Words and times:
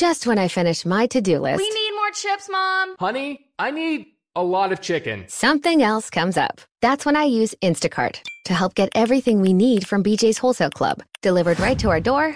Just 0.00 0.26
when 0.26 0.38
I 0.38 0.48
finish 0.48 0.86
my 0.86 1.06
to-do 1.08 1.40
list, 1.40 1.58
We 1.58 1.68
need 1.68 1.92
more 1.94 2.10
chips, 2.12 2.48
Mom. 2.50 2.96
Honey, 2.98 3.44
I 3.58 3.70
need 3.70 4.06
a 4.34 4.42
lot 4.42 4.72
of 4.72 4.80
chicken. 4.80 5.26
something 5.28 5.82
else 5.82 6.08
comes 6.08 6.38
up. 6.38 6.62
That's 6.80 7.04
when 7.04 7.16
I 7.16 7.24
use 7.24 7.54
Instacart 7.62 8.16
to 8.46 8.54
help 8.54 8.74
get 8.74 8.88
everything 8.94 9.42
we 9.42 9.52
need 9.52 9.86
from 9.86 10.02
BJ's 10.02 10.38
Wholesale 10.38 10.70
Club 10.70 11.02
delivered 11.20 11.60
right 11.60 11.78
to 11.80 11.90
our 11.90 12.00
door 12.00 12.34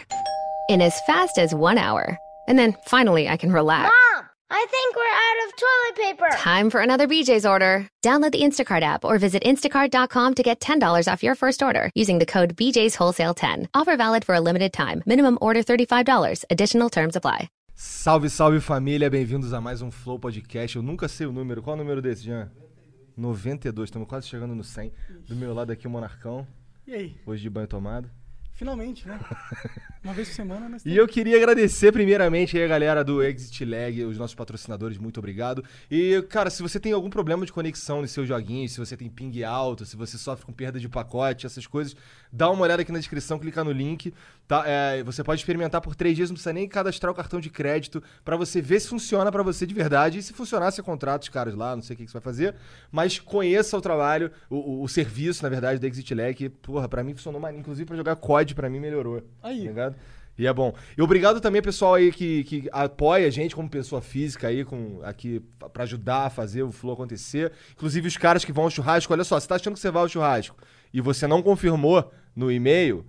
in 0.69 0.83
as 0.83 1.01
fast 1.07 1.39
as 1.39 1.55
one 1.55 1.79
hour. 1.79 2.19
And 2.49 2.59
then 2.59 2.77
finally, 2.85 3.31
I 3.31 3.39
can 3.39 3.51
relax. 3.51 3.91
Mom, 4.13 4.14
I 4.57 4.67
think 4.71 4.95
we're 4.95 5.19
out 5.27 5.39
of 5.45 5.57
toilet 5.57 5.95
paper. 6.31 6.37
Time 6.39 6.71
for 6.71 6.81
another 6.81 7.09
BJ's 7.09 7.45
order. 7.45 7.89
Download 8.07 8.31
the 8.31 8.41
Instacart 8.41 8.83
app 8.83 9.05
or 9.05 9.19
visit 9.19 9.43
instacart.com 9.43 10.35
to 10.35 10.43
get 10.45 10.61
$10 10.61 11.13
off 11.13 11.25
your 11.25 11.35
first 11.35 11.61
order 11.61 11.91
using 11.97 12.21
the 12.21 12.25
code 12.27 12.55
BJ's 12.57 12.95
Wholesale 12.95 13.35
10. 13.35 13.67
Offer 13.75 13.97
valid 13.97 14.25
for 14.25 14.37
a 14.37 14.41
limited 14.41 14.73
time. 14.73 15.03
Minimum 15.07 15.39
order 15.41 15.61
$35. 15.65 16.45
Additional 16.51 16.89
terms 16.89 17.17
apply. 17.17 17.49
Salve, 17.75 18.31
salve 18.31 18.61
família, 18.61 19.11
bem-vindos 19.11 19.53
a 19.53 19.61
mais 19.61 19.83
um 19.83 19.91
Flow 19.91 20.21
Podcast. 20.21 20.77
Eu 20.77 20.83
nunca 20.83 21.09
sei 21.09 21.27
o 21.27 21.33
número. 21.33 21.61
Qual 21.61 21.75
é 21.77 21.81
o 21.81 21.83
número 21.83 22.01
desse, 22.01 22.23
Jean? 22.23 22.49
92, 23.17 23.89
estamos 23.89 24.07
quase 24.07 24.29
chegando 24.29 24.55
no 24.55 24.63
100. 24.63 24.93
Do 25.27 25.35
meu 25.35 25.53
lado 25.53 25.73
aqui 25.73 25.89
o 25.89 25.91
Monarcão, 25.91 26.47
E 26.87 26.95
aí? 26.95 27.17
hoje 27.27 27.43
de 27.43 27.51
banho 27.51 27.67
tomado. 27.67 28.09
Finalmente, 28.55 29.07
né? 29.09 29.19
Uma 30.05 30.15
vez 30.15 30.29
por 30.29 30.35
semana, 30.35 30.69
mas. 30.69 30.85
E 30.87 30.95
eu 30.95 31.09
queria 31.09 31.37
agradecer 31.37 31.91
primeiramente 31.91 32.57
aí 32.57 32.63
a 32.63 32.69
galera 32.69 33.03
do 33.03 33.21
Exit 33.21 33.65
Lag, 33.65 34.05
os 34.05 34.17
nossos 34.17 34.35
patrocinadores, 34.35 34.97
muito 34.97 35.19
obrigado. 35.19 35.65
E, 35.91 36.23
cara, 36.29 36.51
se 36.51 36.63
você 36.63 36.79
tem 36.79 36.93
algum 36.93 37.11
problema 37.11 37.45
de 37.45 37.53
conexão 37.53 38.01
nos 38.01 38.13
seus 38.13 38.29
joguinhos, 38.29 38.73
se 38.73 38.79
você 38.79 38.97
tem 38.97 39.11
ping 39.11 39.43
alto, 39.43 39.85
se 39.85 39.97
você 39.97 40.17
sofre 40.17 40.47
com 40.47 40.53
perda 40.53 40.79
de 40.79 40.89
pacote, 40.89 41.47
essas 41.47 41.67
coisas, 41.67 41.97
dá 42.33 42.49
uma 42.49 42.63
olhada 42.63 42.83
aqui 42.83 42.93
na 42.93 42.99
descrição, 42.99 43.41
clica 43.41 43.65
no 43.65 43.73
link, 43.73 44.15
tá? 44.47 44.63
É, 44.67 45.03
você 45.03 45.23
pode 45.25 45.41
experimentar 45.41 45.81
por 45.81 45.95
três 45.95 46.15
dias, 46.17 46.31
não 46.31 46.35
precisa 46.35 46.53
nem 46.53 46.69
cadastrar 46.69 47.11
o 47.13 47.15
cartão 47.15 47.41
de 47.41 47.51
crédito 47.51 48.03
pra 48.25 48.37
você 48.37 48.61
ver 48.61 48.81
se 48.81 48.89
funciona 48.89 49.31
pra 49.33 49.43
você 49.43 49.67
de 49.67 49.75
verdade. 49.75 50.19
E 50.19 50.23
se 50.23 50.33
funcionar, 50.33 50.71
você 50.71 50.83
contrata 50.83 51.23
os 51.23 51.29
caras 51.29 51.55
lá, 51.55 51.75
não 51.75 51.83
sei 51.83 51.95
o 51.95 51.97
que, 51.97 52.05
que 52.05 52.11
você 52.11 52.19
vai 52.19 52.23
fazer. 52.23 52.55
Mas 52.91 53.19
conheça 53.19 53.77
o 53.77 53.81
trabalho, 53.81 54.31
o, 54.51 54.83
o- 54.83 54.89
serviço, 54.89 55.43
na 55.43 55.49
verdade, 55.49 55.81
da 55.81 55.87
Exit 55.87 56.15
Lag, 56.15 56.35
que, 56.35 56.49
porra, 56.49 56.89
pra 56.89 57.03
mim 57.03 57.15
funcionou 57.15 57.41
mais. 57.41 57.57
Inclusive 57.57 57.87
pra 57.87 57.97
jogar 57.97 58.17
COD, 58.17 58.55
pra 58.55 58.69
mim 58.71 58.81
melhorou. 58.81 59.23
Aí. 59.43 59.63
Tá 59.63 59.69
ligado? 59.69 59.97
E 60.37 60.49
é 60.49 60.53
bom. 60.53 60.75
E 60.99 61.01
obrigado 61.01 61.41
também, 61.41 61.63
pessoal 61.63 61.95
aí 61.95 62.11
que, 62.11 62.43
que 62.43 62.69
apoia 62.73 63.29
a 63.29 63.31
gente 63.31 63.55
como 63.55 63.71
pessoa 63.71 64.03
física 64.03 64.49
aí, 64.49 64.65
com, 64.65 64.99
aqui 65.05 65.41
pra 65.73 65.85
ajudar 65.85 66.27
a 66.27 66.31
fazer 66.31 66.65
o 66.65 66.73
flow 66.73 66.95
acontecer. 66.95 67.53
Inclusive 67.73 68.09
os 68.09 68.17
caras 68.17 68.45
que 68.45 68.53
vão 68.53 68.65
ao 68.65 68.71
churrasco, 68.71 69.13
olha 69.13 69.23
só, 69.23 69.39
você 69.39 69.47
tá 69.47 69.55
achando 69.55 69.75
que 69.75 69.81
você 69.81 69.93
vai 69.93 70.03
ao 70.03 70.09
churrasco 70.09 70.57
e 70.93 71.01
você 71.01 71.29
não 71.29 71.41
confirmou 71.41 72.13
no 72.35 72.51
e-mail, 72.51 73.07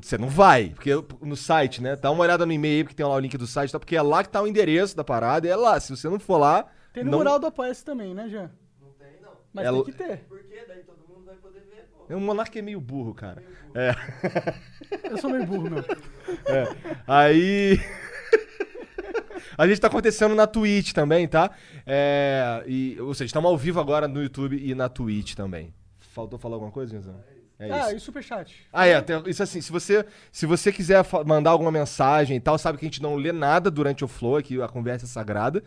você 0.00 0.18
não 0.18 0.28
vai, 0.28 0.70
porque 0.70 0.90
no 1.20 1.36
site, 1.36 1.82
né? 1.82 1.94
Dá 1.94 2.10
uma 2.10 2.22
olhada 2.22 2.44
no 2.44 2.52
e-mail 2.52 2.84
porque 2.84 2.96
tem 2.96 3.06
lá 3.06 3.14
o 3.14 3.20
link 3.20 3.36
do 3.38 3.46
site, 3.46 3.70
tá? 3.70 3.78
porque 3.78 3.96
é 3.96 4.02
lá 4.02 4.24
que 4.24 4.28
tá 4.28 4.42
o 4.42 4.46
endereço 4.46 4.96
da 4.96 5.04
parada, 5.04 5.46
é 5.46 5.54
lá. 5.54 5.78
Se 5.78 5.94
você 5.94 6.08
não 6.08 6.18
for 6.18 6.38
lá. 6.38 6.66
Tem 6.92 7.04
no 7.04 7.10
não... 7.10 7.18
mural 7.18 7.38
do 7.38 7.46
Apoia-se 7.46 7.84
também, 7.84 8.14
né, 8.14 8.28
Jean? 8.28 8.50
Não 8.80 8.90
tem, 8.92 9.20
não. 9.20 9.32
Mas 9.52 9.66
É 9.66 9.72
tem 9.72 9.84
que 9.84 9.92
ter. 9.92 10.26
O 12.10 12.20
Monark 12.20 12.58
é 12.58 12.62
meio 12.62 12.80
burro, 12.80 13.14
cara. 13.14 13.42
É. 13.74 13.94
Eu 15.10 15.16
sou 15.16 15.30
meio 15.30 15.46
burro, 15.46 15.70
meu. 15.70 15.84
Aí. 17.06 17.80
A 19.56 19.66
gente 19.66 19.80
tá 19.80 19.86
acontecendo 19.86 20.34
na 20.34 20.46
Twitch 20.46 20.92
também, 20.92 21.28
tá? 21.28 21.50
É, 21.86 22.64
e, 22.66 22.96
ou 23.00 23.14
seja, 23.14 23.26
estamos 23.26 23.48
ao 23.48 23.56
vivo 23.56 23.78
agora 23.78 24.08
no 24.08 24.20
YouTube 24.20 24.56
e 24.56 24.74
na 24.74 24.88
Twitch 24.88 25.34
também. 25.34 25.72
Faltou 25.98 26.38
falar 26.38 26.56
alguma 26.56 26.72
coisa, 26.72 26.94
Nizam? 26.96 27.14
É 27.58 27.70
ah, 27.70 27.80
isso. 27.86 27.92
e 27.92 27.96
o 27.96 28.00
superchat? 28.00 28.66
Ah, 28.72 28.86
é, 28.86 29.00
tem- 29.00 29.22
isso 29.26 29.42
assim, 29.42 29.60
se 29.60 29.70
você, 29.70 30.04
se 30.32 30.44
você 30.44 30.72
quiser 30.72 31.04
mandar 31.24 31.50
alguma 31.50 31.70
mensagem 31.70 32.36
e 32.36 32.40
tal, 32.40 32.58
sabe 32.58 32.78
que 32.78 32.84
a 32.84 32.88
gente 32.88 33.00
não 33.02 33.14
lê 33.14 33.30
nada 33.32 33.70
durante 33.70 34.04
o 34.04 34.08
flow, 34.08 34.36
aqui 34.36 34.60
a 34.60 34.68
conversa 34.68 35.06
é 35.06 35.08
sagrada. 35.08 35.62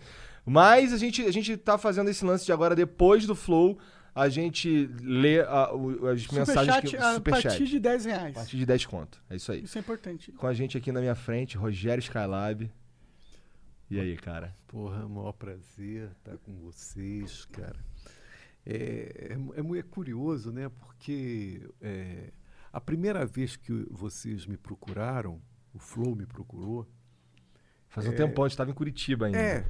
Mas 0.46 0.92
a 0.94 0.98
gente, 0.98 1.22
a 1.26 1.32
gente 1.32 1.56
tá 1.58 1.78
fazendo 1.78 2.10
esse 2.10 2.24
lance 2.26 2.46
de 2.46 2.52
agora, 2.52 2.76
depois 2.76 3.26
do 3.26 3.36
flow, 3.36 3.78
a 4.14 4.28
gente 4.30 4.90
lê 5.02 5.42
a- 5.42 5.74
o- 5.74 6.08
as 6.08 6.28
mensagens 6.28 6.76
Superchat 6.76 6.88
que 6.90 6.98
a 6.98 7.14
superchat. 7.14 7.44
partir 7.50 7.66
de 7.66 7.80
10 7.80 8.06
reais. 8.06 8.36
A 8.36 8.40
partir 8.40 8.58
de 8.58 8.66
10 8.66 8.86
conto. 8.86 9.22
É 9.30 9.36
isso 9.36 9.52
aí. 9.52 9.64
Isso 9.64 9.78
é 9.78 9.82
importante. 9.82 10.32
Com 10.32 10.48
a 10.48 10.54
gente 10.54 10.78
aqui 10.78 10.92
na 10.92 11.00
minha 11.00 11.16
frente, 11.16 11.56
Rogério 11.58 12.02
Skylab. 12.02 12.70
E 13.90 14.00
aí, 14.00 14.18
cara? 14.18 14.54
Porra, 14.68 15.02
é 15.02 15.06
um 15.06 15.10
maior 15.10 15.32
prazer 15.32 16.10
estar 16.18 16.38
com 16.40 16.54
vocês, 16.56 17.46
cara. 17.46 17.78
É, 18.70 19.30
é, 19.32 19.62
é 19.62 19.80
é 19.80 19.84
curioso, 19.84 20.52
né? 20.52 20.68
Porque 20.68 21.66
é, 21.80 22.34
a 22.74 22.82
primeira 22.82 23.26
vez 23.26 23.56
que 23.56 23.72
vocês 23.90 24.46
me 24.46 24.58
procuraram, 24.58 25.42
o 25.74 25.80
Flow 25.80 26.16
me 26.16 26.26
procurou, 26.26 26.86
Faz 27.88 28.06
um 28.06 28.12
tempão, 28.12 28.44
a 28.44 28.48
gente 28.50 28.58
tava 28.58 28.70
em 28.70 28.74
Curitiba 28.74 29.28
ainda. 29.28 29.38
é. 29.40 29.66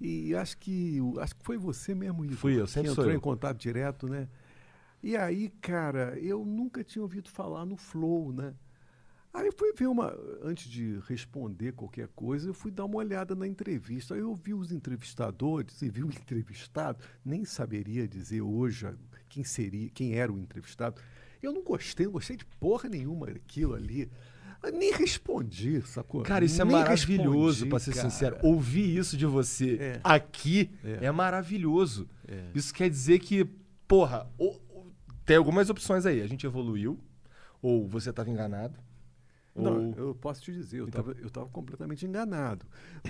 E 0.00 0.32
acho 0.36 0.56
que 0.58 1.00
acho 1.20 1.34
que 1.34 1.44
foi 1.44 1.58
você 1.58 1.92
mesmo, 1.92 2.24
Igor, 2.24 2.36
Fui 2.36 2.60
eu, 2.60 2.66
que 2.66 2.70
sempre 2.70 2.90
sou 2.90 3.02
entrou 3.02 3.12
eu. 3.12 3.16
em 3.16 3.20
contato 3.20 3.56
direto, 3.58 4.06
né? 4.06 4.28
E 5.02 5.16
aí, 5.16 5.48
cara, 5.60 6.16
eu 6.20 6.44
nunca 6.44 6.84
tinha 6.84 7.02
ouvido 7.02 7.28
falar 7.28 7.66
no 7.66 7.76
Flow, 7.76 8.32
né? 8.32 8.54
Aí 9.32 9.46
eu 9.46 9.52
fui 9.52 9.72
ver 9.74 9.86
uma. 9.86 10.16
Antes 10.42 10.68
de 10.70 10.98
responder 11.06 11.72
qualquer 11.72 12.08
coisa, 12.08 12.48
eu 12.48 12.54
fui 12.54 12.70
dar 12.70 12.84
uma 12.86 12.96
olhada 12.96 13.34
na 13.34 13.46
entrevista. 13.46 14.14
Aí 14.14 14.20
eu 14.20 14.34
vi 14.34 14.54
os 14.54 14.72
entrevistadores 14.72 15.80
e 15.82 15.88
vi 15.90 16.02
o 16.02 16.08
entrevistado, 16.10 16.98
nem 17.24 17.44
saberia 17.44 18.08
dizer 18.08 18.40
hoje 18.40 18.88
quem 19.28 19.44
seria, 19.44 19.90
quem 19.90 20.14
era 20.14 20.32
o 20.32 20.38
entrevistado. 20.38 21.00
Eu 21.42 21.52
não 21.52 21.62
gostei, 21.62 22.06
não 22.06 22.12
gostei 22.14 22.36
de 22.36 22.44
porra 22.44 22.88
nenhuma 22.88 23.26
daquilo 23.26 23.74
ali. 23.74 24.10
Eu 24.60 24.72
nem 24.72 24.92
respondi, 24.92 25.80
sacou? 25.82 26.22
Cara, 26.22 26.44
isso 26.44 26.60
é 26.60 26.64
Nem 26.64 26.72
maravilhoso, 26.74 27.64
respondi, 27.64 27.70
pra 27.70 27.78
ser 27.78 27.94
cara. 27.94 28.10
sincero. 28.10 28.36
Ouvir 28.42 28.96
isso 28.98 29.16
de 29.16 29.24
você 29.24 29.76
É. 29.80 30.00
aqui 30.02 30.68
é, 30.82 31.04
É. 31.04 31.12
maravilhoso. 31.12 32.08
É. 32.26 32.46
Isso 32.56 32.74
quer 32.74 32.90
dizer 32.90 33.20
que, 33.20 33.44
porra, 33.86 34.28
o- 34.36 34.56
o- 34.70 34.90
tem 35.24 35.36
algumas 35.36 35.70
opções 35.70 36.04
aí. 36.06 36.20
A 36.20 36.26
gente 36.26 36.44
evoluiu, 36.44 36.98
ou 37.62 37.86
você 37.86 38.12
tava 38.12 38.30
enganado. 38.30 38.76
Não, 39.62 39.88
ou... 39.88 39.94
eu 39.96 40.14
posso 40.14 40.42
te 40.42 40.52
dizer, 40.52 40.78
eu 40.80 40.88
Então- 40.88 41.00
estava 41.10 41.30
tava 41.30 41.46
completamente 41.48 42.06
enganado. 42.06 42.64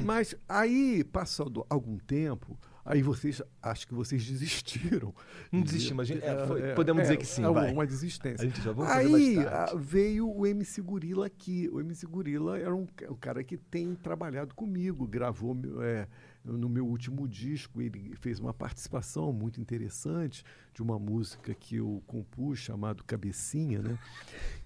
Mas 0.04 0.34
aí, 0.48 1.04
passando 1.04 1.64
algum 1.68 1.96
tempo, 1.98 2.58
aí 2.84 3.02
vocês, 3.02 3.42
acho 3.62 3.86
que 3.86 3.94
vocês 3.94 4.24
desistiram. 4.24 5.14
Não 5.52 5.60
desistimos, 5.62 6.02
a 6.02 6.04
gente- 6.04 6.24
é, 6.24 6.46
foi- 6.46 6.74
podemos 6.74 7.02
dizer 7.02 7.16
que 7.16 7.26
sim, 7.26 7.42
É 7.44 7.48
uma, 7.48 7.60
vai. 7.62 7.72
uma 7.72 7.86
desistência. 7.86 8.44
A 8.46 8.48
gente 8.50 8.62
já 8.62 8.72
vamos 8.72 8.90
Aí 8.90 9.38
ah, 9.46 9.72
veio 9.76 10.28
o 10.30 10.46
MC 10.46 10.80
Gorila 10.82 11.26
aqui. 11.26 11.68
O 11.72 11.80
MC 11.80 12.06
Gorila 12.06 12.58
era 12.58 12.74
um, 12.74 12.86
ca- 12.86 13.10
um 13.10 13.14
cara 13.16 13.42
que 13.44 13.56
tem 13.56 13.94
trabalhado 13.94 14.54
comigo, 14.54 15.06
gravou 15.06 15.56
é, 15.82 16.06
no 16.44 16.68
meu 16.68 16.86
último 16.86 17.26
disco. 17.28 17.80
Ele 17.80 18.14
fez 18.16 18.38
uma 18.38 18.54
participação 18.54 19.32
muito 19.32 19.60
interessante 19.60 20.44
de 20.74 20.82
uma 20.82 20.98
música 20.98 21.52
que 21.54 21.76
eu 21.76 22.00
compus 22.06 22.60
chamado 22.60 23.02
Cabecinha, 23.02 23.82
né? 23.82 23.98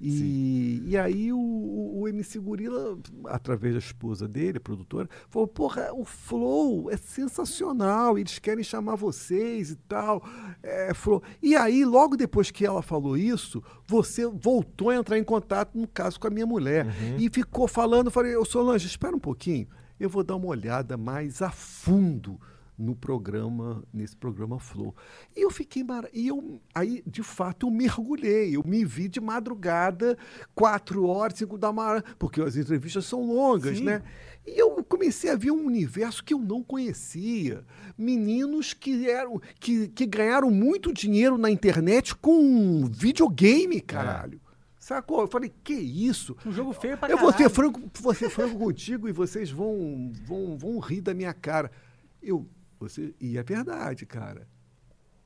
E, 0.00 0.82
e 0.86 0.96
aí 0.96 1.32
o, 1.32 1.38
o, 1.38 2.06
MC 2.06 2.38
Gorila, 2.38 2.98
através 3.26 3.72
da 3.72 3.78
esposa 3.78 4.28
dele, 4.28 4.60
produtora, 4.60 5.08
falou: 5.30 5.48
Porra, 5.48 5.92
o 5.94 6.04
Flow 6.04 6.90
é 6.90 6.96
sensacional, 6.96 8.18
eles 8.18 8.38
querem 8.38 8.62
chamar 8.62 8.96
vocês 8.96 9.70
e 9.70 9.76
tal. 9.76 10.22
É, 10.62 10.92
falou, 10.92 11.22
e 11.42 11.56
aí, 11.56 11.84
logo 11.84 12.16
depois 12.16 12.50
que 12.50 12.66
ela 12.66 12.82
falou 12.82 13.16
isso, 13.16 13.62
você 13.86 14.26
voltou 14.26 14.90
a 14.90 14.96
entrar 14.96 15.18
em 15.18 15.24
contato, 15.24 15.78
no 15.78 15.88
caso, 15.88 16.20
com 16.20 16.26
a 16.26 16.30
minha 16.30 16.46
mulher. 16.46 16.86
E 17.18 17.30
ficou 17.30 17.66
falando, 17.66 18.08
eu 18.08 18.12
falei, 18.12 18.36
ô 18.36 18.44
Solange, 18.44 18.86
espera 18.86 19.16
um 19.16 19.20
pouquinho, 19.20 19.66
eu 20.04 20.10
vou 20.10 20.24
dar 20.24 20.36
uma 20.36 20.48
olhada 20.48 20.96
mais 20.96 21.40
a 21.40 21.50
fundo 21.50 22.40
no 22.76 22.96
programa, 22.96 23.84
nesse 23.92 24.16
programa 24.16 24.58
Flow. 24.58 24.94
E 25.36 25.44
eu 25.44 25.50
fiquei 25.50 25.84
mara... 25.84 26.08
e 26.12 26.26
eu 26.26 26.60
aí 26.74 27.02
de 27.06 27.22
fato 27.22 27.66
eu 27.66 27.70
mergulhei, 27.70 28.56
eu 28.56 28.64
me 28.66 28.84
vi 28.84 29.08
de 29.08 29.20
madrugada, 29.20 30.18
quatro 30.54 31.06
horas, 31.06 31.38
cinco 31.38 31.56
da 31.56 31.72
manhã, 31.72 32.02
porque 32.18 32.40
as 32.40 32.56
entrevistas 32.56 33.04
são 33.04 33.24
longas, 33.24 33.78
Sim. 33.78 33.84
né? 33.84 34.02
E 34.44 34.60
eu 34.60 34.82
comecei 34.82 35.30
a 35.30 35.36
ver 35.36 35.52
um 35.52 35.64
universo 35.64 36.24
que 36.24 36.34
eu 36.34 36.40
não 36.40 36.64
conhecia. 36.64 37.64
Meninos 37.96 38.74
que 38.74 39.08
eram 39.08 39.40
que, 39.60 39.86
que 39.86 40.04
ganharam 40.04 40.50
muito 40.50 40.92
dinheiro 40.92 41.38
na 41.38 41.50
internet 41.50 42.16
com 42.16 42.84
videogame, 42.86 43.80
caralho. 43.80 44.41
Sacou? 44.82 45.20
Eu 45.20 45.28
falei, 45.28 45.54
que 45.62 45.74
isso? 45.74 46.36
Um 46.44 46.50
jogo 46.50 46.72
feio 46.72 46.98
pra 46.98 47.08
Eu 47.08 47.16
vou 47.16 47.30
ser 47.30 47.48
caralho. 47.48 47.54
franco, 47.54 47.80
vou 48.00 48.12
ser 48.12 48.28
franco 48.28 48.58
contigo 48.58 49.08
e 49.08 49.12
vocês 49.12 49.48
vão, 49.48 50.12
vão, 50.26 50.58
vão 50.58 50.80
rir 50.80 51.00
da 51.00 51.14
minha 51.14 51.32
cara. 51.32 51.70
Eu, 52.20 52.48
você, 52.80 53.14
e 53.20 53.38
é 53.38 53.44
verdade, 53.44 54.04
cara. 54.04 54.44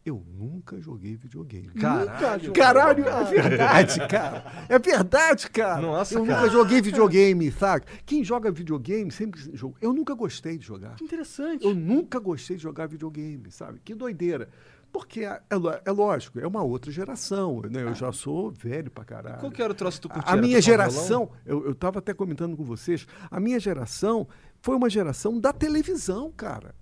Eu 0.04 0.22
nunca 0.28 0.78
joguei 0.78 1.16
videogame. 1.16 1.68
Caralho. 1.70 2.52
Caralho, 2.52 3.08
é 3.08 3.24
verdade, 3.24 4.06
cara. 4.06 4.44
É 4.68 4.78
verdade, 4.78 5.50
cara. 5.50 5.80
Nossa, 5.80 6.14
eu 6.16 6.26
cara. 6.26 6.42
nunca 6.42 6.52
joguei 6.52 6.82
videogame, 6.82 7.50
sabe? 7.50 7.86
Quem 8.04 8.22
joga 8.22 8.50
videogame 8.50 9.10
sempre 9.10 9.40
jogou. 9.54 9.78
Eu 9.80 9.94
nunca 9.94 10.14
gostei 10.14 10.58
de 10.58 10.66
jogar. 10.66 10.96
Que 10.96 11.04
interessante. 11.04 11.64
Eu 11.64 11.74
nunca 11.74 12.18
gostei 12.18 12.58
de 12.58 12.62
jogar 12.62 12.86
videogame, 12.88 13.50
sabe? 13.50 13.80
Que 13.82 13.94
doideira. 13.94 14.50
Porque 14.92 15.20
é, 15.24 15.40
é 15.50 15.56
é 15.84 15.90
lógico, 15.90 16.38
é 16.40 16.46
uma 16.46 16.62
outra 16.62 16.90
geração. 16.90 17.60
Né? 17.70 17.82
Eu 17.82 17.94
já 17.94 18.12
sou 18.12 18.50
velho 18.50 18.90
pra 18.90 19.04
caralho. 19.04 19.40
Qual 19.40 19.52
que 19.52 19.62
era 19.62 19.72
o 19.72 19.74
troço 19.74 20.00
curtia? 20.02 20.22
A 20.24 20.32
Era 20.32 20.40
minha 20.40 20.60
geração, 20.60 21.30
eu, 21.44 21.66
eu 21.66 21.74
tava 21.74 21.98
até 21.98 22.14
comentando 22.14 22.56
com 22.56 22.64
vocês, 22.64 23.06
a 23.30 23.38
minha 23.38 23.60
geração 23.60 24.26
foi 24.60 24.74
uma 24.74 24.88
geração 24.88 25.38
da 25.38 25.52
televisão, 25.52 26.32
cara. 26.32 26.74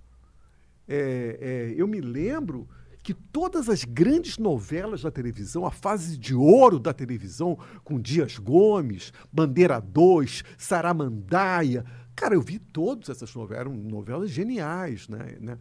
É, 0.87 1.73
é, 1.73 1.81
eu 1.81 1.87
me 1.87 1.99
lembro 1.99 2.67
que 3.05 3.13
todas 3.13 3.69
as 3.69 3.83
grandes 3.83 4.39
novelas 4.39 5.03
da 5.03 5.11
televisão, 5.11 5.63
a 5.63 5.69
fase 5.69 6.17
de 6.17 6.33
ouro 6.33 6.79
da 6.79 6.91
televisão, 6.91 7.55
com 7.83 7.99
Dias 7.99 8.39
Gomes, 8.39 9.13
Bandeira 9.31 9.79
2, 9.79 10.43
Saramandaia, 10.57 11.85
cara, 12.15 12.33
eu 12.33 12.41
vi 12.41 12.57
todas 12.57 13.09
essas 13.09 13.33
novelas, 13.35 13.67
eram 13.67 13.75
novelas 13.75 14.31
geniais, 14.31 15.07
né? 15.07 15.37
né? 15.39 15.57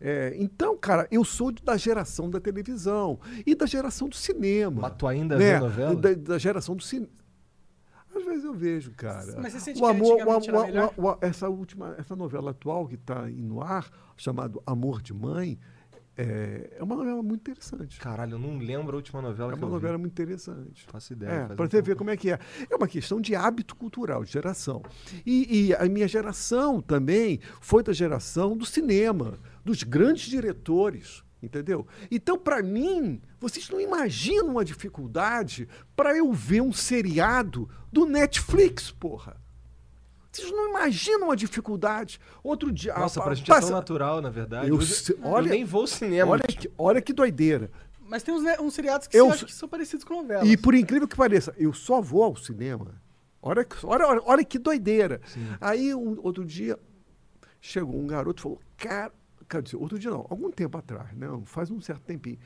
É, 0.00 0.34
então, 0.38 0.76
cara, 0.76 1.06
eu 1.10 1.24
sou 1.24 1.50
da 1.52 1.76
geração 1.76 2.28
da 2.28 2.38
televisão 2.40 3.18
e 3.46 3.54
da 3.54 3.64
geração 3.66 4.08
do 4.08 4.14
cinema. 4.16 4.82
Mas 4.82 4.92
tu 4.98 5.06
ainda 5.06 5.36
né? 5.38 5.54
vê 5.54 5.58
novela? 5.60 5.96
Da, 5.96 6.12
da 6.14 6.38
geração 6.38 6.76
do 6.76 6.82
cinema. 6.82 7.10
Às 8.14 8.24
vezes 8.24 8.44
eu 8.44 8.54
vejo, 8.54 8.92
cara. 8.92 9.36
Mas 9.40 9.52
você 9.52 9.60
sente 9.60 9.78
o 9.78 9.84
que 9.84 9.90
amor, 9.90 10.18
era 10.20 10.86
o- 10.86 10.92
o- 10.96 11.10
o- 11.12 11.18
essa 11.20 11.48
última, 11.48 11.94
essa 11.98 12.16
novela 12.16 12.50
atual 12.50 12.86
que 12.86 12.94
está 12.94 13.26
no 13.26 13.62
ar, 13.62 13.90
chamado 14.16 14.62
Amor 14.66 15.02
de 15.02 15.12
Mãe, 15.12 15.58
é, 16.16 16.76
é 16.78 16.82
uma 16.82 16.96
novela 16.96 17.22
muito 17.22 17.40
interessante. 17.42 18.00
Caralho, 18.00 18.32
eu 18.34 18.38
não 18.38 18.56
lembro 18.56 18.92
a 18.92 18.96
última 18.96 19.20
novela 19.20 19.52
É 19.52 19.54
que 19.54 19.58
uma 19.62 19.68
eu 19.68 19.72
novela 19.74 19.96
vi. 19.96 20.00
muito 20.00 20.12
interessante. 20.12 20.86
Faço 20.90 21.12
ideia. 21.12 21.30
É, 21.30 21.46
para 21.54 21.66
um 21.66 21.68
você 21.68 21.82
ver 21.82 21.94
como 21.94 22.08
é 22.08 22.16
que 22.16 22.30
é. 22.30 22.38
É 22.70 22.74
uma 22.74 22.88
questão 22.88 23.20
de 23.20 23.34
hábito 23.34 23.76
cultural, 23.76 24.24
de 24.24 24.32
geração. 24.32 24.82
E, 25.26 25.68
e 25.68 25.74
a 25.74 25.84
minha 25.86 26.08
geração 26.08 26.80
também 26.80 27.38
foi 27.60 27.82
da 27.82 27.92
geração 27.92 28.56
do 28.56 28.64
cinema, 28.64 29.38
dos 29.66 29.82
grandes 29.82 30.28
diretores, 30.30 31.22
entendeu? 31.42 31.86
Então, 32.10 32.38
para 32.38 32.62
mim, 32.62 33.20
vocês 33.40 33.68
não 33.68 33.80
imaginam 33.80 34.58
a 34.60 34.64
dificuldade 34.64 35.68
para 35.96 36.16
eu 36.16 36.32
ver 36.32 36.60
um 36.62 36.72
seriado 36.72 37.68
do 37.92 38.06
Netflix, 38.06 38.92
porra. 38.92 39.36
Vocês 40.30 40.50
não 40.52 40.68
imaginam 40.70 41.30
a 41.30 41.34
dificuldade. 41.34 42.20
Outro 42.44 42.70
dia. 42.70 42.94
Nossa, 42.96 43.18
a- 43.20 43.24
pra 43.24 43.34
gente 43.34 43.50
é 43.50 43.54
passa- 43.54 43.66
tão 43.68 43.76
natural, 43.76 44.22
na 44.22 44.30
verdade. 44.30 44.68
Eu 44.68 44.78
eu 44.78 45.18
olha- 45.24 45.50
nem 45.50 45.64
vou 45.64 45.80
ao 45.80 45.86
cinema. 45.86 46.30
Olha 46.30 46.42
que, 46.44 46.70
olha 46.78 47.02
que 47.02 47.12
doideira. 47.12 47.70
Mas 48.08 48.22
tem 48.22 48.32
uns, 48.32 48.44
uns 48.60 48.74
seriados 48.74 49.08
que 49.08 49.16
Eu 49.16 49.26
você 49.26 49.30
acha 49.32 49.38
sou- 49.40 49.46
que 49.48 49.54
são 49.54 49.68
parecidos 49.68 50.04
com 50.04 50.14
novelas. 50.22 50.48
E 50.48 50.56
por 50.56 50.74
incrível 50.76 51.08
que 51.08 51.16
pareça, 51.16 51.52
eu 51.58 51.72
só 51.72 52.00
vou 52.00 52.22
ao 52.22 52.36
cinema. 52.36 52.94
Olha, 53.42 53.64
que- 53.64 53.84
olha, 53.84 54.04
olha, 54.24 54.44
que 54.44 54.58
doideira. 54.60 55.20
Aí, 55.60 55.92
um- 55.94 56.18
outro 56.22 56.44
dia, 56.44 56.78
chegou 57.60 57.98
um 57.98 58.06
garoto 58.06 58.40
e 58.40 58.42
falou: 58.42 58.60
Cara, 58.76 59.12
dizer, 59.62 59.76
outro 59.76 59.98
dia 59.98 60.10
não, 60.10 60.26
algum 60.28 60.50
tempo 60.50 60.76
atrás, 60.76 61.12
não, 61.16 61.44
faz 61.44 61.70
um 61.70 61.80
certo 61.80 62.02
tempinho. 62.02 62.38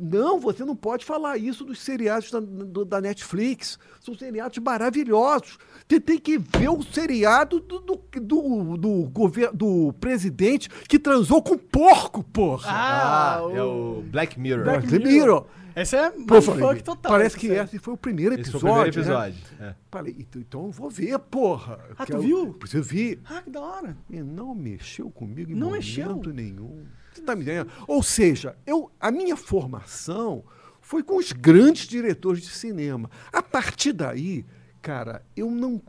Não, 0.00 0.38
você 0.38 0.64
não 0.64 0.76
pode 0.76 1.04
falar 1.04 1.36
isso 1.38 1.64
dos 1.64 1.80
seriados 1.80 2.30
da, 2.30 2.38
do- 2.38 2.84
da 2.84 3.00
Netflix. 3.00 3.78
São 4.00 4.14
seriados 4.14 4.56
maravilhosos. 4.58 5.58
Você 5.88 5.98
tem 6.00 6.18
que 6.18 6.38
ver 6.38 6.68
o 6.68 6.82
seriado 6.82 7.58
do, 7.58 7.80
do, 7.80 8.00
do, 8.20 8.76
do, 8.76 9.02
gover- 9.10 9.50
do 9.52 9.92
presidente 10.00 10.68
que 10.88 10.98
transou 10.98 11.42
com 11.42 11.58
porco, 11.58 12.22
porra. 12.22 12.70
Ah, 12.70 13.38
Ah, 13.38 13.50
é 13.52 13.62
o 13.62 14.02
Black 14.06 14.38
Mirror. 14.38 14.64
Black 14.64 14.86
Black 14.86 15.04
Mirror. 15.04 15.12
Mirror. 15.12 15.46
Esse 15.76 15.96
é 15.96 16.10
mindfuck 16.10 16.82
total. 16.82 17.12
Parece 17.12 17.36
que 17.36 17.46
série. 17.48 17.60
esse 17.60 17.78
foi 17.78 17.94
o 17.94 17.96
primeiro 17.96 18.34
Esse 18.34 18.50
episódio. 18.50 18.60
foi 18.60 18.70
o 18.70 18.92
primeiro 18.92 19.18
né? 19.20 19.28
episódio. 19.28 19.56
é. 19.60 19.74
Falei, 19.90 20.16
então, 20.18 20.40
então 20.42 20.64
eu 20.66 20.70
vou 20.72 20.90
ver, 20.90 21.18
porra. 21.20 21.78
Ah, 21.96 22.04
tu 22.04 22.12
Quero- 22.12 22.22
viu? 22.22 22.58
Eu 22.74 22.82
vi. 22.82 23.20
Ah, 23.24 23.42
que 23.42 23.50
da 23.50 23.60
hora. 23.60 23.96
E 24.10 24.20
não 24.20 24.54
mexeu 24.54 25.08
comigo 25.10 25.52
em 25.52 25.54
Não 25.54 25.68
momento 25.68 25.80
mexeu? 25.84 26.20
nenhum. 26.34 26.84
Você 27.18 27.24
tá 27.24 27.34
me 27.36 27.42
entendendo? 27.42 27.70
Ou 27.86 28.02
seja, 28.02 28.56
eu, 28.66 28.90
a 29.00 29.10
minha 29.10 29.36
formação 29.36 30.44
foi 30.80 31.02
com 31.02 31.16
os 31.16 31.32
grandes 31.32 31.86
diretores 31.86 32.42
de 32.42 32.48
cinema. 32.48 33.10
A 33.32 33.42
partir 33.42 33.92
daí, 33.92 34.46
cara, 34.80 35.22
eu 35.36 35.50
não. 35.50 35.82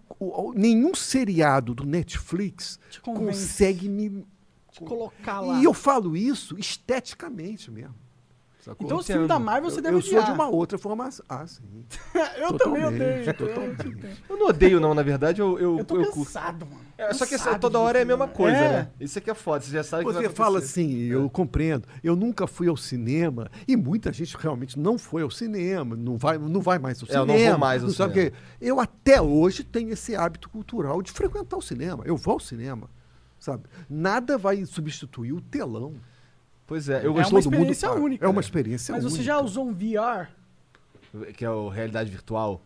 nenhum 0.56 0.94
seriado 0.96 1.74
do 1.74 1.86
Netflix 1.86 2.80
consegue 3.04 3.88
me. 3.88 4.26
Te 4.72 4.82
colocar 4.84 5.40
lá. 5.40 5.60
E 5.60 5.64
eu 5.64 5.74
falo 5.74 6.16
isso 6.18 6.58
esteticamente 6.60 7.72
mesmo. 7.72 7.96
Sacou? 8.60 8.86
Então, 8.86 8.98
o 9.00 9.04
filme 9.04 9.28
da 9.28 9.40
Marvel 9.40 9.70
você 9.70 9.80
eu, 9.80 9.84
deve 9.84 9.96
eu 9.98 10.02
sou 10.02 10.22
de 10.22 10.32
uma 10.32 10.48
outra 10.50 10.78
formação. 10.78 11.26
Ah, 11.30 11.48
sim. 11.48 11.64
eu 12.38 12.54
também 12.58 12.82
Totalmente, 12.84 13.30
odeio. 13.30 13.34
totalmente. 13.34 14.24
Eu 14.30 14.38
não 14.38 14.48
odeio, 14.48 14.80
não, 14.80 14.94
na 14.94 15.02
verdade, 15.02 15.42
eu, 15.42 15.58
eu, 15.58 15.78
Eu 15.80 15.86
tô 15.86 15.96
eu 15.96 16.12
curto. 16.12 16.26
cansado, 16.26 16.66
mano. 16.66 16.89
É, 17.02 17.14
só 17.14 17.26
que 17.26 17.32
Cansado 17.38 17.62
toda 17.62 17.80
hora 17.80 17.98
é 17.98 18.02
a 18.02 18.06
mesma 18.06 18.28
coisa, 18.28 18.58
É. 18.58 18.70
né? 18.72 18.90
Isso 19.00 19.18
aqui 19.18 19.30
é 19.30 19.34
foda, 19.34 19.64
você 19.64 19.72
já 19.72 19.84
sabe 19.84 20.04
o 20.04 20.08
que 20.08 20.14
Você 20.14 20.30
fala 20.30 20.60
assim, 20.60 20.92
eu 21.04 21.30
compreendo. 21.30 21.88
Eu 22.04 22.14
nunca 22.14 22.46
fui 22.46 22.68
ao 22.68 22.76
cinema 22.76 23.50
e 23.66 23.78
muita 23.78 24.12
gente 24.12 24.36
realmente 24.38 24.78
não 24.78 24.98
foi 24.98 25.22
ao 25.22 25.32
cinema, 25.32 25.96
não 25.96 26.18
vai, 26.18 26.38
não 26.38 26.60
vai 26.60 26.78
mais 26.78 27.02
ao 27.02 27.08
É, 27.08 27.12
eu 27.18 27.22
cinema. 27.22 27.40
não 27.40 27.50
vou 27.52 27.58
mais 27.60 27.84
ao 27.86 27.90
sabe 27.92 28.12
o 28.12 28.14
cinema. 28.16 28.32
quê? 28.32 28.38
Eu 28.60 28.80
até 28.82 29.22
hoje 29.22 29.64
tenho 29.64 29.90
esse 29.92 30.14
hábito 30.14 30.50
cultural 30.50 31.02
de 31.02 31.12
frequentar 31.12 31.56
o 31.56 31.62
cinema. 31.62 32.04
Eu 32.06 32.18
vou 32.18 32.34
ao 32.34 32.40
cinema, 32.42 32.90
sabe? 33.40 33.64
Nada 33.90 34.38
vai 34.38 34.66
substituir 34.66 35.32
o 35.32 35.40
telão. 35.40 35.94
Pois 36.68 36.90
é, 36.90 36.98
eu 36.98 37.06
É 37.06 37.08
uma 37.08 37.14
gostou 37.22 37.42
Todo 37.42 37.46
mundo 37.46 37.54
experiência 37.72 37.88
fala. 37.90 38.02
única. 38.02 38.26
É 38.26 38.28
uma 38.28 38.42
experiência 38.42 38.92
Mas 38.94 39.04
única. 39.06 39.18
você 39.18 39.24
já 39.24 39.40
usou 39.40 39.66
um 39.68 39.74
VR? 39.74 40.28
que 41.34 41.44
é 41.46 41.50
o 41.50 41.70
realidade 41.70 42.12
virtual. 42.12 42.62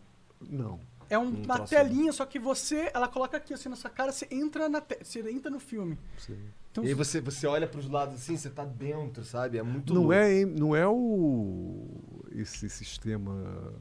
Não. 0.50 0.78
É 1.10 1.18
um- 1.18 1.42
uma 1.44 1.60
telinha, 1.60 2.12
só 2.12 2.24
que 2.26 2.38
você, 2.38 2.90
ela 2.94 3.08
coloca 3.08 3.36
aqui 3.36 3.52
assim 3.54 3.68
na 3.68 3.76
sua 3.76 3.90
cara, 3.90 4.12
você 4.12 4.26
entra 4.30 4.68
na 4.68 4.80
te, 4.80 4.98
você 5.02 5.20
entra 5.30 5.50
no 5.50 5.60
filme. 5.60 5.98
Então, 6.70 6.84
E 6.84 6.88
aí 6.88 6.94
você, 6.94 7.20
você 7.20 7.46
olha 7.46 7.66
pros 7.68 7.88
lados 7.88 8.14
assim, 8.16 8.36
você 8.36 8.50
tá 8.50 8.64
dentro, 8.64 9.24
sabe? 9.24 9.58
É 9.58 9.62
muito 9.62 9.92
Não 9.94 10.02
louco. 10.02 10.14
é, 10.14 10.44
não 10.44 10.74
é 10.74 10.86
o 10.88 11.86
esse 12.32 12.68
sistema 12.68 13.72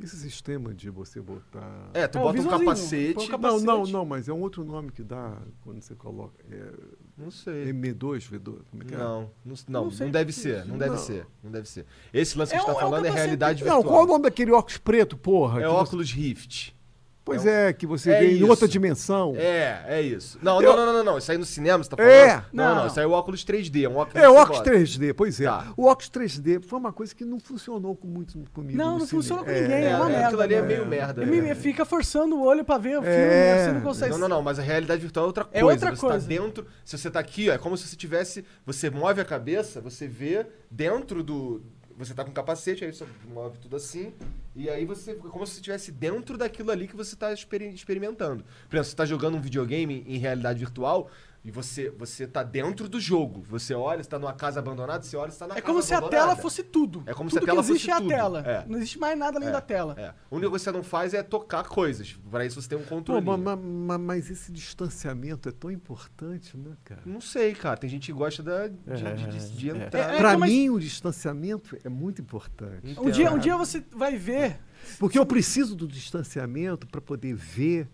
esse 0.00 0.16
sistema 0.18 0.74
de 0.74 0.90
você 0.90 1.20
botar 1.20 1.88
É, 1.94 2.06
tu 2.08 2.18
É, 2.18 2.20
bota 2.20 2.40
um 2.40 2.48
capacete. 2.48 3.14
põe 3.14 3.24
o 3.24 3.26
Não, 3.26 3.30
capacete. 3.30 3.64
não, 3.64 3.86
não, 3.86 4.04
mas 4.04 4.28
é 4.28 4.32
um 4.32 4.40
outro 4.40 4.64
nome 4.64 4.90
que 4.90 5.02
dá 5.02 5.40
quando 5.62 5.80
você 5.80 5.94
coloca. 5.94 6.34
É 6.50 6.72
Não 7.16 7.30
sei. 7.30 7.72
M2, 7.72 8.28
V2, 8.28 8.58
como 8.70 8.82
é 8.82 8.86
que 8.86 8.94
é? 8.94 8.98
Não, 8.98 9.30
não, 9.44 9.54
não, 9.68 9.84
Não 9.84 9.90
não 9.98 10.10
deve 10.10 10.30
é 10.30 10.32
ser, 10.32 10.58
isso. 10.60 10.68
não 10.68 10.78
deve 10.78 10.90
Não. 10.90 10.98
ser, 10.98 11.26
não 11.44 11.50
deve 11.52 11.68
ser. 11.68 11.86
Esse 12.12 12.36
lance 12.36 12.50
que 12.50 12.56
É 12.56 12.58
a 12.58 12.60
gente 12.62 12.70
um- 12.70 12.74
tá 12.74 12.78
é 12.80 12.82
falando 12.84 13.04
é, 13.06 13.10
realidade 13.10 13.64
Não, 13.64 13.74
virtual. 13.76 13.92
qual 13.92 14.02
é 14.02 14.04
o 14.04 14.08
nome 14.08 14.22
daquele 14.24 14.50
óculos 14.50 14.78
preto, 14.78 15.16
porra? 15.16 15.60
É 15.62 15.68
o 15.68 15.84
você- 15.84 15.96
Rift. 16.14 16.74
Pois 17.24 17.46
é, 17.46 17.72
que 17.72 17.86
você 17.86 18.10
É 18.10 18.20
vê 18.20 18.32
em 18.32 18.34
isso. 18.36 18.46
outra 18.48 18.68
dimensão. 18.68 19.34
É, 19.36 19.82
é 19.88 20.02
isso. 20.02 20.38
Não, 20.42 20.60
Eu- 20.60 20.76
não, 20.76 20.84
não, 20.86 20.92
não, 20.92 21.04
não. 21.04 21.18
Isso 21.18 21.32
aí 21.32 21.38
no 21.38 21.44
cinema, 21.46 21.82
você 21.82 21.88
tá 21.88 21.96
falando? 21.96 22.12
É. 22.12 22.44
Não, 22.52 22.64
não, 22.64 22.74
Não. 22.82 22.86
isso 22.86 23.00
aí 23.00 23.04
é 23.04 23.08
o 23.08 23.12
óculos 23.12 23.42
3D. 23.44 23.84
É 23.84 23.88
um 23.88 23.96
óculos 23.96 24.22
É, 24.22 24.28
o 24.28 24.34
óculos 24.34 24.58
bota. 24.58 24.70
3D, 24.70 25.14
pois 25.14 25.40
é. 25.40 25.44
Tá. 25.46 25.72
O 25.74 25.86
óculos 25.86 26.10
3D 26.10 26.60
foi 26.62 26.78
uma 26.78 26.92
coisa 26.92 27.14
que 27.14 27.24
não 27.24 27.40
funcionou 27.40 27.96
com 27.96 28.06
muito 28.06 28.38
comigo. 28.52 28.76
Não, 28.76 28.92
no 28.92 28.98
não 28.98 29.06
cinema. 29.06 29.22
funciona 29.22 29.42
com 29.44 29.50
É, 29.50 29.60
ninguém, 29.62 29.76
é, 29.76 29.90
É, 29.90 29.96
uma 29.96 30.04
é, 30.04 30.08
merda. 30.12 30.26
aquilo 30.26 30.42
ali 30.42 30.54
é 30.54 30.62
meio 30.62 30.86
merda. 30.86 31.24
Me- 31.24 31.40
né? 31.40 31.54
fica 31.54 31.84
forçando 31.86 32.36
o 32.36 32.44
olho 32.44 32.62
pra 32.62 32.76
ver 32.76 32.98
o 32.98 33.02
filme, 33.02 33.16
É. 33.16 33.64
você 33.64 33.72
não 33.72 33.80
consegue. 33.80 34.10
Não, 34.12 34.18
não, 34.18 34.28
não, 34.28 34.42
mas 34.42 34.58
a 34.58 34.62
realidade 34.62 35.00
virtual 35.00 35.24
é 35.24 35.26
outra 35.28 35.46
É 35.50 35.60
coisa. 35.62 35.66
outra 35.86 35.96
você 35.96 36.00
coisa. 36.06 36.20
tá 36.20 36.26
dentro. 36.26 36.66
Se 36.84 36.98
você 36.98 37.10
tá 37.10 37.20
aqui, 37.20 37.48
ó, 37.48 37.54
é 37.54 37.58
como 37.58 37.74
se 37.76 37.88
você 37.88 37.96
tivesse. 37.96 38.44
Você 38.66 38.90
move 38.90 39.18
a 39.20 39.24
cabeça, 39.24 39.80
você 39.80 40.06
vê 40.06 40.44
dentro 40.70 41.22
do. 41.22 41.62
Você 41.96 42.12
tá 42.12 42.24
com 42.24 42.32
capacete, 42.32 42.84
aí 42.84 42.92
você 42.92 43.06
move 43.32 43.58
tudo 43.58 43.76
assim. 43.76 44.12
E 44.54 44.68
aí 44.68 44.84
você. 44.84 45.14
Como 45.14 45.46
se 45.46 45.54
você 45.54 45.58
estivesse 45.60 45.92
dentro 45.92 46.36
daquilo 46.36 46.70
ali 46.70 46.88
que 46.88 46.96
você 46.96 47.14
tá 47.14 47.32
experi- 47.32 47.72
experimentando. 47.72 48.44
Por 48.68 48.76
exemplo, 48.76 48.90
você 48.90 48.96
tá 48.96 49.06
jogando 49.06 49.36
um 49.36 49.40
videogame 49.40 50.04
em 50.06 50.18
realidade 50.18 50.58
virtual. 50.58 51.10
E 51.44 51.50
você, 51.50 51.90
você 51.90 52.26
tá 52.26 52.42
dentro 52.42 52.88
do 52.88 52.98
jogo. 52.98 53.42
Você 53.50 53.74
olha, 53.74 54.02
você 54.02 54.08
tá 54.08 54.18
numa 54.18 54.32
casa 54.32 54.60
abandonada, 54.60 55.02
você 55.02 55.14
olha, 55.14 55.30
você 55.30 55.38
tá 55.38 55.46
na 55.46 55.52
É 55.52 55.60
casa 55.60 55.66
como 55.66 55.82
se 55.82 55.92
a 55.92 56.00
tela 56.00 56.34
fosse 56.36 56.62
tudo. 56.62 57.02
É 57.04 57.12
como 57.12 57.28
tudo 57.28 57.38
se 57.38 57.44
a 57.44 57.46
tela 57.46 57.62
que 57.62 57.70
existe 57.70 57.86
fosse 57.90 57.90
é 57.90 58.02
tudo. 58.02 58.12
a 58.12 58.16
tela. 58.16 58.40
É. 58.40 58.64
Não 58.66 58.76
existe 58.78 58.98
mais 58.98 59.18
nada 59.18 59.36
além 59.36 59.50
É, 59.50 59.52
da 59.52 59.60
tela. 59.60 59.94
É. 59.98 60.14
Única 60.30 60.48
coisa 60.48 60.64
que 60.64 60.70
você 60.70 60.76
não 60.76 60.82
faz 60.82 61.12
é 61.12 61.22
tocar 61.22 61.64
coisas. 61.64 62.18
Para 62.30 62.46
isso 62.46 62.62
você 62.62 62.66
tem 62.70 62.78
um 62.78 62.82
controle. 62.84 63.22
ma- 63.22 63.36
ma- 63.36 63.56
ma- 63.56 63.98
mas 63.98 64.30
esse 64.30 64.50
distanciamento 64.50 65.46
é 65.46 65.52
tão 65.52 65.70
importante, 65.70 66.56
né, 66.56 66.72
cara? 66.82 67.02
Não 67.04 67.20
sei, 67.20 67.52
cara. 67.54 67.76
Tem 67.76 67.90
gente 67.90 68.06
que 68.06 68.12
gosta 68.14 68.42
da, 68.42 68.66
de, 68.68 68.76
de, 68.78 69.26
de- 69.38 69.50
de 69.56 69.68
entrar. 69.68 70.14
É, 70.14 70.16
Pra 70.16 70.38
mas- 70.38 70.50
mim, 70.50 70.70
o 70.70 70.80
distanciamento 70.80 71.76
é 71.84 71.90
muito 71.90 72.22
importante. 72.22 72.98
Um 72.98 73.10
dia, 73.10 73.26
um 73.26 73.28
Entendo. 73.32 73.40
dia 73.42 73.56
você 73.58 73.84
vai 73.94 74.16
ver. 74.16 74.58
Porque 74.98 75.18
eu 75.18 75.26
preciso 75.26 75.76
do 75.76 75.86
distanciamento 75.86 76.86
para 76.86 77.00
poder 77.02 77.34
ver 77.34 77.88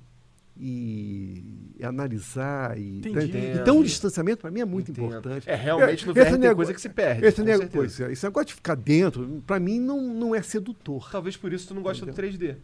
e, 0.61 1.75
analisar. 1.85 2.79
E, 2.79 2.99
Entendi. 2.99 3.39
Então, 3.61 3.79
o 3.79 3.85
distanciamento 3.85 4.43
para 4.43 4.51
mim 4.51 4.61
é 4.61 4.65
muito 4.65 4.91
Entendo. 4.91 5.07
importante. 5.07 5.49
É, 5.49 5.55
realmente 5.55 6.07
no 6.07 6.13
Esse 6.13 6.21
VR 6.23 6.31
tem 6.31 6.39
nego- 6.39 6.57
coisa 6.57 6.75
que 6.75 6.81
se 6.81 6.89
perde. 6.89 7.25
Esse, 7.25 7.37
certeza. 7.45 7.69
pois 7.73 8.01
é, 8.01 8.13
esse 8.13 8.25
negócio 8.25 8.47
de 8.49 8.55
ficar 8.55 8.75
dentro, 8.75 9.43
para 9.47 9.59
mim, 9.59 9.81
não, 9.81 10.01
não 10.01 10.35
é 10.35 10.43
sedutor. 10.43 11.11
Talvez 11.11 11.37
por 11.37 11.53
isso 11.53 11.69
tu 11.69 11.75
não 11.75 11.83
gosta 11.83 12.05
do 12.05 12.13
3D. 12.13 12.57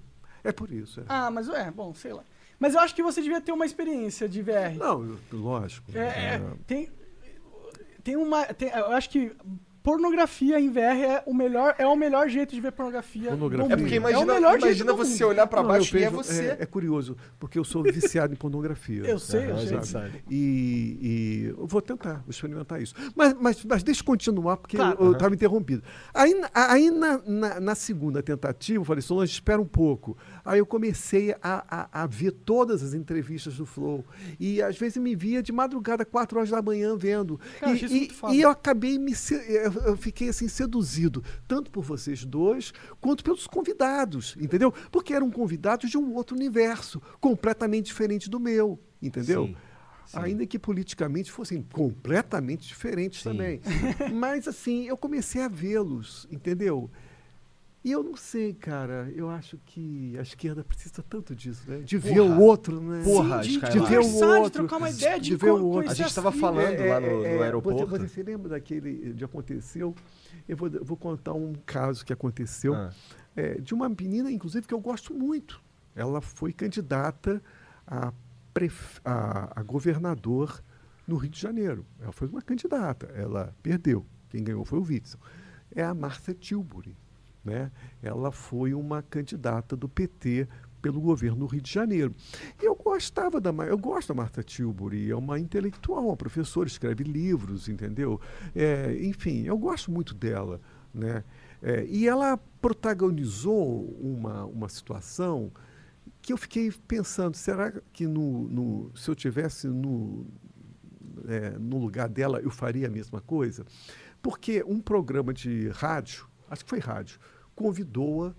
É 0.45 0.53
por 0.53 0.71
isso. 0.71 1.01
é. 1.01 1.05
Ah, 1.09 1.31
mas 1.31 1.49
é, 1.49 1.71
bom, 1.71 1.95
sei 1.95 2.13
lá. 2.13 2.23
Mas 2.59 2.75
eu 2.75 2.81
acho 2.81 2.95
que 2.95 3.03
você 3.03 3.21
devia 3.21 3.41
ter 3.41 3.53
uma 3.53 3.67
experiência 3.67 4.29
de 4.29 4.41
VR. 4.43 4.77
Não, 4.79 5.03
eu- 5.05 5.19
lógico. 5.33 5.91
É, 5.95 5.99
é, 6.01 6.35
é. 6.37 6.43
tem, 6.67 6.89
tem 8.03 8.17
uma. 8.17 8.45
tem- 8.47 8.69
eu 8.71 8.93
acho 8.93 9.11
que 9.11 9.33
pornografia 9.91 10.59
em 10.59 10.69
VR 10.69 10.79
é 11.01 11.23
o 11.27 11.33
melhor, 11.33 11.77
é 11.79 11.87
o 11.87 11.95
melhor 11.95 12.29
jeito 12.29 12.53
de 12.53 12.61
ver 12.61 12.73
pornografia. 12.73 13.31
Pornografia. 13.31 13.73
É 13.73 13.77
porque 13.77 13.95
imagina, 13.95 14.21
é 14.21 14.25
o 14.25 14.27
melhor 14.35 14.51
jeito 14.55 14.65
imagina 14.67 14.93
do 14.93 14.97
você 14.99 15.23
mundo. 15.23 15.31
olhar 15.31 15.47
pra 15.47 15.63
Não, 15.63 15.69
baixo 15.69 15.97
eu 15.97 16.01
e 16.01 16.03
é 16.05 16.11
vejo- 16.11 16.23
você. 16.23 16.43
É, 16.47 16.57
é 16.61 16.67
curioso, 16.67 17.17
porque 17.39 17.57
eu 17.57 17.63
sou 17.65 17.85
viciado 17.85 18.33
em 18.33 18.37
pornografia. 18.37 19.03
Eu 19.05 19.19
sei, 19.21 19.49
eu 19.49 19.55
a 19.55 19.59
sei. 19.59 19.69
gente 19.69 19.87
sabe. 19.87 20.25
E, 20.29 20.99
e 21.01 21.55
eu 21.57 21.67
vou 21.69 21.81
tentar, 21.81 22.15
vou 22.15 22.31
experimentar 22.31 22.83
isso. 22.83 22.95
Mas, 23.15 23.33
mas, 23.41 23.65
mas 23.65 23.83
deixa 23.85 24.01
eu 24.01 24.05
continuar, 24.05 24.57
porque 24.57 24.77
Claro. 24.77 24.97
eu 25.05 25.13
estava 25.13 25.33
interrompido. 25.33 25.85
Aí, 26.13 26.35
na- 26.35 26.51
aí 26.53 26.91
na, 26.91 27.19
na, 27.25 27.61
na 27.61 27.75
segunda 27.77 28.21
tentativa, 28.25 28.81
eu 28.81 28.85
falei, 28.85 29.03
Solange, 29.03 29.31
espera 29.33 29.63
um 29.63 29.67
pouco. 29.67 30.17
Aí 30.45 30.59
eu 30.59 30.67
comecei 30.67 31.33
a, 31.41 31.65
a, 31.93 32.03
a 32.03 32.07
ver 32.09 32.33
todas 32.33 32.83
as 32.83 32.93
entrevistas 32.93 33.55
do 33.57 33.65
Flow. 33.65 34.05
E 34.41 34.61
às 34.61 34.77
vezes 34.77 34.97
eu 34.97 35.03
me 35.03 35.15
via 35.15 35.41
de 35.41 35.53
madrugada, 35.53 36.05
quatro 36.05 36.39
horas 36.39 36.51
da 36.51 36.61
manhã, 36.61 36.97
vendo. 36.97 37.39
Cara, 37.61 37.73
e, 37.73 37.85
e- 37.87 38.11
e 38.37 38.41
eu 38.43 38.51
acabei 38.51 38.99
me. 38.99 39.13
Eu 39.49 39.76
eu 39.81 39.97
fiquei 39.97 40.29
assim, 40.29 40.49
seduzido, 40.49 41.23
tanto 41.47 41.71
por 41.71 41.83
vocês 41.83 42.25
dois, 42.25 42.73
quanto 43.01 43.23
pelos 43.23 43.47
convidados, 43.47 44.37
entendeu? 44.41 44.73
Porque 44.91 45.15
eram 45.15 45.31
convidados 45.31 45.91
de 45.91 45.99
um 45.99 46.15
outro 46.15 46.37
universo, 46.37 47.01
completamente 47.21 47.87
diferente 47.87 48.29
do 48.31 48.41
meu, 48.41 48.79
entendeu? 49.01 49.47
Sim, 49.47 49.57
sim. 50.07 50.19
Ainda 50.19 50.47
que 50.47 50.59
politicamente 50.59 51.31
fossem 51.33 51.63
completamente 51.63 52.67
diferentes 52.67 53.23
Sim. 53.23 53.31
também. 53.31 53.61
Mas 54.13 54.47
assim, 54.47 54.87
eu 54.87 54.97
comecei 54.97 55.43
a 55.43 55.49
vê-los, 55.49 56.27
entendeu? 56.31 56.91
E 57.87 57.93
eu 57.93 58.03
não 58.03 58.17
sei, 58.17 58.53
cara, 58.53 59.13
eu 59.15 59.31
acho 59.31 59.57
que 59.65 60.19
a 60.19 60.23
esquerda 60.23 60.65
precisa 60.65 61.05
tanto 61.09 61.37
disso, 61.37 61.63
né? 61.71 61.79
De 61.79 61.97
ver 61.97 62.17
Porra. 62.17 62.35
o 62.35 62.41
outro, 62.43 62.81
né? 62.81 63.05
Porra, 63.05 63.45
Sim, 63.45 63.49
de, 63.51 63.61
de 63.61 63.71
De 63.71 63.79
ver 63.79 63.79
o 63.79 64.03
conversar, 64.03 64.19
de 64.19 64.25
outro, 64.41 64.51
trocar 64.51 64.77
uma 64.79 64.91
ideia, 64.91 65.21
de, 65.21 65.29
de 65.31 65.37
ver 65.37 65.51
o 65.53 65.65
outro. 65.67 65.91
A 65.91 65.95
gente 65.95 66.07
as 66.07 66.15
tava 66.15 66.33
filhas. 66.33 66.41
falando 66.51 66.81
lá 66.89 67.01
no- 67.01 67.17
no 67.19 67.25
É, 67.25 67.43
aeroporto. 67.45 67.87
Você, 67.87 67.99
você 68.01 68.09
se 68.09 68.23
lembra 68.25 68.49
daquele 68.49 69.13
de 69.15 69.25
aconteceu? 69.25 69.95
Eu 70.49 70.57
vou, 70.57 70.69
vou 70.83 70.97
contar 70.97 71.33
um 71.35 71.53
caso 71.65 72.05
que 72.05 72.13
aconteceu 72.13 72.75
Ah. 72.75 72.91
é, 73.37 73.55
de 73.61 73.73
uma 73.73 73.89
menina, 73.89 74.33
inclusive, 74.33 74.67
que 74.67 74.75
eu 74.75 74.81
gosto 74.81 75.15
muito. 75.15 75.63
Ela 75.95 76.21
foi 76.21 76.53
candidata 76.53 77.41
a, 77.87 78.13
pref- 78.53 79.01
a, 79.05 79.61
a 79.61 79.63
governador 79.63 80.61
no 81.07 81.15
Rio 81.17 81.31
de 81.31 81.41
Janeiro. 81.41 81.87
Ela 82.01 82.11
foi 82.11 82.27
uma 82.27 82.43
candidata, 82.43 83.07
ela 83.15 83.55
perdeu. 83.63 84.05
Quem 84.29 84.43
ganhou 84.43 84.65
foi 84.65 84.81
o 84.81 84.83
Witzel. 84.83 85.21
É 85.73 85.85
a 85.85 85.95
Marcia 85.95 86.35
Tilbury. 86.35 86.97
Né? 87.47 87.71
Ela 88.03 88.33
foi 88.33 88.75
uma 88.75 89.03
candidata 89.03 89.77
do 89.77 89.89
PT 89.89 90.49
pelo 90.83 91.01
governo 91.01 91.39
do 91.39 91.47
Rio 91.47 91.61
de 91.63 91.73
Janeiro. 91.73 92.13
E 92.61 92.67
eu 92.67 92.75
gostava 92.75 93.41
da 93.41 93.51
eu 93.65 93.79
gosto 93.79 94.09
da 94.09 94.15
Marta 94.15 94.43
Tilbury, 94.43 95.11
é 95.11 95.15
uma 95.17 95.39
intelectual, 95.39 96.07
uma 96.09 96.17
professora, 96.17 96.67
escreve 96.69 97.05
livros, 97.05 97.69
entendeu? 97.69 98.21
É, 98.55 98.99
enfim, 99.01 99.45
eu 99.45 99.57
gosto 99.57 99.93
muito 99.93 100.13
dela, 100.13 100.61
né? 100.93 101.23
É, 101.63 101.87
e 101.87 102.09
ela 102.09 102.37
protagonizou 102.61 103.97
uma, 104.01 104.45
uma 104.45 104.69
situação 104.69 105.53
que 106.21 106.33
eu 106.33 106.37
fiquei 106.37 106.73
pensando, 106.89 107.37
será 107.37 107.73
que 107.93 108.07
no, 108.09 108.49
no- 108.49 108.91
se 108.97 109.09
eu 109.09 109.15
tivesse 109.15 109.69
no, 109.69 110.27
é, 111.29 111.51
no 111.59 111.79
lugar 111.79 112.09
dela 112.09 112.41
eu 112.41 112.51
faria 112.51 112.89
a 112.89 112.91
mesma 112.91 113.21
coisa? 113.21 113.65
Porque 114.21 114.63
um 114.67 114.81
programa 114.81 115.33
de 115.33 115.69
rádio, 115.69 116.27
acho 116.51 116.65
que 116.65 116.71
foi 116.71 116.81
rádio, 116.81 117.19
convidou-a 117.57 118.33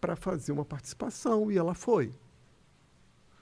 para 0.00 0.14
fazer 0.16 0.52
uma 0.52 0.64
participação 0.66 1.50
e 1.50 1.56
ela 1.56 1.72
foi. 1.72 2.12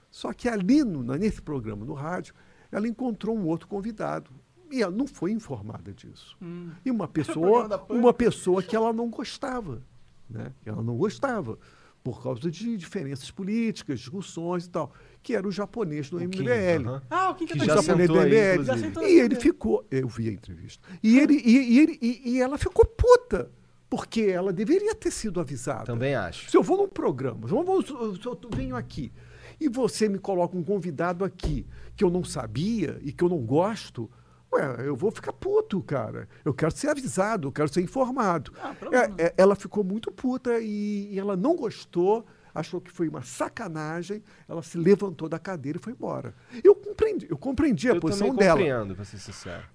Só 0.09 0.31
que 0.31 0.47
ali, 0.47 0.83
no, 0.83 1.01
nesse 1.17 1.41
programa 1.41 1.83
no 1.83 1.93
rádio, 1.93 2.33
ela 2.71 2.87
encontrou 2.87 3.35
um 3.35 3.45
outro 3.47 3.67
convidado. 3.67 4.31
E 4.71 4.81
ela 4.81 4.91
não 4.95 5.05
foi 5.05 5.31
informada 5.31 5.91
disso. 5.93 6.37
E 6.85 6.89
uma 6.89 7.07
pessoa, 7.09 7.85
uma 7.89 8.13
pessoa 8.13 8.63
que 8.63 8.75
ela 8.75 8.93
não 8.93 9.09
gostava. 9.09 9.81
Né? 10.29 10.53
Ela 10.65 10.81
não 10.81 10.95
gostava. 10.95 11.57
Por 12.03 12.21
causa 12.21 12.51
de 12.51 12.75
diferenças 12.77 13.31
políticas, 13.31 13.99
discussões 13.99 14.65
e 14.65 14.69
tal. 14.69 14.91
Que 15.21 15.35
era 15.35 15.47
o 15.47 15.51
japonês 15.51 16.09
do 16.09 16.17
Kim, 16.17 16.25
MBL. 16.25 17.01
Ah, 17.09 17.29
o 17.29 17.35
que, 17.35 17.45
que, 17.45 17.53
Que 17.53 17.59
tá 17.59 17.65
já 17.65 17.75
O 17.75 17.79
dizendo? 17.79 17.99
japonês 17.99 18.07
sentou 18.07 18.15
do 18.15 18.21
aí, 18.21 18.53
MBL. 18.57 18.63
Já 18.65 18.77
sentou 18.77 19.03
E 19.03 19.05
aí 19.05 19.19
ele 19.19 19.29
também. 19.29 19.41
ficou. 19.41 19.87
Eu 19.89 20.07
vi 20.07 20.29
a 20.29 20.33
entrevista. 20.33 20.87
E, 21.01 21.17
ele, 21.19 21.35
e, 21.35 21.73
e 21.73 21.79
ele, 21.79 21.99
e, 22.01 22.29
e 22.31 22.41
ela 22.41 22.57
ficou 22.57 22.85
puta. 22.85 23.51
Porque 23.93 24.21
ela 24.21 24.51
deveria 24.51 24.95
ter 24.95 25.11
sido 25.11 25.39
avisada. 25.39 25.83
Também 25.83 26.15
acho. 26.15 26.49
Se 26.49 26.57
eu 26.57 26.63
vou 26.63 26.77
num 26.77 26.87
programa, 26.87 27.47
se 27.47 27.53
eu, 27.53 27.63
vou, 27.63 27.83
se 27.83 28.25
eu 28.25 28.39
venho 28.49 28.75
aqui 28.75 29.13
e 29.59 29.69
você 29.69 30.09
me 30.09 30.17
coloca 30.17 30.57
um 30.57 30.63
convidado 30.63 31.23
aqui 31.23 31.67
que 31.95 32.03
eu 32.03 32.09
não 32.09 32.23
sabia 32.23 32.99
e 33.03 33.11
que 33.11 33.23
eu 33.23 33.29
não 33.29 33.37
gosto, 33.37 34.09
ué, 34.51 34.87
eu 34.87 34.95
vou 34.95 35.11
ficar 35.11 35.31
puto, 35.31 35.79
cara. 35.83 36.27
Eu 36.43 36.55
quero 36.55 36.71
ser 36.71 36.87
avisado, 36.87 37.49
eu 37.49 37.51
quero 37.51 37.71
ser 37.71 37.81
informado. 37.81 38.51
Ah. 38.59 38.75
É, 38.91 39.25
é, 39.25 39.33
ela 39.37 39.53
ficou 39.55 39.83
muito 39.83 40.11
puta 40.11 40.59
e, 40.59 41.09
e 41.11 41.19
ela 41.19 41.37
não 41.37 41.55
gostou, 41.55 42.25
achou 42.51 42.81
que 42.81 42.89
foi 42.91 43.07
uma 43.07 43.21
sacanagem, 43.21 44.23
ela 44.49 44.63
se 44.63 44.75
levantou 44.75 45.29
da 45.29 45.37
cadeira 45.37 45.77
e 45.77 45.81
foi 45.81 45.93
embora. 45.93 46.33
Eu 46.63 46.73
compreendi, 46.73 47.27
eu 47.29 47.37
compreendi 47.37 47.91
a 47.91 47.93
Eu 47.93 48.01
posição 48.01 48.35
dela. 48.35 48.57
compreendo, 48.57 48.95
pra 48.95 49.05
ser 49.05 49.19
sincero. 49.19 49.65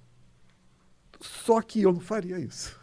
Só 1.20 1.62
que 1.62 1.82
eu 1.82 1.92
não 1.92 2.00
faria 2.00 2.36
isso. 2.40 2.77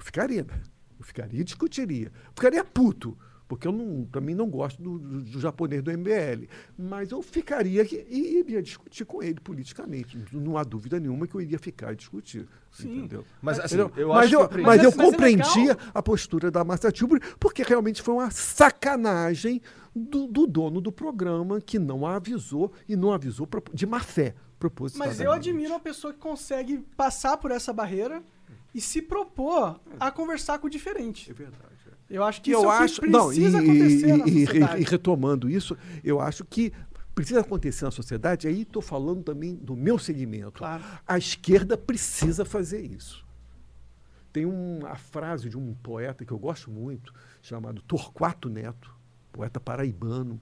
Eu 0.00 0.04
ficaria, 0.04 0.42
né? 0.42 0.62
Eu 0.98 1.04
ficaria 1.04 1.40
e 1.40 1.44
discutiria. 1.44 2.06
Eu 2.06 2.32
ficaria 2.34 2.64
puto, 2.64 3.16
porque 3.46 3.66
eu 3.68 3.72
não, 3.72 4.04
também 4.06 4.34
não 4.34 4.48
gosto 4.48 4.82
do, 4.82 4.98
do- 4.98 5.20
do 5.22 5.40
japonês 5.40 5.82
do 5.82 5.90
MBL. 5.90 6.46
Mas 6.78 7.10
eu 7.10 7.20
ficaria 7.20 7.82
aqui 7.82 8.06
e 8.08 8.38
iria 8.38 8.62
discutir 8.62 9.04
com 9.04 9.22
ele 9.22 9.38
politicamente. 9.40 10.18
Não, 10.32 10.56
há 10.56 10.64
dúvida 10.64 10.98
nenhuma 10.98 11.26
que 11.26 11.34
eu 11.34 11.40
iria 11.40 11.58
ficar 11.58 11.92
e 11.92 11.96
discutir. 11.96 12.48
Sim. 12.70 12.98
Entendeu? 12.98 13.24
Mas 13.42 13.58
assim, 13.60 13.74
Entendeu? 13.80 13.92
eu 13.96 14.08
mas 14.08 14.24
acho 14.26 14.34
eu, 14.34 14.48
que 14.48 14.58
eu 14.58 14.62
mas 14.62 14.82
eu 14.82 14.90
é- 14.90 14.92
é 14.92 14.96
compreendia 14.96 15.76
a 15.92 16.02
postura 16.02 16.50
da 16.50 16.64
Marcia 16.64 16.90
Tilbury, 16.92 17.20
porque 17.38 17.62
realmente 17.62 18.00
foi 18.00 18.14
uma 18.14 18.30
sacanagem 18.30 19.60
do, 19.94 20.26
do 20.26 20.46
dono 20.46 20.80
do 20.80 20.90
programa 20.92 21.60
que 21.60 21.78
não 21.78 22.06
a 22.06 22.16
avisou 22.16 22.72
e 22.88 22.96
não 22.96 23.12
avisou 23.12 23.46
de 23.74 23.86
má 23.86 24.00
fé. 24.00 24.34
Mas 24.96 25.18
eu 25.20 25.32
admiro 25.32 25.70
uma 25.70 25.80
pessoa 25.80 26.12
que 26.12 26.18
consegue 26.18 26.78
passar 26.94 27.38
por 27.38 27.50
essa 27.50 27.72
barreira 27.72 28.22
e 28.74 28.80
se 28.80 29.02
propor 29.02 29.80
a 29.98 30.10
conversar 30.10 30.58
com 30.58 30.66
o 30.66 30.70
diferente. 30.70 31.30
É 31.30 31.34
verdade. 31.34 31.64
é. 31.86 31.90
Eu 32.08 32.24
acho 32.24 32.40
que 32.40 32.50
que 32.50 32.56
isso 32.56 32.64
eu 32.64 32.70
é 32.70 32.74
o 32.74 32.78
que 32.78 32.84
acho 32.84 33.00
precisa 33.00 33.18
não 33.18 33.32
e, 33.64 33.68
acontecer 33.70 34.06
na 34.16 34.26
e- 34.26 34.30
e- 34.42 34.46
sociedade. 34.46 34.80
e 34.82 34.84
retomando 34.84 35.50
isso 35.50 35.76
eu 36.02 36.20
acho 36.20 36.44
que 36.44 36.72
precisa 37.14 37.40
acontecer 37.40 37.84
na 37.84 37.90
sociedade 37.90 38.48
aí 38.48 38.62
estou 38.62 38.82
falando 38.82 39.22
também 39.22 39.54
do 39.54 39.76
meu 39.76 39.98
segmento 39.98 40.52
Claro. 40.52 40.82
a 41.06 41.16
esquerda 41.18 41.76
precisa 41.76 42.44
fazer 42.44 42.80
isso 42.80 43.24
tem 44.32 44.44
uma 44.44 44.94
frase 44.96 45.48
de 45.48 45.56
um 45.58 45.74
poeta 45.74 46.24
que 46.24 46.32
eu 46.32 46.38
gosto 46.38 46.70
muito 46.70 47.12
chamado 47.42 47.80
Torquato 47.82 48.48
Neto 48.48 48.92
poeta 49.32 49.60
paraibano 49.60 50.40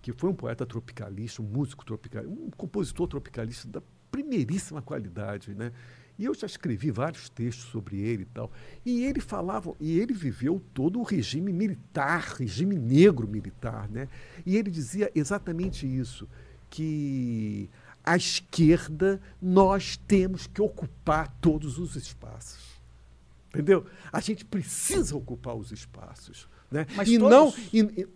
que 0.00 0.12
foi 0.12 0.30
um 0.30 0.34
poeta 0.34 0.64
tropicalista 0.64 1.42
um 1.42 1.46
músico 1.46 1.84
tropicalista 1.84 2.32
um 2.32 2.50
compositor 2.56 3.06
tropicalista 3.08 3.68
da 3.68 3.82
primeiríssima 4.10 4.80
qualidade 4.80 5.54
né 5.54 5.72
e 6.18 6.24
eu 6.24 6.34
já 6.34 6.46
escrevi 6.46 6.90
vários 6.90 7.28
textos 7.28 7.64
sobre 7.70 7.98
ele 8.00 8.22
e 8.22 8.26
tal. 8.26 8.50
E 8.84 9.04
ele 9.04 9.20
falava, 9.20 9.74
e 9.80 9.98
ele 9.98 10.12
viveu 10.12 10.62
todo 10.74 11.00
o 11.00 11.02
regime 11.02 11.52
militar, 11.52 12.34
regime 12.38 12.76
negro 12.78 13.26
militar, 13.26 13.88
né? 13.88 14.08
E 14.44 14.56
ele 14.56 14.70
dizia 14.70 15.10
exatamente 15.14 15.86
isso, 15.86 16.28
que 16.70 17.68
a 18.04 18.16
esquerda 18.16 19.20
nós 19.40 19.96
temos 19.96 20.46
que 20.46 20.60
ocupar 20.60 21.28
todos 21.40 21.78
os 21.78 21.96
espaços. 21.96 22.72
Entendeu? 23.48 23.84
A 24.12 24.20
gente 24.20 24.44
precisa 24.44 25.14
ocupar 25.16 25.54
os 25.54 25.72
espaços, 25.72 26.48
né? 26.70 26.86
Mas 26.96 27.08
e 27.08 27.18
todos? 27.18 27.30
não 27.30 27.54
e- 27.72 28.00
e- 28.02 28.08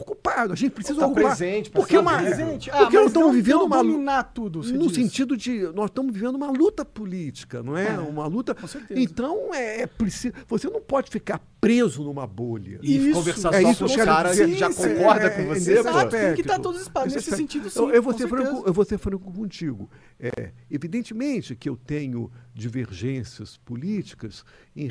ocupado, 0.00 0.52
a 0.52 0.56
gente 0.56 0.70
precisa 0.72 0.98
Tá 1.00 1.06
ocupar 1.06 1.24
presente, 1.36 1.70
porque 1.70 1.96
é 1.96 2.00
uma 2.00 2.18
Presente. 2.18 2.70
Ah, 2.70 2.78
porque 2.78 2.96
nós 2.96 3.06
estamos 3.06 3.28
não- 3.28 3.34
vivendo 3.34 3.62
uma 3.64 3.76
dominar 3.78 4.24
tudo, 4.24 4.62
você 4.62 4.72
no 4.72 4.86
diz. 4.88 4.96
sentido 4.96 5.36
de 5.36 5.62
nós 5.74 5.86
estamos 5.86 6.12
vivendo 6.12 6.34
uma 6.34 6.50
luta 6.50 6.84
política, 6.84 7.62
não 7.62 7.76
é? 7.76 7.88
É, 7.94 7.98
uma 7.98 8.26
luta. 8.26 8.54
com 8.54 8.66
certeza. 8.66 9.00
Então 9.00 9.54
é, 9.54 9.82
é 9.82 9.86
preciso. 9.86 10.34
Você 10.48 10.68
não 10.68 10.80
pode 10.80 11.10
ficar 11.10 11.40
preso 11.60 12.02
numa 12.02 12.26
bolha. 12.26 12.78
E 12.82 12.96
Isso. 12.96 13.12
conversar 13.18 13.52
É 13.54 13.60
só 13.62 13.70
isso 13.70 13.78
com 13.84 13.90
os 13.90 13.96
caras 13.96 14.38
que 14.38 14.54
já 14.56 14.72
concorda 14.72 15.24
É, 15.26 15.30
com 15.30 15.40
é, 15.42 15.44
você. 15.44 15.78
Exato, 15.78 16.10
tem 16.10 16.34
que 16.34 16.40
estar 16.40 16.58
todos 16.58 16.80
espaços. 16.80 17.14
Nesse 17.14 17.30
sentido, 17.36 17.68
sim, 17.68 17.78
Eu, 17.80 17.90
eu 17.90 18.02
vou 18.02 18.12
com 18.12 18.18
ser 18.18 18.28
franco, 18.28 18.62
eu 18.66 18.72
vou 18.72 18.84
ser 18.84 18.98
franco 18.98 19.30
contigo. 19.32 19.90
É, 20.18 20.52
evidentemente 20.70 21.54
que 21.54 21.68
eu 21.68 21.76
tenho 21.76 22.30
divergências 22.54 23.56
políticas 23.58 24.44
em 24.74 24.88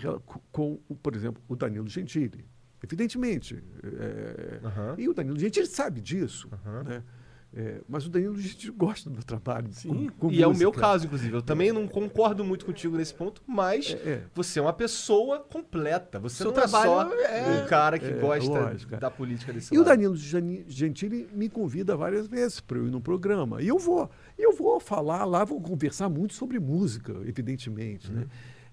com, 0.52 0.80
o, 0.88 0.96
por 0.96 1.16
exemplo, 1.16 1.42
o 1.48 1.56
Danilo 1.56 1.88
Gentili. 1.88 2.46
Evidentemente. 2.84 3.62
É, 3.84 4.60
Aham. 4.66 4.96
E 4.98 5.10
o 5.10 5.14
Danilo 5.14 5.38
Gentili 5.40 5.66
sabe 5.68 6.02
disso. 6.02 6.50
Aham. 6.66 6.84
né? 6.84 7.04
É, 7.52 7.82
mas 7.90 8.06
o 8.06 8.10
Danilo 8.12 8.38
Gentili 8.40 8.72
gosta 8.72 9.10
do 9.10 9.14
meu 9.16 9.24
trabalho. 9.24 9.70
Sim. 9.74 9.90
com- 9.90 10.28
com 10.28 10.32
E 10.32 10.40
é 10.44 10.46
o 10.46 10.56
meu 10.56 10.70
música. 10.70 10.80
caso, 10.80 11.08
inclusive. 11.08 11.34
Eu 11.36 11.42
também 11.42 11.74
não 11.74 11.88
concordo 11.88 12.44
muito 12.46 12.64
contigo 12.64 12.96
nesse 12.96 13.12
ponto, 13.12 13.42
mas 13.48 13.90
É, 14.06 14.10
é. 14.10 14.24
você 14.36 14.60
é 14.60 14.62
uma 14.62 14.72
pessoa 14.72 15.40
completa. 15.40 16.20
Você 16.20 16.44
Seu 16.44 16.52
não 16.52 16.62
é 16.62 16.68
só 16.68 16.80
trabalho 16.80 17.20
é- 17.22 17.64
o 17.64 17.68
cara 17.68 17.98
que 17.98 18.06
é, 18.06 18.20
gosta 18.20 18.48
lógico, 18.52 18.98
da 18.98 19.10
política 19.10 19.52
desse 19.52 19.74
E 19.74 19.78
o 19.80 19.82
lado. 19.82 19.88
Danilo 19.90 20.16
Geni- 20.16 20.64
Gentili 20.68 21.28
me 21.34 21.50
convida 21.50 21.98
várias 21.98 22.28
vezes 22.28 22.60
para 22.60 22.78
eu 22.78 22.86
ir 22.88 22.92
no 22.92 23.02
programa. 23.02 23.60
E 23.64 23.68
eu 23.68 23.80
vou. 23.80 24.12
E 24.38 24.44
eu 24.44 24.56
vou 24.56 24.80
falar 24.80 25.26
lá, 25.26 25.44
vou 25.44 25.60
conversar 25.60 26.08
muito 26.08 26.36
sobre 26.36 26.60
música, 26.60 27.14
evidentemente. 27.26 28.12
Né? 28.12 28.22
Uhum. 28.22 28.28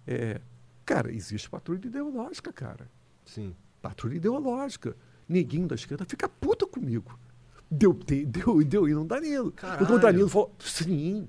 É, 0.06 0.40
Cara, 0.84 1.10
existe 1.12 1.50
patrulha 1.50 1.84
ideológica, 1.84 2.52
cara. 2.52 2.88
Sim. 3.24 3.56
Patrulha 3.88 4.16
ideológica. 4.16 4.96
Neguinho 5.28 5.66
da 5.68 5.74
esquerda 5.74 6.04
fica 6.04 6.28
puta 6.28 6.66
comigo. 6.66 7.18
Deu, 7.70 7.92
deu, 7.92 8.62
deu 8.64 8.88
ir 8.88 8.94
no 8.94 9.04
Danilo. 9.04 9.50
Caralho. 9.52 9.78
Porque 9.78 9.92
o 9.92 9.98
Danilo 9.98 10.28
falou, 10.28 10.54
sim, 10.58 11.28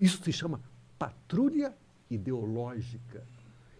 isso 0.00 0.22
se 0.22 0.32
chama 0.32 0.60
patrulha 0.98 1.72
ideológica. 2.10 3.22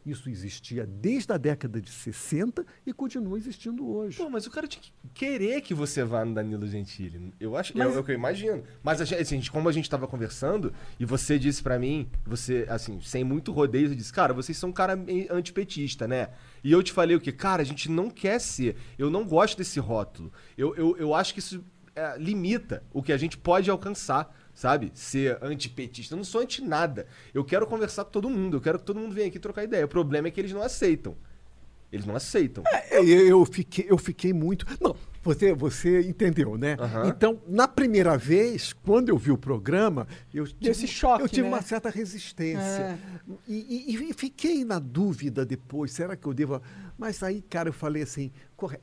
Isso 0.07 0.31
existia 0.31 0.87
desde 0.87 1.31
a 1.33 1.37
década 1.37 1.83
de 1.83 1.91
60 1.91 2.65
e 2.87 2.95
continua 2.95 3.37
existindo 3.37 3.87
hoje. 3.87 4.17
Pô, 4.17 4.31
mas 4.31 4.47
o 4.47 4.51
cara 4.51 4.67
tinha 4.67 4.81
que 4.81 4.91
querer 5.13 5.61
que 5.61 5.75
você 5.75 6.03
vá 6.03 6.25
no 6.25 6.33
Danilo 6.35 6.67
Gentili. 6.67 7.35
Eu 7.39 7.55
acho, 7.55 7.77
Mas- 7.77 7.95
é, 7.95 7.99
o 7.99 8.03
que 8.03 8.13
eu 8.13 8.15
imagino. 8.15 8.63
Mas 8.83 9.03
a 9.03 9.05
gente, 9.05 9.21
assim, 9.21 9.43
como 9.53 9.69
a 9.69 9.73
gente 9.73 9.91
tava 9.91 10.07
conversando, 10.09 10.73
e 10.99 11.05
você 11.05 11.39
disse 11.39 11.63
pra 11.63 11.79
mim, 11.79 12.09
você, 12.25 12.65
assim, 12.71 12.99
sem 13.03 13.23
muito 13.23 13.53
rodeio, 13.53 13.89
você 13.89 13.95
disse, 13.97 14.13
cara, 14.13 14.33
vocês 14.33 14.57
são 14.57 14.71
um 14.71 14.73
cara 14.73 14.99
antipetista, 15.31 16.09
né? 16.09 16.31
E 16.63 16.73
eu 16.73 16.83
te 16.83 16.93
falei 16.93 17.17
o 17.17 17.21
quê? 17.21 17.33
Cara, 17.33 17.63
a 17.63 17.65
gente 17.65 17.91
não 17.91 18.11
quer 18.11 18.41
ser. 18.41 18.77
Eu 18.99 19.11
não 19.11 19.25
gosto 19.25 19.59
desse 19.59 19.79
rótulo. 19.79 20.33
Eu, 20.57 20.75
eu, 20.77 20.97
eu 20.97 21.15
acho 21.15 21.33
que 21.33 21.41
isso 21.41 21.65
é, 21.95 22.17
limita 22.19 22.83
o 22.93 23.03
que 23.03 23.13
a 23.13 23.17
gente 23.17 23.37
pode 23.37 23.71
alcançar. 23.71 24.35
Sabe? 24.55 24.91
Ser 24.93 25.39
antipetista. 25.41 26.15
Eu 26.15 26.17
não 26.17 26.25
sou 26.25 26.41
anti 26.41 26.61
nada. 26.61 27.07
Eu 27.33 27.45
quero 27.45 27.65
conversar 27.65 28.05
com 28.05 28.11
todo 28.11 28.29
mundo. 28.29 28.57
Eu 28.57 28.61
quero 28.61 28.79
que 28.79 28.85
todo 28.85 28.99
mundo 28.99 29.15
venha 29.15 29.29
aqui 29.29 29.39
trocar 29.39 29.63
ideia. 29.63 29.85
O 29.85 29.89
problema 29.89 30.27
é 30.27 30.31
que 30.33 30.41
eles 30.41 30.53
não 30.53 30.63
aceitam. 30.63 31.17
Eles 31.91 32.05
não 32.05 32.15
aceitam. 32.17 32.63
É, 32.67 32.99
Eu, 32.99 33.05
eu 33.07 33.45
fiquei, 33.47 33.87
eu 33.89 33.97
fiquei 33.97 34.33
muito. 34.33 34.67
Não, 34.81 34.95
você, 35.23 35.55
você 35.55 36.03
entendeu, 36.03 36.57
né? 36.59 36.77
Aham. 36.79 37.09
Então, 37.09 37.41
na 37.47 37.67
primeira 37.67 38.17
vez, 38.19 38.73
quando 38.73 39.09
eu 39.09 39.17
vi 39.17 39.31
o 39.31 39.39
programa, 39.39 40.07
eu 40.33 40.47
tive, 40.47 40.71
esse 40.71 40.87
choque, 40.87 41.23
eu 41.25 41.29
tive 41.29 41.43
né? 41.43 41.49
uma 41.49 41.63
certa 41.63 41.89
resistência. 41.89 42.61
É. 42.61 42.99
E, 43.47 43.95
e- 43.95 44.11
e 44.11 44.13
fiquei 44.13 44.65
na 44.65 44.79
dúvida 44.79 45.45
depois, 45.47 45.93
será 45.93 46.15
que 46.17 46.27
eu 46.27 46.35
devo. 46.35 46.61
Mas 46.99 47.23
aí, 47.23 47.41
cara, 47.43 47.69
eu 47.71 47.73
falei 47.73 48.03
assim: 48.03 48.31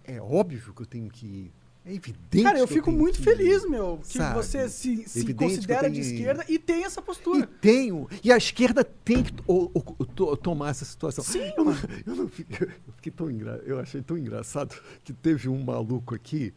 é 0.03 0.19
óbvio 0.19 0.73
que 0.73 0.81
eu 0.81 0.85
tenho 0.85 1.09
que 1.09 1.25
ir. 1.25 1.53
É 1.85 1.93
evidente. 1.93 2.41
Cara, 2.43 2.57
eu 2.57 2.67
fico 2.67 2.91
muito 2.91 3.17
que 3.19 3.23
feliz, 3.23 3.63
meu, 3.69 3.99
que 4.01 4.17
sabe? 4.17 4.35
você 4.35 4.67
se, 4.69 5.07
se 5.07 5.33
considera 5.35 5.87
de 5.87 5.99
tenho 6.01 6.03
ir. 6.03 6.13
esquerda 6.15 6.45
e 6.49 6.57
tem 6.57 6.83
essa 6.83 6.99
E 6.99 7.03
postura. 7.03 7.47
tenho. 7.61 8.09
E 8.23 8.31
a 8.31 8.37
esquerda 8.37 8.83
tem 8.83 9.21
que 9.21 9.31
o- 9.47 9.69
o- 9.71 10.05
to- 10.05 10.35
tomar 10.37 10.69
essa 10.71 10.83
situação. 10.83 11.23
Sim, 11.23 11.51
eu, 11.55 11.63
não, 11.63 11.73
eu, 12.07 12.15
não 12.15 12.27
fiquei, 12.27 12.67
eu 12.67 12.93
fiquei 12.95 13.11
tão 13.11 13.29
engra, 13.29 13.61
Eu 13.67 13.79
achei 13.79 14.01
tão 14.01 14.17
engraçado 14.17 14.75
que 15.03 15.13
teve 15.13 15.47
um 15.47 15.63
maluco 15.63 16.15
aqui. 16.15 16.51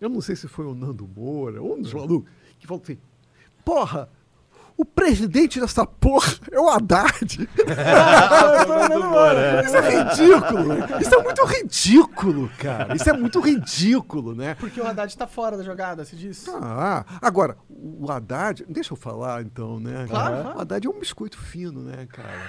Eu 0.00 0.08
não 0.08 0.20
sei 0.20 0.36
se 0.36 0.46
foi 0.46 0.64
o 0.66 0.74
Nando 0.74 1.06
Moura, 1.08 1.60
ou 1.60 1.76
um 1.76 1.82
dos 1.82 1.92
malucos, 1.92 2.30
que 2.60 2.66
falou 2.66 2.80
assim: 2.82 2.96
Porra, 3.64 4.08
o 4.80 4.84
presidente 4.84 5.60
dessa 5.60 5.84
porra 5.84 6.32
é 6.50 6.58
o 6.58 6.66
Haddad. 6.70 7.46
Isso 9.66 9.76
é 9.76 9.90
ridículo. 9.90 10.74
Isso 10.98 11.14
é 11.14 11.22
muito 11.22 11.44
ridículo, 11.44 12.50
cara. 12.58 12.96
Isso 12.96 13.10
é 13.10 13.12
muito 13.12 13.40
ridículo, 13.40 14.34
né? 14.34 14.54
Porque 14.54 14.80
o 14.80 14.86
Haddad 14.86 15.14
tá 15.14 15.26
fora 15.26 15.58
da 15.58 15.62
jogada, 15.62 16.02
se 16.06 16.16
diz. 16.16 16.48
Ah, 16.48 17.04
agora, 17.20 17.58
o 17.68 18.10
Haddad, 18.10 18.64
deixa 18.70 18.94
eu 18.94 18.96
falar 18.96 19.42
então, 19.42 19.78
né? 19.78 20.06
Claro. 20.08 20.56
O 20.56 20.60
Haddad 20.62 20.86
é 20.86 20.90
um 20.90 20.98
biscoito 20.98 21.36
fino, 21.38 21.82
né, 21.82 22.08
cara? 22.10 22.40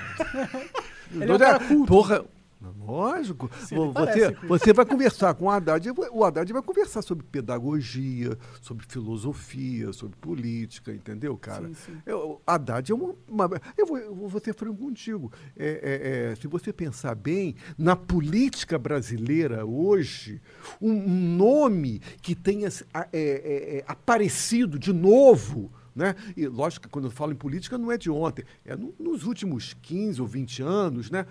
Ele 1.14 1.30
é 1.30 1.36
um 1.36 1.38
cara 1.38 1.60
culto. 1.60 1.88
Porra, 1.88 2.24
lógico. 2.70 3.50
Sim, 3.60 3.76
você, 3.92 4.32
você 4.48 4.74
vai 4.74 4.86
conversar 4.86 5.34
com 5.34 5.46
o 5.46 5.50
Haddad, 5.50 5.90
o 6.12 6.24
Haddad 6.24 6.52
vai 6.54 6.62
conversar 6.62 7.02
sobre 7.02 7.26
pedagogia, 7.26 8.38
sobre 8.62 8.86
filosofia, 8.88 9.92
sobre 9.94 10.16
política, 10.18 10.94
entendeu, 10.94 11.36
cara? 11.38 11.68
Sim, 11.68 11.74
sim. 11.74 11.98
Eu, 12.06 12.18
o 12.20 12.42
Haddad 12.46 12.92
é 12.92 12.96
uma. 12.96 13.16
uma- 13.28 13.62
eu, 13.78 13.86
vou, 13.86 13.98
eu 13.98 14.16
vou 14.16 14.40
ser 14.42 14.54
franco 14.54 14.78
contigo. 14.78 15.32
É, 15.58 15.68
é, 15.68 16.32
é, 16.32 16.36
se 16.36 16.48
você 16.48 16.72
pensar 16.72 17.16
bem, 17.16 17.56
na 17.78 17.96
política 17.96 18.78
brasileira 18.78 19.66
hoje, 19.66 20.42
um, 20.82 20.92
um 20.92 21.36
nome 21.38 22.02
que 22.22 22.36
tenha 22.36 22.68
é, 22.68 23.08
é, 23.12 23.78
é, 23.80 23.84
aparecido 23.88 24.78
de 24.78 24.94
novo. 24.94 25.72
Né? 25.94 26.16
E 26.38 26.48
lógico 26.48 26.84
que 26.84 26.90
quando 26.90 27.06
eu 27.06 27.12
falo 27.12 27.34
em 27.34 27.36
política 27.36 27.78
não 27.78 27.92
é 27.92 27.98
de 27.98 28.10
ontem, 28.10 28.46
é 28.64 28.78
no- 28.78 28.94
nos 28.98 29.26
últimos 29.26 29.74
15 29.82 30.22
ou 30.22 30.28
20 30.28 30.62
anos, 30.64 31.12
né? 31.12 31.26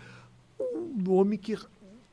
Um 0.61 1.03
nome 1.03 1.39
que, 1.39 1.57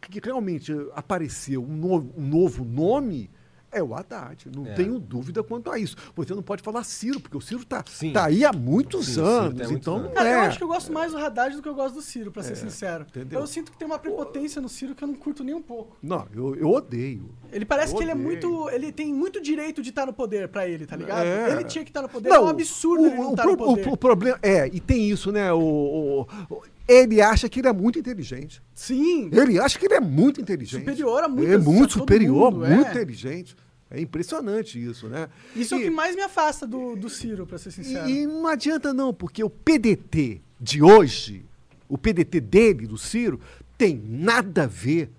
que 0.02 0.20
realmente 0.24 0.74
apareceu, 0.96 1.64
um 1.64 1.76
novo, 1.76 2.14
um 2.18 2.28
novo 2.28 2.64
nome, 2.64 3.30
é 3.70 3.84
o 3.84 3.94
Haddad. 3.94 4.48
Não 4.56 4.66
É. 4.66 4.74
tenho 4.76 4.98
dúvida 4.98 5.44
quanto 5.44 5.70
a 5.70 5.78
isso. 5.78 5.96
Você 6.16 6.34
não 6.34 6.42
pode 6.42 6.64
falar 6.64 6.84
Ciro, 6.86 7.20
porque 7.20 7.36
o 7.36 7.42
Ciro 7.42 7.62
está 7.64 7.84
tá 8.14 8.26
aí 8.26 8.46
há 8.46 8.54
muitos 8.54 9.08
Sim, 9.08 9.20
o 9.20 9.26
anos. 9.26 9.54
muitos 9.56 9.72
então 9.72 9.96
anos. 9.98 10.08
não 10.08 10.14
Cara, 10.16 10.30
é. 10.30 10.36
eu 10.36 10.40
acho 10.40 10.58
que 10.58 10.64
eu 10.64 10.68
gosto 10.70 10.92
mais 10.94 11.12
do 11.12 11.18
Haddad 11.18 11.54
do 11.58 11.62
que 11.62 11.68
eu 11.68 11.76
gosto 11.76 11.96
do 11.96 12.02
Ciro, 12.02 12.32
pra 12.32 12.42
ser 12.44 12.56
sincero. 12.56 13.06
entendeu? 13.10 13.42
Eu 13.42 13.46
sinto 13.46 13.70
que 13.70 13.78
tem 13.78 13.86
uma 13.86 14.00
prepotência 14.00 14.62
no 14.62 14.70
Ciro 14.70 14.96
que 14.96 15.04
eu 15.04 15.08
não 15.10 15.16
curto 15.16 15.44
nem 15.44 15.54
um 15.54 15.62
pouco. 15.62 15.98
Não, 16.02 16.26
eu, 16.34 16.56
eu 16.56 16.70
odeio. 16.70 17.30
Ele 17.52 17.66
parece 17.66 17.92
Eu 17.92 17.98
que 17.98 18.04
ele 18.06 18.12
é 18.12 18.16
muito. 18.16 18.70
Ele 18.70 18.90
tem 18.92 19.14
muito 19.14 19.42
direito 19.42 19.82
de 19.82 19.90
estar 19.90 20.06
no 20.06 20.14
poder 20.14 20.48
pra 20.48 20.66
ele, 20.68 20.86
tá 20.86 20.96
ligado? 20.96 21.26
É. 21.26 21.52
Ele 21.52 21.66
tinha 21.66 21.84
que 21.84 21.90
estar 21.90 22.02
no 22.02 22.10
poder. 22.10 22.30
é 22.30 22.40
um 22.40 22.48
absurdo 22.48 23.06
ele 23.06 23.16
não 23.16 23.32
estar 23.32 23.44
pro- 23.44 23.52
no 23.52 23.58
poder. 23.58 23.90
o- 23.90 23.94
o 23.94 23.98
problema 23.98 24.40
é, 24.42 24.66
e 24.68 24.80
tem 24.80 25.10
isso, 25.10 25.30
né? 25.32 25.52
O, 25.52 25.60
o- 25.60 26.22
o- 26.50 26.64
ele 26.88 27.22
acha 27.22 27.50
que 27.50 27.60
ele 27.60 27.68
é 27.68 27.74
muito 27.74 28.00
inteligente. 28.00 28.62
Sim. 28.74 29.30
Ele 29.34 29.60
acha 29.60 29.78
que 29.78 29.86
ele 29.86 29.96
é 29.96 30.00
muito 30.00 30.40
inteligente. 30.42 30.80
Superior 30.80 31.24
a 31.24 31.28
muitas- 31.28 31.52
É 31.54 31.56
a 31.56 31.60
muito 31.60 31.94
todo 31.94 32.00
superior, 32.02 32.52
mundo, 32.52 32.66
muito 32.68 32.88
é. 32.88 32.92
inteligente. 32.92 33.56
É 33.90 34.02
impressionante 34.02 34.84
isso, 34.84 35.08
né? 35.08 35.30
Isso 35.56 35.74
é 35.74 35.78
o 35.78 35.82
E- 35.82 35.84
que 35.86 35.90
mais 35.90 36.16
me 36.16 36.22
afasta 36.22 36.68
do, 36.68 36.96
do 36.96 37.10
Ciro, 37.10 37.46
pra 37.48 37.58
ser 37.58 37.72
sincero. 37.72 38.10
E, 38.10 38.24
e 38.24 38.28
não 38.28 38.48
adianta 38.48 38.94
não, 38.94 39.14
porque 39.14 39.44
o 39.44 39.50
PDT 39.50 40.42
de 40.60 40.82
hoje, 40.84 41.46
o 41.88 41.98
PDT 41.98 42.42
dele, 42.42 42.86
do 42.88 42.98
Ciro, 42.98 43.40
tem 43.78 43.96
nada 44.06 44.64
a 44.64 44.68
ver 44.68 45.10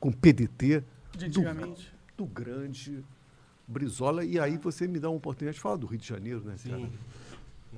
com 0.00 0.08
o 0.08 0.16
PDT 0.16 0.82
do, 1.30 1.74
do 2.16 2.26
grande 2.26 3.04
Brizola. 3.66 4.24
E 4.24 4.38
aí 4.40 4.56
você 4.56 4.86
me 4.88 4.98
dá 4.98 5.08
uma 5.10 5.16
oportunidade 5.18 5.56
de 5.56 5.60
falar 5.60 5.76
do 5.76 5.86
Rio 5.86 5.98
de 5.98 6.08
Janeiro, 6.08 6.42
né, 6.44 6.54
cara? 6.68 6.88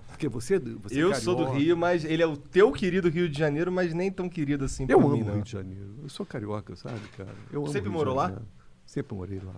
Porque 0.09 0.29
você, 0.29 0.59
você 0.59 0.99
é 0.99 1.03
eu 1.03 1.15
sou 1.15 1.35
do 1.35 1.45
carioca. 1.45 1.59
Rio, 1.65 1.77
mas 1.77 2.05
ele 2.05 2.23
é 2.23 2.27
o 2.27 2.37
teu 2.37 2.71
querido 2.73 3.09
Rio 3.09 3.29
de 3.29 3.39
Janeiro, 3.39 3.73
mas 3.73 3.95
nem 3.95 4.11
tão 4.11 4.29
querido 4.29 4.65
assim 4.65 4.85
Eu 4.89 4.99
pra 4.99 5.07
amo 5.07 5.17
mim, 5.17 5.23
o. 5.23 5.35
Rio 5.35 5.43
de 5.43 5.51
Janeiro. 5.51 5.95
Eu 6.03 6.09
sou 6.09 6.27
carioca, 6.27 6.77
sabe, 6.77 7.01
cara? 7.17 7.35
Eu 7.51 7.63
amo 7.63 7.73
Sempre 7.73 7.91
morou 7.91 8.15
lá? 8.15 8.43
Sempre 8.85 9.15
morei 9.17 9.41
lá. 9.41 9.55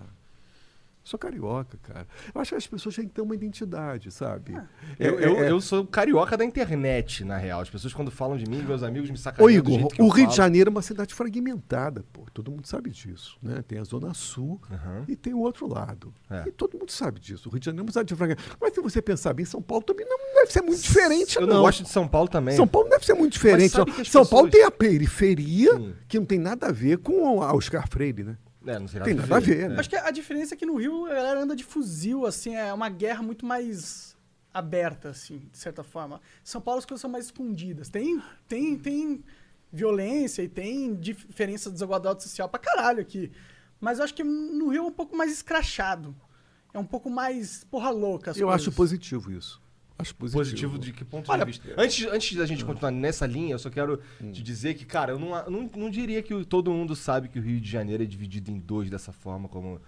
Sou 1.04 1.18
carioca, 1.18 1.76
cara. 1.82 2.06
Eu 2.32 2.40
acho 2.40 2.50
que 2.50 2.56
as 2.56 2.66
pessoas 2.66 2.94
têm 2.94 3.06
que 3.08 3.12
ter 3.12 3.20
uma 3.22 3.34
identidade, 3.34 4.10
sabe? 4.12 4.54
É, 4.54 5.08
Eu, 5.08 5.18
é, 5.18 5.24
eu, 5.26 5.36
é- 5.38 5.50
eu 5.50 5.60
sou 5.60 5.84
carioca 5.84 6.36
da 6.36 6.44
internet, 6.44 7.24
na 7.24 7.36
real. 7.36 7.60
As 7.60 7.68
pessoas 7.68 7.92
quando 7.92 8.10
falam 8.10 8.36
de 8.36 8.48
mim, 8.48 8.62
meus 8.62 8.84
amigos 8.84 9.10
me 9.10 9.18
sacaneiam 9.18 9.60
Ô, 9.60 9.62
do 9.64 9.68
Igor, 9.70 9.78
jeito 9.80 9.94
que 9.96 10.02
o 10.02 10.04
eu 10.06 10.08
Rio 10.10 10.26
de 10.28 10.36
falo. 10.36 10.36
Janeiro 10.36 10.68
é 10.68 10.70
uma 10.70 10.80
cidade 10.82 11.12
fragmentada, 11.12 12.04
pô. 12.12 12.24
Todo 12.32 12.52
mundo 12.52 12.66
sabe 12.68 12.88
disso, 12.90 13.36
né? 13.42 13.62
Tem 13.66 13.78
a 13.78 13.84
Zona 13.84 14.14
Sul 14.14 14.60
Aham. 14.70 15.04
e 15.08 15.16
tem 15.16 15.34
o 15.34 15.40
outro 15.40 15.66
lado. 15.66 16.14
É. 16.30 16.44
E 16.46 16.52
todo 16.52 16.78
mundo 16.78 16.92
sabe 16.92 17.18
disso. 17.18 17.48
O 17.48 17.52
Rio 17.52 17.58
de 17.60 17.66
Janeiro 17.66 17.82
é 17.82 17.86
uma 17.86 17.92
cidade 17.92 18.14
fragmentada. 18.14 18.56
Mas 18.60 18.72
se 18.72 18.80
você 18.80 19.02
pensar 19.02 19.32
bem, 19.34 19.44
São 19.44 19.60
Paulo 19.60 19.82
também 19.84 20.06
não 20.08 20.16
deve 20.36 20.52
ser 20.52 20.62
muito 20.62 20.80
diferente, 20.80 21.34
Eu 21.36 21.46
não. 21.48 21.54
não 21.56 21.62
gosto 21.62 21.82
de 21.82 21.88
São 21.88 22.06
Paulo 22.06 22.28
também. 22.28 22.54
São 22.54 22.66
Paulo 22.68 22.86
não 22.88 22.92
deve 22.96 23.04
ser 23.06 23.14
muito 23.14 23.32
diferente. 23.32 23.70
São, 23.70 23.84
que 23.84 24.02
as 24.02 24.08
São 24.08 24.24
Paulo 24.24 24.46
pessoas- 24.48 24.50
tem 24.52 24.64
a 24.64 24.70
periferia, 24.70 25.74
Sim. 25.74 25.94
que 26.06 26.18
não 26.18 26.26
tem 26.26 26.38
nada 26.38 26.68
a 26.68 26.72
ver 26.72 26.98
com 26.98 27.42
a 27.42 27.52
Oscar 27.54 27.88
Freire, 27.88 28.22
né? 28.22 28.36
É, 28.66 28.78
não 28.78 28.86
Tem 28.86 29.14
nada 29.14 29.36
a 29.36 29.40
ver, 29.40 29.68
né? 29.68 29.76
Acho 29.78 29.90
que 29.90 29.96
a 29.96 30.10
diferença 30.10 30.54
é 30.54 30.56
que 30.56 30.66
no 30.66 30.76
Rio 30.76 31.06
a 31.06 31.14
galera 31.14 31.40
anda 31.42 31.56
de 31.56 31.64
fuzil, 31.64 32.26
assim, 32.26 32.54
é 32.54 32.72
uma 32.72 32.88
guerra 32.88 33.22
muito 33.22 33.44
mais 33.44 34.16
aberta, 34.52 35.08
assim, 35.10 35.48
de 35.50 35.58
certa 35.58 35.82
forma. 35.82 36.20
São 36.44 36.60
Paulo 36.60 36.78
as 36.78 36.84
coisas 36.84 37.00
são 37.00 37.10
mais 37.10 37.26
escondidas. 37.26 37.88
Tem, 37.88 38.22
tem, 38.46 38.76
tem 38.78 39.24
violência 39.72 40.42
e 40.42 40.48
tem 40.48 40.94
diferença 40.94 41.70
de 41.70 41.74
desigualdade 41.74 42.22
social 42.22 42.48
pra 42.48 42.60
caralho 42.60 43.00
aqui. 43.00 43.32
Mas 43.80 43.98
eu 43.98 44.04
acho 44.04 44.14
que 44.14 44.22
no 44.22 44.68
Rio 44.68 44.84
é 44.84 44.86
um 44.86 44.92
pouco 44.92 45.16
mais 45.16 45.32
escrachado. 45.32 46.14
É 46.72 46.78
um 46.78 46.84
pouco 46.84 47.10
mais 47.10 47.64
porra 47.64 47.90
louca 47.90 48.30
as 48.30 48.36
Eu 48.36 48.46
coisas. 48.46 48.62
acho 48.62 48.72
positivo 48.76 49.32
isso. 49.32 49.60
Acho 50.02 50.14
positivo. 50.14 50.38
Positivo 50.44 50.78
de 50.78 50.92
que 50.92 51.04
ponto 51.04 51.30
Olha, 51.32 51.44
de 51.44 51.52
vista? 51.52 51.74
Antes, 51.76 52.06
antes 52.06 52.36
da 52.36 52.44
gente 52.44 52.64
continuar 52.64 52.90
nessa 52.90 53.26
linha, 53.26 53.54
eu 53.54 53.58
só 53.58 53.70
quero 53.70 53.98
te 54.32 54.42
dizer 54.42 54.74
que, 54.74 54.84
cara, 54.84 55.12
eu 55.12 55.18
não, 55.18 55.30
não, 55.50 55.70
não 55.76 55.90
diria 55.90 56.22
que 56.22 56.44
todo 56.44 56.70
mundo 56.70 56.94
sabe 56.94 57.28
que 57.28 57.38
o 57.38 57.42
Rio 57.42 57.60
de 57.60 57.70
Janeiro 57.70 58.02
é 58.02 58.06
dividido 58.06 58.50
em 58.50 58.58
dois 58.58 58.90
dessa 58.90 59.12
forma, 59.12 59.48
como. 59.48 59.80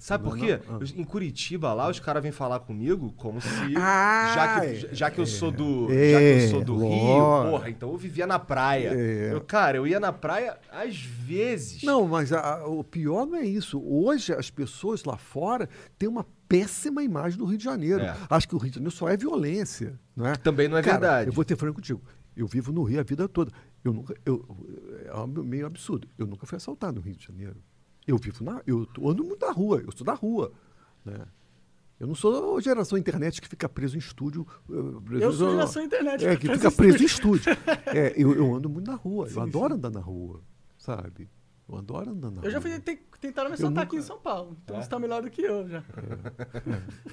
sabe 0.00 0.24
por 0.24 0.36
quê? 0.36 0.58
não. 0.68 0.76
Ah. 0.76 0.84
Em 0.96 1.04
Curitiba, 1.04 1.72
lá, 1.72 1.88
os 1.88 2.00
caras 2.00 2.22
vêm 2.22 2.32
falar 2.32 2.60
comigo 2.60 3.12
como 3.16 3.40
se. 3.40 3.48
Ah, 3.76 4.32
já, 4.34 4.60
que, 4.60 4.94
já 4.94 5.10
que 5.10 5.20
eu 5.20 5.26
sou 5.26 5.50
do. 5.50 5.88
É, 5.90 6.12
já 6.12 6.18
que 6.18 6.44
eu 6.44 6.50
sou 6.50 6.64
do 6.64 6.76
Rio, 6.78 7.50
porra, 7.50 7.70
então 7.70 7.90
eu 7.90 7.96
vivia 7.96 8.26
na 8.26 8.38
praia. 8.38 8.92
É. 8.94 9.32
Eu, 9.32 9.40
cara, 9.40 9.76
eu 9.76 9.86
ia 9.86 10.00
na 10.00 10.12
praia 10.12 10.58
às 10.70 10.96
vezes. 10.98 11.82
Não, 11.82 12.06
mas 12.08 12.32
a- 12.32 12.56
a- 12.60 12.66
o 12.66 12.82
pior 12.82 13.26
não 13.26 13.36
é 13.38 13.44
isso. 13.44 13.80
Hoje 13.84 14.32
as 14.32 14.50
pessoas 14.50 15.04
lá 15.04 15.16
fora 15.16 15.68
têm 15.98 16.08
uma 16.08 16.26
péssima 16.60 17.02
imagem 17.02 17.38
do 17.38 17.44
Rio 17.44 17.58
de 17.58 17.64
Janeiro. 17.64 18.02
É. 18.02 18.16
Acho 18.30 18.48
que 18.48 18.54
o 18.54 18.58
Rio 18.58 18.70
de 18.70 18.76
Janeiro 18.76 18.94
só 18.94 19.08
é 19.08 19.16
violência, 19.16 19.98
não 20.14 20.26
é? 20.26 20.34
Também 20.36 20.68
não 20.68 20.76
é 20.76 20.82
Cara, 20.82 20.98
verdade. 20.98 21.28
Eu 21.30 21.32
vou 21.32 21.44
ter 21.44 21.56
franco 21.56 21.76
contigo. 21.76 22.00
Eu 22.36 22.46
vivo 22.46 22.72
no 22.72 22.82
Rio 22.82 23.00
a 23.00 23.02
vida 23.02 23.28
toda. 23.28 23.50
Eu 23.84 23.92
nunca, 23.92 24.14
eu, 24.24 24.44
é 25.06 25.14
um 25.18 25.26
meio 25.26 25.66
absurdo. 25.66 26.08
Eu 26.16 26.26
nunca 26.26 26.46
fui 26.46 26.56
assaltado 26.56 26.96
no 26.96 27.02
Rio 27.02 27.14
de 27.16 27.24
Janeiro. 27.26 27.56
Eu 28.06 28.16
vivo 28.18 28.42
na, 28.42 28.60
eu 28.66 28.86
ando 29.04 29.22
muito 29.24 29.44
na 29.44 29.52
rua. 29.52 29.82
Eu 29.84 29.92
sou 29.92 30.04
da 30.04 30.14
rua, 30.14 30.52
né? 31.04 31.18
Eu 32.00 32.06
não 32.08 32.14
sou 32.16 32.60
geração 32.60 32.98
internet 32.98 33.40
que 33.40 33.46
fica 33.48 33.68
preso 33.68 33.94
em 33.94 33.98
estúdio. 34.00 34.44
eh, 34.68 35.22
Eu 35.24 35.32
sou 35.32 35.50
geração 35.52 35.82
internet. 35.84 36.26
É, 36.26 36.34
que 36.36 36.48
fica 36.48 36.70
preso 36.70 37.02
em 37.02 37.06
estúdio. 37.06 37.44
É, 37.86 38.12
eu, 38.16 38.34
eu 38.34 38.54
ando 38.54 38.68
muito 38.68 38.90
na 38.90 38.96
rua. 38.96 39.28
eu 39.30 39.40
adoro 39.40 39.74
andar 39.74 39.90
na 39.90 40.00
rua, 40.00 40.40
sabe? 40.78 41.28
Eu 41.68 41.78
adoro 41.78 42.10
andar 42.10 42.30
na 42.30 42.40
rua. 42.40 42.46
Eu 42.46 42.50
já 42.50 42.60
fui, 42.60 42.78
te, 42.80 42.96
tentaram 43.20 43.48
me 43.48 43.54
assaltar 43.54 43.84
aqui 43.84 43.96
nunca- 43.96 44.04
em 44.04 44.06
São 44.06 44.18
Paulo. 44.18 44.56
Então 44.64 44.80
você 44.82 44.88
tá 44.88 44.98
melhor 44.98 45.22
do 45.22 45.30
que 45.30 45.42
eu 45.42 45.66
já. 45.68 45.82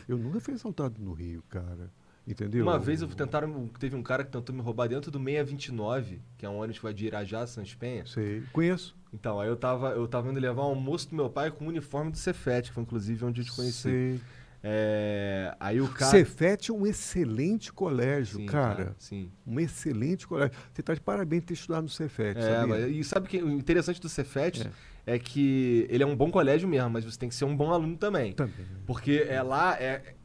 Eu 0.08 0.18
nunca 0.18 0.40
fui 0.40 0.54
assaltado 0.54 1.02
no 1.02 1.14
Rio, 1.14 1.44
cara. 1.50 1.92
Entendeu? 2.28 2.64
Uma 2.64 2.78
vez 2.78 3.02
eu 3.02 3.08
tentaram, 3.08 3.68
teve 3.80 3.96
um 3.96 4.04
cara 4.04 4.24
que 4.24 4.32
tentou 4.32 4.54
me 4.56 4.62
roubar 4.62 4.88
dentro 4.88 5.10
do 5.10 5.18
629, 5.18 6.22
que 6.38 6.46
é 6.46 6.50
um 6.50 6.58
ônibus 6.58 6.78
que 6.78 6.84
vai 6.84 6.94
de 6.94 7.06
Irajá 7.08 7.42
a 7.42 7.48
Sans 7.48 7.74
Penha. 7.74 8.06
Sei. 8.06 8.44
Conheço. 8.54 8.96
Então, 9.12 9.40
aí 9.40 9.48
eu 9.50 9.56
tava, 9.56 9.90
eu 9.92 10.08
tava 10.08 10.30
indo 10.30 10.40
levar 10.40 10.62
um 10.64 10.70
almoço 10.70 11.10
do 11.10 11.16
meu 11.16 11.30
pai 11.30 11.50
com 11.50 11.66
o 11.66 11.68
uniforme 11.70 12.12
do 12.12 12.18
Cefet, 12.18 12.68
que 12.70 12.74
foi 12.74 12.84
inclusive 12.84 13.26
onde 13.26 13.42
eu 13.42 13.46
te 13.46 13.52
conheci. 13.56 13.82
Sei. 13.82 14.22
É, 14.62 15.56
aí 15.60 15.80
o 15.80 15.88
cara. 15.88 16.12
Cefet 16.12 16.70
é 16.70 16.74
um 16.74 16.86
excelente 16.86 17.72
colégio, 17.72 18.40
Sim, 18.40 18.46
cara. 18.46 18.96
Sim. 19.00 19.32
Um 19.48 19.60
excelente 19.60 20.28
colégio. 20.28 20.56
Você 20.74 20.82
tá 20.84 20.94
de 20.94 21.00
parabéns 21.02 21.42
por 21.44 21.48
ter 21.48 21.54
estudado 21.54 21.84
no 21.84 21.90
Cefet, 21.90 22.38
É, 22.38 22.42
sabia? 22.42 22.88
e 22.90 23.04
sabe 23.04 23.28
que 23.30 23.42
o 23.42 23.50
interessante 23.52 24.02
do 24.02 24.10
Cefet 24.10 24.70
é. 25.06 25.18
que 25.18 25.88
ele 25.90 26.04
é 26.04 26.06
um 26.06 26.16
bom 26.16 26.30
colégio 26.30 26.68
mesmo, 26.68 26.90
mas 26.90 27.06
você 27.06 27.18
tem 27.18 27.30
que 27.30 27.36
ser 27.36 27.46
um 27.46 27.56
bom 27.56 27.72
aluno 27.72 27.96
também. 27.98 28.34
Também. 28.34 28.54
Porque 28.86 29.26
é 29.30 29.42
lá, 29.42 29.78
é, 29.80 30.16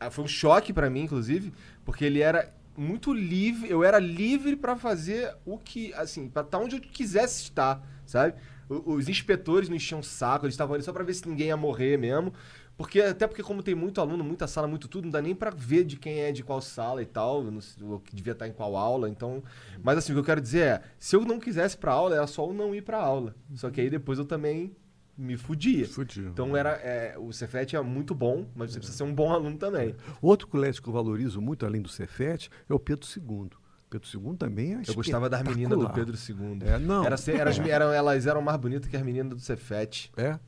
é- 0.00 0.10
foi 0.10 0.24
um 0.24 0.28
choque 0.28 0.72
pra 0.72 0.90
mim, 0.90 1.02
inclusive, 1.02 1.52
porque 1.84 2.04
ele 2.04 2.20
era 2.20 2.52
muito 2.76 3.14
livre, 3.14 3.70
eu 3.70 3.82
era 3.84 3.98
livre 3.98 4.56
pra 4.56 4.76
fazer 4.76 5.32
o 5.46 5.56
que, 5.58 5.94
assim, 5.94 6.28
pra 6.28 6.42
estar 6.42 6.58
onde 6.58 6.76
eu 6.76 6.80
quisesse 6.80 7.44
estar, 7.44 7.80
sabe? 8.04 8.34
Os 8.68 9.08
inspetores 9.08 9.68
não 9.68 9.76
enchiam 9.76 10.00
o 10.00 10.02
saco, 10.02 10.44
eles 10.44 10.54
estavam 10.54 10.74
ali 10.74 10.82
só 10.82 10.92
pra 10.92 11.04
ver 11.04 11.14
se 11.14 11.26
ninguém 11.28 11.46
ia 11.46 11.56
morrer 11.56 11.96
mesmo. 11.96 12.34
Porque, 12.76 13.00
até 13.00 13.26
porque 13.26 13.42
como 13.42 13.62
tem 13.62 13.74
muito 13.74 14.00
aluno, 14.00 14.22
muita 14.22 14.46
sala, 14.46 14.68
muito 14.68 14.86
tudo, 14.86 15.04
não 15.04 15.10
dá 15.10 15.22
nem 15.22 15.34
pra 15.34 15.50
ver 15.50 15.84
de 15.84 15.96
quem 15.96 16.20
é 16.20 16.30
de 16.30 16.42
qual 16.42 16.60
sala 16.60 17.02
e 17.02 17.06
tal, 17.06 17.42
o 17.80 18.00
que 18.00 18.14
devia 18.14 18.32
estar 18.34 18.46
em 18.46 18.52
qual 18.52 18.76
aula, 18.76 19.08
então... 19.08 19.42
Mas 19.82 19.96
assim, 19.96 20.12
o 20.12 20.16
que 20.16 20.20
eu 20.20 20.24
quero 20.24 20.40
dizer 20.42 20.60
é, 20.60 20.82
se 20.98 21.16
eu 21.16 21.22
não 21.24 21.40
quisesse 21.40 21.76
pra 21.76 21.92
aula, 21.92 22.14
era 22.16 22.26
só 22.26 22.46
eu 22.46 22.52
não 22.52 22.74
ir 22.74 22.82
pra 22.82 22.98
aula. 22.98 23.34
Só 23.54 23.70
que 23.70 23.80
aí 23.80 23.88
depois 23.88 24.18
eu 24.18 24.26
também 24.26 24.76
me 25.16 25.36
fudia. 25.38 25.88
Fudia. 25.88 26.28
Então 26.28 26.54
era, 26.54 26.72
é, 26.72 27.16
o 27.18 27.32
Cefet 27.32 27.74
é 27.74 27.80
muito 27.80 28.14
bom, 28.14 28.46
mas 28.54 28.72
você 28.72 28.78
precisa 28.78 28.98
ser 28.98 29.04
um 29.04 29.14
bom 29.14 29.32
aluno 29.32 29.56
também. 29.56 29.94
Outro 30.20 30.46
colégio 30.46 30.82
que 30.82 30.88
eu 30.88 30.92
valorizo 30.92 31.40
muito, 31.40 31.64
além 31.64 31.80
do 31.80 31.88
Cefet, 31.88 32.50
é 32.68 32.74
o 32.74 32.78
Pedro 32.78 33.06
II. 33.16 33.48
Pedro 33.88 34.08
II 34.12 34.36
também 34.36 34.74
é 34.74 34.82
Eu 34.86 34.94
gostava 34.94 35.30
das 35.30 35.42
meninas 35.42 35.78
do. 35.78 35.88
Pedro 35.90 36.14
II. 36.16 36.58
É, 36.66 36.78
não. 36.78 37.04
Era, 37.06 37.16
era 37.28 37.50
eram- 37.70 37.92
elas 37.92 38.26
eram 38.26 38.42
mais 38.42 38.58
bonitas 38.58 38.88
que 38.90 38.96
as 38.96 39.02
meninas 39.02 39.32
do 39.32 39.40
Cefet. 39.40 40.12
É? 40.16 40.38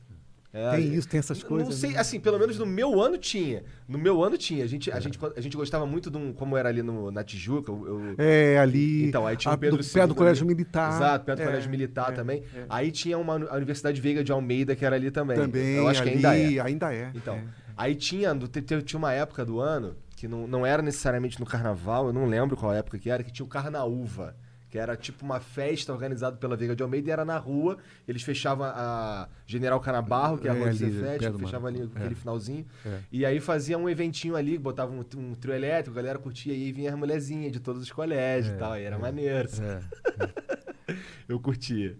É, 0.51 0.71
Tem 0.71 0.93
isso, 0.95 1.07
tem 1.07 1.19
essas 1.19 1.41
Não 1.43 1.47
coisas. 1.47 1.75
sei, 1.75 1.91
né? 1.91 1.99
assim, 1.99 2.19
pelo 2.19 2.39
menos 2.39 2.57
no 2.57 2.65
meu 2.65 2.99
ano 2.99 3.19
tinha. 3.19 3.63
No 3.87 3.99
meu 3.99 4.23
ano 4.23 4.35
tinha. 4.35 4.63
A 4.63 4.67
gente, 4.67 4.91
a 4.91 4.99
gente, 4.99 5.19
a 5.37 5.41
gente 5.41 5.55
gostava 5.55 5.85
muito 5.85 6.09
de 6.09 6.17
um. 6.17 6.33
Como 6.33 6.57
era 6.57 6.69
ali 6.69 6.81
no, 6.81 7.11
na 7.11 7.23
Tijuca. 7.23 7.71
eu- 7.71 8.15
É, 8.17 8.57
ali. 8.57 9.03
Então, 9.05 9.27
aí 9.27 9.37
tinha 9.37 9.51
a- 9.51 9.55
o 9.55 9.59
Pedro 9.59 9.77
do, 9.83 9.87
pé 9.87 10.07
do 10.07 10.15
Colégio 10.15 10.43
ali. 10.43 10.55
Militar. 10.55 10.95
Exato, 10.95 11.23
perto 11.25 11.37
do 11.37 11.43
É, 11.43 11.45
Colégio 11.45 11.69
Militar 11.69 12.11
é, 12.11 12.15
também. 12.15 12.43
é. 12.55 12.65
Aí 12.67 12.91
tinha 12.91 13.15
uma, 13.19 13.35
a 13.47 13.55
Universidade 13.57 14.01
Veiga 14.01 14.23
de 14.23 14.31
Almeida, 14.31 14.75
que 14.75 14.83
era 14.83 14.95
ali 14.95 15.11
também. 15.11 15.37
Também, 15.37 15.75
Eu 15.75 15.87
acho 15.87 16.01
que 16.01 16.09
ali, 16.09 16.25
ainda 16.25 16.35
é. 16.37 16.59
ainda 16.65 16.93
é. 16.95 17.11
Então, 17.13 17.39
aí 17.77 17.93
tinha, 17.93 18.35
tinha 18.83 18.97
uma 18.97 19.13
época 19.13 19.45
do 19.45 19.59
ano, 19.59 19.95
que 20.15 20.27
não, 20.27 20.47
não 20.47 20.65
era 20.65 20.81
necessariamente 20.81 21.39
no 21.39 21.45
carnaval, 21.45 22.07
eu 22.07 22.13
não 22.13 22.25
lembro 22.25 22.57
qual 22.57 22.73
época 22.73 22.97
que 22.97 23.09
era, 23.09 23.23
que 23.23 23.31
tinha 23.31 23.45
o 23.45 23.47
Carnaúva. 23.49 24.35
Que 24.69 24.77
era 24.77 24.95
tipo 24.95 25.25
uma 25.25 25.39
festa 25.39 25.91
organizada 25.91 26.37
pela 26.37 26.55
Veiga 26.55 26.75
de 26.75 26.83
Almeida 26.83 27.09
e 27.09 27.11
era 27.11 27.25
na 27.25 27.37
rua. 27.37 27.77
Eles 28.07 28.21
fechavam 28.21 28.67
a 28.67 29.27
General 29.45 29.79
Canabarro, 29.79 30.37
que 30.37 30.47
é 30.47 30.51
a 30.51 30.53
É, 30.53 30.57
rua 30.57 30.69
do 30.69 30.69
ali, 30.69 30.93
Cefete, 30.93 31.19
perto 31.19 31.33
do 31.33 31.39
fechava 31.39 31.67
ali 31.67 31.81
aquele 31.81 32.13
é. 32.13 32.15
finalzinho. 32.15 32.65
É. 32.85 32.99
E 33.11 33.25
aí 33.25 33.39
fazia 33.39 33.77
um 33.77 33.89
eventinho 33.89 34.35
ali, 34.35 34.57
botava 34.57 34.91
um, 34.91 35.03
um 35.17 35.33
trio 35.33 35.53
elétrico, 35.55 35.97
a 35.97 36.01
galera 36.01 36.19
curtia 36.19 36.53
e 36.53 36.65
aí 36.65 36.71
vinha 36.71 36.91
as 36.91 36.97
mulherzinhas 36.97 37.51
de 37.51 37.59
todos 37.59 37.81
os 37.81 37.91
colégios 37.91 38.53
e 38.53 38.57
tal. 38.57 38.73
Aí 38.73 38.83
era 38.83 38.97
maneiro. 38.97 39.49
É. 39.59 40.97
Eu 41.27 41.39
curtia. 41.39 41.97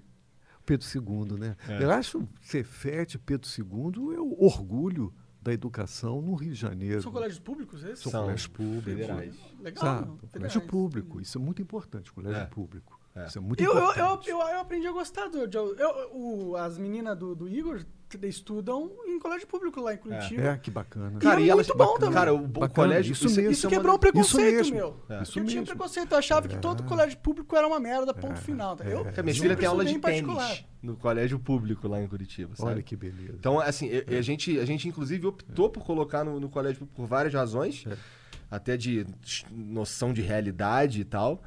Pedro 0.65 0.86
II, 0.93 1.39
né? 1.39 1.55
É. 1.67 1.84
Eu 1.84 1.91
acho 1.91 2.27
Cefete, 2.41 3.17
Pedro 3.17 3.47
II, 3.58 4.15
é 4.15 4.19
o 4.19 4.36
orgulho 4.43 5.13
da 5.41 5.54
educação 5.54 6.21
no 6.21 6.34
Rio 6.36 6.52
de 6.54 6.60
Janeiro. 6.60 7.02
São 7.02 7.12
colégios 7.12 7.39
públicos 7.39 7.84
esses? 7.84 7.99
São 7.99 8.12
São 8.12 8.21
colégios 8.23 8.47
públicos. 8.47 8.84
federais. 8.84 9.36
Legal. 9.62 9.84
Sabe? 9.84 10.06
federais. 10.19 10.32
Colégio 10.34 10.62
público. 10.62 11.21
Isso 11.21 11.38
é 11.38 11.41
muito 11.41 11.62
importante, 11.62 12.12
colégio 12.12 12.41
É. 12.41 12.45
público. 12.45 12.99
É. 13.15 13.25
Isso 13.25 13.38
é 13.38 13.41
muito 13.41 13.62
Eu, 13.63 13.71
eu, 13.71 13.75
eu, 13.78 13.84
importante. 13.84 14.30
eu, 14.30 14.38
eu 14.39 14.60
aprendi 14.60 14.88
a 14.88 14.91
gostar 14.91 15.28
do. 15.30 15.47
de- 15.47 15.58
eu- 15.58 16.10
o- 16.13 16.56
as 16.56 16.78
meninas 16.78 17.17
do, 17.17 17.34
do 17.36 17.47
Igor 17.49 17.84
estudam 18.24 18.91
em 19.06 19.19
colégio 19.19 19.48
público 19.48 19.80
lá 19.82 19.93
em 19.93 19.98
Curitiba. 19.98 20.41
É, 20.41 20.58
que 20.58 20.72
bacana. 20.72 21.19
Cara, 21.19 21.39
e 21.41 21.50
é 21.50 21.54
muito 21.56 21.67
bom 21.74 21.78
bacana. 21.78 22.00
também. 22.00 22.13
Cara, 22.13 22.34
o, 22.34 22.39
Bacana, 22.48 22.69
colégio. 22.74 23.12
isso 23.13 23.26
isso, 23.28 23.36
mesmo. 23.36 23.52
Isso 23.52 23.65
é 23.65 23.69
uma 23.69 23.76
quebrou 23.76 23.95
o 23.95 23.98
das- 23.98 24.12
preconceito, 24.12 24.56
mesmo. 24.56 24.76
meu. 24.76 25.00
É. 25.10 25.22
Isso 25.24 25.39
eu 25.39 25.45
tinha 25.45 25.62
mesmo. 25.62 25.65
preconceito, 25.76 26.12
eu 26.12 26.17
achava 26.17 26.48
que 26.48 26.58
todo 26.58 26.84
colégio 26.84 27.17
público 27.19 27.56
era 27.56 27.67
uma 27.67 27.80
merda, 27.80 28.13
ponto 28.13 28.39
final. 28.39 28.76
tá? 28.76 28.84
Eu, 28.86 29.04
Cara, 29.06 29.24
minha 29.24 29.36
filha 29.36 29.56
tem 29.56 29.67
aula 29.67 29.84
de 29.86 29.91
tênis 30.00 30.02
particular. 30.02 30.58
no 30.82 30.95
colégio 30.95 31.39
público 31.39 31.88
lá 31.88 32.02
em 32.02 32.08
Curitiba, 32.08 32.56
sabe? 32.56 32.72
Olha 32.72 32.82
que 32.84 32.95
beleza. 32.95 33.34
Então, 33.38 33.60
assim, 33.60 33.88
e- 33.88 34.06
e 34.10 34.15
a, 34.17 34.22
gente, 34.22 34.58
a 34.60 34.65
gente 34.65 34.88
inclusive 34.88 35.28
optou 35.28 35.69
por 35.69 35.84
colocar 35.84 36.24
no, 36.24 36.39
no 36.39 36.50
colégio 36.50 36.86
por 36.88 37.06
várias 37.06 37.34
razões, 37.34 37.86
É. 37.88 37.95
até 38.50 38.76
de 38.78 39.06
noção 39.52 40.12
de 40.13 40.22
realidade 40.22 41.02
e 41.02 41.06
tal. 41.06 41.43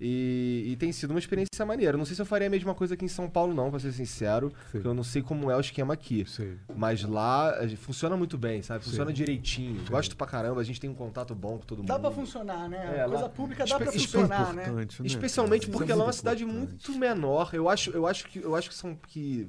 E, 0.00 0.64
e 0.72 0.76
tem 0.76 0.90
sido 0.90 1.10
uma 1.10 1.18
experiência 1.20 1.64
maneira. 1.64 1.96
Não 1.96 2.04
sei 2.04 2.16
se 2.16 2.20
eu 2.22 2.26
faria 2.26 2.48
a 2.48 2.50
mesma 2.50 2.74
coisa 2.74 2.94
aqui 2.94 3.04
em 3.04 3.08
São 3.08 3.30
Paulo, 3.30 3.54
não, 3.54 3.70
pra 3.70 3.78
ser 3.78 3.92
sincero. 3.92 4.52
Porque 4.72 4.86
eu 4.86 4.92
não 4.92 5.04
sei 5.04 5.22
como 5.22 5.50
é 5.50 5.56
o 5.56 5.60
esquema 5.60 5.94
aqui. 5.94 6.24
Sei. 6.28 6.56
Mas 6.76 7.02
lá 7.04 7.54
funciona 7.78 8.16
muito 8.16 8.36
bem, 8.36 8.60
sabe? 8.60 8.84
Funciona 8.84 9.06
Sei. 9.06 9.14
direitinho. 9.14 9.80
Gosto 9.88 10.16
pra 10.16 10.26
caramba, 10.26 10.60
a 10.60 10.64
gente 10.64 10.80
tem 10.80 10.90
um 10.90 10.94
contato 10.94 11.34
bom 11.34 11.58
com 11.58 11.64
todo 11.64 11.78
mundo. 11.78 11.88
Dá 11.88 11.98
pra 11.98 12.10
funcionar, 12.10 12.68
né? 12.68 12.96
É, 12.98 13.02
A 13.02 13.08
coisa 13.08 13.22
lá- 13.24 13.28
pública 13.28 13.64
dá 13.64 13.76
pra 13.76 13.86
Espe- 13.86 13.96
Isso 13.98 14.16
é 14.16 14.20
funcionar, 14.22 14.52
né? 14.52 14.66
né? 14.70 14.86
Especialmente 15.04 15.62
cara? 15.66 15.72
porque 15.72 15.84
Isso 15.84 15.92
ela 15.92 16.02
é 16.02 16.06
uma 16.06 16.12
cidade 16.12 16.44
importante. 16.44 16.68
muito 16.70 16.98
menor. 16.98 17.50
Eu 17.52 17.68
acho, 17.68 17.90
eu 17.90 18.06
acho 18.06 18.26
que 18.28 18.40
eu 18.40 18.56
acho 18.56 18.68
que 18.70 18.74
são 18.74 18.96
que 19.08 19.48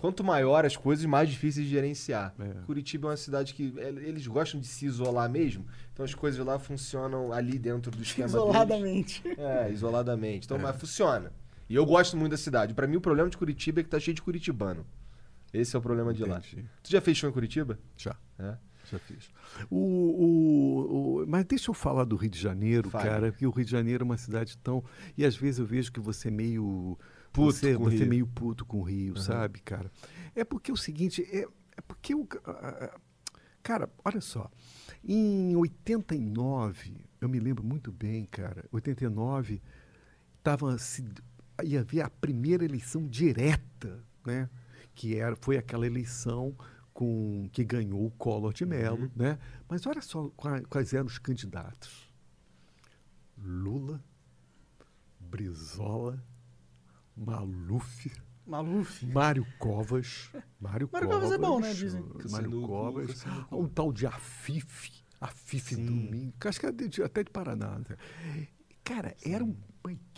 quanto 0.00 0.24
maior 0.24 0.64
as 0.66 0.76
coisas, 0.76 1.04
mais 1.04 1.28
difíceis 1.28 1.66
de 1.66 1.72
gerenciar. 1.72 2.34
É. 2.38 2.64
Curitiba 2.66 3.08
é 3.08 3.10
uma 3.10 3.16
cidade 3.16 3.54
que 3.54 3.72
é, 3.78 3.88
eles 3.88 4.26
gostam 4.26 4.60
de 4.60 4.66
se 4.66 4.86
isolar 4.86 5.30
mesmo. 5.30 5.64
Então 5.94 6.04
as 6.04 6.12
coisas 6.14 6.44
lá 6.44 6.58
funcionam 6.58 7.32
ali 7.32 7.58
dentro 7.58 7.90
do 7.90 8.02
esquema 8.02 8.28
deles. 8.28 8.42
Isoladamente. 8.42 9.22
É, 9.38 9.70
isoladamente. 9.70 10.44
Então, 10.44 10.58
mas 10.58 10.76
funciona. 10.76 11.32
E 11.68 11.74
eu 11.76 11.86
gosto 11.86 12.16
muito 12.16 12.32
da 12.32 12.36
cidade. 12.36 12.74
Pra 12.74 12.86
mim 12.86 12.96
o 12.96 13.00
problema 13.00 13.30
de 13.30 13.36
Curitiba 13.38 13.80
é 13.80 13.82
que 13.84 13.88
tá 13.88 13.98
cheio 14.00 14.14
de 14.14 14.20
curitibano. 14.20 14.84
Esse 15.52 15.76
é 15.76 15.78
o 15.78 15.82
problema 15.82 16.12
de 16.12 16.24
lá. 16.24 16.38
Entendi. 16.38 16.68
Tu 16.82 16.90
já 16.90 17.00
fez 17.00 17.16
show 17.16 17.30
em 17.30 17.32
Curitiba? 17.32 17.78
Já. 17.96 18.16
É. 18.38 18.56
Já 18.90 18.98
fiz. 18.98 19.30
O, 19.70 19.78
o- 19.78 21.20
o- 21.22 21.26
mas 21.26 21.44
deixa 21.46 21.70
eu 21.70 21.74
falar 21.74 22.04
do 22.04 22.16
Rio 22.16 22.28
de 22.28 22.38
Janeiro, 22.38 22.90
Fale. 22.90 23.08
cara, 23.08 23.30
porque 23.32 23.46
o 23.46 23.50
Rio 23.50 23.64
de 23.64 23.70
Janeiro 23.70 24.02
é 24.02 24.04
uma 24.04 24.18
cidade 24.18 24.58
tão. 24.58 24.84
E 25.16 25.24
às 25.24 25.34
vezes 25.36 25.58
eu 25.60 25.64
vejo 25.64 25.90
que 25.92 26.00
você 26.00 26.28
é 26.28 26.30
meio. 26.30 26.98
Puto 27.32 27.52
você, 27.52 27.74
com 27.76 27.84
o 27.84 27.90
você 27.90 27.96
é 27.96 27.98
Rio. 28.00 28.08
meio 28.08 28.26
puto 28.26 28.64
com 28.66 28.80
o 28.80 28.82
Rio, 28.82 29.16
sabe, 29.16 29.60
cara? 29.60 29.90
É 30.34 30.44
porque 30.44 30.70
é 30.70 30.74
o 30.74 30.76
seguinte, 30.76 31.22
é, 31.32 31.42
é 31.76 31.80
porque 31.86 32.14
o. 32.14 32.26
Cara, 33.62 33.88
olha 34.04 34.20
só. 34.20 34.50
Em 35.06 35.54
89, 35.56 36.96
eu 37.20 37.28
me 37.28 37.38
lembro 37.38 37.62
muito 37.62 37.92
bem, 37.92 38.24
cara. 38.26 38.64
89, 38.72 39.60
tava 40.42 40.78
se, 40.78 41.04
ia 41.62 41.80
haver 41.80 42.00
a 42.00 42.08
primeira 42.10 42.64
eleição 42.64 43.06
direta, 43.06 44.02
né? 44.26 44.48
Que 44.94 45.16
era, 45.16 45.36
foi 45.36 45.56
aquela 45.58 45.86
eleição 45.86 46.56
com 46.92 47.48
que 47.52 47.64
ganhou 47.64 48.06
o 48.06 48.10
Collor 48.12 48.52
de 48.54 48.64
Mello, 48.64 49.10
né? 49.16 49.38
Mas 49.68 49.84
olha 49.86 50.00
só 50.00 50.28
qua- 50.30 50.62
quais 50.62 50.94
eram 50.94 51.06
os 51.06 51.18
candidatos: 51.18 52.10
Lula, 53.36 54.02
Brizola, 55.20 56.22
Maluf, 57.16 58.10
Maluf. 58.46 59.04
Mário 59.06 59.46
Covas. 59.58 60.30
Mário, 60.60 60.88
Mário 60.92 61.08
Covas 61.08 61.32
é 61.32 61.38
bom, 61.38 61.60
né, 61.60 61.72
dizem. 61.72 62.04
Mário 62.30 62.62
Covas. 62.62 63.06
Cassinuco. 63.22 63.56
Um 63.56 63.68
tal 63.68 63.92
de 63.92 64.06
Afif. 64.06 64.90
Afif 65.20 65.74
Domingo. 65.76 66.34
Acho 66.44 66.60
que 66.60 66.66
é 66.66 66.72
de- 66.72 67.02
até 67.02 67.24
de 67.24 67.30
Paraná. 67.30 67.78
né? 67.78 68.46
Cara, 68.82 69.16
era 69.24 69.42
um, 69.42 69.56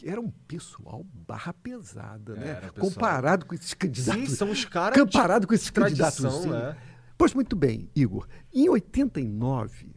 era 0.02 0.20
um 0.20 0.28
pessoal 0.30 1.04
barra 1.04 1.52
pesada, 1.52 2.34
né? 2.34 2.48
Era, 2.48 2.72
pessoal. 2.72 2.90
Comparado 2.92 3.46
com 3.46 3.54
esses 3.54 3.72
candidatos. 3.74 4.28
Sim, 4.30 4.34
são 4.34 4.50
os 4.50 4.64
caras 4.64 4.98
Comparado 5.00 5.46
com 5.46 5.54
esses 5.54 5.70
candidatos. 5.70 6.18
tradição, 6.20 6.42
sim. 6.42 6.50
né? 6.50 6.76
Pois 7.16 7.32
muito 7.32 7.54
bem, 7.54 7.88
Igor. 7.94 8.26
Em 8.52 8.68
89, 8.68 9.94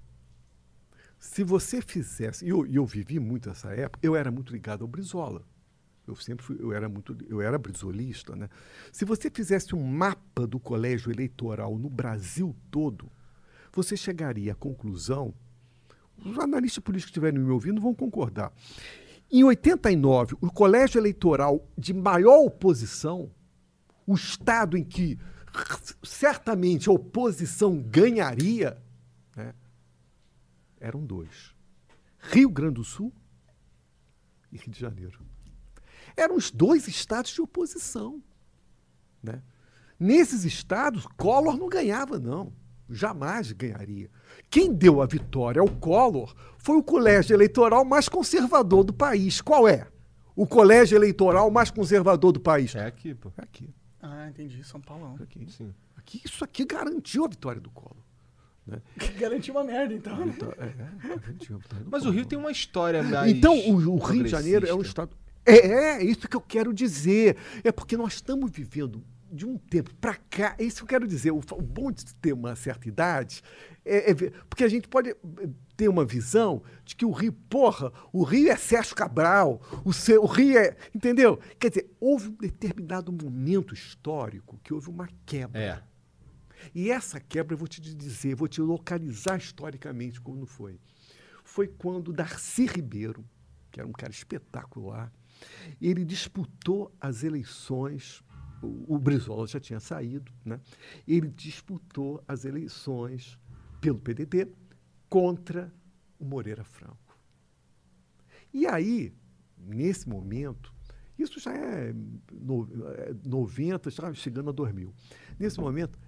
se 1.18 1.44
você 1.44 1.82
fizesse, 1.82 2.46
e 2.46 2.50
eu, 2.50 2.66
e 2.68 2.76
eu 2.76 2.86
vivi 2.86 3.20
muito 3.20 3.50
essa 3.50 3.70
época, 3.74 4.00
eu 4.04 4.16
era 4.16 4.30
muito 4.32 4.54
ligado 4.54 4.84
ao 4.84 4.88
Brizola. 4.88 5.44
Eu 6.10 6.16
sempre 6.16 6.44
fui, 6.44 6.58
eu 6.60 6.74
era 6.74 6.90
muito, 6.90 7.16
eu 7.28 7.40
era 7.40 7.56
brizolista, 7.60 8.36
né? 8.36 8.50
Se 8.92 9.06
você 9.06 9.30
fizesse 9.30 9.76
um 9.76 9.84
mapa 9.84 10.48
do 10.48 10.60
colégio 10.60 11.12
eleitoral 11.12 11.78
no 11.78 11.88
Brasil 11.88 12.56
todo, 12.72 13.12
você 13.72 13.96
chegaria 13.96 14.54
à 14.54 14.56
conclusão, 14.56 15.36
os 16.26 16.40
analistas 16.40 16.84
políticos 16.84 17.12
que 17.12 17.20
estiverem 17.20 17.40
me 17.40 17.52
ouvindo 17.52 17.80
vão 17.80 17.94
concordar. 17.94 18.52
Em 19.32 19.44
89, 19.44 20.36
o 20.42 20.52
colégio 20.52 20.98
eleitoral 20.98 21.64
de 21.78 21.94
maior 21.94 22.44
oposição, 22.44 23.30
o 24.08 24.16
estado 24.16 24.76
em 24.76 24.84
que 24.84 25.20
certamente 26.02 26.90
a 26.90 26.92
oposição 26.92 27.80
ganharia, 27.80 28.82
né, 29.36 29.54
eram 30.80 31.06
dois: 31.06 31.54
Rio 32.18 32.50
Grande 32.50 32.76
do 32.76 32.84
Sul 32.84 33.14
e 34.52 34.58
Rio 34.58 34.72
de 34.72 34.80
Janeiro. 34.80 35.29
Eram 36.20 36.36
os 36.36 36.52
dois 36.52 36.88
estados 36.88 37.32
de 37.32 37.42
oposição. 37.42 38.22
Né? 39.24 39.42
Nesses 40.00 40.44
estados, 40.44 41.06
Collor 41.18 41.58
não 41.58 41.70
ganhava, 41.70 42.20
não. 42.20 42.52
Jamais 42.90 43.52
ganharia. 43.52 44.10
Quem 44.50 44.74
deu 44.74 45.02
a 45.02 45.06
vitória 45.06 45.62
ao 45.62 45.70
Collor 45.70 46.36
foi 46.58 46.78
o 46.78 46.84
colégio 46.84 47.34
eleitoral 47.36 47.86
mais 47.86 48.10
conservador 48.10 48.84
do 48.84 48.94
país. 48.94 49.42
Qual 49.42 49.68
é? 49.68 49.88
O 50.36 50.48
colégio 50.48 50.98
eleitoral 50.98 51.52
mais 51.52 51.70
conservador 51.70 52.32
do 52.32 52.40
país. 52.40 52.74
É 52.76 52.86
aqui, 52.86 53.14
pô. 53.14 53.32
É 53.38 53.44
aqui. 53.44 53.70
Ah, 54.02 54.28
entendi. 54.30 54.64
São 54.64 54.82
Paulão. 54.82 55.18
aqui. 55.22 55.46
Sim. 55.52 55.74
aqui. 55.96 56.22
Isso 56.26 56.44
aqui 56.44 56.66
garantiu 56.66 57.26
a 57.26 57.28
vitória 57.28 57.62
do 57.62 57.70
Collor. 57.70 58.04
Garantiu 59.18 59.56
uma 59.56 59.64
merda, 59.64 59.96
então. 59.96 60.16
né? 60.18 60.32
Então, 60.36 60.54
é, 60.60 60.66
é, 60.66 61.08
garantiu 61.18 61.56
a 61.56 61.60
vitória 61.60 61.84
do 61.86 61.90
Mas 61.90 62.06
o. 62.06 62.12
Rio 62.12 62.24
tem 62.24 62.38
uma 62.38 62.52
história 62.52 63.02
mais. 63.02 63.32
Então, 63.32 63.58
o, 63.58 63.96
o 63.96 63.98
Rio 63.98 64.24
de 64.24 64.30
Janeiro 64.30 64.68
é 64.68 64.74
um 64.74 64.82
estado. 64.82 65.10
É, 65.46 65.98
é 66.00 66.04
isso 66.04 66.28
que 66.28 66.36
eu 66.36 66.42
quero 66.42 66.74
dizer. 66.74 67.38
É 67.64 67.72
porque 67.72 67.98
nós 67.98 68.14
estamos 68.14 68.52
vivendo 68.52 69.04
de 69.32 69.46
um 69.46 69.58
tempo 69.58 69.94
para 69.96 70.16
cá. 70.16 70.56
É 70.58 70.64
isso 70.64 70.78
que 70.78 70.84
eu 70.84 70.88
quero 70.88 71.08
dizer. 71.08 71.32
O, 71.32 71.38
o 71.38 71.62
bom 71.62 71.92
de 71.92 72.14
ter 72.16 72.34
uma 72.34 72.56
certa 72.56 72.88
idade 72.88 73.42
é, 73.86 74.12
é 74.12 74.16
porque 74.50 74.64
a 74.64 74.68
gente 74.68 74.88
pode 74.88 75.10
eh, 75.10 75.50
ter 75.78 75.88
uma 75.88 76.06
visão 76.06 76.62
de 76.84 76.96
que 76.96 77.06
o 77.06 77.12
Rio, 77.12 77.32
porra, 77.32 77.92
o 78.12 78.24
Rio 78.24 78.52
é 78.52 78.56
Sérgio 78.56 78.96
Cabral, 78.96 79.62
o, 79.86 79.94
seu, 79.94 80.24
o 80.24 80.26
Rio 80.26 80.58
é. 80.58 80.76
Entendeu? 80.94 81.40
Quer 81.60 81.70
dizer, 81.70 81.92
houve 82.00 82.30
um 82.30 82.36
determinado 82.36 83.12
momento 83.12 83.74
histórico 83.74 84.60
que 84.64 84.74
houve 84.74 84.90
uma 84.90 85.08
quebra. 85.26 85.60
É. 85.60 85.84
E 86.74 86.92
essa 86.92 87.20
quebra, 87.20 87.54
eu 87.54 87.58
vou 87.58 87.68
te 87.68 87.80
dizer, 87.80 88.36
vou 88.36 88.48
te 88.48 88.62
localizar 88.62 89.38
historicamente 89.38 90.20
como 90.20 90.46
foi. 90.46 90.80
Foi 91.44 91.68
quando 91.68 92.12
Darcy 92.12 92.66
Ribeiro, 92.66 93.26
que 93.72 93.80
era 93.80 93.88
um 93.88 93.94
cara 93.94 94.12
espetacular, 94.12 95.12
ele 95.82 96.06
disputou 96.06 96.94
as 97.00 97.24
eleições. 97.24 98.24
O, 98.62 98.96
o 98.96 99.00
Brizola 99.00 99.48
já 99.48 99.60
tinha 99.60 99.80
saído, 99.80 100.32
né? 100.44 100.60
Ele 101.08 101.30
disputou 101.30 102.24
as 102.28 102.46
eleições 102.46 103.40
pelo 103.80 104.00
PDT 104.00 104.52
contra 105.10 105.74
o 106.20 106.26
Moreira 106.26 106.64
Franco. 106.64 107.18
E 108.54 108.68
aí, 108.68 109.14
nesse 109.58 110.10
momento, 110.10 110.74
isso 111.18 111.40
já 111.40 111.54
é 111.54 111.94
no, 112.32 112.68
é 112.96 113.14
90, 113.26 113.90
já 113.90 114.14
chegando 114.14 114.50
a 114.50 114.54
2000. 114.54 114.94
Nesse 115.38 115.60
momento, 115.60 116.00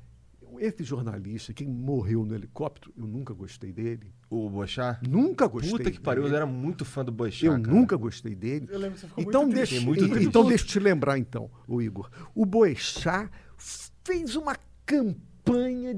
esse 0.60 0.84
jornalista 0.84 1.54
que 1.54 1.66
morreu 1.66 2.26
no 2.26 2.34
helicóptero, 2.34 2.94
eu 2.98 3.08
nunca 3.08 3.34
gostei 3.34 3.72
dele. 3.72 4.14
O 4.34 4.50
Bochá? 4.50 4.98
Nunca 5.06 5.46
gostei. 5.46 5.72
Puta 5.72 5.92
que 5.92 6.00
pariu, 6.00 6.22
eu 6.24 6.30
dele. 6.30 6.38
era 6.38 6.46
muito 6.46 6.86
fã 6.86 7.04
do 7.04 7.12
Bochá. 7.12 7.46
Eu 7.46 7.52
cara. 7.62 7.68
nunca 7.68 7.98
gostei 7.98 8.34
dele. 8.34 8.66
Eu 8.72 8.80
lembro 8.80 8.94
que 8.96 9.02
você 9.02 9.08
ficou 9.08 9.24
Então, 9.26 9.44
muito 9.44 9.56
deixa. 9.56 9.82
Muito 9.82 10.06
e- 10.06 10.10
triste. 10.10 10.28
então 10.30 10.48
deixa 10.48 10.64
eu 10.64 10.68
te 10.70 10.80
lembrar, 10.80 11.18
então, 11.18 11.52
o 11.68 11.82
Igor. 11.82 12.10
O 12.34 12.46
Boechat 12.46 13.30
fez 13.58 14.38
uma 14.38 14.56
campanha 14.86 15.94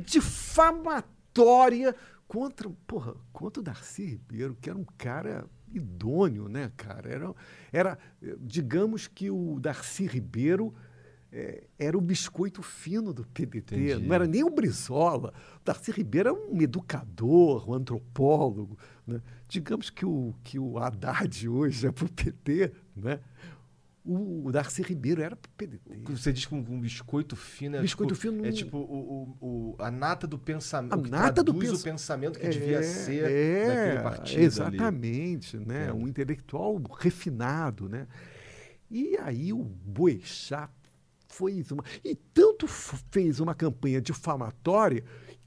difamatória 0.84 1.96
contra, 2.28 2.69
porra, 2.88 3.13
contra 3.32 3.62
o 3.62 3.63
Darcy 3.63 4.06
Ribeiro, 4.06 4.58
que 4.60 4.69
era 4.69 4.78
um 4.80 4.86
cara 4.98 5.46
idôneo, 5.72 6.48
né, 6.48 6.72
cara? 6.76 7.10
Era, 7.10 7.36
era 7.72 7.98
digamos 8.39 9.08
que 9.08 9.30
o 9.30 9.60
Darcy 9.60 10.06
Ribeiro 10.08 10.74
eh, 11.36 11.63
era 11.80 11.98
o 11.98 12.02
biscoito 12.02 12.62
fino 12.62 13.12
do 13.12 13.26
PDT, 13.26 13.76
Entendi. 13.76 14.08
não 14.08 14.13
era 14.13 14.28
nem 14.28 14.43
o 14.43 14.50
Brizola. 14.52 15.34
O 15.60 15.65
Darcy 15.65 15.91
Ribeiro 15.91 16.30
era 16.30 16.38
um 16.38 16.62
educador, 16.62 17.67
um 17.69 17.74
antropólogo. 17.74 18.78
Né? 19.08 19.19
Digamos 19.50 19.89
que 19.89 20.06
o, 20.06 20.36
que 20.43 20.60
o 20.60 20.78
Haddad 20.78 21.50
hoje 21.50 21.88
é 21.88 21.91
para 21.91 22.06
o 22.06 22.10
PT, 22.12 22.72
né? 22.96 23.19
o, 24.06 24.48
o 24.48 24.52
Darcy 24.52 24.82
Ribeiro 24.84 25.22
era 25.24 25.36
para 25.36 25.48
o 25.50 25.52
PDT. 25.58 26.12
Você 26.12 26.32
diz 26.34 26.46
com 26.46 26.58
um 26.58 26.80
biscoito 26.80 27.36
fino 27.38 27.78
é 27.78 27.82
Biscoito 27.82 28.13
tipo, 28.13 28.28
fino 28.32 28.46
É 28.46 28.52
tipo 28.52 28.78
o, 28.78 29.38
o- 29.41 29.48
o- 29.48 29.76
a 29.80 29.89
nata 29.89 30.28
do 30.28 30.38
pensamento. 30.38 30.93
A 30.93 31.02
que 31.02 31.10
nata 31.10 31.41
do 31.43 31.54
pens- 31.54 31.80
o 31.80 31.84
pensamento 31.84 32.38
que 32.38 32.46
É, 32.46 32.50
devia 32.50 32.84
ser 32.84 33.24
é, 33.32 33.65
daquele 33.67 34.04
partido. 34.04 34.36
ali. 34.38 34.46
Exatamente, 34.46 35.58
né? 35.58 35.88
É. 35.88 35.93
Um 35.93 36.06
intelectual 36.08 36.80
refinado, 37.00 37.88
né? 37.89 38.06
E 38.91 39.17
aí 39.17 39.52
o 39.54 39.63
Boechat 39.63 40.69
fez 41.38 41.72
uma... 41.72 41.84
E 42.04 42.15
tanto 42.15 42.67
fez 42.67 43.39
uma 43.39 43.54
campanha 43.56 44.02
difamatória 44.02 45.04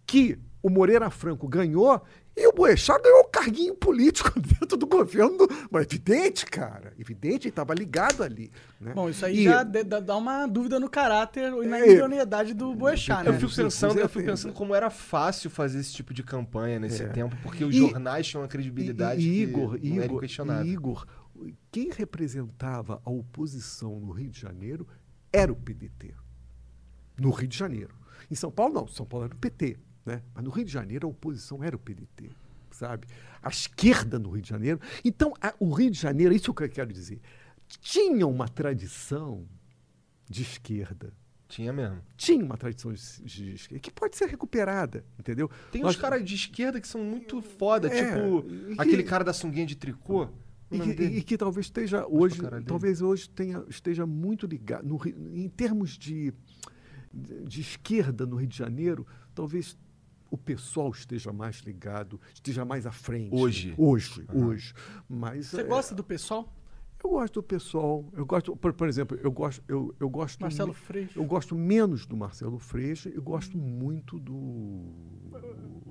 que 0.07 0.39
o 0.63 0.69
Moreira 0.71 1.11
Franco 1.11 1.47
ganhou 1.47 2.03
e 2.37 2.47
o 2.47 2.53
Boechat 2.53 3.01
ganhou 3.03 3.21
um 3.21 3.31
carguinho 3.31 3.75
político 3.75 4.31
dentro 4.39 4.77
do 4.77 4.87
governo. 4.87 5.39
Mas 5.71 5.87
evidente, 5.87 6.45
cara. 6.45 6.93
Evidente, 6.99 7.45
ele 7.47 7.49
estava 7.51 7.73
ligado 7.73 8.23
ali. 8.23 8.51
Né? 8.81 8.93
Bom, 8.95 9.09
isso 9.09 9.25
aí 9.25 9.39
E- 9.41 9.45
já 9.45 9.63
dá 9.63 10.17
uma 10.17 10.47
dúvida 10.47 10.79
no 10.79 10.91
caráter 10.91 11.53
e 11.53 11.67
na 11.67 11.79
É. 11.81 11.93
idoneidade 11.93 12.53
do 12.53 12.75
Boechat, 12.75 13.25
Eu 13.27 13.33
né? 13.33 13.39
fico 13.39 13.51
Você- 13.51 13.63
pensando, 13.63 13.99
eu 13.99 14.09
fico 14.09 14.25
pensando 14.27 14.53
como 14.53 14.75
era 14.75 14.91
fácil 14.91 15.49
fazer 15.51 15.79
esse 15.81 15.93
tipo 15.95 16.13
de 16.13 16.23
campanha 16.23 16.79
nesse 16.81 17.03
É. 17.05 17.09
tempo, 17.09 17.35
porque 17.43 17.65
os 17.65 17.75
E- 17.75 17.79
jornais 17.79 18.27
tinham 18.27 18.43
uma 18.43 18.49
credibilidade 18.49 19.21
E- 19.23 19.43
e- 19.43 19.47
que 19.47 19.51
Igor, 19.53 19.63
não 19.83 19.95
era 19.97 20.05
Igor, 20.05 20.17
inquestionável. 20.19 20.73
Igor, 20.73 21.07
quem 21.71 21.91
representava 21.91 23.01
a 23.05 23.11
oposição 23.11 23.99
no 24.01 24.11
Rio 24.13 24.31
de 24.31 24.41
Janeiro 24.41 24.87
era 25.37 25.53
o 25.53 25.57
PDT. 25.57 26.15
No 27.19 27.31
Rio 27.31 27.49
de 27.49 27.57
Janeiro. 27.57 27.95
Em 28.31 28.35
São 28.35 28.51
Paulo, 28.51 28.75
não. 28.75 28.87
São 28.89 29.07
Paulo 29.07 29.27
era 29.27 29.35
o 29.35 29.39
PT. 29.39 29.77
Né? 30.05 30.23
Mas 30.35 30.45
no 30.45 30.51
Rio 30.51 30.65
de 30.65 30.73
Janeiro, 30.73 31.07
a 31.07 31.11
oposição 31.11 31.63
era 31.65 31.75
o 31.75 31.79
PDT. 31.79 32.31
Sabe? 32.71 33.07
A 33.43 33.49
esquerda 33.49 34.19
no 34.19 34.31
Rio 34.31 34.43
de 34.43 34.49
Janeiro. 34.49 34.81
Então, 35.05 35.33
a- 35.41 35.55
o 35.59 35.73
Rio 35.73 35.91
de 35.91 35.99
Janeiro, 35.99 36.35
isso 36.35 36.53
que 36.53 36.63
eu 36.63 36.69
quero 36.69 36.93
dizer, 36.93 37.21
tinha 37.81 38.27
uma 38.27 38.49
tradição 38.49 39.47
de 40.29 40.43
esquerda. 40.43 41.13
Tinha 41.49 41.73
mesmo. 41.73 42.03
Tinha 42.17 42.45
uma 42.45 42.57
tradição 42.57 42.93
de, 42.93 43.23
de 43.23 43.53
esquerda 43.55 43.81
que 43.81 43.91
pode 43.91 44.17
ser 44.17 44.27
recuperada, 44.29 45.05
entendeu? 45.19 45.49
Tem 45.71 45.81
Nós- 45.81 45.95
uns 45.95 46.01
caras 46.01 46.25
de 46.25 46.35
esquerda 46.35 46.81
que 46.81 46.89
são 46.89 47.03
muito 47.03 47.41
foda, 47.41 47.87
É, 47.89 47.91
tipo 47.91 48.45
e 48.49 48.75
que- 48.75 48.81
aquele 48.83 49.03
cara 49.05 49.23
da 49.25 49.33
sunguinha 49.33 49.65
de 49.65 49.77
tricô. 49.77 50.29
E 50.71 50.81
que, 50.81 51.03
e 51.03 51.23
que 51.23 51.39
talvez 51.39 51.67
esteja 51.67 52.07
hoje, 52.09 52.41
talvez 52.67 53.01
hoje 53.01 53.29
tenha, 53.31 53.65
esteja 53.69 54.05
muito 54.05 54.47
ligado, 54.47 54.87
no 54.87 55.01
em 55.07 55.49
termos 55.49 55.97
de, 55.97 56.35
de, 57.13 57.45
de 57.45 57.61
esquerda 57.61 58.27
no 58.27 58.37
Rio 58.37 58.49
de 58.49 58.59
Janeiro, 58.59 59.07
talvez 59.33 59.79
o 60.31 60.37
pessoal 60.37 60.91
esteja 60.91 61.33
mais 61.33 61.59
ligado, 61.59 62.21
esteja 62.35 62.65
mais 62.65 62.87
à 62.87 62.93
frente. 62.93 63.35
Hoje. 63.35 63.75
Hoje, 63.79 64.27
hoje. 64.33 64.75
Mas 65.09 65.47
Você 65.47 65.61
é, 65.61 65.65
gosta 65.65 65.95
do 65.95 66.03
pessoal? 66.03 66.53
Eu 67.05 67.11
gosto 67.11 67.35
do 67.35 67.43
pessoal, 67.43 68.05
eu 68.15 68.27
gosto, 68.27 68.57
por, 68.57 68.73
por 68.73 68.89
exemplo, 68.89 69.19
eu 69.23 69.31
gosto, 69.31 69.63
eu, 69.69 69.95
eu 70.01 70.09
gosto 70.09 70.41
Marcelo 70.41 70.69
me- 70.71 70.75
Freixo. 70.75 71.19
Eu 71.19 71.25
gosto 71.25 71.55
menos 71.55 72.05
do 72.07 72.17
Marcelo 72.17 72.59
Freixo 72.59 73.09
e 73.09 73.13
gosto 73.21 73.57
muito 73.57 74.19
do 74.19 74.35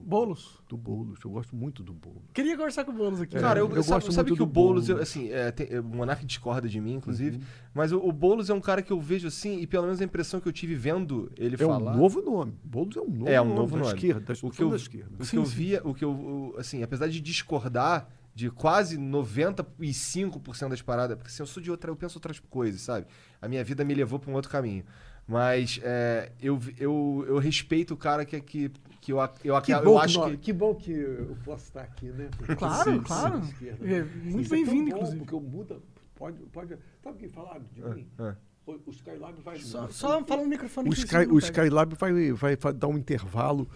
Boulos. 0.07 0.61
do 0.69 0.77
Boulos. 0.77 1.19
Eu 1.23 1.31
gosto 1.31 1.55
muito 1.55 1.81
do 1.83 1.93
Boulos. 1.93 2.21
Queria 2.33 2.55
conversar 2.55 2.85
com 2.85 2.91
o 2.91 2.95
Boulos 2.95 3.21
aqui. 3.21 3.35
Cara, 3.39 3.59
eu, 3.59 3.65
eu 3.69 3.81
sabe, 3.83 3.95
gosto 4.05 4.11
sabe 4.11 4.29
muito 4.29 4.37
que 4.37 4.43
o 4.43 4.45
eu, 4.45 4.47
Boulos. 4.51 4.89
assim, 4.91 5.29
é, 5.31 5.51
tem- 5.51 5.67
é, 5.69 5.79
o 5.79 5.83
Monark 5.83 6.25
discorda 6.25 6.67
de 6.67 6.79
mim, 6.79 6.93
inclusive, 6.95 7.37
Uhum. 7.37 7.43
mas 7.73 7.91
o, 7.91 7.97
o 7.99 8.11
Boulos 8.11 8.49
é 8.49 8.53
um 8.53 8.61
cara 8.61 8.81
que 8.81 8.91
eu 8.93 8.99
vejo 8.99 9.27
assim, 9.27 9.59
e 9.61 9.67
pelo 9.67 9.83
menos 9.85 10.01
a 10.01 10.03
impressão 10.05 10.39
que 10.39 10.47
eu 10.47 10.53
tive 10.53 10.75
vendo 10.75 11.31
ele 11.37 11.55
É 11.55 11.57
falar. 11.57 11.93
um 11.93 11.97
novo 11.97 12.21
nome. 12.21 12.53
Boulos 12.63 12.95
é 12.97 13.01
um 13.01 13.09
novo 13.09 13.29
É, 13.29 13.41
um 13.41 13.45
nome 13.45 13.59
novo 13.59 13.77
da 13.77 13.83
nome. 13.83 13.95
esquerda, 13.95 14.19
o 14.19 14.49
da, 14.49 14.55
que 14.55 14.63
eu, 14.63 14.69
da 14.69 14.75
esquerda. 14.75 15.11
o 15.19 15.25
que 15.25 15.37
eu 15.37 15.43
via, 15.45 15.81
o 15.83 15.93
que 15.93 16.05
eu, 16.05 16.11
o- 16.11 16.55
assim, 16.57 16.83
apesar 16.83 17.07
de 17.07 17.19
discordar 17.19 18.07
de 18.35 18.51
quase 18.51 18.97
95% 18.97 20.69
das 20.69 20.81
paradas, 20.81 21.15
porque 21.17 21.29
assim, 21.31 21.41
eu 21.41 21.47
sou 21.47 21.63
de 21.63 21.71
outra, 21.71 21.89
eu 21.89 21.95
penso 21.95 22.17
outras 22.17 22.39
coisas, 22.39 22.81
sabe? 22.81 23.07
A 23.41 23.47
minha 23.47 23.63
vida 23.63 23.83
me 23.85 23.93
levou 23.93 24.19
para 24.19 24.29
um 24.29 24.33
outro 24.33 24.51
caminho. 24.51 24.83
Mas 25.27 25.79
é, 25.81 26.31
eu, 26.39 26.59
eu, 26.77 27.25
eu 27.27 27.37
respeito 27.39 27.93
o 27.95 27.97
cara 27.97 28.23
que, 28.25 28.39
que, 28.41 28.71
que 29.01 29.11
eu, 29.11 29.17
eu, 29.43 29.59
Que 29.61 29.71
eu 29.73 29.83
bom, 29.83 29.97
acho 29.97 30.19
que, 30.19 30.25
que. 30.25 30.31
nós- 30.31 30.39
que 30.41 30.53
bom 30.53 30.75
que 30.75 30.91
eu 30.91 31.37
posso 31.43 31.63
estar 31.63 31.81
aqui, 31.81 32.07
né? 32.07 32.29
Claro, 32.57 32.91
Sim, 32.91 33.01
claro. 33.01 33.43
sim. 33.57 33.69
É, 33.69 34.03
muito 34.03 34.41
Isso 34.41 34.53
é 34.53 34.57
tão 34.57 34.65
bem-vindo, 34.65 34.89
bom, 34.91 34.95
inclusive. 34.97 35.17
Porque 35.19 35.35
o 35.35 35.39
Muda 35.39 35.79
pode, 36.13 36.37
pode. 36.51 36.77
Sabe 37.03 37.15
o 37.15 37.19
que 37.19 37.27
falaram 37.29 37.63
de 37.73 37.81
mim? 37.81 38.07
ah. 38.19 38.35
O, 38.67 38.71
o 38.87 38.91
Skylab 38.91 39.39
vai. 39.41 39.57
Só, 39.59 39.87
só 39.89 40.23
fala 40.25 40.41
no 40.43 40.49
microfone 40.49 40.89
o, 40.89 40.93
Sky, 40.93 41.17
o. 41.29 41.37
Skylab 41.39 41.95
vai, 41.95 42.31
vai, 42.33 42.55
fa- 42.55 42.71
dar 42.71 42.87
um 42.87 42.97
intervalo 42.97 43.67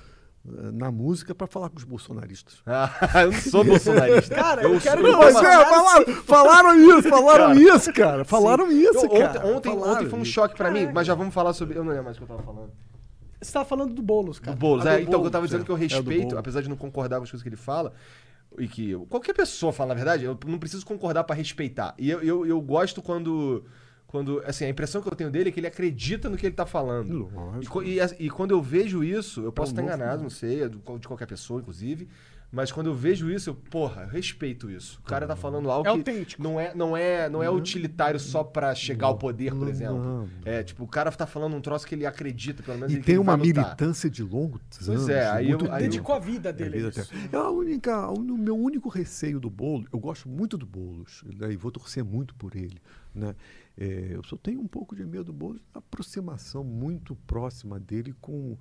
na 0.45 0.89
música 0.91 1.36
para 1.36 1.45
falar 1.47 1.69
com 1.69 1.78
os 1.78 1.84
bolsonaristas. 1.84 2.56
Ah, 2.65 3.21
eu 3.23 3.32
não 3.32 3.39
sou 3.39 3.63
bolsonarista. 3.63 4.34
Cara, 4.36 4.63
eu 4.63 4.80
quero 4.80 5.02
sou- 5.02 5.12
que 5.12 5.17
Pois 5.17 5.36
é, 5.36 5.41
Bolsonaro 5.41 5.69
falaram, 5.69 6.15
falaram 6.23 6.75
isso, 6.99 7.10
falaram 7.10 7.54
isso, 7.54 7.93
cara. 7.93 8.25
Falaram 8.25 8.71
isso, 8.71 8.97
Eu- 8.97 9.06
ontem, 9.06 9.19
cara. 9.19 9.47
ontem, 9.47 9.69
Falaram 9.71 9.93
ontem 9.93 10.10
foi 10.10 10.19
um 10.19 10.21
isso. 10.23 10.32
choque 10.32 10.56
pra 10.56 10.71
mim, 10.71 10.89
mas 10.93 11.06
já 11.06 11.13
vamos 11.13 11.34
falar 11.34 11.54
sobre. 11.54 11.78
Eu 11.78 11.84
não 11.84 11.89
lembro 11.91 12.06
mais 12.06 12.17
o 12.17 12.19
que 12.19 12.23
eu 12.23 12.36
tava 12.38 12.43
falando. 12.43 12.71
Você 13.41 13.52
tava 13.54 13.65
falando 13.65 13.93
do 13.93 14.02
Boulos, 14.02 14.39
cara. 14.39 14.56
Do 14.56 14.60
Boulos. 14.60 14.86
Ah, 14.86 14.93
é, 14.93 14.97
do 14.97 15.02
então, 15.04 15.23
eu 15.23 15.30
tava 15.30 15.32
Boulos, 15.47 15.49
dizendo 15.49 15.62
é. 15.62 15.65
que 15.65 15.71
eu 15.71 15.78
É, 15.78 15.80
respeito, 15.80 16.21
Boulos. 16.23 16.38
apesar 16.39 16.62
de 16.62 16.69
não 16.69 16.75
concordar 16.78 17.17
com 17.17 17.23
as 17.23 17.32
coisas 17.32 17.43
que 17.43 17.49
ele 17.49 17.56
fala, 17.56 17.93
e 18.58 18.67
que 18.67 18.93
qualquer 19.10 19.34
pessoa 19.34 19.71
fala, 19.71 19.89
na 19.89 19.95
verdade, 19.95 20.25
eu 20.25 20.38
não 20.45 20.58
preciso 20.60 20.86
concordar 20.86 21.23
pra 21.23 21.36
respeitar. 21.36 21.93
E 21.97 22.10
eu, 22.10 22.21
eu, 22.21 22.45
eu 22.45 22.60
gosto 22.62 23.02
quando, 23.02 23.63
quando. 24.10 24.41
Assim, 24.45 24.65
a 24.65 24.69
impressão 24.69 25.02
que 25.02 25.08
eu 25.08 25.15
tenho 25.15 25.30
dele 25.32 25.50
é 25.50 25.52
que 25.52 25.60
ele 25.60 25.67
acredita 25.67 26.28
no 26.30 26.36
que 26.36 26.45
ele 26.45 26.56
tá 26.56 26.65
falando. 26.65 27.30
Lógico. 27.34 27.82
E, 27.84 28.00
e, 28.00 28.26
e 28.26 28.30
quando 28.30 28.52
eu 28.52 28.62
vejo 28.62 29.04
isso, 29.04 29.41
eu 29.41 29.52
posso 29.52 29.72
um 29.72 29.74
estar 29.76 29.84
enganado, 29.84 30.13
mundo. 30.17 30.24
não 30.24 30.30
sei, 30.30 30.63
é 30.63 30.67
de 30.67 30.78
qualquer 31.08 31.28
pessoa, 31.28 31.62
inclusive. 31.62 32.08
Mas 32.52 32.72
quando 32.72 32.88
eu 32.88 32.95
vejo 32.95 33.30
isso, 33.30 33.52
eu, 33.52 33.54
porra, 33.54 34.02
eu 34.02 34.08
respeito 34.08 34.72
isso. 34.72 35.00
O 35.06 35.08
cara 35.08 35.28
tá 35.28 35.36
falando 35.36 35.69
algo 35.69 35.88
É 35.88 35.91
que 35.91 35.98
autêntico. 36.00 36.41
não 36.41 36.60
é, 36.60 36.74
não 36.74 36.98
é, 36.98 37.30
não 37.30 37.43
é 37.43 37.50
utilitário 37.52 38.19
só 38.19 38.43
pra 38.43 38.74
chegar 38.74 39.06
ao 39.06 39.19
poder, 39.19 39.52
por 39.52 39.60
Não, 39.65 39.69
exemplo. 39.69 40.00
não. 40.04 40.28
É, 40.43 40.63
tipo, 40.63 40.84
o 40.84 40.88
cara 40.88 41.12
tá 41.12 41.28
falando 41.28 41.56
um 41.56 41.62
troço 41.62 41.86
que 41.86 41.93
ele 41.93 42.08
acredita, 42.08 42.63
pelo 42.63 42.80
menos 42.80 42.91
E 42.91 43.02
tem 43.02 43.13
ele 43.13 43.22
uma 43.22 43.38
militância 43.38 44.10
de 44.10 44.24
longos 44.24 44.62
Pois 44.76 44.89
anos. 44.89 45.10
é, 45.10 45.30
aí 45.30 45.52
eu- 45.52 45.60
muito 45.60 45.72
aí 45.72 45.84
eu- 45.84 45.89
Dedicou 45.91 46.15
a 46.15 46.19
vida 46.19 46.50
É, 46.50 46.54
dele. 46.54 46.78
vida 46.78 46.88
a 46.88 46.89
isso. 46.89 47.02
até- 47.13 47.38
É 47.38 47.39
a 47.39 47.52
única, 47.52 48.08
o 48.10 48.19
meu 48.19 48.58
único 48.58 48.89
receio 48.89 49.39
do 49.39 49.48
bolo, 49.52 49.86
eu 49.93 50.00
gosto 50.00 50.28
muito 50.28 50.58
do 50.58 50.65
Boulos, 50.65 51.24
né, 51.38 51.54
e 51.54 51.56
vou 51.56 51.69
torcer 51.72 52.04
muito 52.04 52.34
por 52.34 52.56
ele. 52.56 52.82
Né? 53.13 53.36
É, 53.80 54.13
eu 54.13 54.22
só 54.26 54.36
tenho 54.36 54.60
um 54.60 54.68
pouco 54.68 54.94
de 54.94 55.06
medo 55.06 55.26
do 55.26 55.34
Boulos, 55.34 55.62
aproximação 55.74 56.65
muito 56.65 57.15
próxima 57.15 57.80
dele 57.80 58.13
com. 58.20 58.58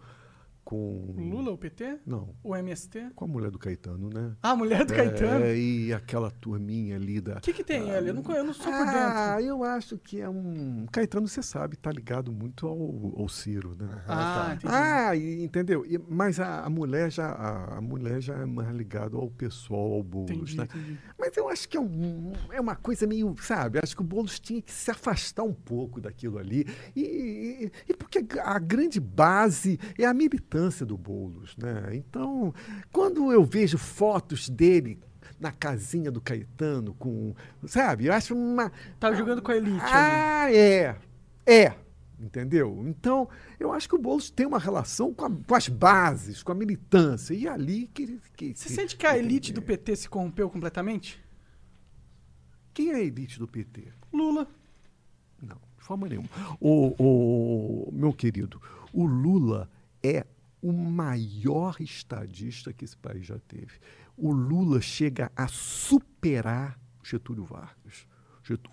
Com 0.69 1.15
O 1.17 1.23
Lula, 1.31 1.51
o 1.53 1.57
PT? 1.57 2.01
Não, 2.05 2.35
O 2.45 2.55
MST? 2.55 3.13
com 3.15 3.25
a 3.25 3.29
mulher 3.29 3.51
do 3.51 3.59
Caetano, 3.59 4.11
né? 4.13 4.37
Ah, 4.43 4.51
a 4.51 4.57
mulher 4.57 4.85
do 4.85 4.93
Caetano. 4.93 5.47
É, 5.47 5.57
e 5.57 5.95
aquela 5.95 6.31
turminha 6.31 6.97
ali 6.97 7.23
da. 7.23 7.39
O 7.39 7.41
que, 7.41 7.55
que 7.55 7.65
tem 7.65 7.89
ele? 7.89 8.11
Eu 8.11 8.15
não, 8.15 8.23
eu 8.37 8.45
não 8.45 8.53
sou 8.53 8.67
por 8.67 8.75
Ah, 8.75 9.37
dentro. 9.37 9.49
eu 9.49 9.65
acho 9.65 9.97
que 9.97 10.21
é 10.21 10.29
um. 10.29 10.85
Caetano, 10.93 11.27
você 11.27 11.43
sabe, 11.43 11.75
tá 11.77 11.91
ligado 11.91 12.31
muito 12.31 12.67
ao, 12.67 13.15
ao 13.19 13.29
Ciro, 13.31 13.75
né? 13.81 13.89
Ah. 14.07 14.59
Ah, 14.67 15.17
e- 15.17 15.43
entendeu? 15.43 15.87
E- 15.87 15.99
mas 16.07 16.39
a, 16.39 16.61
a 16.67 16.69
mulher 16.69 17.11
já 17.11 17.29
a, 17.31 17.79
a 17.79 17.81
mulher 17.81 18.21
já 18.21 18.35
é 18.35 18.45
mais 18.45 18.69
ligada 18.77 19.17
ao 19.17 19.31
pessoal, 19.31 19.91
ao 19.95 20.03
Boulos, 20.03 20.31
entendi, 20.53 20.57
né? 20.59 20.65
entendi. 20.65 20.99
Mas 21.19 21.35
eu 21.35 21.49
acho 21.49 21.67
que 21.67 21.79
é, 21.79 21.81
um- 21.81 22.33
é 22.53 22.61
uma 22.61 22.77
coisa 22.77 23.07
meio, 23.07 23.35
sabe? 23.41 23.79
Acho 23.83 23.97
que 23.97 24.03
o 24.03 24.05
Boulos 24.05 24.39
tinha 24.39 24.61
que 24.61 24.71
se 24.71 24.91
afastar 24.91 25.45
um 25.45 25.55
pouco 25.55 25.99
daquilo 25.99 26.37
ali. 26.37 26.67
E, 26.95 27.01
e- 27.01 27.73
e 27.89 27.95
porque 27.95 28.23
a 28.43 28.59
grande 28.59 29.01
base 29.01 29.81
é 29.99 30.05
a 30.05 30.13
militância 30.13 30.58
do 30.87 30.97
Boulos, 30.97 31.57
né? 31.57 31.91
Então, 31.95 32.53
quando 32.93 33.33
eu 33.33 33.45
vejo 33.45 33.79
fotos 33.79 34.49
dele 34.49 34.99
na 35.39 35.53
casinha 35.53 36.11
do 36.11 36.21
Caetano 36.21 36.95
com, 36.95 37.35
sabe? 37.67 38.07
Eu 38.07 38.13
acho 38.13 38.35
uma 38.35 38.73
Tava 38.99 39.15
jogando 39.17 39.41
com 39.43 39.53
a 39.53 39.57
elite 39.57 39.81
ali. 39.85 39.93
ah, 39.95 40.53
é. 40.53 40.97
É. 41.47 41.75
Entendeu? 42.21 42.83
Então, 42.89 43.29
eu 43.61 43.73
acho 43.73 43.89
que 43.89 43.95
o 43.95 43.99
Boulos 43.99 44.29
tem 44.29 44.45
uma 44.45 44.59
relação 44.59 45.15
com, 45.15 45.25
a- 45.25 45.31
com 45.31 45.55
as 45.55 45.69
bases, 45.69 46.43
com 46.43 46.51
a 46.51 46.55
militância. 46.55 47.33
E 47.33 47.47
é 47.47 47.51
ali 47.51 47.87
que. 47.95 48.19
Que, 48.37 48.53
Você 48.57 48.69
sente 48.69 48.97
que 48.97 49.07
a 49.07 49.17
elite 49.17 49.53
do 49.53 49.63
PT 49.63 49.95
se 49.95 50.09
corrompeu 50.09 50.51
completamente? 50.51 51.23
Quem 52.75 52.91
é 52.91 52.97
a 52.97 53.01
elite 53.01 53.39
do 53.39 53.47
PT? 53.47 53.93
Lula. 54.13 54.49
Não, 55.41 55.57
de 55.79 55.85
forma 55.85 56.09
nenhuma. 56.09 56.29
O, 56.61 56.95
o- 57.89 57.93
meu 57.93 58.13
querido, 58.13 58.61
o 58.93 59.05
Lula 59.07 59.71
é 60.03 60.27
o 60.63 60.73
maior 60.73 61.77
estadista 61.81 62.73
que 62.73 62.85
esse 62.85 62.97
país 62.97 63.27
já 63.27 63.39
teve. 63.39 63.79
O 64.17 64.33
Lula 64.33 64.81
chega 64.81 65.31
a 65.37 65.47
superar 65.47 66.79
Getúlio 67.03 67.45
Vargas. 67.45 68.07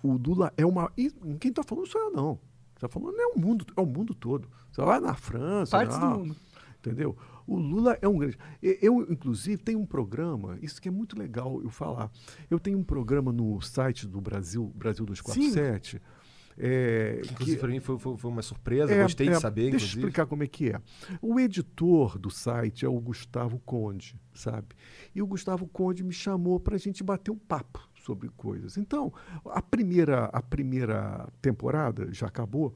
O 0.02 0.14
Lula 0.14 0.52
é 0.56 0.64
uma. 0.64 0.90
E 0.96 1.10
quem 1.38 1.50
está 1.50 1.62
falando 1.62 1.86
sou 1.86 2.00
eu, 2.00 2.10
não. 2.10 2.40
Está 2.74 2.88
falando 2.88 3.18
é 3.18 3.26
o 3.26 3.38
mundo, 3.38 3.66
é 3.76 3.80
o 3.80 3.86
mundo 3.86 4.14
todo. 4.14 4.48
Você 4.70 4.82
vai 4.82 5.00
na 5.00 5.14
França. 5.14 5.76
Partes 5.76 5.98
do 5.98 6.06
mundo. 6.06 6.36
Entendeu? 6.78 7.16
O 7.46 7.56
Lula 7.56 7.96
é 8.02 8.08
um 8.08 8.18
grande. 8.18 8.38
Eu, 8.60 9.02
inclusive, 9.10 9.62
tenho 9.62 9.80
um 9.80 9.86
programa, 9.86 10.58
isso 10.60 10.80
que 10.80 10.88
é 10.88 10.90
muito 10.90 11.18
legal 11.18 11.60
eu 11.62 11.70
falar. 11.70 12.10
Eu 12.50 12.58
tenho 12.58 12.78
um 12.78 12.84
programa 12.84 13.32
no 13.32 13.60
site 13.60 14.06
do 14.06 14.20
Brasil, 14.20 14.72
Brasil 14.74 15.04
247. 15.06 16.00
É, 16.58 17.20
Inclusive, 17.30 17.58
pra 17.58 17.68
mim 17.68 17.80
foi, 17.80 17.98
foi, 17.98 18.16
foi 18.16 18.30
uma 18.30 18.42
surpresa, 18.42 18.92
é, 18.92 19.02
gostei 19.02 19.28
é, 19.28 19.32
de 19.32 19.40
saber, 19.40 19.70
Deixa 19.70 19.84
eu 19.84 19.88
explicar 19.88 20.26
como 20.26 20.42
é 20.42 20.46
que 20.46 20.70
é. 20.70 20.80
O 21.20 21.38
editor 21.38 22.18
do 22.18 22.30
site 22.30 22.84
é 22.84 22.88
o 22.88 22.98
Gustavo 22.98 23.58
Conde, 23.60 24.18
sabe? 24.34 24.68
E 25.14 25.20
o 25.20 25.26
Gustavo 25.26 25.66
Conde 25.66 26.02
me 26.02 26.12
chamou 26.12 26.58
para 26.58 26.76
a 26.76 26.78
gente 26.78 27.02
bater 27.04 27.30
um 27.30 27.38
papo 27.38 27.86
sobre 28.02 28.28
coisas. 28.36 28.76
Então, 28.76 29.12
a 29.46 29.60
primeira, 29.60 30.26
a 30.26 30.40
primeira 30.40 31.28
temporada 31.42 32.12
já 32.12 32.26
acabou. 32.26 32.74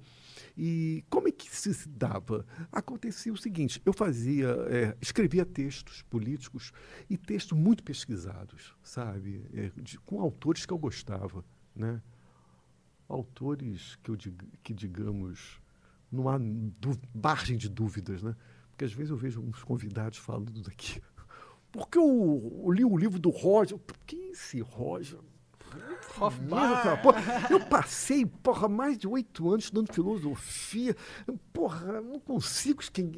E 0.56 1.04
como 1.08 1.28
é 1.28 1.32
que 1.32 1.48
se 1.54 1.72
se 1.72 1.88
dava? 1.88 2.44
Acontecia 2.72 3.32
o 3.32 3.36
seguinte: 3.36 3.80
eu 3.86 3.92
fazia, 3.92 4.48
é, 4.68 4.96
escrevia 5.00 5.46
textos 5.46 6.02
políticos 6.02 6.72
e 7.08 7.16
textos 7.16 7.56
muito 7.56 7.82
pesquisados, 7.82 8.74
sabe? 8.82 9.46
É, 9.54 9.70
de- 9.80 9.98
com 10.00 10.20
autores 10.20 10.66
que 10.66 10.72
eu 10.72 10.78
gostava, 10.78 11.44
né? 11.74 12.02
Autores 13.10 13.96
que, 14.02 14.10
eu 14.10 14.16
que 14.62 14.72
digamos, 14.72 15.60
não 16.10 16.28
há 16.28 16.38
margem 17.14 17.56
de 17.56 17.68
dúvidas, 17.68 18.22
né? 18.22 18.34
Porque 18.70 18.84
às 18.84 18.92
vezes 18.92 19.10
eu 19.10 19.16
vejo 19.16 19.40
uns 19.40 19.62
convidados 19.62 20.18
falando 20.18 20.62
daqui. 20.62 21.02
Porque 21.72 21.98
eu, 21.98 22.62
eu 22.64 22.70
li 22.72 22.84
o 22.84 22.96
livro 22.96 23.18
do 23.18 23.30
Roger. 23.30 23.78
Quem 24.06 24.24
é 24.24 24.30
esse 24.30 24.60
Roger? 24.60 25.18
Porra, 27.02 27.46
eu 27.50 27.60
passei 27.60 28.26
porra, 28.26 28.68
mais 28.68 28.98
de 28.98 29.06
oito 29.06 29.48
anos 29.48 29.64
estudando 29.64 29.92
filosofia. 29.92 30.94
Porra, 31.52 32.00
não 32.00 32.18
consigo. 32.20 32.82
Quem, 32.92 33.10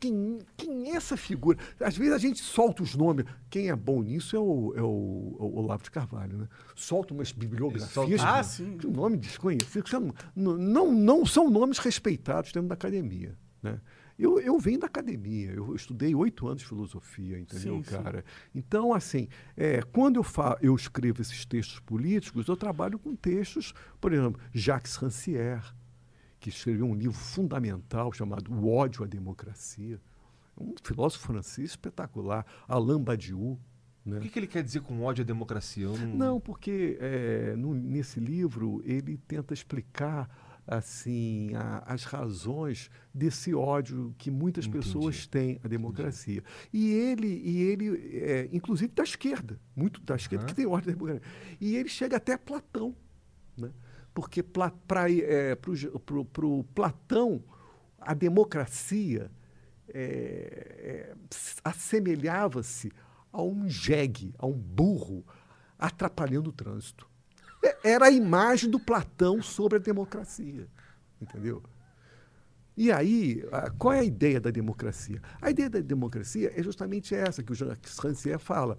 quem, 0.00 0.38
quem 0.56 0.90
é 0.92 0.96
essa 0.96 1.16
figura? 1.16 1.58
Às 1.80 1.96
vezes 1.96 2.12
a 2.14 2.18
gente 2.18 2.40
solta 2.40 2.82
os 2.82 2.94
nomes. 2.94 3.24
Quem 3.50 3.68
é 3.70 3.76
bom 3.76 4.02
nisso 4.02 4.36
é 4.36 4.38
o, 4.38 4.72
é 4.76 4.82
o, 4.82 5.36
é 5.38 5.42
o 5.42 5.56
Olavo 5.56 5.82
de 5.82 5.90
Carvalho, 5.90 6.38
né? 6.38 6.48
Solta 6.74 7.12
umas 7.14 7.32
bibliografias. 7.32 7.90
solta- 8.20 8.38
Ah, 8.38 8.42
sim. 8.42 8.76
que 8.78 8.86
nome 8.86 9.16
desconhecido. 9.16 9.82
que 9.82 9.90
são- 9.90 10.12
não, 10.34 10.56
não, 10.56 10.92
não 10.92 11.26
são 11.26 11.50
nomes 11.50 11.78
respeitados 11.78 12.52
dentro 12.52 12.68
da 12.68 12.74
academia. 12.74 13.36
Né? 13.62 13.80
Eu, 14.18 14.40
eu 14.40 14.58
venho 14.58 14.78
da 14.80 14.86
academia, 14.86 15.50
eu 15.50 15.74
estudei 15.74 16.14
oito 16.14 16.46
anos 16.46 16.62
de 16.62 16.68
filosofia, 16.68 17.38
entendeu, 17.38 17.76
Sim, 17.76 17.82
sim. 17.82 17.90
cara? 18.02 18.24
Então, 18.54 18.94
assim, 18.94 19.28
é, 19.56 19.82
quando 19.82 20.16
eu, 20.16 20.22
fa 20.22 20.56
eu 20.62 20.74
escrevo 20.74 21.20
esses 21.20 21.44
textos 21.44 21.80
políticos, 21.80 22.48
eu 22.48 22.56
trabalho 22.56 22.98
com 22.98 23.14
textos, 23.14 23.74
por 24.00 24.12
exemplo, 24.14 24.40
Jacques 24.52 24.96
Rancière, 24.96 25.62
que 26.40 26.48
escreveu 26.48 26.86
um 26.86 26.94
livro 26.94 27.12
fundamental 27.16 28.10
chamado 28.12 28.50
O 28.52 28.68
Ódio 28.72 29.04
à 29.04 29.06
Democracia. 29.06 30.00
Um 30.58 30.74
filósofo 30.82 31.26
francês 31.26 31.70
espetacular, 31.70 32.46
Alain 32.66 33.02
Badiou. 33.02 33.58
Né? 34.04 34.18
O 34.18 34.20
que, 34.22 34.30
que 34.30 34.38
ele 34.38 34.46
quer 34.46 34.62
dizer 34.62 34.80
com 34.80 35.02
ódio 35.02 35.22
à 35.22 35.26
democracia? 35.26 35.86
Não... 35.88 36.06
Não, 36.16 36.40
porque 36.40 36.96
é, 37.00 37.54
no- 37.56 37.74
nesse 37.74 38.18
livro 38.20 38.80
ele 38.86 39.18
tenta 39.28 39.52
explicar 39.52 40.30
assim 40.66 41.54
a- 41.54 41.82
as 41.86 42.04
razões 42.04 42.90
desse 43.14 43.54
ódio 43.54 44.14
que 44.18 44.30
muitas 44.30 44.66
Entendi. 44.66 44.84
pessoas 44.84 45.26
têm 45.26 45.60
à 45.62 45.68
democracia. 45.68 46.42
E 46.72 46.90
ele, 46.92 47.28
e 47.28 47.62
ele 47.62 48.18
é, 48.18 48.48
inclusive 48.52 48.92
da 48.92 49.02
esquerda, 49.04 49.60
muito 49.74 50.00
da 50.02 50.16
esquerda 50.16 50.44
Aham. 50.44 50.48
que 50.48 50.54
tem 50.56 50.66
ódio 50.66 50.90
à 50.90 50.92
democracia. 50.94 51.22
E 51.60 51.76
ele 51.76 51.88
chega 51.88 52.16
até 52.16 52.36
Platão, 52.36 52.94
né? 53.56 53.70
porque 54.12 54.42
para 54.42 54.72
é, 55.10 55.56
o 56.42 56.64
Platão 56.64 57.44
a 57.98 58.14
democracia 58.14 59.30
é, 59.88 61.12
é, 61.12 61.14
assemelhava-se 61.64 62.90
a 63.32 63.42
um 63.42 63.68
jegue, 63.68 64.34
a 64.38 64.46
um 64.46 64.52
burro 64.58 65.24
atrapalhando 65.78 66.50
o 66.50 66.52
trânsito. 66.52 67.05
É- 67.66 67.78
Era 67.92 68.06
a 68.06 68.10
imagem 68.10 68.70
do 68.70 68.78
Platão 68.78 69.42
sobre 69.42 69.78
a 69.78 69.80
democracia, 69.80 70.66
entendeu? 71.20 71.62
E 72.76 72.92
aí, 72.92 73.42
qual 73.78 73.94
é 73.94 74.00
a 74.00 74.04
ideia 74.04 74.38
da 74.38 74.50
democracia? 74.50 75.22
A 75.40 75.50
ideia 75.50 75.70
da 75.70 75.80
democracia 75.80 76.52
é 76.54 76.62
justamente 76.62 77.14
essa 77.14 77.42
que 77.42 77.50
o 77.50 77.54
Jacques 77.54 77.96
Rancière 77.98 78.38
fala. 78.38 78.78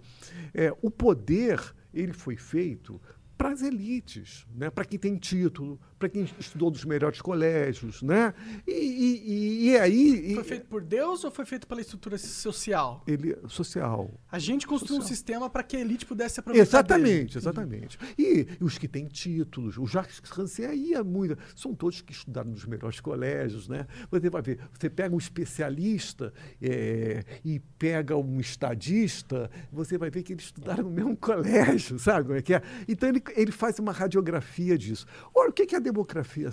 É, 0.54 0.72
o 0.84 0.92
poder 0.92 1.60
ele 1.92 2.14
foi 2.14 2.36
feito 2.38 3.02
para 3.36 3.50
as 3.50 3.62
elites, 3.64 4.46
né? 4.56 4.70
para 4.70 4.86
quem 4.86 5.00
tem 5.00 5.16
título, 5.18 5.80
para 5.98 6.10
quem 6.10 6.28
estudou 6.40 6.70
nos 6.72 6.86
melhores 6.86 7.22
colégios. 7.22 8.02
Né? 8.02 8.34
E, 8.68 8.72
e- 8.72 9.32
e- 9.32 9.70
e 9.72 9.78
aí... 9.78 10.34
Foi 10.36 10.44
feito 10.44 10.66
por 10.68 10.82
Deus 10.84 11.24
ou 11.24 11.32
foi 11.32 11.46
feito 11.46 11.68
pela 11.68 11.82
estrutura 11.82 12.18
social? 12.18 13.04
Ele, 13.08 13.36
social. 13.48 14.12
A 14.32 14.40
gente 14.40 14.68
construiu 14.68 14.98
um 14.98 15.02
Social. 15.02 15.16
sistema 15.16 15.50
para 15.50 15.64
que 15.64 15.76
a 15.78 15.80
elite 15.80 16.06
pudesse 16.06 16.40
aproveitar 16.40 16.68
Exatamente, 16.68 17.34
dele. 17.34 17.38
exatamente. 17.38 18.00
E, 18.18 18.48
e 18.60 18.64
os 18.64 18.78
que 18.78 18.88
têm 18.88 19.06
títulos, 19.06 19.78
o 19.78 19.86
Jacques 19.88 20.20
Rancière 20.30 20.76
ia 20.76 21.04
muito, 21.04 21.38
são 21.56 21.74
todos 21.74 22.02
que 22.02 22.12
estudaram 22.12 22.52
nos 22.52 22.66
melhores 22.66 23.00
colégios, 23.00 23.68
né? 23.68 23.88
Você 24.12 24.30
vai 24.30 24.42
ver, 24.42 24.60
você 24.78 24.90
pega 24.90 25.14
um 25.16 25.18
especialista 25.18 26.34
eh, 26.62 27.24
e 27.44 27.60
pega 27.60 28.16
um 28.16 28.40
estadista, 28.40 29.50
você 29.72 29.98
vai 29.98 30.10
ver 30.10 30.24
que 30.24 30.34
eles 30.34 30.46
estudaram 30.46 30.84
no 30.84 30.90
mesmo 30.92 31.16
colégio, 31.18 31.98
sabe 32.00 32.26
como 32.28 32.38
é 32.38 32.42
que 32.42 32.54
é? 32.54 32.62
Então 32.88 33.10
ele, 33.10 33.22
ele 33.36 33.52
faz 33.52 33.80
uma 33.80 33.92
radiografia 33.92 34.78
disso. 34.78 35.06
Olha, 35.34 35.50
o 35.50 35.54
que, 35.54 35.66
que 35.66 35.76
a 35.76 35.80
democracia, 35.92 36.50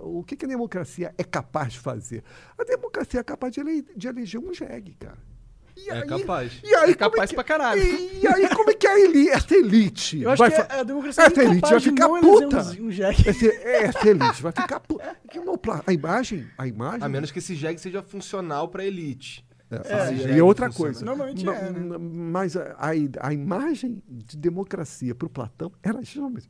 o 0.00 0.22
que, 0.24 0.36
que 0.36 0.44
a 0.44 0.48
democracia 0.48 1.14
é 1.16 1.24
capaz 1.24 1.72
de 1.74 1.78
fazer? 1.80 2.22
A 2.58 2.64
democracia 2.64 3.20
é 3.20 3.22
capaz 3.22 3.52
de, 3.52 3.60
ele, 3.60 3.82
de 3.96 4.08
eleger 4.08 4.40
um 4.40 4.52
jegue, 4.52 4.94
cara. 4.98 5.18
E 5.74 5.88
É 5.88 5.92
aí- 6.02 6.06
capaz. 6.06 6.60
E 6.62 6.74
aí, 6.74 6.90
É 6.90 6.94
como 6.94 7.10
capaz 7.10 7.30
que- 7.30 7.34
pra 7.34 7.44
caralho. 7.44 7.82
E, 7.82 8.20
e 8.22 8.26
aí, 8.28 8.48
como 8.54 8.70
é 8.70 8.74
que 8.74 8.86
a 8.86 9.00
elite, 9.00 9.30
essa 9.30 9.54
elite 9.56 10.20
Eu 10.20 10.30
acho 10.30 10.38
vai 10.40 10.50
que 10.50 10.56
fa- 10.58 10.80
a 10.80 10.82
democracia 10.82 11.24
essa 11.24 11.40
é 11.40 11.44
elite 11.46 11.70
vai 11.70 11.80
ficar 11.80 12.08
puta. 12.08 12.58
um- 12.80 12.86
um 12.86 12.90
jegue. 12.90 13.28
Essa, 13.28 13.46
essa 13.46 14.08
elite 14.08 14.42
vai 14.42 14.52
ficar 14.52 14.80
puta. 14.80 15.16
A 15.86 15.92
imagem, 15.92 16.46
a 16.58 16.66
imagem... 16.66 17.02
A 17.02 17.08
menos 17.08 17.30
que 17.30 17.38
esse 17.38 17.54
jegue 17.54 17.80
seja 17.80 18.02
funcional 18.02 18.68
pra 18.68 18.84
elite. 18.84 19.44
É, 19.84 20.38
é 20.38 20.42
outra 20.42 20.66
funciona. 20.66 20.92
coisa. 20.92 21.04
Normalmente 21.04 21.44
Ma- 21.44 21.54
é, 21.56 21.70
né? 21.70 21.80
ma- 21.80 21.98
Mas 21.98 22.56
a, 22.56 22.74
a, 22.78 22.90
a 23.28 23.32
imagem 23.32 24.02
de 24.08 24.36
democracia 24.36 25.14
para 25.14 25.26
o 25.26 25.30
Platão 25.30 25.72
era 25.82 26.00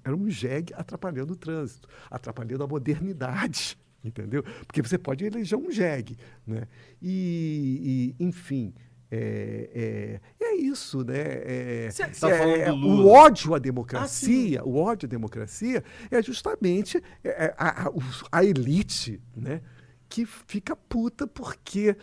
era 0.05 0.17
um 0.17 0.29
jegue 0.31 0.73
atrapalhando 0.77 1.33
o 1.33 1.37
trânsito, 1.37 1.89
atrapalhando 2.11 2.65
a 2.65 2.67
modernidade, 2.67 3.79
entendeu? 4.05 4.43
Porque 4.67 4.83
você 4.83 4.99
pode 4.99 5.25
eleger 5.25 5.59
um 5.59 5.71
jegue, 5.71 6.17
né? 6.47 6.63
E, 7.01 8.15
e, 8.19 8.25
enfim, 8.25 8.75
é, 9.11 10.19
é, 10.41 10.45
é 10.45 10.55
isso, 10.57 11.05
né? 11.05 11.15
É, 11.17 11.89
Cê- 11.91 12.07
tá 12.09 12.31
é- 12.31 12.61
é- 12.63 12.73
o 12.73 13.07
ódio 13.09 13.55
à 13.55 13.59
democracia, 13.59 14.65
o 14.65 14.77
ódio 14.77 15.07
à 15.07 15.11
democracia 15.11 15.85
é 16.11 16.23
justamente 16.23 16.97
é, 17.23 17.29
é, 17.47 17.55
a, 17.59 17.89
a- 17.89 17.93
a 18.33 18.45
elite, 18.45 19.21
né? 19.37 19.61
Que 20.09 20.27
fica 20.27 20.75
puta 20.77 21.27
porque 21.27 21.97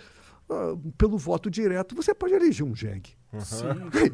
ah, 0.50 0.76
pelo 0.98 1.18
voto 1.18 1.50
direto 1.50 1.96
você 1.96 2.14
pode 2.14 2.34
eleger 2.34 2.66
um 2.66 2.76
jegue. 2.76 3.18
É 3.32 3.38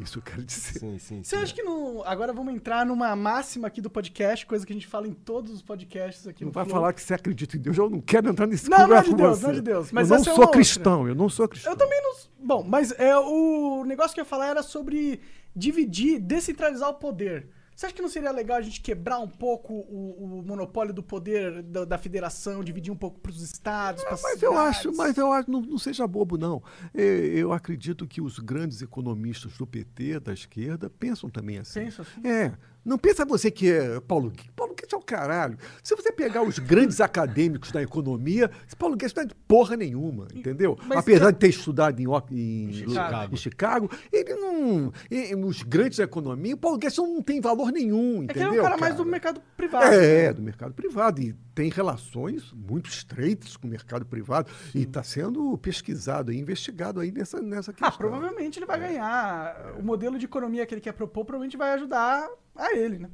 isso 0.02 0.12
que 0.12 0.18
eu 0.18 0.22
quero 0.22 0.44
dizer. 0.44 0.78
Sim, 0.78 0.98
sim. 0.98 1.22
Você 1.22 1.36
sim. 1.36 1.42
acha 1.42 1.54
que 1.54 1.62
no... 1.62 2.02
agora 2.04 2.32
vamos 2.34 2.54
entrar 2.54 2.84
numa 2.84 3.16
máxima 3.16 3.68
aqui 3.68 3.80
do 3.80 3.88
podcast, 3.88 4.44
coisa 4.44 4.66
que 4.66 4.72
a 4.72 4.76
gente 4.76 4.86
fala 4.86 5.08
em 5.08 5.14
todos 5.14 5.50
os 5.52 5.62
podcasts 5.62 6.26
aqui 6.26 6.44
Não 6.44 6.48
no 6.48 6.52
vai 6.52 6.64
Flow. 6.64 6.74
falar 6.76 6.92
que 6.92 7.00
você 7.00 7.14
acredita 7.14 7.56
em 7.56 7.60
Deus. 7.60 7.78
Eu 7.78 7.88
não 7.88 8.00
quero 8.00 8.28
entrar 8.28 8.46
nesse 8.46 8.68
Não, 8.68 8.86
não 8.86 8.96
é 8.96 9.02
de 9.02 9.10
com 9.10 9.16
Deus, 9.16 9.38
você. 9.38 9.42
não 9.44 9.50
é 9.50 9.54
de 9.54 9.62
Deus, 9.62 9.92
mas 9.92 10.10
eu 10.10 10.16
não 10.16 10.20
é 10.20 10.24
sou 10.24 10.34
outra. 10.34 10.50
cristão, 10.50 11.08
eu 11.08 11.14
não 11.14 11.28
sou 11.30 11.48
cristão. 11.48 11.72
Eu 11.72 11.78
também 11.78 12.00
não. 12.02 12.14
Bom, 12.38 12.62
mas 12.62 12.92
é, 12.98 13.16
o 13.16 13.84
negócio 13.84 14.12
que 14.14 14.20
eu 14.20 14.24
ia 14.24 14.28
falar 14.28 14.48
era 14.48 14.62
sobre 14.62 15.20
dividir, 15.54 16.20
descentralizar 16.20 16.90
o 16.90 16.94
poder. 16.94 17.48
Você 17.76 17.84
acha 17.84 17.94
que 17.94 18.00
não 18.00 18.08
seria 18.08 18.30
legal 18.30 18.56
a 18.56 18.62
gente 18.62 18.80
quebrar 18.80 19.18
um 19.18 19.28
pouco 19.28 19.74
o, 19.74 20.38
o 20.38 20.42
monopólio 20.42 20.94
do 20.94 21.02
poder 21.02 21.62
da, 21.62 21.84
da 21.84 21.98
federação, 21.98 22.64
dividir 22.64 22.90
um 22.90 22.96
pouco 22.96 23.20
para 23.20 23.30
os 23.30 23.42
estados, 23.42 24.02
para 24.02 24.16
Mas 24.22 24.42
eu 24.42 24.58
acho, 24.58 24.96
mas 24.96 25.18
eu 25.18 25.30
acho, 25.30 25.50
não, 25.50 25.60
não 25.60 25.76
seja 25.76 26.06
bobo, 26.06 26.38
não. 26.38 26.62
Eu, 26.94 27.04
eu 27.04 27.52
acredito 27.52 28.06
que 28.06 28.22
os 28.22 28.38
grandes 28.38 28.80
economistas 28.80 29.58
do 29.58 29.66
PT, 29.66 30.20
da 30.20 30.32
esquerda, 30.32 30.88
pensam 30.88 31.28
também 31.28 31.58
assim. 31.58 31.84
Pensam 31.84 32.02
assim? 32.02 32.26
É. 32.26 32.56
Não 32.86 32.96
pensa 32.96 33.24
você 33.24 33.50
que 33.50 33.68
é 33.70 34.00
Paulo 34.00 34.30
Guedes. 34.30 34.50
Paulo 34.54 34.72
Guedes 34.74 34.92
é 34.92 34.96
o 34.96 35.00
caralho. 35.00 35.58
Se 35.82 35.96
você 35.96 36.12
pegar 36.12 36.42
os 36.42 36.58
grandes 36.60 37.00
acadêmicos 37.00 37.72
da 37.72 37.82
economia, 37.82 38.48
esse 38.66 38.76
Paulo 38.76 38.94
Guedes 38.96 39.12
não 39.14 39.24
é 39.24 39.26
de 39.26 39.34
porra 39.34 39.76
nenhuma, 39.76 40.28
entendeu? 40.32 40.78
Mas 40.86 40.98
Apesar 40.98 41.28
é- 41.30 41.32
de 41.32 41.38
ter 41.38 41.48
estudado 41.48 41.98
em, 42.00 42.06
Oc- 42.06 42.30
em, 42.30 42.72
Chicago. 42.72 43.34
em 43.34 43.36
Chicago, 43.36 43.90
ele 44.12 44.34
não. 44.36 44.92
e- 45.10 45.32
e 45.32 45.34
Os 45.34 45.62
grandes 45.64 45.98
da 45.98 46.04
economia, 46.04 46.54
o 46.54 46.58
Paulo 46.58 46.78
Guedes 46.78 46.96
não 46.96 47.20
tem 47.20 47.40
valor 47.40 47.72
nenhum, 47.72 48.22
É 48.22 48.26
que 48.28 48.38
entendeu? 48.38 48.48
ele 48.52 48.58
é 48.58 48.60
um 48.60 48.64
cara 48.64 48.76
mais 48.78 48.94
do 48.94 48.98
cara? 48.98 49.10
mercado 49.10 49.42
privado. 49.56 49.84
É, 49.86 50.22
né? 50.28 50.32
do 50.32 50.42
mercado 50.42 50.72
privado. 50.74 51.20
E 51.20 51.34
tem 51.54 51.68
relações 51.70 52.52
muito 52.52 52.88
estreitas 52.88 53.56
com 53.56 53.66
o 53.66 53.70
mercado 53.70 54.06
privado. 54.06 54.48
E 54.74 54.82
está 54.82 55.02
sendo 55.02 55.58
pesquisado 55.58 56.32
e 56.32 56.38
investigado 56.38 57.00
aí 57.00 57.10
nessa, 57.10 57.40
nessa 57.42 57.72
questão. 57.72 57.88
Ah, 57.88 57.92
provavelmente 57.92 58.58
ele 58.60 58.66
vai 58.66 58.78
ganhar. 58.78 59.74
O 59.78 59.82
modelo 59.82 60.16
de 60.18 60.24
economia 60.26 60.64
que 60.66 60.72
ele 60.74 60.80
quer 60.80 60.92
propor 60.92 61.24
provavelmente 61.24 61.56
vai 61.56 61.72
ajudar 61.72 62.28
a 62.56 62.76
ele, 62.76 62.98
né? 62.98 63.10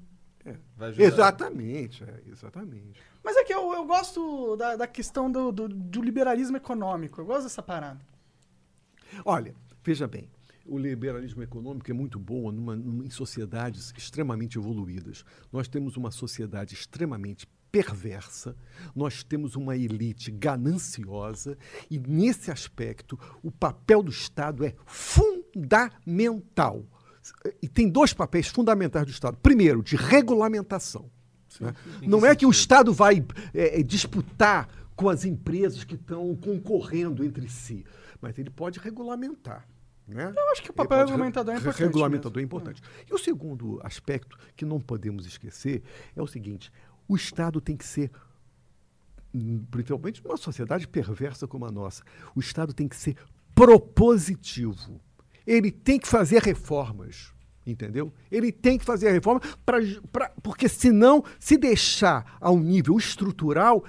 Vai 0.76 0.88
ajudar. 0.88 1.05
Exatamente, 1.05 2.03
é, 2.03 2.20
exatamente. 2.26 3.01
Mas 3.22 3.36
é 3.36 3.45
que 3.45 3.55
eu, 3.55 3.72
eu 3.72 3.84
gosto 3.86 4.57
da, 4.57 4.74
da 4.74 4.86
questão 4.88 5.30
do, 5.30 5.53
do, 5.53 5.68
do 5.68 6.03
liberalismo 6.03 6.57
econômico. 6.57 7.20
Eu 7.20 7.24
gosto 7.24 7.45
dessa 7.45 7.62
parada. 7.62 8.01
Olha, 9.24 9.55
veja 9.84 10.09
bem, 10.09 10.28
o 10.66 10.78
liberalismo 10.78 11.43
econômico 11.43 11.88
é 11.90 11.95
muito 11.95 12.18
bom 12.18 12.51
numa- 12.51 12.74
numa- 12.74 13.05
em 13.05 13.11
sociedades 13.11 13.93
extremamente 13.97 14.59
evoluídas. 14.59 15.24
Nós 15.53 15.68
temos 15.68 15.97
uma 15.97 16.11
sociedade 16.11 16.74
extremamente 16.74 17.47
perversa, 17.70 18.57
nós 18.95 19.22
temos 19.22 19.55
uma 19.57 19.76
elite 19.76 20.30
gananciosa 20.30 21.57
e, 21.90 21.99
nesse 21.99 22.51
aspecto, 22.51 23.18
o 23.43 23.51
papel 23.51 24.03
do 24.03 24.11
Estado 24.11 24.64
é 24.64 24.74
fundamental. 24.84 26.84
E 27.61 27.68
tem 27.68 27.89
dois 27.89 28.12
papéis 28.12 28.49
fundamentais 28.49 29.07
do 29.07 29.11
Estado. 29.11 29.37
Primeiro, 29.43 29.83
de 29.83 29.97
regulamentação. 29.97 31.11
né? 31.61 31.75
Não 32.03 32.25
é 32.27 32.35
que 32.35 32.47
o 32.47 32.51
Estado 32.51 32.93
vai 32.93 33.25
é, 33.55 33.81
é, 33.81 33.83
disputar 33.83 34.68
com 34.97 35.09
as 35.09 35.25
empresas 35.25 35.85
que 35.85 35.95
estão 35.95 36.35
concorrendo 36.37 37.25
entre 37.25 37.49
si, 37.49 37.85
mas 38.20 38.39
ele 38.39 38.51
pode 38.51 38.79
regulamentar. 38.79 39.66
Né? 40.07 40.33
Eu 40.37 40.53
acho 40.53 40.62
que 40.62 40.70
o 40.70 40.75
papel 40.75 40.99
regulamentador 40.99 41.55
é 41.55 41.59
importante 41.59 41.83
Regulamentador 41.83 42.33
mesmo. 42.33 42.41
é 42.41 42.45
importante. 42.45 42.83
E 43.09 43.14
o 43.14 43.18
segundo 43.18 43.81
aspecto 43.85 44.37
que 44.57 44.64
não 44.64 44.81
podemos 44.81 45.27
esquecer 45.27 45.83
é 46.14 46.20
o 46.20 46.27
seguinte: 46.27 46.73
o 47.09 47.14
Estado 47.14 47.61
tem 47.61 47.77
que 47.77 47.85
ser 47.85 48.11
principalmente 49.70 50.23
numa 50.23 50.37
sociedade 50.37 50.87
perversa 50.87 51.47
como 51.49 51.64
a 51.64 51.70
nossa, 51.70 52.03
o 52.35 52.41
Estado 52.41 52.75
tem 52.75 52.87
que 52.87 52.97
ser 52.97 53.16
propositivo. 53.55 55.01
Ele 55.47 55.70
tem 55.70 55.99
que 55.99 56.07
fazer 56.09 56.43
reformas, 56.43 57.32
entendeu? 57.66 58.12
Ele 58.30 58.53
tem 58.53 58.78
que 58.78 58.84
fazer 58.84 59.11
reforma 59.11 59.40
pra, 59.64 59.78
pra, 60.12 60.30
porque 60.43 60.68
senão, 60.68 61.24
se 61.38 61.57
deixar 61.57 62.36
ao 62.40 62.59
nível 62.59 62.97
estrutural, 62.97 63.84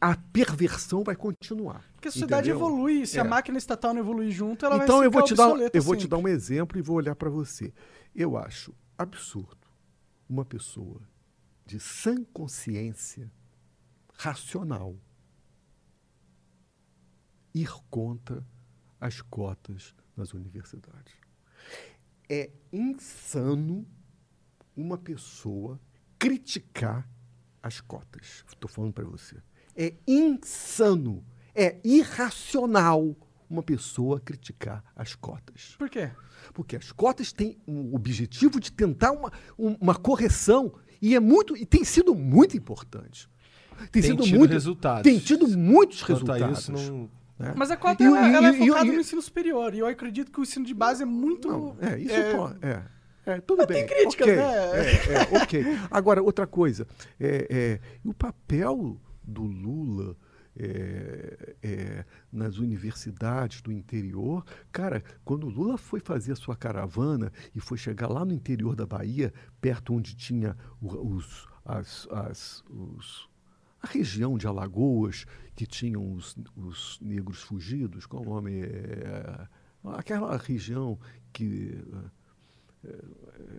a 0.00 0.16
perversão 0.16 1.02
vai 1.02 1.16
continuar. 1.16 1.84
Porque 1.94 2.08
a 2.08 2.12
sociedade 2.12 2.50
entendeu? 2.50 2.66
evolui. 2.68 3.06
Se 3.06 3.18
a 3.18 3.24
É. 3.24 3.26
máquina 3.26 3.56
estatal 3.58 3.94
não 3.94 4.00
evoluir 4.00 4.30
junto, 4.30 4.64
ela 4.66 4.76
Então 4.76 4.98
vai 4.98 5.06
eu 5.06 5.10
vou 5.10 5.26
ficar 5.26 5.34
te 5.34 5.58
dar, 5.58 5.70
eu 5.72 5.82
vou 5.82 5.96
te 5.96 6.06
dar 6.06 6.18
um 6.18 6.28
exemplo 6.28 6.78
e 6.78 6.82
vou 6.82 6.96
olhar 6.96 7.14
para 7.16 7.30
você. 7.30 7.72
Eu 8.14 8.36
acho 8.36 8.74
absurdo 8.98 9.56
uma 10.28 10.44
pessoa 10.44 11.00
de 11.64 11.80
sã 11.80 12.22
consciência 12.32 13.30
racional 14.18 14.94
ir 17.54 17.70
contra 17.90 18.46
as 19.00 19.20
cotas 19.20 19.94
nas 20.16 20.32
universidades. 20.32 21.12
É 22.28 22.50
insano 22.72 23.86
uma 24.76 24.98
pessoa 24.98 25.80
criticar 26.18 27.08
as 27.62 27.80
cotas. 27.80 28.44
Estou 28.48 28.68
falando 28.70 28.92
para 28.92 29.04
você. 29.04 29.36
É 29.76 29.94
insano, 30.06 31.24
é 31.54 31.78
irracional 31.84 33.14
uma 33.48 33.62
pessoa 33.62 34.18
criticar 34.18 34.82
as 34.96 35.14
cotas. 35.14 35.76
Por 35.78 35.88
quê? 35.88 36.10
Porque 36.52 36.76
as 36.76 36.90
cotas 36.90 37.32
têm 37.32 37.58
o 37.66 37.94
objetivo 37.94 38.58
de 38.58 38.72
tentar 38.72 39.12
uma, 39.12 39.30
um- 39.58 39.76
uma 39.80 39.94
correção 39.94 40.74
e 41.00 41.14
é 41.14 41.20
muito 41.20 41.56
e 41.56 41.64
tem 41.64 41.84
sido 41.84 42.14
muito 42.14 42.56
importante. 42.56 43.28
Tem 43.78 43.88
Tem, 44.00 44.02
sido 44.02 44.22
tido 44.24 44.38
muito 44.38 44.50
resultados. 44.52 45.02
Tem 45.02 45.18
tido 45.18 45.46
muitos 45.56 46.02
Quanto 46.02 46.08
resultados. 46.32 46.58
isso, 46.60 46.72
não... 46.72 47.10
né? 47.38 47.52
Mas 47.56 47.70
a 47.70 47.76
cota 47.76 48.02
E 48.02 48.06
ela, 48.06 48.28
e- 48.28 48.34
ela 48.34 48.48
é 48.48 48.52
e- 48.52 48.58
focada 48.68 48.92
no 48.92 49.00
ensino 49.00 49.22
superior. 49.22 49.74
E 49.74 49.78
eu 49.80 49.86
acredito 49.86 50.30
que 50.32 50.40
o 50.40 50.42
ensino 50.42 50.64
de 50.64 50.74
base 50.74 51.02
é 51.02 51.06
muito. 51.06 51.48
Não, 51.48 51.76
é, 51.80 51.98
isso 51.98 52.14
é, 52.14 52.34
pô, 52.34 52.48
é. 52.62 52.82
É, 53.26 53.40
tudo 53.40 53.58
Mas 53.58 53.66
bem. 53.66 53.84
tem 53.84 53.96
críticas, 53.96 54.28
ok, 54.28 54.36
né? 54.36 54.42
É, 54.44 55.36
é, 55.36 55.42
ok. 55.42 55.64
Agora, 55.90 56.22
outra 56.22 56.46
coisa. 56.46 56.86
É, 57.18 57.46
é, 57.50 57.80
o 58.04 58.14
papel 58.14 59.00
do 59.24 59.42
Lula 59.42 60.16
é, 60.58 62.04
nas 62.32 62.58
universidades 62.58 63.60
do 63.60 63.72
interior. 63.72 64.44
Cara, 64.72 65.02
quando 65.24 65.44
o 65.46 65.50
Lula 65.50 65.76
foi 65.76 66.00
fazer 66.00 66.32
a 66.32 66.36
sua 66.36 66.56
caravana 66.56 67.32
e 67.54 67.60
foi 67.60 67.76
chegar 67.76 68.08
lá 68.08 68.24
no 68.24 68.32
interior 68.32 68.74
da 68.74 68.86
Bahia, 68.86 69.34
perto 69.60 69.92
onde 69.94 70.14
tinha 70.14 70.56
os, 70.80 71.46
as, 71.64 72.06
as, 72.10 72.64
os, 72.70 73.28
a 73.86 73.92
região 73.92 74.36
de 74.36 74.46
Alagoas, 74.46 75.24
que 75.54 75.66
tinham 75.66 76.12
os, 76.12 76.36
os 76.56 76.98
negros 77.00 77.40
fugidos, 77.42 78.04
qual 78.06 78.22
o 78.22 78.28
nome? 78.28 78.60
É, 78.62 79.46
aquela 79.94 80.36
região 80.36 80.98
que. 81.32 81.78
eh, 82.84 83.04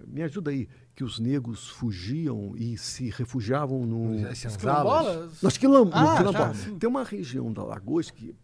Me 0.08 0.22
ajuda 0.24 0.52
aí, 0.52 0.68
que 0.96 1.04
os 1.04 1.20
negros 1.20 1.70
fugiam 1.70 2.54
e 2.58 2.78
se 2.78 3.10
refugiavam 3.10 3.86
no. 3.86 4.22
Quilombolas? 4.60 5.42
Nós 5.42 5.58
quilombos, 5.58 5.94
Ah, 5.96 6.24
no 6.24 6.32
já, 6.32 6.40
quilombo. 6.40 6.56
sim. 6.56 6.78
Tem 6.80 6.90
uma 6.90 7.04
região 7.04 7.52
da 7.54 7.64
Lagoas 7.64 8.10
que 8.12 8.36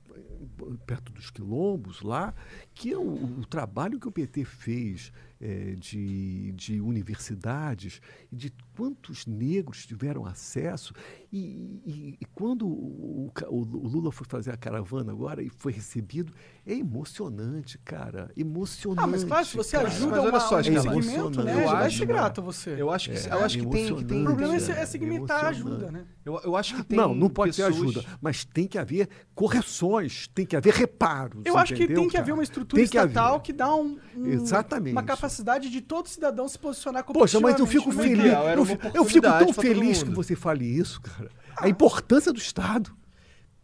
perto 0.85 1.11
dos 1.11 1.29
quilombos 1.29 2.01
lá, 2.01 2.33
que 2.73 2.91
é 2.93 2.97
o, 2.97 3.01
o 3.39 3.45
trabalho 3.45 3.99
que 3.99 4.07
o 4.07 4.11
PT 4.11 4.45
fez 4.45 5.11
eh, 5.41 5.75
de, 5.77 6.51
de 6.53 6.79
universidades 6.81 7.99
e 8.31 8.35
de 8.35 8.49
quantos 8.75 9.25
negros 9.25 9.85
tiveram 9.85 10.25
acesso. 10.25 10.93
E, 11.31 11.37
e- 11.85 12.17
e 12.21 12.25
quando 12.33 12.67
o, 12.67 13.31
ca- 13.33 13.47
o 13.49 13.59
Lula 13.63 14.11
foi 14.11 14.25
fazer 14.27 14.51
a 14.51 14.57
caravana 14.57 15.11
agora 15.11 15.41
e 15.41 15.49
foi 15.49 15.71
recebido, 15.71 16.31
é 16.65 16.73
emocionante, 16.73 17.77
cara. 17.79 18.31
Emocionante. 18.37 19.03
Ah, 19.03 19.07
mas 19.07 19.23
claro, 19.23 19.45
se 19.45 19.55
você 19.57 19.77
cara. 19.77 19.87
ajuda 19.89 20.11
Mas 20.11 20.19
olha 20.19 20.29
uma, 20.29 20.39
só, 20.39 20.55
um 20.57 20.59
Escala, 20.61 20.81
segmento, 21.01 21.43
né? 21.43 21.51
eu 21.63 21.67
vai 21.69 21.85
acho, 21.87 21.97
ser 21.97 22.07
né? 22.07 22.13
grato 22.13 22.41
você. 22.41 22.75
Eu 22.77 22.91
acho 22.91 23.09
que, 23.11 23.17
É, 23.17 23.33
eu 23.33 23.39
acho 23.45 23.57
que 23.59 23.65
tem, 23.67 23.95
que 23.95 24.05
tem. 24.05 24.21
O 24.21 24.25
problema 24.25 24.53
é, 24.55 24.57
é 24.57 24.79
é 24.81 24.85
segmentar 24.85 25.45
a 25.45 25.47
ajuda, 25.49 25.91
né? 25.91 26.05
Eu, 26.25 26.39
eu 26.43 26.55
acho 26.55 26.75
que 26.75 26.83
tem. 26.83 26.97
Não, 26.97 27.13
não 27.15 27.29
pode 27.29 27.55
ter 27.55 27.63
pessoas- 27.65 27.81
ajuda, 27.97 28.05
mas 28.21 28.45
tem 28.45 28.67
que 28.67 28.77
haver 28.77 29.07
correções, 29.53 30.27
tem 30.27 30.45
que 30.45 30.55
haver 30.55 30.73
reparos. 30.73 31.41
Eu 31.45 31.57
acho 31.57 31.73
que 31.75 31.87
tem 31.87 32.07
que 32.07 32.17
haver 32.17 32.27
cara? 32.27 32.33
uma 32.37 32.43
estrutura 32.43 32.81
Tem 32.81 32.89
que 32.89 32.97
estatal 32.97 33.35
haver. 33.35 33.41
que 33.43 33.53
dá 33.53 33.75
um, 33.75 33.97
um- 34.15 34.27
Exatamente. 34.27 34.91
uma 34.93 35.03
capacidade 35.03 35.69
de 35.69 35.81
todo 35.81 36.07
cidadão 36.07 36.47
se 36.47 36.57
posicionar 36.57 37.03
Poxa, 37.03 37.39
mas 37.39 37.59
eu 37.59 37.65
fico 37.67 37.85
competitivamente 37.85 38.55
no 38.55 38.62
feliz. 38.62 38.62
Eu, 38.65 38.91
eu 38.93 39.05
fico 39.05 39.27
tão 39.27 39.53
feliz 39.53 40.03
que 40.03 40.11
você 40.11 40.35
fale 40.35 40.65
isso, 40.65 41.01
cara. 41.01 41.29
A 41.57 41.69
importância 41.69 42.31
do 42.31 42.39
Estado. 42.39 42.95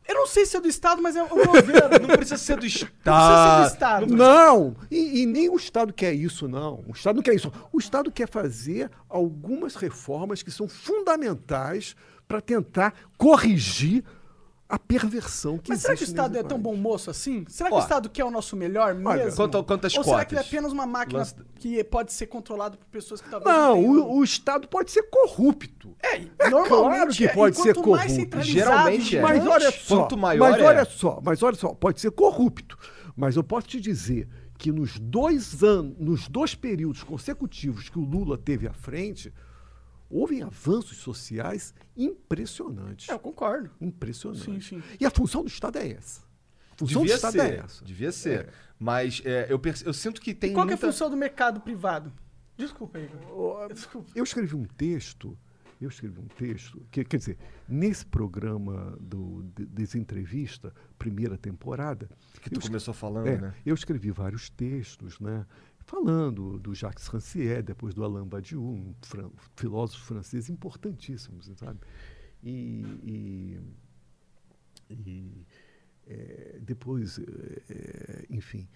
Eu 0.07 0.15
não 0.15 0.25
sei 0.25 0.43
se 0.43 0.57
é 0.57 0.59
do 0.59 0.67
Estado, 0.67 1.03
mas 1.03 1.15
é 1.15 1.21
o 1.21 1.27
ver. 1.27 2.01
Não 2.01 2.15
precisa 2.15 2.37
ser 2.37 2.57
do 2.57 2.65
Estado. 2.65 2.91
Não 3.05 3.13
precisa 3.13 3.45
ser 3.45 3.59
do 3.61 3.73
Estado. 3.73 4.15
Não, 4.15 4.75
e, 4.89 5.21
e 5.21 5.25
nem 5.27 5.49
o 5.49 5.55
Estado 5.55 5.93
quer 5.93 6.13
isso, 6.13 6.47
não. 6.47 6.83
O 6.87 6.93
Estado 6.93 7.17
não 7.17 7.23
quer 7.23 7.35
isso. 7.35 7.51
O 7.71 7.77
Estado 7.77 8.11
quer 8.11 8.27
fazer 8.27 8.89
algumas 9.07 9.75
reformas 9.75 10.41
que 10.41 10.49
são 10.49 10.67
fundamentais 10.67 11.95
para 12.27 12.41
tentar 12.41 12.93
corrigir 13.17 14.03
a 14.69 14.77
perversão 14.77 15.57
que 15.57 15.69
Mas 15.69 15.81
será 15.81 15.95
que 15.95 16.03
o 16.03 16.05
Estado 16.05 16.37
é 16.37 16.43
tão 16.43 16.59
bom 16.59 16.75
moço 16.75 17.09
assim? 17.09 17.43
Será 17.49 17.69
que 17.69 17.75
Ó, 17.75 17.79
o 17.79 17.81
Estado 17.81 18.07
quer 18.07 18.23
o 18.23 18.29
nosso 18.29 18.55
melhor 18.55 18.93
mesmo? 18.93 19.09
olha, 19.09 19.31
quanto- 19.31 19.57
Ou 19.97 20.03
será 20.03 20.23
que 20.23 20.35
ele 20.35 20.41
é 20.41 20.43
apenas 20.45 20.71
uma 20.71 20.85
máquina 20.85 21.19
Lance- 21.19 21.33
que 21.55 21.83
pode 21.83 22.13
ser 22.13 22.27
controlada 22.27 22.77
por 22.77 22.85
pessoas 22.85 23.19
que 23.19 23.27
talvez 23.29 23.51
Não, 23.51 23.73
tenham- 23.73 23.91
o, 24.11 24.17
o 24.19 24.23
Estado 24.23 24.67
pode 24.67 24.91
ser 24.91 25.03
corrupto. 25.09 25.95
É, 26.03 26.17
É 26.37 26.49
normalmente 26.51 26.67
claro 26.69 27.11
que 27.13 27.25
é. 27.25 27.33
pode 27.33 27.57
ser 27.57 27.73
quanto 27.73 27.89
mais 27.89 28.11
corrupto. 28.11 28.21
centralizado 28.37 28.69
Geralmente 28.69 29.17
é. 29.17 29.21
Mas 29.21 29.47
olha 29.47 29.71
só, 29.71 29.97
Quanto 30.01 30.17
maior 30.17 30.51
mas 30.51 30.61
é. 30.61 30.63
olha 30.65 30.85
só, 30.85 31.19
mas 31.23 31.41
olha 31.43 31.55
só, 31.55 31.69
pode 31.73 31.99
ser 31.99 32.11
corrupto. 32.11 32.77
Mas 33.15 33.35
eu 33.35 33.43
posso 33.43 33.67
te 33.67 33.81
dizer 33.81 34.29
que 34.57 34.71
nos 34.71 34.99
dois 34.99 35.63
anos, 35.63 35.95
nos 35.97 36.27
dois 36.27 36.53
períodos 36.53 37.01
consecutivos 37.03 37.89
que 37.89 37.97
o 37.97 38.03
Lula 38.03 38.37
teve 38.37 38.67
à 38.67 38.73
frente, 38.73 39.33
houve 40.09 40.41
avanços 40.41 40.97
sociais 40.97 41.73
impressionantes. 41.95 43.09
É, 43.09 43.13
eu 43.13 43.19
concordo. 43.19 43.69
Impressionantes. 43.79 44.43
Sim, 44.43 44.59
sim. 44.61 44.83
E 44.99 45.05
a 45.05 45.09
função 45.09 45.41
do 45.43 45.47
Estado 45.47 45.77
é 45.77 45.91
essa. 45.91 46.21
A 46.71 46.75
função 46.77 47.01
Devia 47.01 47.15
do 47.15 47.17
Estado 47.17 47.31
ser. 47.33 47.41
é 47.41 47.55
essa. 47.57 47.85
Devia 47.85 48.11
ser. 48.11 48.49
Mas 48.77 49.21
é, 49.25 49.47
eu, 49.49 49.59
perce- 49.59 49.85
eu 49.85 49.93
sinto 49.93 50.21
que 50.21 50.33
tem 50.33 50.51
e 50.51 50.53
qual 50.53 50.65
que 50.65 50.71
é 50.71 50.75
a 50.75 50.77
muita... 50.77 50.87
função 50.91 51.09
do 51.09 51.17
mercado 51.17 51.59
privado? 51.59 52.11
Desculpa, 52.57 52.99
Igor. 52.99 53.73
Desculpa. 53.73 54.11
Eu 54.15 54.23
escrevi 54.23 54.55
um 54.55 54.63
texto, 54.65 55.37
eu 55.81 55.87
escrevi 55.89 56.19
um 56.19 56.27
texto, 56.27 56.81
que, 56.91 57.03
quer 57.05 57.17
dizer, 57.17 57.37
nesse 57.67 58.05
programa 58.05 58.97
do 58.99 59.43
de- 59.55 59.65
Desentrevista, 59.65 60.73
primeira 60.97 61.37
temporada, 61.37 62.09
Que 62.41 62.49
tu 62.49 62.59
começou 62.61 62.93
falando, 62.93 63.27
é, 63.27 63.37
né? 63.37 63.53
eu 63.65 63.73
escrevi 63.75 64.11
vários 64.11 64.49
textos, 64.49 65.19
né? 65.19 65.45
Falando 65.89 66.59
do 66.59 66.75
Jacques 66.75 67.07
Rancière, 67.07 67.63
depois 67.63 67.95
do 67.95 68.03
Alain 68.03 68.23
Badiou, 68.23 68.63
um 68.63 68.93
fran- 69.01 69.31
filósofo 69.55 70.05
francês 70.05 70.47
importantíssimo, 70.47 71.41
sabe? 71.55 71.79
E, 72.43 72.83
e- 73.03 73.59
e, 74.91 75.45
eh, 76.05 76.59
depois, 76.61 77.17
eh, 77.17 77.63
eh, 77.69 78.25
enfim, 78.29 78.67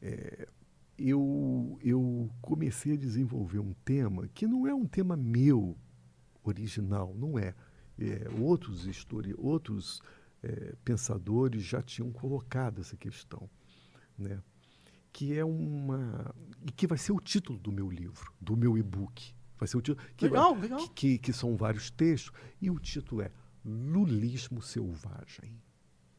eh, 0.00 0.48
eu, 0.96 1.78
eu 1.82 2.30
comecei 2.40 2.94
a 2.94 2.96
desenvolver 2.96 3.58
um 3.58 3.74
tema 3.84 4.26
que 4.28 4.46
não 4.46 4.66
é 4.66 4.72
um 4.74 4.86
tema 4.86 5.14
meu 5.14 5.76
original, 6.42 7.14
não 7.14 7.38
é. 7.38 7.54
É, 7.98 8.30
outros 8.40 8.86
histori 8.86 9.34
outros 9.36 10.00
eh, 10.42 10.74
pensadores 10.82 11.62
já 11.62 11.82
tinham 11.82 12.10
colocado 12.10 12.80
essa 12.80 12.96
questão, 12.96 13.46
né? 14.18 14.42
Que 15.12 15.36
é 15.38 15.44
uma 15.44 16.34
e 16.66 16.70
que 16.72 16.86
vai 16.86 16.96
ser 16.98 17.12
o 17.12 17.20
título 17.20 17.58
do 17.58 17.70
meu 17.72 17.90
livro, 17.90 18.32
do 18.40 18.56
meu 18.56 18.78
e-book. 18.78 19.34
Vai 19.58 19.68
ser 19.68 19.76
o 19.76 19.80
título 19.82 20.06
que, 20.16 20.24
Legal, 20.26 20.52
vai- 20.54 20.62
legal. 20.62 20.78
Que, 20.88 20.88
que, 20.88 21.18
que 21.18 21.32
são 21.32 21.56
vários 21.56 21.90
textos 21.90 22.32
e 22.60 22.70
o 22.70 22.78
título 22.78 23.22
é 23.22 23.30
Lulismo 23.64 24.60
Selvagem, 24.62 25.60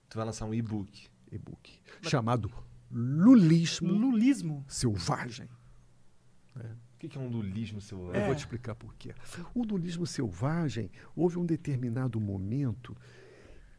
Tu 0.10 0.16
vai 0.18 0.26
lançar 0.26 0.46
um 0.46 0.54
e-book. 0.54 1.08
e-book 1.32 1.82
chamado 2.04 2.50
Lulismo 2.92 3.92
Lulismo. 3.92 4.64
Selvagem. 4.68 5.50
O 6.56 6.98
que 7.10 7.18
é 7.18 7.20
um 7.20 7.28
lulismo 7.28 7.82
celular? 7.82 8.16
Eu 8.16 8.28
vou 8.28 8.36
te 8.36 8.40
explicar 8.40 8.76
por 8.76 8.94
quê. 8.96 9.14
O 9.54 9.66
dualismo 9.66 10.06
selvagem, 10.08 10.90
houve 11.16 11.38
um 11.38 11.46
determinado 11.46 12.18
momento 12.22 12.96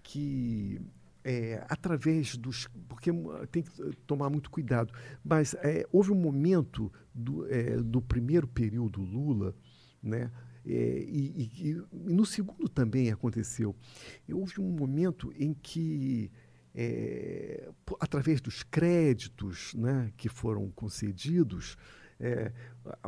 que, 0.02 0.78
é, 1.24 1.64
através 1.68 2.36
dos. 2.36 2.68
Porque 2.88 3.10
uh, 3.10 3.46
tem 3.48 3.62
que 3.62 3.82
uh, 3.82 3.94
tomar 4.06 4.30
muito 4.30 4.50
cuidado, 4.50 4.92
mas 5.24 5.54
é, 5.54 5.86
houve 5.90 6.12
um 6.12 6.16
momento 6.16 6.92
do, 7.14 7.46
é, 7.50 7.76
do 7.78 8.00
primeiro 8.02 8.46
período 8.46 9.00
Lula, 9.00 9.54
né? 10.02 10.30
é, 10.66 10.70
e, 10.72 11.50
e- 11.62 11.70
e- 11.70 11.82
no 11.92 12.24
segundo 12.24 12.68
também 12.68 13.10
aconteceu. 13.10 13.74
Houve 14.32 14.60
um 14.60 14.70
momento 14.70 15.32
em 15.36 15.52
que, 15.54 16.30
é, 16.74 17.68
através 18.00 18.40
dos 18.40 18.62
créditos 18.62 19.74
né, 19.74 20.12
que 20.16 20.28
foram 20.28 20.70
concedidos, 20.70 21.76
é, 22.18 22.52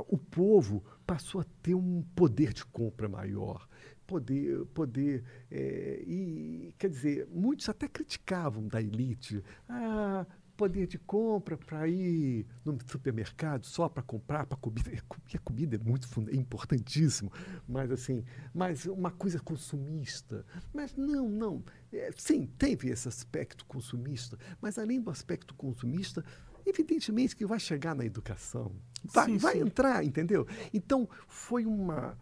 o 0.08 0.18
povo 0.18 0.84
passou 1.06 1.40
a 1.40 1.44
ter 1.62 1.74
um 1.74 2.02
poder 2.14 2.52
de 2.52 2.64
compra 2.64 3.08
maior. 3.08 3.68
Poder, 4.06 4.64
poder 4.66 5.24
é, 5.50 6.02
e 6.06 6.74
quer 6.78 6.88
dizer, 6.88 7.28
muitos 7.30 7.68
até 7.68 7.88
criticavam 7.88 8.68
da 8.68 8.80
elite. 8.80 9.42
Ah, 9.68 10.24
poder 10.56 10.86
de 10.86 10.98
compra 10.98 11.56
para 11.56 11.86
ir 11.86 12.46
no 12.64 12.78
supermercado 12.86 13.66
só 13.66 13.88
para 13.88 14.02
comprar 14.02 14.46
para 14.46 14.56
comida. 14.56 14.90
E 15.32 15.36
a 15.36 15.40
comida 15.40 15.74
é 15.74 15.78
muito 15.78 16.08
é 16.30 16.36
importantíssimo, 16.36 17.32
mas 17.66 17.90
assim, 17.90 18.24
mas 18.54 18.86
uma 18.86 19.10
coisa 19.10 19.40
consumista. 19.40 20.46
Mas 20.72 20.94
não, 20.94 21.28
não. 21.28 21.64
É, 21.92 22.10
sim, 22.16 22.46
teve 22.56 22.90
esse 22.90 23.08
aspecto 23.08 23.64
consumista, 23.66 24.38
mas 24.60 24.78
além 24.78 25.00
do 25.00 25.10
aspecto 25.10 25.52
consumista, 25.54 26.24
evidentemente 26.64 27.34
que 27.34 27.44
vai 27.44 27.58
chegar 27.58 27.94
na 27.96 28.04
educação. 28.04 28.72
Vai, 29.04 29.26
Sim, 29.26 29.38
vai 29.38 29.54
sim. 29.54 29.60
entrar, 29.62 30.04
entendeu? 30.04 30.46
Então, 30.72 31.08
foi 31.28 31.64
uma. 31.66 32.16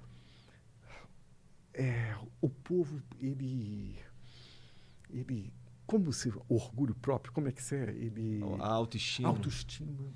É, 1.75 2.17
o 2.41 2.49
povo, 2.49 3.03
ele. 3.19 3.99
Ele. 5.11 5.53
Como 5.87 6.13
se. 6.13 6.33
Orgulho 6.49 6.95
próprio, 6.95 7.33
como 7.33 7.49
é 7.49 7.53
que 7.53 7.61
isso 7.61 7.75
é? 7.75 7.91
Ele. 7.91 8.41
A 8.61 8.69
autoestima. 8.69 9.29
Autoestima. 9.29 10.15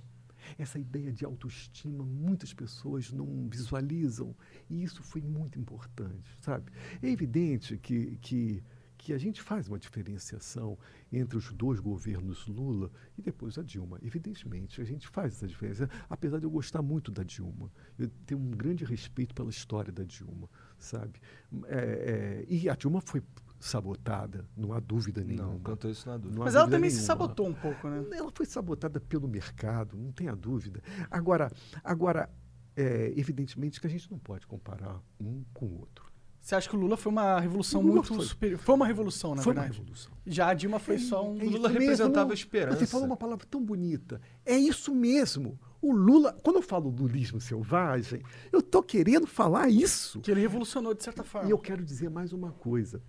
Essa 0.56 0.78
ideia 0.78 1.12
de 1.12 1.26
autoestima, 1.26 2.04
muitas 2.04 2.54
pessoas 2.54 3.12
não 3.12 3.48
visualizam. 3.50 4.34
E 4.70 4.82
isso 4.82 5.02
foi 5.02 5.20
muito 5.20 5.58
importante, 5.58 6.30
sabe? 6.40 6.72
É 7.02 7.10
evidente 7.10 7.76
que, 7.76 8.16
que, 8.22 8.64
que 8.96 9.12
a 9.12 9.18
gente 9.18 9.42
faz 9.42 9.68
uma 9.68 9.78
diferenciação 9.78 10.78
entre 11.12 11.36
os 11.36 11.52
dois 11.52 11.80
governos 11.80 12.46
Lula 12.46 12.90
e 13.18 13.20
depois 13.20 13.58
a 13.58 13.62
Dilma. 13.62 13.98
Evidentemente, 14.02 14.80
a 14.80 14.84
gente 14.84 15.06
faz 15.06 15.34
essa 15.34 15.46
diferença. 15.46 15.90
Apesar 16.08 16.38
de 16.38 16.44
eu 16.44 16.50
gostar 16.50 16.80
muito 16.80 17.10
da 17.10 17.22
Dilma. 17.22 17.70
Eu 17.98 18.08
tenho 18.24 18.40
um 18.40 18.50
grande 18.50 18.86
respeito 18.86 19.34
pela 19.34 19.50
história 19.50 19.92
da 19.92 20.04
Dilma, 20.04 20.48
sabe? 20.78 21.20
É, 21.66 21.76
é, 21.76 22.44
e 22.48 22.68
a 22.68 22.74
Dilma 22.74 23.00
foi 23.00 23.22
sabotada, 23.60 24.46
não 24.56 24.72
há 24.72 24.80
dúvida 24.80 25.22
nenhuma. 25.24 25.52
Não, 25.52 25.60
cantou 25.60 25.90
isso 25.90 26.08
na 26.08 26.16
dúvida. 26.16 26.36
Não 26.36 26.44
Mas 26.44 26.54
ela 26.54 26.64
dúvida 26.64 26.76
também 26.76 26.90
se 26.90 26.96
nenhuma. 26.96 27.06
sabotou 27.06 27.48
um 27.48 27.54
pouco, 27.54 27.88
né? 27.88 28.04
Ela 28.12 28.30
foi 28.32 28.46
sabotada 28.46 29.00
pelo 29.00 29.26
mercado, 29.26 29.96
não 29.96 30.12
tenha 30.12 30.34
dúvida. 30.36 30.80
Agora, 31.10 31.50
agora 31.82 32.30
é, 32.76 33.12
evidentemente 33.16 33.80
que 33.80 33.86
a 33.86 33.90
gente 33.90 34.08
não 34.10 34.18
pode 34.18 34.46
comparar 34.46 35.02
um 35.20 35.42
com 35.52 35.66
o 35.66 35.80
outro. 35.80 36.06
Você 36.40 36.54
acha 36.54 36.68
que 36.68 36.76
o 36.76 36.78
Lula 36.78 36.96
foi 36.96 37.10
uma 37.12 37.40
revolução 37.40 37.82
muito 37.82 38.14
foi. 38.14 38.24
superior? 38.24 38.58
Foi 38.58 38.74
uma 38.74 38.86
revolução, 38.86 39.34
na 39.34 39.42
foi 39.42 39.52
uma 39.52 39.60
verdade. 39.62 39.80
revolução. 39.80 40.12
Já 40.24 40.48
a 40.48 40.54
Dilma 40.54 40.78
foi 40.78 40.98
só 40.98 41.28
um. 41.28 41.38
É 41.40 41.44
Lula 41.44 41.68
representava 41.68 42.20
mesmo. 42.20 42.30
a 42.30 42.34
esperança. 42.34 42.78
Você 42.78 42.86
falou 42.86 43.06
uma 43.06 43.16
palavra 43.16 43.44
tão 43.50 43.62
bonita. 43.62 44.20
É 44.46 44.56
isso 44.56 44.94
mesmo. 44.94 45.58
O 45.80 45.92
Lula, 45.92 46.32
quando 46.42 46.56
eu 46.56 46.62
falo 46.62 46.90
lulismo 46.90 47.40
selvagem, 47.40 48.22
eu 48.50 48.58
estou 48.58 48.82
querendo 48.82 49.26
falar 49.26 49.68
isso. 49.68 50.20
Que 50.20 50.30
ele 50.30 50.40
revolucionou 50.40 50.92
de 50.92 51.04
certa 51.04 51.22
forma. 51.22 51.48
E 51.48 51.52
eu 51.52 51.58
quero 51.58 51.84
dizer 51.84 52.10
mais 52.10 52.32
uma 52.32 52.52
coisa. 52.52 53.00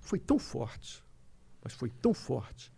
Foi 0.00 0.18
tão 0.18 0.38
forte, 0.38 1.04
mas 1.62 1.74
foi 1.74 1.90
tão 1.90 2.14
forte, 2.14 2.72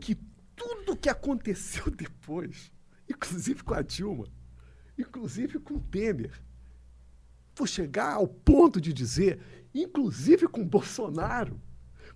que 0.00 0.16
tudo 0.56 0.96
que 0.96 1.08
aconteceu 1.08 1.88
depois, 1.94 2.72
inclusive 3.08 3.62
com 3.62 3.74
a 3.74 3.82
Dilma, 3.82 4.26
inclusive 4.98 5.60
com 5.60 5.74
o 5.74 5.80
Temer, 5.80 6.42
vou 7.54 7.66
chegar 7.66 8.14
ao 8.14 8.26
ponto 8.26 8.80
de 8.80 8.92
dizer, 8.92 9.40
inclusive 9.72 10.48
com 10.48 10.62
o 10.62 10.66
Bolsonaro, 10.66 11.60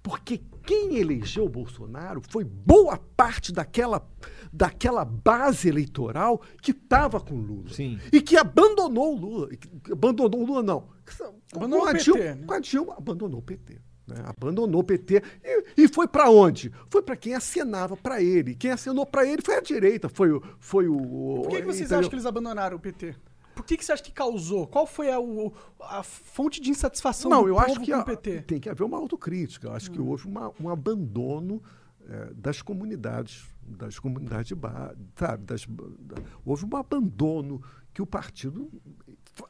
Porque 0.03 0.41
quem 0.65 0.97
elegeu 0.97 1.45
o 1.45 1.49
Bolsonaro 1.49 2.23
foi 2.29 2.45
boa 2.45 2.97
parte 3.17 3.53
daquela, 3.53 4.07
daquela 4.53 5.05
base 5.05 5.69
eleitoral 5.69 6.41
que 6.63 6.71
estava 6.71 7.21
com 7.21 7.35
o 7.35 7.41
Lula. 7.41 7.69
Sim. 7.73 7.99
E 8.13 8.21
que 8.21 8.37
abandonou 8.37 9.15
o 9.15 9.19
Lula. 9.19 9.49
Abandonou 9.91 10.43
o 10.43 10.47
Lula, 10.47 10.63
não. 10.63 10.89
Abandonou 11.55 11.85
com 11.85 11.89
a 11.89 11.91
o 11.91 11.93
PT, 11.95 12.05
Dilma, 12.05 12.25
né? 12.35 12.45
com 12.47 12.55
a 12.55 12.61
Dilma, 12.61 12.95
abandonou 12.97 13.41
o 13.41 13.43
PT. 13.43 13.81
né? 14.07 14.17
Abandonou 14.25 14.81
o 14.81 14.85
PT 14.85 15.23
e, 15.43 15.65
e 15.85 15.89
foi 15.89 16.07
para 16.07 16.31
onde? 16.31 16.71
Foi 16.91 17.03
para 17.03 17.17
quem 17.17 17.35
acenava 17.35 17.97
para 17.97 18.23
ele. 18.23 18.55
Quem 18.55 18.71
acenou 18.71 19.05
para 19.07 19.27
ele 19.27 19.43
foi 19.43 19.57
a 19.57 19.61
direita, 19.61 20.09
foi 20.09 20.31
o. 20.33 20.43
Foi 20.59 20.87
o 20.89 21.41
Por 21.43 21.49
que, 21.51 21.57
que 21.57 21.63
vocês 21.67 21.81
entendeu? 21.81 21.99
acham 21.99 22.11
que 22.11 22.15
eles 22.17 22.27
abandonaram 22.27 22.77
o 22.77 22.81
PT? 22.81 23.15
Que, 23.69 23.77
que 23.77 23.85
você 23.85 23.93
acha 23.93 24.03
que 24.03 24.11
causou? 24.13 24.67
Qual 24.67 24.87
foi 24.87 25.13
a, 25.13 25.21
o- 25.21 25.53
a 25.81 26.03
fonte 26.03 26.59
de 26.59 26.71
insatisfação 26.71 27.31
Não, 27.31 27.43
do 27.43 27.49
eu 27.51 27.55
povo 27.55 27.67
acho 27.67 27.81
que 27.81 27.93
com 27.93 27.99
a- 27.99 28.01
o 28.01 28.05
PT? 28.05 28.41
tem 28.43 28.59
que 28.59 28.69
haver 28.71 28.83
uma 28.83 28.97
autocrítica. 28.97 29.69
Eu 29.69 29.73
acho 29.75 29.91
que 29.91 30.01
houve 30.01 30.27
uma- 30.27 30.51
um 30.59 30.71
abandono 30.71 31.63
eh, 32.11 32.33
das 32.35 32.63
comunidades, 32.63 33.45
das 33.63 33.99
comunidades 33.99 34.47
de 34.49 34.55
base, 34.55 34.97
sabe? 35.15 35.45
Das, 35.45 35.67
da- 35.67 36.17
houve 36.47 36.65
um 36.65 36.75
abandono 36.77 37.63
que 37.93 38.01
o 38.01 38.07
partido. 38.07 38.71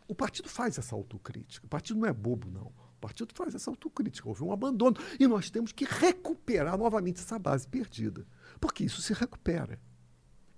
O 0.08 0.14
partido 0.16 0.48
faz 0.48 0.76
essa 0.76 0.96
autocrítica. 0.96 1.64
O 1.64 1.68
partido 1.68 2.00
não 2.00 2.08
é 2.08 2.12
bobo, 2.12 2.50
não. 2.50 2.66
O 2.66 3.00
partido 3.00 3.32
faz 3.32 3.54
essa 3.54 3.70
autocrítica. 3.70 4.28
Houve 4.28 4.42
um 4.42 4.50
abandono. 4.50 4.96
E 5.20 5.28
nós 5.28 5.48
temos 5.50 5.70
que 5.70 5.84
recuperar 5.84 6.76
novamente 6.76 7.20
essa 7.20 7.38
base 7.38 7.68
perdida. 7.68 8.26
Porque 8.60 8.82
isso 8.82 9.00
se 9.00 9.12
recupera. 9.12 9.78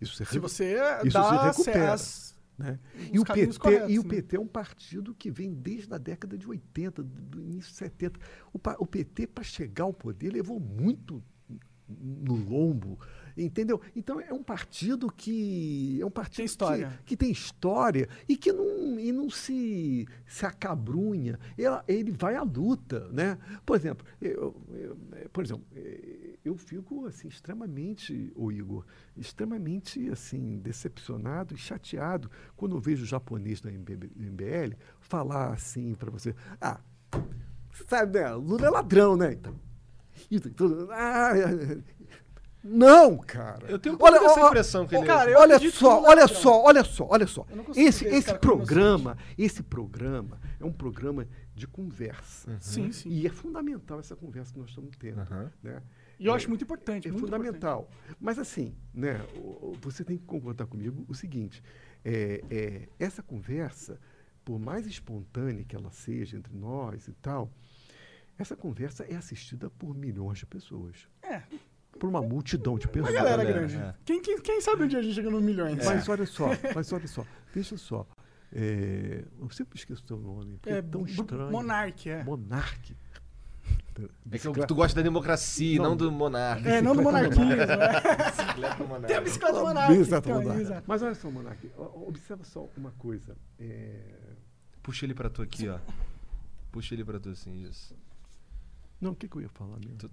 Isso 0.01 0.15
se, 0.17 0.25
Se 0.25 0.39
você 0.39 0.79
isso 1.05 1.13
dá 1.13 1.53
se 1.53 1.59
recupera. 1.61 1.93
as- 1.93 2.35
né? 2.61 2.79
E, 3.13 3.19
o 3.19 3.25
PT, 3.25 3.59
corretos, 3.59 3.91
e 3.91 3.99
o 3.99 4.03
né? 4.03 4.09
PT 4.09 4.37
é 4.37 4.41
um 4.41 4.47
partido 4.47 5.15
que 5.15 5.31
vem 5.31 5.53
desde 5.53 5.93
a 5.95 5.99
década 5.99 6.37
de 6.37 6.47
80, 6.47 7.03
do 7.03 7.41
início 7.41 7.73
de 7.73 7.79
70. 7.79 8.21
O, 8.53 8.61
o 8.79 8.87
PT, 8.87 9.27
para 9.29 9.43
chegar 9.43 9.85
ao 9.85 9.95
poder, 9.95 10.31
levou 10.31 10.61
muito 10.61 11.23
no 11.89 12.35
lombo, 12.35 13.01
entendeu? 13.45 13.81
Então 13.97 14.21
é 14.21 14.33
um 14.33 14.43
partido 14.43 15.11
que 15.11 15.99
é 16.01 16.05
um 16.07 16.11
partido 16.11 16.37
Tem 16.37 16.45
história. 16.45 16.89
Que, 16.99 17.05
que 17.05 17.17
tem 17.17 17.31
história 17.31 18.09
e 18.29 18.37
que 18.37 18.53
não, 18.53 18.99
e 18.99 19.11
não 19.13 19.29
se, 19.31 20.07
se 20.27 20.45
acabrunha. 20.47 21.39
Ela- 21.59 21.85
Ele, 21.89 22.13
vai 22.13 22.35
à 22.37 22.43
luta, 22.43 23.09
né? 23.11 23.39
Por 23.65 23.77
exemplo, 23.77 24.07
eu, 24.21 24.55
eu- 24.73 24.97
eh, 25.13 25.29
por 25.33 25.45
exemplo, 25.45 25.65
eh, 25.75 26.37
eu 26.45 26.57
fico 26.57 27.07
assim 27.07 27.29
extremamente, 27.29 28.33
o 28.35 28.51
Igor, 28.51 28.85
extremamente 29.17 30.09
assim 30.11 30.59
decepcionado 30.59 31.55
e 31.55 31.57
chateado 31.59 32.31
quando 32.57 32.77
eu 32.77 32.81
vejo 32.81 33.03
o 33.05 33.07
japonês 33.07 33.61
da 33.61 33.71
MB 33.71 34.11
MBL 34.17 34.75
falar 35.01 35.53
assim 35.53 35.95
para 35.95 36.11
você, 36.11 36.35
ah, 36.61 36.81
sabe, 37.87 38.19
né? 38.21 38.31
Lula 38.35 38.67
é 38.67 38.71
ladrão, 38.71 39.17
né? 39.17 39.37
Então, 40.31 40.89
ah, 40.91 41.33
não, 42.63 43.17
cara. 43.19 43.67
Eu 43.69 43.79
tenho 43.79 43.95
um 43.95 43.99
pouco 43.99 44.19
dessa 44.19 44.41
ó, 44.41 44.49
impressão 44.49 44.87
que 44.87 44.95
ele 44.95 45.07
cara, 45.07 45.31
eu 45.31 45.39
olha 45.39 45.59
só, 45.71 46.05
é 46.05 46.09
olha 46.09 46.29
só, 46.29 46.63
olha 46.63 46.85
só, 46.85 47.07
olha 47.09 47.27
só. 47.27 47.47
Esse, 47.75 48.05
esse 48.07 48.35
programa, 48.35 49.17
esse 49.39 49.63
programa 49.63 50.39
é 50.59 50.65
um 50.65 50.73
programa 50.73 51.27
de 51.55 51.67
conversa. 51.67 52.59
Sim, 52.61 52.93
sim. 52.93 53.09
E 53.09 53.27
é 53.27 53.31
fundamental 53.31 53.99
essa 53.99 54.15
conversa 54.15 54.53
que 54.53 54.59
nós 54.59 54.69
estamos 54.69 54.97
tendo. 54.97 55.21
Aham. 55.21 55.51
Né? 55.63 55.83
E 56.19 56.27
eu 56.27 56.35
acho 56.35 56.49
muito 56.49 56.65
importante. 56.65 57.09
É 57.09 57.11
muito 57.11 57.25
fundamental. 57.25 57.91
Mas 58.21 58.39
assim, 58.39 58.77
né, 58.93 59.21
você 59.81 60.05
tem 60.05 60.19
que 60.19 60.25
concordar 60.25 60.67
comigo 60.67 61.05
o 61.09 61.15
seguinte: 61.15 61.63
é, 62.05 62.45
é, 62.51 62.89
essa 62.99 63.23
conversa, 63.23 63.99
por 64.45 64.59
mais 64.59 64.87
espontânea 64.87 65.65
que 65.65 65.75
ela 65.75 65.91
seja 65.91 66.37
entre 66.37 66.55
nós 66.55 67.09
e 67.09 67.13
tal, 67.13 67.51
essa 68.39 68.55
conversa 68.55 69.05
é 69.05 69.17
assistida 69.17 69.71
por 69.71 69.95
milhões 69.95 70.39
de 70.39 70.47
pessoas. 70.47 71.09
É, 71.23 71.43
Por 72.01 72.09
uma 72.09 72.21
multidão 72.23 72.77
de 72.79 72.87
uma 72.87 72.93
pessoas. 72.95 73.15
galera 73.15 73.45
galera, 73.45 73.67
grande. 73.67 73.77
é. 73.77 73.95
Quem, 74.05 74.21
quem, 74.23 74.41
quem 74.41 74.61
sabe 74.61 74.85
um 74.85 74.89
dia 74.89 74.99
a 74.99 75.03
gente 75.03 75.15
chega 75.15 75.31
no 75.31 75.41
milhões? 75.41 75.85
Mas 75.85 76.09
olha 76.09 76.27
só, 76.27 76.49
mas 76.75 76.93
olha 76.93 77.07
só, 77.07 77.25
veja 77.55 77.77
só. 77.77 78.07
É, 78.53 79.25
eu 79.39 79.49
sempre 79.51 79.79
esqueço 79.79 80.03
o 80.03 80.07
teu 80.07 80.17
nome, 80.19 80.55
porque 80.57 80.71
é, 80.71 80.79
É, 80.79 80.83
tão 80.83 81.05
estranho. 81.07 81.51
Monark, 81.53 82.09
é. 82.11 82.25
Monarque. 82.25 82.97
É 84.33 84.39
que 84.39 84.67
tu 84.67 84.75
gosta 84.75 84.97
da 84.97 85.03
democracia, 85.03 85.77
não, 85.79 85.91
Não. 85.91 85.97
do 85.97 86.11
monarca. 86.11 86.67
É, 86.69 86.81
não 86.81 86.97
do 86.97 87.03
monarquismo. 87.03 87.45
né? 87.45 87.57
Bicicleta 87.57 88.85
monarca. 88.85 89.07
Tem 89.07 89.17
a 89.17 89.21
bicicleta 89.21 89.53
do 89.55 89.61
monarca. 89.61 89.95
Então, 89.95 90.35
Monarque. 90.41 90.61
exato. 90.63 90.85
Mas 90.87 91.03
olha 91.03 91.15
só, 91.15 91.31
Monarque, 91.31 91.71
o- 91.77 92.09
observa 92.09 92.43
só 92.45 92.67
uma 92.79 92.93
coisa. 92.93 93.37
é, 93.59 94.01
Puxa 94.83 95.05
ele 95.05 95.13
pra 95.15 95.29
tu 95.29 95.43
aqui, 95.43 95.69
ó. 95.69 95.79
Puxa 96.73 96.95
ele 96.95 97.05
pra 97.05 97.21
tu 97.21 97.29
assim, 97.29 97.63
isso. 97.69 97.95
Não, 99.01 99.11
o 99.13 99.15
que, 99.15 99.29
que 99.29 99.37
eu 99.37 99.43
ia 99.43 99.49
falar 99.51 99.79
mesmo? 99.79 99.97
Tu- 99.99 100.11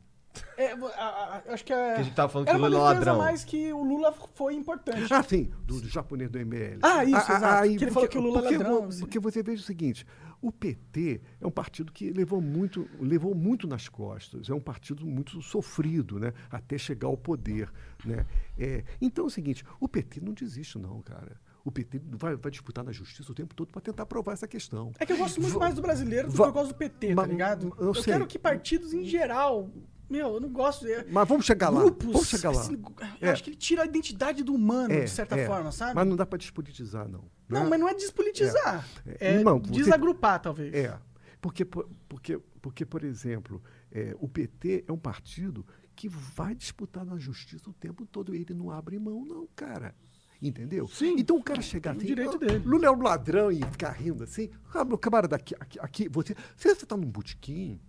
É, 0.58 0.72
a- 0.72 1.42
a- 1.48 1.54
acho 1.54 1.64
que 1.66 1.74
é. 1.74 1.96
Que 1.96 2.00
a 2.02 2.04
gente 2.04 2.16
tava 2.16 2.30
falando 2.32 2.48
era 2.50 2.58
que 2.58 2.64
o 2.64 2.68
Lula 2.68 2.78
é 2.80 2.94
ladrão. 2.94 3.18
mais 3.18 3.44
que 3.44 3.74
o 3.74 3.84
Lula 3.84 4.12
foi 4.36 4.54
importante. 4.56 5.14
Ah, 5.14 5.24
sim, 5.24 5.52
do, 5.66 5.82
do 5.82 5.88
japonês 5.90 6.30
do 6.30 6.38
ML. 6.40 6.80
Ah, 6.82 7.04
isso, 7.04 7.32
exato. 7.32 7.70
Que 7.70 7.84
ele 7.86 7.92
falou 7.92 8.10
que 8.10 8.18
o 8.18 8.22
Lula 8.22 8.40
é 8.40 8.42
porque, 8.44 8.58
ladrão, 8.58 8.82
vo- 8.82 8.88
assim. 8.88 9.00
Porque 9.00 9.20
você 9.20 9.44
veja 9.44 9.62
o 9.62 9.66
seguinte, 9.66 10.06
o 10.42 10.52
PT 10.52 11.22
é 11.42 11.48
um 11.48 11.52
partido 11.52 11.92
que 11.92 12.12
levou 12.12 12.40
muito, 12.42 12.88
levou 13.00 13.34
muito 13.36 13.68
nas 13.68 13.90
costas, 13.90 14.50
é 14.50 14.54
um 14.54 14.60
partido 14.60 15.06
muito 15.06 15.42
sofrido, 15.42 16.20
né? 16.20 16.34
Até 16.50 16.78
chegar 16.78 17.08
ao 17.08 17.18
poder, 17.18 17.72
né? 18.06 18.26
É, 18.58 18.84
então 19.02 19.26
é 19.26 19.28
o 19.28 19.32
seguinte, 19.32 19.64
o 19.80 19.88
PT 19.88 20.22
não 20.22 20.34
desiste 20.34 20.78
não, 20.78 21.02
cara. 21.02 21.40
O 21.66 21.72
PT 21.72 22.00
vai, 22.12 22.34
vai 22.38 22.50
disputar 22.50 22.82
na 22.82 22.94
justiça 22.94 23.30
o 23.30 23.36
tempo 23.36 23.54
todo 23.54 23.68
para 23.74 23.82
tentar 23.82 24.06
provar 24.06 24.32
essa 24.32 24.48
questão. 24.48 24.94
É 25.00 25.06
que 25.06 25.12
eu 25.12 25.18
gosto 25.18 25.42
muito 25.42 25.60
mais 25.60 25.76
do 25.76 25.82
brasileiro 25.82 26.30
do 26.30 26.34
que 26.34 26.42
eu 26.42 26.52
gosto 26.54 26.70
do 26.70 26.76
PT, 26.76 27.14
tá 27.14 27.26
ligado? 27.26 27.76
eu 27.78 27.88
Eu, 27.88 28.04
quero 28.04 28.26
que 28.26 28.40
partidos 28.40 28.94
em 28.94 29.04
geral. 29.04 29.70
Meu, 30.10 30.36
eu 30.36 30.40
não 30.40 30.50
gosto. 30.50 30.86
de- 30.86 31.06
Mas 31.12 31.28
vamos 31.28 31.46
chegar 31.46 31.70
lá. 31.70 31.82
Grupos. 31.82 32.08
Vamos 32.14 32.28
chegar 32.30 32.52
lá. 32.52 32.62
assim, 32.62 32.82
eu 33.20 33.28
É. 33.28 33.32
acho 33.32 33.44
que 33.44 33.50
ele 33.50 33.58
tira 33.58 33.84
a 33.84 33.86
identidade 33.86 34.44
do 34.44 34.54
humano, 34.56 34.94
É, 34.94 35.04
de 35.04 35.10
certa 35.10 35.36
é. 35.38 35.46
forma, 35.46 35.72
sabe? 35.72 35.96
Mas 35.96 36.08
não 36.08 36.16
dá 36.16 36.26
para 36.26 36.38
despolitizar, 36.38 37.08
não. 37.08 37.26
Não, 37.50 37.64
né? 37.64 37.70
mas 37.70 37.80
não 37.80 37.88
é 37.90 37.94
despolitizar. 37.94 38.88
É. 39.06 39.36
É, 39.36 39.44
Não, 39.44 39.60
você- 39.60 39.72
desagrupar, 39.72 40.42
talvez. 40.42 40.74
É, 40.74 40.98
porque, 41.42 41.64
por- 41.66 41.90
porque, 42.08 42.40
porque 42.62 42.86
por 42.86 43.04
exemplo, 43.04 43.62
é, 43.92 44.16
o 44.20 44.28
PT 44.28 44.86
é 44.88 44.92
um 44.92 44.98
partido 44.98 45.66
que 45.96 46.08
vai 46.10 46.54
disputar 46.56 47.04
na 47.06 47.18
justiça 47.18 47.70
o 47.70 47.74
tempo 47.74 48.06
todo. 48.06 48.34
Ele 48.36 48.54
não 48.54 48.70
abre 48.72 48.98
mão, 49.00 49.26
não, 49.26 49.48
cara. 49.56 49.96
Entendeu? 50.40 50.88
Sim. 50.88 51.16
Então 51.18 51.36
o 51.36 51.44
cara 51.44 51.62
chegar 51.64 51.96
assim, 51.96 52.06
direito 52.06 52.36
"Ah, 52.36 52.38
dele." 52.38 52.60
Lula 52.64 52.86
é 52.86 52.92
um 52.92 53.02
ladrão 53.02 53.52
e 53.52 53.64
ficar 53.64 53.90
rindo 53.90 54.24
assim. 54.24 54.50
Ah, 54.72 54.86
meu 54.86 54.96
camarada, 54.98 55.36
aqui, 55.36 55.56
aqui, 55.60 55.80
aqui 55.80 56.08
você, 56.08 56.36
você 56.56 56.70
está 56.70 56.96
num 56.96 57.10
botequim, 57.10 57.82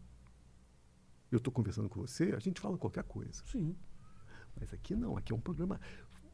eu 1.31 1.39
estou 1.39 1.53
conversando 1.53 1.89
com 1.89 2.01
você, 2.01 2.33
a 2.37 2.39
gente 2.39 2.61
fala 2.61 2.77
qualquer 2.79 3.05
coisa. 3.05 3.43
Sim. 3.51 3.75
Mas 4.59 4.73
aqui 4.73 4.95
não, 4.97 5.17
aqui 5.17 5.33
é 5.33 5.37
um 5.37 5.41
programa. 5.41 5.81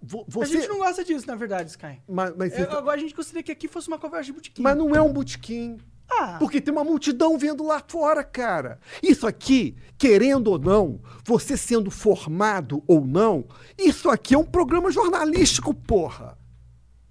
Vo- 0.02 0.22
A 0.28 0.30
Você, 0.30 0.52
gente 0.58 0.68
não 0.68 0.78
gosta 0.78 1.02
disso, 1.04 1.26
na 1.26 1.34
verdade, 1.34 1.70
Sky. 1.70 2.00
mas, 2.08 2.34
mas, 2.36 2.52
É, 2.52 2.56
você 2.58 2.66
tá- 2.66 2.78
agora 2.78 2.96
a 2.96 3.00
gente 3.00 3.14
gostaria 3.14 3.42
que 3.42 3.52
aqui 3.52 3.66
fosse 3.68 3.88
uma 3.88 3.98
conversa 3.98 4.26
de 4.26 4.32
botequim. 4.32 4.62
mas 4.62 4.76
não 4.76 4.94
é 4.94 5.00
um 5.00 5.12
botequim. 5.12 5.78
Ah, 6.10 6.36
Porque 6.38 6.60
tem 6.60 6.72
uma 6.72 6.84
multidão 6.84 7.38
vendo 7.38 7.64
lá 7.64 7.82
fora, 7.88 8.22
cara. 8.22 8.78
Isso 9.02 9.26
aqui, 9.26 9.74
querendo 9.96 10.48
ou 10.48 10.58
não, 10.58 11.00
você 11.24 11.56
sendo 11.56 11.90
formado 11.90 12.82
ou 12.86 13.06
não, 13.06 13.46
isso 13.78 14.10
aqui 14.10 14.34
é 14.34 14.38
um 14.38 14.44
programa 14.44 14.90
jornalístico, 14.90 15.72
porra. 15.72 16.36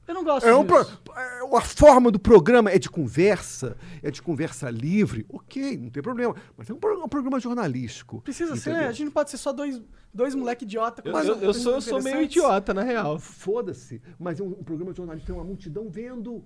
Eu 0.08 0.14
não 0.14 0.24
gosto 0.24 0.46
É 0.48 0.56
um 0.56 0.66
disso. 0.66 1.02
pro- 1.04 1.14
é, 1.18 1.58
a 1.58 1.62
forma 1.62 2.12
do 2.12 2.20
programa 2.20 2.70
é 2.72 2.78
de 2.80 2.90
conversa, 2.90 3.78
é 4.02 4.10
de 4.12 4.22
conversa 4.22 4.70
livre. 4.70 5.26
Ok, 5.30 5.78
não 5.78 5.90
tem 5.90 6.02
problema. 6.04 6.36
Mas 6.58 6.70
é 6.70 6.74
um, 6.74 6.78
pro- 6.78 7.04
um 7.04 7.08
programa 7.08 7.40
jornalístico. 7.40 8.22
Precisa 8.22 8.56
ser, 8.56 8.72
entendeu? 8.72 8.90
a 8.90 8.92
gente 8.92 9.06
não 9.06 9.12
pode 9.12 9.30
ser 9.32 9.38
só 9.38 9.52
dois, 9.54 9.82
dois 10.14 10.36
moleque 10.36 10.66
idiota. 10.66 11.02
Eu, 11.06 11.14
eu- 11.14 11.36
eu 11.42 11.54
sou, 11.54 11.74
eu 11.74 11.82
sou 11.82 12.02
meio 12.02 12.22
idiota, 12.22 12.74
na 12.74 12.84
real. 12.84 13.20
Foda-se. 13.20 14.02
Mas 14.20 14.40
é 14.40 14.44
um, 14.44 14.48
um 14.48 14.64
programa 14.64 14.94
jornalístico, 14.94 15.28
tem 15.34 15.36
uma 15.42 15.46
multidão 15.46 15.90
vendo. 15.90 16.44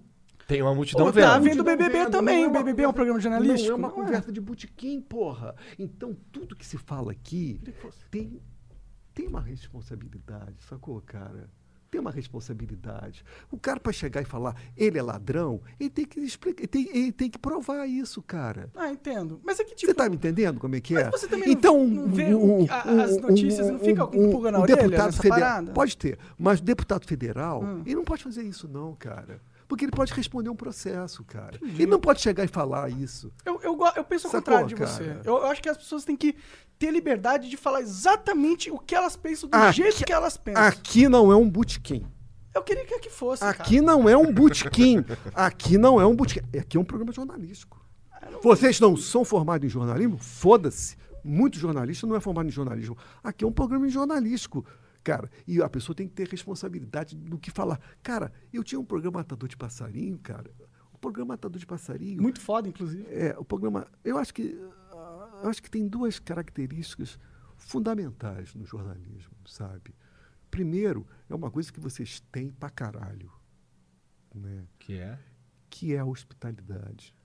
Tem 0.48 0.62
uma 0.62 0.74
multidão 0.74 1.12
vendo. 1.12 1.26
tá 1.26 1.40
vendo 1.40 1.60
o 1.60 1.64
BBB 1.64 1.90
vendo, 1.90 2.12
também, 2.12 2.44
não 2.44 2.50
o 2.50 2.54
BBB 2.54 2.84
é 2.84 2.88
um 2.88 2.92
conversa- 2.92 2.94
programa 2.94 3.20
jornalístico? 3.20 3.68
Não 3.70 3.76
é 3.76 3.78
uma 3.80 3.88
Não 3.90 3.96
é. 3.96 4.06
conversa 4.06 4.32
de 4.32 4.40
botequim, 4.40 5.02
porra. 5.02 5.54
Então, 5.78 6.16
tudo 6.32 6.56
que 6.56 6.66
se 6.66 6.78
fala 6.78 7.12
aqui 7.12 7.60
tem, 8.10 8.40
tem 9.14 9.28
uma 9.28 9.42
responsabilidade, 9.42 10.56
sacou, 10.64 11.02
cara? 11.02 11.50
Tem 11.90 12.02
uma 12.02 12.12
responsabilidade. 12.12 13.24
O 13.50 13.58
cara, 13.58 13.80
para 13.80 13.94
chegar 13.94 14.22
e 14.22 14.26
falar 14.26 14.56
ele 14.76 14.98
é 14.98 15.02
ladrão, 15.02 15.62
ele 15.80 15.90
tem 15.90 16.06
que 16.06 16.20
explicar, 16.20 16.62
ele 16.62 16.68
tem, 16.68 16.90
ele 16.96 17.12
tem 17.12 17.30
que 17.30 17.38
provar 17.40 17.86
isso, 17.88 18.22
cara. 18.22 18.70
Ah, 18.76 18.92
entendo. 18.92 19.40
Mas 19.44 19.60
é 19.60 19.64
que, 19.64 19.74
tipo, 19.74 19.92
Você 19.92 19.96
tá 19.96 20.10
me 20.10 20.16
entendendo 20.16 20.60
como 20.60 20.76
é 20.76 20.82
que 20.82 20.98
é? 20.98 21.10
você 21.10 21.28
também 21.28 21.46
não- 21.48 21.54
então, 21.54 21.88
não 21.88 22.08
vê 22.10 22.34
o- 22.34 22.66
a- 22.70 23.04
as 23.04 23.18
notícias, 23.18 23.70
não 23.70 23.80
fica 23.80 24.06
com 24.06 24.32
pulga 24.32 24.52
na 24.52 24.60
um 24.60 24.62
orelha 24.64 24.82
deputado 24.84 25.14
federal 25.14 25.40
parada? 25.40 25.72
pode 25.72 25.98
ter, 25.98 26.20
mas 26.38 26.60
o 26.60 26.64
deputado 26.64 27.06
federal, 27.08 27.64
Hum. 27.64 27.82
ele 27.86 27.96
não 27.96 28.04
pode 28.04 28.24
fazer 28.24 28.44
isso 28.44 28.68
não, 28.68 28.94
cara. 28.96 29.40
Porque 29.68 29.84
ele 29.84 29.92
pode 29.92 30.14
responder 30.14 30.50
um 30.50 30.56
processo, 30.56 31.24
cara. 31.26 31.60
Ele 31.62 31.86
não 31.88 32.00
pode 32.00 32.22
chegar 32.22 32.44
e 32.46 32.48
falar 32.48 32.90
isso. 32.90 33.32
Eu, 33.46 33.60
eu, 33.62 33.78
eu 33.98 34.04
penso 34.04 34.28
ao 34.28 34.32
Sacou, 34.32 34.42
contrário 34.54 34.68
de 34.68 34.76
cara? 34.76 34.90
você. 34.90 35.04
Eu, 35.26 35.38
eu 35.40 35.46
acho 35.48 35.62
que 35.62 35.68
as 35.68 35.78
pessoas 35.78 36.06
têm 36.06 36.16
que 36.16 36.36
ter 36.80 36.90
liberdade 36.92 37.50
de 37.50 37.58
falar 37.58 37.82
exatamente 37.82 38.72
o 38.72 38.78
que 38.80 38.96
elas 38.96 39.18
pensam, 39.18 39.50
do 39.50 39.56
Aqui- 39.56 39.78
jeito 39.84 40.06
que 40.06 40.14
elas 40.14 40.38
pensam. 40.38 40.64
Aqui 40.64 41.10
não 41.10 41.32
é 41.32 41.36
um 41.36 41.50
botequim. 41.50 42.06
Eu 42.56 42.64
queria 42.64 42.86
que 42.86 42.94
aqui 42.96 43.10
fosse, 43.10 43.44
Aqui 43.44 43.82
não 43.82 44.08
é 44.10 44.18
um 44.18 44.34
botequim. 44.34 45.04
Aqui 45.36 45.78
não 45.78 46.00
é 46.02 46.06
um 46.08 46.16
botequim. 46.16 46.42
Aqui 46.58 46.78
é 46.78 46.80
um 46.80 46.84
programa 46.86 47.12
jornalístico. 47.12 47.80
Vocês 48.42 48.80
não 48.80 48.96
são 48.98 49.24
formados 49.26 49.66
em 49.66 49.70
jornalismo? 49.70 50.18
Foda-se. 50.18 50.96
muito 51.24 51.58
jornalista 51.60 52.08
não 52.08 52.16
é 52.16 52.20
formado 52.20 52.48
em 52.48 52.52
jornalismo. 52.52 52.98
Aqui 53.24 53.44
é 53.44 53.48
um 53.48 53.52
programa 53.52 53.88
jornalístico. 53.90 54.66
Cara, 55.08 55.32
e 55.48 55.62
a 55.62 55.70
pessoa 55.70 55.96
tem 55.96 56.06
que 56.06 56.14
ter 56.14 56.28
responsabilidade 56.28 57.16
do 57.16 57.40
que 57.40 57.50
falar. 57.50 57.80
Cara, 58.04 58.30
eu 58.52 58.62
tinha 58.62 58.78
um 58.78 58.84
programa 58.84 59.20
Matador 59.20 59.48
de 59.48 59.56
Passarinho, 59.56 60.20
cara. 60.20 60.52
O 60.92 60.98
programa 60.98 61.30
Matador 61.30 61.58
de 61.58 61.66
Passarinho. 61.66 62.22
Muito 62.22 62.42
foda, 62.42 62.68
inclusive. 62.68 63.06
É, 63.10 63.34
o 63.40 63.46
programa. 63.46 63.88
Eu 64.04 64.18
acho 64.18 64.34
que. 64.34 64.60
ah, 64.92 65.40
Eu 65.44 65.50
acho 65.50 65.64
que 65.64 65.72
tem 65.72 65.88
duas 65.88 66.20
características 66.20 67.18
fundamentais 67.56 68.54
no 68.54 68.66
jornalismo, 68.66 69.34
sabe? 69.46 69.96
Primeiro, 70.52 71.08
é 71.30 71.34
uma 71.34 71.50
coisa 71.50 71.72
que 71.72 71.80
vocês 71.80 72.20
têm 72.30 72.50
pra 72.50 72.70
caralho, 72.70 73.32
né? 74.36 74.66
Que 74.78 74.98
é? 74.98 75.18
Que 75.70 75.94
é 75.96 76.00
a 76.00 76.06
hospitalidade. 76.06 77.16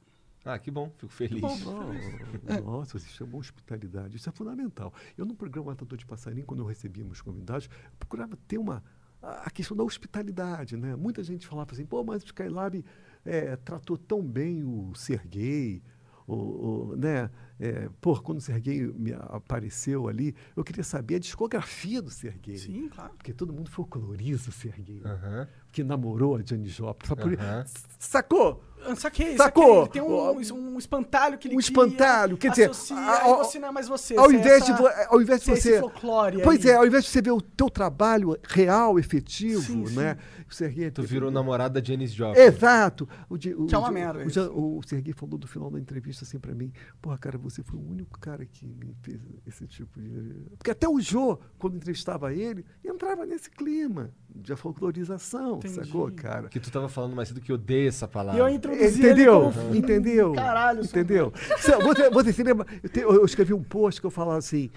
Ah, 0.45 0.59
que 0.59 0.71
bom, 0.71 0.91
fico 0.99 1.13
feliz. 1.13 1.43
Não, 1.43 2.61
nossa, 2.63 2.99
você 2.99 3.09
chamou 3.09 3.41
hospitalidade. 3.41 4.17
Isso 4.17 4.29
é 4.29 4.33
fundamental. 4.33 4.93
Eu, 5.17 5.25
no 5.25 5.35
programa 5.35 5.71
Matador 5.71 5.97
de 5.97 6.05
Passarinho, 6.05 6.45
quando 6.45 6.61
eu 6.61 6.67
recebia 6.67 7.05
meus 7.05 7.21
convidados, 7.21 7.67
eu 7.67 7.97
procurava 7.99 8.37
ter 8.49 8.59
uma. 8.59 8.83
A 9.23 9.47
a 9.47 9.51
questão 9.51 9.77
da 9.77 9.85
hospitalidade, 9.85 10.77
né? 10.77 10.97
Muita 10.97 11.23
gente 11.23 11.47
falava 11.47 11.71
assim, 11.73 11.87
pô, 11.87 12.03
mas 12.03 12.25
o 12.25 12.27
Skylab 12.27 12.85
eh, 13.25 13.57
tratou 13.57 13.97
tão 13.97 14.21
bem 14.21 14.65
o 14.65 14.93
Serguei, 14.97 15.81
o, 16.27 16.35
o, 16.35 16.97
né? 16.97 17.31
É, 17.61 17.89
pô, 18.01 18.21
quando 18.21 18.39
o 18.39 18.41
Serguei 18.41 18.93
me 18.93 19.13
apareceu 19.13 20.09
ali, 20.09 20.35
eu 20.57 20.65
queria 20.65 20.83
saber 20.83 21.17
a 21.17 21.19
discografia 21.21 22.03
do 22.03 22.11
Serguei. 22.11 22.59
Sim, 22.59 22.89
claro. 22.89 23.15
Porque 23.15 23.33
todo 23.33 23.53
mundo 23.53 23.71
folcloriza 23.71 24.51
o 24.51 24.53
Serguei. 24.53 25.01
Aham. 25.05 25.47
Que 25.71 25.85
namorou 25.85 26.37
a 26.37 26.43
Janis 26.45 26.73
Joplin. 26.73 27.35
Aham. 27.37 27.65
Sacou? 28.01 28.65
Ah, 28.87 28.97
Saquei, 28.97 29.37
Sacou? 29.37 29.85
saquei. 29.85 30.01
Ele 30.03 30.47
tem 30.47 30.53
um, 30.55 30.75
um 30.75 30.79
espantalho 30.79 31.39
que 31.39 31.49
ele 31.49 31.57
Um 31.57 31.61
espantalho, 31.61 32.37
quer 32.37 32.51
dizer, 32.51 32.71
associa, 32.71 32.97
a- 32.97 33.23
aí 33.25 33.33
a- 33.33 33.37
você 33.37 33.59
não 33.59 33.69
é 33.69 33.71
mais 33.71 33.89
você. 33.89 34.17
Ao 34.17 34.31
é 34.31 34.35
invés, 34.35 34.65
de, 34.65 34.73
ao 35.09 35.21
invés 35.21 35.41
de 35.43 35.57
você 35.57 35.75
é 35.77 35.81
folclore 35.81 36.43
Pois 36.43 36.65
aí. 36.67 36.73
é, 36.73 36.77
ao 36.77 36.87
invés 36.87 37.05
de 37.05 37.11
você 37.11 37.23
ver 37.23 37.31
o 37.33 37.41
teu 37.41 37.69
trabalho 37.71 38.37
real, 38.49 38.99
efetivo, 38.99 39.61
Sim, 39.63 39.87
sim. 39.87 39.95
né? 39.97 40.17
O 40.51 40.55
Serguei 40.55 40.91
Tu 40.91 41.03
virou 41.03 41.31
namorado 41.31 41.81
da 41.81 41.85
Janis 41.87 42.13
Joplin. 42.13 42.41
Exato. 42.43 43.09
O, 43.31 43.35
o, 43.35 43.39
Que 43.67 43.75
é 43.75 43.79
uma 43.79 43.91
merda 43.91 44.23
O, 44.53 44.79
o 44.79 44.83
Serguei 44.83 45.13
falou 45.15 45.39
do 45.39 45.47
final 45.47 45.71
da 45.71 45.79
entrevista 45.81 46.25
assim 46.25 46.39
pra 46.39 46.55
mim: 46.55 46.73
Porra, 47.01 47.17
cara, 47.19 47.39
você 47.39 47.63
foi 47.63 47.79
o 47.79 47.83
único 47.91 48.19
cara 48.19 48.45
que 48.45 48.67
me 48.67 48.95
fez 49.03 49.19
esse 49.47 49.67
tipo 49.67 49.99
de. 50.01 50.45
Porque 50.59 50.71
até 50.71 50.89
o 50.89 51.01
Jô, 51.01 51.39
quando 51.59 51.77
entrevistava 51.77 52.35
ele, 52.35 52.65
entrava 52.85 53.25
nesse 53.25 53.51
clima 53.51 54.11
de 54.35 54.55
folclorização, 54.57 55.57
Entendi. 55.57 55.75
sacou, 55.75 56.11
cara? 56.13 56.49
Que 56.49 56.59
tu 56.61 56.71
tava 56.71 56.89
falando 56.89 57.15
mais 57.15 57.29
cedo 57.29 57.41
que 57.41 57.51
eu 57.53 57.57
odeio 57.57 57.89
essa 57.89 58.07
E 58.07 58.09
palavra. 58.09 58.41
eu 58.41 58.49
introduzi 58.49 58.99
Entendeu? 59.01 59.53
como... 59.53 59.75
Entendeu? 59.75 60.33
Caralho, 60.33 60.85
Entendeu? 60.85 61.33
Você, 61.61 62.11
você 62.11 62.33
se 62.33 62.43
lembra? 62.43 62.67
Eu, 62.83 62.89
te- 62.89 63.01
eu 63.01 63.25
escrevi 63.25 63.53
um 63.55 63.63
post 63.63 64.01
que 64.01 64.07
eu 64.07 64.11
falava 64.11 64.39
assim. 64.39 64.71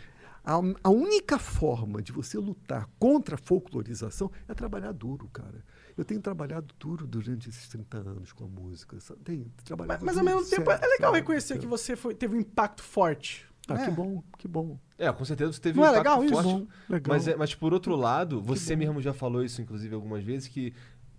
A, 0.44 0.60
a 0.84 0.90
única 0.92 1.40
forma 1.40 2.04
de 2.04 2.12
você 2.12 2.38
lutar 2.38 2.88
contra 3.00 3.34
a 3.34 3.38
folclorização 3.38 4.30
é 4.48 4.54
trabalhar 4.54 4.92
duro, 4.92 5.28
cara. 5.34 5.64
Eu 5.98 6.06
tenho 6.06 6.22
trabalhado 6.22 6.68
duro 6.80 7.08
durante 7.08 7.50
esses 7.50 7.68
30 7.70 7.98
anos 7.98 8.32
com 8.34 8.44
a 8.44 8.48
música. 8.48 9.00
sabe? 9.00 9.22
Tenho 9.24 9.52
trabalhado 9.64 10.06
Mas, 10.06 10.16
mas 10.16 10.18
ao 10.20 10.24
mesmo 10.24 10.48
tempo 10.48 10.70
sério, 10.70 10.84
é 10.86 10.88
legal 10.88 11.12
sério, 11.12 11.14
reconhecer 11.16 11.58
que 11.58 11.66
você 11.66 11.96
foi- 11.96 12.14
teve 12.14 12.36
um 12.36 12.40
impacto 12.42 12.84
forte. 12.84 13.48
Ah, 13.68 13.74
né? 13.74 13.86
que 13.86 13.92
bom, 13.92 14.24
que 14.38 14.48
bom. 14.48 14.78
É, 14.98 15.12
com 15.12 15.26
certeza 15.26 15.52
tu 15.52 15.60
teve 15.62 15.78
Não 15.80 15.86
um 15.86 15.88
é 15.88 15.98
legal 15.98 16.24
isso? 16.24 16.34
forte. 16.34 16.48
Bom, 16.48 16.68
legal. 16.90 17.16
Mas, 17.16 17.28
é- 17.28 17.36
mas 17.36 17.54
por 17.54 17.74
outro 17.74 17.96
lado, 17.96 18.42
você 18.42 18.76
mesmo 18.76 19.02
já 19.02 19.14
falou 19.14 19.44
isso, 19.44 19.62
inclusive, 19.62 19.94
algumas 19.94 20.24
vezes, 20.24 20.48
que 20.48 20.74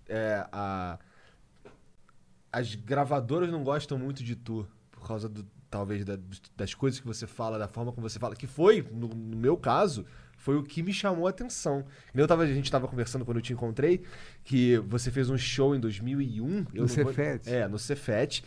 é, 0.09 0.47
a, 0.51 0.99
as 2.53 2.75
gravadoras 2.75 3.51
não 3.51 3.63
gostam 3.63 3.99
muito 3.99 4.23
de 4.25 4.35
tu, 4.35 4.67
por 4.91 5.07
causa 5.07 5.29
do, 5.29 5.47
talvez 5.71 6.05
da- 6.05 6.19
das 6.57 6.75
coisas 6.75 6.99
que 7.01 7.07
você 7.07 7.27
fala, 7.27 7.59
da 7.59 7.69
forma 7.69 7.93
como 7.93 8.09
você 8.09 8.19
fala, 8.19 8.35
que 8.35 8.47
foi, 8.47 8.87
no, 8.93 9.09
no 9.09 9.37
meu 9.37 9.57
caso, 9.57 10.07
foi 10.39 10.57
o 10.57 10.63
que 10.63 10.83
me 10.83 10.93
chamou 10.93 11.27
a 11.27 11.31
atenção. 11.31 11.85
Eu 12.15 12.27
tava, 12.27 12.45
a 12.45 12.47
gente 12.47 12.71
tava 12.71 12.87
conversando 12.89 13.25
quando 13.25 13.39
eu 13.39 13.43
te 13.43 13.53
encontrei, 13.53 14.03
que 14.45 14.79
você 14.79 15.11
fez 15.11 15.29
um 15.29 15.37
show 15.37 15.75
em 15.75 15.81
2001. 15.81 16.67
eu 16.73 16.83
No 16.83 16.89
Cefet. 16.89 17.49
É, 17.49 17.69
no 17.69 17.79
Cefet. 17.79 18.43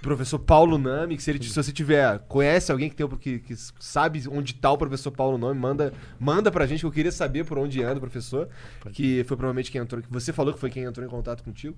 Professor 0.00 0.38
Paulo 0.38 0.78
Nami, 0.78 1.16
que 1.16 1.22
se, 1.22 1.30
ele, 1.30 1.42
se 1.42 1.52
você 1.54 1.72
tiver, 1.72 2.20
conhece 2.28 2.70
alguém 2.70 2.88
que 2.88 2.94
tem 2.94 3.08
que, 3.08 3.40
que 3.40 3.56
sabe 3.80 4.22
onde 4.28 4.54
tá 4.54 4.70
o 4.70 4.78
professor 4.78 5.10
Paulo 5.10 5.36
Nami, 5.36 5.58
manda, 5.58 5.92
manda 6.20 6.52
pra 6.52 6.66
gente, 6.66 6.80
que 6.80 6.86
eu 6.86 6.92
queria 6.92 7.10
saber 7.10 7.44
por 7.44 7.58
onde 7.58 7.82
anda 7.82 7.96
o 7.96 8.00
professor, 8.00 8.48
que 8.92 9.24
foi 9.24 9.36
provavelmente 9.36 9.72
quem 9.72 9.80
entrou, 9.80 10.00
que 10.00 10.10
você 10.10 10.32
falou 10.32 10.54
que 10.54 10.60
foi 10.60 10.70
quem 10.70 10.84
entrou 10.84 11.04
em 11.04 11.10
contato 11.10 11.42
contigo. 11.42 11.76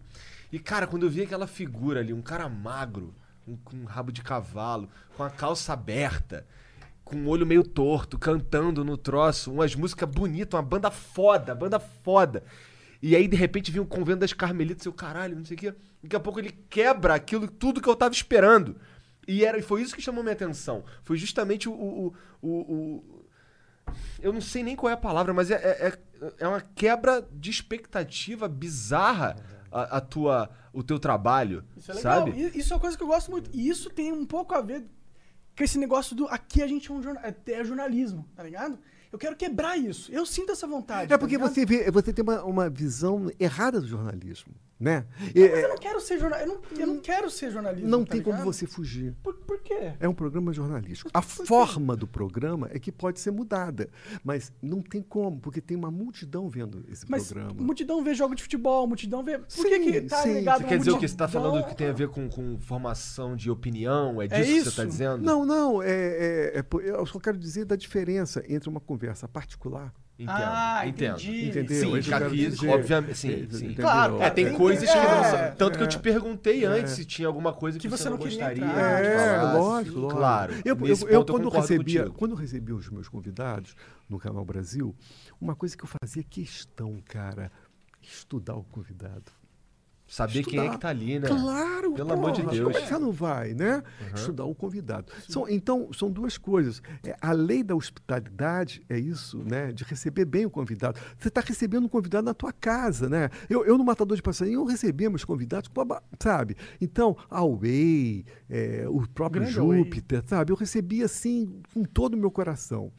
E 0.53 0.59
cara, 0.59 0.87
quando 0.87 1.05
eu 1.05 1.11
vi 1.11 1.23
aquela 1.23 1.47
figura 1.47 2.01
ali, 2.01 2.13
um 2.13 2.21
cara 2.21 2.47
magro, 2.49 3.15
um- 3.49 3.57
com 3.57 3.77
um 3.77 3.85
rabo 3.85 4.13
de 4.13 4.21
cavalo, 4.23 4.87
com 5.17 5.23
a 5.23 5.31
calça 5.31 5.73
aberta, 5.73 6.47
com 7.03 7.17
o 7.25 7.29
olho 7.29 7.47
meio 7.47 7.65
torto, 7.65 8.19
cantando 8.19 8.85
no 8.85 8.99
troço, 8.99 9.51
umas 9.51 9.75
músicas 9.75 10.09
bonitas, 10.09 10.55
uma 10.59 10.63
banda 10.63 10.91
foda, 10.91 11.55
banda 11.55 11.81
foda. 11.81 12.45
E 13.03 13.17
aí, 13.17 13.27
de 13.27 13.37
repente, 13.37 13.71
vinha 13.71 13.83
um 13.83 13.87
convento 13.87 14.21
das 14.21 14.33
Carmelitas, 14.33 14.85
eu, 14.85 14.93
caralho, 14.93 15.37
não 15.37 15.45
sei 15.45 15.57
o 15.57 15.59
quê. 15.61 15.75
Daqui 16.03 16.17
a 16.17 16.21
pouco 16.21 16.39
ele 16.39 16.51
quebra 16.69 17.15
aquilo, 17.15 17.49
tudo 17.49 17.81
que 17.81 17.89
eu 17.89 17.97
tava 17.97 18.13
esperando. 18.15 18.77
E, 19.27 19.45
era, 19.45 19.59
e 19.59 19.63
foi 19.63 19.81
isso 19.83 19.95
que 19.95 20.03
chamou 20.03 20.23
minha 20.23 20.33
atenção. 20.35 20.85
Foi 21.03 21.17
justamente 21.17 21.69
o. 21.69 21.73
o, 21.73 22.15
o- 22.43 22.49
o- 22.75 23.25
eu 24.23 24.33
não 24.33 24.41
sei 24.41 24.63
nem 24.63 24.77
qual 24.77 24.91
é 24.91 24.95
a 24.95 24.97
palavra, 24.99 25.33
mas 25.33 25.51
é, 25.51 25.55
é, 25.55 25.89
é- 25.89 25.99
é 26.41 26.49
uma 26.49 26.61
quebra 26.61 27.27
de 27.33 27.51
expectativa 27.51 28.47
bizarra 28.49 29.37
a, 29.73 29.97
a 29.97 30.01
tua, 30.01 30.51
o 30.73 30.83
teu 30.83 30.99
trabalho. 30.99 31.65
Isso 31.77 31.91
é 31.91 31.95
legal. 31.95 32.27
sabe? 32.27 32.59
Isso 32.59 32.73
é 32.73 32.77
uma 32.77 32.81
coisa 32.81 32.97
que 32.97 33.03
eu 33.03 33.07
gosto 33.09 33.31
muito. 33.31 33.51
E 33.53 33.69
isso 33.69 33.89
tem 33.91 34.13
um 34.13 34.27
pouco 34.27 34.55
a 34.55 34.61
ver 34.61 34.85
com 35.57 35.65
esse 35.65 35.79
negócio 35.79 36.15
do 36.15 36.27
aqui 36.27 36.63
a 36.63 36.67
gente 36.67 36.91
é 36.91 36.95
um 36.95 37.03
jorna- 37.03 37.21
é, 37.25 37.53
é 37.53 37.65
jornalismo, 37.65 38.29
tá 38.37 38.43
ligado? 38.43 38.79
Eu 39.13 39.19
quero 39.19 39.37
quebrar 39.37 39.77
isso. 39.77 40.13
Eu 40.13 40.25
sinto 40.25 40.53
essa 40.53 40.67
vontade. 40.67 41.13
É 41.13 41.19
porque 41.19 41.39
tá 41.39 41.49
você, 41.49 41.67
vê, 41.67 41.91
você 41.91 42.13
tem 42.13 42.23
uma, 42.23 42.45
uma 42.45 42.71
visão 42.71 43.31
errada 43.39 43.81
do 43.81 43.87
jornalismo, 43.87 44.55
né? 44.81 45.05
Mas 45.21 45.35
E, 45.35 45.41
eu 45.41 45.69
não 45.69 45.77
quero 45.77 46.01
ser 46.01 46.19
jornalista. 46.19 46.51
Eu 46.51 46.55
não, 46.55 46.81
eu 46.81 46.87
não 46.87 46.99
quero 47.01 47.31
ser 47.31 47.51
jornalista. 47.51 47.87
não 47.87 48.05
tá 48.05 48.13
tem 48.13 48.23
como 48.23 48.37
ligado? 48.39 48.53
você 48.53 48.67
fugir. 48.67 49.15
Por, 49.23 49.35
por 49.35 49.61
quê? 49.61 49.93
É 50.01 50.09
um 50.09 50.15
programa 50.15 50.53
jornalístico. 50.55 51.11
A 51.13 51.21
forma 51.21 51.95
do 51.95 52.07
programa 52.07 52.69
é 52.73 52.79
que 52.79 52.91
pode 52.91 53.21
ser 53.21 53.31
mudada, 53.31 53.91
mas 54.25 54.51
não 54.63 54.81
tem 54.81 55.03
como, 55.03 55.39
porque 55.39 55.61
tem 55.61 55.77
uma 55.77 55.91
multidão 55.91 56.49
vendo 56.49 56.83
esse 56.89 57.05
Mas 57.11 57.29
programa. 57.31 57.61
multidão 57.63 58.03
vê 58.03 58.15
jogo 58.15 58.35
de 58.35 58.43
futebol, 58.43 58.87
multidão 58.87 59.23
vê. 59.23 59.39
Por 59.39 59.51
Sim, 59.51 59.63
que, 59.69 59.93
que 59.93 60.01
tá 60.03 60.23
sim. 60.23 60.35
ligado 60.35 60.63
Você 60.63 60.69
quer 60.69 60.79
dizer 60.79 60.91
o 60.93 60.99
que? 60.99 61.07
Você 61.09 61.13
multidão? 61.15 61.27
tá 61.27 61.29
falando 61.29 61.67
que 61.69 61.75
tem 61.77 61.89
a 61.89 61.93
ver 61.93 62.09
com, 62.09 62.29
com 62.29 62.59
formação 62.59 63.37
de 63.37 63.51
opinião? 63.51 64.23
É 64.23 64.27
disso 64.27 64.41
É 64.41 64.45
que 64.45 64.51
você 64.63 64.69
isso. 64.69 64.77
tá 64.77 64.85
dizendo? 64.85 65.23
Não, 65.23 65.45
não, 65.45 65.83
é, 65.83 65.91
é- 65.91 66.59
é 66.61 66.65
eu 66.91 67.05
só 67.05 67.19
quero 67.21 67.37
dizer 67.37 67.65
da 67.67 67.77
diferença 67.77 68.43
entre 68.49 68.69
uma 68.71 68.81
conversa 68.81 69.29
particular. 69.29 69.93
Entendo, 70.23 70.37
Ah, 70.37 70.83
entendo. 70.87 71.17
entendi. 71.19 71.49
Entendeu? 71.49 71.77
Sim, 71.81 71.97
É 71.97 71.99
isso 72.35 72.57
dizer. 72.57 72.69
obviamente, 72.69 73.17
sim, 73.19 73.49
É, 73.51 73.55
sim. 73.57 73.75
Claro, 73.75 74.21
É, 74.21 74.29
tem 74.29 74.45
Tem- 74.47 74.55
coisas 74.57 74.89
que 74.89 74.95
não 74.95 75.03
é, 75.03 75.25
são. 75.49 75.57
Tanto 75.57 75.79
que 75.79 75.83
eu 75.85 75.89
te 75.89 75.99
perguntei 75.99 76.65
antes 76.67 76.93
se 76.93 77.05
tinha 77.07 77.27
alguma 77.27 77.53
coisa 77.55 77.79
que, 77.79 77.83
Que 77.83 77.89
você, 77.89 78.03
você 78.03 78.11
não 78.11 78.19
gostaria 78.19 78.63
entrar, 78.65 78.97
de 79.03 79.09
tipo, 79.09 79.19
É, 79.21 79.39
falar. 79.39 79.53
lógico, 79.55 79.99
lógico. 79.99 80.19
Claro. 80.21 80.53
Eu, 80.63 80.63
eu, 80.65 80.75
eu, 80.77 80.77
quando, 80.77 81.11
eu 81.11 81.25
concordo 81.25 81.51
recebia, 81.61 82.01
contigo. 82.01 82.19
quando 82.19 82.31
eu 82.33 82.37
recebia 82.37 82.75
os 82.75 82.89
meus 82.91 83.09
convidados 83.09 83.75
no 84.09 84.19
Canal 84.19 84.45
Brasil, 84.45 84.95
uma 85.41 85.57
coisa 85.57 85.75
que 85.77 85.85
eu 85.85 85.89
fazia 86.03 86.23
questão, 86.23 87.01
cara, 87.07 87.51
estudar 88.03 88.57
o 88.57 88.63
convidado. 88.65 89.33
Saber 90.11 90.43
quem 90.43 90.59
é 90.59 90.63
Estudar. 90.63 90.71
que 90.75 90.81
tá 90.81 90.89
ali, 90.89 91.21
né? 91.21 91.29
Claro, 91.29 91.93
Pelo 91.93 92.13
amor 92.13 92.33
de 92.33 92.43
porra, 92.43 92.53
Deus. 92.53 92.65
Como 92.65 92.77
é 92.77 92.81
que 92.83 92.89
você 92.89 92.99
não 92.99 93.13
vai, 93.13 93.55
né? 93.55 93.81
Estudar 94.13 94.45
o 94.45 94.53
convidado. 94.57 95.13
São- 95.29 95.49
então, 95.49 95.89
são 95.93 96.11
duas 96.11 96.37
coisas. 96.37 96.83
É, 97.05 97.17
a 97.21 97.31
lei 97.31 97.63
da 97.63 97.77
hospitalidade 97.77 98.83
é 98.89 98.99
isso, 98.99 99.39
né? 99.39 99.71
De 99.71 99.85
receber 99.85 100.25
bem 100.25 100.45
o 100.45 100.51
convidado. 100.51 100.99
Você 101.17 101.29
está 101.29 101.41
recebendo 101.41 101.85
um 101.85 101.89
convidado 101.89 102.25
na 102.25 102.35
tua 102.35 102.53
casa, 102.53 103.09
né? 103.09 103.31
Eu, 103.49 103.65
eu 103.65 103.79
no 103.79 103.85
Matador 103.85 104.17
de 104.17 104.23
Passarinho, 104.23 104.59
eu 104.59 104.65
recebia 104.65 105.09
meus 105.09 105.25
convidados, 105.25 105.71
sabe? 106.21 106.57
Então, 106.81 107.17
a 107.31 107.47
Way, 107.47 108.25
é, 108.49 108.87
o 108.89 109.07
próprio 109.07 109.43
Grande. 109.43 109.55
Júpiter, 109.55 110.25
sabe? 110.27 110.51
Eu 110.51 110.57
recebia 110.57 111.05
assim 111.05 111.63
com 111.73 111.85
todo 111.85 112.15
o 112.15 112.19
meu 112.19 112.33
coração. 112.33 112.91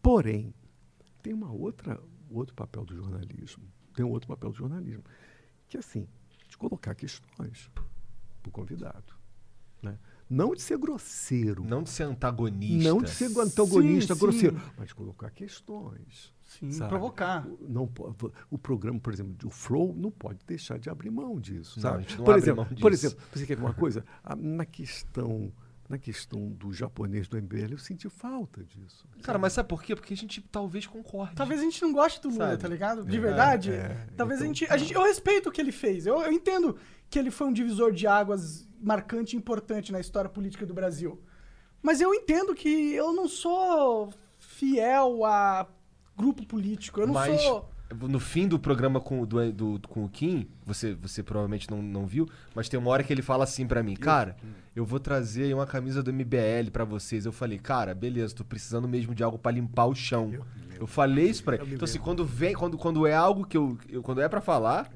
Porém, 0.00 0.54
tem 1.22 1.34
uma 1.34 1.52
outra, 1.52 2.00
outro 2.30 2.54
papel 2.54 2.86
do 2.86 2.96
jornalismo. 2.96 3.64
Tem 3.94 4.02
um 4.02 4.08
outro 4.10 4.28
papel 4.28 4.48
do 4.50 4.56
jornalismo. 4.56 5.04
Que 5.68 5.76
assim, 5.76 6.06
colocar 6.68 6.94
questões 6.94 7.70
para 7.74 8.48
o 8.48 8.50
convidado. 8.50 9.14
Né? 9.82 9.98
Não 10.30 10.54
de 10.54 10.62
ser 10.62 10.78
grosseiro. 10.78 11.64
Não 11.64 11.82
de 11.82 11.90
ser 11.90 12.04
antagonista. 12.04 12.88
Não 12.88 13.02
de 13.02 13.10
ser 13.10 13.36
antagonista, 13.38 14.14
Sim, 14.14 14.20
grosseiro. 14.20 14.58
sim. 14.58 14.66
Mas 14.78 14.92
colocar 14.92 15.30
questões. 15.30 16.32
Sim, 16.46 16.70
sabe? 16.70 16.90
provocar. 16.90 17.46
O- 17.46 17.58
Não, 17.68 17.90
o 18.50 18.58
programa, 18.58 19.00
por 19.00 19.12
exemplo, 19.12 19.34
o 19.44 19.50
Flow 19.50 19.94
não 19.96 20.10
pode 20.10 20.38
deixar 20.46 20.78
de 20.78 20.88
abrir 20.88 21.10
mão 21.10 21.40
disso. 21.40 21.78
Não, 21.78 21.82
Sabe? 21.82 21.96
a 21.96 22.00
gente 22.00 22.16
não 22.18 22.24
por, 22.24 22.30
abre 22.32 22.42
exemplo, 22.44 22.64
mão 22.64 22.74
por 22.80 22.92
exemplo, 22.92 23.18
você 23.34 23.46
quer 23.46 23.56
ver 23.56 23.62
uma 23.64 23.74
coisa? 23.74 24.04
A- 24.22 24.36
na 24.36 24.64
questão. 24.64 25.52
Na 25.92 25.98
questão 25.98 26.48
do 26.48 26.72
japonês 26.72 27.28
do 27.28 27.36
MBL, 27.36 27.72
eu 27.72 27.78
senti 27.78 28.08
falta 28.08 28.64
disso. 28.64 29.06
Cara, 29.22 29.38
mas 29.38 29.52
sabe 29.52 29.68
por 29.68 29.82
quê? 29.82 29.94
Porque 29.94 30.14
a 30.14 30.16
gente 30.16 30.40
talvez 30.40 30.86
concorde. 30.86 31.34
Talvez 31.34 31.60
a 31.60 31.64
gente 31.64 31.82
não 31.82 31.92
goste 31.92 32.18
do 32.22 32.30
Lula, 32.30 32.48
Sabe? 32.48 32.62
tá 32.62 32.66
ligado? 32.66 33.04
De 33.04 33.20
verdade. 33.20 33.72
é, 33.72 34.06
talvez 34.16 34.40
a, 34.40 34.44
então 34.44 34.54
gente, 34.54 34.66
tá. 34.66 34.74
a 34.74 34.78
gente. 34.78 34.94
Eu 34.94 35.02
respeito 35.02 35.50
o 35.50 35.52
que 35.52 35.60
ele 35.60 35.70
fez. 35.70 36.06
Eu, 36.06 36.22
eu 36.22 36.32
entendo 36.32 36.78
que 37.10 37.18
ele 37.18 37.30
foi 37.30 37.46
um 37.46 37.52
divisor 37.52 37.92
de 37.92 38.06
águas 38.06 38.66
marcante 38.80 39.36
e 39.36 39.38
importante 39.38 39.92
na 39.92 40.00
história 40.00 40.30
política 40.30 40.64
do 40.64 40.72
Brasil. 40.72 41.22
Mas 41.82 42.00
eu 42.00 42.14
entendo 42.14 42.54
que 42.54 42.94
eu 42.94 43.12
não 43.12 43.28
sou 43.28 44.14
fiel 44.38 45.26
a 45.26 45.68
grupo 46.16 46.46
político. 46.46 47.02
Eu 47.02 47.06
não 47.06 47.12
Mas 47.12 47.38
sou. 47.42 47.68
No 48.00 48.18
fim 48.20 48.46
do 48.48 48.58
programa 48.58 49.00
com, 49.00 49.24
do, 49.24 49.52
do- 49.52 49.88
com 49.88 50.04
o 50.04 50.08
Kim, 50.08 50.46
você, 50.64 50.94
você 50.94 51.22
provavelmente 51.22 51.70
não, 51.70 51.82
não 51.82 52.06
viu, 52.06 52.28
mas 52.54 52.68
tem 52.68 52.78
uma 52.78 52.90
hora 52.90 53.02
que 53.02 53.12
ele 53.12 53.22
fala 53.22 53.44
assim 53.44 53.66
pra 53.66 53.82
mim, 53.82 53.94
cara, 53.94 54.36
eu 54.74 54.84
vou 54.84 54.98
trazer 55.00 55.44
aí 55.44 55.54
uma 55.54 55.66
camisa 55.66 56.02
do 56.02 56.12
MBL 56.12 56.70
pra 56.72 56.84
vocês. 56.84 57.26
Eu 57.26 57.32
falei, 57.32 57.58
cara, 57.58 57.94
beleza, 57.94 58.34
tô 58.34 58.44
precisando 58.44 58.88
mesmo 58.88 59.14
de 59.14 59.22
algo 59.22 59.38
pra 59.38 59.52
limpar 59.52 59.86
o 59.86 59.94
chão. 59.94 60.30
Eu 60.80 60.86
falei 60.86 61.26
isso 61.28 61.44
pra 61.44 61.56
ele. 61.56 61.74
Então, 61.74 61.84
assim, 61.84 61.98
quando 61.98 62.24
vem, 62.24 62.54
quando, 62.54 62.76
quando 62.78 63.06
é 63.06 63.14
algo 63.14 63.46
que 63.46 63.56
eu, 63.56 63.76
eu- 63.88 64.02
Quando 64.02 64.20
é 64.20 64.28
pra 64.28 64.40
falar, 64.40 64.90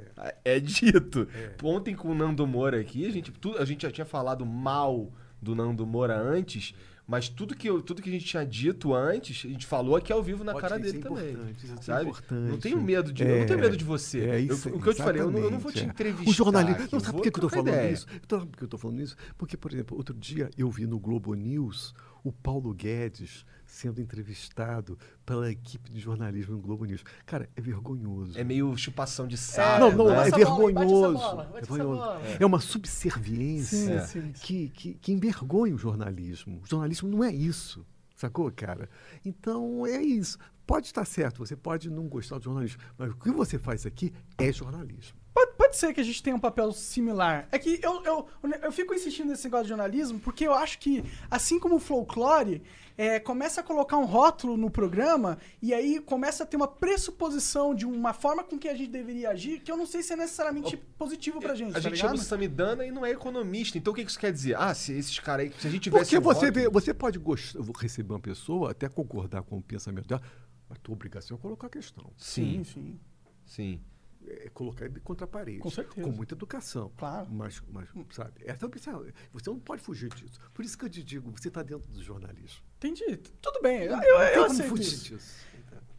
é, 0.45 0.59
dito. 0.59 1.29
Ontem 1.63 1.95
com 1.95 2.09
o 2.09 2.15
Nando 2.15 2.47
Moura 2.47 2.81
aqui, 2.81 3.07
a 3.07 3.11
gente, 3.13 3.33
a 3.59 3.65
gente 3.65 3.83
já 3.83 3.91
tinha 3.91 4.05
falado 4.07 4.45
mal 4.47 5.13
do 5.41 5.55
Nando 5.55 5.87
Moura 5.87 6.17
antes. 6.19 6.75
Mas 7.07 7.29
tudo 7.29 7.55
que, 7.55 7.69
eu, 7.71 7.81
tudo 7.81 8.03
que 8.03 8.09
a 8.09 8.13
gente 8.13 8.25
tinha 8.25 8.45
dito 8.45 8.93
antes, 8.93 9.45
a 9.45 9.49
gente 9.49 9.65
falou 9.65 9.95
aqui 9.95 10.13
ao 10.13 10.21
vivo 10.21 10.43
na 10.43 10.53
Pode 10.53 10.63
cara 10.69 10.77
dele 10.79 10.99
é 10.99 11.01
também. 11.01 11.37
é 11.79 11.83
sabe? 11.83 12.09
importante. 12.11 12.51
Não 12.51 12.59
tenho 12.59 12.81
medo 12.83 13.13
de. 13.13 13.23
eu 13.23 13.39
não 13.39 13.47
tenho 13.47 13.61
medo 13.61 13.77
de 13.77 13.85
você. 13.85 14.21
É 14.25 14.35
Eu- 14.41 14.55
isso, 14.55 14.69
o 14.71 14.81
que 14.83 14.89
eu 14.89 14.95
te 14.95 15.03
falei, 15.03 15.23
eu 15.23 15.31
não, 15.31 15.39
eu 15.39 15.51
não 15.51 15.61
vou 15.61 15.71
te 15.71 15.81
é. 15.81 15.85
entrevistar. 15.85 16.29
O 16.29 16.33
jornalismo. 16.35 16.83
aqui, 16.83 16.93
Não, 16.93 16.99
eu 16.99 17.05
sabe 17.05 17.17
por 17.17 17.23
que, 17.23 17.31
que 17.31 17.39
eu 17.39 17.43
tô 17.43 17.49
falando 17.49 17.69
ideia. 17.69 17.93
isso? 17.93 18.07
Sabe 18.29 18.47
por 18.47 18.59
que 18.59 18.65
eu 18.65 18.69
tô 18.69 18.79
falando 18.79 19.01
isso? 19.03 19.17
Porque, 19.39 19.57
por 19.57 19.73
exemplo, 19.73 19.97
outro 19.97 20.17
dia 20.17 20.51
eu 20.59 20.69
vi 20.69 20.85
no 20.85 20.99
Globo 20.99 21.33
News 21.35 21.95
o 22.25 22.33
Paulo 22.33 22.75
Guedes 22.75 23.47
sendo 23.77 24.01
entrevistado 24.01 24.99
pela 25.25 25.51
equipe 25.51 25.91
de 25.91 26.01
jornalismo 26.01 26.57
no 26.57 26.63
Globo 26.63 26.87
News. 26.87 27.05
Cara, 27.27 27.49
é 27.55 27.61
vergonhoso. 27.61 28.39
É 28.39 28.43
meio 28.43 28.75
chupação 28.77 29.29
de 29.29 29.37
saco. 29.37 29.81
não, 29.81 29.93
não, 29.93 30.07
né? 30.09 30.25
é 30.25 30.29
essa 30.29 30.37
vergonhoso. 30.37 31.13
bola, 31.13 31.51
é, 31.55 31.61
vergonhoso. 31.61 32.03
É 32.41 32.47
uma 32.47 32.59
subserviência 32.59 34.01
Sim, 34.07 34.07
sim, 34.07 34.21
sim. 34.23 34.33
Que, 34.33 34.69
que, 34.71 34.95
que 34.95 35.13
envergonha 35.13 35.75
o 35.75 35.79
jornalismo. 35.79 36.63
O 36.65 36.67
jornalismo 36.67 37.07
não 37.09 37.23
é 37.23 37.31
isso, 37.31 37.87
sacou, 38.17 38.51
cara? 38.51 38.89
Então 39.23 39.87
é 39.87 40.03
isso. 40.03 40.39
Pode 40.67 40.87
estar 40.87 41.05
certo, 41.05 41.45
você 41.45 41.55
pode 41.55 41.91
não 41.91 42.09
gostar 42.09 42.39
do 42.39 42.45
jornalismo, 42.45 42.81
mas 42.97 43.11
o 43.11 43.17
que 43.17 43.31
você 43.31 43.59
faz 43.59 43.85
aqui 43.85 44.13
é 44.39 44.51
jornalismo. 44.51 45.19
Pode, 45.35 45.53
pode 45.53 45.77
ser 45.77 45.93
que 45.93 46.01
a 46.01 46.05
gente 46.05 46.23
tenha 46.23 46.35
um 46.35 46.41
papel 46.41 46.73
similar. 46.73 47.47
É 47.53 47.59
que 47.59 47.79
eu, 47.83 48.03
eu, 48.05 48.27
eu 48.63 48.73
fico 48.73 48.95
insistindo 48.95 49.29
nesse 49.29 49.45
negócio 49.45 49.65
de 49.65 49.69
jornalismo 49.69 50.19
porque 50.19 50.47
eu 50.47 50.55
acho 50.55 50.79
que, 50.79 51.05
assim 51.31 51.61
como 51.61 51.77
o 51.77 51.79
folclore, 51.79 52.63
é, 52.99 53.21
começa 53.21 53.61
a 53.61 53.65
colocar 53.65 53.97
um 53.99 54.05
rótulo 54.05 54.57
no 54.57 54.71
programa 54.71 55.39
e 55.61 55.75
aí 55.75 56.01
começa 56.01 56.45
a 56.45 56.47
ter 56.47 56.57
uma 56.57 56.69
pressuposição 56.69 57.75
de 57.75 57.85
uma 57.87 58.13
forma 58.13 58.43
com 58.43 58.59
que 58.59 58.69
a 58.69 58.75
gente 58.75 58.91
deveria 58.91 59.31
agir 59.31 59.61
que 59.61 59.71
eu 59.71 59.77
não 59.77 59.87
sei 59.87 60.03
se 60.03 60.13
é 60.13 60.17
necessariamente 60.17 60.77
positivo 60.77 61.41
pra 61.41 61.55
gente. 61.55 61.71
A 61.71 61.75
tá 61.75 61.81
gente 61.81 61.93
ligado? 61.95 62.11
chama 62.11 62.23
o 62.23 62.25
Samidana 62.25 62.87
e 62.87 62.91
não 62.91 63.05
é 63.05 63.11
economista. 63.11 63.77
Então 63.77 63.93
o 63.93 63.97
que 63.97 64.05
que 64.05 64.11
isso 64.11 64.19
quer 64.19 64.33
dizer? 64.33 64.57
Ah, 64.57 64.75
se 64.75 64.93
esses 64.93 65.19
caras 65.21 65.47
aí. 65.47 65.53
Se 65.59 65.67
a 65.67 65.71
gente 65.71 65.83
tivesse. 65.83 66.05
Porque 66.05 66.19
um 66.19 66.23
você, 66.23 66.47
rótulo- 66.47 66.53
vê, 66.65 66.69
você 66.71 66.95
pode 66.95 67.19
gostar, 67.19 67.61
receber 67.79 68.13
uma 68.13 68.21
pessoa, 68.21 68.71
até 68.71 68.89
concordar 68.89 69.43
com 69.43 69.59
o 69.59 69.63
pensamento 69.63 70.07
dela, 70.09 70.23
mas 70.69 70.79
tua 70.79 70.95
obrigação 70.95 71.37
é 71.37 71.41
colocar 71.41 71.67
a 71.67 71.71
questão. 71.71 72.11
Sim, 72.17 72.65
sim. 72.65 72.99
sim. 73.45 73.81
É 74.29 74.49
colocar 74.49 74.85
ele 74.87 74.99
contra 75.01 75.25
a 75.25 75.29
parede. 75.29 75.59
Com 75.59 75.71
certeza. 75.71 76.07
Com 76.07 76.13
muita 76.13 76.35
educação. 76.35 76.91
Claro. 76.97 77.29
Mas, 77.31 77.63
mas 77.71 77.89
sabe, 78.11 78.33
essa 78.45 78.67
opção, 78.67 79.07
você 79.33 79.49
não 79.51 79.59
pode 79.61 79.83
fugir 79.83 80.09
disso. 80.11 80.41
Por 80.53 80.65
isso 80.65 80.77
que 80.77 80.85
eu 80.85 80.91
te 80.91 81.03
digo, 81.03 81.31
você 81.31 81.49
está 81.49 81.63
dentro 81.63 81.89
do 81.93 82.03
jornalismo. 82.03 82.61
Entendi. 82.77 83.17
Tudo 83.41 83.61
bem. 83.63 83.85
Eu, 83.85 83.97
Não 83.97 84.03
eu, 84.03 84.19
eu 84.19 84.45
aceito 84.45 84.81
isso. 84.81 85.05
disso. 85.15 85.46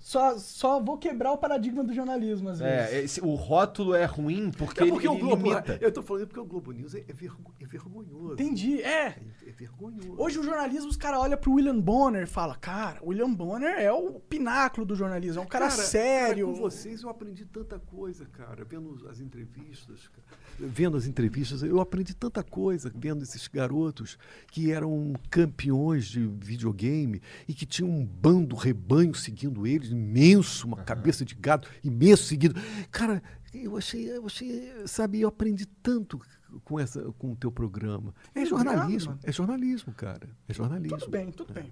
Só, 0.08 0.38
só 0.38 0.80
vou 0.82 0.98
quebrar 0.98 1.34
o 1.34 1.38
paradigma 1.38 1.84
do 1.84 1.94
jornalismo, 1.94 2.48
às 2.48 2.60
vezes. 2.60 2.94
É, 2.94 3.04
esse- 3.04 3.20
o 3.20 3.36
rótulo 3.36 3.94
é 3.94 4.06
ruim 4.06 4.52
porque, 4.52 4.82
É 4.82 4.88
porque 4.88 5.06
ele, 5.06 5.18
o 5.18 5.20
Globo, 5.20 5.50
limita. 5.50 5.78
eu 5.82 5.92
tô 5.92 6.02
falando 6.02 6.28
porque 6.28 6.40
o 6.40 6.46
Globo 6.46 6.72
News 6.72 6.96
é, 6.96 7.04
é 7.10 7.12
vergo- 7.12 7.54
é 7.60 7.66
vergonhoso. 7.66 8.36
Entendi. 8.36 8.82
É. 8.82 9.08
É, 9.08 9.18
é 9.48 9.52
vergonhoso. 9.52 10.16
Hoje 10.18 10.40
o 10.40 10.44
jornalismo, 10.44 10.88
os 10.90 10.96
caras 10.96 11.20
olham 11.20 11.38
pro 11.38 11.52
William 11.52 11.78
Bonner 11.78 12.24
e 12.24 12.26
falam, 12.26 12.56
cara, 12.58 13.00
o 13.04 13.10
William 13.10 13.34
Bonner 13.34 13.78
é 13.78 13.92
o 13.92 14.14
pináculo 14.22 14.86
do 14.86 14.96
jornalismo, 14.96 15.42
é 15.42 15.44
um 15.44 15.48
cara, 15.48 15.70
sério. 15.70 16.48
com 16.48 16.54
vocês 16.56 17.02
eu 17.04 17.10
aprendi 17.10 17.44
tanta 17.44 17.78
coisa, 17.78 18.26
cara, 18.28 18.64
vendo 18.64 19.06
as 19.10 19.20
entrevistas, 19.20 20.08
cara. 20.08 20.26
vendo 20.58 20.96
as 20.96 21.06
entrevistas, 21.06 21.62
eu 21.64 21.82
aprendi 21.82 22.16
tanta 22.16 22.42
coisa 22.42 22.90
vendo 22.96 23.24
esses 23.24 23.46
garotos 23.50 24.18
que 24.54 24.72
eram 24.72 25.12
campeões 25.30 26.06
de 26.08 26.26
videogame 26.26 27.22
e 27.46 27.54
que 27.54 27.66
tinham 27.66 27.92
um 27.92 28.06
bando, 28.06 28.56
rebanho 28.56 29.14
seguindo 29.14 29.68
eles, 29.68 29.97
imenso, 29.98 30.68
uma 30.68 30.78
cabeça 30.78 31.26
de 31.26 31.36
gado 31.36 31.68
imenso 31.84 32.24
seguido. 32.24 32.60
Cara, 32.92 33.22
eu 33.54 33.76
achei, 33.78 34.10
eu 34.10 34.26
achei, 34.26 34.72
sabe, 34.86 35.22
eu 35.22 35.28
aprendi 35.30 35.66
tanto 35.66 36.20
com 36.64 36.80
essa, 36.80 37.02
com 37.18 37.32
o 37.32 37.36
teu 37.36 37.52
programa. 37.52 38.14
É 38.34 38.46
jornalismo, 38.46 39.18
é 39.24 39.32
jornalismo, 39.32 39.94
cara. 39.94 40.30
É 40.48 40.54
jornalismo. 40.54 40.98
Tudo 40.98 41.12
bem, 41.12 41.32
tudo 41.32 41.54
bem. 41.54 41.72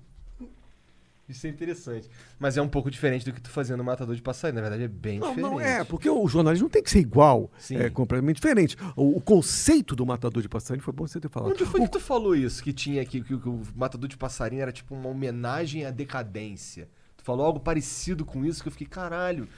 Isso 1.28 1.48
é 1.48 1.50
interessante. 1.50 2.08
Mas 2.38 2.56
é 2.56 2.62
um 2.62 2.68
pouco 2.70 2.92
diferente 2.92 3.26
do 3.26 3.34
que 3.34 3.42
tu 3.42 3.50
fazia 3.50 3.76
no 3.76 3.84
Matador 3.84 4.16
de 4.16 4.22
Passarinho. 4.22 4.62
Na 4.62 4.70
verdade, 4.70 4.84
é 4.84 4.88
bem 4.88 5.18
Não, 5.18 5.30
diferente. 5.30 5.52
não 5.54 5.60
é, 5.60 5.84
porque 5.84 6.08
o 6.08 6.28
jornalismo 6.28 6.70
tem 6.70 6.84
que 6.84 6.92
ser 6.92 7.00
igual. 7.00 7.50
Sim. 7.58 7.78
É 7.78 7.90
completamente 7.90 8.36
diferente. 8.36 8.78
O, 8.96 9.18
o 9.18 9.22
conceito 9.22 9.96
do 9.96 10.06
matador 10.06 10.44
de 10.44 10.48
passarinho 10.48 10.84
foi 10.84 10.94
bom 10.94 11.08
você 11.08 11.20
ter 11.20 11.28
falado. 11.30 11.50
Onde 11.52 11.66
foi 11.66 11.80
O- 11.82 11.84
que 11.86 11.90
tu 11.94 12.00
falou 12.00 12.36
isso? 12.36 12.62
Que 12.64 12.72
tinha 12.72 13.02
aqui, 13.02 13.22
que, 13.24 13.36
que 13.40 13.50
o 13.50 13.60
Matador 13.76 14.08
de 14.08 14.16
Passarinho 14.16 14.62
era 14.62 14.72
tipo 14.72 14.94
uma 14.94 15.10
homenagem 15.10 15.84
à 15.84 15.90
decadência. 15.90 16.88
Falou 17.26 17.44
algo 17.44 17.60
parecido 17.60 18.24
com 18.24 18.46
isso 18.46 18.62
que 18.62 18.68
eu 18.68 18.72
fiquei, 18.72 18.86
caralho. 18.86 19.50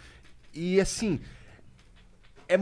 E 0.54 0.80
assim. 0.80 1.20
É, 2.50 2.56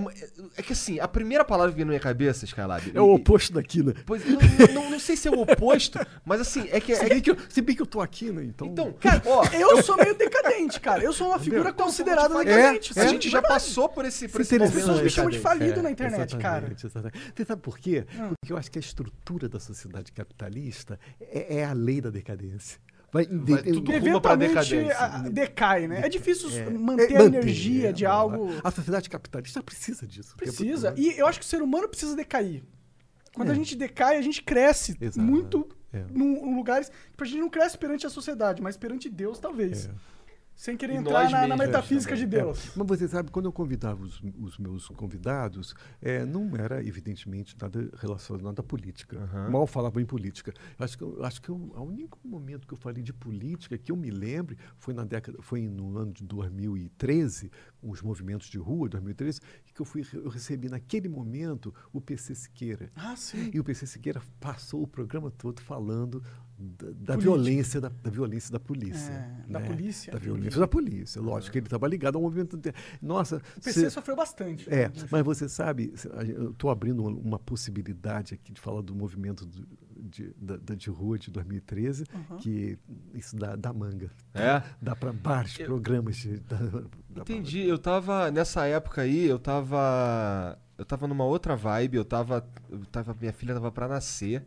é 0.57 0.63
que 0.63 0.73
assim, 0.73 0.99
a 0.99 1.07
primeira 1.07 1.45
palavra 1.45 1.71
que 1.71 1.75
veio 1.75 1.85
na 1.85 1.91
minha 1.91 1.99
cabeça, 1.99 2.43
Skylab. 2.43 2.91
É 2.91 2.99
o 2.99 3.11
e- 3.11 3.15
oposto 3.19 3.53
daqui, 3.53 3.83
né? 3.83 3.93
Pois, 4.03 4.25
não, 4.25 4.39
não, 4.73 4.89
não- 4.89 4.99
sei 4.99 5.15
se 5.15 5.27
é 5.27 5.31
o 5.31 5.39
oposto, 5.39 5.99
mas 6.25 6.41
assim, 6.41 6.67
é 6.71 6.81
que. 6.81 6.91
É 6.91 6.95
Se 6.95 7.03
que 7.03 7.09
bem 7.09 7.21
que, 7.21 7.29
eu, 7.29 7.37
se 7.47 7.61
bem 7.61 7.75
que 7.75 7.81
eu 7.83 7.85
tô 7.85 8.01
aqui, 8.01 8.31
né? 8.31 8.43
Então. 8.45 8.65
então, 8.65 8.91
cara, 8.93 9.21
ó, 9.27 9.43
Eu 9.53 9.83
sou 9.83 9.95
meio 9.95 10.15
decadente, 10.17 10.79
cara. 10.79 11.03
Eu 11.03 11.13
sou 11.13 11.27
uma 11.27 11.37
figura 11.37 11.69
Então, 11.69 11.85
considerada 11.85 12.33
é, 12.41 12.43
decadente. 12.43 12.99
a 12.99 13.03
sim, 13.03 13.09
gente 13.09 13.29
já 13.29 13.41
verdade. 13.41 13.53
passou 13.63 13.87
por 13.87 14.05
esse, 14.05 14.27
por 14.27 14.41
é 14.41 14.41
As 14.41 14.49
pessoas 14.49 15.01
me 15.03 15.09
chamam 15.11 15.29
de 15.29 15.37
decadente. 15.37 15.39
falido 15.39 15.79
É, 15.81 15.83
na 15.83 15.91
internet, 15.91 16.35
cara. 16.37 16.65
exatamente, 16.73 16.85
exatamente. 16.87 17.33
Você 17.35 17.45
sabe 17.45 17.61
por 17.61 17.77
quê? 17.77 18.07
Hum. 18.19 18.29
Porque 18.41 18.53
eu 18.53 18.57
acho 18.57 18.71
que 18.71 18.79
a 18.79 18.81
estrutura 18.81 19.47
da 19.47 19.59
sociedade 19.59 20.11
capitalista 20.11 20.99
é, 21.21 21.57
é 21.57 21.63
a 21.65 21.73
lei 21.73 22.01
da 22.01 22.09
decadência. 22.09 22.79
Vai, 23.15 23.25
Vai 23.27 23.63
tudo 23.63 23.77
rumo 23.77 23.83
pra 23.85 23.95
Eventualmente 23.95 24.53
decadência. 24.53 24.97
a- 24.99 25.29
decai, 25.29 25.87
né? 25.87 26.01
É 26.03 26.09
difícil 26.09 26.49
É, 26.51 26.69
manter 26.69 27.13
é, 27.13 27.17
a 27.21 27.23
energia 27.23 27.89
é, 27.89 27.91
de 27.93 28.03
é, 28.03 28.07
algo. 28.09 28.49
A 28.61 28.69
sociedade 28.69 29.09
capitalista 29.09 29.63
precisa 29.63 30.05
disso. 30.05 30.35
porque- 30.35 30.51
Precisa. 30.51 30.93
E 30.97 31.17
eu 31.17 31.25
acho 31.25 31.39
que 31.39 31.45
o 31.45 31.47
ser 31.47 31.61
humano 31.61 31.87
precisa 31.87 32.13
decair. 32.13 32.61
Quando 33.33 33.49
É. 33.49 33.51
a 33.53 33.55
gente 33.55 33.73
decai, 33.75 34.17
a 34.17 34.21
gente 34.21 34.43
cresce 34.43 34.97
Exato. 34.99 35.21
muito 35.25 35.65
É. 35.93 36.03
num, 36.11 36.51
em 36.51 36.55
lugares. 36.55 36.91
A 37.17 37.23
gente 37.23 37.39
não 37.39 37.49
cresce 37.49 37.77
perante 37.77 38.05
a 38.05 38.09
sociedade, 38.09 38.61
mas 38.61 38.75
perante 38.75 39.09
Deus, 39.09 39.39
talvez. 39.39 39.85
É. 39.85 39.91
Sem 40.55 40.77
querer 40.77 40.93
E 40.93 40.97
entrar 40.97 41.29
na, 41.29 41.47
na 41.47 41.57
metafísica 41.57 42.15
de 42.15 42.25
Deus. 42.25 42.71
Mas 42.75 42.87
você 42.87 43.07
sabe, 43.07 43.29
quando 43.29 43.45
eu 43.45 43.51
convidava 43.51 44.01
os, 44.01 44.21
os 44.39 44.57
meus 44.57 44.87
convidados, 44.87 45.75
é, 46.01 46.25
não 46.25 46.55
era, 46.55 46.83
evidentemente, 46.83 47.55
nada 47.59 47.89
relacionado 47.97 48.59
à 48.59 48.63
política. 48.63 49.19
Aham. 49.19 49.49
Mal 49.49 49.67
falava 49.67 50.01
em 50.01 50.05
política. 50.05 50.53
Eu 50.79 50.85
acho 50.85 50.97
que, 50.97 51.03
eu, 51.03 51.23
acho 51.25 51.41
que 51.41 51.51
o 51.51 51.81
único 51.81 52.17
momento 52.23 52.65
que 52.65 52.73
eu 52.73 52.77
falei 52.77 53.03
de 53.03 53.11
política 53.11 53.77
que 53.77 53.91
eu 53.91 53.97
me 53.97 54.09
lembre 54.09 54.57
foi 54.77 54.93
na 54.93 55.03
década, 55.03 55.37
foi 55.41 55.67
no 55.67 55.97
ano 55.97 56.13
de 56.13 56.23
2013, 56.23 57.51
os 57.83 58.01
movimentos 58.01 58.47
de 58.47 58.57
rua, 58.57 58.87
2013, 58.87 59.41
que 59.73 59.81
eu, 59.81 59.85
fui, 59.85 60.05
eu 60.13 60.29
recebi 60.29 60.69
naquele 60.69 61.09
momento 61.09 61.73
o 61.91 61.99
PC 61.99 62.33
Siqueira. 62.33 62.89
Ah, 62.95 63.15
sim. 63.17 63.51
E 63.53 63.59
o 63.59 63.63
PC 63.63 63.85
Siqueira 63.85 64.21
passou 64.39 64.81
o 64.81 64.87
programa 64.87 65.29
todo 65.29 65.61
falando 65.61 66.23
da, 66.57 67.13
da 67.13 67.17
violência 67.17 67.81
da, 67.81 67.89
da 67.89 68.09
violência 68.09 68.51
da 68.51 68.59
polícia. 68.59 69.11
É, 69.11 69.51
da 69.51 69.59
né? 69.59 69.67
polícia. 69.67 70.11
Da 70.13 70.19
violência 70.19 70.59
da 70.59 70.67
polícia. 70.67 71.21
Lógico 71.21 71.51
que 71.51 71.57
ele 71.59 71.65
estava 71.67 71.87
ligado 71.87 72.15
ao 72.15 72.21
movimento. 72.21 72.59
Nossa, 73.01 73.37
O 73.57 73.61
PC 73.61 73.81
cê- 73.81 73.89
sofreu 73.89 74.15
bastante. 74.15 74.71
é, 74.73 74.89
mas 75.11 75.23
você 75.23 75.49
sabe, 75.49 75.93
eu 76.35 76.51
estou 76.51 76.69
abrindo 76.69 77.01
uma, 77.03 77.11
uma 77.11 77.39
possibilidade 77.39 78.33
aqui 78.33 78.53
de 78.53 78.61
falar 78.61 78.81
do 78.81 78.95
movimento 78.95 79.45
do- 79.45 79.67
de, 79.97 80.33
da, 80.39 80.57
da 80.57 80.75
de 80.75 80.89
rua 80.89 81.17
de 81.17 81.31
2013, 81.31 82.03
Uhum. 82.13 82.37
que 82.37 82.77
isso 83.13 83.35
dá, 83.35 83.55
dá 83.55 83.73
manga. 83.73 84.11
É? 84.33 84.61
Dá 84.81 84.95
para 84.95 85.11
vários 85.11 85.57
Eu- 85.59 85.65
programas. 85.65 86.17
De, 86.17 86.39
dá- 86.39 86.57
dá 86.57 86.69
pra- 86.69 87.21
Entendi, 87.21 87.61
eu 87.67 87.77
tava. 87.77 88.29
Nessa 88.31 88.65
época 88.65 89.01
aí, 89.01 89.25
eu 89.25 89.39
tava. 89.39 90.57
Eu 90.77 90.85
tava 90.85 91.07
numa 91.07 91.23
outra 91.23 91.55
vibe, 91.55 91.95
eu 91.97 92.05
tava. 92.05 92.45
Eu 92.69 92.79
tava 92.85 93.15
minha 93.19 93.31
filha 93.33 93.53
tava 93.53 93.71
pra 93.71 93.87
nascer. 93.87 94.45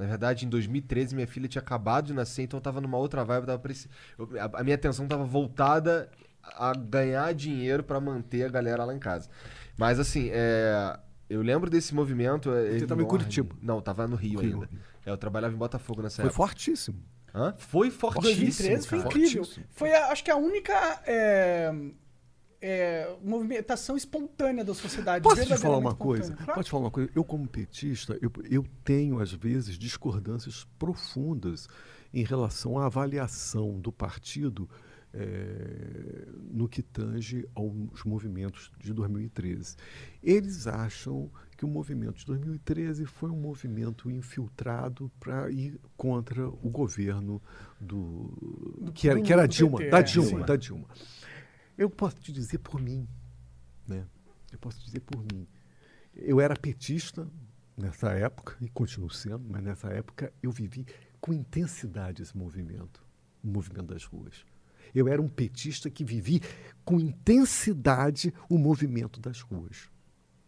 Na 0.00 0.06
verdade, 0.06 0.46
em 0.46 0.48
2013, 0.48 1.14
minha 1.14 1.26
filha 1.26 1.46
tinha 1.48 1.60
acabado 1.62 2.06
de 2.06 2.12
nascer, 2.14 2.42
então 2.42 2.56
eu 2.58 2.62
tava 2.62 2.80
numa 2.80 2.96
outra 2.96 3.24
vibe. 3.24 3.46
Tava 3.46 3.58
preci- 3.58 3.88
eu- 4.18 4.28
a, 4.40 4.60
a 4.60 4.64
minha 4.64 4.74
atenção 4.74 5.06
tava 5.06 5.24
voltada 5.24 6.08
a 6.42 6.72
ganhar 6.74 7.32
dinheiro 7.34 7.82
pra 7.84 8.00
manter 8.00 8.44
a 8.44 8.48
galera 8.48 8.84
lá 8.84 8.94
em 8.94 8.98
casa. 8.98 9.28
Mas 9.76 9.98
assim, 10.00 10.30
é, 10.32 10.98
eu 11.28 11.42
lembro 11.42 11.68
desse 11.68 11.94
movimento. 11.94 12.50
é, 12.50 12.78
Você 12.78 12.86
tava 12.86 13.00
em 13.02 13.04
enorme. 13.04 13.06
Curitiba? 13.06 13.54
Não, 13.60 13.80
tava 13.80 14.08
no 14.08 14.16
Rio, 14.16 14.40
Rio, 14.40 14.54
ainda. 14.62 14.70
É, 15.04 15.10
eu 15.10 15.16
trabalhava 15.18 15.54
em 15.54 15.58
Botafogo 15.58 16.00
nessa 16.02 16.16
Foi 16.22 16.24
época. 16.30 16.36
fortíssimo. 16.36 17.02
Hã? 17.34 17.54
Foi 17.58 17.90
fortíssimo. 17.90 18.36
2013 18.36 18.88
foi 18.88 18.98
incrível. 18.98 19.44
Fortíssimo. 19.44 19.66
Foi, 19.70 19.92
a- 19.94 20.08
acho 20.08 20.24
que 20.24 20.30
a 20.30 20.36
única 20.36 20.72
é, 21.06 21.72
é, 22.60 23.14
movimentação 23.22 23.96
espontânea 23.96 24.64
da 24.64 24.74
sociedade. 24.74 25.22
Posso 25.22 25.44
te 25.46 25.56
falar 25.56 25.78
uma 25.78 25.94
coisa? 25.94 26.34
Claro. 26.34 26.62
Te 26.62 26.70
falar 26.70 26.84
uma 26.84 26.90
coisa? 26.90 27.10
Eu, 27.14 27.24
como 27.24 27.46
petista, 27.48 28.18
eu, 28.20 28.30
eu 28.50 28.64
tenho, 28.84 29.18
às 29.20 29.32
vezes, 29.32 29.78
discordâncias 29.78 30.66
profundas 30.78 31.68
em 32.12 32.22
relação 32.24 32.78
à 32.78 32.86
avaliação 32.86 33.78
do 33.80 33.90
partido 33.92 34.68
eh, 35.12 36.26
no 36.52 36.68
que 36.68 36.82
tange 36.82 37.46
aos 37.54 38.04
movimentos 38.04 38.70
de 38.78 38.92
2013. 38.92 39.76
Eles 40.22 40.66
acham 40.66 41.30
que 41.56 41.64
o 41.64 41.68
movimento 41.68 42.18
de 42.18 42.26
2013 42.26 43.04
foi 43.06 43.30
um 43.30 43.36
movimento 43.36 44.10
infiltrado 44.10 45.10
para 45.20 45.50
ir 45.50 45.78
contra 45.96 46.48
o 46.48 46.70
governo 46.70 47.40
do, 47.80 48.90
que 48.94 49.08
era, 49.08 49.18
do- 49.18 49.24
que 49.24 49.32
era 49.32 49.46
do 49.46 49.52
Dilma, 49.52 49.78
PT, 49.78 49.90
da 49.90 49.98
é, 49.98 50.02
Dilma, 50.02 50.28
sim. 50.28 50.44
da 50.46 50.56
Dilma. 50.56 50.86
Eu 51.80 51.88
posso 51.88 52.16
te 52.20 52.30
dizer 52.32 52.58
por 52.58 52.80
mim, 52.80 53.08
né? 53.88 54.06
Eu 54.52 54.58
posso 54.58 54.84
dizer 54.84 55.00
por 55.00 55.18
mim. 55.32 55.46
Eu 56.14 56.40
era 56.40 56.54
petista 56.54 57.26
nessa 57.76 58.10
época 58.12 58.56
e 58.60 58.68
continuo 58.68 59.08
sendo, 59.10 59.44
mas 59.48 59.62
nessa 59.62 59.88
época 59.88 60.32
eu 60.42 60.50
vivi 60.50 60.84
com 61.20 61.32
intensidade 61.32 62.22
esse 62.22 62.36
movimento, 62.36 63.02
o 63.42 63.48
movimento 63.48 63.86
das 63.94 64.04
ruas. 64.04 64.44
Eu 64.94 65.08
era 65.08 65.22
um 65.22 65.28
petista 65.28 65.88
que 65.88 66.04
vivi 66.04 66.42
com 66.84 66.98
intensidade 67.00 68.34
o 68.48 68.58
movimento 68.58 69.20
das 69.20 69.40
ruas. 69.40 69.88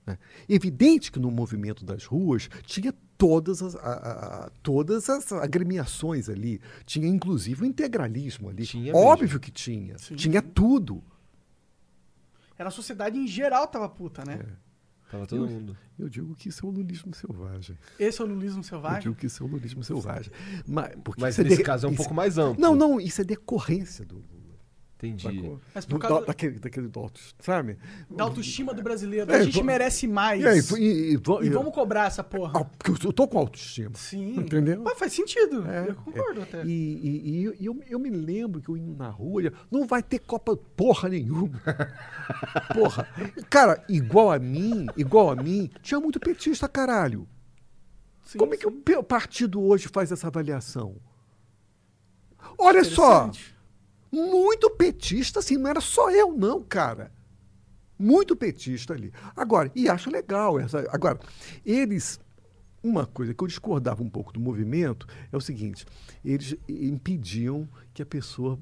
né? 0.05 0.19
Evidente 0.49 1.13
que 1.13 1.19
no 1.21 1.31
movimento 1.31 1.85
das 1.85 2.05
ruas 2.05 2.51
tinha 2.65 2.93
todas 3.17 3.63
as, 3.63 3.77
a- 3.77 3.79
a- 4.47 4.51
todas 4.63 5.09
as 5.09 5.31
agremiações 5.33 6.29
ali. 6.29 6.61
Tinha 6.85 7.07
inclusive 7.07 7.63
o 7.63 7.67
integralismo 7.67 8.49
ali. 8.51 8.67
Tinha 8.67 8.95
Óbvio 8.97 9.39
que 9.39 9.51
tinha. 9.53 9.97
Sim. 9.99 10.17
Tinha 10.17 10.43
tudo. 10.43 11.03
Era 12.63 12.69
a 12.69 12.73
sociedade 12.73 13.19
em 13.19 13.27
geral 13.27 13.67
tava 13.67 13.89
puta, 13.89 14.25
né? 14.25 14.39
Tava 15.11 15.27
todo 15.27 15.47
mundo. 15.49 15.77
Eu 15.99 16.09
digo 16.09 16.33
que 16.37 16.49
isso 16.49 16.65
é 16.65 16.69
o 16.69 16.73
lulismo 16.73 17.13
selvagem. 17.13 17.77
Esse 17.99 18.23
é 18.23 18.25
o 18.25 18.29
lulismo 18.29 18.61
Eu 18.61 18.65
selvagem. 18.65 19.01
digo 19.03 19.15
que 19.17 19.27
isso 19.27 19.43
é 19.43 19.47
o 19.47 19.49
lulismo 19.49 19.83
selvagem. 19.85 20.33
Mas, 20.67 20.95
porque 21.05 21.21
Mas 21.21 21.35
isso 21.35 21.43
nesse 21.43 21.57
de- 21.57 21.63
caso 21.65 21.87
é 21.87 21.89
um 21.89 21.93
isso- 21.93 21.99
pouco 21.99 22.15
mais 22.15 22.39
amplo. 22.39 22.63
Não, 22.63 22.75
não, 22.77 23.01
isso 23.01 23.21
é 23.21 23.25
decorrência 23.25 24.05
do 24.07 24.15
Lula. 24.15 24.42
Entendi. 25.03 25.23
sacou? 25.23 25.61
Mas 25.75 25.85
por 25.85 25.99
causa- 25.99 26.21
da- 26.21 26.27
daquele, 26.27 26.59
daquele 26.61 26.87
do 26.89 27.01
auto, 27.01 27.21
sabe? 27.41 27.77
Da 28.09 28.23
autoestima 28.25 28.73
do 28.73 28.83
brasileiro. 28.83 29.33
É, 29.33 29.37
a 29.37 29.43
gente 29.43 29.61
merece 29.63 30.07
mais. 30.07 30.41
E, 30.43 30.47
aí, 30.47 30.61
e, 30.79 31.15
e- 31.15 31.47
E 31.47 31.51
vamos 31.51 31.75
cobrar 31.75 32.07
essa 32.07 32.23
porra. 32.23 32.61
Ah, 32.61 32.65
porque 32.65 33.07
eu 33.07 33.13
tô 33.13 33.27
com 33.27 33.39
autoestima. 33.39 33.91
Sim. 33.95 34.37
Entendeu? 34.39 34.81
Mas 34.85 34.97
faz 34.99 35.13
sentido. 35.13 35.67
É, 35.69 35.89
eu 35.89 35.95
concordo 35.97 36.41
é. 36.41 36.43
até. 36.45 36.65
E, 36.65 36.71
e- 36.71 37.55
e 37.61 37.65
eu, 37.65 37.81
eu 37.89 37.99
me 37.99 38.11
lembro 38.11 38.61
que 38.61 38.69
eu 38.69 38.77
indo 38.77 38.95
na 38.97 39.09
rua, 39.09 39.53
não 39.71 39.87
vai 39.87 40.03
ter 40.03 40.21
Copa 40.21 40.57
porra 40.57 41.09
nenhuma. 41.09 41.61
porra. 42.73 43.09
Cara, 43.51 43.85
igual 43.89 44.31
a 44.31 44.39
mim, 44.39 44.87
igual 44.97 45.31
a 45.31 45.37
mim, 45.37 45.69
tinha 45.83 45.99
muito 45.99 46.21
petista, 46.21 46.69
caralho. 46.69 47.27
Sim, 48.25 48.39
Como 48.39 48.55
é 48.55 48.57
que 48.57 48.69
sim. 48.71 48.97
o 48.97 49.03
partido 49.03 49.61
hoje 49.61 49.89
faz 49.89 50.13
essa 50.13 50.29
avaliação? 50.29 50.95
Olha 52.59 52.85
só. 52.85 53.31
Muito 54.13 54.69
petista, 54.71 55.39
assim, 55.41 55.57
não 55.57 55.71
era 55.71 55.81
só 55.81 56.11
eu, 56.11 56.33
não, 56.37 56.63
cara. 56.63 57.11
Muito 57.99 58.37
petista 58.37 58.93
ali. 58.95 59.13
Agora, 59.35 59.71
e 59.75 59.89
acho 59.89 60.11
legal 60.11 60.59
essa. 60.61 60.81
Agora, 60.91 61.19
eles. 61.65 62.21
Uma 62.83 63.07
coisa 63.07 63.33
que 63.33 63.43
eu 63.43 63.47
discordava 63.47 64.03
um 64.03 64.11
pouco 64.11 64.33
do 64.33 64.41
movimento 64.41 65.07
é 65.31 65.37
o 65.37 65.41
seguinte: 65.41 65.87
eles 66.25 66.57
impediam 66.69 67.69
que 67.95 68.03
a 68.03 68.07
pessoa. 68.07 68.59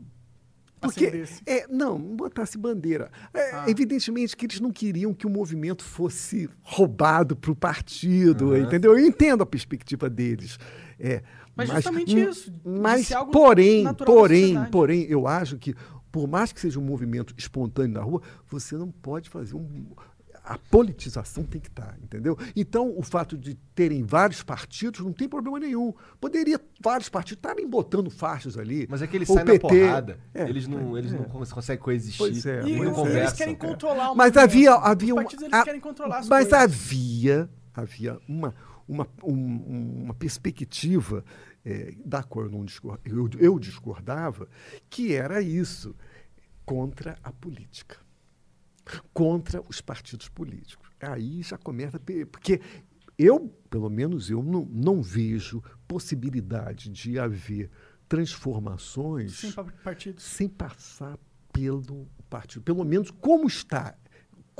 Porque, 0.78 1.06
Acendesse. 1.06 1.42
é, 1.46 1.66
não, 1.68 1.98
botasse 1.98 2.56
bandeira. 2.56 3.10
É, 3.34 3.50
Ah. 3.54 3.64
Evidentemente 3.68 4.34
que 4.36 4.46
eles 4.46 4.60
não 4.60 4.70
queriam 4.70 5.12
que 5.12 5.26
o 5.26 5.30
movimento 5.30 5.82
fosse 5.84 6.48
roubado 6.62 7.34
para 7.36 7.50
o 7.50 7.56
partido, 7.56 8.52
Aham. 8.54 8.60
entendeu? 8.64 8.98
Eu 8.98 9.06
entendo 9.06 9.42
a 9.42 9.46
perspectiva 9.46 10.08
deles. 10.08 10.58
É, 10.98 11.22
Mas 11.68 11.76
justamente 11.76 12.16
hum, 12.16 12.30
isso, 12.30 12.52
Mas, 12.64 13.08
porém, 13.32 13.84
porém, 13.94 14.64
porém, 14.66 15.02
eu 15.08 15.26
acho 15.26 15.56
que, 15.58 15.74
por 16.12 16.26
mais 16.28 16.52
que 16.52 16.60
seja 16.60 16.78
um 16.78 16.84
movimento 16.84 17.34
espontâneo 17.36 17.94
na 17.94 18.02
rua, 18.02 18.20
você 18.48 18.76
não 18.76 18.90
pode 18.90 19.28
fazer 19.30 19.54
um. 19.56 19.86
A 20.42 20.58
politização 20.58 21.44
tem 21.44 21.60
que 21.60 21.68
estar, 21.68 21.96
entendeu? 22.02 22.36
Então, 22.56 22.92
o 22.96 23.02
fato 23.02 23.36
de 23.36 23.54
terem 23.74 24.02
vários 24.02 24.42
partidos 24.42 25.00
não 25.00 25.12
tem 25.12 25.28
problema 25.28 25.60
nenhum. 25.60 25.92
Poderia 26.20 26.58
vários 26.82 27.08
partidos 27.10 27.38
estarem 27.38 27.68
botando 27.68 28.10
faixas 28.10 28.56
ali. 28.58 28.86
Mas 28.90 29.02
é 29.02 29.06
que 29.06 29.16
eles 29.16 29.28
saem 29.28 29.40
na 29.44 29.52
PT 29.52 29.60
porrada. 29.60 30.18
É, 30.34 30.48
eles 30.48 30.66
não, 30.66 30.96
eles 30.98 31.12
é. 31.12 31.16
não 31.18 31.24
cons- 31.24 31.52
conseguem 31.52 31.80
coexistir. 31.82 32.18
Pois 32.18 32.46
é, 32.46 32.62
E 32.66 32.74
não 32.74 32.84
eles 32.84 32.94
conversam. 32.96 33.36
querem 33.36 33.54
controlar 33.54 34.10
o 34.12 34.16
Mas 34.16 34.32
movimento. 34.32 34.38
havia, 34.38 34.74
havia 34.74 35.14
uma, 35.14 35.22
partidos 35.22 35.44
eles 35.44 35.54
a- 35.54 35.62
querem 35.64 35.80
controlar 35.80 36.18
as 36.20 36.28
mas 36.28 36.48
coisas. 36.48 36.64
havia, 36.64 37.50
havia 37.74 38.18
uma, 38.26 38.54
uma, 38.88 39.06
um- 39.22 40.02
uma 40.04 40.14
perspectiva 40.14 41.22
eh, 41.64 41.94
da 42.04 42.22
qual 42.22 42.46
eu, 42.46 42.50
não 42.50 42.64
discor- 42.64 42.98
eu, 43.04 43.28
eu 43.38 43.58
discordava, 43.58 44.48
que 44.88 45.14
era 45.14 45.40
isso, 45.42 45.94
contra 46.64 47.18
a 47.22 47.32
política, 47.32 47.96
contra 49.12 49.62
os 49.68 49.80
partidos 49.80 50.28
políticos. 50.28 50.88
Aí 51.00 51.42
já 51.42 51.58
começa, 51.58 52.00
porque 52.30 52.60
eu, 53.18 53.48
pelo 53.68 53.90
menos 53.90 54.30
eu, 54.30 54.42
não, 54.42 54.64
não 54.66 55.02
vejo 55.02 55.62
possibilidade 55.86 56.88
de 56.88 57.18
haver 57.18 57.70
transformações 58.08 59.40
partidos. 59.84 60.24
sem 60.24 60.48
passar 60.48 61.18
pelo 61.52 62.08
partido. 62.28 62.62
Pelo 62.62 62.84
menos 62.84 63.10
como 63.10 63.46
está 63.46 63.94
É, 63.94 63.99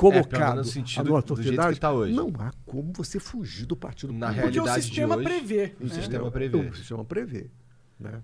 colocado 0.00 0.50
menos 0.50 0.66
no 0.66 0.70
a 0.70 0.72
sentido 0.72 1.10
nossa 1.10 1.26
do 1.26 1.36
jeito 1.36 1.48
que 1.50 1.56
sociedade, 1.56 1.80
tá 1.80 1.92
hoje. 1.92 2.12
não 2.12 2.32
há 2.38 2.52
como 2.64 2.92
você 2.92 3.20
fugir 3.20 3.66
do 3.66 3.76
partido 3.76 4.12
Na 4.12 4.28
político. 4.28 4.46
Porque 4.46 4.60
o 4.70 4.74
sistema 4.82 5.16
hoje, 5.16 5.24
prevê. 5.24 5.74
o 5.80 5.84
né? 5.84 5.94
sistema 5.94 6.26
É, 6.26 6.30
prevê. 6.30 6.56
O 6.58 6.74
sistema 6.74 7.04
prevê. 7.04 7.50
Né? 7.98 8.22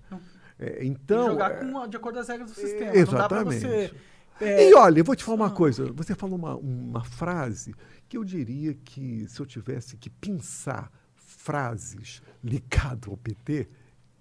É, 0.59 0.83
então, 0.85 1.31
jogar 1.31 1.51
é, 1.51 1.55
com, 1.59 1.87
de 1.87 1.97
acordo 1.97 2.15
com 2.15 2.21
as 2.21 2.27
regras 2.27 2.51
do 2.51 2.55
sistema. 2.55 2.95
exatamente. 2.95 3.11
Não 3.11 3.17
dá 3.17 3.27
pra 3.29 3.43
você... 3.43 3.93
é, 4.41 4.69
E 4.69 4.73
olha, 4.73 4.99
eu 4.99 5.03
vou 5.05 5.15
te 5.15 5.23
falar 5.23 5.35
uma 5.35 5.51
coisa. 5.51 5.91
Você 5.93 6.15
falou 6.15 6.35
uma, 6.35 6.55
uma 6.55 7.03
frase 7.03 7.75
que 8.09 8.17
eu 8.17 8.23
diria 8.23 8.73
que 8.73 9.27
se 9.27 9.39
eu 9.39 9.45
tivesse 9.45 9.97
que 9.97 10.09
pensar 10.09 10.91
frases 11.15 12.21
ligadas 12.43 13.09
ao 13.09 13.17
PT, 13.17 13.67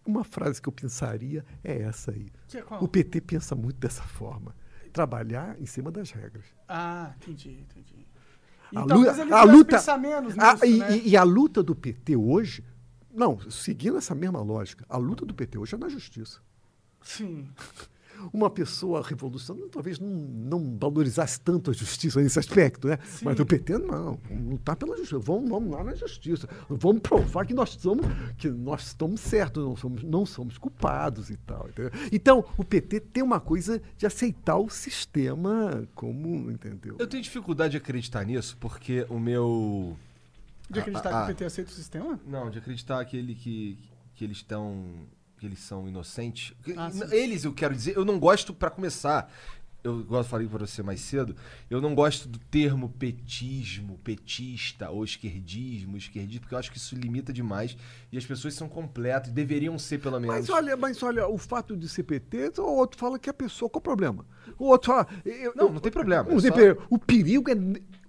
uma 0.05 0.25
frase 0.25 0.61
que 0.61 0.69
eu 0.69 0.73
pensaria 0.73 1.45
é 1.65 1.83
essa 1.83 2.11
aí. 2.13 2.31
é? 2.55 2.75
O 2.81 2.87
PT 2.87 3.21
pensa 3.23 3.55
muito 3.55 3.79
dessa 3.79 4.03
forma. 4.03 4.55
Trabalhar 4.97 5.61
em 5.61 5.66
cima 5.66 5.90
das 5.90 6.11
regras. 6.11 6.47
Ah, 6.66 7.12
entendi, 7.18 7.51
entendi. 7.51 8.07
E 8.72 8.78
A, 8.78 8.80
lu- 8.80 8.86
talvez 8.88 9.18
ele 9.18 9.32
a 9.32 9.42
luta, 9.44 9.76
pensar 9.76 9.99
menos 9.99 10.38
a- 10.38 10.53
nisso, 10.55 10.64
e, 10.64 10.78
né? 10.78 10.97
e 11.05 11.16
a 11.18 11.22
luta 11.22 11.62
do 11.62 11.74
PT 11.76 12.16
hoje, 12.16 12.64
não, 13.14 13.38
seguindo 13.51 13.99
essa 13.99 14.14
mesma 14.14 14.40
lógica, 14.40 14.86
a 14.88 14.97
luta 14.97 15.26
do 15.26 15.34
PT 15.34 15.59
hoje 15.59 15.74
é 15.74 15.78
na 15.78 15.90
justiça. 15.90 16.40
Sim. 17.03 17.47
Uma 18.33 18.51
pessoa 18.51 19.03
revolucionária 19.03 19.69
talvez 19.71 19.99
não, 19.99 20.09
não 20.09 20.79
valorizasse 20.79 21.41
tanto 21.41 21.71
a 21.71 21.75
justiça 21.75 22.21
nesse 22.21 22.39
aspecto, 22.39 22.89
né? 22.89 22.99
Sim. 23.05 23.25
Mas 23.25 23.39
o 23.41 23.47
PT 23.47 23.79
não, 23.79 24.19
vamos 24.29 24.51
lutar 24.53 24.77
pela 24.77 24.97
justiça, 24.97 25.19
vamos, 25.19 25.51
vamos 25.51 25.71
lá 25.71 25.85
na 25.85 25.95
justiça, 25.95 26.49
vamos 26.69 27.01
provar 27.03 27.47
que 27.47 27.55
nós 27.55 27.71
somos, 27.71 28.07
que 28.37 28.49
nós 28.49 28.87
estamos 28.87 29.21
certos, 29.21 29.64
não 29.64 29.77
somos, 29.77 30.03
não 30.03 30.27
somos 30.27 30.59
culpados 30.59 31.31
e 31.31 31.37
tal. 31.37 31.69
entendeu? 31.69 31.91
Então, 32.12 32.45
o 32.57 32.64
PT 32.64 33.01
tem 33.01 33.23
uma 33.23 33.41
coisa 33.41 33.81
de 33.97 34.07
aceitar 34.07 34.57
o 34.57 34.69
sistema 34.69 35.87
como, 35.95 36.51
entendeu? 36.51 36.97
Eu 36.99 37.07
tenho 37.07 37.23
dificuldade 37.23 37.73
de 37.73 37.77
acreditar 37.77 38.25
nisso, 38.25 38.57
porque 38.61 39.07
o 39.09 39.19
meu. 39.19 39.97
De 40.69 40.81
acreditar 40.81 41.11
Ah, 41.12 41.23
ah, 41.23 41.27
que 41.27 41.33
o 41.33 41.35
PT 41.35 41.45
aceita 41.45 41.71
o 41.71 41.75
sistema? 41.75 42.21
Não, 42.27 42.51
de 42.51 42.59
acreditar 42.59 43.05
que, 43.05 43.17
ele, 43.17 43.35
que, 43.35 43.79
que 44.14 44.25
eles 44.25 44.39
estão. 44.39 44.85
Que 45.39 45.47
eles 45.47 45.59
são 45.61 45.89
inocentes. 45.89 46.55
Ah, 46.76 46.91
eles, 47.12 47.45
eu 47.45 47.53
quero 47.53 47.74
dizer, 47.74 47.97
eu 47.97 48.05
não 48.05 48.18
gosto, 48.18 48.55
pra 48.55 48.70
começar. 48.70 49.30
Eu 49.84 50.03
gosto, 50.03 50.28
falei 50.30 50.49
pra 50.49 50.66
você 50.66 50.82
mais 50.82 51.01
cedo, 51.01 51.37
eu 51.70 51.80
não 51.80 51.95
gosto 51.95 52.26
do 52.26 52.41
termo 52.41 52.89
petismo, 52.89 53.97
petista 54.03 54.91
ou 54.91 55.05
esquerdismo, 55.05 55.97
esquerdismo, 55.97 56.41
porque 56.41 56.55
eu 56.57 56.59
acho 56.59 56.72
que 56.72 56.78
isso 56.78 56.97
limita 56.97 57.32
demais 57.32 57.76
e 58.11 58.18
as 58.18 58.26
pessoas 58.26 58.55
são 58.55 58.68
completas, 58.68 59.30
deveriam 59.30 59.78
ser 59.78 59.99
pelo 59.99 60.18
menos. 60.18 60.34
Mas 60.34 60.51
olha, 60.51 60.76
mas 60.76 61.01
olha, 61.05 61.28
o 61.28 61.39
fato 61.39 61.76
de 61.76 61.89
ser 61.89 62.03
PT, 62.03 62.55
o 62.59 62.62
outro 62.64 62.99
fala 62.99 63.16
que 63.16 63.28
é 63.28 63.32
a 63.32 63.34
pessoa, 63.34 63.68
qual 63.70 63.78
o 63.78 63.82
problema? 63.82 64.26
O 64.59 64.64
outro 64.64 64.91
fala. 64.93 65.07
eu- 65.24 65.53
Não, 65.55 65.66
eu- 65.66 65.72
não 65.74 65.80
tem 65.80 65.93
problema, 65.93 66.24
Não 66.24 66.37
é 66.37 66.41
tem 66.41 66.51
só- 66.51 66.57
perigo. 66.57 66.82
O 66.91 66.99
perigo 66.99 67.51
é. 67.51 67.55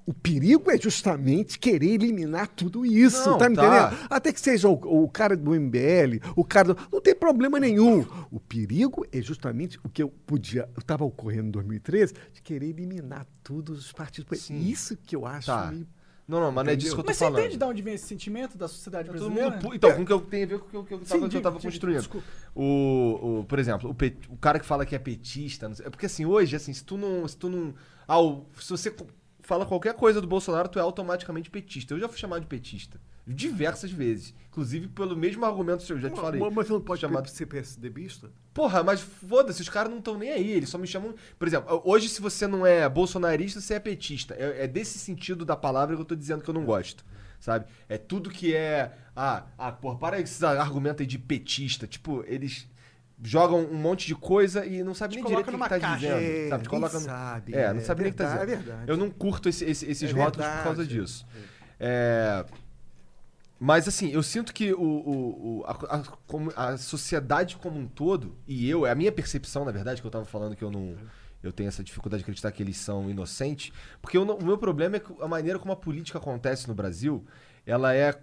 O 0.09 0.13
perigo 0.13 0.71
é 0.71 0.77
justamente 0.77 1.59
querer 1.59 1.95
eliminar 1.95 2.47
tudo 2.47 2.85
isso, 2.85 3.29
Não, 3.29 3.37
tá 3.37 3.49
me 3.49 3.57
tá. 3.57 3.65
entendendo? 3.91 4.07
Até 4.09 4.31
que 4.31 4.39
seja 4.39 4.69
o, 4.69 5.03
o 5.03 5.09
cara 5.09 5.35
do 5.35 5.51
MBL, 5.53 6.21
o 6.33 6.45
cara 6.45 6.73
do, 6.73 6.77
Não 6.89 7.01
tem 7.01 7.13
problema 7.13 7.59
nenhum. 7.59 8.05
O 8.31 8.39
perigo 8.39 9.05
é 9.11 9.21
justamente 9.21 9.77
o 9.83 9.89
que 9.89 10.01
eu 10.01 10.07
podia. 10.09 10.69
Estava 10.77 11.03
ocorrendo 11.03 11.47
em 11.49 11.51
2013, 11.51 12.13
de 12.33 12.41
querer 12.41 12.67
eliminar 12.69 13.27
todos 13.43 13.77
os 13.79 13.91
partidos. 13.91 14.39
Sim. 14.39 14.57
Isso 14.61 14.95
que 14.95 15.13
eu 15.13 15.25
acho 15.25 15.47
Tá. 15.47 15.65
meio 15.71 15.85
Não, 16.25 16.39
não, 16.39 16.51
mas 16.53 16.65
não 16.65 16.71
é 16.71 16.75
disso 16.77 16.93
que 16.95 16.99
eu 17.01 17.03
tô 17.03 17.09
Mas 17.09 17.17
você 17.17 17.23
falando. 17.25 17.39
entende 17.41 17.57
de 17.57 17.63
onde 17.65 17.81
vem 17.81 17.93
esse 17.95 18.05
sentimento 18.07 18.57
da 18.57 18.67
sociedade 18.69 19.07
Tá 19.09 19.13
todo 19.13 19.23
brasileira? 19.29 19.51
mundo 19.55 19.61
pu- 19.69 19.75
Então, 19.75 19.91
com 19.93 20.01
o 20.01 20.05
que 20.05 20.13
eu 20.13 20.21
tenho 20.21 20.43
a 20.45 20.47
ver 20.47 20.59
com 20.59 20.65
o 20.65 20.69
que 20.69 20.75
eu, 20.77 20.83
que 20.85 20.93
eu 20.93 20.99
Sim, 20.99 21.05
tava, 21.05 21.19
que 21.19 21.25
eu 21.25 21.29
diga, 21.29 21.41
tava 21.43 21.57
diga, 21.59 21.69
construindo. 21.69 21.97
desculpa. 21.99 22.27
O, 22.55 23.39
o, 23.41 23.43
por 23.45 23.59
exemplo, 23.59 23.89
o, 23.89 23.93
pe- 23.93 24.17
o 24.29 24.37
cara 24.37 24.57
que 24.57 24.65
fala 24.65 24.85
que 24.85 24.95
é 24.95 24.99
petista. 24.99 25.67
não 25.67 25.75
sei- 25.75 25.85
é 25.85 25.89
porque 25.89 26.05
assim, 26.05 26.25
hoje, 26.25 26.55
assim, 26.55 26.73
se 26.73 26.83
tu 26.85 26.97
não. 26.97 27.27
Se 27.27 27.35
tu 27.35 27.49
não. 27.49 27.73
Ah, 28.07 28.21
o- 28.21 28.45
se 28.59 28.69
você 28.69 28.93
fala 29.47 29.65
qualquer 29.65 29.93
coisa 29.93 30.19
do 30.19 30.27
Bolsonaro, 30.27 30.67
tu 30.67 30.77
é 30.77 30.81
automaticamente 30.81 31.49
petista. 31.49 31.93
Eu 31.93 31.99
já 31.99 32.09
fui 32.09 32.17
chamado 32.17 32.41
de 32.41 32.47
petista. 32.47 32.99
Diversas 33.25 33.89
vezes. 33.89 34.35
Inclusive 34.49 34.89
pelo 34.89 35.15
mesmo 35.15 35.45
argumento 35.45 35.85
que 35.85 35.93
eu 35.93 35.99
já 35.99 36.09
te 36.09 36.19
falei. 36.19 36.41
Mas 36.41 36.53
você 36.53 36.73
não 36.73 36.81
pode 36.81 36.99
chamado 36.99 37.29
ser 37.29 37.45
PSDBista? 37.45 38.29
Porra, 38.53 38.83
mas 38.83 38.99
foda-se, 38.99 39.61
os 39.61 39.69
caras 39.69 39.89
não 39.89 39.99
estão 39.99 40.17
nem 40.17 40.31
aí, 40.31 40.51
eles 40.51 40.67
só 40.67 40.77
me 40.77 40.85
chamam. 40.85 41.15
Por 41.39 41.47
exemplo, 41.47 41.81
hoje, 41.85 42.09
se 42.09 42.19
você 42.19 42.45
não 42.45 42.65
é 42.65 42.89
bolsonarista, 42.89 43.61
você 43.61 43.75
é 43.75 43.79
petista. 43.79 44.35
É, 44.37 44.65
é 44.65 44.67
desse 44.67 44.99
sentido 44.99 45.45
da 45.45 45.55
palavra 45.55 45.95
que 45.95 46.01
eu 46.01 46.05
tô 46.05 46.15
dizendo 46.15 46.43
que 46.43 46.49
eu 46.49 46.53
não 46.53 46.65
gosto. 46.65 47.05
Sabe? 47.39 47.67
É 47.87 47.97
tudo 47.97 48.29
que 48.29 48.53
é. 48.53 48.91
Ah, 49.15 49.45
ah 49.57 49.71
porra, 49.71 49.97
para 49.97 50.19
esses 50.19 50.43
argumentos 50.43 50.99
aí 50.99 51.07
de 51.07 51.17
petista. 51.17 51.87
Tipo, 51.87 52.21
eles 52.27 52.67
jogam 53.23 53.59
um 53.61 53.73
monte 53.75 54.05
de 54.07 54.13
coisa 54.15 54.65
e 54.65 54.83
não 54.83 54.93
sabem 54.93 55.17
Te 55.17 55.23
nem 55.23 55.27
direito 55.29 55.47
o 55.47 55.51
que, 55.51 55.63
que 55.63 55.69
tá 55.69 55.79
caixa. 55.79 55.95
dizendo. 55.97 56.17
É, 56.45 56.49
sabe? 56.49 56.63
Te 56.63 56.69
coloca 56.69 56.93
no- 56.93 57.05
sabe, 57.05 57.55
É, 57.55 57.73
não 57.73 57.79
é 57.79 57.83
sabe 57.83 58.01
nem 58.03 58.09
o 58.09 58.13
que 58.13 58.17
tá 58.17 58.27
verdade, 58.29 58.45
dizendo. 58.51 58.61
é 58.61 58.65
verdade. 58.67 58.91
Eu 58.91 58.97
não 58.97 59.09
curto 59.09 59.49
esse- 59.49 59.65
esse- 59.65 59.85
esses 59.89 60.09
É 60.09 60.13
rótulos 60.13 60.47
por 60.47 60.63
causa 60.63 60.83
verdade. 60.83 60.89
disso. 61.01 61.25
É. 61.79 62.45
Mas 63.59 63.87
assim, 63.87 64.11
eu 64.11 64.21
sinto 64.21 64.53
que 64.53 64.71
o, 64.71 64.79
o- 64.79 65.59
o- 65.61 65.65
a, 65.65 66.03
a- 66.55 66.73
a 66.73 66.77
sociedade 66.77 67.55
como 67.57 67.79
um 67.79 67.87
todo, 67.87 68.35
e 68.47 68.69
eu, 68.69 68.85
é 68.85 68.91
a 68.91 68.95
minha 68.95 69.11
percepção, 69.11 69.65
na 69.65 69.71
verdade, 69.71 69.99
que 69.99 70.05
eu 70.07 70.11
tava 70.11 70.25
falando 70.25 70.55
que 70.55 70.63
eu 70.63 70.69
não. 70.69 70.95
Eu 71.41 71.51
tenho 71.51 71.67
essa 71.67 71.83
dificuldade 71.83 72.19
de 72.19 72.23
acreditar 72.25 72.51
que 72.51 72.61
eles 72.61 72.77
são 72.77 73.09
inocentes. 73.09 73.71
Porque 74.01 74.17
não- 74.19 74.35
o 74.37 74.43
meu 74.45 74.57
problema 74.57 74.97
é 74.97 74.99
que 74.99 75.11
a 75.21 75.27
maneira 75.27 75.57
como 75.57 75.71
a 75.71 75.75
política 75.75 76.17
acontece 76.19 76.67
no 76.67 76.75
Brasil, 76.75 77.25
ela 77.65 77.95
é. 77.95 78.15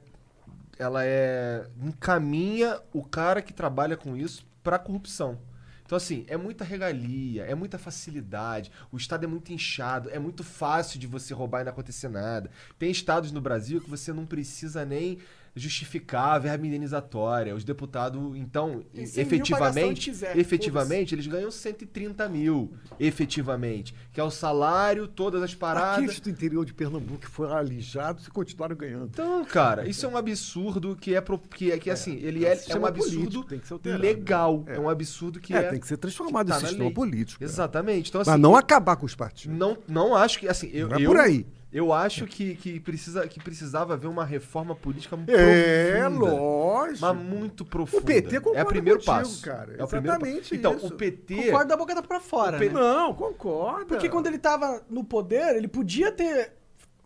Ela 0.79 1.05
é. 1.05 1.67
encaminha 1.83 2.81
o 2.93 3.03
cara 3.05 3.41
que 3.43 3.53
trabalha 3.53 3.97
com 3.97 4.17
isso 4.17 4.45
pra 4.65 4.79
corrupção. 4.79 5.39
Então, 5.85 5.97
assim, 5.97 6.25
é 6.29 6.37
muita 6.37 6.65
regalia, 6.65 7.45
é 7.45 7.55
muita 7.55 7.77
facilidade, 7.77 8.73
o 8.91 8.97
Estado 8.97 9.25
é 9.25 9.27
muito 9.27 9.53
inchado, 9.53 10.09
é 10.09 10.19
muito 10.19 10.43
fácil 10.43 10.99
de 10.99 11.07
você 11.07 11.35
roubar 11.35 11.61
e 11.61 11.65
não 11.65 11.73
acontecer 11.73 12.09
nada. 12.09 12.51
Tem 12.79 12.91
estados 12.91 13.31
no 13.31 13.41
Brasil 13.41 13.83
que 13.83 13.91
você 13.91 14.11
não 14.11 14.25
precisa 14.25 14.85
nem 14.87 15.19
justificar 15.57 16.35
a 16.35 16.39
verba 16.39 16.67
indenizatória. 16.67 17.55
Os 17.55 17.63
deputados, 17.65 18.21
então, 18.37 18.83
Tem 18.93 19.07
100 19.07 19.25
mil 19.27 19.31
pra 19.47 19.59
gastar 19.59 19.69
onde 19.69 19.91
efetivamente, 19.91 20.11
quiser, 20.11 20.37
efetivamente, 20.39 21.15
eles 21.15 21.27
ganham 21.27 21.51
130 21.51 22.29
mil, 22.29 22.73
efetivamente. 22.99 23.95
Que 24.13 24.21
é 24.21 24.25
o 24.25 24.31
salário, 24.31 25.07
todas 25.07 25.43
as 25.43 25.55
paradas. 25.55 25.99
Aqueles 25.99 26.21
do 26.21 26.31
interior 26.31 26.65
de 26.65 26.75
Pernambuco 26.75 27.21
que 27.21 27.27
foram 27.29 27.57
alijados 27.57 28.27
e 28.27 28.31
continuaram 28.31 28.77
ganhando. 28.77 29.07
Então, 29.13 29.45
cara, 29.45 29.89
isso 29.89 30.05
é 30.05 30.09
um 30.09 30.17
absurdo 30.17 30.97
que 30.97 31.15
é, 31.15 31.21
pro- 31.21 31.39
que, 31.39 31.71
é, 31.71 31.79
que 31.79 31.91
assim, 31.91 32.17
ele 32.23 32.45
é, 32.45 32.51
é 32.51 32.55
um 32.55 32.57
sistema 32.57 32.89
absurdo 32.89 33.15
político, 33.17 33.45
tem 33.45 33.59
que 33.59 33.67
ser 33.67 33.73
alterado, 33.75 34.03
legal. 34.03 34.65
né? 34.67 34.77
É. 34.77 34.81
um 34.81 34.89
absurdo 34.89 35.41
que 35.41 35.55
É, 35.55 35.59
é. 35.59 35.63
tem 35.71 35.81
que 35.81 35.87
ser 35.87 35.97
transformado 35.97 36.47
que 36.47 36.51
tá 36.53 36.57
esse 36.57 36.63
na 36.65 36.69
sistema 36.69 36.85
lei. 36.87 36.95
político. 36.95 37.43
é. 37.43 37.47
Exatamente. 37.47 38.09
Então, 38.09 38.21
assim, 38.21 38.31
Mas 38.31 38.41
não 38.41 38.57
acabar 38.57 38.97
com 38.97 39.07
os 39.07 39.15
partidos. 39.15 39.57
não, 39.57 39.79
não 39.89 40.15
acho 40.17 40.39
que, 40.39 40.49
assim, 40.49 40.71
eu, 40.73 40.89
Não 40.89 40.97
é 40.97 41.03
eu, 41.03 41.07
por 41.11 41.19
aí. 41.21 41.41
eu 41.41 41.47
acho 41.93 42.25
que, 42.27 42.55
que, 42.55 42.79
precisa, 42.79 43.27
que 43.27 43.41
precisava 43.41 43.95
haver 43.95 44.07
uma 44.07 44.25
reforma 44.25 44.77
política 44.77 45.19
É, 45.27 46.03
profunda. 46.03 46.33
lógico. 46.33 46.99
Mas 47.01 47.17
muito 47.17 47.65
profunda. 47.65 48.03
O 48.03 48.07
PT 48.07 48.39
concorda 48.41 48.61
É 48.61 48.63
o 48.63 48.67
primeiro 48.67 48.99
contigo, 49.01 49.17
passo. 49.17 49.43
cara. 49.43 49.75
É 49.77 49.83
o 49.83 49.89
primeiro 49.89 50.21
pa- 50.21 50.27
Exatamente 50.27 50.55
Então, 50.55 50.77
isso. 50.77 50.87
o 50.87 50.91
PT... 50.93 51.35
Concordo 51.35 51.69
da 51.69 51.77
boca 51.77 52.03
pra 52.03 52.21
fora, 52.21 52.59
né? 52.59 52.69
Não, 52.69 53.13
concorda. 53.15 53.87
Porque 53.87 54.09
quando 54.09 54.29
ele 54.29 54.39
tava 54.39 54.83
no 54.89 55.03
poder, 55.03 55.57
ele 55.57 55.67
podia 55.67 56.13
ter 56.13 56.53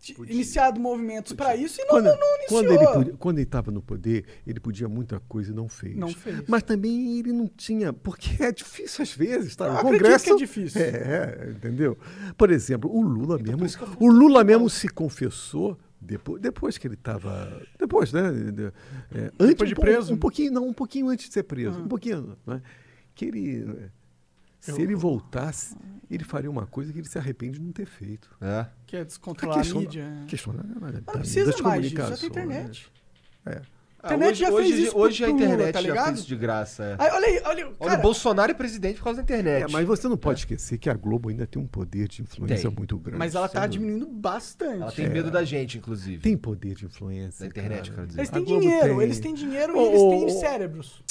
t- 0.01 0.15
iniciado 0.27 0.79
movimentos 0.79 1.33
pra 1.33 1.55
isso 1.55 1.79
e 1.79 1.83
não, 1.83 1.89
Quando, 1.89 2.05
não, 2.05 2.17
não 2.19 2.35
iniciou. 2.37 2.47
quando 2.63 2.71
ele 2.71 2.87
podia- 2.93 3.13
quando 3.17 3.37
ele 3.37 3.43
estava 3.43 3.71
no 3.71 3.81
poder, 3.81 4.25
ele 4.47 4.59
podia 4.59 4.87
muita 4.87 5.19
coisa 5.21 5.51
e 5.51 5.53
não 5.53 5.67
fez. 5.69 5.95
Não 5.95 6.09
fez. 6.09 6.43
Mas 6.47 6.63
também 6.63 7.19
ele 7.19 7.31
não 7.31 7.47
tinha, 7.47 7.91
porque 7.93 8.41
é 8.43 8.51
difícil 8.51 9.03
às 9.03 9.13
vezes, 9.13 9.55
tá? 9.55 9.67
Eu 9.67 9.73
O 9.73 9.81
Congresso 9.81 10.25
que 10.25 10.31
é 10.31 10.35
difícil. 10.35 10.81
É, 10.81 11.51
entendeu? 11.55 11.97
Por 12.37 12.49
exemplo, 12.51 12.89
o 12.91 13.01
Lula 13.01 13.37
Então, 13.39 13.57
mesmo, 13.57 13.87
o 13.99 14.07
Lula 14.07 14.43
mesmo 14.43 14.69
se 14.69 14.87
confessou 14.89 15.77
depois, 16.01 16.41
depois 16.41 16.77
que 16.77 16.87
ele 16.87 16.93
estava, 16.95 17.61
depois, 17.77 18.13
né? 18.13 18.21
é, 19.13 19.31
antes, 19.39 19.47
Depois 19.49 19.69
de 19.69 19.75
um 19.75 19.79
preso? 19.81 20.13
Um 20.13 20.17
pouquinho, 20.17 20.51
não, 20.53 20.67
um 20.67 20.73
pouquinho 20.73 21.09
antes 21.09 21.27
de 21.27 21.33
ser 21.33 21.43
preso, 21.43 21.77
Ah. 21.77 21.83
um 21.83 21.87
pouquinho, 21.87 22.37
né? 22.47 22.61
Que 23.13 23.25
ele, 23.25 23.65
se 24.75 24.81
ele 24.81 24.95
voltasse, 24.95 25.75
ele 26.09 26.23
faria 26.23 26.49
uma 26.49 26.65
coisa 26.65 26.91
que 26.91 26.99
ele 26.99 27.07
se 27.07 27.17
arrepende 27.17 27.59
de 27.59 27.65
não 27.65 27.71
ter 27.71 27.85
feito. 27.85 28.29
É. 28.41 28.65
Que 28.85 28.97
é 28.97 29.03
descontrolar 29.05 29.59
a, 29.59 29.61
questão- 29.61 29.81
mídia. 29.81 30.07
Questionar 30.27 30.65
Mas 30.79 30.93
não 30.93 31.01
precisa 31.01 31.55
mais 31.63 31.89
disso, 31.89 31.95
já 32.07 32.17
tem 32.17 32.29
internet. 32.29 32.91
É. 33.45 33.61
A 34.01 34.07
internet 34.15 34.31
hoje, 34.31 34.39
já 34.39 34.49
hoje, 34.51 34.69
fez 34.69 34.79
isso 34.79 34.91
pro- 34.91 34.99
hoje 35.01 35.25
a 35.25 35.29
internet 35.29 35.73
tá 35.73 35.81
já 35.81 35.87
ligado? 35.89 36.05
fez 36.05 36.19
isso 36.19 36.27
de 36.29 36.35
graça. 36.37 36.83
É. 36.85 36.95
Aí, 36.97 37.11
olha 37.11 37.27
aí, 37.27 37.41
olha 37.45 37.65
aí, 37.65 37.73
Olha, 37.81 37.99
o 37.99 38.01
Bolsonaro 38.01 38.49
é 38.49 38.53
presidente 38.55 38.95
por 38.97 39.03
causa 39.03 39.17
da 39.17 39.23
internet. 39.23 39.63
É, 39.63 39.67
mas 39.67 39.85
você 39.85 40.07
não 40.07 40.15
pode 40.15 40.39
esquecer 40.39 40.77
que 40.77 40.89
a 40.89 40.93
Globo 40.93 41.27
ainda 41.27 41.45
tem 41.45 41.61
um 41.61 41.67
poder 41.67 42.07
de 42.07 42.21
influência 42.21 42.69
Tem. 42.69 42.77
muito 42.77 42.97
grande. 42.97 43.19
mas 43.19 43.35
ela 43.35 43.49
tá 43.49 43.59
dúvida. 43.67 43.73
diminuindo 43.73 44.07
bastante. 44.07 44.81
Ela 44.83 44.91
tem 44.93 45.09
medo 45.09 45.29
da 45.29 45.43
gente, 45.43 45.77
inclusive. 45.77 46.21
Tem 46.21 46.37
poder 46.37 46.75
de 46.75 46.85
influência. 46.85 47.41
Da 47.41 47.47
internet, 47.47 47.89
cara. 47.89 47.95
quero 47.95 48.07
dizer. 48.07 48.19
Eles 48.21 48.29
A 48.29 48.33
têm 48.33 48.45
dinheiro, 48.45 48.87
tem. 48.87 49.01
eles 49.01 49.19
têm 49.19 49.33
dinheiro 49.33 49.75
e 49.75 49.79
eles 49.79 50.01
têm 50.01 50.29
cérebros. 50.39 51.03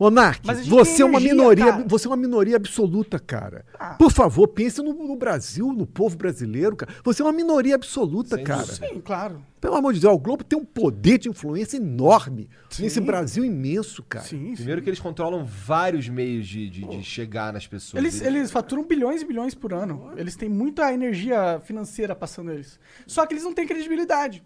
Monark, 0.00 0.40
você 0.66 1.02
é 1.02 1.04
uma 1.04 1.20
energia, 1.20 1.34
minoria, 1.34 1.66
cara. 1.66 1.84
você 1.86 2.06
é 2.06 2.10
uma 2.10 2.16
minoria 2.16 2.56
absoluta, 2.56 3.18
cara. 3.18 3.66
Ah. 3.78 3.96
Por 3.98 4.10
favor, 4.10 4.48
pense 4.48 4.80
no, 4.80 4.94
no 4.94 5.14
Brasil, 5.14 5.74
no 5.74 5.86
povo 5.86 6.16
brasileiro, 6.16 6.74
cara. 6.74 6.90
Você 7.04 7.20
é 7.20 7.24
uma 7.26 7.32
minoria 7.32 7.74
absoluta, 7.74 8.36
Sem 8.36 8.44
cara. 8.44 8.64
Sim, 8.64 8.98
claro. 9.04 9.44
Pelo 9.60 9.74
amor 9.74 9.92
de 9.92 10.00
Deus, 10.00 10.14
o 10.14 10.18
Globo 10.18 10.42
tem 10.42 10.58
um 10.58 10.64
poder 10.64 11.18
de 11.18 11.28
influência 11.28 11.76
enorme 11.76 12.48
nesse 12.78 12.98
Brasil 12.98 13.44
imenso, 13.44 14.02
cara. 14.02 14.24
Sim, 14.24 14.54
Primeiro 14.54 14.80
que 14.80 14.88
eles 14.88 15.00
controlam 15.00 15.44
vários 15.44 16.08
meios 16.08 16.48
de, 16.48 16.70
de, 16.70 16.86
de 16.86 17.02
chegar 17.02 17.52
nas 17.52 17.66
pessoas. 17.66 18.02
Eles, 18.02 18.22
eles 18.22 18.50
faturam 18.50 18.82
bilhões 18.82 19.20
e 19.20 19.26
bilhões 19.26 19.54
por 19.54 19.74
ano. 19.74 20.12
Eles 20.16 20.34
têm 20.34 20.48
muita 20.48 20.90
energia 20.94 21.60
financeira 21.62 22.14
passando 22.14 22.50
eles. 22.50 22.80
Só 23.06 23.26
que 23.26 23.34
eles 23.34 23.44
não 23.44 23.52
têm 23.52 23.66
credibilidade. 23.66 24.42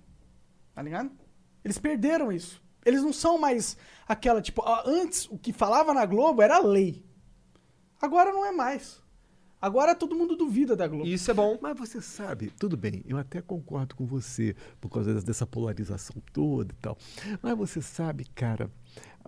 Tá 0.74 0.82
ligado? 0.82 1.12
Eles 1.64 1.78
perderam 1.78 2.32
isso. 2.32 2.64
Eles 2.85 3.03
não 3.03 3.12
são 3.12 3.39
mais 3.39 3.76
aquela, 4.07 4.41
tipo, 4.43 4.62
ah, 4.62 4.82
antes 4.87 5.26
o 5.30 5.39
que 5.39 5.53
falava 5.53 5.95
na 5.95 6.05
Globo 6.05 6.43
era 6.43 6.59
lei. 6.59 7.05
Agora 8.01 8.32
não 8.32 8.45
é 8.45 8.53
mais. 8.53 9.03
Agora 9.61 9.95
todo 9.95 10.14
mundo 10.14 10.37
duvida 10.37 10.76
da 10.76 10.87
Globo. 10.87 11.07
Isso 11.07 11.30
é 11.30 11.35
bom. 11.35 11.59
Mas 11.62 11.78
você 11.78 11.99
sabe, 12.03 12.51
tudo 12.59 12.76
bem, 12.76 13.03
eu 13.07 13.16
até 13.16 13.41
concordo 13.41 13.95
com 13.95 14.05
você 14.05 14.55
por 14.78 14.91
causa 14.91 15.22
dessa 15.22 15.47
polarização 15.47 16.16
toda 16.35 16.72
e 16.72 16.76
tal. 16.76 16.99
Mas 17.41 17.57
você 17.57 17.80
sabe, 17.80 18.26
cara, 18.35 18.70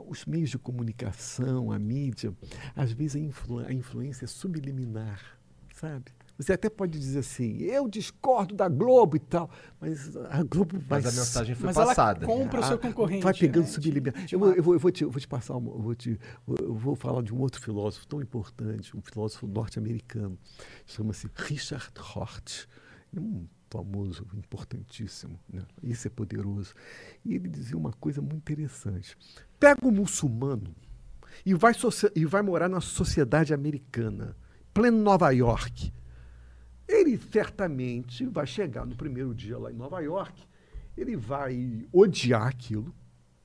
os 0.07 0.27
meios 0.27 0.51
de 0.51 0.59
comunicação, 0.59 1.73
a 1.73 1.79
mídia, 1.79 2.35
às 2.75 2.93
vezes 2.93 3.17
a, 3.17 3.19
influ- 3.25 3.61
a 3.67 3.73
influência 3.73 4.27
é 4.27 4.29
subliminar, 4.29 5.39
sabe? 5.75 6.13
Você 6.39 6.53
até 6.53 6.69
pode 6.69 6.99
dizer 6.99 7.21
assim, 7.21 7.63
eu 7.63 7.89
discordo 7.89 8.55
da 8.55 8.69
Globo 8.69 9.17
e 9.17 9.21
tal, 9.21 9.51
mas 9.81 10.15
a 10.17 10.43
Globo 10.43 10.79
vai. 10.79 11.01
Mas 11.01 11.07
a 11.17 11.21
mensagem 11.21 11.55
foi 11.55 11.67
Mas 11.67 11.77
ela 11.77 11.87
passada. 11.87 12.27
compra 12.27 12.61
o 12.61 12.63
seu 12.63 12.77
Ah, 12.77 12.79
concorrente. 12.79 13.23
Vai 13.23 13.33
pegando 13.33 13.65
né? 13.65 14.13
Eu, 14.31 14.55
eu, 14.55 14.63
vou, 14.63 14.75
eu, 14.75 14.81
vou 14.81 14.91
te, 14.91 15.05
eu 15.05 15.11
vou 15.11 15.21
te 15.21 15.29
passar, 15.29 15.57
uma, 15.57 15.71
eu, 15.71 15.81
vou 15.81 15.95
te, 15.95 16.21
eu 16.47 16.75
vou 16.75 16.95
falar 16.95 17.23
de 17.23 17.35
um 17.35 17.41
outro 17.41 17.61
filósofo 17.61 18.07
tão 18.07 18.21
importante, 18.21 18.97
um 18.97 19.01
filósofo 19.01 19.47
norte-americano, 19.47 20.39
chama-se 20.85 21.29
Richard 21.35 21.91
Hort. 22.15 22.67
É 23.17 23.21
um 23.21 23.47
famoso, 23.71 24.27
importantíssimo, 24.35 25.39
né? 25.53 25.63
isso 25.83 26.07
é 26.07 26.11
poderoso. 26.11 26.75
E 27.25 27.35
ele 27.35 27.49
dizia 27.49 27.77
uma 27.77 27.93
coisa 27.93 28.21
muito 28.21 28.37
interessante. 28.37 29.17
Pega 29.59 29.87
um 29.87 29.91
muçulmano 29.91 30.75
e 31.45 31.55
vai, 31.55 31.73
e 32.15 32.25
vai 32.25 32.43
morar 32.43 32.69
na 32.69 32.81
sociedade 32.81 33.53
americana, 33.53 34.37
pleno 34.73 34.99
Nova 34.99 35.31
York. 35.31 35.93
Ele 36.89 37.19
certamente 37.19 38.25
vai 38.27 38.47
chegar 38.47 38.87
no 38.87 38.95
primeiro 38.95 39.35
dia 39.35 39.59
lá 39.59 39.71
em 39.71 39.75
Nova 39.75 40.01
York, 40.01 40.43
ele 40.97 41.17
vai 41.17 41.87
odiar 41.93 42.47
aquilo, 42.47 42.95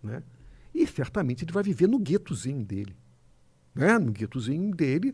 né? 0.01 0.23
E 0.73 0.87
certamente 0.87 1.43
ele 1.43 1.51
vai 1.51 1.63
viver 1.63 1.87
no 1.87 1.99
guetozinho 1.99 2.63
dele, 2.63 2.95
né? 3.75 3.97
No 3.97 4.11
guetozinho 4.11 4.73
dele, 4.73 5.13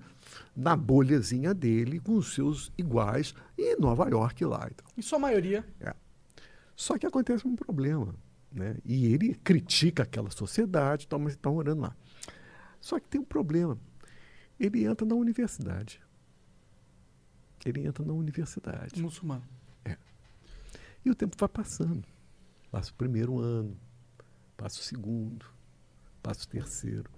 na 0.56 0.76
bolhazinha 0.76 1.54
dele, 1.54 2.00
com 2.00 2.16
os 2.16 2.34
seus 2.34 2.72
iguais, 2.78 3.34
e 3.58 3.76
Nova 3.78 4.08
York 4.10 4.46
lá. 4.46 4.68
Então. 4.70 4.86
Em 4.96 5.02
sua 5.02 5.18
maioria. 5.18 5.66
Só 6.76 6.98
que 6.98 7.08
acontece 7.08 7.48
um 7.48 7.56
problema, 7.56 8.14
né? 8.52 8.78
E 8.86 9.12
ele 9.12 9.34
critica 9.36 10.04
aquela 10.04 10.30
sociedade, 10.30 11.08
tal, 11.08 11.18
mas 11.18 11.34
está 11.34 11.50
morando 11.50 11.82
lá. 11.82 11.96
Só 12.80 13.00
que 13.00 13.08
tem 13.08 13.20
um 13.20 13.26
problema. 13.26 13.80
Ele 14.60 14.86
entra 14.86 15.06
na 15.08 15.16
universidade. 15.16 16.00
Ele 17.70 17.86
entra 17.86 18.04
na 18.06 18.14
universidade. 18.14 19.02
Muçulmano. 19.02 19.44
E 21.06 21.10
o 21.10 21.16
tempo 21.16 21.36
vai 21.38 21.48
passando. 21.50 22.04
Passa 22.72 22.92
o 22.92 22.94
primeiro 22.96 23.40
ano, 23.40 23.78
passa 24.58 24.80
o 24.80 24.84
segundo, 24.84 25.46
passa 26.22 26.44
o 26.44 26.48
terceiro. 26.48 27.10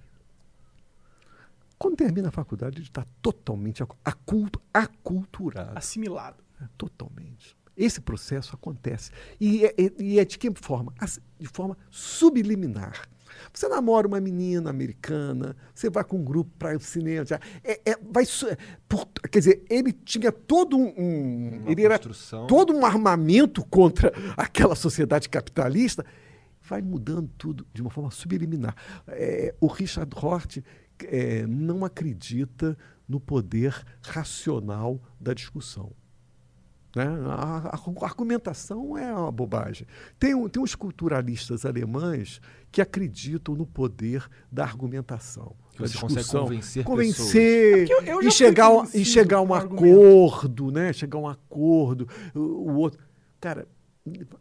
Quando 1.78 1.96
termina 1.96 2.28
a 2.28 2.32
faculdade, 2.32 2.78
ele 2.78 2.84
está 2.86 3.06
totalmente 3.22 3.82
acu- 3.82 3.98
acultu- 4.04 4.62
aculturado. 4.74 5.78
Assimilado. 5.78 6.44
né? 6.60 6.70
Totalmente. 6.78 7.58
Esse 7.76 8.02
processo 8.02 8.54
acontece. 8.54 9.12
E 9.40 9.66
é, 9.66 9.70
é- 9.78 9.94
e 10.04 10.20
é 10.20 10.26
de 10.26 10.38
que 10.38 10.52
forma? 10.56 10.94
De 11.40 11.48
forma 11.48 11.78
subliminar. 11.90 13.08
Você 13.54 13.68
namora 13.68 14.08
uma 14.08 14.20
menina 14.20 14.70
americana, 14.70 15.56
você 15.74 15.90
vai 15.90 16.04
com 16.04 16.18
um 16.18 16.24
grupo 16.24 16.52
para 16.58 16.76
o 16.78 16.80
cinema. 16.80 17.26
já- 17.26 17.40
É, 17.64 17.92
é- 17.92 17.98
vai, 18.12 18.26
su- 18.26 18.48
por- 18.88 19.08
quer 19.32 19.40
dizer, 19.40 19.64
ele 19.70 19.92
tinha 19.94 20.32
todo 20.32 20.78
um. 20.78 20.94
um- 20.98 21.64
ele 21.68 21.84
era 21.84 21.98
construção. 21.98 22.48
todo 22.48 22.74
um 22.74 22.86
armamento 22.86 23.64
contra 23.66 24.12
aquela 24.38 24.76
sociedade 24.76 25.28
capitalista. 25.30 26.06
Vai 26.62 26.82
mudando 26.82 27.30
tudo 27.38 27.66
de 27.74 27.82
uma 27.82 27.90
forma 27.90 28.12
subliminar. 28.12 28.76
É, 29.08 29.56
o 29.60 29.68
Richard 29.68 30.14
Hort 30.16 30.58
é, 31.06 31.48
não 31.48 31.84
acredita 31.86 32.78
no 33.08 33.20
poder 33.20 33.74
racional 34.04 35.02
da 35.20 35.34
discussão. 35.34 35.92
Né? 36.96 37.06
A, 37.28 37.76
a- 37.76 38.06
argumentação 38.06 38.98
é 38.98 39.14
uma 39.14 39.32
bobagem. 39.32 39.86
Tem, 40.18 40.50
tem 40.50 40.62
uns 40.64 40.74
culturalistas 40.76 41.66
alemães 41.66 42.42
que 42.72 42.82
acreditam 42.82 43.56
no 43.56 43.66
poder 43.66 44.28
da 44.52 44.64
argumentação. 44.64 45.56
Que 45.72 45.80
você 45.82 45.98
consegue 45.98 46.20
discussão. 46.22 46.44
convencer 46.44 46.84
convencer 46.84 47.90
É 47.90 47.94
eu- 47.94 48.02
eu 48.02 48.22
e, 48.28 48.32
chegar, 48.32 48.70
a- 48.70 48.88
e 48.94 49.06
chegar 49.06 49.38
a 49.38 49.42
um 49.42 49.54
acordo, 49.54 50.72
né? 50.72 50.92
Chegar 50.92 51.18
a 51.18 51.22
um 51.22 51.28
acordo. 51.28 52.08
O, 52.34 52.40
o 52.40 52.76
outro. 52.78 53.00
Cara, 53.40 53.68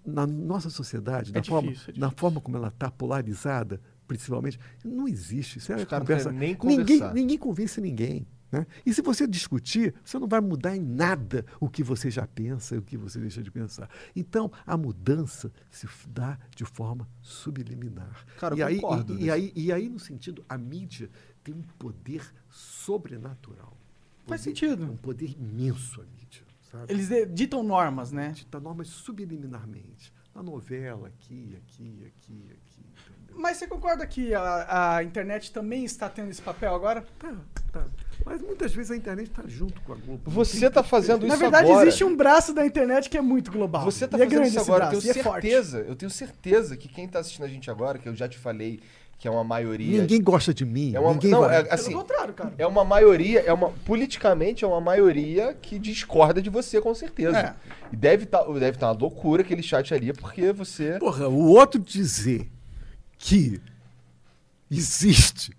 na 0.05 0.27
nossa 0.27 0.71
sociedade, 0.71 1.31
É 1.35 1.39
na, 1.39 1.45
forma, 1.45 1.71
difícil, 1.71 1.95
é 1.97 2.01
na 2.01 2.11
forma 2.11 2.41
como 2.41 2.57
ela 2.57 2.69
está 2.69 2.91
polarizada, 2.91 3.81
principalmente, 4.07 4.59
não 4.85 5.07
existe. 5.07 5.59
Isso 5.59 5.73
é 5.73 5.85
conversa. 5.85 6.33
nem 6.33 6.57
ninguém, 6.65 6.97
ninguém 7.13 7.39
convence 7.39 7.81
ninguém. 7.81 8.27
Né? 8.51 8.67
E 8.87 8.95
se 8.95 9.03
você 9.03 9.27
discutir, 9.27 9.95
você 10.03 10.19
não 10.19 10.27
vai 10.27 10.41
mudar 10.41 10.75
em 10.75 10.81
nada 10.81 11.45
o 11.61 11.69
que 11.69 11.83
você 11.83 12.11
já 12.11 12.27
pensa 12.27 12.75
e 12.75 12.79
o 12.79 12.83
que 12.83 12.97
você 12.97 13.21
deixa 13.21 13.43
de 13.43 13.51
pensar. 13.51 13.91
Então, 14.17 14.51
a 14.67 14.77
mudança 14.77 15.53
se 15.71 15.87
dá 16.09 16.39
de 16.57 16.65
forma 16.65 17.07
subliminar. 17.21 18.25
Cara, 18.39 18.57
e, 18.57 18.63
aí, 18.63 18.81
concordo 18.81 19.19
e, 19.19 19.25
e 19.25 19.31
aí, 19.31 19.53
e 19.55 19.73
aí, 19.73 19.89
no 19.89 19.99
sentido, 19.99 20.45
a 20.49 20.57
mídia 20.57 21.11
tem 21.45 21.55
um 21.55 21.63
poder 21.79 22.23
sobrenatural. 22.49 23.77
Faz 24.27 24.41
Poder- 24.41 24.43
sentido. 24.43 24.85
Um 24.85 24.97
poder 24.97 25.31
imenso 25.39 26.01
a 26.01 26.05
mídia. 26.05 26.43
Sabe? 26.71 26.93
Eles 26.93 27.09
de- 27.09 27.27
ditam 27.27 27.63
normas, 27.63 28.13
né? 28.13 28.31
dita 28.33 28.59
normas 28.61 28.89
subliminarmente. 28.89 30.13
Na 30.35 30.43
novela, 30.43 31.09
aqui, 31.09 31.57
aqui, 31.57 32.05
aqui, 32.07 32.51
aqui. 32.53 32.81
Entendeu? 32.81 33.37
Mas 33.41 33.57
você 33.57 33.67
concorda 33.67 34.07
que 34.07 34.33
a, 34.35 34.97
a 34.97 35.03
internet 35.05 35.53
também 35.53 35.85
está 35.85 36.09
tendo 36.09 36.31
esse 36.31 36.41
papel 36.43 36.75
agora? 36.75 37.03
Tá, 37.19 37.37
tá. 37.73 37.87
Mas 38.25 38.43
muitas 38.43 38.75
vezes 38.75 38.91
a 38.91 38.97
internet 38.97 39.29
está 39.29 39.43
junto 39.47 39.81
com 39.83 39.93
a 39.93 39.97
Globo. 39.97 40.31
Você 40.31 40.69
tá 40.69 40.83
fazendo 40.83 41.27
Na 41.27 41.35
isso 41.35 41.39
verdade, 41.39 41.71
agora. 41.71 41.87
existe 41.87 42.05
um 42.05 42.17
braço 42.17 42.53
da 42.53 42.67
internet 42.67 43.09
que 43.09 43.17
é 43.17 43.23
muito 43.23 43.51
global. 43.51 43.85
Você 43.85 44.07
tá 44.07 44.19
e 44.19 44.23
é 44.23 44.25
fazendo 44.25 44.39
grande 44.41 44.57
isso 44.57 44.61
agora, 44.61 44.87
braço, 44.87 44.97
eu 44.97 45.01
tenho 45.01 45.17
e 45.17 45.19
é 45.19 45.23
certeza, 45.23 45.85
eu 45.89 45.97
tenho 45.97 46.11
certeza 46.11 46.77
que 46.77 46.89
quem 46.89 47.09
tá 47.09 47.21
assistindo 47.21 47.45
a 47.45 47.49
gente 47.49 47.71
agora, 47.71 47.99
que 47.99 48.09
eu 48.09 48.15
já 48.15 48.29
te 48.29 48.39
falei 48.39 48.81
que 49.19 49.27
é 49.27 49.31
uma 49.31 49.43
maioria. 49.43 50.01
Ninguém 50.01 50.23
gosta 50.23 50.55
de 50.55 50.65
mim. 50.65 50.95
é 50.95 51.01
uma, 51.01 51.13
ninguém 51.13 51.33
não, 51.33 51.41
vai... 51.41 51.63
é, 51.63 51.75
assim, 51.75 51.91
Pelo 51.91 52.03
contrário, 52.03 52.33
cara. 52.33 52.55
é 52.57 52.67
uma 52.67 52.85
maioria, 52.85 53.41
é 53.41 53.53
uma 53.53 53.71
politicamente 53.85 54.65
é 54.65 54.69
uma 54.69 54.81
maioria 54.81 55.55
que 55.61 55.77
discorda 55.77 56.41
de 56.41 56.49
você 56.49 56.81
com 56.81 56.95
certeza. 56.95 57.37
É. 57.37 57.55
E 57.93 57.97
deve 57.97 58.25
estar 58.25 58.45
deve 58.45 58.79
tá 58.79 58.87
uma 58.87 58.99
loucura 58.99 59.43
aquele 59.43 59.63
chat 59.63 59.93
ali 59.93 60.13
porque 60.13 60.53
você 60.53 60.99
Porra, 61.01 61.29
o 61.29 61.49
outro 61.49 61.81
dizer 61.81 62.49
que 63.19 63.61
existe 64.71 65.53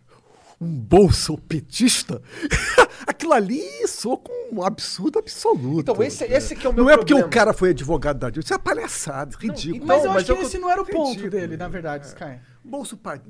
um 0.61 0.67
bolso 0.67 1.37
petista, 1.37 2.21
aquilo 3.07 3.31
ali 3.33 3.61
soa 3.87 4.17
com 4.17 4.49
um 4.53 4.63
absurdo 4.63 5.17
absoluto. 5.19 5.91
Então, 5.91 6.03
esse, 6.03 6.25
esse 6.25 6.55
que 6.55 6.67
é 6.67 6.69
o 6.69 6.73
meu 6.73 6.83
Não 6.83 6.89
é 6.91 6.97
porque 6.97 7.13
problema. 7.13 7.27
o 7.27 7.31
cara 7.31 7.53
foi 7.53 7.69
advogado 7.69 8.19
da 8.19 8.29
Dilma, 8.29 8.43
isso 8.43 8.53
é 8.53 8.57
palhaçada, 8.57 9.37
ridículo. 9.37 9.85
Mas 9.85 9.97
Não, 9.99 10.05
eu 10.05 10.13
mas 10.13 10.23
acho 10.23 10.31
eu 10.31 10.35
que 10.35 10.41
con- 10.41 10.47
esse 10.47 10.57
não 10.59 10.69
era 10.69 10.81
o 10.81 10.85
ponto 10.85 11.09
Ridículo. 11.11 11.31
dele, 11.31 11.55
na 11.57 11.67
verdade, 11.69 12.07
Sky. 12.07 12.39
Bolso 12.63 12.97
pai, 12.97 13.21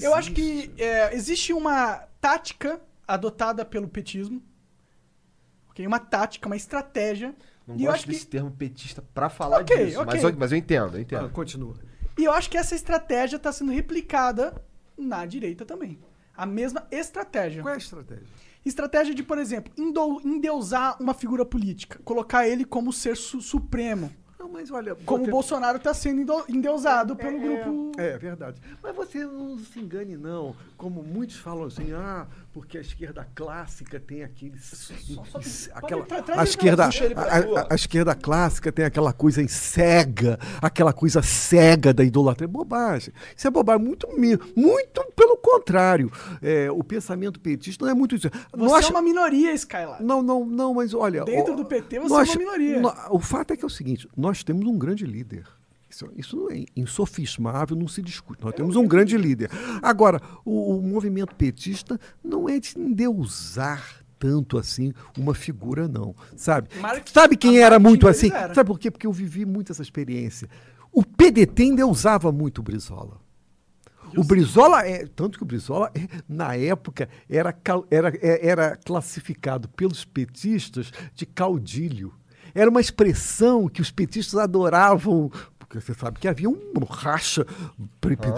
Eu 0.00 0.14
acho 0.14 0.32
que 0.32 0.70
é, 0.78 1.12
existe 1.14 1.52
uma 1.52 1.96
tática 2.20 2.80
adotada 3.06 3.64
pelo 3.64 3.88
petismo. 3.88 4.40
Ok? 5.70 5.86
Uma 5.86 5.98
tática, 5.98 6.46
uma 6.46 6.56
estratégia. 6.56 7.34
Não 7.66 7.74
e 7.76 7.80
eu 7.84 7.86
gosto 7.86 7.94
acho 7.96 8.04
que 8.06 8.12
desse 8.12 8.26
termo 8.28 8.50
petista 8.52 9.02
pra 9.12 9.28
falar 9.28 9.60
Ok, 9.62 9.86
disso, 9.86 10.00
ok. 10.00 10.14
mas, 10.14 10.22
eu, 10.22 10.36
mas 10.38 10.52
eu 10.52 10.58
entendo, 10.58 10.92
eu 10.94 10.98
Ah, 10.98 11.00
entendo. 11.00 11.30
continua. 11.30 11.74
E 12.16 12.24
eu 12.24 12.32
acho 12.32 12.48
que 12.48 12.56
essa 12.56 12.74
estratégia 12.76 13.36
está 13.36 13.50
sendo 13.52 13.72
replicada 13.72 14.54
na 14.96 15.26
direita 15.26 15.64
também. 15.66 15.98
A 16.36 16.44
mesma 16.46 16.86
estratégia. 16.90 17.62
Qual 17.62 17.72
é 17.72 17.76
a 17.76 17.78
estratégia? 17.78 18.26
Estratégia 18.64 19.14
de, 19.14 19.22
por 19.22 19.38
exemplo, 19.38 19.72
endeusar 20.24 21.00
uma 21.00 21.14
figura 21.14 21.44
política. 21.44 22.00
Colocar 22.04 22.48
ele 22.48 22.64
como 22.64 22.92
ser 22.92 23.16
su- 23.16 23.40
supremo. 23.40 24.12
Não, 24.38 24.48
mas 24.50 24.70
olha... 24.70 24.94
Como 24.94 25.24
o 25.24 25.30
Bolsonaro 25.30 25.78
está 25.78 25.94
sendo 25.94 26.20
endo- 26.20 26.44
endeusado 26.48 27.16
pelo 27.16 27.38
grupo. 27.40 27.92
É, 27.96 28.10
é 28.10 28.18
verdade. 28.18 28.60
Mas 28.82 28.94
você 28.94 29.24
não 29.24 29.56
se 29.58 29.78
engane, 29.80 30.16
não. 30.16 30.54
Como 30.76 31.02
muitos 31.02 31.36
falam 31.36 31.64
assim, 31.64 31.92
ah, 31.92 32.26
porque 32.56 32.78
a 32.78 32.80
esquerda 32.80 33.28
clássica 33.34 34.00
tem 34.00 34.22
aqueles. 34.24 34.90
aquela, 35.74 36.06
tra- 36.06 36.22
traz 36.22 36.40
a, 36.40 36.42
esquerda, 36.42 36.84
a, 36.86 37.36
a- 37.36 37.66
a 37.70 37.74
esquerda 37.74 38.14
clássica 38.14 38.72
tem 38.72 38.82
aquela 38.86 39.12
coisa 39.12 39.42
em 39.42 39.46
cega, 39.46 40.38
aquela 40.62 40.90
coisa 40.94 41.20
cega 41.20 41.92
da 41.92 42.02
idolatria. 42.02 42.46
É 42.46 42.48
bobagem. 42.48 43.12
Isso 43.36 43.46
é 43.46 43.50
bobagem. 43.50 43.84
Muito, 43.84 44.08
muito 44.56 45.04
pelo 45.14 45.36
contrário. 45.36 46.10
É, 46.40 46.70
o 46.70 46.82
pensamento 46.82 47.38
petista 47.38 47.84
não 47.84 47.92
é 47.92 47.94
muito 47.94 48.14
isso. 48.14 48.30
Você 48.30 48.56
Nós- 48.56 48.86
é 48.86 48.88
uma 48.88 49.02
minoria, 49.02 49.52
Skylar. 49.52 50.02
não, 50.02 50.22
não, 50.22 50.46
não, 50.46 50.72
mas 50.72 50.94
olha. 50.94 51.24
Dentro 51.24 51.52
ó, 51.52 51.56
do 51.56 51.64
PT 51.66 52.00
você 52.00 52.08
nós- 52.08 52.28
é 52.30 52.32
uma 52.32 52.38
minoria. 52.38 52.80
nó- 52.80 52.94
o 53.10 53.18
fato 53.20 53.52
é 53.52 53.56
que 53.58 53.64
é 53.64 53.66
o 53.66 53.70
seguinte: 53.70 54.08
nós 54.16 54.42
temos 54.42 54.66
um 54.66 54.78
grande 54.78 55.04
líder. 55.04 55.44
Isso, 56.16 56.36
não 56.36 56.50
é 56.50 56.64
insofismável, 56.76 57.76
não 57.76 57.88
se 57.88 58.02
discute. 58.02 58.42
Nós 58.44 58.54
temos 58.54 58.76
um 58.76 58.86
grande 58.86 59.16
líder. 59.16 59.50
Agora, 59.82 60.20
o, 60.44 60.76
o 60.76 60.82
movimento 60.82 61.34
petista 61.34 61.98
não 62.22 62.48
é 62.48 62.58
de 62.58 62.78
endeusar 62.78 64.04
tanto 64.18 64.56
assim 64.58 64.92
uma 65.18 65.34
figura, 65.34 65.86
não. 65.86 66.14
Sabe? 66.36 66.68
Marx- 66.80 67.12
Sabe 67.12 67.36
quem 67.36 67.58
era 67.58 67.78
muito 67.78 68.08
assim? 68.08 68.30
era. 68.32 68.54
Sabe 68.54 68.66
por 68.68 68.78
quê? 68.78 68.90
Porque 68.90 69.06
eu 69.06 69.12
vivi 69.12 69.44
muito 69.44 69.72
essa 69.72 69.82
experiência. 69.82 70.48
O 70.92 71.04
PDT 71.04 71.64
endeusava 71.64 72.32
muito 72.32 72.58
o 72.58 72.62
Brizola. 72.62 73.20
O 74.16 74.24
Brizola 74.24 74.86
é. 74.86 75.04
Tanto 75.06 75.36
que 75.36 75.42
o 75.42 75.46
Brizola, 75.46 75.90
é, 75.94 76.06
na 76.28 76.54
época, 76.56 77.08
era, 77.28 77.54
era, 77.90 78.08
é- 78.22 78.48
era 78.48 78.76
classificado 78.76 79.68
pelos 79.68 80.04
petistas 80.04 80.90
de 81.14 81.26
caudilho. 81.26 82.14
Era 82.54 82.70
uma 82.70 82.80
expressão 82.80 83.68
que 83.68 83.82
os 83.82 83.90
petistas 83.90 84.40
adoravam. 84.40 85.30
Porque 85.68 85.80
você 85.80 85.94
sabe 85.94 86.20
que 86.20 86.28
havia 86.28 86.48
um 86.48 86.56
racha, 86.88 87.44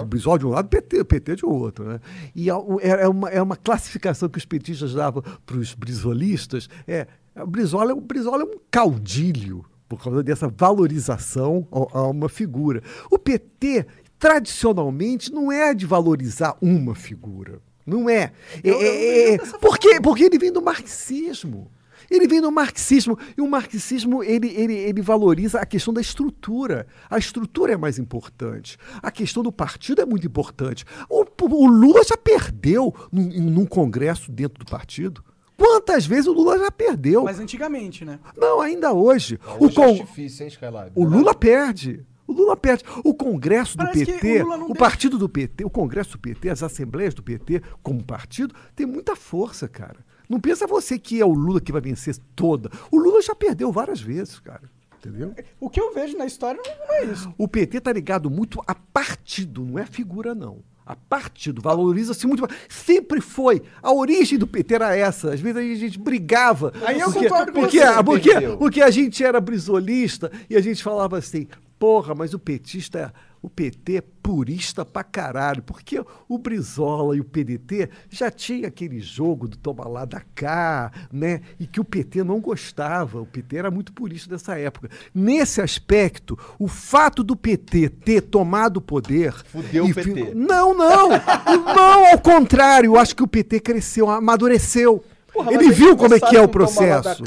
Brizola 0.07 0.39
de 0.39 0.47
um 0.47 0.51
lado, 0.51 0.69
PT, 0.69 1.05
PT 1.05 1.37
de 1.37 1.47
outro. 1.47 1.85
Né? 1.85 2.01
E 2.35 2.49
era 2.81 3.11
uma, 3.11 3.29
é 3.29 3.41
uma 3.41 3.57
classificação 3.57 4.29
que 4.29 4.39
os 4.39 4.47
petistas 4.47 4.95
davam 4.95 5.23
para 5.45 5.57
os 5.57 5.75
brizolistas. 5.75 6.69
É, 6.87 7.07
o, 7.37 7.47
Brizola, 7.47 7.95
Brizola 7.95 8.43
é 8.43 8.47
um 8.47 8.59
caudilho 8.71 9.65
por 9.89 10.03
causa 10.03 10.23
dessa 10.23 10.49
valorização 10.49 11.67
a, 11.71 12.03
uma 12.09 12.29
figura. 12.29 12.83
O 13.11 13.19
PT, 13.19 13.87
tradicionalmente, 14.19 15.33
não 15.33 15.51
é 15.53 15.75
de 15.75 15.87
valorizar 15.87 16.57
uma 16.61 16.95
figura. 16.95 17.61
Não 17.87 18.09
é. 18.09 18.33
É- 18.63 18.71
é- 18.71 19.35
é- 19.35 19.39
dessa 19.39 19.59
por 19.59 19.79
quê? 19.79 19.99
Porque 20.01 20.25
ele 20.25 20.39
vem 20.39 20.53
do 20.53 20.61
marxismo. 20.61 21.71
Ele 22.11 22.27
vem 22.27 22.41
do 22.41 22.51
marxismo. 22.51 23.19
E 23.37 23.41
o 23.43 23.47
marxismo, 23.49 24.23
ele, 24.25 24.49
ele, 24.49 24.75
ele 24.75 25.03
valoriza 25.03 25.61
a 25.61 25.67
questão 25.67 25.93
da 25.93 26.01
estrutura. 26.01 26.87
A 27.11 27.19
estrutura 27.19 27.73
é 27.73 27.77
mais 27.77 27.99
importante. 27.99 28.79
A 29.03 29.11
questão 29.11 29.43
do 29.43 29.53
partido 29.53 30.01
é 30.01 30.07
muito 30.07 30.27
importante. 30.27 30.85
O, 31.09 31.25
o 31.43 31.67
Lula 31.67 32.03
já 32.05 32.17
perdeu 32.17 32.95
num, 33.13 33.25
num 33.51 33.67
congresso 33.67 34.33
dentro 34.33 34.65
do 34.65 34.71
partido. 34.71 35.23
Quantas 35.57 36.07
vezes 36.07 36.27
o 36.29 36.33
Lula 36.33 36.57
já 36.59 36.71
perdeu? 36.71 37.25
Mas 37.25 37.41
antigamente, 37.41 38.05
né? 38.05 38.21
Não, 38.37 38.61
ainda 38.61 38.93
hoje. 38.93 39.39
o, 39.59 39.65
Hoje 39.67 39.73
é 39.81 39.85
con- 39.87 39.95
difícil, 40.05 40.45
hein, 40.47 40.53
Skylab? 40.53 40.93
o 40.95 41.05
Lula 41.05 41.35
perde. 41.35 42.07
O 42.27 42.33
Lula 42.33 42.57
perde. 42.57 42.85
O 43.03 43.13
Congresso 43.15 43.77
do 43.77 43.85
Parece 43.85 44.05
que 44.07 44.13
PT, 44.13 44.43
o 44.43 44.47
o 44.47 44.59
deixa. 44.59 44.75
partido 44.75 45.19
do 45.19 45.29
PT, 45.29 45.65
o 45.65 45.71
Congresso 45.71 46.13
do 46.13 46.19
PT, 46.19 46.51
as 46.51 46.63
assembleias 46.63 47.13
do 47.15 47.23
PT 47.23 47.61
como 47.83 48.05
partido, 48.05 48.55
tem 48.77 48.87
muita 48.87 49.17
força, 49.17 49.67
cara. 49.67 49.97
Não 50.29 50.39
pensa 50.39 50.67
você 50.67 50.99
que 50.99 51.21
é 51.21 51.25
o 51.25 51.33
Lula 51.33 51.61
que 51.61 51.73
vai 51.73 51.81
vencer 51.81 52.17
toda. 52.37 52.71
O 52.91 52.99
Lula 52.99 53.23
já 53.23 53.35
perdeu 53.35 53.73
várias 53.73 54.01
vezes, 54.01 54.39
cara. 54.39 54.71
Entendeu? 54.99 55.33
O 55.61 55.71
que 55.71 55.81
eu 55.81 55.95
vejo 55.95 56.17
na 56.19 56.27
história 56.27 56.61
não, 56.65 56.95
é 56.97 57.05
isso. 57.05 57.33
O 57.39 57.47
PT 57.47 57.81
tá 57.81 57.93
ligado 57.93 58.29
muito 58.29 58.61
a 58.67 58.75
partido, 58.75 59.65
não 59.65 59.79
é 59.79 59.87
figura, 59.87 60.35
não. 60.35 60.59
A 60.85 60.97
partido 60.97 61.61
valoriza-se 61.63 62.27
muito. 62.27 62.47
Sempre 62.69 63.21
foi. 63.21 63.63
A 63.83 63.93
origem 63.93 64.39
do 64.39 64.47
PT 64.47 64.75
era 64.75 64.97
essa. 64.97 65.35
Às 65.35 65.41
vezes 65.41 65.57
a 65.57 65.75
gente 65.79 65.99
brigava. 65.99 66.73
Aí 66.85 66.99
eu 66.99 67.13
porque, 67.13 67.29
concordo 67.29 67.53
com 67.53 67.61
porque, 67.61 67.79
você. 67.79 68.03
porque, 68.03 68.31
Perdeu. 68.31 68.57
porque 68.57 68.83
a 68.83 68.91
gente 68.91 69.23
era 69.23 69.41
brisolista 69.41 70.33
e 70.49 70.57
a 70.57 70.61
gente 70.61 70.83
falava 70.83 71.19
assim: 71.19 71.47
porra, 71.79 72.15
mas 72.15 72.33
o 72.33 72.39
petista 72.39 73.13
o 73.41 73.49
PT 73.49 73.97
é 73.97 74.01
purista 74.01 74.85
pra 74.85 75.03
caralho, 75.03 75.63
porque 75.63 76.03
o 76.29 76.39
Brizola 76.39 77.17
e 77.17 77.21
o 77.21 77.25
PDT 77.25 77.89
já 78.11 78.31
tinha 78.31 78.69
aquele 78.69 79.01
jogo 79.01 79.49
do 79.49 79.57
toma 79.57 79.89
lá 79.89 80.05
da 80.05 80.21
cá, 80.35 80.93
né? 81.13 81.41
E 81.59 81.67
que 81.67 81.81
o 81.81 81.85
PT 81.85 82.25
não 82.25 82.41
gostava. 82.41 83.21
O 83.21 83.27
PT 83.27 83.57
era 83.57 83.71
muito 83.71 83.93
purista 83.93 84.29
dessa 84.29 84.59
época. 84.59 84.91
Nesse 85.15 85.61
aspecto, 85.61 86.39
o 86.59 86.69
fato 86.69 87.23
do 87.23 87.37
PT 87.37 87.89
ter 87.89 88.23
tomado 88.23 88.79
o 88.79 88.83
poder. 88.83 89.33
Fudeu 89.33 89.87
o 89.87 89.95
PT. 89.95 90.35
Não, 90.35 90.77
não! 90.77 91.09
não, 91.75 92.07
ao 92.13 92.19
contrário, 92.19 92.89
eu 92.89 92.99
acho 92.99 93.17
que 93.17 93.23
o 93.23 93.29
PT 93.29 93.61
cresceu, 93.61 94.11
amadureceu. 94.11 95.03
Porra, 95.39 95.53
Ele 95.55 95.67
mas 95.67 95.77
viu 95.77 95.89
eles 95.91 96.01
como 96.01 96.15
é 96.15 96.19
que 96.21 96.37
é 96.37 96.43
o 96.43 96.49
toma 96.49 96.65
lá 96.65 96.97
da 96.97 97.03
processo. 97.15 97.23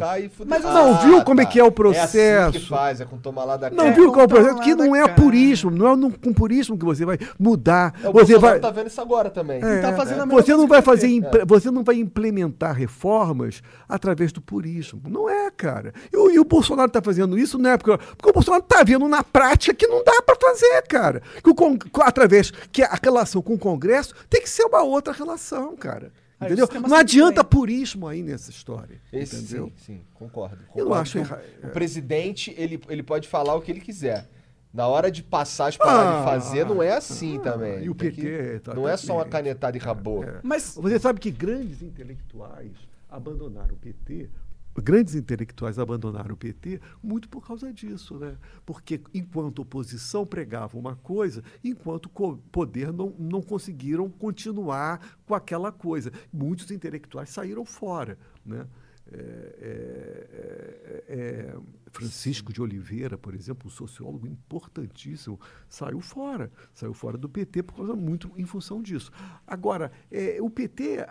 Mas 0.46 0.64
não 0.66 0.98
viu 1.02 1.24
como 1.24 1.40
é 1.42 1.46
que 1.46 1.60
é 1.60 1.64
o 1.64 1.72
processo? 1.72 2.18
É 2.18 2.44
assim 2.44 2.60
faz, 2.60 3.00
é 3.00 3.06
com 3.06 3.18
tomar 3.18 3.46
lá 3.46 3.56
da 3.56 3.70
cá. 3.70 3.76
Não 3.76 3.86
É, 3.88 3.92
viu 3.92 4.12
qual 4.12 4.22
é 4.22 4.26
o 4.26 4.28
processo? 4.28 4.60
Que 4.60 4.76
não 4.76 4.94
é 4.94 5.08
purismo, 5.08 5.72
não 5.72 5.88
é 5.94 5.96
no- 5.96 6.12
com 6.20 6.34
purismo 6.34 6.78
que 6.78 6.84
você 6.84 7.06
vai 7.06 7.18
mudar. 7.40 7.94
É, 8.04 8.10
o 8.10 8.12
você 8.12 8.34
Bolsonaro 8.34 8.42
vai, 8.42 8.60
tá 8.60 8.70
vendo 8.70 8.88
isso 8.88 9.00
agora 9.00 9.30
também. 9.30 9.64
É, 9.64 9.80
tá 9.82 9.94
fazendo 9.94 10.24
a 10.24 10.26
você 10.26 10.52
não 10.56 10.68
vai 10.68 10.82
fazer, 10.82 11.08
impre- 11.08 11.46
você 11.46 11.72
não 11.72 11.84
vai 11.86 11.96
implementar 11.96 12.76
reformas 12.76 13.62
através 13.88 14.32
do 14.34 14.42
purismo. 14.42 15.02
Não 15.08 15.30
é, 15.30 15.50
cara. 15.52 15.94
E, 16.12 16.18
o- 16.18 16.30
e 16.30 16.38
o 16.38 16.44
Bolsonaro 16.44 16.88
está 16.88 17.02
fazendo 17.02 17.38
isso 17.38 17.58
não 17.58 17.70
é 17.70 17.78
porque, 17.78 17.98
porque 18.18 18.30
o 18.30 18.34
Bolsonaro 18.34 18.64
está 18.64 18.84
vendo 18.84 19.08
na 19.08 19.24
prática 19.24 19.74
que 19.74 19.88
não 19.88 20.04
dá 20.04 20.22
para 20.22 20.36
fazer, 20.36 20.82
cara. 20.90 21.22
Que 21.42 21.50
o 21.50 21.56
con- 21.56 21.78
através 22.02 22.52
que 22.74 22.84
a 22.84 23.00
relação 23.02 23.42
com 23.42 23.54
o 23.54 23.58
Congresso 23.58 24.14
tem 24.30 24.42
que 24.42 24.50
ser 24.50 24.64
uma 24.66 24.82
outra 24.84 25.14
relação, 25.14 25.76
cara. 25.78 26.12
Ah, 26.42 26.46
Entendeu? 26.48 26.68
Não 26.90 26.96
adianta 26.96 27.44
purismo 27.44 28.08
aí 28.08 28.24
nessa 28.24 28.50
história. 28.50 29.00
Esse, 29.14 29.36
entendeu? 29.36 29.68
sim, 29.78 29.98
sim, 29.98 30.02
concordo. 30.16 30.58
Eu 30.76 30.86
concordo 30.86 30.94
acho 30.96 31.24
que 31.24 31.68
o- 31.68 31.70
presidente, 31.70 32.54
ele, 32.58 32.82
ele 32.90 33.04
pode 33.04 33.28
falar 33.28 33.54
o 33.56 33.62
que 33.62 33.72
ele 33.72 33.80
quiser. 33.80 34.28
Na 34.74 34.88
hora 34.88 35.12
de 35.12 35.22
passar 35.22 35.68
as 35.68 35.78
palavras 35.78 36.16
de 36.16 36.22
Ah, 36.22 36.24
fazer, 36.26 36.66
não 36.66 36.82
é 36.82 36.94
assim 36.94 37.38
ah, 37.38 37.42
também. 37.42 37.84
e 37.84 37.90
o 37.90 37.94
PT 37.96 38.22
que- 38.22 38.60
tá 38.64 38.74
não 38.74 38.88
é 38.88 38.98
só 38.98 39.18
uma 39.18 39.26
canetada 39.26 39.78
e 39.78 39.80
acabou. 39.82 40.26
Mas 40.42 40.76
Você 40.76 40.98
sabe 40.98 41.20
que 41.20 41.30
grandes 41.30 41.82
intelectuais 41.82 42.72
abandonaram 43.10 43.74
o 43.76 43.78
PT, 43.78 44.30
grandes 44.76 45.16
intelectuais 45.16 45.80
abandonaram 45.80 46.34
o 46.34 46.38
PT 46.38 46.80
muito 47.02 47.28
por 47.28 47.46
causa 47.46 47.74
disso, 47.74 48.18
né? 48.18 48.38
Porque 48.66 49.02
enquanto 49.14 49.60
oposição 49.60 50.26
pregava 50.26 50.78
uma 50.78 50.96
coisa, 50.96 51.44
enquanto 51.64 52.10
poder 52.52 52.92
não, 52.94 53.14
não 53.18 53.42
conseguiram 53.42 54.10
continuar 54.10 55.18
com 55.26 55.34
aquela 55.36 55.72
coisa. 55.72 56.12
Muitos 56.32 56.72
intelectuais 56.72 57.30
saíram 57.30 57.66
fora, 57.66 58.18
né? 58.46 58.68
É, 59.14 59.18
é, 59.62 61.04
é, 61.08 61.14
é, 61.14 61.56
Francisco 61.92 62.54
de 62.54 62.62
Oliveira, 62.62 63.18
por 63.18 63.36
exemplo, 63.36 63.68
um 63.68 63.70
sociólogo 63.70 64.26
importantíssimo, 64.26 65.38
saiu 65.68 66.00
fora, 66.00 66.50
saiu 66.74 66.94
fora 66.94 67.18
do 67.18 67.28
PT 67.28 67.64
por 67.64 67.76
causa 67.76 67.94
muito 67.94 68.32
em 68.38 68.46
função 68.46 68.82
disso. 68.82 69.12
Agora, 69.46 69.92
é, 70.10 70.38
o 70.42 70.50
PT, 70.50 71.06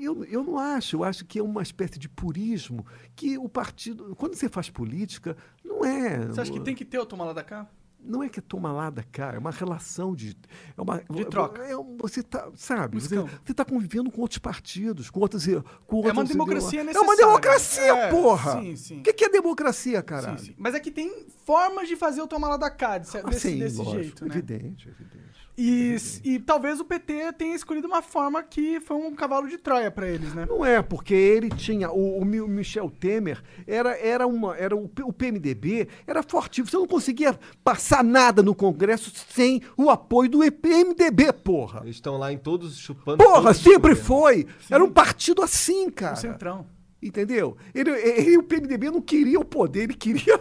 eu, 0.00 0.24
eu 0.24 0.42
não 0.42 0.58
acho, 0.58 0.96
eu 0.96 1.04
acho 1.04 1.26
que 1.26 1.38
é 1.38 1.42
uma 1.42 1.62
espécie 1.62 1.98
de 1.98 2.08
purismo 2.08 2.86
que 3.14 3.36
o 3.36 3.48
partido, 3.48 4.16
quando 4.16 4.34
você 4.34 4.48
faz 4.48 4.70
política, 4.70 5.36
não 5.62 5.84
é. 5.84 6.26
você 6.26 6.40
acha 6.40 6.52
que 6.52 6.60
tem 6.60 6.74
que 6.74 6.84
ter 6.84 6.98
o 6.98 7.04
toma 7.04 7.26
lá 7.26 7.34
da 7.34 7.44
cá? 7.44 7.68
Não 8.06 8.22
é 8.22 8.28
que 8.28 8.38
é 8.38 8.42
toma 8.42 8.70
lá 8.70 8.90
da 8.90 9.02
cá, 9.02 9.32
é 9.34 9.38
uma 9.38 9.50
relação 9.50 10.14
de. 10.14 10.36
É 10.76 10.80
uma, 10.82 11.02
De 11.10 11.24
troca. 11.24 11.62
É, 11.62 11.74
você 11.98 12.22
tá, 12.22 12.50
sabe, 12.54 12.98
Um 12.98 13.00
você 13.00 13.16
está 13.50 13.64
convivendo 13.64 14.10
com 14.10 14.20
outros 14.20 14.38
partidos, 14.38 15.08
com 15.10 15.20
outros. 15.20 15.46
Com 15.86 16.06
É 16.06 16.12
uma 16.12 16.24
democracia 16.24 16.82
ideolo- 16.82 16.98
É 16.98 17.00
uma 17.00 17.12
necessária. 17.12 17.16
democracia, 17.26 17.96
É, 17.96 18.10
porra! 18.10 18.60
sim, 18.60 18.76
sim. 18.76 18.98
O 19.00 19.02
que, 19.02 19.12
que 19.12 19.24
é 19.24 19.28
democracia, 19.28 20.02
caralho? 20.02 20.38
Sim, 20.38 20.46
sim. 20.46 20.54
Mas 20.58 20.74
é 20.74 20.80
que 20.80 20.90
tem 20.90 21.26
formas 21.44 21.88
de 21.88 21.96
fazer 21.96 22.20
o 22.20 22.26
toma 22.26 22.48
lá 22.48 22.56
da 22.56 22.70
cá, 22.70 22.98
desse, 22.98 23.16
Ah, 23.16 23.32
sim, 23.32 23.58
desse 23.58 23.78
lógico, 23.78 24.02
jeito, 24.02 24.24
né? 24.26 24.34
Evidente, 24.34 24.88
evidente. 24.88 25.43
E, 25.56 25.96
e 26.24 26.38
talvez 26.40 26.80
o 26.80 26.84
PT 26.84 27.32
tenha 27.34 27.54
escolhido 27.54 27.86
uma 27.86 28.02
forma 28.02 28.42
que 28.42 28.80
foi 28.80 28.96
um 28.96 29.14
cavalo 29.14 29.48
de 29.48 29.56
Troia 29.56 29.88
pra 29.90 30.08
eles, 30.08 30.34
né? 30.34 30.46
Não 30.48 30.64
é, 30.64 30.82
porque 30.82 31.14
ele 31.14 31.48
tinha. 31.48 31.90
O, 31.92 32.18
o 32.18 32.24
Mi- 32.24 32.40
o 32.40 32.48
Michel 32.48 32.90
Temer 32.90 33.40
era, 33.66 33.96
era 33.96 34.26
uma. 34.26 34.56
Era 34.56 34.74
o, 34.76 34.90
o 35.04 35.12
PMDB 35.12 35.88
era 36.06 36.22
fortíssimo. 36.24 36.68
Você 36.68 36.76
não 36.76 36.86
conseguia 36.88 37.38
passar 37.62 38.02
nada 38.02 38.42
no 38.42 38.54
Congresso 38.54 39.12
sem 39.32 39.62
o 39.76 39.90
apoio 39.90 40.28
do 40.28 40.38
PMDB, 40.52 41.32
porra. 41.32 41.80
Eles 41.84 41.96
estão 41.96 42.16
lá 42.18 42.32
em 42.32 42.38
todos 42.38 42.76
chupando. 42.76 43.18
Porra, 43.22 43.42
todos 43.42 43.58
os 43.58 43.62
sempre 43.62 43.94
foi. 43.94 44.46
Era 44.68 44.82
um 44.82 44.90
partido 44.90 45.40
assim, 45.40 45.88
cara. 45.88 46.14
O 46.14 46.16
Centrão. 46.16 46.66
Entendeu? 47.04 47.54
Ele, 47.74 47.90
ele- 47.90 48.38
o 48.38 48.42
PMDB 48.42 48.90
não 48.90 49.02
queria 49.02 49.38
o 49.38 49.44
poder, 49.44 49.82
ele 49.82 49.94
queria. 49.94 50.40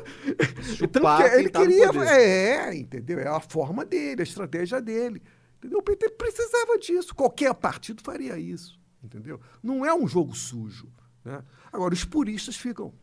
Chupar 0.62 1.30
quem 1.30 1.40
ele 1.40 1.50
tá 1.50 1.60
queria. 1.60 1.88
É, 2.10 2.74
entendeu? 2.76 3.20
É 3.20 3.28
a 3.28 3.42
forma 3.42 3.84
dele, 3.84 4.22
a 4.22 4.24
estratégia 4.24 4.82
dele. 4.82 5.22
Entendeu? 5.58 5.80
O 5.80 5.84
PT 5.84 6.10
precisava 6.12 6.78
disso. 6.80 7.14
Qualquer 7.14 7.54
partido 7.54 8.02
faria 8.02 8.38
isso. 8.40 8.80
Entendeu? 9.04 9.42
Não 9.62 9.86
é 9.86 9.94
um 9.94 10.08
jogo 10.08 10.34
sujo. 10.34 10.88
Né? 11.26 11.44
Agora, 11.72 11.94
os 11.94 12.06
puristas 12.06 12.56
ficam. 12.56 12.94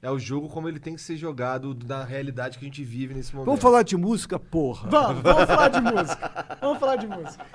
É 0.00 0.10
o 0.10 0.18
jogo 0.18 0.48
como 0.48 0.68
ele 0.68 0.78
tem 0.78 0.94
que 0.94 1.00
ser 1.00 1.16
jogado 1.16 1.76
na 1.86 2.04
realidade 2.04 2.58
que 2.58 2.64
a 2.64 2.68
gente 2.68 2.84
vive 2.84 3.12
nesse 3.12 3.34
momento. 3.34 3.46
Vamos 3.46 3.60
falar 3.62 3.82
de 3.82 3.96
música, 3.96 4.38
porra. 4.38 4.88
Vamos, 4.88 5.22
vamos 5.22 5.44
falar 5.46 5.68
de 5.68 5.80
música. 5.80 6.58
Vamos 6.60 6.78
falar 6.78 6.96
de 6.96 7.06
música. 7.08 7.46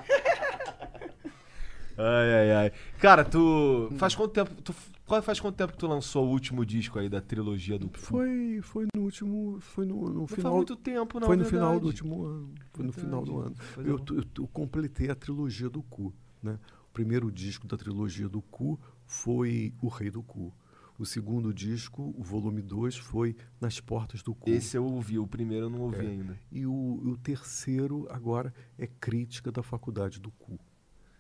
Ai, 1.98 2.34
ai, 2.34 2.52
ai. 2.52 2.72
Cara, 3.00 3.24
tu. 3.24 3.90
Faz 3.98 4.16
quanto 4.16 4.32
tempo. 4.32 4.62
Tu... 4.62 4.74
Qual 5.06 5.22
faz 5.22 5.42
quanto 5.42 5.56
tempo 5.58 5.74
que 5.74 5.78
tu 5.78 5.88
lançou 5.88 6.26
o 6.26 6.30
último 6.30 6.66
disco 6.66 6.98
aí 6.98 7.10
da 7.10 7.20
trilogia 7.20 7.78
do. 7.78 7.90
Foi, 7.94 8.60
foi 8.62 8.86
no 8.96 9.02
último. 9.04 9.60
Foi 9.60 9.86
no, 9.86 9.96
no 10.08 10.14
Não 10.22 10.28
faz 10.28 10.38
final. 10.40 10.56
muito 10.56 10.76
tempo, 10.76 11.20
não. 11.20 11.28
Foi 11.28 11.36
no 11.36 11.44
verdade. 11.44 11.64
final 11.66 11.80
do 11.80 11.88
último 11.88 12.24
ano. 12.26 12.54
Foi 12.72 12.86
no 12.86 12.94
final 12.94 13.24
do 13.26 13.40
ano. 13.40 13.56
Eu, 13.78 13.84
é. 13.84 13.90
eu, 13.92 14.00
tu- 14.26 14.48
completei 14.48 15.10
a 15.10 15.16
trilogia 15.16 15.70
do 15.70 15.84
Cu. 15.84 16.14
Né? 16.42 16.58
O 16.90 16.94
primeiro 16.94 17.30
disco 17.32 17.68
da 17.68 17.76
trilogia 17.78 18.30
do 18.30 18.42
Cu 18.42 18.80
foi 19.06 19.74
O 19.82 19.88
Rei 19.90 20.10
do 20.10 20.24
Cu. 20.24 20.54
O 20.98 21.06
segundo 21.06 21.54
disco, 21.54 22.14
o 22.18 22.24
volume 22.24 22.62
2, 22.62 22.96
foi 22.96 23.36
Nas 23.60 23.80
Portas 23.80 24.22
do 24.22 24.34
Cu. 24.36 24.50
Esse 24.50 24.78
eu 24.78 24.86
ouvi, 24.86 25.18
o 25.20 25.26
primeiro 25.28 25.66
eu 25.66 25.70
não 25.70 25.82
ouvi 25.82 26.06
É. 26.06 26.10
ainda. 26.10 26.40
E 26.52 26.66
o, 26.66 26.72
o 26.72 27.18
terceiro, 27.18 28.08
agora, 28.10 28.54
é 28.78 28.86
Crítica 28.88 29.52
da 29.52 29.64
Faculdade 29.64 30.20
do 30.22 30.30
Cu. 30.32 30.60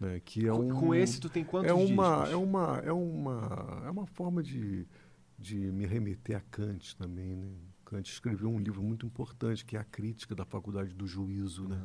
Né? 0.01 0.19
Que 0.25 0.47
é 0.47 0.51
Com- 0.51 0.59
um, 0.67 0.69
Com 0.79 0.95
esse 0.95 1.19
tu 1.21 1.29
tem 1.29 1.43
quantos 1.45 1.69
é 1.69 1.73
uma, 1.73 2.15
discos? 2.23 2.31
é 2.31 2.35
uma 2.35 2.77
é 2.83 2.91
uma 2.91 3.83
é 3.85 3.89
uma 3.91 4.05
forma 4.07 4.41
de, 4.43 4.85
de 5.37 5.55
me 5.55 5.85
remeter 5.85 6.35
a 6.35 6.41
Kant 6.41 6.95
também 6.97 7.35
né 7.35 7.47
Kant 7.85 8.09
escreveu 8.11 8.49
um 8.49 8.57
livro 8.59 8.81
muito 8.81 9.05
importante 9.05 9.63
que 9.63 9.77
é 9.77 9.79
a 9.79 9.83
crítica 9.83 10.33
da 10.33 10.43
faculdade 10.43 10.93
do 10.95 11.05
juízo 11.05 11.67
né 11.67 11.79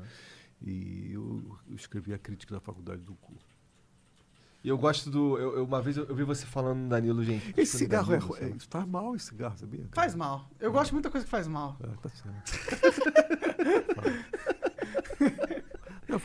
e 0.62 1.10
eu, 1.12 1.58
eu 1.68 1.76
escrevi 1.76 2.14
a 2.14 2.18
crítica 2.18 2.54
da 2.54 2.60
faculdade 2.60 3.02
do 3.02 3.14
cu 3.16 3.34
E 4.64 4.68
eu 4.68 4.78
gosto 4.78 5.10
do. 5.10 5.36
Eu, 5.38 5.56
eu- 5.58 5.64
uma 5.64 5.82
vez 5.82 5.96
eu, 5.98 6.04
eu 6.06 6.14
vi 6.16 6.24
você 6.24 6.46
falando, 6.46 6.88
Danilo, 6.88 7.22
gente. 7.22 7.52
esse 7.56 7.76
cigarro 7.78 8.14
é, 8.14 8.18
Danilo, 8.18 8.36
é 8.40 8.48
lá. 8.48 8.56
faz 8.70 8.86
mal 8.88 9.14
esse 9.14 9.26
cigarro 9.26 9.58
sabia 9.58 9.80
cara? 9.80 9.90
Faz 9.94 10.14
mal. 10.14 10.48
Eu 10.58 10.72
gosto 10.72 10.86
de 10.88 10.94
muita 10.94 11.10
coisa 11.10 11.24
que 11.26 11.30
faz 11.30 11.46
mal. 11.46 11.76
Ah, 11.82 11.94
tá 12.02 12.08
certo 12.08 12.42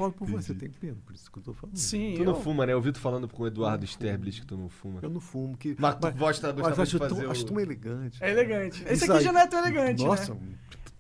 falo 0.02 0.14
por 0.14 0.28
você 0.30 0.54
tem 0.54 0.70
pena 0.70 0.98
por 1.06 1.14
isso 1.16 1.32
que 1.32 1.40
eu 1.40 1.44
tô 1.44 1.54
falando 1.54 1.76
Sim. 1.78 2.14
Tu 2.18 2.24
não 2.24 2.34
eu- 2.34 2.42
fuma, 2.42 2.66
né? 2.66 2.74
Eu 2.74 2.82
vi 2.82 2.92
tu 2.92 3.00
falando 3.00 3.28
com 3.28 3.44
o 3.44 3.48
Eduardo 3.48 3.86
Sterblich 3.86 4.42
que 4.42 4.48
tu 4.48 4.58
não 4.58 4.70
fuma. 4.70 5.00
eu 5.02 5.10
não 5.10 5.22
fumo 5.22 5.58
que 5.58 5.76
Mas 5.80 5.96
tu 5.96 6.02
gosta- 6.18 6.48
mas 6.54 6.56
gostava 6.56 6.82
acho, 6.84 6.92
de 6.92 7.00
tão, 7.00 7.10
fazer 7.18 7.28
acho 7.30 7.44
o- 7.44 7.48
tão 7.48 7.60
elegante 7.60 8.24
É 8.24 8.32
elegante. 8.32 8.84
Esse 8.84 8.94
Isso 8.94 9.06
aqui 9.06 9.18
aí. 9.20 9.24
já 9.24 9.32
não 9.32 9.40
é 9.42 9.48
tão 9.48 9.60
elegante, 9.60 10.04
nossa 10.04 10.34
né? 10.34 10.40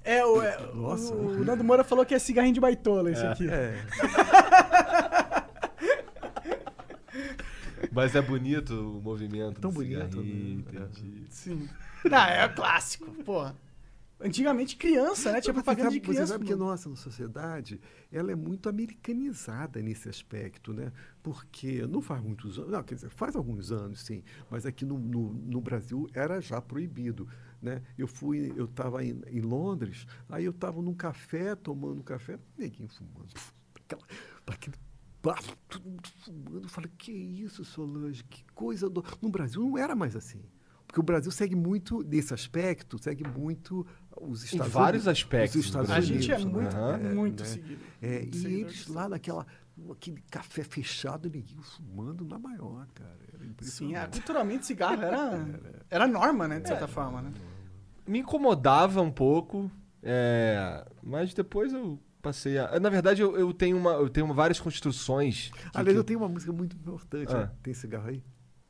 É, 0.04 0.26
o, 0.26 0.42
é, 0.42 0.58
Nossa. 0.74 1.14
o, 1.14 1.42
o 1.42 1.46
Nando 1.46 1.64
Moura 1.64 1.84
falou 1.84 2.04
que 2.04 2.16
é 2.16 2.20
cigarrinho 2.20 2.56
de 2.56 2.60
baitola 2.60 3.12
esse 3.12 3.24
aqui. 3.24 3.48
é 3.48 3.80
Mas 7.92 8.16
é 8.16 8.22
bonito 8.22 8.74
o 8.74 9.02
movimento. 9.02 9.60
Tão 9.60 9.72
do 9.72 9.76
bonito, 9.76 10.22
né? 10.22 10.30
entendi. 10.54 11.24
Sim. 11.30 11.68
Não, 12.10 12.18
é 12.20 12.48
clássico, 12.50 13.06
porra. 13.24 13.56
Antigamente 14.24 14.76
criança, 14.76 15.32
né? 15.32 15.42
Tinha 15.42 15.54
Você 15.54 15.64
propaganda 15.64 15.90
sabe, 15.90 16.00
de 16.00 16.06
você 16.06 16.12
criança. 16.14 16.34
sabe 16.34 16.46
que 16.46 16.56
nossa 16.56 16.96
sociedade 16.96 17.82
ela 18.12 18.32
é 18.32 18.36
muito 18.36 18.70
americanizada 18.70 19.82
nesse 19.82 20.08
aspecto, 20.10 20.74
né? 20.74 20.92
Porque 21.24 21.86
não 21.88 22.02
faz 22.02 22.22
muitos 22.22 22.60
anos, 22.60 22.72
não, 22.72 22.84
quer 22.84 22.96
dizer, 22.96 23.10
faz 23.10 23.36
alguns 23.36 23.72
anos, 23.72 24.02
sim, 24.02 24.24
mas 24.50 24.66
aqui 24.66 24.86
no, 24.86 25.00
no, 25.00 25.34
no 25.34 25.60
Brasil 25.62 26.08
era 26.14 26.40
já 26.40 26.62
proibido, 26.62 27.28
né? 27.62 27.82
Eu 27.98 28.08
fui, 28.08 28.54
eu 28.56 28.66
estava 28.66 29.04
em, 29.04 29.22
em 29.28 29.42
Londres, 29.42 30.06
aí 30.30 30.46
eu 30.46 30.52
estava 30.52 30.82
num 30.82 30.94
café, 30.94 31.56
tomando 31.56 32.04
café, 32.04 32.38
neguinho 32.58 32.90
fumando, 32.90 33.34
aquela, 33.76 34.04
aquele 34.48 34.76
bafo, 35.24 35.56
todo 35.68 35.90
mundo 35.90 36.10
fumando, 36.20 36.66
eu 36.66 36.70
falei, 36.70 36.92
que 36.98 37.12
isso, 37.12 37.66
Solange, 37.66 38.24
que 38.24 38.44
coisa, 38.54 38.90
do... 38.90 39.04
no 39.22 39.30
Brasil 39.30 39.62
não 39.62 39.78
era 39.78 39.96
mais 39.96 40.16
assim. 40.16 40.42
Porque 40.92 41.00
o 41.00 41.04
Brasil 41.04 41.32
segue 41.32 41.56
muito, 41.56 42.04
nesse 42.04 42.34
aspecto, 42.34 43.02
segue 43.02 43.26
muito 43.26 43.88
os 44.20 44.44
Estados 44.44 44.74
vários 44.74 45.04
Unidos. 45.06 45.22
aspectos 45.24 45.56
Os 45.56 45.62
do 45.64 45.68
Estados 45.68 45.90
A 45.90 46.02
gente 46.02 46.30
é 46.30 46.36
Unidos, 46.36 46.52
muito, 46.54 46.76
Aham. 46.76 47.16
muito 47.16 47.44
né? 47.44 47.48
seguido. 47.50 47.82
É, 48.02 48.26
e 48.26 48.46
eles 48.60 48.88
lá 48.88 49.08
naquela, 49.08 49.48
aquele 49.90 50.22
café 50.30 50.66
fechado, 50.66 51.30
neguinho 51.30 51.62
fumando 51.62 52.26
na 52.26 52.38
maior, 52.38 52.86
cara. 52.94 53.18
Era 53.30 53.38
Sim, 53.38 53.46
é, 53.46 53.48
impressionante. 53.52 54.12
culturalmente 54.18 54.66
cigarro 54.66 55.02
era, 55.02 55.48
era 55.90 56.08
norma, 56.08 56.46
né? 56.46 56.60
De 56.60 56.68
certa 56.68 56.90
forma, 56.90 57.22
né? 57.22 57.32
Me 58.06 58.20
incomodava 58.20 59.02
um 59.02 59.12
pouco, 59.12 59.72
É, 60.04 60.86
mas 61.02 61.34
depois 61.34 61.72
eu 61.72 61.98
passei 62.22 62.58
a. 62.58 62.78
Na 62.82 62.90
verdade, 62.90 63.22
eu, 63.22 63.38
eu 63.38 63.54
tenho, 63.54 63.78
uma, 63.78 63.92
eu 63.92 64.10
tenho 64.10 64.28
várias 64.34 64.60
construções. 64.60 65.52
Aliás, 65.74 65.94
que- 65.96 66.00
eu 66.00 66.04
tenho 66.04 66.20
uma 66.20 66.28
música 66.28 66.52
muito 66.52 66.76
importante. 66.76 67.32
Ah. 67.34 67.46
né? 67.46 67.52
Tem 67.64 67.74
cigarro 67.74 68.10
aí? 68.10 68.22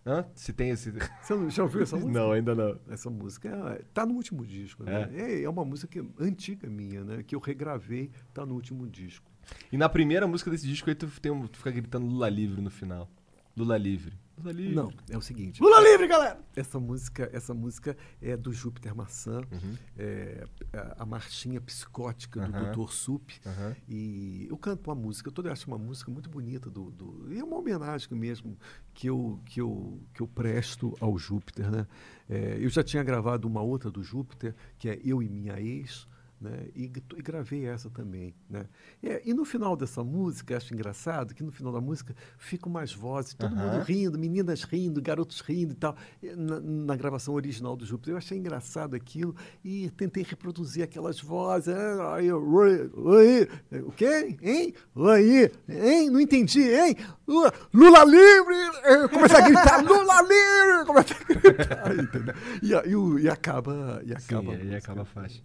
Hã? 0.06 0.26
Se 0.34 0.52
tem 0.52 0.70
esse. 0.72 0.92
Você 1.22 1.36
não- 1.36 1.50
já 1.50 1.64
ouviu 1.64 1.84
essa 1.84 1.96
música? 1.96 2.12
Não, 2.14 2.32
ainda 2.32 2.56
não. 2.56 2.80
Essa 2.90 3.10
música 3.10 3.50
é- 3.50 3.84
tá 3.94 4.06
no 4.06 4.16
último 4.16 4.46
disco, 4.46 4.84
né? 4.84 5.10
É, 5.14 5.44
é 5.44 5.50
uma 5.50 5.64
música 5.64 6.04
antiga 6.20 6.68
minha, 6.70 7.04
né? 7.04 7.24
Que 7.24 7.36
eu 7.36 7.40
regravei, 7.40 8.10
tá 8.34 8.46
no 8.46 8.56
último 8.56 8.88
disco. 8.88 9.30
E 9.72 9.78
na 9.78 9.88
primeira 9.90 10.28
música 10.28 10.50
desse 10.50 10.68
disco 10.68 10.90
aí 10.90 10.96
tu, 10.96 11.08
tem 11.20 11.48
tu 11.48 11.58
fica 11.58 11.72
gritando 11.72 12.06
Lula 12.08 12.30
livre 12.30 12.62
no 12.62 12.72
final. 12.72 13.10
Lula 13.56 13.78
livre. 13.78 14.14
Lula 14.42 14.52
livre. 14.52 14.76
Não, 14.76 14.92
é 15.10 15.18
o 15.18 15.22
seguinte. 15.22 15.62
Lula 15.62 15.80
livre, 15.82 16.08
galera! 16.08 16.40
Essa 16.56 16.80
música, 16.80 17.30
essa 17.32 17.54
música 17.54 17.96
é 18.22 18.36
do 18.36 18.52
Júpiter 18.52 18.96
Maçã, 18.96 19.42
Uhum. 19.52 19.76
é 19.98 20.44
a, 20.74 21.04
a 21.04 21.06
marchinha 21.06 21.62
psicótica 21.62 22.40
do 22.48 22.56
Aham. 22.58 22.72
Dr. 22.72 22.92
Sup. 22.92 23.30
Aham. 23.46 23.76
E 23.88 24.48
eu 24.50 24.58
canto 24.58 24.90
uma 24.90 24.96
música, 24.96 25.30
eu 25.30 25.34
toda 25.34 25.52
acho 25.52 25.68
uma 25.68 25.78
música 25.78 26.10
muito 26.12 26.30
bonita 26.30 26.70
do, 26.70 26.92
do 26.92 27.32
e 27.34 27.40
é 27.40 27.44
uma 27.44 27.58
homenagem 27.58 28.08
mesmo 28.18 28.58
que 28.94 29.08
eu 29.08 29.40
que 29.46 29.62
eu 29.62 30.00
que 30.14 30.22
eu 30.22 30.28
presto 30.28 30.96
ao 31.00 31.18
Júpiter, 31.18 31.70
né? 31.72 31.88
É, 32.30 32.58
eu 32.60 32.70
já 32.70 32.84
tinha 32.84 33.04
gravado 33.04 33.48
uma 33.48 33.62
outra 33.62 33.90
do 33.92 34.04
Júpiter 34.04 34.56
que 34.78 34.90
é 34.90 35.00
eu 35.04 35.22
e 35.22 35.30
minha 35.30 35.60
ex, 35.60 36.08
né? 36.42 36.66
E, 36.76 36.86
e 36.86 37.22
gravei 37.22 37.66
essa 37.68 37.90
também, 37.90 38.34
né? 38.50 38.66
É, 39.04 39.22
e 39.24 39.34
no 39.34 39.46
final 39.46 39.78
dessa 39.78 40.04
música, 40.04 40.58
acho 40.58 40.74
engraçado 40.74 41.34
que 41.36 41.44
no 41.44 41.52
final 41.52 41.72
da 41.72 41.80
música 41.80 42.16
ficam 42.38 42.70
umas 42.70 42.92
vozes, 42.94 43.34
todo 43.36 43.54
Aham. 43.56 43.74
mundo 43.74 43.84
rindo, 43.84 44.18
meninas 44.18 44.64
rindo, 44.64 45.02
garotos 45.02 45.40
rindo 45.42 45.74
e 45.74 45.76
tal, 45.76 45.96
e 46.22 46.36
na, 46.36 46.60
na 46.60 46.96
gravação 46.96 47.34
original 47.36 47.76
do 47.76 47.86
Júpiter. 47.86 48.14
Eu 48.14 48.18
achei 48.18 48.38
engraçado 48.38 48.96
aquilo 48.96 49.36
e 49.64 49.90
tentei 49.92 50.24
reproduzir 50.24 50.84
aquelas 50.84 51.20
vozes. 51.22 51.70
ah, 51.74 52.16
aí, 52.16 52.32
oi, 52.32 52.90
oi, 52.96 53.50
o 53.84 53.92
quê? 53.92 54.36
Hein? 54.42 54.74
Oi, 54.96 55.52
hein? 55.70 56.10
Não 56.10 56.20
entendi, 56.20 56.62
hein? 56.64 56.96
Lula, 57.28 57.54
Lula 57.74 58.04
livre! 58.04 58.56
Eh, 58.84 59.08
Começa 59.08 59.38
a 59.38 59.42
gritar, 59.42 59.82
Lula 59.86 60.22
livre! 60.24 60.86
Começa 60.86 61.14
a 61.14 61.24
gritar? 61.24 61.92
E, 62.62 62.74
e, 62.74 63.24
e 63.24 63.30
acaba. 63.30 64.02
E 64.06 64.12
acaba 64.14 64.52
Sim, 64.52 64.56
a 64.56 64.58
música. 64.58 64.78
acaba 64.78 65.02
a 65.02 65.06
faixa. 65.06 65.42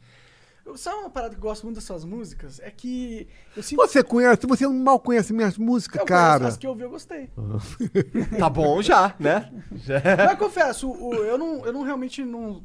Sabe 0.75 0.97
uma 1.01 1.11
parada 1.11 1.35
que 1.35 1.39
eu 1.39 1.43
gosto 1.43 1.65
muito 1.65 1.77
das 1.77 1.85
suas 1.85 2.05
músicas? 2.05 2.59
É 2.61 2.71
que 2.71 3.29
eu 3.57 3.63
sinto... 3.63 3.79
Você 3.79 4.03
conhece, 4.03 4.47
você 4.47 4.67
mal 4.67 4.99
conhece 4.99 5.33
minhas 5.33 5.57
músicas, 5.57 6.01
eu 6.01 6.07
cara. 6.07 6.49
As 6.49 6.57
que 6.57 6.67
eu 6.67 6.71
ouvi, 6.71 6.83
eu 6.83 6.91
gostei. 6.91 7.31
Tá 8.39 8.51
bom 8.51 8.83
já, 8.83 9.15
né? 9.19 9.53
Já. 9.75 10.01
Mas 10.27 10.39
confesso, 10.39 10.91
o- 10.91 11.15
eu, 11.15 11.39
não, 11.39 11.65
eu 11.65 11.73
não 11.73 11.83
realmente 11.83 12.25
não. 12.25 12.65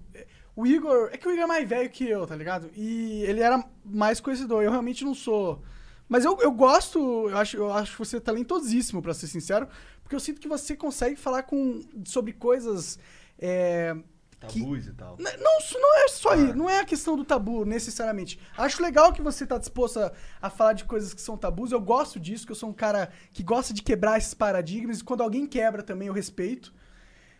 O 0.55 0.65
Igor. 0.65 1.09
É 1.11 1.17
que 1.17 1.27
o 1.27 1.31
Igor 1.31 1.43
é 1.43 1.47
mais 1.47 1.67
velho 1.67 1.89
que 1.89 2.07
eu, 2.07 2.25
tá 2.25 2.35
ligado? 2.35 2.69
E 2.75 3.23
ele 3.23 3.41
era 3.41 3.63
mais 3.85 4.19
conhecedor. 4.19 4.63
Eu 4.63 4.71
realmente 4.71 5.03
não 5.05 5.13
sou. 5.13 5.61
Mas 6.09 6.25
eu, 6.25 6.37
eu 6.41 6.51
gosto, 6.51 7.29
eu 7.29 7.37
acho, 7.37 7.55
eu 7.57 7.71
acho 7.71 7.97
você 7.97 8.19
talentosíssimo, 8.19 9.01
pra 9.01 9.13
ser 9.13 9.27
sincero, 9.27 9.67
porque 10.03 10.13
eu 10.15 10.19
sinto 10.19 10.41
que 10.41 10.47
você 10.47 10.75
consegue 10.75 11.15
falar 11.15 11.43
com, 11.43 11.79
sobre 12.03 12.33
coisas. 12.33 12.99
é, 13.39 13.95
Tabus 14.41 14.87
e 14.87 14.93
tal. 14.93 15.17
Não, 15.19 15.57
isso 15.59 15.77
não 15.79 15.97
é 16.03 16.07
só 16.07 16.35
isso, 16.35 16.55
não 16.55 16.69
é 16.69 16.79
a 16.79 16.85
questão 16.85 17.15
do 17.15 17.23
tabu, 17.23 17.63
necessariamente. 17.63 18.39
Acho 18.57 18.81
legal 18.81 19.13
que 19.13 19.21
você 19.21 19.45
tá 19.45 19.57
disposto 19.57 19.99
a, 19.99 20.11
a 20.41 20.49
falar 20.49 20.73
de 20.73 20.83
coisas 20.85 21.13
que 21.13 21.21
são 21.21 21.37
tabus. 21.37 21.71
Eu 21.71 21.79
gosto 21.79 22.19
disso, 22.19 22.45
que 22.45 22.51
eu 22.51 22.55
sou 22.55 22.69
um 22.69 22.73
cara 22.73 23.11
que 23.31 23.43
gosta 23.43 23.73
de 23.73 23.81
quebrar 23.83 24.17
esses 24.17 24.33
paradigmas, 24.33 24.99
e 24.99 25.03
quando 25.03 25.21
alguém 25.21 25.45
quebra 25.45 25.83
também 25.83 26.07
eu 26.07 26.13
respeito. 26.13 26.73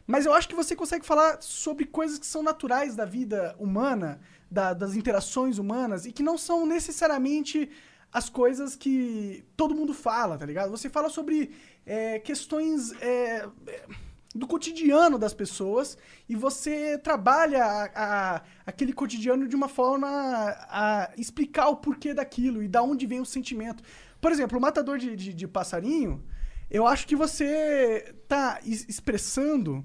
Mas 0.06 0.26
eu 0.26 0.34
acho 0.34 0.48
que 0.48 0.56
você 0.56 0.76
consegue 0.76 1.06
falar 1.06 1.42
sobre 1.42 1.86
coisas 1.86 2.20
que 2.20 2.26
são 2.26 2.44
naturais 2.44 2.96
da 2.96 3.06
vida 3.06 3.56
humana, 3.60 4.20
da- 4.50 4.74
das 4.74 4.96
interações 4.96 5.58
humanas, 5.58 6.06
e 6.06 6.12
que 6.12 6.22
não 6.24 6.38
são 6.38 6.66
necessariamente 6.66 7.70
as 8.12 8.30
coisas 8.30 8.76
que 8.76 9.46
todo 9.56 9.74
mundo 9.74 9.94
fala, 9.94 10.38
tá 10.38 10.46
ligado? 10.46 10.70
Você 10.72 10.90
fala 10.90 11.10
sobre 11.10 11.52
é, 11.86 12.20
questões 12.20 12.92
é, 13.02 13.48
é, 13.68 13.86
do 14.34 14.48
cotidiano 14.48 15.18
das 15.20 15.34
pessoas 15.34 15.98
e 16.30 16.36
você 16.36 16.98
trabalha 16.98 17.64
a- 17.64 17.92
a- 17.96 18.42
aquele 18.66 18.94
cotidiano 18.94 19.48
de 19.48 19.56
uma 19.56 19.68
forma 19.68 20.08
a 20.08 21.12
explicar 21.18 21.68
o 21.68 21.76
porquê 21.78 22.14
daquilo 22.14 22.64
e 22.64 22.68
da 22.68 22.82
onde 22.82 23.06
vem 23.06 23.20
o 23.20 23.26
sentimento. 23.26 23.84
Por 24.22 24.32
exemplo, 24.32 24.58
o 24.58 24.62
matador 24.62 24.98
de, 24.98 25.16
de- 25.16 25.34
de 25.34 25.48
passarinho, 25.48 26.24
eu 26.70 26.88
acho 26.88 27.06
que 27.08 27.16
você 27.16 28.16
tá 28.28 28.60
es- 28.64 28.88
expressando 28.88 29.84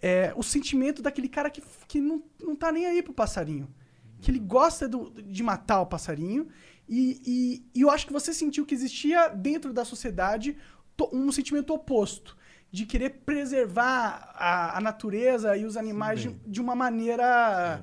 é, 0.00 0.32
o 0.36 0.44
sentimento 0.44 1.02
daquele 1.02 1.28
cara 1.28 1.50
que, 1.50 1.60
que 1.88 2.00
não, 2.00 2.22
não 2.40 2.54
tá 2.54 2.70
nem 2.70 2.86
aí 2.86 3.02
pro 3.02 3.12
passarinho. 3.12 3.68
Que 4.20 4.30
ele 4.30 4.38
gosta 4.38 4.86
do- 4.88 5.10
de 5.10 5.42
matar 5.42 5.80
o 5.80 5.86
passarinho. 5.86 6.46
E, 6.88 7.20
e- 7.26 7.66
e 7.74 7.80
eu 7.80 7.90
acho 7.90 8.06
que 8.06 8.12
você 8.12 8.32
sentiu 8.32 8.64
que 8.64 8.74
existia 8.74 9.26
dentro 9.26 9.72
da 9.72 9.84
sociedade 9.84 10.56
um 11.12 11.32
sentimento 11.32 11.74
oposto. 11.74 12.36
De 12.70 12.84
querer 12.84 13.10
preservar 13.24 14.32
a, 14.34 14.76
a 14.78 14.80
natureza 14.80 15.56
e 15.56 15.64
os 15.64 15.76
animais 15.76 16.20
de, 16.20 16.28
de 16.46 16.60
uma 16.60 16.74
maneira. 16.74 17.82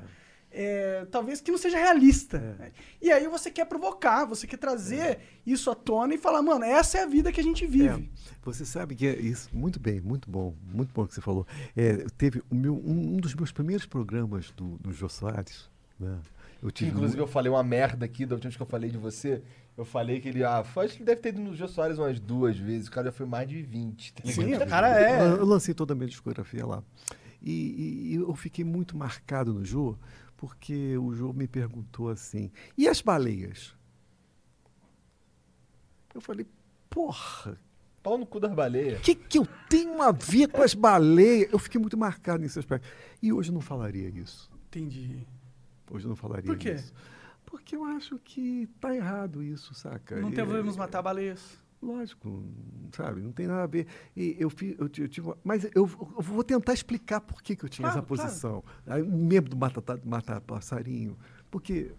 é, 0.52 1.06
talvez 1.12 1.42
que 1.42 1.52
não 1.52 1.58
seja 1.58 1.78
realista. 1.78 2.38
né? 2.40 2.72
E 3.02 3.12
aí 3.12 3.28
você 3.28 3.50
quer 3.52 3.66
provocar, 3.66 4.26
você 4.26 4.46
quer 4.48 4.58
trazer 4.58 5.20
isso 5.46 5.70
à 5.72 5.76
tona 5.76 6.14
e 6.14 6.18
falar, 6.18 6.42
mano, 6.42 6.64
essa 6.64 6.98
é 7.00 7.04
a 7.04 7.08
vida 7.08 7.32
que 7.32 7.42
a 7.42 7.44
gente 7.44 7.66
vive. 7.66 8.10
É, 8.12 8.36
você 8.44 8.64
sabe 8.66 8.96
que 8.96 9.06
é 9.08 9.16
isso, 9.20 9.50
muito 9.54 9.80
bem, 9.80 10.00
muito 10.00 10.30
bom, 10.30 10.56
muito 10.72 10.94
bom 10.94 11.06
que 11.06 11.14
você 11.14 11.22
falou. 11.22 11.46
É, 11.76 12.06
teve 12.18 12.42
o 12.50 12.56
meu, 12.56 12.76
um, 12.76 13.16
um 13.16 13.18
dos 13.18 13.34
meus 13.36 13.52
primeiros 13.52 13.86
programas 13.86 14.52
do, 14.52 14.78
do 14.78 14.94
Jô 14.94 15.10
Soares, 15.10 15.70
né? 16.00 16.18
Eu 16.64 16.72
tive 16.72 16.90
Inclusive, 16.92 17.18
mu- 17.18 17.24
eu 17.24 17.28
falei 17.28 17.52
uma 17.52 17.64
merda 17.64 18.06
aqui 18.06 18.26
da 18.26 18.36
última 18.36 18.50
vez 18.50 18.56
que 18.56 18.62
eu 18.64 18.68
falei 18.68 18.90
de 18.90 18.98
você. 18.98 19.42
Eu 19.78 19.84
falei 19.86 20.22
que 20.22 20.30
ele. 20.30 20.44
Ah, 20.44 20.60
acho 20.60 20.74
que 20.94 20.98
ele 21.00 21.06
deve 21.06 21.22
ter 21.22 21.30
ido 21.30 21.42
no 21.42 21.54
Jô 21.54 21.68
Soares 21.68 21.98
umas 21.98 22.20
duas 22.20 22.58
vezes. 22.58 22.88
O 22.88 22.92
cara 22.92 23.08
já 23.08 23.12
foi 23.12 23.26
mais 23.26 23.48
de 23.50 23.62
20. 23.62 24.14
Tá? 24.14 24.32
Sim, 24.32 24.54
o 24.56 24.66
cara 24.68 25.00
é. 25.00 25.22
Eu, 25.32 25.38
eu 25.38 25.46
lancei 25.46 25.74
toda 25.74 25.94
a 25.94 25.96
minha 25.96 26.08
discografia 26.08 26.66
lá. 26.66 26.82
E, 27.42 27.52
e- 27.52 28.12
e 28.14 28.16
eu 28.16 28.34
fiquei 28.36 28.64
muito 28.64 28.96
marcado 28.98 29.54
no 29.54 29.66
Jô, 29.66 29.98
porque 30.38 30.98
o 30.98 31.14
Jô 31.14 31.34
me 31.34 31.46
perguntou 31.48 32.10
assim: 32.10 32.52
e 32.78 32.88
as 32.88 33.02
baleias? 33.02 33.76
Eu 36.14 36.22
falei, 36.22 36.48
porra, 36.90 37.60
Pau 38.02 38.18
no 38.18 38.26
cu 38.26 38.40
das 38.40 38.54
baleias. 38.54 39.00
o 39.00 39.02
que, 39.02 39.16
que 39.16 39.38
eu 39.38 39.48
tenho 39.70 40.02
a 40.02 40.12
ver 40.12 40.48
com 40.48 40.62
as 40.62 40.74
baleias? 40.74 41.52
Eu 41.52 41.60
fiquei 41.60 41.82
muito 41.82 41.98
marcado 41.98 42.42
nesse 42.42 42.58
aspecto. 42.60 42.88
E 43.22 43.34
hoje 43.34 43.50
eu 43.50 43.54
não 43.54 43.62
falaria 43.62 44.08
isso. 44.10 44.50
Entendi. 44.68 45.26
Hoje 45.92 46.06
eu 46.06 46.10
não 46.10 46.16
falaria 46.16 46.46
Por 46.46 46.58
quê? 46.58 46.74
isso. 46.74 46.94
Porque 47.56 47.74
eu 47.74 47.86
acho 47.86 48.20
que 48.20 48.68
tá 48.82 48.94
errado 48.94 49.42
isso, 49.42 49.74
saca? 49.74 50.20
Não 50.20 50.28
É- 50.28 50.32
devemos 50.32 50.76
matar 50.76 51.02
baleias. 51.02 51.58
Lógico, 51.82 52.44
sabe? 52.92 53.22
Não 53.22 53.32
tem 53.32 53.48
nada 53.48 53.64
a 53.64 53.68
ver. 53.68 53.88
E 54.14 54.36
eu, 54.38 54.52
eu, 54.62 54.76
eu 54.98 55.08
tive. 55.08 55.22
uma- 55.22 55.38
Mas 55.42 55.64
eu, 55.64 55.72
eu 55.74 55.88
vou 55.88 56.44
tentar 56.44 56.74
explicar 56.74 57.22
por 57.22 57.42
que, 57.42 57.56
que 57.56 57.64
eu 57.64 57.70
tinha 57.70 57.86
Claro, 57.88 58.00
essa 58.00 58.06
posição. 58.06 58.62
Aí, 58.86 59.02
Um 59.02 59.26
membro 59.26 59.50
do 59.50 59.56
Matar, 59.56 60.00
Matar 60.04 60.42
Passarinho. 60.42 61.18
Porque 61.50 61.94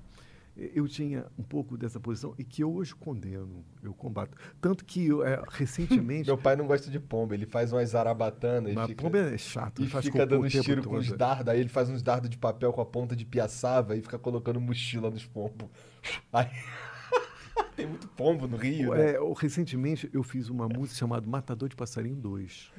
eu 0.57 0.89
tinha 0.89 1.27
um 1.39 1.43
pouco 1.43 1.77
dessa 1.77 2.01
posição 2.01 2.35
e 2.39 2.45
que 2.45 2.63
eu 2.63 2.73
hoje 2.73 2.95
condeno, 2.95 3.63
eu 3.83 3.93
combato. 3.93 4.37
Tanto 4.61 4.85
que 4.85 5.09
é, 5.23 5.43
recentemente. 5.51 6.27
Meu 6.29 6.39
pai 6.39 6.57
não 6.57 6.67
gosta 6.67 6.91
de 6.91 6.99
pomba. 6.99 7.35
Ele 7.35 7.45
faz 7.45 7.73
umas 7.73 7.91
zarabatanas 7.91 8.73
e 8.73 8.75
mas 8.75 8.87
fica, 8.87 9.03
pomba 9.03 9.19
é 9.19 9.37
chato, 9.37 9.83
ele 9.83 9.91
faz 9.91 10.07
fica 10.07 10.27
dando 10.27 10.49
tiro 10.49 10.83
com 10.83 10.97
os 10.97 11.13
dardos. 11.13 11.49
Aí 11.49 11.61
ele 11.61 11.69
faz 11.69 11.91
uns 11.91 12.03
dardos 12.03 12.31
de 12.31 12.39
papel 12.39 12.73
com 12.73 12.81
a 12.81 12.87
ponta 12.87 13.15
de 13.15 13.27
piaçava 13.27 13.97
e 13.97 14.01
fica 14.01 14.19
colocando 14.19 14.61
mochila 14.61 15.11
nos 15.11 15.27
pombos. 15.27 15.69
Aí... 16.33 16.49
Tem 17.75 17.87
muito 17.87 18.09
pombo 18.09 18.47
no 18.47 18.57
Rio, 18.57 18.95
né? 18.95 19.13
É, 19.13 19.17
eu- 19.19 19.33
recentemente 19.35 20.09
eu 20.13 20.23
fiz 20.23 20.49
uma 20.49 20.67
música 20.69 20.99
chamada 20.99 21.27
Matador 21.27 21.69
de 21.69 21.77
Passarinho 21.77 22.17
2. 22.17 22.73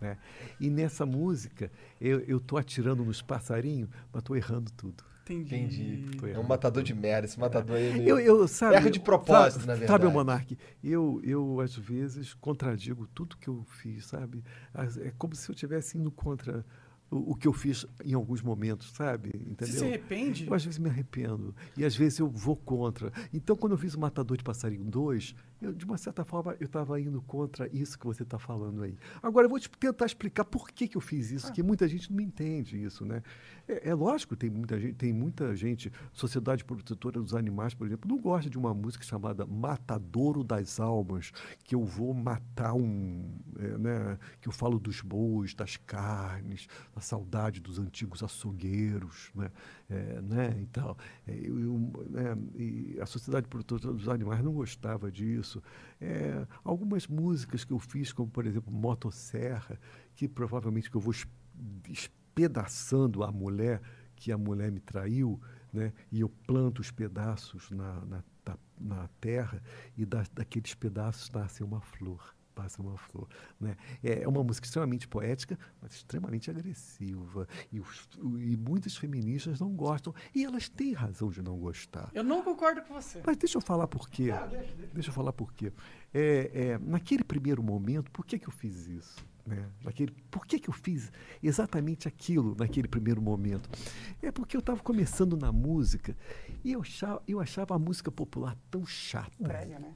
né? 0.00 0.16
E 0.60 0.70
nessa 0.70 1.04
música 1.04 1.70
eu, 2.00 2.20
eu 2.20 2.38
tô 2.38 2.56
atirando 2.56 3.04
nos 3.04 3.20
passarinhos, 3.20 3.88
mas 4.12 4.22
tô 4.22 4.36
errando 4.36 4.70
tudo. 4.72 5.02
Entendi. 5.32 6.04
Entendi. 6.04 6.30
É 6.30 6.38
um 6.38 6.42
matador 6.42 6.82
de 6.82 6.94
merda. 6.94 7.26
Esse 7.26 7.38
matador 7.38 7.76
aí 7.76 7.88
é 7.88 7.92
meio... 7.92 8.08
Eu, 8.08 8.18
eu, 8.20 8.48
sabe, 8.48 8.76
Erra 8.76 8.90
de 8.90 9.00
propósito, 9.00 9.64
sabe, 9.64 9.66
na 9.66 9.86
Sabe, 9.86 9.88
verdade. 9.88 10.12
Monark, 10.12 10.58
eu, 10.82 11.20
eu 11.24 11.60
às 11.60 11.74
vezes 11.74 12.34
contradigo 12.34 13.06
tudo 13.08 13.36
que 13.36 13.48
eu 13.48 13.64
fiz, 13.64 14.06
sabe? 14.06 14.42
É 15.00 15.12
como 15.18 15.34
se 15.34 15.48
eu 15.48 15.52
estivesse 15.52 15.98
indo 15.98 16.10
contra 16.10 16.64
o, 17.10 17.32
o 17.32 17.34
que 17.34 17.46
eu 17.46 17.52
fiz 17.52 17.86
em 18.04 18.14
alguns 18.14 18.42
momentos, 18.42 18.90
sabe? 18.92 19.30
Você 19.30 19.50
Entendeu? 19.50 19.74
se 19.74 19.84
arrepende? 19.84 20.46
Eu 20.46 20.54
às 20.54 20.64
vezes 20.64 20.78
me 20.78 20.88
arrependo. 20.88 21.54
E 21.76 21.84
às 21.84 21.96
vezes 21.96 22.18
eu 22.18 22.28
vou 22.28 22.56
contra. 22.56 23.12
Então, 23.32 23.56
quando 23.56 23.72
eu 23.72 23.78
fiz 23.78 23.94
o 23.94 24.00
Matador 24.00 24.36
de 24.36 24.44
Passarinho 24.44 24.84
2, 24.84 25.34
eu, 25.60 25.72
de 25.72 25.84
uma 25.84 25.96
certa 25.96 26.24
forma, 26.24 26.54
eu 26.60 26.66
estava 26.66 27.00
indo 27.00 27.22
contra 27.22 27.68
isso 27.74 27.98
que 27.98 28.06
você 28.06 28.22
está 28.22 28.38
falando 28.38 28.82
aí. 28.82 28.96
Agora, 29.22 29.46
eu 29.46 29.50
vou 29.50 29.58
te 29.58 29.70
tentar 29.70 30.06
explicar 30.06 30.44
por 30.44 30.70
que, 30.70 30.86
que 30.86 30.96
eu 30.96 31.00
fiz 31.00 31.30
isso, 31.30 31.52
que 31.52 31.62
muita 31.62 31.88
gente 31.88 32.12
não 32.12 32.20
entende 32.20 32.82
isso, 32.82 33.04
né? 33.04 33.22
É, 33.66 33.90
é 33.90 33.94
lógico, 33.94 34.36
tem 34.36 34.50
muita 34.50 34.78
gente, 34.78 34.94
tem 34.94 35.12
muita 35.12 35.56
gente, 35.56 35.90
Sociedade 36.12 36.64
Protetora 36.64 37.20
dos 37.20 37.34
Animais, 37.34 37.74
por 37.74 37.86
exemplo, 37.86 38.08
não 38.08 38.20
gosta 38.20 38.50
de 38.50 38.58
uma 38.58 38.74
música 38.74 39.04
chamada 39.04 39.46
Matadouro 39.46 40.44
das 40.44 40.78
Almas, 40.78 41.32
que 41.64 41.74
eu 41.74 41.84
vou 41.84 42.12
matar 42.12 42.74
um, 42.74 43.38
é, 43.58 43.78
né? 43.78 44.18
Que 44.40 44.48
eu 44.48 44.52
falo 44.52 44.78
dos 44.78 45.00
bois, 45.00 45.54
das 45.54 45.76
carnes, 45.76 46.68
da 46.94 47.00
saudade 47.00 47.60
dos 47.60 47.78
antigos 47.78 48.22
açougueiros, 48.22 49.30
né? 49.34 49.50
É, 49.88 50.20
né, 50.20 50.56
e 50.60 50.66
tal. 50.66 50.96
É, 51.26 51.34
eu- 51.34 51.92
né, 52.10 52.36
e 52.54 52.98
a 53.00 53.06
Sociedade 53.06 53.48
Protetora 53.48 53.94
dos 53.94 54.08
Animais 54.08 54.42
não 54.42 54.52
gostava 54.52 55.10
disso. 55.10 55.62
É, 56.00 56.46
algumas 56.64 57.06
músicas 57.06 57.64
que 57.64 57.72
eu 57.72 57.78
fiz, 57.78 58.12
como 58.12 58.30
por 58.30 58.46
exemplo 58.46 58.72
Motosserra, 58.72 59.78
que 60.14 60.28
provavelmente 60.28 60.90
que 60.90 60.96
eu 60.96 61.00
vou 61.00 61.12
es- 61.12 61.26
despedaçando 61.82 63.22
a 63.22 63.32
mulher, 63.32 63.80
que 64.14 64.32
a 64.32 64.38
mulher 64.38 64.70
me 64.72 64.80
traiu, 64.80 65.40
né, 65.72 65.92
e 66.10 66.20
eu 66.20 66.28
planto 66.28 66.80
os 66.80 66.90
pedaços 66.90 67.70
na, 67.70 68.00
na, 68.06 68.24
na 68.78 69.08
terra 69.20 69.62
e 69.96 70.04
da, 70.04 70.24
daqueles 70.32 70.74
pedaços 70.74 71.30
nasce 71.30 71.62
uma 71.62 71.80
flor. 71.80 72.34
Passa 72.56 72.80
uma 72.80 72.96
flor. 72.96 73.28
Né? 73.60 73.76
É 74.02 74.22
é 74.22 74.28
uma 74.28 74.42
música 74.42 74.66
extremamente 74.66 75.06
poética, 75.06 75.58
mas 75.80 75.92
extremamente 75.92 76.50
agressiva. 76.50 77.46
E, 77.70 77.78
os- 77.78 78.08
e 78.38 78.56
muitas 78.56 78.96
feministas 78.96 79.60
não 79.60 79.70
gostam. 79.76 80.14
E 80.34 80.42
elas 80.42 80.66
têm 80.66 80.94
razão 80.94 81.28
de 81.30 81.42
não 81.42 81.58
gostar. 81.58 82.10
Eu 82.14 82.24
não 82.24 82.42
concordo 82.42 82.80
com 82.82 82.94
você. 82.94 83.20
Mas 83.26 83.36
deixa 83.36 83.58
eu 83.58 83.60
falar 83.62 83.86
por 83.86 84.08
quê. 84.08 84.30
Deixa 84.94 85.10
eu 85.10 85.14
falar 85.14 85.34
por 85.34 85.52
quê. 85.52 85.70
É, 86.14 86.50
é, 86.54 86.78
naquele 86.78 87.22
primeiro 87.22 87.62
momento, 87.62 88.10
por 88.10 88.24
que, 88.24 88.38
que 88.38 88.48
eu 88.48 88.52
fiz 88.52 88.86
isso? 88.86 89.16
Né? 89.46 89.68
Naquele, 89.84 90.10
por 90.28 90.44
que, 90.44 90.58
que 90.58 90.68
eu 90.68 90.74
fiz 90.74 91.12
exatamente 91.40 92.08
aquilo 92.08 92.56
naquele 92.58 92.88
primeiro 92.88 93.22
momento? 93.22 93.68
É 94.20 94.32
porque 94.32 94.56
eu 94.56 94.60
estava 94.60 94.80
começando 94.82 95.36
na 95.36 95.52
música 95.52 96.16
e 96.64 96.72
eu 96.72 96.80
achava, 96.80 97.22
eu 97.28 97.38
achava 97.38 97.76
a 97.76 97.78
música 97.78 98.10
popular 98.10 98.56
tão 98.70 98.84
chata. 98.84 99.30
Brega, 99.38 99.78
né? 99.78 99.94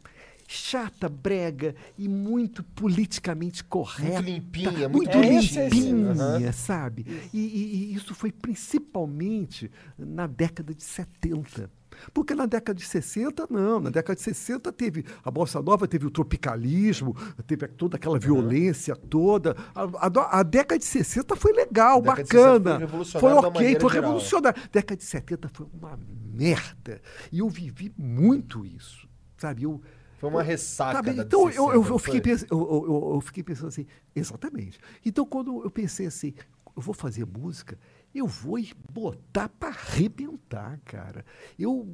Chata, 0.53 1.09
brega 1.09 1.77
e 1.97 2.09
muito 2.09 2.65
politicamente 2.65 3.63
correta. 3.63 4.21
limpinha, 4.21 4.89
muito 4.89 5.17
muito 5.17 5.19
limpinha, 5.21 6.53
sabe? 6.53 7.07
E, 7.33 7.39
e- 7.39 7.75
e 7.93 7.95
isso 7.95 8.13
foi 8.17 8.33
principalmente 8.33 9.71
na 9.97 10.27
década 10.27 10.75
de 10.75 10.83
70. 10.83 11.71
Porque 12.13 12.35
na 12.35 12.47
década 12.47 12.77
de 12.77 12.85
60, 12.85 13.47
não. 13.51 13.79
Na 13.79 13.91
década 13.91 14.17
de 14.17 14.23
60 14.23 14.73
teve 14.73 15.05
a 15.25 15.31
Bossa 15.31 15.61
Nova, 15.63 15.87
teve 15.87 16.07
o 16.07 16.11
tropicalismo, 16.11 17.15
teve 17.47 17.69
toda 17.69 17.97
aquela 17.97 18.19
violência 18.19 18.97
toda. 18.97 19.57
A, 19.75 19.83
a 20.07 20.41
a 20.41 20.43
década 20.43 20.79
de 20.81 20.85
60 20.85 21.37
foi 21.37 21.53
legal, 21.53 21.99
A 21.99 22.01
década 22.01 22.23
de 22.25 22.29
60 22.31 22.49
bacana. 22.59 22.71
foi 22.79 22.87
revolucionário 22.87 23.41
Foi 23.41 23.49
ok, 23.51 23.61
foi 23.61 23.69
geral. 23.75 23.89
revolucionário. 23.91 24.63
Década 24.73 24.97
de 24.97 25.05
70 25.05 25.49
foi 25.53 25.67
uma 25.73 25.99
merda. 26.33 27.01
E 27.31 27.39
eu 27.39 27.49
vivi 27.49 27.93
muito 27.97 28.65
isso. 28.67 29.09
Sabe? 29.37 29.63
Eu, 29.65 29.81
Foi 30.21 30.29
uma 30.29 30.43
ressaca 30.43 31.03
da 31.03 31.23
então 31.23 31.51
eu, 31.51 31.73
eu, 31.73 31.83
60, 31.83 31.89
eu 31.89 31.99
fiquei 31.99 32.21
pens- 32.21 32.47
eu, 32.51 33.15
eu- 33.15 33.21
fiquei 33.23 33.43
pensando 33.43 33.69
assim, 33.69 33.87
exatamente. 34.15 34.79
Então 35.05 35.25
quando 35.25 35.65
eu 35.65 35.71
pensei 35.71 36.07
assim, 36.07 36.35
eu 36.77 36.83
vou 36.83 36.95
fazer 36.95 37.27
música, 37.27 37.79
eu 38.15 38.27
vou 38.27 38.61
botar 38.93 39.49
para 39.49 39.69
arrebentar, 39.71 40.79
cara. 40.85 41.25
Eu, 41.59 41.87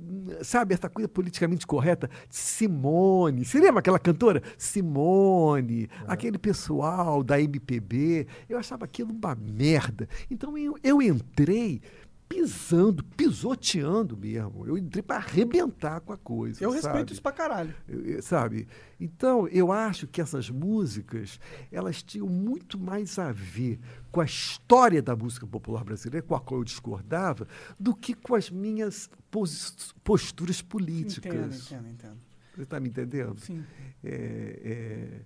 sabe, 0.43 0.74
essa 0.74 0.89
coisa 0.89 1.09
politicamente 1.09 1.66
correta, 1.66 2.11
Simone, 2.28 3.44
você 3.44 3.61
lembra 3.61 3.78
aquela 3.81 3.98
cantora? 3.98 4.43
Simone, 4.59 5.89
aquele 6.07 6.39
pessoal 6.39 7.23
da 7.23 7.40
MPB, 7.40 8.27
eu 8.48 8.59
achava 8.59 8.85
aquilo 8.85 9.12
uma 9.12 9.35
merda. 9.35 10.09
Então 10.31 10.57
eu, 10.59 10.77
eu 10.82 11.01
entrei 11.03 11.81
pisando, 12.28 13.05
pisoteando 13.05 14.16
mesmo. 14.16 14.66
Eu 14.66 14.77
entrei 14.77 15.03
para 15.03 15.16
arrebentar 15.16 16.01
com 16.01 16.12
a 16.12 16.19
coisa. 16.19 16.62
Eu 16.62 16.70
respeito 16.70 16.98
sabe? 16.98 17.12
isso 17.12 17.23
pra 17.23 17.32
caralho. 17.32 17.74
Eu- 17.89 18.23
sabe? 18.23 18.66
Então, 19.01 19.47
eu 19.48 19.70
acho 19.70 20.07
que 20.07 20.20
essas 20.20 20.51
músicas, 20.51 21.39
elas 21.70 22.03
tinham 22.03 22.28
muito 22.28 22.78
mais 22.78 23.19
a 23.19 23.32
ver 23.32 23.78
com 24.11 24.20
a 24.20 24.24
história 24.24 25.01
da 25.03 25.15
música 25.15 25.47
popular 25.47 25.85
brasileira, 25.85 26.27
com 26.27 26.35
a 26.35 26.40
qual 26.40 26.61
eu 26.61 26.65
discordava, 26.65 27.47
do 27.78 27.94
que 27.94 28.15
com 28.15 28.35
as 28.35 28.51
minhas 28.51 29.09
posturas 30.03 30.62
políticas. 30.62 31.32
Entendo, 31.32 31.55
entendo, 31.55 31.89
entendo. 31.89 32.20
Você 32.55 32.62
está 32.62 32.81
me 32.81 32.89
entendendo? 32.89 33.39
Sim. 33.39 33.65
É, 34.03 35.23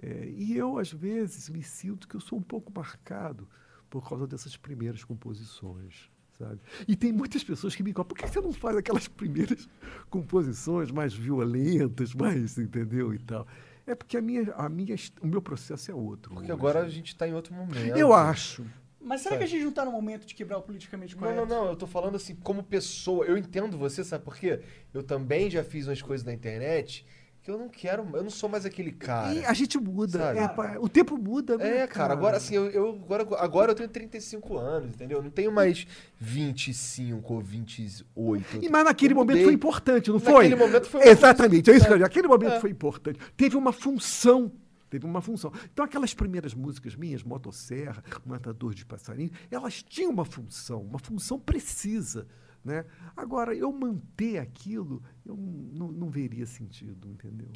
é, 0.00 0.06
é, 0.06 0.28
e 0.28 0.56
eu, 0.56 0.78
às 0.78 0.92
vezes, 0.92 1.48
me 1.48 1.62
sinto 1.62 2.06
que 2.06 2.14
eu 2.14 2.20
sou 2.20 2.38
um 2.38 2.42
pouco 2.42 2.72
marcado 2.74 3.48
por 3.90 4.08
causa 4.08 4.26
dessas 4.26 4.56
primeiras 4.56 5.02
composições. 5.02 6.08
Sabe? 6.38 6.60
E 6.86 6.94
tem 6.94 7.12
muitas 7.12 7.42
pessoas 7.42 7.74
que 7.74 7.82
me 7.82 7.92
cobram, 7.92 8.14
por 8.14 8.18
que 8.18 8.28
você 8.28 8.40
não 8.40 8.52
faz 8.52 8.76
aquelas 8.76 9.08
primeiras 9.08 9.68
composições 10.08 10.90
mais 10.90 11.12
violentas, 11.12 12.14
mais, 12.14 12.56
entendeu, 12.56 13.12
e 13.12 13.18
tal? 13.18 13.46
É 13.84 13.94
porque 13.94 14.16
a 14.16 14.22
minha, 14.22 14.52
a 14.54 14.68
minha, 14.68 14.94
o 15.20 15.26
meu 15.26 15.42
processo 15.42 15.90
é 15.90 15.94
outro. 15.94 16.32
Porque 16.32 16.44
hoje. 16.44 16.52
agora 16.52 16.80
a 16.80 16.88
gente 16.88 17.16
tá 17.16 17.26
em 17.26 17.34
outro 17.34 17.54
momento. 17.54 17.96
Eu 17.96 18.12
acho. 18.12 18.64
Mas 19.00 19.22
será 19.22 19.38
que 19.38 19.44
a 19.44 19.46
gente 19.46 19.64
não 19.64 19.72
tá 19.72 19.84
no 19.84 19.90
momento 19.90 20.26
de 20.26 20.34
quebrar 20.34 20.58
o 20.58 20.62
politicamente 20.62 21.14
Não, 21.14 21.22
correto? 21.22 21.46
não, 21.46 21.46
não, 21.46 21.66
eu 21.70 21.76
tô 21.76 21.86
falando 21.86 22.16
assim, 22.16 22.34
como 22.36 22.62
pessoa. 22.62 23.24
Eu 23.24 23.38
entendo 23.38 23.78
você, 23.78 24.04
sabe 24.04 24.24
por 24.24 24.36
quê? 24.36 24.60
Eu 24.92 25.02
também 25.02 25.50
já 25.50 25.64
fiz 25.64 25.86
umas 25.86 26.02
coisas 26.02 26.26
na 26.26 26.32
internet 26.32 27.06
eu 27.54 27.58
não 27.58 27.68
quero, 27.68 28.06
eu 28.14 28.22
não 28.22 28.30
sou 28.30 28.48
mais 28.48 28.64
aquele 28.66 28.92
cara. 28.92 29.34
E 29.34 29.44
a 29.44 29.52
gente 29.52 29.78
muda. 29.78 30.34
É, 30.34 30.78
o 30.78 30.88
tempo 30.88 31.16
muda. 31.16 31.56
né, 31.56 31.78
É, 31.82 31.86
cara, 31.86 32.12
agora 32.12 32.36
assim, 32.36 32.54
eu, 32.54 32.66
eu- 32.70 32.90
agora, 33.04 33.26
agora 33.38 33.70
eu 33.72 33.74
tenho 33.74 33.88
35 33.88 34.56
anos, 34.56 34.90
entendeu? 34.94 35.18
Eu 35.18 35.22
não 35.22 35.30
tenho 35.30 35.50
mais 35.52 35.86
25 36.18 37.34
ou 37.34 37.40
28. 37.40 38.64
E, 38.64 38.68
mas 38.68 38.84
naquele 38.84 39.14
momento 39.14 39.30
mudei. 39.30 39.44
foi 39.44 39.52
importante, 39.54 40.10
não 40.10 40.18
foi? 40.20 40.48
Naquele 40.48 40.56
momento 40.56 40.86
foi 40.88 41.08
Exatamente, 41.08 41.70
é 41.70 41.76
isso 41.76 41.86
que 41.86 41.92
eu 41.92 41.96
digo. 41.96 42.06
Aquele 42.06 42.28
momento 42.28 42.52
É. 42.54 42.60
foi 42.60 42.70
importante. 42.70 43.18
Teve 43.36 43.56
uma 43.56 43.72
função. 43.72 44.52
Teve 44.90 45.04
uma 45.04 45.20
função. 45.20 45.52
Então, 45.70 45.84
aquelas 45.84 46.14
primeiras 46.14 46.54
músicas 46.54 46.96
minhas, 46.96 47.22
Motosserra, 47.22 48.02
Matador 48.24 48.72
de 48.74 48.86
Passarinho, 48.86 49.30
elas 49.50 49.82
tinham 49.82 50.10
uma 50.10 50.24
função, 50.24 50.80
uma 50.80 50.98
função 50.98 51.38
precisa. 51.38 52.26
Né? 52.64 52.84
Agora, 53.16 53.54
eu 53.54 53.72
manter 53.72 54.38
aquilo, 54.38 55.02
eu 55.24 55.36
não, 55.36 55.90
não 55.92 56.10
veria 56.10 56.44
sentido, 56.46 57.08
entendeu? 57.08 57.50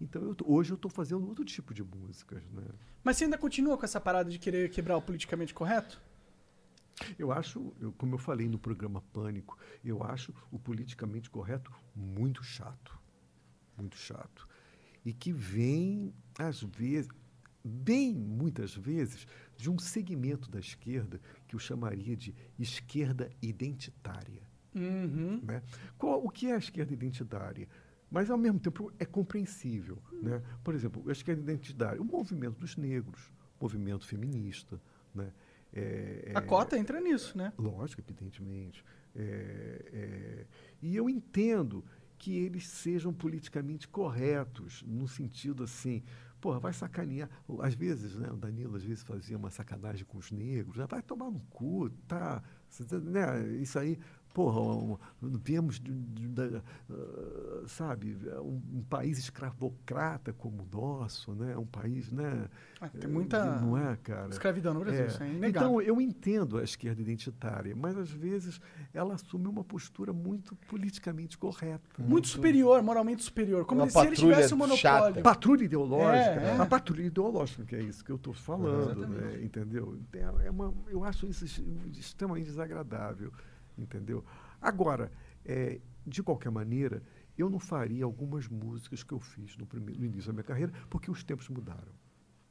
Então, 0.00 0.20
eu 0.22 0.36
hoje 0.44 0.72
eu 0.72 0.74
estou 0.74 0.90
fazendo 0.90 1.26
outro 1.28 1.44
tipo 1.44 1.72
de 1.72 1.82
músicas. 1.82 2.42
Né? 2.50 2.64
Mas 3.04 3.16
você 3.16 3.24
ainda 3.24 3.38
continua 3.38 3.78
com 3.78 3.84
essa 3.84 4.00
parada 4.00 4.28
de 4.30 4.38
querer 4.38 4.68
quebrar 4.70 4.96
o 4.96 5.02
politicamente 5.02 5.54
correto? 5.54 6.00
Eu 7.18 7.32
acho, 7.32 7.72
eu- 7.80 7.92
como 7.92 8.14
eu 8.14 8.18
falei 8.18 8.48
no 8.48 8.58
programa 8.58 9.00
Pânico, 9.12 9.56
eu 9.84 10.02
acho 10.02 10.34
o 10.50 10.58
politicamente 10.58 11.30
correto 11.30 11.72
muito 11.94 12.42
chato. 12.44 12.98
Muito 13.76 13.96
chato. 13.96 14.46
E 15.04 15.12
que 15.12 15.32
vem, 15.32 16.12
às 16.38 16.62
vezes, 16.62 17.08
bem 17.64 18.14
muitas 18.14 18.74
vezes, 18.74 19.26
de 19.56 19.70
um 19.70 19.78
segmento 19.78 20.50
da 20.50 20.58
esquerda 20.60 21.20
que 21.52 21.56
eu 21.56 21.60
chamaria 21.60 22.16
de 22.16 22.34
esquerda 22.58 23.30
identitária. 23.42 24.42
Uhum. 24.74 25.38
Né? 25.44 25.62
Qual- 25.98 26.24
o 26.24 26.30
que 26.30 26.46
é 26.46 26.54
a 26.54 26.58
esquerda 26.58 26.94
identitária? 26.94 27.68
Mas, 28.10 28.30
ao 28.30 28.38
mesmo 28.38 28.58
tempo, 28.58 28.90
é 28.98 29.04
compreensível. 29.04 30.02
Né? 30.22 30.42
Por 30.64 30.74
exemplo, 30.74 31.02
a 31.08 31.12
esquerda 31.12 31.42
identitária, 31.42 32.00
o 32.00 32.04
movimento 32.04 32.58
dos 32.58 32.76
negros, 32.78 33.30
o 33.60 33.64
movimento 33.64 34.06
feminista. 34.06 34.80
Né? 35.14 35.30
É- 35.74 36.32
A 36.34 36.38
é- 36.38 36.42
cota 36.42 36.78
entra 36.78 37.00
nisso, 37.00 37.36
né? 37.36 37.52
Lógico, 37.58 38.00
evidentemente. 38.00 38.82
É, 39.14 39.84
é, 39.92 40.46
e 40.80 40.96
eu 40.96 41.08
entendo 41.08 41.84
que 42.18 42.34
eles 42.38 42.66
sejam 42.68 43.12
politicamente 43.12 43.86
corretos, 43.88 44.82
no 44.86 45.06
sentido 45.08 45.64
assim, 45.64 46.02
porra, 46.42 46.58
vai 46.58 46.72
sacanear. 46.72 47.30
Às 47.60 47.74
vezes, 47.74 48.16
né, 48.16 48.28
o 48.28 48.36
Danilo 48.36 48.74
às 48.74 48.82
vezes 48.82 49.04
fazia 49.04 49.38
uma 49.38 49.48
sacanagem 49.48 50.04
com 50.04 50.18
os 50.18 50.32
negros, 50.32 50.76
né, 50.76 50.86
vai 50.88 51.00
tomar 51.00 51.30
no 51.30 51.40
cu, 51.42 51.88
tá? 52.08 52.42
Né, 53.00 53.46
isso 53.62 53.78
aí, 53.78 53.96
porra, 54.32 54.98
viemos, 55.20 55.78
de, 55.80 55.92
de- 55.92 56.28
da, 56.28 56.62
ah, 56.90 57.62
sabe, 57.66 58.16
um, 58.40 58.60
um 58.78 58.82
país 58.88 59.18
escravocrata 59.18 60.32
como 60.32 60.62
o 60.62 60.66
nosso, 60.76 61.32
né? 61.34 61.56
Um 61.56 61.66
país, 61.66 62.10
né? 62.10 62.48
Ah, 62.80 62.88
tem 62.88 63.08
muita 63.10 63.44
Não 63.60 63.76
é, 63.76 63.96
cara? 63.96 64.28
escravidão 64.30 64.74
no 64.74 64.80
Brasil, 64.80 65.04
É. 65.04 65.06
isso 65.06 65.22
é 65.22 65.28
inegável. 65.28 65.48
Então, 65.70 65.82
eu 65.82 66.00
entendo 66.00 66.58
a 66.58 66.64
esquerda 66.64 67.00
identitária, 67.00 67.74
mas 67.76 67.96
às 67.96 68.10
vezes 68.10 68.60
ela 68.92 69.14
assume 69.14 69.46
uma 69.46 69.62
postura 69.64 70.12
muito 70.12 70.54
politicamente 70.68 71.36
correta. 71.38 71.82
muito 71.98 72.28
superior, 72.28 72.82
moralmente 72.82 73.22
superior. 73.22 73.64
Como 73.64 73.88
se 73.88 73.98
ele 73.98 74.16
tivesse 74.16 74.54
um 74.54 74.56
monopólio. 74.56 74.80
chata. 74.80 75.20
Patrulha 75.22 75.64
ideológica. 75.64 76.40
É, 76.40 76.56
é. 76.56 76.60
A 76.60 76.66
patrulha 76.66 77.02
ideológica, 77.02 77.64
que 77.64 77.76
é 77.76 77.82
isso 77.82 78.04
que 78.04 78.10
eu 78.10 78.16
estou 78.16 78.32
falando, 78.32 79.06
né? 79.06 79.40
entendeu? 79.42 79.98
É 80.44 80.50
uma, 80.50 80.72
eu 80.88 81.04
acho 81.04 81.26
isso 81.26 81.44
ex- 81.44 81.62
extremamente 81.98 82.46
desagradável, 82.46 83.32
entendeu? 83.78 84.24
Agora, 84.60 85.10
é, 85.44 85.80
de 86.06 86.22
qualquer 86.22 86.50
maneira, 86.50 87.02
eu 87.36 87.48
não 87.50 87.58
faria 87.58 88.04
algumas 88.04 88.46
músicas 88.48 89.02
que 89.02 89.12
eu 89.12 89.20
fiz 89.20 89.56
no, 89.56 89.66
primeiro, 89.66 90.00
no 90.00 90.06
início 90.06 90.26
da 90.28 90.32
minha 90.32 90.44
carreira, 90.44 90.72
porque 90.90 91.10
os 91.10 91.22
tempos 91.24 91.48
mudaram. 91.48 91.92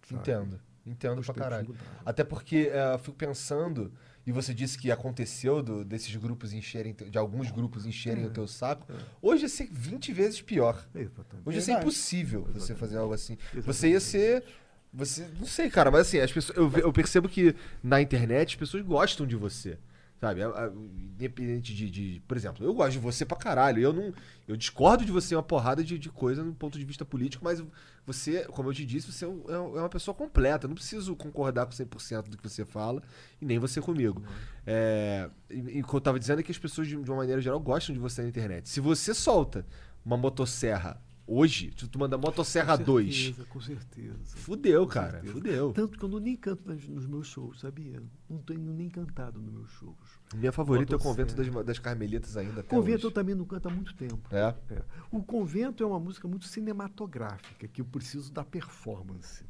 sabe? 0.03 0.19
Entendo. 0.21 0.59
Entendo 0.85 1.19
Os 1.19 1.27
pra 1.27 1.35
caralho. 1.35 1.67
mudaram. 1.67 1.85
Até 2.03 2.23
porque 2.23 2.69
é, 2.73 2.93
eu 2.95 2.97
fico 2.99 3.15
pensando, 3.15 3.93
e 4.25 4.31
você 4.31 4.51
disse 4.51 4.77
que 4.79 4.89
aconteceu 4.91 5.61
do- 5.61 5.85
desses 5.85 6.15
grupos 6.15 6.53
encherem, 6.53 6.93
de 6.95 7.17
alguns 7.19 7.51
grupos 7.51 7.85
encherem 7.85 8.25
o 8.25 8.31
teu 8.31 8.47
saco. 8.47 8.87
Hoje 9.21 9.43
ia 9.43 9.49
ser 9.49 9.69
20 9.71 10.11
vezes 10.11 10.41
pior. 10.41 10.83
Exatamente. 10.95 11.47
Hoje 11.47 11.57
ia 11.59 11.61
ser 11.61 11.73
impossível 11.73 12.41
você 12.45 12.57
Exatamente. 12.57 12.79
fazer 12.79 12.97
algo 12.97 13.13
assim. 13.13 13.33
Exatamente. 13.33 13.65
Você 13.67 13.89
ia 13.91 13.99
ser. 13.99 14.43
Você. 14.91 15.27
Não 15.39 15.45
sei, 15.45 15.69
cara, 15.69 15.91
mas 15.91 16.01
assim, 16.07 16.17
as 16.19 16.31
pessoas, 16.33 16.57
eu, 16.57 16.69
eu 16.79 16.91
percebo 16.91 17.29
que 17.29 17.55
na 17.83 18.01
internet 18.01 18.49
as 18.49 18.55
pessoas 18.55 18.83
gostam 18.83 19.25
de 19.27 19.35
você. 19.35 19.77
Sabe? 20.21 20.43
A- 20.43 20.47
a- 20.49 20.71
Independente 21.21 21.73
de, 21.75 21.89
de- 21.89 22.21
Por 22.27 22.37
exemplo, 22.37 22.63
eu 22.65 22.73
gosto 22.73 22.91
de 22.93 22.99
você 22.99 23.25
pra 23.25 23.35
caralho. 23.37 23.81
Eu 23.81 23.91
não. 23.93 24.13
Eu 24.47 24.55
discordo 24.55 25.03
de 25.05 25.11
você 25.11 25.35
uma 25.35 25.43
porrada 25.43 25.83
de, 25.83 25.97
de 25.99 26.09
coisa 26.09 26.43
no 26.43 26.53
ponto 26.53 26.77
de 26.79 26.85
vista 26.85 27.03
político, 27.05 27.43
mas 27.43 27.63
você, 28.05 28.45
como 28.45 28.69
eu 28.69 28.73
te 28.73 28.85
disse, 28.85 29.11
você 29.11 29.25
é 29.25 29.27
é 29.27 29.31
um- 29.59 29.77
é 29.77 29.79
uma 29.81 29.89
pessoa 29.89 30.13
completa. 30.15 30.65
Eu 30.65 30.69
não 30.69 30.75
preciso 30.75 31.15
concordar 31.15 31.65
com 31.65 31.71
100% 31.71 32.29
do 32.29 32.37
que 32.37 32.47
você 32.49 32.63
fala, 32.65 33.01
e 33.41 33.45
nem 33.45 33.59
você 33.59 33.79
comigo. 33.81 34.23
É, 34.65 35.29
e 35.49 35.81
o 35.81 35.87
que 35.87 35.93
eu 35.93 36.01
tava 36.01 36.19
dizendo 36.19 36.39
é 36.39 36.43
que 36.43 36.51
as 36.51 36.57
pessoas, 36.57 36.87
de, 36.87 36.95
de 36.95 37.09
uma 37.11 37.17
maneira 37.17 37.41
geral, 37.41 37.59
gostam 37.59 37.93
de 37.93 37.99
você 37.99 38.21
na 38.21 38.27
internet. 38.29 38.67
Se 38.69 38.79
você 38.79 39.13
solta 39.13 39.65
uma 40.05 40.17
motosserra 40.17 40.99
hoje, 41.27 41.71
se 41.77 41.87
tu 41.87 41.97
manda 41.99 42.17
motosserra 42.17 42.77
Com 42.77 42.83
2, 42.83 43.15
certeza, 43.15 43.45
Com 43.49 43.61
certeza. 43.61 44.37
fudeu, 44.37 44.83
Com 44.85 44.91
cara. 44.91 45.11
certeza. 45.13 45.33
Fudeu. 45.33 45.71
Tanto 45.73 45.97
que 45.97 46.03
eu 46.05 46.09
não 46.09 46.19
nem 46.19 46.35
canto 46.35 46.67
nas- 46.67 46.87
nos 46.87 47.05
meus 47.07 47.27
shows, 47.27 47.59
sabia? 47.59 48.01
Não 48.29 48.37
tenho 48.39 48.59
nem 48.73 48.89
cantado 48.89 49.39
nos 49.39 49.51
meus 49.53 49.69
shows. 49.71 49.95
Minha 50.35 50.51
favorita 50.51 50.93
é 50.93 50.95
o 50.95 50.99
Motosserra. 50.99 51.27
Convento 51.27 51.53
das, 51.53 51.65
das 51.65 51.79
Carmelitas 51.79 52.35
ainda 52.37 52.61
até 52.61 52.69
Convento 52.69 53.05
eu 53.05 53.07
hoje. 53.07 53.13
também 53.15 53.35
não 53.35 53.45
canto 53.45 53.67
há 53.67 53.71
muito 53.71 53.93
tempo. 53.95 54.19
É? 54.31 54.53
É. 54.69 54.81
O 55.11 55.21
Convento 55.23 55.83
é 55.83 55.85
uma 55.85 55.99
música 55.99 56.27
muito 56.27 56.45
cinematográfica, 56.45 57.67
que 57.67 57.81
eu 57.81 57.85
preciso 57.85 58.31
da 58.31 58.43
performance 58.43 59.43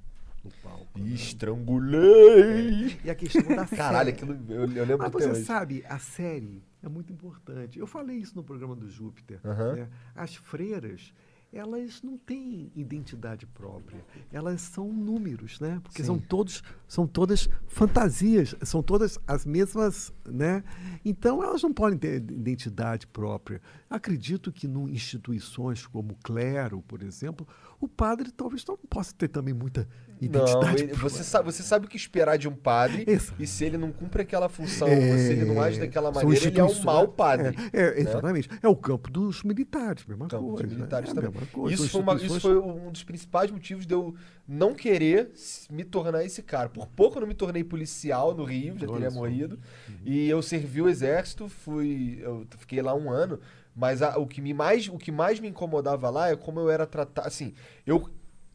no 0.44 0.52
palco. 0.64 1.00
né? 1.00 1.10
Estrangulei! 1.14 3.00
E 3.04 3.10
a 3.10 3.16
questão 3.16 3.44
da 3.56 3.66
Caralho, 3.68 4.10
série. 4.16 4.32
aquilo 4.34 4.34
eu, 4.52 4.62
eu 4.72 4.86
lembro 4.86 4.98
Mas 5.00 5.12
você 5.12 5.30
hoje. 5.30 5.44
sabe, 5.46 5.84
a 5.88 6.00
série 6.00 6.64
é 6.82 6.90
muito 6.90 7.12
importante. 7.14 7.78
Eu 7.80 7.88
falei 7.88 8.18
isso 8.18 8.36
no 8.36 8.44
programa 8.44 8.76
do 8.76 8.90
Júpiter. 8.90 9.40
Né? 9.44 9.88
As 10.16 10.36
freiras, 10.36 11.14
elas 11.54 12.02
não 12.02 12.18
têm 12.18 12.72
identidade 12.76 13.46
própria. 13.46 14.04
Elas 14.32 14.62
são 14.62 14.92
números, 14.92 15.60
né? 15.60 15.80
Porque 15.84 16.02
Sim. 16.02 16.08
são 16.08 16.20
todos, 16.20 16.64
são 16.88 17.06
todas 17.06 17.50
fantasias, 17.68 18.56
são 18.62 18.82
todas 18.82 19.20
as 19.28 19.46
mesmas, 19.46 20.14
né? 20.26 20.64
Então 21.04 21.44
elas 21.44 21.62
não 21.62 21.74
podem 21.74 22.00
ter 22.00 22.18
identidade 22.18 23.06
própria. 23.06 23.62
Acredito 23.90 24.52
que 24.52 24.66
em 24.66 24.90
instituições 24.92 25.86
como 25.86 26.14
o 26.14 26.18
clero, 26.24 26.82
por 26.84 27.04
exemplo, 27.04 27.46
o 27.80 27.88
padre 27.88 28.32
talvez 28.32 28.66
não 28.66 28.78
possa 28.78 29.14
ter 29.14 29.28
também 29.28 29.54
muita 29.54 29.88
identidade 30.26 30.84
própria. 30.86 30.96
você, 30.96 31.24
sabe, 31.24 31.46
você 31.52 31.64
sabe 31.64 31.86
o 31.86 31.90
que 31.90 31.98
esperar 31.98 32.38
de 32.38 32.48
um 32.48 32.56
padre 32.56 33.04
Exato. 33.08 33.42
e 33.42 33.48
se 33.48 33.66
ele 33.66 33.78
não 33.78 33.92
cumpre 33.92 34.22
aquela 34.22 34.48
função, 34.50 34.88
É, 34.88 35.18
se 35.18 35.32
ele 35.34 35.46
não 35.46 35.62
age 35.62 35.80
daquela 35.80 36.12
maneira, 36.12 36.46
ele 36.48 36.60
é 36.60 36.64
um 36.64 36.84
mau 36.84 37.08
padre. 37.08 37.56
É, 37.74 37.82
é, 37.82 38.00
exatamente. 38.02 38.50
É 38.62 38.68
o 38.68 38.76
campo 38.76 39.10
dos 39.10 39.44
militares, 39.44 40.06
mesma 40.06 40.28
Campo 40.28 40.50
coisa. 40.50 40.68
de 40.68 40.76
militares 40.76 41.10
é 41.10 41.12
a 41.12 41.16
também. 41.16 41.32
coisa. 41.52 41.74
Isso, 41.76 41.90
foi 41.90 42.02
uma- 42.02 42.16
isso 42.16 42.40
foi 42.40 42.58
um 42.58 42.92
dos 42.92 43.04
principais 43.04 43.50
motivos 43.52 43.86
de 43.86 43.94
eu 43.94 44.14
não 44.48 44.74
querer 44.74 45.32
me 45.70 45.84
tornar 45.84 46.24
esse 46.26 46.42
cara. 46.44 46.70
Por 46.70 46.88
pouco 46.88 47.18
eu 47.18 47.22
não 47.22 47.28
me 47.28 47.34
tornei 47.34 47.64
policial 47.64 48.36
no 48.36 48.44
Rio, 48.44 48.78
já 48.78 48.88
teria 48.88 49.12
morrido. 49.12 49.58
E 50.06 50.28
eu 50.30 50.42
servi 50.42 50.82
o 50.82 50.90
exército, 50.90 51.48
fui, 51.48 52.20
eu 52.22 52.46
fiquei 52.58 52.82
lá 52.82 52.94
um 52.94 53.10
ano. 53.10 53.40
Mas 53.74 54.02
a- 54.02 54.18
o, 54.18 54.28
que 54.28 54.42
me 54.42 54.54
mais, 54.54 54.90
o 54.90 54.98
que 54.98 55.14
mais 55.14 55.40
me 55.40 55.48
incomodava 55.48 56.10
lá 56.10 56.30
é 56.30 56.36
como 56.36 56.60
eu 56.60 56.70
era 56.70 56.86
tratado. 56.86 57.26
Assim, 57.26 57.54
eu, 57.88 58.10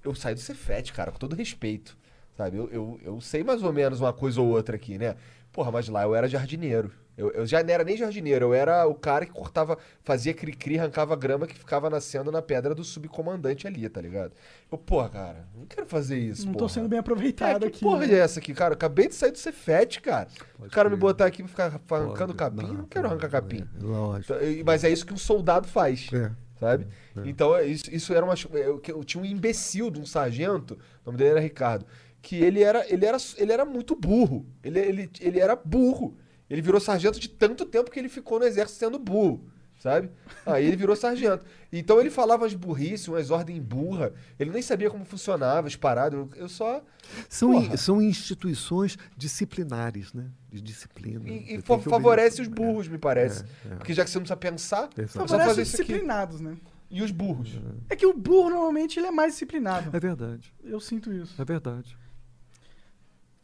eu 0.06 0.14
saí 0.14 0.34
do 0.34 0.40
Cefete, 0.40 0.92
cara, 0.92 1.10
com 1.12 1.18
todo 1.18 1.34
respeito. 1.36 1.96
Sabe? 2.36 2.56
Eu, 2.58 2.68
eu, 2.70 3.00
eu 3.02 3.20
sei 3.20 3.42
mais 3.42 3.62
ou 3.62 3.72
menos 3.72 4.00
uma 4.00 4.12
coisa 4.12 4.40
ou 4.40 4.48
outra 4.48 4.76
aqui, 4.76 4.98
né? 4.98 5.16
Porra, 5.52 5.70
mas 5.72 5.88
lá 5.88 6.02
eu 6.02 6.14
era 6.14 6.28
jardineiro. 6.28 6.92
Eu, 7.16 7.30
eu 7.30 7.46
já 7.46 7.62
não 7.62 7.70
era 7.72 7.82
nem 7.82 7.96
jardineiro, 7.96 8.44
eu 8.44 8.52
era 8.52 8.86
o 8.86 8.94
cara 8.94 9.24
que 9.24 9.32
cortava, 9.32 9.78
fazia 10.02 10.34
cri-cri, 10.34 10.78
arrancava 10.78 11.16
grama 11.16 11.46
que 11.46 11.56
ficava 11.58 11.88
nascendo 11.88 12.30
na 12.30 12.42
pedra 12.42 12.74
do 12.74 12.84
subcomandante 12.84 13.66
ali, 13.66 13.88
tá 13.88 14.02
ligado? 14.02 14.32
Eu, 14.70 14.76
porra, 14.76 15.08
cara, 15.08 15.48
não 15.56 15.64
quero 15.64 15.86
fazer 15.86 16.18
isso, 16.18 16.44
Não 16.44 16.52
tô 16.52 16.58
porra. 16.58 16.72
sendo 16.74 16.88
bem 16.90 16.98
É, 16.98 17.00
aproveitado 17.00 17.60
que 17.60 17.66
aqui. 17.68 17.80
porra 17.80 18.06
né? 18.06 18.16
é 18.16 18.18
essa 18.18 18.38
aqui, 18.38 18.52
cara? 18.52 18.72
Eu 18.72 18.76
acabei 18.76 19.08
de 19.08 19.14
sair 19.14 19.30
do 19.32 19.38
Cefete, 19.38 20.02
cara. 20.02 20.28
o 20.58 20.68
cara 20.68 20.90
me 20.90 20.96
botar 20.96 21.24
aqui 21.24 21.42
pra 21.42 21.48
ficar 21.48 21.64
arrancando 21.96 22.34
Pode. 22.34 22.36
capim, 22.36 22.66
não, 22.74 22.84
quero 22.84 23.06
arrancar 23.06 23.30
capim. 23.30 23.66
é, 23.80 23.82
lógico. 23.82 24.34
Então, 24.34 24.64
Mas 24.66 24.84
é 24.84 24.90
isso 24.90 25.06
que 25.06 25.14
um 25.14 25.16
soldado 25.16 25.66
faz, 25.66 26.10
É. 26.12 26.30
sabe? 26.58 26.86
Então, 27.24 27.54
é 27.54 27.64
isso, 27.64 27.94
isso 27.94 28.12
era 28.12 28.24
uma... 28.24 28.34
Eu, 28.52 28.78
que 28.78 28.92
eu 28.92 29.02
tinha 29.04 29.22
um 29.22 29.26
imbecil 29.26 29.90
de 29.90 30.00
um 30.00 30.06
sargento, 30.06 30.74
o 30.74 31.06
nome 31.06 31.18
dele 31.18 31.30
era 31.30 31.40
Ricardo, 31.40 31.86
que 32.20 32.36
ele 32.36 32.62
era, 32.62 32.84
ele 32.92 33.04
era, 33.04 33.18
ele 33.36 33.52
era 33.52 33.64
muito 33.64 33.94
burro. 33.94 34.46
Ele, 34.62 34.80
ele, 34.80 35.10
ele 35.20 35.38
era 35.38 35.54
burro. 35.54 36.16
Ele 36.48 36.62
virou 36.62 36.80
sargento 36.80 37.20
de 37.20 37.28
tanto 37.28 37.64
tempo 37.64 37.90
que 37.90 37.98
ele 37.98 38.08
ficou 38.08 38.38
no 38.38 38.44
exército 38.44 38.78
sendo 38.78 38.98
burro, 38.98 39.44
sabe? 39.78 40.10
Aí 40.44 40.64
ele 40.66 40.76
virou 40.76 40.94
sargento. 40.96 41.44
Então 41.72 42.00
ele 42.00 42.10
falava 42.10 42.46
as 42.46 42.54
burrices, 42.54 43.08
umas 43.08 43.30
ordens 43.30 43.58
burra. 43.58 44.12
Ele 44.38 44.50
nem 44.50 44.62
sabia 44.62 44.90
como 44.90 45.04
funcionava 45.04 45.66
as 45.66 45.76
paradas. 45.76 46.26
Eu, 46.36 46.48
só... 46.48 46.82
São, 47.28 47.54
in- 47.54 47.76
são 47.76 48.00
instituições 48.02 48.96
disciplinares, 49.16 50.12
né? 50.12 50.26
De 50.50 50.60
disciplina. 50.60 51.28
E, 51.28 51.56
e 51.56 51.60
fa- 51.60 51.78
favorece 51.78 52.40
os 52.42 52.48
burros, 52.48 52.88
me 52.88 52.98
parece. 52.98 53.44
É, 53.68 53.72
é. 53.72 53.76
Porque 53.76 53.92
já 53.94 54.04
que 54.04 54.10
você 54.10 54.18
não 54.18 54.22
precisa 54.24 54.36
pensar, 54.36 54.88
é 54.96 55.06
só 55.06 55.20
Favorece 55.20 55.48
fazer 55.48 55.62
os 55.62 55.68
disciplinados, 55.70 56.40
né? 56.40 56.56
E 56.90 57.02
os 57.02 57.10
burros? 57.10 57.58
É 57.90 57.96
que 57.96 58.06
o 58.06 58.14
burro, 58.14 58.50
normalmente, 58.50 58.98
ele 58.98 59.08
é 59.08 59.10
mais 59.10 59.32
disciplinado. 59.32 59.90
É 59.94 59.98
verdade, 60.00 60.54
Eu 60.62 60.78
sinto 60.80 61.12
isso. 61.12 61.40
é 61.40 61.44
verdade. 61.44 61.96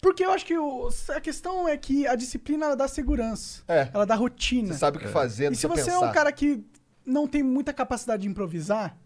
Porque 0.03 0.25
eu 0.25 0.33
acho 0.33 0.45
que 0.45 0.59
o- 0.59 0.89
a 1.15 1.21
questão 1.21 1.69
é 1.69 1.77
que 1.79 2.07
a 2.09 2.17
disciplina, 2.17 2.67
ela 2.67 2.77
dá 2.77 2.89
segurança. 2.89 3.63
É. 3.69 3.89
Ela 3.95 4.05
dá 4.05 4.17
rotina. 4.17 4.73
Você 4.75 4.79
sabe 4.81 4.97
o 4.99 5.01
que 5.01 5.07
fazer, 5.07 5.45
não 5.45 5.53
E 5.53 5.57
se 5.57 5.67
você 5.69 5.85
pensar. 5.85 5.93
é 5.93 6.11
um 6.11 6.13
cara 6.13 6.33
que 6.33 6.63
não 7.07 7.29
tem 7.29 7.41
muita 7.41 7.73
capacidade 7.73 8.23
de 8.23 8.29
improvisar, 8.29 8.99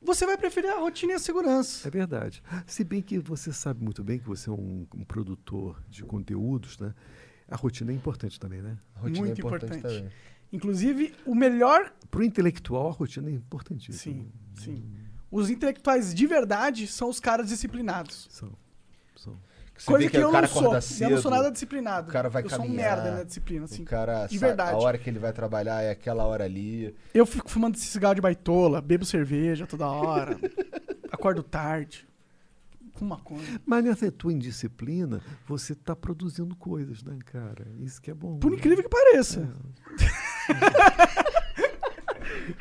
você 0.00 0.24
vai 0.24 0.38
preferir 0.38 0.70
a 0.70 0.78
rotina 0.78 1.12
e 1.12 1.16
a 1.16 1.18
segurança. 1.18 1.88
É 1.88 1.90
verdade. 1.90 2.40
Se 2.64 2.84
bem 2.84 3.02
que 3.02 3.18
você 3.18 3.52
sabe 3.52 3.82
muito 3.82 4.04
bem 4.04 4.20
que 4.20 4.24
você 4.26 4.48
é 4.48 4.52
um, 4.52 4.86
um 4.94 5.04
produtor 5.04 5.82
de 5.90 6.04
conteúdos, 6.04 6.78
né? 6.78 6.94
A 7.48 7.56
rotina 7.56 7.90
é 7.90 7.94
importante 7.94 8.38
também, 8.38 8.62
né? 8.62 8.78
A 8.94 9.00
rotina 9.00 9.26
Muito 9.26 9.38
é 9.38 9.40
importante, 9.40 9.78
importante. 9.78 9.96
também. 9.96 10.12
Inclusive, 10.52 11.12
o 11.26 11.34
melhor. 11.34 11.92
Para 12.08 12.20
o 12.20 12.22
intelectual, 12.22 12.88
a 12.88 12.92
rotina 12.92 13.28
é 13.28 13.32
importantíssima. 13.32 14.14
Sim, 14.14 14.30
sim. 14.54 14.84
Os 15.28 15.50
intelectuais 15.50 16.14
de 16.14 16.24
verdade 16.24 16.86
são 16.86 17.08
os 17.08 17.18
caras 17.18 17.48
disciplinados. 17.48 18.28
São, 18.30 18.52
são. 19.16 19.36
Você 19.76 19.86
Coisa 19.86 20.04
vê 20.06 20.10
que, 20.10 20.16
eu 20.18 20.28
o 20.28 20.32
cara 20.32 20.46
não 20.46 20.52
sou. 20.52 20.62
acorda 20.62 20.78
Eu 21.00 21.10
não 21.10 21.16
sou 21.16 21.22
cedo, 21.22 21.30
nada 21.30 21.50
disciplinado. 21.50 22.08
O 22.08 22.12
cara 22.12 22.28
vai 22.28 22.42
eu 22.44 22.48
caminhar. 22.48 22.66
sou 22.66 22.72
um 22.72 22.76
merda 22.76 23.10
na 23.18 23.24
disciplina, 23.24 23.64
assim. 23.64 23.82
O 23.82 23.84
cara, 23.84 24.28
verdade. 24.30 24.70
a 24.72 24.76
hora 24.76 24.96
que 24.96 25.10
ele 25.10 25.18
vai 25.18 25.32
trabalhar 25.32 25.82
é 25.82 25.90
aquela 25.90 26.24
hora 26.24 26.44
ali. 26.44 26.94
Eu 27.12 27.26
fico 27.26 27.50
fumando 27.50 27.74
esse 27.74 27.86
cigarro 27.86 28.14
de 28.14 28.20
baitola, 28.20 28.80
bebo 28.80 29.04
cerveja 29.04 29.66
toda 29.66 29.88
hora, 29.88 30.38
acordo 31.10 31.42
tarde, 31.42 32.06
com 32.94 33.04
maconha. 33.04 33.42
Mas 33.66 33.84
nessa 33.84 34.10
tua 34.12 34.32
indisciplina, 34.32 35.20
você 35.46 35.72
está 35.72 35.96
produzindo 35.96 36.54
coisas, 36.54 37.02
né, 37.02 37.18
cara? 37.26 37.66
Isso 37.80 38.00
que 38.00 38.12
é 38.12 38.14
bom. 38.14 38.38
Por 38.38 38.52
né? 38.52 38.58
incrível 38.58 38.84
que 38.84 38.88
pareça. 38.90 39.48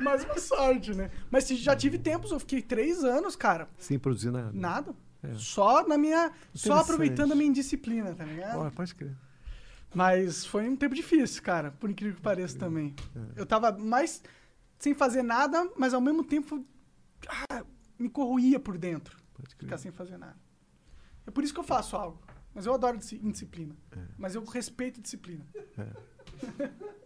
Mais 0.02 0.24
uma 0.24 0.38
sorte, 0.40 0.94
né? 0.94 1.10
Mas 1.30 1.46
se 1.46 1.56
já 1.56 1.76
tive 1.76 1.98
tempos, 1.98 2.32
eu 2.32 2.40
fiquei 2.40 2.62
três 2.62 3.04
anos, 3.04 3.36
cara, 3.36 3.68
Sem 3.78 4.00
produzir 4.00 4.32
nada. 4.32 4.52
nada. 4.54 4.96
É. 5.24 5.34
Só 5.36 5.88
na 5.88 5.98
minha. 5.98 6.32
Só 6.54 6.78
aproveitando 6.80 7.32
a 7.32 7.36
minha 7.36 7.50
indisciplina, 7.50 8.14
tá 8.14 8.26
ligado? 8.26 8.60
Ó, 8.60 8.70
pode 8.70 8.94
crer. 8.94 9.16
Mas 9.96 10.46
foi 10.46 10.68
um 10.68 10.76
tempo 10.76 10.96
difícil, 10.96 11.42
cara, 11.44 11.72
por 11.72 11.90
incrível 11.90 12.16
que 12.16 12.22
pareça 12.22 12.58
também. 12.58 12.96
Eu 13.36 13.46
tava 13.46 13.72
mais 13.72 14.22
sem 14.80 14.94
fazer 14.94 15.22
nada, 15.22 15.70
mas 15.78 15.94
ao 15.94 16.02
mesmo 16.02 16.24
tempo 16.24 16.66
ah, 17.50 17.64
me 17.98 18.10
corroía 18.10 18.60
por 18.60 18.78
dentro. 18.78 19.16
Pode 19.34 19.56
crer. 19.56 19.68
Ficar 19.68 19.78
sem 19.78 19.92
fazer 19.92 20.18
nada. 20.18 20.36
É 21.26 21.32
por 21.32 21.44
isso 21.44 21.54
que 21.54 21.60
eu 21.60 21.64
faço 21.64 21.96
algo. 21.96 22.20
Mas 22.54 22.66
eu 22.66 22.74
adoro 22.74 22.98
disci- 22.98 23.20
indisciplina. 23.24 23.76
Mas 24.18 24.36
eu 24.36 24.44
respeito 24.44 25.00
disciplina. 25.02 25.46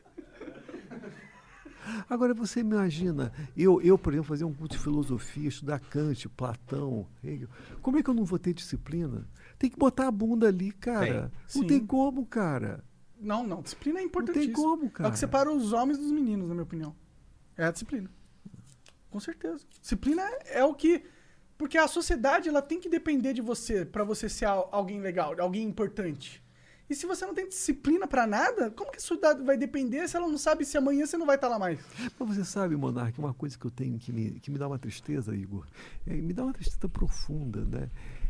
Agora 2.09 2.33
você 2.33 2.59
imagina, 2.59 3.31
eu, 3.55 3.81
eu, 3.81 3.97
por 3.97 4.13
exemplo, 4.13 4.27
fazer 4.29 4.43
um 4.45 4.53
curso 4.53 4.77
de 4.77 4.83
filosofia, 4.83 5.47
estudar 5.47 5.79
Kant, 5.79 6.27
Platão, 6.29 7.07
Hegel. 7.23 7.49
Como 7.81 7.97
é 7.97 8.03
que 8.03 8.09
eu 8.09 8.13
não 8.13 8.25
vou 8.25 8.37
ter 8.39 8.53
disciplina? 8.53 9.27
Tem 9.57 9.69
que 9.69 9.77
botar 9.77 10.07
a 10.07 10.11
bunda 10.11 10.47
ali, 10.47 10.71
cara. 10.71 11.31
Tem. 11.51 11.61
Não 11.61 11.67
tem 11.67 11.85
como, 11.85 12.25
cara. 12.25 12.83
Não, 13.19 13.45
não. 13.45 13.61
Disciplina 13.61 13.99
é 13.99 14.01
Não 14.01 14.07
importantíssima. 14.07 14.53
tem 14.53 14.63
como, 14.63 14.83
É 14.83 14.87
o 14.87 14.91
cara. 14.91 15.11
que 15.11 15.19
separa 15.19 15.51
os 15.51 15.73
homens 15.73 15.97
dos 15.97 16.11
meninos, 16.11 16.47
na 16.47 16.53
minha 16.53 16.63
opinião. 16.63 16.95
É 17.57 17.65
a 17.65 17.71
disciplina. 17.71 18.09
Com 19.09 19.19
certeza. 19.19 19.65
Disciplina 19.81 20.21
é, 20.21 20.59
é 20.59 20.63
o 20.65 20.73
que. 20.73 21.03
Porque 21.57 21.77
a 21.77 21.87
sociedade 21.87 22.47
ela 22.49 22.61
tem 22.61 22.79
que 22.79 22.87
depender 22.87 23.33
de 23.33 23.41
você 23.41 23.83
pra 23.83 24.03
você 24.03 24.29
ser 24.29 24.45
al- 24.45 24.69
alguém 24.71 25.01
legal, 25.01 25.33
alguém 25.39 25.63
importante. 25.67 26.43
E 26.89 26.95
se 26.95 27.05
você 27.05 27.25
não 27.25 27.33
tem 27.33 27.47
disciplina 27.49 28.07
pra 28.07 28.25
nada, 28.25 28.71
como 28.71 28.91
que 28.91 28.97
a 28.97 29.01
sociedade 29.01 29.43
vai 29.43 29.57
depender 29.57 30.07
se 30.07 30.15
ela 30.15 30.27
não 30.27 30.37
sabe 30.37 30.63
se 30.63 30.77
amanhã 30.77 31.05
você 31.05 31.17
não 31.17 31.25
vai 31.25 31.35
estar 31.35 31.49
lá 31.49 31.59
mais? 31.59 31.79
Mas 32.17 32.29
você 32.29 32.45
sabe, 32.45 32.75
Monark, 32.77 33.19
uma 33.19 33.33
coisa 33.33 33.57
que 33.57 33.65
eu 33.65 33.71
tenho 33.71 33.99
que 33.99 34.11
me, 34.13 34.39
que 34.39 34.49
me 34.49 34.57
dá 34.57 34.67
uma 34.67 34.79
tristeza, 34.79 35.35
Igor, 35.35 35.67
é, 36.05 36.13
me 36.13 36.33
dá 36.33 36.43
uma 36.43 36.53
tristeza 36.53 36.87
profunda, 36.87 37.65
né? 37.65 37.89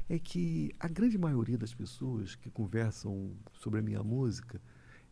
É 0.09 0.17
que 0.17 0.73
a 0.79 0.87
grande 0.87 1.17
maioria 1.17 1.57
das 1.57 1.73
pessoas 1.73 2.33
que 2.35 2.49
conversam 2.49 3.31
sobre 3.53 3.79
a 3.79 3.83
minha 3.83 4.01
música, 4.01 4.59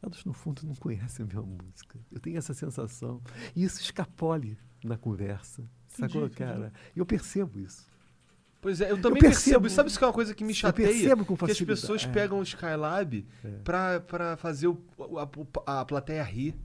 elas 0.01 0.23
no 0.25 0.33
fundo 0.33 0.61
não 0.65 0.73
conhecem 0.75 1.23
a 1.23 1.27
minha 1.27 1.41
música. 1.41 1.99
Eu 2.11 2.19
tenho 2.19 2.37
essa 2.37 2.53
sensação. 2.53 3.21
E 3.55 3.63
isso 3.63 3.79
escapole 3.81 4.57
na 4.83 4.97
conversa. 4.97 5.63
Sacou, 5.87 6.25
Entendi, 6.25 6.25
entendi. 6.25 6.37
cara? 6.37 6.73
E 6.95 6.99
eu 6.99 7.05
percebo 7.05 7.59
isso. 7.59 7.85
Pois 8.61 8.81
é, 8.81 8.91
eu 8.91 8.99
também 8.99 9.21
percebo. 9.21 9.61
percebo. 9.61 9.69
Sabe 9.69 9.89
isso 9.89 9.97
que 9.99 10.03
é 10.03 10.07
uma 10.07 10.13
coisa 10.13 10.33
que 10.33 10.43
me 10.43 10.51
Eu 10.51 10.55
chateia? 10.55 10.87
percebo 10.87 11.23
com 11.25 11.37
que 11.37 11.43
as 11.43 11.49
facilidade. 11.51 11.81
pessoas 11.81 12.03
É. 12.03 12.07
pegam 12.07 12.39
o 12.39 12.43
Skylab 12.43 13.25
pra, 13.63 13.99
pra 13.99 14.37
fazer 14.37 14.67
o, 14.67 14.77
a, 15.65 15.81
a 15.81 15.85
plateia 15.85 16.23
rir. 16.23 16.55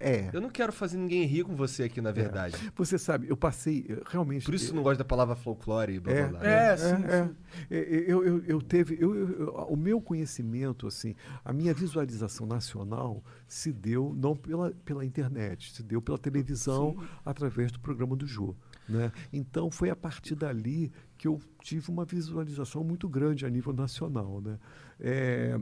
É. 0.00 0.30
Eu 0.32 0.40
não 0.40 0.48
quero 0.48 0.72
fazer 0.72 0.96
ninguém 0.96 1.24
rir 1.24 1.42
com 1.42 1.56
você 1.56 1.82
aqui, 1.82 2.00
na 2.00 2.12
verdade. 2.12 2.54
Você 2.76 2.96
sabe, 2.96 3.28
eu 3.28 3.36
passei 3.36 3.84
eu 3.88 4.00
realmente. 4.08 4.44
Por 4.44 4.54
isso 4.54 4.70
eu 4.70 4.76
não 4.76 4.82
gosto 4.84 4.98
da 4.98 5.04
palavra 5.04 5.34
folclore 5.34 5.94
e 5.94 5.98
blá 5.98 6.14
blá 6.28 6.38
blá. 6.38 6.48
É, 6.48 6.76
sim, 6.76 6.84
é. 7.04 7.24
sim. 7.26 7.34
É, 7.68 8.04
Eu, 8.06 8.24
eu, 8.24 8.44
eu 8.44 8.62
teve. 8.62 8.96
eu- 9.00 9.12
eu- 9.12 9.40
eu- 9.40 9.48
o 9.68 9.76
meu 9.76 10.00
conhecimento, 10.00 10.86
assim, 10.86 11.16
a 11.44 11.52
minha 11.52 11.74
visualização 11.74 12.46
nacional 12.46 13.24
se 13.48 13.72
deu 13.72 14.14
não 14.16 14.36
pela, 14.36 14.70
pela 14.84 15.04
internet, 15.04 15.72
se 15.74 15.82
deu 15.82 16.00
pela 16.00 16.16
televisão 16.16 16.96
através 17.24 17.72
do 17.72 17.80
programa 17.80 18.14
do 18.14 18.24
Jô. 18.24 18.54
Né? 18.88 19.10
Então 19.32 19.68
foi 19.70 19.90
a 19.90 19.96
partir 19.96 20.34
dali 20.36 20.92
que 21.18 21.26
eu 21.26 21.40
tive 21.60 21.90
uma 21.90 22.04
visualização 22.04 22.84
muito 22.84 23.08
grande 23.08 23.44
a 23.44 23.50
nível 23.50 23.72
nacional. 23.72 24.40
Né? 24.40 24.58
É, 25.00 25.60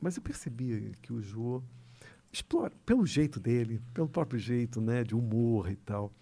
mas 0.00 0.16
eu 0.16 0.22
percebia 0.22 0.92
que 1.02 1.12
o 1.12 1.20
Jô 1.20 1.60
explora, 2.32 2.72
pelo 2.86 3.04
jeito 3.04 3.40
dele, 3.40 3.80
pelo 3.92 4.08
próprio 4.08 4.38
jeito 4.38 4.80
né, 4.80 5.02
de 5.02 5.16
humor 5.16 5.70
e 5.70 5.76
tal. 5.76 6.12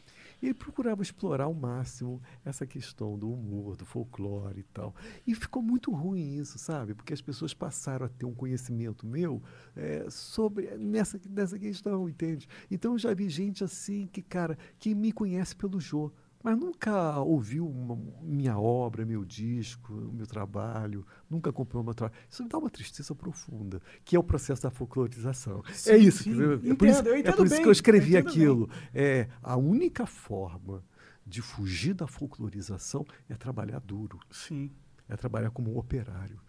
Ele 0.43 0.53
procurava 0.53 1.03
explorar 1.03 1.45
ao 1.45 1.55
máximo 1.55 2.21
essa 2.45 2.67
questão 2.67 3.19
do 3.19 3.31
humor, 3.31 3.75
do 3.75 3.87
folclore 3.87 4.61
e 4.61 4.63
tal. 4.65 4.95
E 5.27 5.35
ficou 5.35 5.63
muito 5.63 5.91
ruim 5.91 6.37
isso, 6.37 6.59
sabe? 6.59 6.95
Porque 6.95 7.15
as 7.15 7.23
pessoas 7.23 7.55
passaram 7.55 8.05
a 8.07 8.09
ter 8.09 8.27
um 8.27 8.35
conhecimento 8.35 9.07
meu 9.07 9.43
eh, 9.75 10.07
sobre 10.11 10.77
nessa, 10.77 11.19
nessa 11.29 11.59
questão, 11.59 12.07
entende? 12.07 12.47
Então 12.71 12.93
eu 12.93 12.99
já 12.99 13.15
vi 13.15 13.31
gente 13.31 13.65
assim 13.65 14.07
que, 14.07 14.21
cara, 14.21 14.59
que 14.79 14.95
me 14.95 15.11
conhece 15.11 15.57
pelo 15.57 15.81
Jô, 15.81 16.13
mas 16.47 16.57
nunca 16.57 17.19
ouviu 17.19 17.69
uma- 17.69 17.99
minha 18.23 18.57
obra, 18.57 19.05
meu 19.05 19.25
disco, 19.25 19.93
meu 19.93 20.29
trabalho, 20.29 21.05
nunca 21.29 21.53
comprou 21.53 21.83
meu 21.83 21.93
trabalho. 21.93 22.17
Isso 22.31 22.41
me 22.45 22.49
dá 22.49 22.57
uma 22.57 22.71
tristeza 22.71 23.13
profunda, 23.17 23.83
que 24.05 24.15
é 24.15 24.19
o 24.19 24.23
processo 24.23 24.63
da 24.63 24.71
folclorização. 24.71 25.65
Sim, 25.73 25.91
é 25.91 25.97
isso, 25.99 26.23
sim. 26.23 26.31
entendeu? 26.31 26.53
é 26.53 26.57
por 26.59 26.65
Entendo, 26.69 26.89
isso, 26.91 27.03
eu 27.09 27.15
é 27.15 27.19
entendo 27.19 27.37
por 27.37 27.47
isso 27.47 27.55
bem, 27.57 27.63
que 27.65 27.69
eu 27.69 27.73
escrevi 27.73 28.13
eu 28.15 28.21
entendo 28.21 28.33
bem. 28.33 28.43
aquilo. 28.45 28.71
É, 28.95 29.29
a 29.43 29.57
única 29.57 30.07
forma 30.07 30.85
de 31.27 31.43
fugir 31.43 31.95
da 31.95 32.07
folclorização 32.07 33.05
é 33.29 33.35
trabalhar 33.35 33.81
duro, 33.81 34.21
Sim. 34.31 34.71
é 35.09 35.17
trabalhar 35.17 35.51
como 35.51 35.75
um 35.75 35.79
operário? 35.79 36.41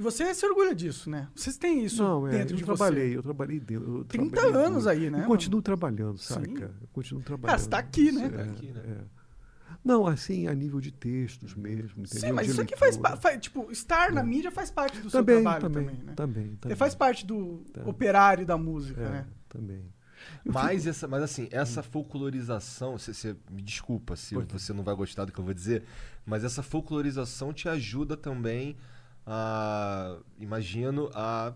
E 0.00 0.02
você 0.02 0.34
se 0.34 0.46
orgulha 0.46 0.74
disso, 0.74 1.10
né? 1.10 1.28
Vocês 1.36 1.58
têm 1.58 1.84
isso 1.84 2.02
Não, 2.02 2.26
é, 2.26 2.30
dentro 2.30 2.54
eu 2.54 2.56
de 2.56 2.64
trabalhei, 2.64 3.10
você. 3.10 3.16
eu 3.18 3.22
trabalhei 3.22 3.60
dentro. 3.60 3.98
eu 3.98 4.04
30 4.06 4.30
trabalhei 4.40 4.56
anos 4.66 4.84
duro. 4.84 4.88
aí, 4.88 5.10
né, 5.10 5.20
Eu 5.22 5.26
continuo 5.26 5.60
trabalhando, 5.60 6.16
sabe, 6.16 6.46
Sim. 6.48 6.54
Eu 6.62 6.88
continuo 6.90 7.22
trabalhando. 7.22 7.46
Cara, 7.50 7.58
você 7.58 7.68
tá 7.68 7.78
aqui, 7.78 8.10
né? 8.10 8.24
É, 8.24 8.28
Tá 8.30 8.42
aqui, 8.44 8.66
né? 8.72 8.82
é. 8.86 9.20
Não, 9.84 10.06
assim, 10.06 10.46
a 10.46 10.54
nível 10.54 10.80
de 10.80 10.90
textos 10.90 11.54
mesmo, 11.54 12.02
entendeu? 12.02 12.28
Sim, 12.28 12.32
mas 12.32 12.46
De 12.46 12.52
isso 12.52 12.62
aqui 12.62 12.74
faz, 12.78 12.98
faz. 13.20 13.40
Tipo, 13.40 13.70
estar 13.70 14.10
na 14.10 14.22
mídia 14.22 14.50
faz 14.50 14.70
parte 14.70 14.98
do 15.00 15.10
seu 15.10 15.20
também, 15.20 15.42
trabalho 15.42 15.60
também, 15.62 15.84
também, 15.86 16.02
né? 16.04 16.12
também, 16.16 16.46
Você 16.52 16.56
também. 16.60 16.76
faz 16.78 16.94
parte 16.94 17.26
do 17.26 17.58
Tá. 17.70 17.82
operário 17.84 18.46
da 18.46 18.56
música, 18.56 19.02
É, 19.02 19.10
né? 19.10 19.26
também. 19.50 19.84
Eu 20.46 20.52
Mas, 20.54 20.78
fico- 20.84 20.88
essa, 20.90 21.08
mas 21.08 21.22
assim, 21.22 21.46
essa 21.50 21.82
folclorização, 21.82 22.96
você, 22.98 23.12
você- 23.12 23.36
me 23.50 23.60
desculpa 23.60 24.16
se 24.16 24.34
você 24.34 24.72
não 24.72 24.82
vai 24.82 24.94
gostar 24.94 25.26
do 25.26 25.32
que 25.32 25.38
eu 25.38 25.44
vou 25.44 25.52
dizer, 25.54 25.84
mas 26.24 26.42
essa 26.42 26.62
folclorização 26.62 27.52
te 27.52 27.68
ajuda 27.68 28.16
também 28.16 28.76
a, 29.32 30.18
imagino, 30.40 31.08
a, 31.14 31.54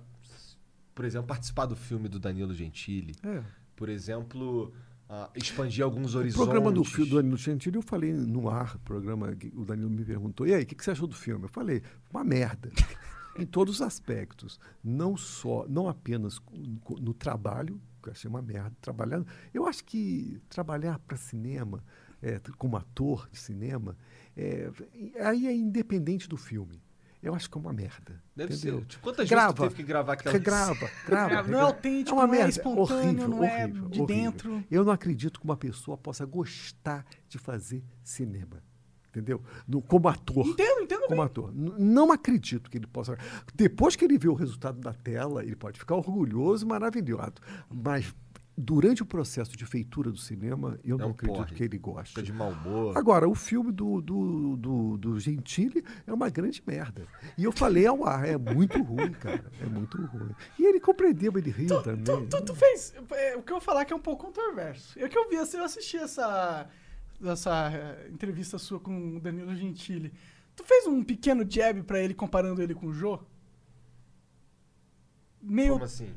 por 0.94 1.04
exemplo, 1.04 1.26
participar 1.26 1.66
do 1.66 1.74
filme 1.74 2.08
do 2.08 2.20
Danilo 2.20 2.54
Gentili, 2.54 3.16
é. 3.24 3.42
por 3.74 3.88
exemplo, 3.88 4.72
a 5.08 5.28
expandir 5.34 5.84
alguns 5.84 6.14
O 6.14 6.18
horizontes. 6.18 6.44
programa 6.44 6.70
do 6.70 6.84
filme 6.84 7.10
do 7.10 7.16
Danilo 7.16 7.36
Gentili, 7.36 7.74
eu 7.74 7.82
falei 7.82 8.12
no 8.12 8.48
ar, 8.48 8.78
programa 8.78 9.34
que 9.34 9.48
o 9.56 9.64
Danilo 9.64 9.90
me 9.90 10.04
perguntou, 10.04 10.46
e 10.46 10.54
aí, 10.54 10.62
o 10.62 10.66
que, 10.66 10.76
que 10.76 10.84
você 10.84 10.92
achou 10.92 11.08
do 11.08 11.16
filme? 11.16 11.46
Eu 11.46 11.48
falei, 11.48 11.82
uma 12.12 12.22
merda. 12.22 12.70
em 13.36 13.44
todos 13.44 13.76
os 13.76 13.82
aspectos. 13.82 14.60
Não 14.82 15.16
só, 15.16 15.66
não 15.68 15.88
apenas 15.88 16.40
no 17.00 17.12
trabalho, 17.12 17.80
que 18.00 18.08
eu 18.08 18.12
achei 18.12 18.30
uma 18.30 18.40
merda, 18.40 18.72
trabalhando. 18.80 19.26
Eu 19.52 19.66
acho 19.66 19.84
que 19.84 20.40
trabalhar 20.48 21.00
para 21.00 21.16
cinema, 21.16 21.82
é, 22.22 22.40
como 22.56 22.76
ator 22.76 23.28
de 23.32 23.38
cinema, 23.38 23.96
é, 24.36 24.70
aí 25.24 25.48
é 25.48 25.52
independente 25.52 26.28
do 26.28 26.36
filme. 26.36 26.80
Eu 27.24 27.34
acho 27.34 27.48
que 27.50 27.56
é 27.56 27.60
uma 27.60 27.72
merda. 27.72 28.22
Deve 28.36 28.54
entendeu? 28.54 28.80
ser. 28.80 28.86
Tipo, 28.86 29.02
quantas 29.02 29.28
grava, 29.28 29.52
vezes 29.54 29.60
teve 29.70 29.74
que 29.76 29.82
gravar 29.82 30.12
aquela 30.12 30.38
grava. 30.38 30.74
É, 31.08 31.42
não 31.50 31.58
é 31.58 31.62
autêntico, 31.62 32.16
uma 32.16 32.26
não 32.26 32.34
é 32.34 32.36
merda, 32.36 32.50
espontâneo, 32.50 33.04
horrível, 33.08 33.28
não 33.28 33.44
é 33.44 33.64
horrível, 33.64 33.88
de 33.88 34.00
horrível. 34.02 34.06
dentro. 34.06 34.64
Eu 34.70 34.84
não 34.84 34.92
acredito 34.92 35.40
que 35.40 35.44
uma 35.46 35.56
pessoa 35.56 35.96
possa 35.96 36.24
gostar 36.26 37.04
de 37.28 37.38
fazer 37.38 37.82
cinema. 38.02 38.62
Entendeu? 39.08 39.40
No, 39.66 39.80
como 39.80 40.08
ator. 40.08 40.44
Entendo, 40.44 40.80
entendo 40.82 41.02
Como 41.02 41.14
bem. 41.16 41.24
ator. 41.24 41.52
N- 41.54 41.72
Não 41.78 42.10
acredito 42.10 42.68
que 42.68 42.76
ele 42.78 42.86
possa. 42.88 43.16
Depois 43.54 43.94
que 43.94 44.04
ele 44.04 44.18
vê 44.18 44.28
o 44.28 44.34
resultado 44.34 44.80
da 44.80 44.92
tela, 44.92 45.44
ele 45.44 45.54
pode 45.54 45.78
ficar 45.78 45.94
orgulhoso, 45.94 46.66
maravilhoso. 46.66 47.34
Mas 47.72 48.12
durante 48.56 49.02
o 49.02 49.06
processo 49.06 49.56
de 49.56 49.66
feitura 49.66 50.10
do 50.10 50.16
cinema, 50.16 50.78
eu 50.84 50.96
não 50.96 51.08
um 51.08 51.10
acredito 51.10 51.36
porre. 51.36 51.54
que 51.54 51.62
ele 51.64 51.78
goste. 51.78 52.10
Fica 52.10 52.22
de 52.22 52.32
mau 52.32 52.50
humor. 52.50 52.96
Agora, 52.96 53.28
o 53.28 53.34
filme 53.34 53.72
do, 53.72 54.00
do, 54.00 54.56
do, 54.56 54.96
do 54.96 55.20
Gentili 55.20 55.84
é 56.06 56.12
uma 56.12 56.28
grande 56.30 56.62
merda. 56.64 57.06
E 57.36 57.44
eu 57.44 57.52
falei 57.52 57.86
ao 57.86 58.06
ar, 58.06 58.26
é 58.28 58.38
muito 58.38 58.80
ruim, 58.82 59.12
cara. 59.12 59.50
É 59.60 59.66
muito 59.66 60.00
ruim. 60.06 60.30
E 60.58 60.64
ele 60.64 60.78
compreendeu, 60.78 61.36
ele 61.36 61.50
riu 61.50 61.82
também. 61.82 62.04
Tu, 62.04 62.26
tu, 62.28 62.44
tu 62.44 62.54
fez. 62.54 62.94
é, 63.10 63.36
o 63.36 63.42
que 63.42 63.52
eu 63.52 63.56
vou 63.56 63.60
falar 63.60 63.84
que 63.84 63.92
é 63.92 63.96
um 63.96 64.00
pouco 64.00 64.26
controverso. 64.26 64.98
Eu 64.98 65.08
que 65.08 65.18
eu 65.18 65.28
vi, 65.28 65.36
assim, 65.36 65.56
eu 65.56 65.64
assisti 65.64 65.96
essa, 65.96 66.68
essa 67.24 67.70
eh, 67.72 68.08
entrevista 68.12 68.58
sua 68.58 68.78
com 68.78 69.16
o 69.16 69.20
Danilo 69.20 69.54
Gentili. 69.56 70.12
Tu 70.54 70.62
fez 70.64 70.86
um 70.86 71.02
pequeno 71.02 71.44
jab 71.48 71.82
pra 71.82 72.00
ele 72.00 72.14
comparando 72.14 72.62
ele 72.62 72.74
com 72.74 72.86
o 72.86 72.92
Jô? 72.92 73.18
Meio. 75.42 75.72
Como 75.72 75.84
assim? 75.84 76.14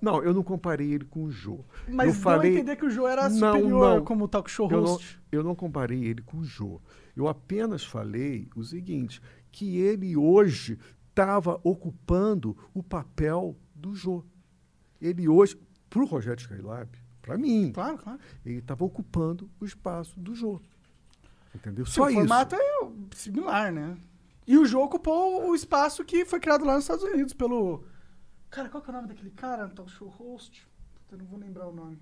Não, 0.00 0.22
eu 0.22 0.32
não 0.32 0.42
comparei 0.42 0.92
ele 0.92 1.04
com 1.04 1.24
o 1.24 1.30
Jô. 1.30 1.64
Mas 1.88 2.08
eu 2.08 2.14
falei... 2.14 2.52
entender 2.54 2.76
que 2.76 2.84
o 2.86 2.90
Jô 2.90 3.06
era 3.06 3.28
Não, 3.28 3.52
superior 3.54 3.96
não. 3.96 4.04
como 4.04 4.28
talk 4.28 4.50
show 4.50 4.70
Eu 4.70 4.80
não, 4.80 4.86
host. 4.92 5.20
eu 5.30 5.42
não 5.42 5.54
comparei 5.54 6.04
ele 6.04 6.22
com 6.22 6.38
o 6.38 6.44
Jô. 6.44 6.80
Eu 7.14 7.28
apenas 7.28 7.84
falei 7.84 8.48
o 8.56 8.62
seguinte, 8.64 9.20
que 9.50 9.78
ele 9.78 10.16
hoje 10.16 10.78
estava 11.10 11.60
ocupando 11.64 12.56
o 12.74 12.82
papel 12.82 13.56
do 13.74 13.94
Jô. 13.94 14.24
Ele 15.00 15.28
hoje, 15.28 15.58
para 15.90 16.02
o 16.02 16.06
Rogério 16.06 16.40
Skylab, 16.40 16.88
para 17.22 17.36
mim, 17.36 17.72
Claro, 17.72 17.98
claro. 17.98 18.18
ele 18.44 18.58
estava 18.58 18.84
ocupando 18.84 19.50
o 19.60 19.64
espaço 19.64 20.18
do 20.20 20.34
Jô. 20.34 20.60
Entendeu? 21.54 21.86
Só 21.86 22.04
o 22.04 22.08
isso. 22.08 22.18
formato 22.18 22.54
é 22.54 22.88
similar, 23.14 23.72
né? 23.72 23.96
E 24.46 24.56
o 24.58 24.64
Jô 24.66 24.82
ocupou 24.84 25.48
o 25.50 25.54
espaço 25.54 26.04
que 26.04 26.24
foi 26.24 26.38
criado 26.38 26.64
lá 26.64 26.74
nos 26.74 26.84
Estados 26.84 27.02
Unidos 27.04 27.32
pelo. 27.32 27.82
Cara, 28.50 28.68
qual 28.68 28.82
que 28.82 28.90
é 28.90 28.92
o 28.92 28.96
nome 28.96 29.08
daquele 29.08 29.30
cara? 29.30 29.68
Talk 29.68 29.90
show 29.90 30.08
host? 30.08 30.66
Puta, 30.94 31.14
Eu 31.14 31.18
não 31.18 31.26
vou 31.26 31.38
lembrar 31.38 31.66
o 31.68 31.72
nome. 31.72 31.98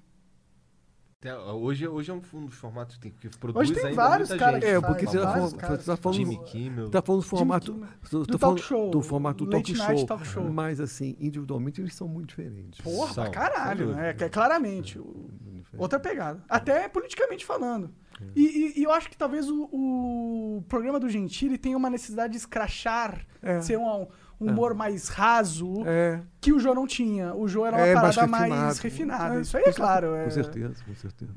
Hoje, 1.55 1.89
hoje 1.89 2.11
é 2.11 2.15
um, 2.15 2.21
um 2.35 2.45
dos 2.45 2.55
formatos 2.55 2.97
que, 2.97 3.11
tem, 3.11 3.11
que 3.31 3.31
produz 3.39 3.71
Hoje 3.71 3.81
tem 3.81 3.95
vários 3.95 4.29
caras 4.29 4.61
gente. 4.61 4.65
que 4.65 4.77
É, 4.77 4.79
porque 4.79 5.07
você 5.07 5.17
está 5.17 5.31
vários 5.31 5.53
falando, 5.55 5.79
você 5.81 5.87
tá 5.87 5.97
falando, 5.97 6.17
Jimmy 6.19 6.45
Kimmel. 6.45 6.91
tá 6.91 7.01
falando 7.01 7.23
do 7.23 7.27
formato, 7.27 7.73
Kimmel. 7.73 7.89
tô- 8.11 8.19
Do 8.19 8.27
tô 8.27 8.39
talk 8.39 8.61
show, 8.61 8.91
do 8.91 9.01
formato 9.01 9.47
talk 9.49 9.75
show, 9.75 10.05
talk 10.07 10.27
show. 10.27 10.53
mas 10.53 10.81
assim, 10.81 11.17
individualmente 11.19 11.81
eles 11.81 11.95
são 11.95 12.07
muito 12.07 12.29
diferentes. 12.29 12.79
Porra, 12.83 13.15
pra 13.15 13.25
São, 13.25 13.33
caralho, 13.33 13.87
sem 13.87 13.95
né? 13.97 14.11
É, 14.11 14.29
claramente. 14.29 14.99
diferentes. 14.99 15.81
Outra 15.81 15.99
pegada. 15.99 16.45
Até 16.47 16.87
politicamente 16.91 17.43
falando. 17.47 17.91
E, 18.37 18.43
e- 18.43 18.81
e 18.81 18.85
eu 18.85 18.93
acho 18.93 19.09
que 19.09 19.17
talvez 19.17 19.49
o, 19.49 19.63
o 19.73 20.63
programa 20.69 21.01
do 21.01 21.09
Gentili 21.09 21.57
tenha 21.57 21.77
uma 21.79 21.89
necessidade 21.89 22.33
de 22.33 22.39
escrachar, 22.39 23.27
É. 23.41 23.63
ser 23.63 23.79
um, 23.79 24.07
um 24.41 24.47
humor 24.51 24.75
mais 24.75 25.09
raso, 25.09 25.83
É, 25.87 26.21
que 26.41 26.53
o 26.53 26.59
Jô 26.59 26.75
não 26.75 26.87
tinha. 26.87 27.35
O 27.35 27.47
Jô 27.49 27.65
era 27.65 27.77
uma 27.77 27.87
é 27.87 27.95
parada 27.95 28.27
mais 28.27 28.49
mais 28.51 28.79
refinado. 28.79 29.23
refinada. 29.23 29.39
É, 29.39 29.41
Isso 29.43 29.57
aí 29.57 29.65
com 29.65 29.71
é 29.71 29.73
claro. 29.73 30.07
Com 30.09 30.15
é- 30.17 30.31
certeza, 30.31 30.85
com 30.85 30.95
certeza. 30.95 31.33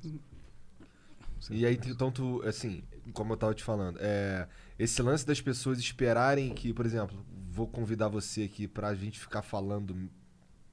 E 1.51 1.65
aí, 1.65 1.79
então, 1.85 2.11
tu, 2.11 2.41
assim, 2.45 2.83
como 3.13 3.33
eu 3.33 3.37
tava 3.37 3.53
te 3.53 3.63
falando, 3.63 3.97
é, 4.01 4.47
esse 4.77 5.01
lance 5.01 5.25
das 5.25 5.39
pessoas 5.39 5.79
esperarem 5.79 6.53
que, 6.53 6.73
por 6.73 6.85
exemplo, 6.85 7.17
vou 7.49 7.67
convidar 7.67 8.07
você 8.09 8.43
aqui 8.43 8.67
pra 8.67 8.93
gente 8.93 9.19
ficar 9.19 9.41
falando 9.41 9.95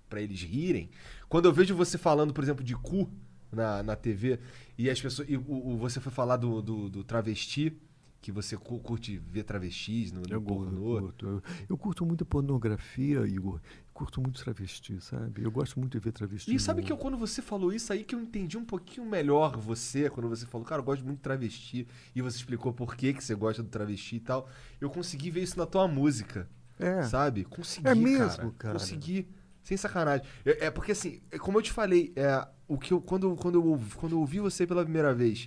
pra 0.08 0.20
eles 0.20 0.40
rirem. 0.42 0.90
Quando 1.28 1.44
eu 1.46 1.52
vejo 1.52 1.76
você 1.76 1.96
falando, 1.96 2.32
por 2.34 2.42
exemplo, 2.42 2.64
de 2.64 2.74
cu 2.74 3.08
na, 3.52 3.82
na 3.84 3.94
TV, 3.94 4.40
e 4.76 4.90
as 4.90 5.00
pessoas. 5.00 5.28
E 5.30 5.36
o, 5.36 5.44
o- 5.48 5.76
você 5.76 6.00
foi 6.00 6.10
falar 6.10 6.36
do, 6.38 6.60
do, 6.60 6.88
do 6.88 7.04
travesti, 7.04 7.78
que 8.24 8.32
você 8.32 8.56
cu- 8.56 8.80
curte 8.80 9.18
ver 9.18 9.42
travestis 9.44 10.10
no, 10.10 10.22
no 10.22 10.26
Eu, 10.34 10.40
pornô. 10.40 10.98
curto, 11.00 11.26
eu, 11.26 11.42
eu 11.68 11.76
curto 11.76 12.06
muito 12.06 12.24
pornografia, 12.24 13.20
Igor. 13.26 13.60
Curto 13.92 14.18
muito 14.18 14.42
travesti, 14.42 14.98
sabe? 14.98 15.42
Eu 15.42 15.50
gosto 15.50 15.78
muito 15.78 15.92
de 15.92 15.98
ver 16.02 16.10
travesti. 16.10 16.54
E 16.54 16.58
sabe 16.58 16.82
que 16.82 16.90
eu, 16.90 16.96
quando 16.96 17.18
você 17.18 17.42
falou 17.42 17.70
isso 17.70 17.92
aí, 17.92 18.02
que 18.02 18.14
eu 18.14 18.20
entendi 18.20 18.56
um 18.56 18.64
pouquinho 18.64 19.06
melhor 19.06 19.58
você, 19.58 20.08
quando 20.08 20.26
você 20.26 20.46
falou, 20.46 20.66
cara, 20.66 20.80
eu 20.80 20.84
gosto 20.86 21.04
muito 21.04 21.18
de 21.18 21.22
travesti, 21.22 21.86
e 22.14 22.22
você 22.22 22.38
explicou 22.38 22.72
por 22.72 22.96
que, 22.96 23.12
que 23.12 23.22
você 23.22 23.34
gosta 23.34 23.62
do 23.62 23.68
travesti 23.68 24.16
e 24.16 24.20
tal, 24.20 24.48
eu 24.80 24.88
consegui 24.88 25.30
ver 25.30 25.42
isso 25.42 25.58
na 25.58 25.66
tua 25.66 25.86
música, 25.86 26.48
É. 26.78 27.02
sabe? 27.02 27.44
Consegui, 27.44 27.86
É 27.86 27.94
mesmo, 27.94 28.52
cara. 28.52 28.78
Consegui, 28.78 29.28
sem 29.62 29.76
sacanagem. 29.76 30.24
É, 30.46 30.66
é 30.66 30.70
porque 30.70 30.92
assim, 30.92 31.20
como 31.40 31.58
eu 31.58 31.62
te 31.62 31.72
falei, 31.72 32.10
é, 32.16 32.48
o 32.66 32.78
que 32.78 32.90
eu, 32.94 33.02
quando, 33.02 33.36
quando, 33.36 33.56
eu, 33.56 33.80
quando 33.96 34.12
eu 34.12 34.20
ouvi 34.20 34.40
você 34.40 34.66
pela 34.66 34.82
primeira 34.82 35.12
vez, 35.14 35.46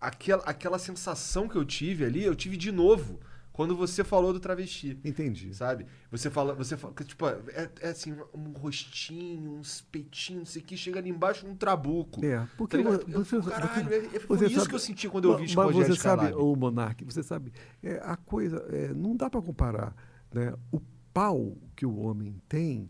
aquela, 0.00 0.42
aquela 0.44 0.78
sensação 0.78 1.48
que 1.48 1.56
eu 1.56 1.64
tive 1.64 2.04
ali, 2.04 2.22
eu 2.24 2.34
tive 2.34 2.56
de 2.56 2.70
novo. 2.72 3.20
Quando 3.52 3.74
você 3.74 4.04
falou 4.04 4.32
do 4.32 4.38
travesti. 4.38 4.96
Entendi. 5.04 5.52
Sabe? 5.52 5.84
Você 6.12 6.30
fala, 6.30 6.54
você 6.54 6.76
fala, 6.76 6.94
que, 6.94 7.02
tipo, 7.04 7.26
é, 7.26 7.68
é 7.80 7.88
assim, 7.88 8.14
um 8.32 8.52
rostinho, 8.52 9.50
uns 9.54 9.80
peitinhos, 9.80 10.38
não 10.38 10.46
sei 10.46 10.62
o 10.62 10.64
que, 10.64 10.76
chega 10.76 11.00
ali 11.00 11.10
embaixo 11.10 11.44
um 11.44 11.56
trabuco. 11.56 12.24
É, 12.24 12.46
porque 12.56 12.76
Tá 12.76 12.82
ligado? 12.84 13.04
vo- 13.10 13.24
você, 13.24 13.34
Eu- 13.36 13.42
caralho, 13.42 13.84
você, 13.88 13.94
é- 13.96 14.16
é- 14.16 14.20
foi 14.20 14.46
isso 14.46 14.68
que 14.68 14.74
eu 14.76 14.78
senti 14.78 15.08
quando 15.08 15.24
eu 15.32 15.36
vi 15.38 15.52
Mas- 15.56 15.74
você 15.74 15.96
sabe, 15.96 16.32
o 16.34 16.54
Monark, 16.54 17.04
você 17.04 17.20
sabe, 17.20 17.52
é, 17.82 18.00
a 18.04 18.16
coisa, 18.16 18.58
é, 18.70 18.94
não 18.94 19.16
dá 19.16 19.28
para 19.28 19.42
comparar, 19.42 19.92
né? 20.32 20.54
O 20.70 20.80
pau 21.12 21.56
que 21.74 21.84
o 21.84 21.96
homem 21.98 22.40
tem, 22.48 22.88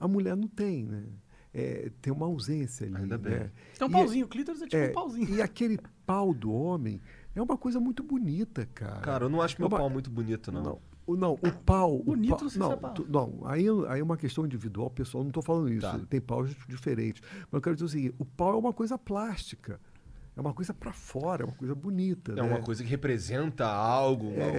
a 0.00 0.08
mulher 0.08 0.34
não 0.34 0.48
tem, 0.48 0.86
né? 0.86 1.04
É, 1.52 1.90
tem 2.00 2.10
uma 2.14 2.24
ausência 2.24 2.86
ali, 2.86 2.96
Ainda 2.96 3.18
bem. 3.18 3.32
né? 3.32 3.50
Tem 3.78 3.86
um 3.86 3.90
E- 3.90 3.92
pauzinho, 3.92 4.24
o 4.24 4.28
clítoris 4.28 4.62
é 4.62 4.64
tipo 4.64 4.76
é, 4.82 4.88
um 4.88 4.92
pauzinho. 4.94 5.34
E 5.34 5.42
aquele 5.42 5.78
pau 6.08 6.32
do 6.32 6.50
homem 6.50 7.00
é 7.36 7.42
uma 7.42 7.56
coisa 7.58 7.78
muito 7.78 8.02
bonita, 8.02 8.66
cara. 8.74 9.00
Cara, 9.00 9.24
eu 9.26 9.28
não 9.28 9.42
acho 9.42 9.56
meu 9.60 9.66
É 9.66 9.68
uma- 9.70 9.78
pau 9.78 9.90
muito 9.90 10.10
bonito, 10.10 10.50
não. 10.50 10.62
Não, 10.62 10.78
o, 11.06 11.16
não, 11.16 11.32
o 11.34 11.52
pau. 11.64 11.96
o 12.00 12.02
Bonito 12.02 12.30
pau- 12.30 12.40
não 12.42 12.48
sei 12.50 12.58
não, 12.58 12.66
se 12.68 12.72
é 12.72 12.76
pau. 12.76 12.94
tu- 12.94 13.06
não, 13.08 13.40
aí, 13.44 13.66
aí 13.88 14.00
é 14.00 14.02
uma 14.02 14.16
questão 14.16 14.44
individual, 14.46 14.88
pessoal, 14.90 15.22
não 15.22 15.28
estou 15.28 15.42
falando 15.42 15.68
isso. 15.70 15.82
Tá. 15.82 16.00
Tem 16.08 16.20
paus 16.20 16.50
diferentes. 16.66 17.22
Mas 17.42 17.52
eu 17.52 17.60
quero 17.60 17.76
dizer 17.76 17.84
o 17.84 17.88
seguinte: 17.88 18.14
o 18.18 18.24
pau 18.24 18.54
é 18.54 18.56
uma 18.56 18.72
coisa 18.72 18.96
plástica. 18.98 19.78
É 20.36 20.40
uma 20.40 20.54
coisa 20.54 20.72
para 20.72 20.92
fora, 20.92 21.42
é 21.42 21.46
uma 21.46 21.54
coisa 21.56 21.74
bonita. 21.74 22.30
É 22.30 22.36
né? 22.36 22.42
uma 22.42 22.60
coisa 22.60 22.82
que 22.84 22.88
representa 22.88 23.66
algo. 23.66 24.30
É. 24.34 24.52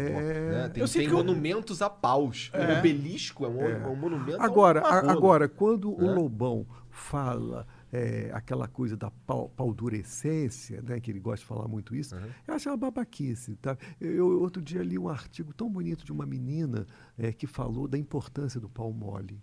né? 0.52 0.70
Tem, 0.70 0.84
Eu 0.84 0.90
tem 0.90 1.08
o- 1.10 1.14
monumentos 1.14 1.82
a 1.82 1.90
paus. 1.90 2.52
Um 2.54 2.78
obelisco 2.80 3.46
é 3.46 3.48
um, 3.48 3.62
é 3.62 3.88
um 3.88 3.96
monumento. 3.96 4.42
a 4.42 4.46
Agora, 4.46 4.82
a- 4.82 5.10
agora 5.12 5.48
quando 5.48 5.90
Né? 5.98 6.04
o 6.04 6.16
Lobão 6.16 6.66
fala 6.90 7.66
é, 7.92 8.30
aquela 8.34 8.68
coisa 8.68 8.96
da 8.96 9.10
pau, 9.12 9.50
paudurecência, 9.50 10.82
né, 10.82 11.00
que 11.00 11.10
ele 11.12 11.20
gosta 11.20 11.40
de 11.40 11.46
falar 11.46 11.68
muito 11.68 11.96
isso, 11.96 12.16
eu 12.48 12.54
acho 12.54 12.70
uma 12.70 12.78
babaquice. 12.78 13.56
Tá? 13.56 13.78
Eu, 14.00 14.32
eu 14.32 14.42
outro 14.42 14.62
dia 14.62 14.82
li 14.84 14.98
um 14.98 15.10
artigo 15.10 15.54
tão 15.54 15.70
bonito 15.70 16.06
de 16.06 16.12
uma 16.12 16.26
menina 16.26 16.86
é, 17.18 17.32
que 17.32 17.48
falou 17.48 17.88
da 17.88 17.98
importância 17.98 18.60
do 18.60 18.70
pau 18.70 18.92
mole. 18.94 19.42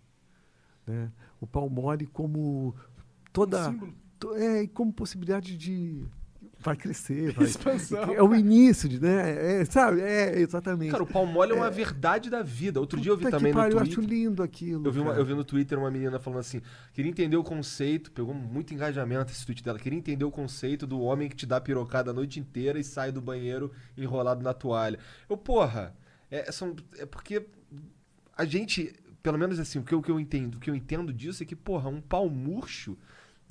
Né? 0.86 1.10
O 1.40 1.46
pau 1.46 1.68
mole 1.68 2.06
como 2.06 2.74
toda. 3.32 3.64
símbolo. 3.70 3.92
to- 4.18 4.34
é, 4.34 4.62
e 4.62 4.68
como 4.68 4.92
possibilidade 4.92 5.56
de. 5.56 6.04
Vai 6.58 6.74
crescer, 6.74 7.32
vai. 7.36 7.44
Expansão. 7.44 8.12
É 8.12 8.22
o 8.22 8.34
início, 8.34 8.88
de, 8.88 9.00
né? 9.00 9.60
É, 9.60 9.64
sabe? 9.66 10.00
É, 10.00 10.38
exatamente. 10.40 10.90
Cara, 10.90 11.02
o 11.02 11.06
pau 11.06 11.24
mole 11.26 11.52
é 11.52 11.54
uma 11.54 11.70
verdade 11.70 12.28
da 12.30 12.42
vida. 12.42 12.80
Outro 12.80 13.00
dia 13.00 13.12
eu 13.12 13.16
vi 13.16 13.24
Puta 13.24 13.36
também 13.36 13.52
no 13.52 13.58
pariu, 13.58 13.78
eu 13.78 13.84
Twitter. 13.84 13.98
acho 14.04 14.08
lindo 14.08 14.42
aquilo. 14.42 14.86
Eu 14.86 14.90
vi, 14.90 15.00
uma- 15.00 15.12
eu 15.12 15.24
vi 15.24 15.34
no 15.34 15.44
Twitter 15.44 15.78
uma 15.78 15.90
menina 15.90 16.18
falando 16.18 16.40
assim: 16.40 16.60
queria 16.92 17.10
entender 17.10 17.36
o 17.36 17.44
conceito, 17.44 18.10
pegou 18.10 18.34
muito 18.34 18.72
engajamento 18.74 19.30
esse 19.30 19.44
tweet 19.44 19.62
dela. 19.62 19.78
Queria 19.78 19.98
entender 19.98 20.24
o 20.24 20.30
conceito 20.30 20.86
do 20.86 21.00
homem 21.00 21.28
que 21.28 21.36
te 21.36 21.46
dá 21.46 21.60
pirocada 21.60 22.10
a 22.10 22.14
noite 22.14 22.40
inteira 22.40 22.78
e 22.80 22.84
sai 22.84 23.12
do 23.12 23.20
banheiro 23.20 23.70
enrolado 23.96 24.42
na 24.42 24.52
toalha. 24.54 24.98
Eu, 25.28 25.36
porra, 25.36 25.94
é, 26.30 26.50
são, 26.50 26.74
é 26.98 27.04
porque 27.06 27.46
a 28.36 28.44
gente, 28.44 28.92
pelo 29.22 29.38
menos 29.38 29.60
assim, 29.60 29.78
o 29.78 29.82
que, 29.84 29.92
eu- 29.94 29.98
o 29.98 30.02
que 30.02 30.10
eu 30.10 30.18
entendo, 30.18 30.56
o 30.56 30.58
que 30.58 30.70
eu 30.70 30.74
entendo 30.74 31.12
disso 31.12 31.42
é 31.42 31.46
que, 31.46 31.54
porra, 31.54 31.88
um 31.90 32.00
pau 32.00 32.28
murcho 32.30 32.96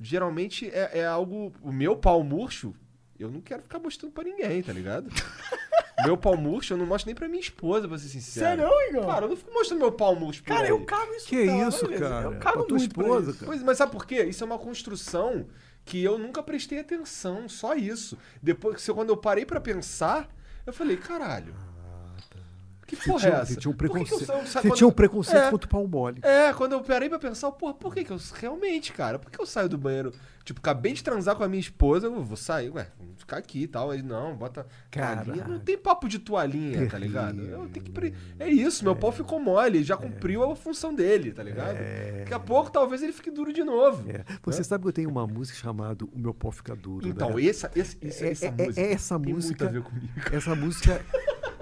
geralmente 0.00 0.68
é, 0.68 0.98
é 1.00 1.06
algo. 1.06 1.52
O 1.62 1.72
meu 1.72 1.96
pau 1.96 2.22
murcho, 2.22 2.74
eu 3.18 3.30
não 3.30 3.40
quero 3.40 3.62
ficar 3.62 3.78
mostrando 3.78 4.12
pra 4.12 4.24
ninguém, 4.24 4.62
tá 4.62 4.72
ligado? 4.72 5.08
meu 6.04 6.16
pau 6.16 6.36
murcho, 6.36 6.74
eu 6.74 6.76
não 6.76 6.86
mostro 6.86 7.06
nem 7.08 7.14
pra 7.14 7.28
minha 7.28 7.40
esposa, 7.40 7.88
pra 7.88 7.98
ser 7.98 8.08
sincero. 8.08 8.62
Sério, 8.62 8.68
Igor? 8.90 9.06
Cara, 9.06 9.24
eu 9.24 9.28
não 9.30 9.36
fico 9.36 9.52
mostrando 9.52 9.80
meu 9.80 9.92
pau 9.92 10.14
murcho 10.14 10.42
por 10.42 10.48
Cara, 10.48 10.64
aí. 10.64 10.70
eu 10.70 10.84
cago 10.84 11.12
isso 11.14 11.26
Que 11.26 11.44
pelo 11.46 11.68
isso, 11.68 11.88
cara? 11.88 12.24
Eu 12.26 12.38
cago 12.38 12.40
Pra 12.40 12.52
tua 12.66 12.78
muito 12.78 12.94
pra 12.94 13.02
esposa, 13.04 13.32
cara. 13.32 13.46
Pois, 13.46 13.62
mas 13.62 13.78
sabe 13.78 13.92
por 13.92 14.06
quê? 14.06 14.22
Isso 14.24 14.44
é 14.44 14.46
uma 14.46 14.58
construção 14.58 15.46
que 15.84 16.02
eu 16.02 16.18
nunca 16.18 16.42
prestei 16.42 16.78
atenção, 16.80 17.48
só 17.48 17.74
isso. 17.74 18.18
Depois, 18.42 18.84
que- 18.84 18.92
quando 18.92 19.10
eu 19.10 19.16
parei 19.16 19.46
pra 19.46 19.60
pensar, 19.60 20.28
eu 20.66 20.72
falei, 20.72 20.96
caralho. 20.96 21.54
Que 22.86 22.94
Você 22.96 23.04
porra 23.10 23.18
tinha, 23.20 23.32
é 23.32 23.36
essa? 23.36 23.46
você 23.46 23.56
tinha 23.56 23.70
um 23.70 23.74
eu 23.74 23.78
preconceito. 23.78 24.24
sou- 24.24 24.26
sabe 24.36 24.46
Você 24.48 24.60
quando- 24.68 24.76
tinha 24.76 24.86
um 24.88 24.92
preconceito 24.92 25.42
É. 25.44 25.50
contra 25.50 25.66
o 25.66 25.70
pau 25.70 25.86
mole. 25.88 26.20
É, 26.22 26.52
quando 26.52 26.72
eu 26.72 26.80
parei 26.82 27.08
pra 27.08 27.18
pensar, 27.18 27.50
porra, 27.52 27.74
por 27.74 27.92
que 27.92 28.04
que 28.04 28.12
eu. 28.12 28.18
Realmente, 28.34 28.92
cara, 28.92 29.18
por 29.18 29.30
que 29.30 29.40
eu 29.40 29.46
saio 29.46 29.68
do 29.68 29.76
banheiro? 29.76 30.12
Tipo, 30.44 30.60
acabei 30.60 30.92
de 30.92 31.02
transar 31.02 31.34
com 31.34 31.42
a 31.42 31.48
minha 31.48 31.58
esposa, 31.60 32.06
eu 32.06 32.22
vou 32.22 32.36
sair, 32.36 32.70
ué, 32.70 32.86
vamos 33.00 33.18
ficar 33.18 33.36
aqui 33.38 33.62
e 33.62 33.66
tal. 33.66 33.90
Aí, 33.90 34.00
não, 34.00 34.36
bota. 34.36 34.64
Toalhinha. 34.92 35.44
Não 35.48 35.58
tem 35.58 35.76
papo 35.76 36.08
de 36.08 36.20
toalhinha, 36.20 36.88
tá 36.88 36.96
ligado? 36.96 37.40
Eu 37.42 37.68
tenho 37.68 37.84
que. 37.84 38.14
É 38.38 38.48
isso, 38.48 38.84
meu 38.84 38.94
pau 38.94 39.10
ficou 39.10 39.40
mole, 39.40 39.82
já 39.82 39.96
cumpriu 39.96 40.44
a 40.48 40.54
função 40.54 40.94
dele, 40.94 41.32
tá 41.32 41.42
ligado? 41.42 41.76
Daqui 42.20 42.32
a 42.32 42.38
pouco 42.38 42.70
talvez 42.70 43.02
ele 43.02 43.12
fique 43.12 43.32
duro 43.32 43.52
de 43.52 43.64
novo. 43.64 44.08
É. 44.08 44.24
Você 44.44 44.62
sabe 44.62 44.82
que 44.82 44.88
eu 44.88 44.92
tenho 44.92 45.10
uma 45.10 45.26
música 45.26 45.58
chamada 45.58 46.04
O 46.04 46.10
Meu 46.16 46.32
Pau 46.32 46.52
Fica 46.52 46.76
Duro. 46.76 47.08
Então, 47.08 47.34
né? 47.34 47.44
essa, 47.46 47.68
essa, 47.74 47.96
essa, 48.00 48.24
É- 48.26 48.30
essa 48.30 48.46
é- 48.46 48.50
música. 48.52 48.80
é 48.80 48.92
essa 48.92 49.18
tem 49.18 49.34
música- 49.34 49.64
muito 49.64 49.76
a 49.76 49.80
ver 49.80 49.82
comigo. 49.82 50.12
Essa 50.32 50.54
música. 50.54 51.04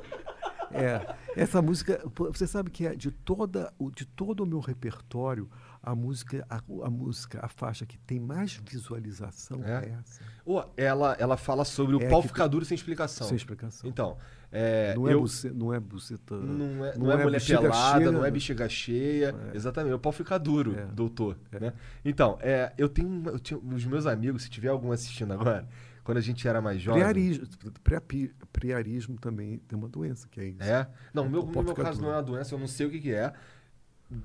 É, 0.75 1.15
essa 1.37 1.63
música, 1.63 2.03
você 2.15 2.47
sabe 2.47 2.71
que 2.71 2.87
é 2.87 2.95
de 2.95 3.11
toda, 3.11 3.73
de 3.95 4.05
todo 4.05 4.43
o 4.43 4.47
meu 4.47 4.61
repertório, 4.61 5.49
a 5.83 5.95
música, 5.95 6.45
a, 6.49 6.57
a 6.85 6.91
música, 6.91 7.39
a 7.43 7.49
faixa 7.49 7.85
que 7.87 7.99
tem 7.99 8.19
mais 8.19 8.61
visualização 8.69 9.63
É? 9.65 9.85
é, 9.87 9.99
essa. 10.01 10.23
Ô, 10.45 10.63
ela, 10.77 11.15
ela 11.19 11.37
fala 11.37 11.65
sobre 11.65 11.95
o 11.97 12.03
É 12.03 12.09
pau 12.09 12.23
ficar 12.23 12.47
duro 12.47 12.65
sem 12.65 12.75
explicação. 12.75 13.27
Sem 13.27 13.37
explicação. 13.37 13.89
Então, 13.89 14.17
é, 14.51 14.95
não, 14.95 15.09
é 15.09 15.15
eu, 15.15 15.21
buce, 15.21 15.51
não 15.51 15.75
é 15.75 15.81
buceta. 15.81 16.37
não 16.37 16.85
é, 16.85 16.97
não 16.97 17.11
é 17.11 17.17
mulher 17.17 17.31
bexiga 17.33 17.61
pelada, 17.61 17.99
cheia, 17.99 18.13
não 18.13 18.25
é 18.25 18.31
bexiga 18.31 18.69
cheia. 18.69 19.35
Exatamente, 19.53 19.95
o 19.95 19.99
pau 19.99 20.13
fica 20.13 20.39
duro, 20.39 20.75
É. 20.79 20.87
doutor. 20.87 21.37
Né? 21.53 21.73
Então, 22.05 22.39
é, 22.41 22.73
eu 22.79 22.89
tenho. 22.89 23.23
Eu 23.27 23.41
os 23.75 23.85
meus 23.85 24.07
amigos, 24.07 24.43
se 24.45 24.51
tiver 24.51 24.69
algum 24.69 24.91
assistindo 24.93 25.33
agora, 25.33 25.69
quando 26.05 26.19
a 26.19 26.21
gente 26.21 26.47
era 26.47 26.61
mais 26.61 26.81
jovem. 26.81 27.03
Priarismo, 27.03 27.47
priapi- 27.83 28.33
priarismo 28.53 29.17
também 29.19 29.59
tem 29.67 29.77
uma 29.77 29.89
doença, 29.89 30.29
que 30.31 30.41
é 30.41 30.45
isso. 30.49 30.63
É? 30.63 30.87
Não, 31.13 31.25
no 31.25 31.31
meu, 31.31 31.43
no 31.43 31.63
meu 31.63 31.75
caso 31.75 31.99
duro. 31.99 32.03
não 32.03 32.13
é 32.13 32.17
uma 32.19 32.23
doença, 32.23 32.55
eu 32.55 32.59
não 32.59 32.69
sei 32.69 32.87
o 32.87 32.91
que, 32.91 33.01
que 33.01 33.13
é. 33.13 33.33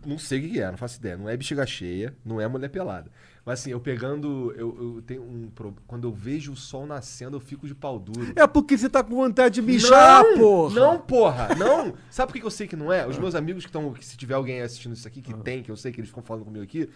Não 0.05 0.19
sei 0.19 0.39
o 0.39 0.41
que, 0.43 0.49
que 0.51 0.61
é, 0.61 0.69
não 0.69 0.77
faço 0.77 0.99
ideia. 0.99 1.17
Não 1.17 1.27
é 1.29 1.35
bexiga 1.35 1.65
cheia, 1.65 2.13
não 2.23 2.39
é 2.39 2.47
mulher 2.47 2.67
pelada. 2.69 3.09
Mas 3.45 3.61
assim, 3.61 3.71
eu 3.71 3.79
pegando. 3.79 4.53
Eu, 4.55 4.95
eu 4.97 5.01
tenho 5.01 5.23
um. 5.23 5.49
Quando 5.87 6.07
eu 6.07 6.11
vejo 6.11 6.51
o 6.51 6.55
sol 6.55 6.85
nascendo, 6.85 7.37
eu 7.37 7.39
fico 7.39 7.65
de 7.65 7.73
pau 7.73 7.97
duro. 7.97 8.31
É 8.35 8.45
porque 8.45 8.77
você 8.77 8.89
tá 8.89 9.01
com 9.01 9.15
vontade 9.15 9.55
de 9.55 9.61
mijar, 9.61 10.21
não, 10.23 10.37
porra! 10.37 10.75
Não, 10.75 10.99
porra, 10.99 11.55
não. 11.55 11.93
Sabe 12.11 12.31
por 12.31 12.39
que 12.39 12.45
eu 12.45 12.51
sei 12.51 12.67
que 12.67 12.75
não 12.75 12.91
é? 12.91 13.07
Os 13.07 13.17
meus 13.17 13.33
amigos 13.33 13.63
que 13.63 13.69
estão. 13.69 13.95
Se 14.01 14.17
tiver 14.17 14.35
alguém 14.35 14.61
assistindo 14.61 14.93
isso 14.93 15.07
aqui, 15.07 15.21
que 15.21 15.33
tem, 15.37 15.63
que 15.63 15.71
eu 15.71 15.77
sei 15.77 15.91
que 15.91 15.99
eles 16.01 16.09
ficam 16.09 16.21
falando 16.21 16.43
comigo 16.43 16.63
aqui. 16.63 16.87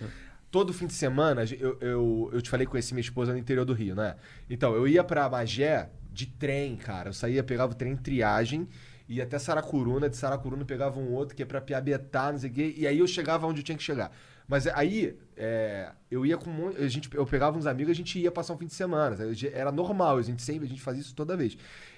Todo 0.54 0.72
fim 0.72 0.86
de 0.86 0.94
semana, 0.94 1.44
eu, 1.60 1.80
eu, 1.82 2.30
eu 2.32 2.40
te 2.40 2.48
falei 2.48 2.68
que 2.68 2.70
conheci 2.70 2.94
minha 2.94 3.02
esposa 3.02 3.32
no 3.32 3.40
interior 3.40 3.66
do 3.66 3.74
Rio, 3.74 3.96
né? 3.96 4.16
Então, 4.48 4.76
eu 4.76 4.88
ia 4.88 5.04
pra 5.04 5.28
Magé 5.28 5.90
de 6.12 6.28
trem, 6.28 6.76
cara. 6.76 7.10
Eu 7.10 7.14
saía, 7.14 7.44
pegava 7.44 7.72
o 7.72 7.76
trem 7.76 7.98
triagem, 7.98 8.70
ia 9.10 9.24
até 9.24 9.40
Saracuruna, 9.40 10.08
de 10.08 10.16
Saracuruna 10.16 10.64
pegava 10.64 11.00
um 11.00 11.12
outro 11.12 11.36
que 11.36 11.42
é 11.42 11.46
pra 11.48 11.60
Piabetá, 11.60 12.32
não 12.32 12.38
sei 12.38 12.52
o 12.52 12.54
quê, 12.54 12.72
e 12.78 12.86
aí 12.86 13.00
eu 13.00 13.08
chegava 13.08 13.48
onde 13.48 13.62
eu 13.62 13.64
tinha 13.64 13.76
que 13.76 13.84
chegar. 13.84 14.16
Mas 14.48 14.68
aí, 14.68 15.18
é, 15.36 15.92
eu 16.12 16.24
ia 16.24 16.38
com 16.38 16.52
um 16.52 16.68
a 16.68 16.88
gente, 16.88 17.10
eu 17.16 17.26
pegava 17.26 17.58
uns 17.58 17.66
amigos, 17.66 17.90
a 17.90 17.96
gente 17.96 18.20
ia 18.20 18.32
passar 18.32 18.54
um 18.54 18.58
fim 18.60 18.68
de 18.68 18.76
semana. 18.76 19.18
Era 19.52 19.72
normal, 19.72 20.18
a 20.18 20.22
gente 20.22 20.44
sempre, 20.44 20.68
a 20.68 20.70
gente 20.70 20.82
fazia 20.82 21.02
isso 21.02 21.16
toda 21.16 21.36
vez. 21.36 21.58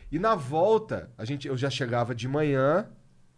E 0.10 0.18
na 0.18 0.34
volta, 0.34 1.12
a 1.18 1.26
gente, 1.26 1.46
eu 1.46 1.58
já 1.58 1.70
chegava 1.70 2.16
de 2.16 2.26
manhã, 2.26 2.88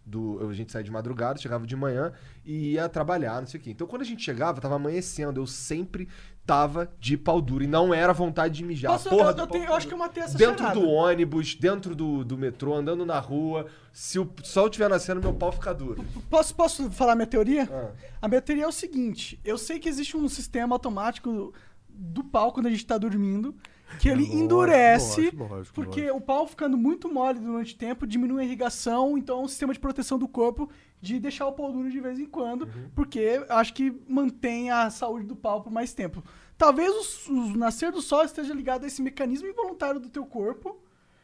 do, 0.07 0.39
a 0.49 0.53
gente 0.53 0.71
saía 0.71 0.83
de 0.85 0.89
madrugada, 0.91 1.37
chegava 1.37 1.67
de 1.67 1.75
manhã 1.75 2.13
e 2.45 2.71
ia 2.73 2.87
trabalhar, 2.87 3.41
não 3.41 3.47
sei 3.47 3.59
o 3.59 3.63
quê. 3.63 3.71
Então 3.71 3.85
quando 3.85 4.03
a 4.03 4.05
gente 4.05 4.23
chegava, 4.23 4.61
tava 4.61 4.75
amanhecendo, 4.75 5.41
eu 5.41 5.45
sempre 5.45 6.07
tava 6.45 6.89
de 6.97 7.17
pau 7.17 7.41
duro. 7.41 7.61
E 7.63 7.67
não 7.67 7.93
era 7.93 8.13
vontade 8.13 8.53
de 8.55 8.63
mijar. 8.63 8.93
Posso- 8.93 9.09
Porra 9.09 9.31
eu- 9.31 9.37
eu 9.37 9.47
tenho- 9.47 9.65
eu 9.65 9.73
acho 9.73 9.85
que 9.85 9.93
eu 9.93 9.97
matei 9.97 10.23
essa 10.23 10.37
Dentro 10.37 10.71
do 10.71 10.87
ônibus, 10.87 11.55
dentro 11.55 11.93
do, 11.93 12.23
do 12.23 12.37
metrô, 12.37 12.73
andando 12.73 13.05
na 13.05 13.19
rua. 13.19 13.67
Se 13.91 14.17
o 14.17 14.31
sol 14.43 14.67
estiver 14.67 14.89
nascendo, 14.89 15.19
meu 15.19 15.33
pau 15.33 15.51
fica 15.51 15.73
duro. 15.73 16.01
Posso, 16.29 16.55
posso 16.55 16.89
falar 16.89 17.15
minha 17.15 17.27
teoria? 17.27 17.67
Ah. 17.69 17.91
A 18.21 18.27
minha 18.29 18.41
teoria 18.41 18.63
é 18.63 18.67
o 18.67 18.71
seguinte: 18.71 19.37
eu 19.43 19.57
sei 19.57 19.77
que 19.77 19.89
existe 19.89 20.15
um 20.15 20.29
sistema 20.29 20.73
automático 20.73 21.53
do 21.89 22.23
pau 22.23 22.53
quando 22.53 22.67
a 22.67 22.69
gente 22.69 22.85
tá 22.85 22.97
dormindo, 22.97 23.53
que 23.99 24.09
ele 24.09 24.21
lógico, 24.21 24.37
endurece, 24.37 25.21
lógico, 25.21 25.43
lógico, 25.45 25.75
porque 25.75 26.11
o 26.11 26.19
pau 26.21 26.45
ficando 26.47 26.77
muito 26.77 27.11
mole 27.11 27.39
durante 27.39 27.73
o 27.73 27.77
tempo 27.77 28.05
diminui 28.05 28.41
a 28.41 28.45
irrigação, 28.45 29.17
então 29.17 29.39
é 29.39 29.43
um 29.43 29.47
sistema 29.47 29.73
de 29.73 29.79
proteção 29.79 30.17
do 30.19 30.27
corpo 30.27 30.69
de 31.01 31.19
deixar 31.19 31.47
o 31.47 31.53
pau 31.53 31.71
duro 31.71 31.89
de 31.89 31.99
vez 31.99 32.19
em 32.19 32.25
quando, 32.25 32.63
Uhum. 32.63 32.89
porque 32.95 33.43
acho 33.49 33.73
que 33.73 33.91
mantém 34.07 34.69
a 34.71 34.89
saúde 34.89 35.25
do 35.25 35.35
pau 35.35 35.61
por 35.61 35.71
mais 35.71 35.93
tempo. 35.93 36.23
Talvez 36.57 37.27
o, 37.27 37.31
o 37.33 37.57
nascer 37.57 37.91
do 37.91 38.01
sol 38.01 38.23
esteja 38.23 38.53
ligado 38.53 38.83
a 38.83 38.87
esse 38.87 39.01
mecanismo 39.01 39.47
involuntário 39.47 39.99
do 39.99 40.09
teu 40.09 40.25
corpo, 40.25 40.77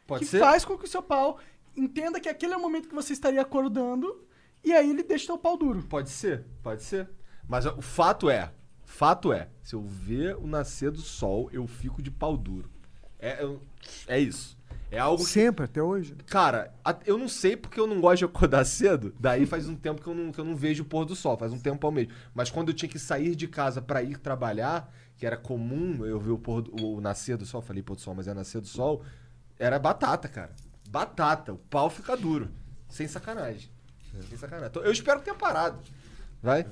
Pode 0.06 0.26
que 0.26 0.32
ser? 0.32 0.40
faz 0.40 0.64
com 0.64 0.78
que 0.78 0.86
o 0.86 0.88
seu 0.88 1.02
pau 1.02 1.40
entenda 1.76 2.20
que 2.20 2.30
aquele 2.30 2.54
é 2.54 2.58
o 2.58 2.62
momento 2.62 2.88
que 2.88 2.94
você 2.96 3.14
estaria 3.14 3.42
acordando, 3.42 4.22
e 4.64 4.72
aí 4.72 4.90
ele 4.90 5.02
deixa 5.04 5.34
o 5.34 5.38
pau 5.38 5.58
duro. 5.58 5.82
Pode 5.90 6.10
ser, 6.12 6.46
pode 6.62 6.84
ser. 6.84 7.10
Mas 7.50 7.66
o 7.66 7.82
fato 7.82 8.30
é, 8.30 8.52
fato 8.94 9.34
é, 9.34 9.50
se 9.62 9.76
eu 9.76 9.82
ver 9.82 10.36
o 10.38 10.46
nascer 10.46 10.92
do 10.92 11.02
sol, 11.02 11.50
eu 11.52 11.66
fico 11.66 12.02
de 12.02 12.12
pau 12.12 12.38
duro. 12.38 12.70
É, 13.20 13.44
é 14.08 14.20
isso. 14.20 14.58
É 14.92 15.00
algo 15.00 15.24
que 15.24 15.30
Sempre, 15.32 15.66
até 15.66 15.82
hoje. 15.82 16.16
Cara, 16.28 16.72
eu 17.06 17.18
não 17.18 17.28
sei 17.28 17.58
porque 17.58 17.80
eu 17.80 17.88
não 17.88 18.00
gosto 18.00 18.20
de 18.20 18.26
acordar 18.26 18.64
cedo. 18.66 19.14
Daí 19.20 19.48
faz 19.48 19.68
um 19.68 19.76
tempo 19.76 20.02
que 20.02 20.08
eu 20.08 20.14
não, 20.14 20.32
que 20.32 20.40
eu 20.40 20.46
não 20.46 20.56
vejo 20.56 20.84
o 20.84 20.86
pôr 20.86 21.06
do 21.06 21.16
sol, 21.16 21.36
faz 21.36 21.52
um 21.52 21.60
tempo 21.60 21.88
ao 21.88 21.92
mesmo. 21.92 22.14
Mas 22.36 22.52
quando 22.52 22.70
eu 22.70 22.74
tinha 22.76 22.88
que 22.88 23.00
sair 23.00 23.36
de 23.36 23.48
casa 23.48 23.82
pra 23.82 24.04
ir 24.04 24.18
trabalhar, 24.18 24.94
que 25.18 25.26
era 25.26 25.38
comum 25.38 26.06
eu 26.06 26.20
ver 26.20 26.32
o, 26.32 26.38
pôr 26.38 26.62
do, 26.62 26.86
o 26.86 27.02
nascer 27.02 27.36
do 27.36 27.46
sol, 27.46 27.62
falei 27.62 27.82
pôr 27.82 27.96
do 27.96 28.02
sol, 28.02 28.14
mas 28.14 28.28
é 28.28 28.34
nascer 28.34 28.62
do 28.62 28.68
sol, 28.68 29.04
era 29.58 29.80
batata, 29.80 30.28
cara. 30.28 30.52
Batata. 30.88 31.54
O 31.54 31.58
pau 31.58 31.90
fica 31.90 32.16
duro. 32.16 32.52
Sem 32.88 33.08
sacanagem. 33.08 33.72
Sem 34.30 34.38
sacanagem. 34.38 34.72
Eu 34.76 34.92
espero 34.92 35.18
que 35.20 35.26
tenha 35.26 35.36
parado. 35.36 35.80
Vai? 36.42 36.68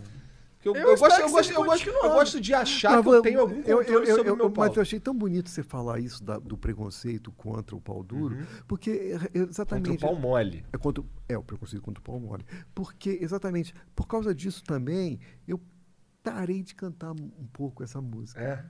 Eu, 0.63 0.75
Eu 0.75 0.81
eu 0.91 0.97
gosto, 0.97 1.15
que 1.15 1.21
eu, 1.23 1.29
gosto, 1.31 1.51
eu, 1.53 1.63
gosto, 1.63 1.89
eu 1.89 2.09
gosto 2.13 2.39
de 2.41 2.53
achar 2.53 2.91
Mas 2.97 3.03
que 3.03 3.09
eu 3.11 3.21
tenho 3.21 3.39
algum 3.41 3.55
controle 3.63 3.89
eu- 4.09 4.15
sobre 4.15 4.29
eu- 4.29 4.33
o 4.33 4.37
meu 4.37 4.51
pau. 4.51 4.67
Mas 4.67 4.75
eu 4.75 4.81
achei 4.83 4.99
tão 4.99 5.15
bonito 5.15 5.49
você 5.49 5.63
falar 5.63 5.99
isso 5.99 6.23
da- 6.23 6.37
do 6.37 6.55
preconceito 6.57 7.31
contra 7.31 7.75
o 7.75 7.81
pau 7.81 8.03
duro, 8.03 8.37
porque 8.67 8.91
é- 8.91 8.93
é 8.93 9.15
Uhum. 9.15 9.19
Contra 9.19 9.39
o 9.41 9.49
exatamente. 9.49 9.97
pau 9.97 10.15
mole. 10.15 10.63
É, 10.71 10.77
contra, 10.77 11.01
o- 11.03 11.07
é 11.27 11.37
o 11.37 11.43
preconceito 11.43 11.81
contra 11.81 11.99
o 11.99 12.03
pau 12.03 12.19
mole. 12.19 12.45
Porque, 12.75 13.17
exatamente, 13.21 13.73
por 13.95 14.07
causa 14.07 14.35
disso 14.35 14.63
também, 14.63 15.19
eu 15.47 15.59
parei 16.21 16.61
de 16.61 16.75
cantar 16.75 17.11
um 17.11 17.47
pouco 17.51 17.83
essa 17.83 17.99
música. 17.99 18.39
É. 18.39 18.63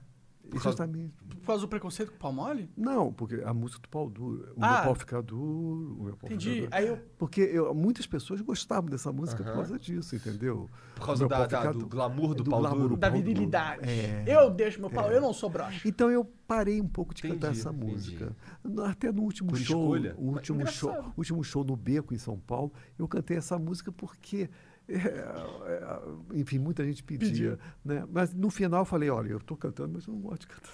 Por 0.49 0.61
causa- 0.61 0.69
Exatamente. 0.83 1.13
Por 1.29 1.45
causa 1.47 1.61
do 1.61 1.67
preconceito 1.69 2.09
com 2.09 2.15
o 2.17 2.19
pau 2.19 2.33
mole? 2.33 2.69
Não, 2.75 3.11
porque 3.13 3.41
a 3.45 3.53
música 3.53 3.81
do 3.81 3.87
pau 3.89 4.09
duro. 4.09 4.53
O 4.55 4.63
Ah. 4.63 4.73
meu 4.75 4.83
pau 4.83 4.95
fica 4.95 5.21
duro, 5.21 5.95
o 5.99 6.03
meu 6.03 6.17
pau 6.17 6.27
Entendi. 6.29 6.49
fica 6.49 6.61
duro. 6.63 6.75
Aí 6.75 6.87
eu. 6.87 6.97
Porque 7.17 7.41
eu- 7.41 7.73
muitas 7.73 8.05
pessoas 8.05 8.41
gostavam 8.41 8.89
dessa 8.89 9.11
música 9.13 9.41
por 9.43 9.47
Aham. 9.49 9.55
causa 9.57 9.79
disso, 9.79 10.15
entendeu? 10.15 10.69
Por 10.95 11.05
causa 11.05 11.27
da- 11.27 11.47
da- 11.47 11.71
do 11.71 11.87
glamour 11.87 12.35
do 12.35 12.43
do 12.43 12.49
pau 12.51 12.59
glamour 12.59 12.79
duro. 12.81 12.97
Da 12.97 13.09
virilidade. 13.09 13.87
É. 13.89 14.23
Eu 14.27 14.49
deixo 14.51 14.79
meu 14.81 14.89
pau, 14.89 15.09
eu 15.11 15.21
não 15.21 15.33
sou 15.33 15.49
broxa. 15.49 15.87
Então 15.87 16.11
eu 16.11 16.25
parei 16.45 16.81
um 16.81 16.87
pouco 16.87 17.13
de 17.13 17.21
cantar 17.21 17.35
Entendi, 17.47 17.59
essa 17.59 17.69
entendi. 17.69 17.91
música. 17.93 18.35
No- 18.63 18.83
Até 18.83 19.09
no 19.11 19.21
último 19.21 19.49
Por 19.51 19.57
show, 19.57 19.81
escolha? 19.95 20.15
o 20.17 20.31
último 20.31 20.59
Mas 20.63 20.73
show, 20.73 21.13
último 21.17 21.43
show 21.43 21.63
no 21.63 21.77
Beco 21.77 22.13
em 22.13 22.17
São 22.17 22.37
Paulo, 22.37 22.73
eu 22.99 23.07
cantei 23.07 23.37
essa 23.37 23.57
música 23.57 23.89
porque 23.91 24.49
é, 24.89 24.95
é, 24.95 26.37
enfim, 26.39 26.57
muita 26.59 26.83
gente 26.85 27.03
pedia, 27.03 27.29
Pediu. 27.29 27.59
né? 27.83 28.05
Mas 28.11 28.33
no 28.33 28.49
final 28.49 28.81
eu 28.81 28.85
falei, 28.85 29.09
olha, 29.09 29.29
eu 29.31 29.37
estou 29.37 29.55
cantando, 29.57 29.93
mas 29.93 30.05
eu 30.07 30.13
não 30.13 30.21
gosto 30.21 30.41
de 30.41 30.47
cantar. 30.47 30.71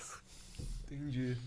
Entendi. 0.91 1.37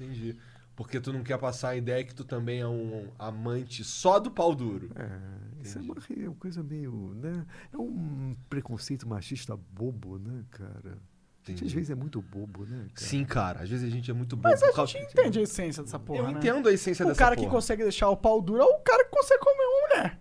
Entendi. 0.00 0.36
Porque 0.76 0.98
tu 1.00 1.12
não 1.12 1.22
quer 1.22 1.38
passar 1.38 1.68
a 1.70 1.76
ideia 1.76 2.02
que 2.04 2.14
tu 2.14 2.24
também 2.24 2.60
é 2.60 2.66
um 2.66 3.08
amante 3.18 3.84
só 3.84 4.18
do 4.18 4.30
pau 4.30 4.54
duro. 4.54 4.90
É, 4.96 5.62
isso 5.62 5.78
é 5.78 5.82
uma, 5.82 5.94
re- 5.94 6.26
uma 6.26 6.34
coisa 6.34 6.62
meio, 6.64 7.14
né? 7.14 7.46
É 7.72 7.76
um 7.78 8.34
preconceito 8.50 9.08
machista 9.08 9.56
bobo, 9.56 10.18
né, 10.18 10.44
cara? 10.50 10.98
A 11.46 11.50
gente 11.50 11.64
às 11.64 11.72
vezes 11.72 11.90
é 11.90 11.94
muito 11.94 12.20
bobo, 12.22 12.64
né, 12.64 12.88
cara? 12.94 13.06
Sim, 13.08 13.24
cara. 13.24 13.62
Às 13.62 13.68
vezes 13.70 13.86
a 13.86 13.90
gente 13.94 14.10
é 14.10 14.14
muito 14.14 14.34
bom. 14.34 14.48
Mas 14.48 14.62
a 14.64 14.72
causa- 14.72 14.92
gente 14.92 15.12
entende 15.12 15.38
a 15.38 15.42
essência 15.42 15.82
dessa 15.82 15.98
porra. 15.98 16.18
Eu 16.20 16.24
né? 16.24 16.32
entendo 16.32 16.68
a 16.68 16.72
essência 16.72 17.04
O 17.04 17.08
dessa 17.08 17.18
cara 17.18 17.36
que 17.36 17.42
porra. 17.42 17.52
consegue 17.54 17.82
deixar 17.84 18.08
o 18.08 18.16
pau 18.16 18.40
duro 18.42 18.60
é 18.62 18.64
o 18.64 18.78
cara 18.80 19.04
que 19.04 19.10
consegue 19.10 19.40
comer 19.40 19.62
uma 19.62 19.88
mulher. 19.88 20.20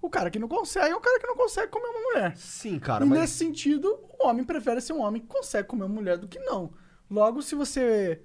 O 0.00 0.08
cara 0.08 0.30
que 0.30 0.38
não 0.38 0.46
consegue 0.48 0.90
é 0.92 0.94
o 0.96 1.00
cara 1.00 1.18
que 1.18 1.26
não 1.26 1.36
consegue 1.36 1.68
comer 1.72 1.88
uma 1.88 2.00
mulher. 2.12 2.36
Sim, 2.36 2.78
cara, 2.78 3.04
e 3.04 3.08
mas... 3.08 3.18
nesse 3.20 3.34
sentido, 3.34 3.98
o 4.18 4.26
homem 4.26 4.44
prefere 4.44 4.80
ser 4.80 4.92
um 4.92 5.00
homem 5.00 5.20
que 5.20 5.26
consegue 5.28 5.66
comer 5.66 5.84
uma 5.84 5.94
mulher 5.94 6.16
do 6.16 6.28
que 6.28 6.38
não. 6.38 6.72
Logo, 7.10 7.42
se 7.42 7.54
você 7.56 8.20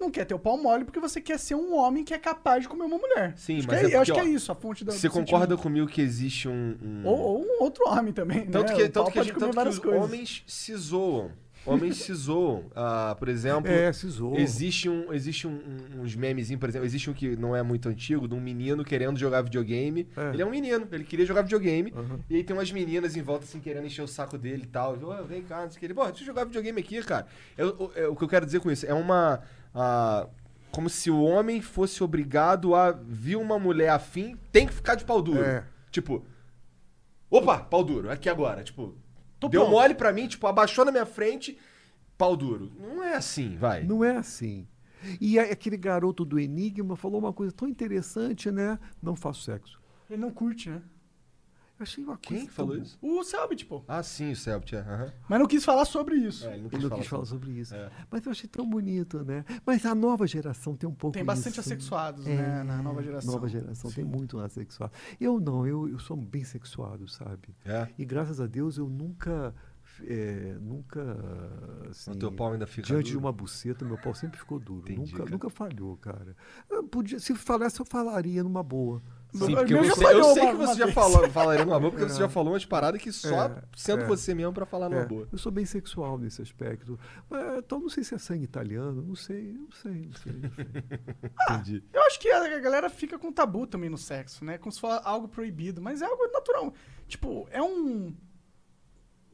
não 0.00 0.10
quer 0.10 0.24
ter 0.24 0.34
o 0.34 0.38
pau 0.38 0.58
mole, 0.58 0.84
porque 0.84 0.98
você 1.00 1.20
quer 1.20 1.38
ser 1.38 1.54
um 1.54 1.74
homem 1.76 2.02
que 2.04 2.12
é 2.12 2.18
capaz 2.18 2.62
de 2.62 2.68
comer 2.68 2.84
uma 2.84 2.98
mulher. 2.98 3.34
Sim, 3.36 3.58
acho 3.58 3.68
mas 3.68 3.78
que 3.80 3.86
é 3.86 3.90
é, 3.90 3.94
eu 3.96 4.00
acho 4.00 4.12
que 4.12 4.18
porque, 4.18 4.28
é 4.28 4.32
ó, 4.32 4.36
isso, 4.36 4.52
a 4.52 4.54
fonte 4.54 4.84
da 4.84 4.92
Você 4.92 5.08
concorda 5.08 5.46
sentimento. 5.46 5.62
comigo 5.62 5.86
que 5.86 6.00
existe 6.02 6.48
um... 6.48 6.76
um- 6.82 7.06
Ou, 7.06 7.18
ou 7.18 7.40
um 7.42 7.62
outro 7.62 7.88
homem 7.88 8.12
também, 8.12 8.44
Tanto 8.46 8.72
né? 8.72 8.76
que, 8.76 8.88
tanto 8.88 9.10
que, 9.12 9.18
a 9.18 9.22
gente- 9.22 9.38
tanto 9.38 9.58
que 9.62 9.68
os 9.68 9.78
coisas. 9.78 10.02
homens 10.04 10.44
se 10.46 10.74
zoam. 10.76 11.30
Homens 11.66 11.96
se 11.96 12.14
zoam. 12.14 12.64
Ah, 12.74 13.16
por 13.18 13.28
exemplo, 13.28 13.70
É, 13.70 13.92
se 13.92 14.08
zoam. 14.08 14.36
existe, 14.36 14.88
um, 14.88 15.12
existe 15.12 15.46
um, 15.46 15.50
um- 15.52 16.02
uns 16.02 16.14
memezinhos, 16.14 16.60
por 16.60 16.68
exemplo, 16.68 16.86
existe 16.86 17.10
um 17.10 17.12
que 17.12 17.36
não 17.36 17.54
é 17.56 17.62
muito 17.62 17.88
antigo, 17.88 18.28
de 18.28 18.34
um 18.34 18.40
menino 18.40 18.84
querendo 18.84 19.18
jogar 19.18 19.42
videogame. 19.42 20.08
É. 20.16 20.30
Ele 20.32 20.42
é 20.42 20.46
um 20.46 20.50
menino, 20.50 20.86
ele 20.92 21.04
queria 21.04 21.26
jogar 21.26 21.42
videogame. 21.42 21.92
Aham. 21.96 22.20
E 22.30 22.36
aí 22.36 22.44
tem 22.44 22.56
umas 22.56 22.70
meninas 22.70 23.16
em 23.16 23.22
volta, 23.22 23.44
assim, 23.44 23.58
querendo 23.60 23.86
encher 23.86 24.02
o 24.02 24.08
saco 24.08 24.38
dele 24.38 24.62
e 24.64 24.66
tal. 24.68 24.96
Eu, 24.96 25.08
"Ô, 25.08 25.24
vem 25.24 25.42
cá, 25.42 25.62
não 25.62 25.70
sei 25.70 25.76
o 25.76 25.80
que. 25.80 25.86
Ele, 25.86 25.94
deixa 25.94 26.22
eu 26.22 26.26
jogar 26.26 26.44
videogame 26.44 26.80
aqui, 26.80 27.02
cara. 27.02 27.26
Eu- 27.58 27.68
o- 27.78 27.90
é, 27.94 28.06
o 28.08 28.14
que 28.16 28.22
eu 28.24 28.28
quero 28.28 28.46
dizer 28.46 28.60
com 28.60 28.70
isso 28.70 28.86
é 28.86 28.94
uma... 28.94 29.40
ah, 29.74 30.26
como 30.70 30.90
se 30.90 31.10
o 31.10 31.22
homem 31.22 31.62
fosse 31.62 32.02
obrigado 32.04 32.74
a 32.74 32.92
vir 32.92 33.36
uma 33.36 33.58
mulher 33.58 33.88
afim, 33.90 34.36
tem 34.52 34.66
que 34.66 34.74
ficar 34.74 34.94
de 34.94 35.04
pau 35.06 35.22
duro. 35.22 35.42
É. 35.42 35.64
Tipo, 35.90 36.22
opa, 37.30 37.58
pau 37.58 37.82
duro, 37.82 38.10
aqui 38.10 38.28
agora. 38.28 38.62
Tipo, 38.62 38.94
Tô 39.38 39.48
deu 39.48 39.62
pronto. 39.62 39.72
mole 39.72 39.94
pra 39.94 40.12
mim, 40.12 40.26
tipo, 40.26 40.46
abaixou 40.46 40.84
na 40.84 40.92
minha 40.92 41.06
frente, 41.06 41.58
pau 42.16 42.36
duro. 42.36 42.72
Não 42.78 43.02
é 43.02 43.14
assim, 43.14 43.56
vai. 43.56 43.82
Não 43.84 44.04
é 44.04 44.16
assim. 44.16 44.66
E 45.20 45.38
aquele 45.38 45.76
garoto 45.76 46.24
do 46.24 46.38
Enigma 46.38 46.96
falou 46.96 47.20
uma 47.20 47.32
coisa 47.32 47.52
tão 47.52 47.68
interessante, 47.68 48.50
né? 48.50 48.78
Não 49.02 49.14
faço 49.14 49.42
sexo. 49.42 49.78
Ele 50.10 50.20
não 50.20 50.30
curte, 50.30 50.70
né? 50.70 50.82
Eu 51.78 51.82
achei 51.82 52.02
uma 52.02 52.16
Quem 52.16 52.36
coisa 52.38 52.46
que 52.48 52.54
falou 52.54 52.76
isso? 52.78 52.98
O 53.02 53.22
Selbit, 53.22 53.66
pô. 53.66 53.84
Ah, 53.86 54.02
sim, 54.02 54.32
o 54.32 54.36
Celpt, 54.36 54.74
é. 54.74 54.78
aham. 54.78 55.12
Mas 55.28 55.38
não 55.40 55.46
quis 55.46 55.62
falar 55.64 55.84
sobre 55.84 56.16
isso. 56.16 56.46
É, 56.46 56.54
ele 56.54 56.62
não 56.62 56.66
Ele 56.66 56.70
quis 56.70 56.82
não 56.82 56.88
falar 56.88 57.00
quis 57.02 57.10
falar 57.10 57.24
sobre- 57.26 57.50
isso. 57.52 57.74
É. 57.74 57.90
Mas 58.10 58.24
eu 58.24 58.32
achei 58.32 58.48
tão 58.48 58.66
bonito, 58.68 59.22
né? 59.24 59.44
Mas 59.66 59.84
a 59.84 59.94
nova 59.94 60.26
geração 60.26 60.74
tem 60.74 60.88
um 60.88 60.94
pouco 60.94 61.12
Tem 61.14 61.24
bastante 61.24 61.52
isso. 61.52 61.60
assexuados, 61.60 62.26
É, 62.26 62.34
né? 62.34 62.62
Na 62.62 62.82
nova 62.82 63.02
geração. 63.02 63.32
Nova 63.34 63.46
geração 63.48 63.90
tem 63.90 64.04
Sim. 64.04 64.10
muito 64.10 64.38
assexuado. 64.38 64.92
Eu 65.20 65.38
não, 65.38 65.66
eu, 65.66 65.86
eu 65.88 65.98
sou 65.98 66.16
bem 66.16 66.44
sexuado, 66.44 67.06
sabe? 67.08 67.54
É. 67.64 67.86
E 67.98 68.04
graças 68.06 68.40
a 68.40 68.46
Deus 68.46 68.78
eu 68.78 68.88
nunca. 68.88 69.54
é, 70.02 70.56
nunca. 70.60 71.02
Assim, 71.90 72.10
O 72.10 72.16
teu 72.16 72.32
pau 72.32 72.52
ainda 72.52 72.66
fica 72.66 72.86
Diante 72.86 73.04
de 73.06 73.12
duro? 73.12 73.24
uma 73.26 73.32
buceta, 73.32 73.84
meu 73.84 73.98
pau 73.98 74.14
sempre 74.14 74.38
ficou 74.38 74.58
duro. 74.58 74.80
Entendi, 74.90 74.98
nunca, 75.12 75.18
cara. 75.18 75.30
nunca 75.30 75.50
falhou, 75.50 75.96
cara. 75.98 76.36
Eu 76.70 76.84
podia, 76.84 77.18
se 77.18 77.34
falasse, 77.34 77.80
eu 77.80 77.84
falaria 77.86 78.42
numa 78.42 78.62
boa. 78.62 79.02
Sim, 79.34 79.54
porque 79.54 79.74
você, 79.74 80.00
falhou 80.02 80.28
eu 80.28 80.34
sei 80.34 80.46
que 80.46 80.54
você 80.56 80.74
já 80.76 80.92
falou, 80.92 81.28
falaria 81.30 81.64
numa 81.64 81.78
boa, 81.78 81.90
porque 81.90 82.08
você 82.08 82.18
já 82.20 82.28
falou 82.28 82.52
umas 82.52 82.64
paradas 82.64 83.00
que 83.02 83.12
só 83.12 83.46
É, 83.46 83.62
sendo 83.76 84.04
é. 84.04 84.06
você 84.06 84.34
mesmo 84.34 84.52
pra 84.52 84.64
falar 84.64 84.88
numa 84.88 85.02
É, 85.02 85.06
boa. 85.06 85.28
eu 85.30 85.36
sou 85.38 85.52
bem 85.52 85.64
sexual 85.66 86.16
nesse 86.18 86.40
aspecto. 86.40 86.98
Mas, 87.28 87.58
então 87.58 87.78
não 87.80 87.88
sei 87.88 88.02
se 88.04 88.14
é 88.14 88.18
sangue 88.18 88.44
italiano, 88.44 89.02
não 89.02 89.14
sei, 89.14 89.52
não 89.52 89.70
sei, 89.72 89.92
não 90.06 90.12
sei. 90.14 90.32
Não 90.32 90.50
sei. 90.50 90.66
Entendi. 91.56 91.84
Eu 91.92 92.02
acho 92.02 92.18
que 92.20 92.30
a 92.30 92.58
galera 92.60 92.88
fica 92.88 93.18
com 93.18 93.30
tabu 93.32 93.66
também 93.66 93.90
no 93.90 93.98
sexo, 93.98 94.44
né? 94.44 94.56
Como 94.58 94.72
se 94.72 94.80
fosse 94.80 95.00
algo 95.04 95.28
proibido. 95.28 95.82
Mas 95.82 96.00
é 96.02 96.06
algo 96.06 96.26
natural. 96.32 96.72
Tipo, 97.06 97.46
é 97.50 97.60
um. 97.62 98.14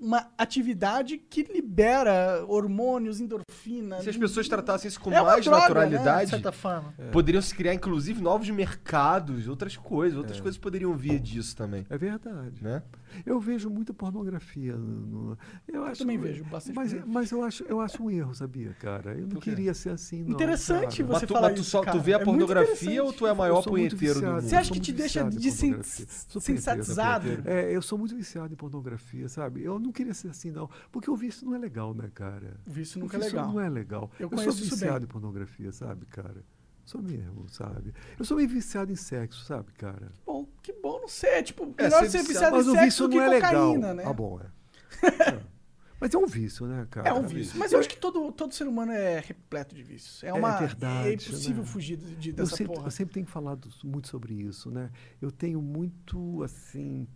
Uma 0.03 0.29
atividade 0.37 1.17
que 1.17 1.45
libera 1.45 2.45
hormônios, 2.49 3.21
endorfina. 3.21 4.01
Se 4.01 4.11
as 4.11 4.17
pessoas 4.17 4.49
tratassem 4.49 4.89
isso 4.89 4.99
com 4.99 5.13
é 5.13 5.23
mais 5.23 5.45
droga, 5.45 5.61
Né, 5.61 5.69
naturalidade, 5.69 6.53
forma. 6.53 6.93
poderiam 7.13 7.41
se 7.41 7.55
criar, 7.55 7.73
inclusive, 7.73 8.21
novos 8.21 8.51
mercados, 8.51 9.47
outras 9.47 9.77
coisas. 9.77 10.19
Outras 10.19 10.41
coisas 10.41 10.59
poderiam 10.59 10.93
vir 10.97 11.21
disso 11.21 11.55
também. 11.57 11.87
É 11.89 11.97
verdade. 11.97 12.61
Né? 12.61 12.83
Eu 13.27 13.39
vejo 13.41 13.69
muita 13.71 13.93
pornografia. 13.95 14.77
No, 14.77 15.31
no- 15.31 15.39
eu, 15.69 15.85
acho, 15.85 16.01
também 16.01 16.19
vejo 16.19 16.45
bastante 16.45 16.75
Mas, 16.77 16.91
pornografia. 16.91 17.13
mas 17.15 17.31
eu, 17.33 17.45
acho, 17.45 17.65
eu 17.65 17.81
acho 17.81 18.03
um 18.03 18.11
erro, 18.11 18.35
sabia, 18.35 18.73
cara? 18.81 19.15
Eu 19.19 19.27
não 19.27 19.41
queria 19.41 19.75
ser 19.75 19.91
assim, 19.91 20.23
não. 20.23 20.31
Interessante 20.31 21.03
cara. 21.03 21.09
você 21.09 21.13
Mas 21.13 21.23
tu, 21.23 21.35
falar 21.35 21.49
mas 21.49 21.55
tu 21.59 21.61
isso, 21.63 21.71
só 21.71 21.81
cara. 21.83 21.97
tu 21.99 22.03
vê 22.03 22.15
a 22.15 22.19
É 22.19 22.25
pornografia 22.25 23.03
ou 23.05 23.13
tu 23.13 23.27
é 23.27 23.31
o 23.31 23.33
Eu 23.33 23.37
maior 23.37 23.63
punheteiro 23.63 24.21
do 24.21 24.27
mundo? 24.27 24.41
Você 24.43 24.57
acha 24.57 24.73
que 24.73 24.81
te 24.81 24.93
deixa 24.93 25.29
de 25.29 25.51
sensatizado? 26.41 27.29
É, 27.45 27.75
eu 27.75 27.83
sou 27.83 27.99
muito 27.99 28.15
viciado 28.17 28.53
em 28.53 28.57
pornografia, 28.57 29.29
sabe? 29.29 29.63
Eu 29.63 29.79
não 29.79 29.93
queria 29.93 30.15
ser 30.15 30.29
assim, 30.29 30.51
não. 30.51 30.69
Porque 30.91 31.11
o 31.11 31.17
vício 31.17 31.47
não 31.47 31.55
é 31.55 31.59
legal, 31.59 31.95
né, 31.95 32.11
cara? 32.15 32.57
O 32.67 32.71
vício 32.71 32.99
O 32.99 33.03
nunca 33.05 33.17
é 33.17 33.21
vício 33.21 33.37
legal. 33.37 33.53
não 33.53 33.61
é 33.61 33.69
legal. 33.69 34.11
Eu 34.19 34.25
Eu, 34.25 34.31
conheço 34.31 34.59
sou 34.59 34.67
isso 34.67 34.75
viciado 34.77 35.01
bem. 35.01 35.05
em 35.05 35.09
pornografia, 35.09 35.73
sabe, 35.73 36.07
cara? 36.07 36.45
Sou 36.85 37.01
mesmo, 37.01 37.49
sabe? 37.49 37.95
Eu 38.19 38.25
sou 38.25 38.37
meio 38.37 38.49
viciado 38.49 38.91
em 38.93 38.97
sexo, 38.97 39.45
sabe, 39.45 39.73
cara? 39.73 40.13
Bom, 40.27 40.47
que 40.63 40.73
bom 40.73 41.01
não 41.01 41.09
ser. 41.09 41.43
Tipo, 41.43 41.73
É, 41.79 41.85
melhor 41.85 42.01
ser 42.05 42.11
ser 42.11 42.19
viciado- 42.23 42.29
viciado 42.29 42.57
Mas 42.57 42.67
em 42.67 42.71
o 42.71 42.73
sexo 42.73 42.85
vício 42.87 43.05
do 43.09 43.11
que 43.11 43.17
não 43.17 43.33
é 43.33 43.41
cocaína, 43.41 43.93
legal. 43.93 43.95
né? 43.95 44.03
Ah, 44.07 44.13
bom, 44.13 44.41
é. 44.41 44.47
É. 45.37 45.43
Mas 46.01 46.13
é 46.13 46.19
um 46.19 46.27
vício, 46.27 46.67
né, 46.67 46.85
cara? 46.91 47.09
É 47.09 47.13
um 47.13 47.23
vício. 47.23 47.57
Mas 47.57 47.73
eu 47.73 47.79
acho 47.79 47.89
que 47.89 47.97
todo, 47.97 48.33
todo 48.33 48.53
ser 48.53 48.67
humano 48.67 48.91
é 48.91 49.21
repleto 49.21 49.73
de 49.75 49.85
vícios. 49.85 50.25
É, 50.25 50.33
uma, 50.33 50.57
verdade, 50.59 51.09
É 51.11 51.13
impossível 51.15 51.63
né? 51.63 51.69
fugir 51.69 51.97
de, 51.97 52.17
de- 52.17 52.31
Eu 52.31 52.35
dessa 52.35 52.57
sempre, 52.57 52.75
porra. 52.75 52.87
eu 52.89 52.91
sempre 52.91 53.15
tenho 53.15 53.27
falado 53.27 53.69
muito 53.85 54.09
sobre 54.09 54.35
isso, 54.35 54.69
né? 54.71 54.91
Eu 55.21 55.31
tenho 55.31 55.63
muito, 55.63 56.43
assim, 56.43 57.07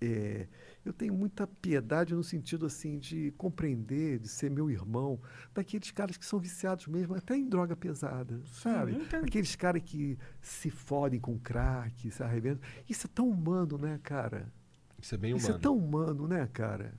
é, 0.00 0.46
eu 0.84 0.92
tenho 0.92 1.14
muita 1.14 1.46
piedade 1.46 2.14
no 2.14 2.22
sentido, 2.24 2.66
assim, 2.66 2.98
de 2.98 3.30
compreender, 3.38 4.18
de 4.18 4.28
ser 4.28 4.50
meu 4.50 4.70
irmão, 4.70 5.20
daqueles 5.54 5.90
caras 5.90 6.16
que 6.16 6.24
são 6.26 6.38
viciados 6.38 6.86
mesmo, 6.88 7.14
até 7.14 7.36
em 7.36 7.48
droga 7.48 7.76
pesada, 7.76 8.40
sabe? 8.44 8.92
entendo. 8.92 9.24
Aqueles 9.24 9.54
caras 9.54 9.82
que 9.84 10.18
se 10.40 10.70
fodem 10.70 11.20
com 11.20 11.38
crack, 11.38 12.10
se 12.10 12.22
arrebentam. 12.22 12.62
Isso 12.88 13.06
é 13.06 13.10
tão 13.14 13.28
humano, 13.28 13.78
né, 13.78 13.98
cara? 14.02 14.52
Isso 15.00 15.14
é 15.14 15.18
bem 15.18 15.36
Isso 15.36 15.46
humano. 15.46 15.58
é 15.58 15.62
tão 15.62 15.76
humano, 15.76 16.28
né, 16.28 16.48
cara? 16.52 16.94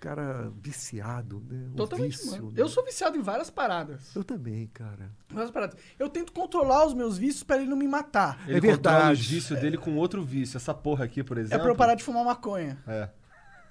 Cara 0.00 0.52
viciado, 0.62 1.42
né? 1.50 1.68
O 1.72 1.76
Totalmente 1.76 2.12
vício, 2.16 2.46
né? 2.46 2.52
Eu 2.56 2.68
sou 2.68 2.84
viciado 2.84 3.16
em 3.16 3.20
várias 3.20 3.50
paradas. 3.50 4.14
Eu 4.14 4.22
também, 4.22 4.68
cara. 4.68 5.10
Várias 5.28 5.50
paradas. 5.50 5.76
Eu 5.98 6.08
tento 6.08 6.32
controlar 6.32 6.86
os 6.86 6.94
meus 6.94 7.18
vícios 7.18 7.42
pra 7.42 7.56
ele 7.56 7.66
não 7.66 7.76
me 7.76 7.88
matar. 7.88 8.40
Ele 8.46 8.58
É 8.58 8.60
verdade. 8.60 9.20
os 9.20 9.26
vícios 9.26 9.58
dele 9.60 9.76
com 9.76 9.96
outro 9.96 10.22
vício. 10.22 10.56
Essa 10.56 10.72
porra 10.72 11.04
aqui, 11.04 11.24
por 11.24 11.36
exemplo. 11.36 11.56
É 11.56 11.58
pra 11.58 11.70
eu 11.72 11.74
parar 11.76 11.96
de 11.96 12.04
fumar 12.04 12.24
maconha. 12.24 12.78
É. 12.86 13.08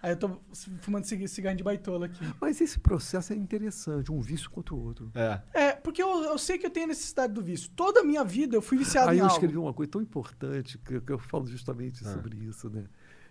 Aí 0.04 0.12
eu 0.12 0.18
tô 0.18 0.38
fumando 0.82 1.06
cig- 1.06 1.28
cigarro 1.30 1.56
de 1.56 1.64
baitola 1.64 2.08
aqui. 2.08 2.24
Mas 2.42 2.60
esse 2.60 2.78
processo 2.78 3.32
é 3.32 3.36
interessante, 3.38 4.12
um 4.12 4.20
vício 4.20 4.50
contra 4.50 4.76
o 4.76 4.84
outro. 4.84 5.10
É. 5.16 5.42
É, 5.54 5.72
porque 5.74 6.04
eu, 6.04 6.24
eu 6.26 6.38
sei 6.38 6.58
que 6.58 6.66
eu 6.66 6.70
tenho 6.70 6.86
a 6.88 6.90
necessidade 6.90 7.32
do 7.34 7.42
vício. 7.42 7.72
Toda 7.74 8.02
a 8.02 8.04
minha 8.04 8.24
vida 8.26 8.54
eu 8.56 8.62
fui 8.62 8.78
viciado 8.78 9.10
Aí 9.12 9.16
em 9.16 9.20
eu 9.20 9.26
algo. 9.26 9.34
escrevi 9.36 9.58
uma 9.58 9.74
coisa 9.74 9.90
tão 9.94 10.02
importante 10.02 10.78
que, 10.78 10.96
eu- 10.96 11.02
que 11.02 11.12
eu 11.14 11.18
falo 11.18 11.48
justamente 11.48 12.06
Ah. 12.06 12.12
sobre 12.14 12.38
isso, 12.38 12.70
né? 12.70 12.84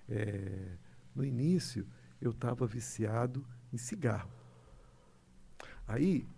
É, 0.08 0.68
no 1.14 1.24
início, 1.24 1.86
eu 2.26 2.32
estava 2.32 2.66
viciado 2.66 3.46
em 3.72 3.78
cigarro. 3.78 4.30
Aí, 5.86 6.28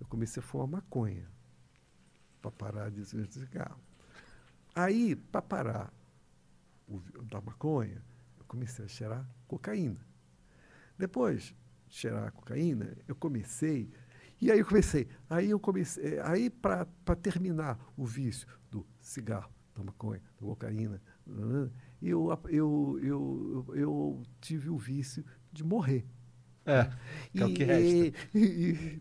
eu 0.00 0.06
comecei 0.06 0.42
a 0.42 0.46
fumar 0.46 0.68
maconha. 0.68 1.28
para 2.40 2.50
parar 2.50 2.90
de 2.90 3.04
cigarro. 3.04 3.80
Aí, 4.74 5.16
para 5.16 5.42
parar 5.42 5.92
o, 6.88 7.00
da 7.24 7.40
maconha, 7.40 8.02
eu 8.38 8.44
comecei 8.46 8.84
a 8.84 8.88
cheirar 8.88 9.28
cocaína. 9.46 10.00
Depois 10.96 11.54
de 11.88 11.96
cheirar 11.96 12.32
cocaína, 12.32 12.96
eu 13.06 13.14
comecei. 13.14 13.92
E 14.40 14.50
aí 14.50 14.60
eu 14.60 14.66
comecei. 14.66 15.08
Aí 15.28 15.50
eu 15.50 15.60
comecei. 15.60 16.18
Aí, 16.20 16.50
para 16.50 16.86
terminar 17.20 17.78
o 17.96 18.04
vício 18.04 18.46
do 18.70 18.86
cigarro, 19.00 19.52
da 19.74 19.82
maconha, 19.82 20.22
da 20.40 20.46
cocaína, 20.46 21.00
eu, 22.02 22.28
eu, 22.48 22.98
eu, 23.02 23.66
eu 23.74 24.22
tive 24.40 24.68
o 24.68 24.76
vício 24.76 25.24
de 25.52 25.62
morrer. 25.62 26.04
É, 26.64 26.88
que 27.32 27.42
é 27.42 27.44
o 27.46 27.52
que 27.54 27.64
resta. 27.64 28.18
E, 28.34 28.38
e? 28.38 29.00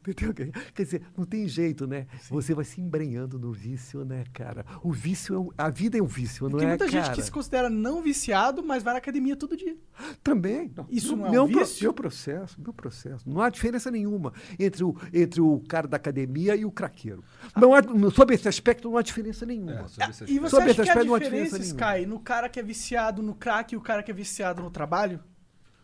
Quer 0.74 0.84
dizer, 0.84 1.04
não 1.16 1.26
tem 1.26 1.48
jeito, 1.48 1.86
né? 1.86 2.08
Você 2.30 2.56
vai 2.56 2.66
se 2.66 2.82
embrenhando 2.82 3.38
no 3.38 3.52
vício, 3.54 4.04
né, 4.04 4.24
cara? 4.34 4.66
O 4.82 4.92
vício 4.92 5.36
é 5.36 5.40
um, 5.40 5.50
a 5.58 5.70
vida 5.70 5.98
é 5.98 6.02
um 6.02 6.08
vício, 6.08 6.50
não 6.50 6.58
Tem 6.58 6.66
é, 6.66 6.70
muita 6.70 6.88
gente 6.88 7.04
cara? 7.04 7.16
que 7.16 7.22
se 7.22 7.32
considera 7.32 7.70
não 7.70 8.02
viciado, 8.02 8.64
mas 8.64 8.82
vai 8.82 8.94
na 8.94 8.98
academia 8.98 9.36
todo 9.36 9.56
dia. 9.56 9.76
Também. 10.24 10.74
Isso 10.90 11.16
não 11.16 11.28
é 11.28 11.32
meu, 11.32 11.44
um 11.44 11.52
pro- 11.52 11.60
vício? 11.60 11.84
Meu 11.84 11.94
processo, 11.94 12.60
meu 12.60 12.74
processo. 12.74 13.30
Não 13.30 13.42
há 13.42 13.50
diferença 13.50 13.92
nenhuma 13.92 14.34
entre 14.58 14.84
o, 14.84 14.96
entre 15.14 15.40
o 15.40 15.60
cara 15.68 15.88
da 15.88 15.98
academia 15.98 16.56
e 16.56 16.66
o 16.66 16.72
craqueiro. 16.72 17.24
Não 17.56 17.76
há, 17.76 17.82
sob 18.12 18.34
esse 18.34 18.48
aspecto, 18.48 18.90
não 18.90 18.98
há 18.98 19.02
diferença 19.04 19.46
nenhuma. 19.46 19.72
É, 19.82 19.88
sobre 19.88 20.10
esse 20.10 20.24
E 20.24 20.40
você 20.40 20.50
Sob 20.50 20.64
acha 20.64 20.72
esse 20.72 20.82
que 20.82 20.90
a 20.90 20.94
aspecto, 20.94 21.08
não 21.08 21.16
há 21.16 21.20
diferença, 21.20 21.60
diferença 21.60 21.96
Sky, 22.00 22.06
no 22.08 22.20
cara 22.20 22.50
que 22.50 22.60
é 22.60 22.64
viciado 22.64 23.22
no 23.22 23.36
crack 23.36 23.74
e 23.74 23.78
o 23.78 23.82
cara 23.82 24.02
que 24.02 24.10
é 24.10 24.14
viciado 24.14 24.64
no 24.64 24.72
trabalho? 24.72 25.20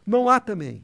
Não 0.05 0.27
há 0.27 0.39
também. 0.39 0.83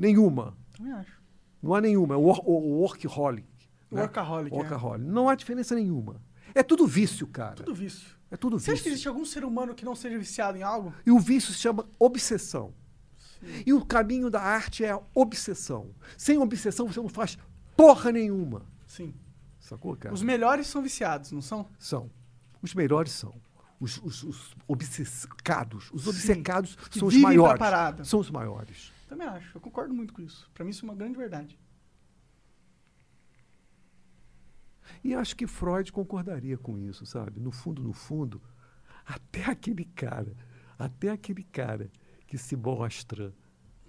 Nenhuma. 0.00 0.56
Também 0.76 0.92
acho. 0.92 1.20
Não 1.62 1.74
há 1.74 1.80
nenhuma. 1.80 2.14
É 2.14 2.16
o, 2.16 2.20
wor- 2.22 2.42
o 2.48 2.80
workaholic. 2.80 3.46
né? 3.90 4.00
Workaholic, 4.00 4.54
é. 4.54 4.58
Workaholic. 4.58 5.04
Não 5.06 5.28
há 5.28 5.34
diferença 5.34 5.74
nenhuma. 5.74 6.20
É 6.54 6.62
tudo 6.62 6.86
vício, 6.86 7.26
cara. 7.26 7.54
Tudo 7.56 7.74
vício. 7.74 8.18
É 8.30 8.36
tudo 8.36 8.58
Você 8.58 8.70
acha 8.70 8.78
que 8.78 8.84
vício. 8.84 8.92
existe 8.92 9.08
algum 9.08 9.24
ser 9.24 9.44
humano 9.44 9.74
que 9.74 9.84
não 9.84 9.94
seja 9.94 10.18
viciado 10.18 10.56
em 10.56 10.62
algo? 10.62 10.94
E 11.04 11.10
o 11.10 11.18
vício 11.18 11.52
se 11.52 11.58
chama 11.58 11.86
obsessão. 11.98 12.72
E 13.66 13.72
o 13.72 13.84
caminho 13.84 14.30
da 14.30 14.40
arte 14.40 14.84
é 14.84 14.90
a 14.90 15.00
obsessão. 15.14 15.90
Sem 16.16 16.38
obsessão 16.38 16.86
você 16.86 17.00
não 17.00 17.08
faz 17.08 17.36
porra 17.76 18.10
nenhuma. 18.12 18.62
Sim. 18.86 19.14
Sacou, 19.58 19.96
cara? 19.96 20.14
Os 20.14 20.22
melhores 20.22 20.66
são 20.66 20.82
viciados, 20.82 21.30
não 21.32 21.40
são? 21.42 21.66
São. 21.78 22.10
Os 22.62 22.74
melhores 22.74 23.12
são. 23.12 23.34
Os, 23.78 23.98
os- 24.02 24.22
os 24.24 24.54
obcecados. 24.68 25.90
Os 25.92 26.04
Sim. 26.04 26.10
obcecados 26.10 26.76
Que 26.90 26.98
são 26.98 27.08
os 27.08 27.14
vivem 27.14 27.38
pra 27.38 27.56
maiores. 27.58 28.08
São 28.08 28.20
os 28.20 28.30
maiores. 28.30 28.92
Também 29.10 29.26
acho. 29.26 29.56
Eu 29.56 29.60
concordo 29.60 29.92
muito 29.92 30.14
com 30.14 30.22
isso. 30.22 30.48
Pra 30.54 30.64
mim 30.64 30.70
isso 30.70 30.86
é 30.86 30.88
uma 30.88 30.94
grande 30.94 31.18
verdade. 31.18 31.58
E 35.02 35.12
acho 35.12 35.34
que 35.34 35.48
Freud 35.48 35.90
concordaria 35.90 36.56
com 36.56 36.78
isso, 36.78 37.04
sabe? 37.04 37.40
No 37.40 37.50
fundo, 37.50 37.82
no 37.82 37.92
fundo, 37.92 38.40
até 39.04 39.46
aquele 39.46 39.84
cara, 39.84 40.36
até 40.78 41.10
aquele 41.10 41.42
cara 41.42 41.90
que 42.24 42.38
se 42.38 42.54
mostra 42.54 43.34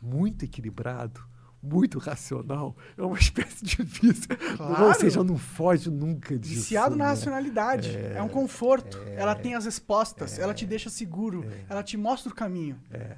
muito 0.01 0.43
equilibrado, 0.43 1.23
muito 1.61 1.99
racional, 1.99 2.75
é 2.97 3.03
uma 3.03 3.17
espécie 3.19 3.63
de 3.63 3.83
vício. 3.83 4.35
Claro. 4.57 4.85
Ou 4.85 4.93
seja, 4.95 5.23
não 5.23 5.37
foge 5.37 5.91
nunca 5.91 6.35
disso. 6.35 6.55
Viciado 6.55 6.95
na 6.95 7.03
né? 7.03 7.09
racionalidade. 7.11 7.95
É, 7.95 8.19
um 8.23 8.27
conforto. 8.27 8.97
Ela 9.09 9.35
tem 9.35 9.53
as 9.53 9.65
respostas. 9.65 10.39
Ela 10.39 10.55
te 10.55 10.65
deixa 10.65 10.89
seguro. 10.89 11.45
Ela 11.69 11.83
te 11.83 11.95
mostra 11.95 12.31
o 12.31 12.35
caminho. 12.35 12.81
É. 12.89 13.15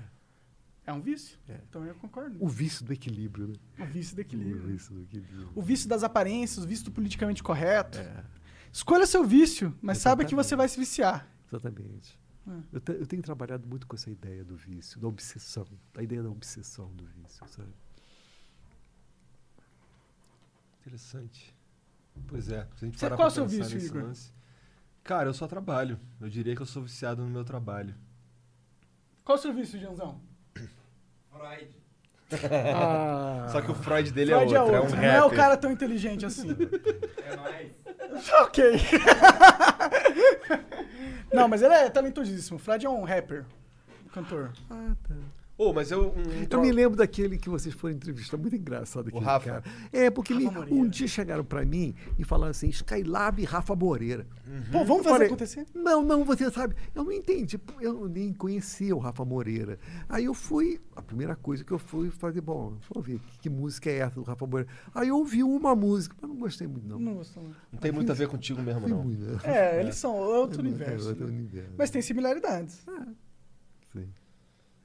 É 0.85 0.91
um 0.91 0.99
vício? 1.01 1.37
Então 1.69 1.85
eu 1.85 1.95
concordo. 1.95 2.35
O 2.43 2.47
vício 2.47 2.83
do 2.85 2.91
equilíbrio, 2.91 3.47
né? 3.47 3.55
O 3.79 3.85
vício 3.85 4.15
do 4.15 4.19
O 4.19 4.21
equilíbrio. 4.21 4.67
vício 4.67 4.93
do 4.93 5.01
equilíbrio. 5.01 5.49
O 5.55 5.61
vício 5.61 5.87
das 5.87 6.03
aparências, 6.03 6.65
o 6.65 6.67
vício 6.67 6.83
do 6.85 6.91
politicamente 6.91 7.41
correto. 7.41 7.99
É. 7.99 8.23
Escolha 8.71 9.05
seu 9.07 9.23
vício, 9.23 9.73
mas 9.81 9.99
saiba 9.99 10.25
que 10.25 10.35
você 10.35 10.55
vai 10.55 10.67
se 10.67 10.77
viciar. 10.77 11.25
Exatamente. 11.47 12.19
É. 12.45 12.51
Eu, 12.73 12.81
te- 12.81 12.91
eu 12.91 13.05
tenho 13.05 13.21
trabalhado 13.21 13.65
muito 13.67 13.87
com 13.87 13.95
essa 13.95 14.09
ideia 14.11 14.43
do 14.43 14.57
vício, 14.57 14.99
da 14.99 15.07
obsessão, 15.07 15.65
da 15.93 16.03
ideia 16.03 16.21
da 16.21 16.29
obsessão 16.29 16.91
do 16.93 17.05
vício, 17.05 17.47
sabe? 17.47 17.71
Interessante. 20.81 21.55
Pois 22.27 22.49
é. 22.49 22.67
Se 22.75 22.83
a 22.83 22.87
gente 22.87 22.99
Você- 22.99 23.05
parar 23.05 23.15
qual 23.15 23.27
é 23.27 23.31
o 23.31 23.33
seu 23.33 23.47
vício, 23.47 23.77
Igor? 23.79 24.03
lance- 24.03 24.31
Cara, 25.03 25.29
eu 25.29 25.33
só 25.33 25.47
trabalho. 25.47 25.99
Eu 26.19 26.29
diria 26.29 26.55
que 26.55 26.61
eu 26.61 26.65
sou 26.65 26.83
viciado 26.83 27.23
no 27.23 27.29
meu 27.29 27.43
trabalho. 27.43 27.95
Qual 29.23 29.37
o 29.37 29.41
seu 29.41 29.53
vício, 29.53 29.79
Janzão? 29.79 30.21
Só 33.51 33.61
que 33.61 33.71
o 33.71 33.75
Freud 33.75 34.11
dele 34.11 34.31
Freud 34.33 34.55
é 34.55 34.61
outro, 34.61 34.75
é, 34.75 34.79
um 34.79 34.83
não 34.83 34.91
rapper. 34.91 35.13
é 35.13 35.23
o 35.23 35.29
cara 35.31 35.57
tão 35.57 35.71
inteligente 35.71 36.25
assim. 36.25 36.49
É 37.23 37.35
nóis. 37.35 38.29
ok. 38.41 38.81
não, 41.31 41.47
mas 41.47 41.61
ele 41.61 41.73
é 41.73 41.89
talentosíssimo. 41.89 42.57
Freud 42.59 42.85
é 42.85 42.89
um 42.89 43.03
rapper, 43.03 43.45
um 44.05 44.09
cantor. 44.09 44.51
Ah, 44.69 44.95
tá. 45.07 45.15
Ô, 45.55 45.71
mas 45.71 45.91
eu... 45.91 46.09
Um, 46.09 46.41
um 46.41 46.47
Eu 46.49 46.61
me 46.61 46.71
lembro 46.71 46.97
daquele 46.97 47.37
que 47.37 47.47
vocês 47.47 47.75
foram 47.75 47.93
entrevistar, 47.93 48.37
muito 48.37 48.55
engraçado 48.55 49.09
aquele 49.09 49.23
Rafa? 49.23 49.45
cara. 49.61 49.63
É, 49.91 50.09
porque 50.09 50.33
me- 50.33 50.47
um 50.71 50.87
dia 50.87 51.07
chegaram 51.07 51.45
pra 51.45 51.63
mim 51.63 51.93
e 52.17 52.23
falaram 52.23 52.49
assim, 52.49 52.69
Skylab 52.69 53.43
Rafa 53.43 53.75
Moreira. 53.75 54.25
Pô, 54.71 54.79
vamos 54.79 54.89
Eu 54.89 55.03
fazer 55.03 55.09
falei, 55.09 55.27
acontecer? 55.27 55.67
Não, 55.75 56.01
não, 56.03 56.25
você 56.25 56.49
sabe, 56.49 56.75
eu 56.95 57.03
não 57.03 57.11
entendi, 57.11 57.59
eu 57.79 58.09
nem 58.09 58.33
conhecia 58.33 58.95
o 58.95 58.99
Rafa 58.99 59.23
Moreira. 59.23 59.77
Aí 60.09 60.25
eu 60.25 60.33
fui, 60.33 60.81
a 60.95 61.03
primeira 61.03 61.35
coisa 61.35 61.63
que 61.63 61.71
eu 61.71 61.77
fui 61.79 62.09
fazer, 62.09 62.41
bom, 62.41 62.75
vamos 62.91 63.07
ver 63.07 63.19
que, 63.19 63.39
que 63.41 63.49
música 63.49 63.91
é 63.91 63.99
essa 63.99 64.15
do 64.15 64.23
Rafa 64.23 64.47
Moreira. 64.47 64.71
Aí 64.93 65.09
eu 65.09 65.17
ouvi 65.17 65.43
uma 65.43 65.75
música, 65.75 66.15
mas 66.19 66.29
não 66.31 66.37
gostei 66.37 66.65
muito 66.67 66.87
não. 66.87 66.97
Não 66.99 67.13
gostou. 67.13 67.43
não. 67.43 67.51
Não 67.73 67.79
tem 67.79 67.91
muito 67.91 68.11
a 68.11 68.15
ver 68.15 68.27
contigo 68.27 68.59
mesmo, 68.59 68.87
não. 68.87 69.03
muito, 69.03 69.21
né? 69.23 69.37
É, 69.43 69.79
eles 69.81 69.95
são 69.97 70.15
outro 70.15 70.61
É, 70.61 70.63
universo. 70.67 71.09
outro 71.09 71.27
né? 71.27 71.31
universo. 71.31 71.71
Mas 71.77 71.91
tem 71.91 72.01
similaridades. 72.01 72.83
Sim. 73.93 74.07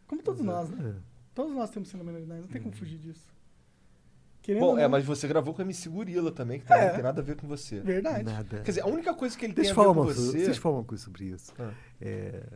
Como 0.08 0.22
todos 0.22 0.40
nós, 0.40 0.68
né? 0.70 0.94
É. 0.96 1.00
Todos 1.34 1.54
nós 1.54 1.70
temos 1.70 1.88
similaridades, 1.88 2.42
não 2.42 2.48
tem 2.50 2.60
como 2.60 2.74
fugir 2.74 2.98
disso. 2.98 3.32
Querendo 4.42 4.60
Bom, 4.62 4.70
ou 4.72 4.78
é, 4.78 4.82
não, 4.82 4.88
mas 4.88 5.04
você 5.04 5.28
gravou 5.28 5.54
com 5.54 5.62
a 5.62 5.64
MC 5.64 5.88
Gorila 5.88 6.32
também, 6.32 6.58
que 6.58 6.66
também 6.66 6.84
É. 6.84 6.86
não 6.88 6.94
tem 6.94 7.02
nada 7.04 7.20
a 7.20 7.24
ver 7.24 7.36
com 7.36 7.46
você. 7.46 7.80
Verdade. 7.80 8.24
Nada. 8.24 8.60
Quer 8.60 8.70
dizer, 8.70 8.80
a 8.80 8.86
única 8.86 9.14
coisa 9.14 9.36
que 9.38 9.44
ele 9.44 9.52
Deixa 9.52 9.70
eu 9.70 9.74
tem 9.74 9.82
a 9.82 9.84
falar 9.84 9.92
ver 9.94 10.00
uma 10.00 10.06
com 10.08 10.14
coisa, 10.14 10.30
você... 10.32 10.36
deixa 10.38 10.50
eu 10.58 10.62
falar 10.62 10.74
uma 10.78 10.84
coisa 10.84 11.04
sobre 11.04 11.24
isso. 11.26 11.52
Ah. 11.58 11.72
É, 12.00 12.46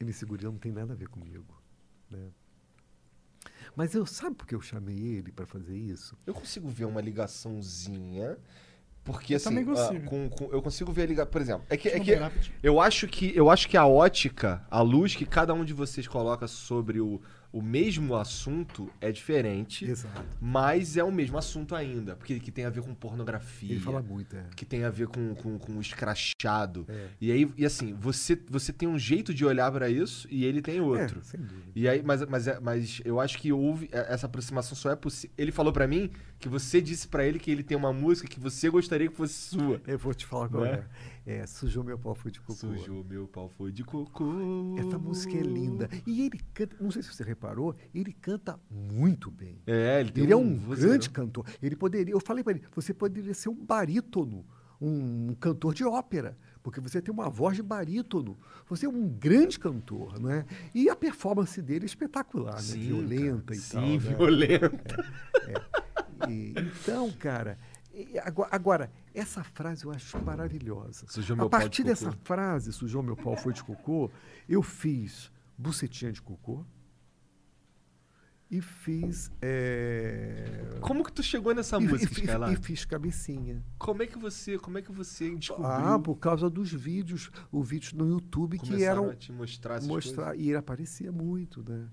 MC 0.00 0.24
Gorila 0.24 0.50
não 0.50 0.58
tem 0.58 0.72
nada 0.72 0.92
a 0.92 0.96
ver 0.96 1.08
comigo. 1.08 1.62
Né? 2.10 2.30
Mas 3.76 3.94
eu 3.94 4.04
sabe 4.06 4.34
por 4.36 4.46
que 4.46 4.54
eu 4.54 4.60
chamei 4.60 4.96
ele 4.98 5.30
para 5.32 5.46
fazer 5.46 5.76
isso? 5.76 6.16
Eu 6.26 6.34
consigo 6.34 6.68
ver 6.68 6.84
uma 6.86 7.00
ligaçãozinha, 7.00 8.38
porque 9.04 9.34
Eu 9.34 9.36
assim, 9.36 9.44
também 9.48 9.64
ah, 9.64 9.66
consigo. 9.66 10.06
com- 10.08 10.28
com- 10.28 10.48
eu 10.52 10.62
consigo 10.62 10.92
ver 10.92 11.02
a 11.02 11.06
ligação, 11.06 11.30
por 11.32 11.40
exemplo, 11.40 11.64
é 11.68 11.76
que, 11.76 11.88
é 11.88 11.98
que 11.98 12.18
eu 12.62 12.80
acho 12.80 13.08
que 13.08 13.32
eu 13.36 13.50
acho 13.50 13.68
que 13.68 13.76
a 13.76 13.86
ótica, 13.86 14.64
a 14.70 14.80
luz 14.80 15.14
que 15.16 15.26
cada 15.26 15.52
um 15.54 15.64
de 15.64 15.72
vocês 15.72 16.06
coloca 16.06 16.46
sobre 16.46 17.00
o, 17.00 17.20
o 17.52 17.60
mesmo 17.60 18.16
assunto 18.16 18.90
é 19.00 19.12
diferente, 19.12 19.84
Exato. 19.84 20.24
mas 20.40 20.96
é 20.96 21.04
o 21.04 21.12
mesmo 21.12 21.36
assunto 21.36 21.74
ainda, 21.74 22.16
porque 22.16 22.40
que 22.40 22.50
tem 22.50 22.64
a 22.64 22.70
ver 22.70 22.82
com 22.82 22.94
pornografia. 22.94 23.72
Ele 23.72 23.80
fala 23.80 24.00
muito, 24.02 24.34
é. 24.34 24.44
que 24.56 24.64
tem 24.64 24.84
a 24.84 24.90
ver 24.90 25.06
com, 25.08 25.34
com, 25.34 25.58
com 25.58 25.72
o 25.76 25.80
escrachado. 25.80 26.86
É. 26.88 27.08
E 27.20 27.30
aí, 27.32 27.52
e 27.56 27.64
assim, 27.66 27.92
você, 27.94 28.38
você 28.48 28.72
tem 28.72 28.88
um 28.88 28.98
jeito 28.98 29.34
de 29.34 29.44
olhar 29.44 29.70
pra 29.70 29.88
isso 29.88 30.26
e 30.30 30.44
ele 30.44 30.62
tem 30.62 30.80
outro. 30.80 31.20
É, 31.20 31.22
sem 31.22 31.40
dúvida. 31.40 31.72
E 31.74 31.88
aí, 31.88 32.02
mas, 32.02 32.24
mas, 32.26 32.46
é- 32.48 32.58
mas 32.60 33.00
eu 33.04 33.20
acho 33.20 33.38
que 33.38 33.52
houve 33.52 33.88
é, 33.92 34.12
essa 34.12 34.26
aproximação 34.26 34.76
só 34.76 34.90
é 34.90 34.96
possível. 34.96 35.34
Ele 35.36 35.52
falou 35.52 35.72
pra 35.72 35.86
mim 35.86 36.10
que 36.38 36.48
você 36.48 36.80
disse 36.80 37.06
pra 37.06 37.24
ele 37.26 37.38
que 37.38 37.50
ele 37.50 37.62
tem 37.62 37.76
uma 37.76 37.92
música 37.92 38.26
que 38.28 38.40
você 38.40 38.68
gostaria 38.70 39.08
que 39.08 39.14
fosse 39.14 39.34
sua. 39.34 39.80
Eu 39.86 39.98
vou 39.98 40.12
te 40.14 40.26
falar 40.26 40.48
qual 40.48 40.64
Não 40.64 40.70
é. 40.70 40.84
é. 41.26 41.46
Sujou 41.46 41.84
meu 41.84 41.98
pau 41.98 42.14
foi 42.14 42.30
de 42.30 42.40
cocô. 42.40 42.54
Sujou 42.54 43.04
meu 43.04 43.28
pau 43.28 43.48
foi 43.48 43.70
de 43.70 43.84
cocô. 43.84 44.76
Essa 44.78 44.98
música 44.98 45.36
é 45.36 45.42
linda. 45.42 45.88
E 46.06 46.22
ele 46.26 46.40
canta, 46.52 46.76
não 46.80 46.90
sei 46.90 47.02
se 47.02 47.12
você 47.14 47.22
reparou, 47.42 47.74
ele 47.92 48.12
canta 48.12 48.58
muito 48.70 49.30
bem. 49.30 49.58
É, 49.66 50.00
ele 50.00 50.12
Ele 50.16 50.32
é 50.32 50.36
um 50.36 50.56
vozeirão. 50.56 50.90
grande 50.90 51.10
cantor. 51.10 51.46
Ele 51.60 51.74
poderia, 51.76 52.14
eu 52.14 52.20
falei 52.20 52.44
para 52.44 52.52
ele, 52.54 52.62
você 52.74 52.94
poderia 52.94 53.34
ser 53.34 53.48
um 53.48 53.54
barítono, 53.64 54.46
um 54.80 55.34
cantor 55.40 55.74
de 55.74 55.84
ópera, 55.84 56.36
porque 56.62 56.80
você 56.80 57.02
tem 57.02 57.12
uma 57.12 57.28
voz 57.28 57.56
de 57.56 57.62
barítono. 57.62 58.38
Você 58.68 58.86
é 58.86 58.88
um 58.88 59.08
grande 59.08 59.58
cantor, 59.58 60.18
não 60.20 60.30
é? 60.30 60.44
E 60.74 60.88
a 60.88 60.94
performance 60.96 61.60
dele 61.60 61.84
é 61.84 61.86
espetacular, 61.86 62.54
né? 62.54 62.60
Sim, 62.60 62.80
Violenta 62.80 63.42
cara. 63.44 63.56
e 63.56 63.60
Sim, 63.60 63.72
tal. 63.72 63.82
né? 63.88 63.98
violenta. 63.98 65.04
E- 66.28 66.54
então, 66.56 67.10
cara, 67.12 67.58
e 67.92 68.16
agora, 68.50 68.90
essa 69.12 69.42
frase 69.42 69.84
eu 69.84 69.90
acho 69.90 70.16
maravilhosa. 70.22 71.04
Sujou 71.08 71.34
a 71.34 71.36
meu 71.36 71.46
de 71.46 71.50
partir 71.50 71.82
cocô. 71.82 71.88
dessa 71.90 72.12
frase, 72.22 72.72
sujou 72.72 73.02
meu 73.02 73.16
pau 73.16 73.36
foi 73.36 73.52
de 73.52 73.62
cocô, 73.62 74.10
eu 74.48 74.62
fiz 74.62 75.30
bucetinha 75.58 76.10
de 76.12 76.22
cocô 76.22 76.64
e 78.52 78.60
fiz. 78.60 79.30
é, 79.40 80.76
Como 80.82 81.02
que 81.02 81.10
tu 81.10 81.22
chegou 81.22 81.54
nessa 81.54 81.78
e, 81.78 81.88
música, 81.88 82.12
e, 82.20 82.24
Skylar? 82.24 82.52
e 82.52 82.56
fiz 82.56 82.84
cabecinha. 82.84 83.64
Como 83.78 84.02
é 84.02 84.06
que 84.06 84.18
você, 84.18 84.58
como 84.58 84.76
é 84.76 84.82
que 84.82 84.92
você 84.92 85.34
descobriu? 85.34 85.66
Ah, 85.66 85.98
por 85.98 86.16
causa 86.16 86.50
dos 86.50 86.70
vídeos, 86.70 87.30
o 87.50 87.62
vídeo 87.62 87.96
no 87.96 88.06
YouTube 88.06 88.58
que 88.58 88.66
Começaram 88.66 89.04
eram 89.04 89.10
a 89.12 89.16
te 89.16 89.32
mostrar 89.32 89.80
mostrar 89.82 90.24
coisas? 90.26 90.44
e 90.44 90.48
ele 90.50 90.58
aparecia 90.58 91.10
muito, 91.10 91.64
né? 91.66 91.88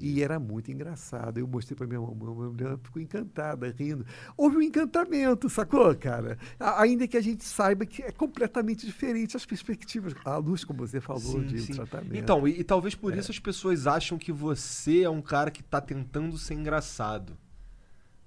E 0.00 0.22
era 0.22 0.38
muito 0.38 0.70
engraçado. 0.70 1.38
Eu 1.38 1.46
mostrei 1.46 1.76
para 1.76 1.86
minha 1.86 2.00
mamãe, 2.00 2.16
minha 2.34 2.50
mulher 2.50 2.78
ficou 2.82 3.00
encantada, 3.02 3.74
rindo. 3.78 4.04
Houve 4.36 4.56
um 4.56 4.62
encantamento, 4.62 5.48
sacou, 5.50 5.94
cara? 5.96 6.38
A- 6.58 6.82
Ainda 6.82 7.06
que 7.06 7.16
a 7.16 7.20
gente 7.20 7.44
saiba 7.44 7.84
que 7.86 8.02
é 8.02 8.10
completamente 8.10 8.86
diferente 8.86 9.36
as 9.36 9.44
perspectivas. 9.46 10.14
A 10.24 10.36
luz, 10.36 10.64
como 10.64 10.86
você 10.86 11.00
falou, 11.00 11.20
Sim, 11.22 11.46
de 11.46 11.60
sim. 11.60 11.72
tratamento. 11.74 12.16
Então, 12.16 12.46
e, 12.48 12.60
e 12.60 12.64
talvez 12.64 12.94
por 12.94 13.16
isso 13.16 13.30
as 13.30 13.38
pessoas 13.38 13.86
acham 13.86 14.16
que 14.18 14.32
você 14.32 15.02
é 15.02 15.10
um 15.10 15.22
cara 15.22 15.50
que 15.50 15.62
tá 15.62 15.80
tentando 15.80 16.36
ser 16.38 16.54
engraçado. 16.54 17.36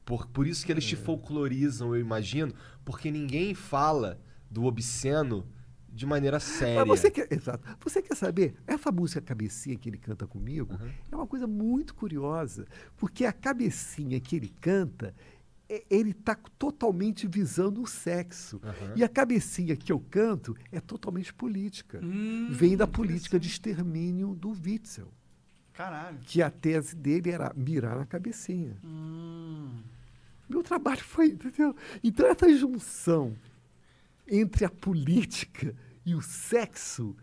Por, 0.05 0.27
por 0.27 0.47
isso 0.47 0.65
que 0.65 0.71
eles 0.71 0.85
te 0.85 0.95
folclorizam, 0.95 1.93
eu 1.93 1.99
imagino, 1.99 2.53
porque 2.85 3.11
ninguém 3.11 3.53
fala 3.53 4.19
do 4.49 4.63
obsceno 4.63 5.45
de 5.97 6.05
maneira 6.05 6.39
séria. 6.39 6.85
Mas 6.85 6.99
você 7.01 7.09
quer, 7.11 7.27
exato. 7.31 7.67
Você 7.83 8.01
quer 8.01 8.15
saber? 8.15 8.55
Essa 8.67 8.91
música 8.91 9.19
Cabecinha 9.19 9.75
que 9.77 9.89
ele 9.89 9.97
canta 9.97 10.25
comigo 10.27 10.77
é 11.11 11.15
uma 11.15 11.27
coisa 11.27 11.47
muito 11.47 11.93
curiosa, 11.95 12.65
porque 12.95 13.25
a 13.25 13.33
cabecinha 13.33 14.19
que 14.19 14.35
ele 14.35 14.53
canta, 14.61 15.13
é- 15.67 15.83
ele 15.89 16.11
está 16.11 16.35
totalmente 16.57 17.27
visando 17.27 17.81
o 17.81 17.87
sexo. 17.87 18.61
E 18.95 19.03
a 19.03 19.09
cabecinha 19.09 19.75
que 19.75 19.91
eu 19.91 19.99
canto 19.99 20.55
é 20.71 20.79
totalmente 20.79 21.33
política. 21.33 21.99
Vem 22.51 22.77
da 22.77 22.87
política 22.87 23.39
de 23.39 23.47
extermínio 23.49 24.33
do 24.35 24.51
Witzel, 24.51 25.11
Caralho. 25.73 26.19
que 26.21 26.41
a 26.41 26.49
tese 26.49 26.95
dele 26.95 27.31
era 27.31 27.51
mirar 27.55 27.97
na 27.97 28.05
cabecinha. 28.05 28.77
Meu 30.49 30.63
trabalho 30.63 31.03
foi, 31.03 31.27
entendeu? 31.31 31.75
Então 32.03 32.25
essa 32.27 32.47
junção 32.55 33.35
entre 34.29 34.63
a 34.65 34.69
política 34.69 35.75
e 36.07 36.15
o 36.15 36.21
sexo, 36.21 37.15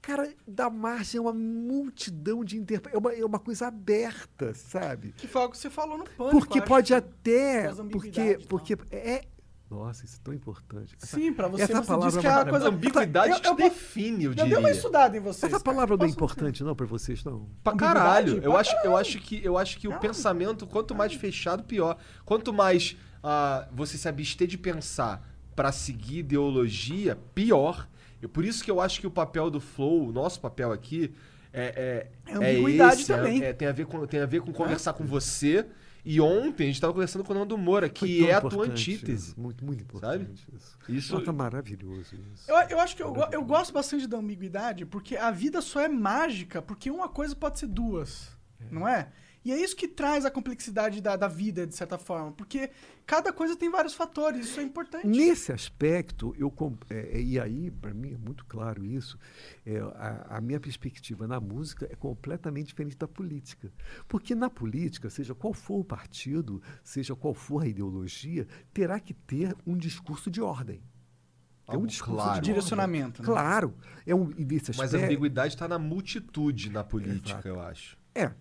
cara, 0.00 0.32
dá 0.48 0.68
margem 0.70 1.18
a 1.18 1.22
uma 1.22 1.32
multidão 1.34 2.42
de 2.44 2.56
interpretações. 2.56 2.94
É 2.94 2.98
uma, 2.98 3.22
é 3.22 3.24
uma 3.24 3.38
coisa 3.38 3.66
aberta, 3.68 4.52
sabe? 4.54 5.12
Que 5.12 5.28
foi 5.28 5.42
algo 5.42 5.52
que 5.52 5.58
você 5.58 5.68
falou 5.70 5.98
no 5.98 6.04
pânico. 6.04 6.30
Porque 6.38 6.60
pode 6.62 6.92
até. 6.94 7.70
Porque, 7.92 8.38
porque 8.48 8.76
é. 8.90 9.24
Nossa, 9.70 10.04
isso 10.04 10.16
é 10.16 10.20
tão 10.24 10.34
importante. 10.34 10.96
Essa- 11.00 11.16
Sim, 11.16 11.32
pra 11.32 11.46
você, 11.46 11.62
essa 11.62 11.74
você 11.80 11.86
palavra 11.86 12.08
disse 12.08 12.20
que 12.20 12.26
é 12.26 12.30
uma 12.30 12.38
Cara, 12.38 12.50
coisa... 12.50 12.68
ambiguidade 12.70 13.28
eu, 13.30 13.36
eu, 13.36 13.54
te 13.56 13.62
define, 13.62 14.24
eu 14.24 14.30
eu 14.32 14.34
diria. 14.34 14.50
dei 14.50 14.58
uma 14.58 14.70
estudada 14.72 15.16
em 15.16 15.20
vocês. 15.20 15.44
essa 15.44 15.62
cara. 15.62 15.74
palavra 15.76 15.96
não 15.96 16.04
é 16.04 16.08
Posso- 16.08 16.16
importante, 16.16 16.64
não, 16.64 16.74
para 16.74 16.86
vocês, 16.86 17.22
não. 17.22 17.48
Pra 17.62 17.76
caralho. 17.76 18.38
Eu 18.42 18.50
Pra 18.50 18.60
acho, 18.62 18.70
eu 18.72 18.76
caralho. 18.78 18.96
acho 18.96 19.20
que, 19.20 19.40
eu 19.44 19.56
acho 19.56 19.78
que 19.78 19.86
o 19.86 19.96
pensamento, 20.00 20.66
quanto 20.66 20.92
mais 20.92 21.14
fechado, 21.14 21.62
pior. 21.62 21.96
Quanto 22.24 22.52
mais 22.52 22.96
ah, 23.22 23.68
você 23.70 23.96
se 23.96 24.08
abster 24.08 24.48
de 24.48 24.58
pensar 24.58 25.24
pra 25.54 25.70
seguir 25.70 26.18
ideologia, 26.18 27.16
pior. 27.32 27.86
E 28.22 28.28
por 28.28 28.44
isso 28.44 28.62
que 28.62 28.70
eu 28.70 28.80
acho 28.80 29.00
que 29.00 29.06
o 29.06 29.10
papel 29.10 29.50
do 29.50 29.60
Flow, 29.60 30.08
o 30.08 30.12
nosso 30.12 30.40
papel 30.40 30.72
aqui, 30.72 31.12
é, 31.52 32.08
é, 32.26 32.32
É 32.32 32.36
ambiguidade 32.36 33.02
esse, 33.02 33.12
é- 33.12 33.16
também. 33.16 33.42
é- 33.42 33.52
tem, 33.52 33.66
a 33.68 33.72
ver 33.72 33.86
com, 33.86 34.06
tem 34.06 34.20
a 34.20 34.26
ver 34.26 34.40
com 34.42 34.52
conversar 34.52 34.92
com 34.92 35.04
você. 35.04 35.66
E 36.02 36.18
ontem 36.18 36.64
a 36.64 36.66
gente 36.68 36.80
tava 36.80 36.94
conversando 36.94 37.22
com 37.22 37.32
o 37.34 37.36
Nando 37.36 37.58
Moura, 37.58 37.86
que 37.88 38.26
é 38.26 38.32
a 38.32 38.40
tua 38.40 38.64
antítese. 38.66 39.30
isso, 39.32 39.40
Muito, 39.40 39.62
muito 39.62 39.82
importante 39.82 40.46
isso. 40.54 40.78
Isso- 40.88 41.14
Nossa, 41.18 41.30
maravilhoso 41.32 42.14
isso. 42.34 42.50
Eu, 42.50 42.56
eu 42.70 42.80
acho 42.80 42.96
que 42.96 43.02
eu, 43.02 43.14
eu 43.32 43.44
gosto 43.44 43.72
bastante 43.74 44.06
da 44.06 44.16
ambiguidade, 44.16 44.86
porque 44.86 45.14
a 45.16 45.30
vida 45.30 45.60
só 45.60 45.80
é 45.80 45.88
mágica, 45.88 46.62
porque 46.62 46.90
uma 46.90 47.06
coisa 47.08 47.36
pode 47.36 47.58
ser 47.58 47.66
duas, 47.66 48.30
não 48.70 48.88
é? 48.88 49.08
E 49.44 49.52
é 49.52 49.58
isso 49.58 49.74
que 49.74 49.88
traz 49.88 50.26
a 50.26 50.30
complexidade 50.30 51.00
da, 51.00 51.16
da 51.16 51.26
vida, 51.26 51.66
de 51.66 51.74
certa 51.74 51.96
forma, 51.96 52.30
porque 52.32 52.70
cada 53.06 53.32
coisa 53.32 53.56
tem 53.56 53.70
vários 53.70 53.94
fatores, 53.94 54.46
isso 54.46 54.60
é 54.60 54.62
importante. 54.62 55.06
Nesse 55.06 55.50
aspecto, 55.50 56.34
eu 56.38 56.52
é, 56.90 57.18
é, 57.18 57.22
e 57.22 57.40
aí, 57.40 57.70
para 57.70 57.94
mim, 57.94 58.12
é 58.12 58.18
muito 58.18 58.44
claro 58.44 58.84
isso, 58.84 59.18
é, 59.64 59.78
a, 59.78 60.36
a 60.36 60.40
minha 60.42 60.60
perspectiva 60.60 61.26
na 61.26 61.40
música 61.40 61.88
é 61.90 61.96
completamente 61.96 62.66
diferente 62.66 62.98
da 62.98 63.08
política. 63.08 63.72
Porque 64.06 64.34
na 64.34 64.50
política, 64.50 65.08
seja 65.08 65.34
qual 65.34 65.54
for 65.54 65.80
o 65.80 65.84
partido, 65.84 66.62
seja 66.84 67.16
qual 67.16 67.32
for 67.32 67.62
a 67.62 67.66
ideologia, 67.66 68.46
terá 68.74 69.00
que 69.00 69.14
ter 69.14 69.56
um 69.66 69.76
discurso 69.76 70.30
de 70.30 70.42
ordem. 70.42 70.82
É 71.66 71.78
um 71.78 71.86
discurso 71.86 72.16
claro. 72.16 72.40
de. 72.40 72.46
Direcionamento, 72.46 73.22
né? 73.22 73.26
Claro. 73.26 73.74
É 74.04 74.14
um, 74.14 74.30
Mas 74.76 74.94
a 74.94 74.98
ambiguidade 74.98 75.56
tá 75.56 75.68
na 75.68 75.78
multitude 75.78 76.68
na 76.68 76.82
política, 76.82 77.30
Exato. 77.30 77.48
eu 77.48 77.60
acho. 77.60 77.96
É, 78.14 78.32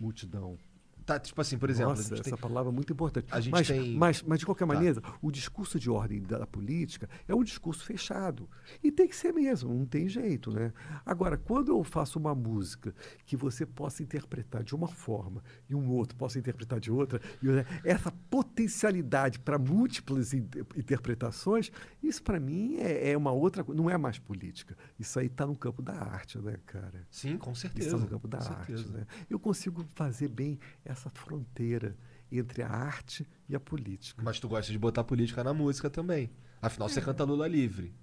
multidão. 0.00 0.58
Tá, 1.06 1.20
tipo 1.20 1.40
assim, 1.40 1.56
por 1.56 1.70
exemplo, 1.70 1.90
Nossa, 1.90 2.02
gente 2.16 2.22
tem- 2.24 2.32
essa 2.32 2.36
palavra 2.36 2.72
é 2.72 2.74
muito 2.74 2.92
importante. 2.92 3.28
a 3.30 3.38
gente 3.38 3.52
mas, 3.52 3.68
tem- 3.68 3.96
mas, 3.96 4.22
mas, 4.22 4.40
de 4.40 4.44
qualquer 4.44 4.66
Tá. 4.66 4.74
maneira, 4.74 5.00
o 5.22 5.30
discurso 5.30 5.78
de 5.78 5.88
ordem 5.88 6.20
da, 6.20 6.38
da 6.38 6.46
política 6.48 7.08
é 7.28 7.34
um 7.34 7.44
discurso 7.44 7.84
fechado. 7.84 8.50
E 8.82 8.90
tem 8.90 9.06
que 9.06 9.14
ser 9.14 9.32
mesmo, 9.32 9.72
não 9.72 9.86
tem 9.86 10.08
jeito, 10.08 10.50
né? 10.52 10.72
Agora, 11.04 11.36
quando 11.36 11.68
eu 11.70 11.84
faço 11.84 12.18
uma 12.18 12.34
música 12.34 12.92
que 13.24 13.36
você 13.36 13.64
possa 13.64 14.02
interpretar 14.02 14.64
de 14.64 14.74
uma 14.74 14.88
forma 14.88 15.44
e 15.70 15.76
um 15.76 15.88
outro 15.90 16.16
possa 16.18 16.40
interpretar 16.40 16.80
de 16.80 16.90
outra, 16.90 17.20
e 17.40 17.46
essa 17.88 18.10
potencialidade 18.28 19.38
para 19.38 19.58
múltiplas 19.58 20.32
in- 20.34 20.48
interpretações, 20.76 21.70
isso 22.02 22.22
para 22.22 22.40
mim 22.40 22.76
é, 22.78 23.10
é 23.10 23.16
uma 23.16 23.30
outra 23.30 23.62
coisa, 23.62 23.80
não 23.80 23.88
é 23.88 23.96
mais 23.96 24.18
política. 24.18 24.76
Isso 24.98 25.18
aí 25.20 25.26
está 25.26 25.46
no 25.46 25.56
campo 25.56 25.82
da 25.82 25.92
arte, 25.92 26.38
né, 26.38 26.56
cara? 26.66 27.06
Sim, 27.10 27.36
com 27.36 27.52
Isso 27.52 27.60
certeza. 27.60 27.88
está 27.90 27.98
no 27.98 28.08
campo 28.08 28.26
da 28.26 28.38
arte. 28.38 28.72
Né? 28.88 29.06
Eu 29.30 29.38
consigo 29.38 29.84
fazer 29.94 30.28
bem 30.28 30.58
essa 30.84 30.95
fronteira 30.96 31.96
entre 32.30 32.62
a 32.62 32.68
arte 32.68 33.26
e 33.48 33.54
a 33.54 33.60
política. 33.60 34.20
Mas 34.24 34.40
tu 34.40 34.48
gosta 34.48 34.72
de 34.72 34.78
botar 34.78 35.04
política 35.04 35.44
na 35.44 35.54
música 35.54 35.88
também. 35.88 36.30
Afinal, 36.60 36.88
você 36.88 37.00
canta 37.00 37.22
Lula 37.24 37.46
livre. 37.46 37.94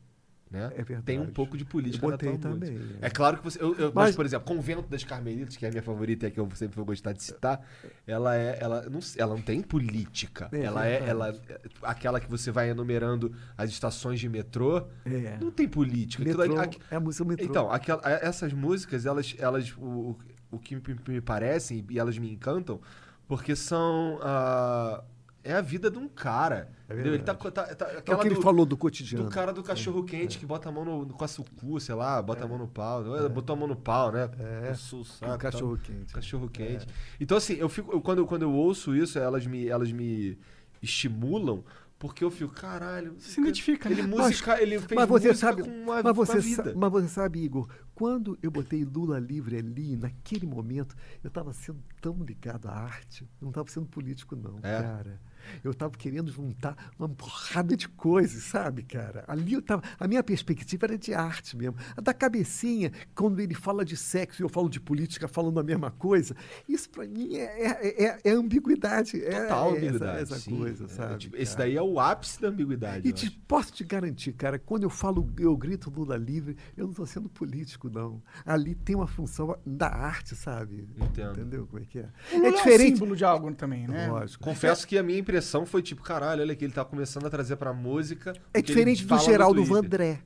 Né? 0.49 0.65
É 0.75 0.83
verdade. 0.83 1.05
Tem 1.05 1.19
um 1.19 1.31
pouco 1.31 1.57
de 1.57 1.65
política 1.65 2.05
Eu 2.05 2.11
na 2.11 2.17
tua 2.17 2.37
também, 2.37 2.77
é. 3.01 3.07
É 3.07 3.09
claro 3.09 3.37
que 3.39 3.43
você. 3.43 3.59
Eu, 3.59 3.73
eu- 3.73 3.85
mas, 3.87 4.09
Mas- 4.09 4.15
por 4.15 4.23
exemplo, 4.23 4.45
Convento 4.55 4.83
das 4.87 5.03
Carmelitas, 5.03 5.57
que 5.57 5.65
é 5.65 5.67
a 5.69 5.71
minha 5.71 5.81
favorita 5.81 6.25
e 6.25 6.27
a 6.27 6.31
que 6.31 6.39
eu 6.39 6.47
sempre 6.53 6.75
vou 6.75 6.85
gostar 6.85 7.11
de 7.11 7.23
citar, 7.23 7.59
ela 8.05 8.35
é. 8.35 8.59
Ela 8.61 8.87
não, 8.87 8.99
ela 9.17 9.33
não 9.35 9.41
tem 9.41 9.63
política. 9.63 10.49
É 10.51 10.59
ela 10.59 10.85
é. 10.87 11.09
Ela, 11.09 11.29
é 11.49 11.59
aquela 11.81 12.19
que 12.19 12.29
você 12.29 12.51
vai 12.51 12.69
enumerando 12.69 13.35
as 13.57 13.71
estações 13.71 14.19
de 14.19 14.29
metrô. 14.29 14.85
É. 15.05 15.39
Não 15.41 15.49
tem 15.49 15.67
política. 15.67 16.23
Metrô, 16.23 16.43
ali- 16.43 16.55
aqu- 16.55 16.79
é 16.91 16.95
a 16.97 16.99
música 16.99 17.25
metrô. 17.25 17.45
Então, 17.47 17.71
aquela- 17.71 18.01
a- 18.05 18.11
essas 18.11 18.53
músicas, 18.53 19.07
elas, 19.07 19.35
elas 19.39 19.73
o, 19.75 20.15
o- 20.55 20.59
que 20.59 20.75
me, 20.75 20.81
me 21.07 21.21
parecem 21.21 21.85
e 21.89 21.99
elas 21.99 22.17
me 22.17 22.31
encantam, 22.31 22.79
porque 23.27 23.55
são 23.55 24.19
ah, 24.21 25.03
é 25.43 25.53
a 25.53 25.61
vida 25.61 25.91
de 25.91 25.97
um 25.97 26.07
cara. 26.07 26.71
É 26.87 26.93
entendeu? 26.93 27.15
Ele 27.15 27.23
tá, 27.23 27.33
tá, 27.33 27.51
tá- 27.75 27.91
é 28.05 28.15
o 28.15 28.19
que 28.19 28.27
ele 28.27 28.35
do, 28.35 28.41
falou 28.41 28.65
do 28.65 28.77
cotidiano. 28.77 29.25
do 29.25 29.29
cara 29.31 29.51
do 29.51 29.61
cachorro 29.63 30.03
quente 30.03 30.37
que 30.37 30.45
bota 30.45 30.69
a 30.69 30.71
mão 30.71 30.85
no, 30.85 31.05
no 31.05 31.13
coça 31.13 31.41
o 31.41 31.45
cu, 31.59 31.79
sei 31.79 31.95
lá, 31.95 32.21
bota 32.21 32.45
a 32.45 32.47
mão 32.47 32.57
no 32.57 32.67
pau. 32.67 33.03
Botou 33.29 33.53
a 33.55 33.59
mão 33.59 33.67
no 33.67 33.75
pau, 33.75 34.11
né? 34.11 34.29
É. 34.39 34.73
Saco, 34.73 35.03
tal. 35.19 35.37
cachorro 35.37 35.77
quente. 35.77 36.13
Cachorro 36.13 36.49
quente. 36.49 36.87
Então, 37.19 37.35
assim, 37.37 37.55
eu 37.55 37.67
fico. 37.67 37.91
eu- 37.91 37.99
quando, 38.01 38.19
eu- 38.19 38.25
quando 38.27 38.43
eu 38.43 38.53
ouço 38.53 38.95
isso, 38.95 39.19
elas 39.19 39.45
me, 39.45 39.67
elas 39.67 39.91
me 39.91 40.37
estimulam. 40.81 41.63
Porque 41.99 42.21
eu 42.21 42.29
fico, 42.29 42.53
caralho. 42.53 43.15
Se 43.17 43.39
identifica, 43.39 43.89
ele 43.89 44.01
né? 44.01 44.07
música, 44.09 44.61
ele 44.61 44.77
fez 44.77 44.91
mas 44.99 45.07
você 45.07 45.29
música 45.29 45.47
sabe, 45.47 45.63
com 45.63 45.69
uma, 45.69 46.03
mas 46.03 46.15
você 46.15 46.33
com 46.33 46.37
a 46.37 46.41
sa- 46.41 46.63
vida. 46.63 46.73
mas 46.75 46.91
você 46.91 47.07
sabe, 47.07 47.39
Igor, 47.41 47.69
quando 48.03 48.37
eu 48.43 48.51
botei 48.51 48.83
Lula 48.83 49.17
livre 49.17 49.55
ali, 49.57 49.95
naquele 49.95 50.45
momento, 50.45 50.93
eu 51.23 51.29
estava 51.29 51.53
sendo 51.53 51.81
tão 52.01 52.21
ligado 52.21 52.67
à 52.67 52.73
arte, 52.73 53.25
não 53.39 53.47
estava 53.47 53.69
sendo 53.69 53.85
político 53.85 54.35
não, 54.35 54.57
É? 54.57 54.81
cara. 54.81 55.21
Eu 55.63 55.71
estava 55.71 55.97
querendo 55.97 56.31
juntar 56.31 56.91
uma 56.97 57.09
porrada 57.09 57.75
de 57.75 57.87
coisas, 57.89 58.43
sabe, 58.43 58.83
cara? 58.83 59.23
Ali 59.27 59.53
eu 59.53 59.61
tava, 59.61 59.83
a 59.99 60.07
minha 60.07 60.23
perspectiva 60.23 60.85
era 60.85 60.97
de 60.97 61.13
arte 61.13 61.55
mesmo. 61.57 61.75
A 61.95 62.01
da 62.01 62.13
cabecinha, 62.13 62.91
quando 63.15 63.39
ele 63.39 63.53
fala 63.53 63.83
de 63.85 63.95
sexo 63.97 64.41
e 64.41 64.43
eu 64.43 64.49
falo 64.49 64.69
de 64.69 64.79
política 64.79 65.27
falando 65.27 65.59
a 65.59 65.63
mesma 65.63 65.91
coisa, 65.91 66.35
isso 66.67 66.89
para 66.89 67.05
mim 67.05 67.35
é, 67.35 67.43
é, 67.67 68.03
é- 68.05 68.19
é 68.23 68.31
ambiguidade. 68.31 69.23
é- 69.23 69.41
Total 69.43 69.67
é 69.73 69.77
ambiguidade. 69.77 70.21
Essa, 70.23 70.33
essa 70.35 70.43
sim. 70.43 70.57
coisa, 70.57 70.85
É, 70.85 70.87
sabe? 70.87 71.17
tipo, 71.17 71.35
esse 71.37 71.57
daí 71.57 71.75
é 71.75 71.81
o 71.81 71.99
ápice 71.99 72.41
da 72.41 72.47
ambiguidade. 72.49 73.07
E 73.07 73.11
te, 73.11 73.29
posso 73.31 73.71
te 73.73 73.83
garantir, 73.83 74.33
cara, 74.33 74.57
quando 74.59 74.83
eu 74.83 74.89
falo, 74.89 75.29
eu 75.39 75.55
grito 75.57 75.89
Lula 75.89 76.15
livre, 76.17 76.57
eu 76.77 76.85
não 76.85 76.91
estou 76.91 77.05
sendo 77.05 77.29
político, 77.29 77.89
não. 77.89 78.21
Ali 78.45 78.75
tem 78.75 78.95
uma 78.95 79.07
função 79.07 79.57
da 79.65 79.87
arte, 79.87 80.35
sabe? 80.35 80.87
Entendo. 80.97 81.31
Entendeu 81.31 81.67
como 81.67 81.81
é 81.81 81.85
que 81.85 81.99
é? 81.99 82.09
O 82.31 82.35
Lula 82.37 82.47
É 82.47 82.51
um 82.51 82.55
diferente. 82.55 82.93
símbolo 82.93 83.15
de 83.15 83.25
algo 83.25 83.53
também, 83.53 83.87
né? 83.87 84.07
Lógico. 84.07 84.43
Confesso 84.43 84.87
que 84.87 84.97
a 84.97 85.03
minha 85.03 85.19
impressão 85.33 85.65
foi 85.65 85.81
tipo, 85.81 86.03
caralho, 86.03 86.41
olha 86.41 86.55
que 86.55 86.63
ele 86.63 86.73
tá 86.73 86.85
começando 86.85 87.25
a 87.25 87.29
trazer 87.29 87.55
pra 87.55 87.73
música. 87.73 88.33
É 88.53 88.61
diferente 88.61 89.03
do 89.03 89.17
Geraldo. 89.17 89.63
Vandré. 89.65 90.21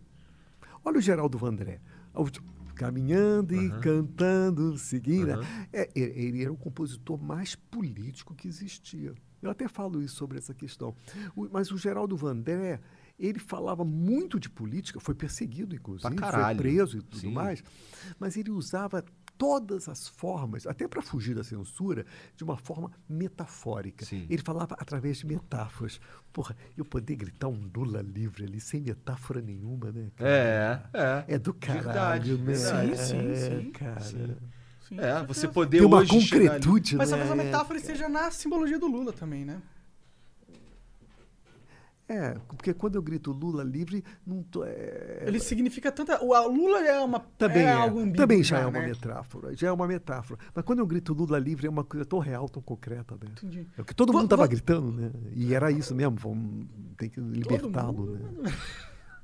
Olha 0.83 0.97
o 0.97 1.01
Geraldo 1.01 1.37
Vandré. 1.37 1.79
Caminhando 2.75 3.55
e 3.55 3.69
cantando, 3.79 4.77
seguindo. 4.77 5.31
Aham. 5.31 5.43
É, 5.73 5.89
ele 5.95 6.43
era 6.43 6.51
o 6.51 6.57
compositor 6.57 7.17
mais 7.17 7.55
político 7.55 8.35
que 8.35 8.47
existia. 8.47 9.13
Eu 9.41 9.49
até 9.49 9.67
falo 9.67 10.01
isso 10.01 10.15
sobre 10.15 10.37
essa 10.37 10.53
questão. 10.53 10.93
O- 11.35 11.47
mas 11.51 11.71
o 11.71 11.77
Geraldo 11.77 12.15
Vandré, 12.17 12.79
ele 13.17 13.39
falava 13.39 13.83
muito 13.85 14.39
de 14.39 14.49
política, 14.49 14.99
foi 14.99 15.15
perseguido, 15.15 15.73
inclusive, 15.73 16.07
foi 16.17 16.55
preso 16.55 16.97
e 16.97 17.01
tudo 17.01 17.19
Sim. 17.21 17.31
mais, 17.31 17.63
mas 18.19 18.35
ele 18.37 18.51
usava 18.51 19.03
todas 19.37 19.87
as 19.87 20.07
formas, 20.07 20.65
até 20.65 20.87
para 20.87 21.01
fugir 21.01 21.35
da 21.35 21.43
censura, 21.43 22.05
de 22.35 22.43
uma 22.43 22.57
forma 22.57 22.91
metafórica. 23.07 24.05
Sim. 24.05 24.25
Ele 24.29 24.41
falava 24.41 24.75
através 24.79 25.17
de 25.17 25.27
metáforas. 25.27 25.99
Porra, 26.33 26.55
eu 26.77 26.83
poder 26.83 27.15
gritar 27.15 27.47
um 27.47 27.69
Lula 27.75 28.01
livre 28.01 28.45
ali 28.45 28.59
sem 28.59 28.81
metáfora 28.81 29.41
nenhuma, 29.41 29.91
né? 29.91 30.09
cara? 30.15 30.29
É, 30.29 30.81
é. 30.93 31.35
É 31.35 31.37
do 31.37 31.53
Verdade, 31.53 31.83
caralho, 31.85 32.37
né? 32.37 32.53
verdade. 32.53 32.97
Sim, 32.97 33.05
sim, 33.05 33.31
É, 33.31 33.35
sim. 33.61 33.71
cara. 33.71 33.99
Sim. 34.01 34.37
Sim, 34.87 34.99
É, 34.99 35.23
você 35.25 35.47
poder 35.47 35.79
Tem 35.79 35.85
uma 35.85 35.97
hoje 35.97 36.09
concretude, 36.11 36.95
Mas 36.95 37.11
né? 37.11 37.17
talvez 37.17 37.31
a 37.39 37.43
metáfora 37.43 37.77
esteja 37.77 38.07
na 38.07 38.31
simbologia 38.31 38.79
do 38.79 38.87
Lula 38.87 39.11
também, 39.11 39.43
né? 39.43 39.61
É, 42.09 42.35
porque 42.47 42.73
quando 42.73 42.95
eu 42.95 43.01
grito 43.01 43.33
Lula 43.33 43.63
livre, 43.63 44.01
não 44.25 44.41
tô, 44.41 44.63
é, 44.63 45.23
Ele 45.25 45.41
significa 45.41 45.91
tanta. 45.91 46.23
O 46.23 46.47
Lula 46.47 46.79
é 46.79 46.97
uma. 46.99 47.19
também 47.37 47.63
é, 47.63 47.65
é, 47.65 47.73
algo 47.73 47.99
ambíguo 47.99 48.15
também 48.15 48.41
já, 48.41 48.59
é 48.59 48.65
uma 48.65 48.79
né? 48.79 48.87
metáfora, 48.87 49.53
já 49.53 49.67
é 49.67 49.71
uma 49.71 49.85
metáfora. 49.85 50.39
Mas 50.55 50.63
quando 50.63 50.79
eu 50.79 50.87
grito 50.87 51.13
Lula 51.13 51.37
livre 51.37 51.67
é 51.67 51.69
uma 51.69 51.83
coisa 51.83 52.05
tão 52.05 52.19
real, 52.19 52.47
tão 52.47 52.61
concreta, 52.61 53.15
né? 53.15 53.29
Entendi. 53.31 53.67
É 53.77 53.81
o 53.81 53.83
que 53.85 53.93
todo 53.93 54.13
mundo 54.13 54.23
estava 54.23 54.47
gritando, 54.47 54.89
né? 54.89 55.11
E 55.35 55.53
era 55.53 55.69
isso 55.69 55.93
mesmo, 55.93 56.15
vamos, 56.15 56.65
tem 56.95 57.09
que 57.09 57.19
libertá-lo, 57.19 58.05
mundo? 58.05 58.41
né? 58.41 58.53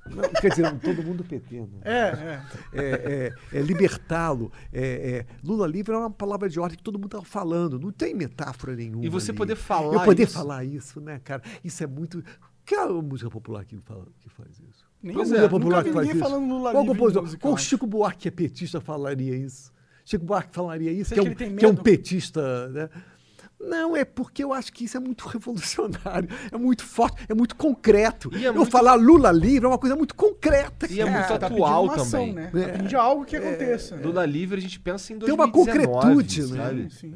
Não, 0.09 0.29
quer 0.41 0.49
dizer, 0.49 0.79
todo 0.79 1.01
mundo 1.01 1.23
PT, 1.23 1.61
né? 1.61 1.67
É, 1.83 1.93
é. 1.93 2.41
é, 2.73 3.33
é, 3.53 3.59
é 3.59 3.61
libertá-lo. 3.61 4.51
É, 4.71 4.81
é, 4.81 5.25
Lula 5.43 5.65
livre 5.65 5.93
é 5.93 5.97
uma 5.97 6.09
palavra 6.11 6.49
de 6.49 6.59
ordem 6.59 6.77
que 6.77 6.83
todo 6.83 6.95
mundo 6.95 7.07
estava 7.07 7.23
falando. 7.23 7.79
Não 7.79 7.91
tem 7.91 8.13
metáfora 8.13 8.75
nenhuma. 8.75 9.05
E 9.05 9.09
você 9.09 9.31
ali. 9.31 9.37
poder 9.37 9.55
falar 9.55 9.93
Eu 9.93 10.03
poder 10.03 10.23
isso. 10.23 10.33
falar 10.33 10.65
isso, 10.65 10.99
né, 10.99 11.21
cara? 11.23 11.41
Isso 11.63 11.81
é 11.83 11.87
muito. 11.87 12.21
Que 12.65 12.75
é 12.75 12.79
a 12.79 12.87
música 12.87 13.29
popular 13.29 13.65
que, 13.65 13.77
fala, 13.81 14.05
que 14.19 14.29
faz 14.29 14.51
isso? 14.69 14.85
Nem 15.01 15.13
Pois 15.15 15.29
é, 15.31 15.35
música 15.35 15.41
nunca 15.49 15.59
popular 15.59 15.83
vi 15.83 15.89
que 15.89 15.95
faz 15.95 16.07
isso? 16.09 16.19
falando 16.19 16.47
Lula 16.53 16.71
Qual 16.71 16.85
compositor? 16.85 17.37
Qual. 17.39 17.57
Chico 17.57 17.85
Buarque 17.87 18.19
que 18.21 18.27
é 18.29 18.31
petista 18.31 18.79
falaria 18.79 19.35
isso? 19.35 19.71
Chico 20.05 20.25
Buarque 20.25 20.53
falaria 20.55 20.91
isso, 20.91 21.09
Você 21.09 21.15
que 21.15 21.19
é, 21.19 21.23
um, 21.23 21.25
que 21.25 21.29
ele 21.43 21.49
tem 21.49 21.55
que 21.57 21.65
é 21.65 21.67
um 21.67 21.75
petista, 21.75 22.69
né? 22.69 22.89
Não, 23.59 23.95
é 23.95 24.03
porque 24.03 24.43
eu 24.43 24.51
acho 24.51 24.73
que 24.73 24.83
isso 24.83 24.97
é 24.97 24.99
muito 24.99 25.25
revolucionário, 25.27 26.27
é 26.51 26.57
muito 26.57 26.83
forte, 26.83 27.25
é 27.29 27.33
muito 27.33 27.55
concreto. 27.55 28.29
E 28.35 28.45
é 28.45 28.49
eu 28.49 28.53
muito- 28.53 28.69
falar 28.71 28.95
Lula 28.95 29.31
livre 29.31 29.65
é 29.65 29.67
uma 29.69 29.77
coisa 29.77 29.95
muito 29.95 30.13
concreta. 30.15 30.85
E 30.91 30.99
é 30.99 31.05
cara. 31.05 31.17
muito 31.17 31.39
tá 31.39 31.47
atual 31.47 31.83
pedindo 31.83 31.93
uma 31.95 32.01
ação, 32.03 32.19
também. 32.27 32.33
né? 32.33 32.51
É. 32.53 32.65
Tá 32.67 32.77
pedindo 32.79 32.97
algo 32.99 33.25
que 33.25 33.35
aconteça. 33.37 33.95
Lula 33.95 34.25
livre, 34.25 34.57
a 34.57 34.61
gente 34.61 34.79
pensa 34.79 35.13
em 35.13 35.19
Tem 35.19 35.33
uma 35.33 35.47
2019, 35.49 35.91
concretude, 36.05 36.41
né? 36.41 36.57
sabe? 36.57 36.89
Sim. 36.93 37.15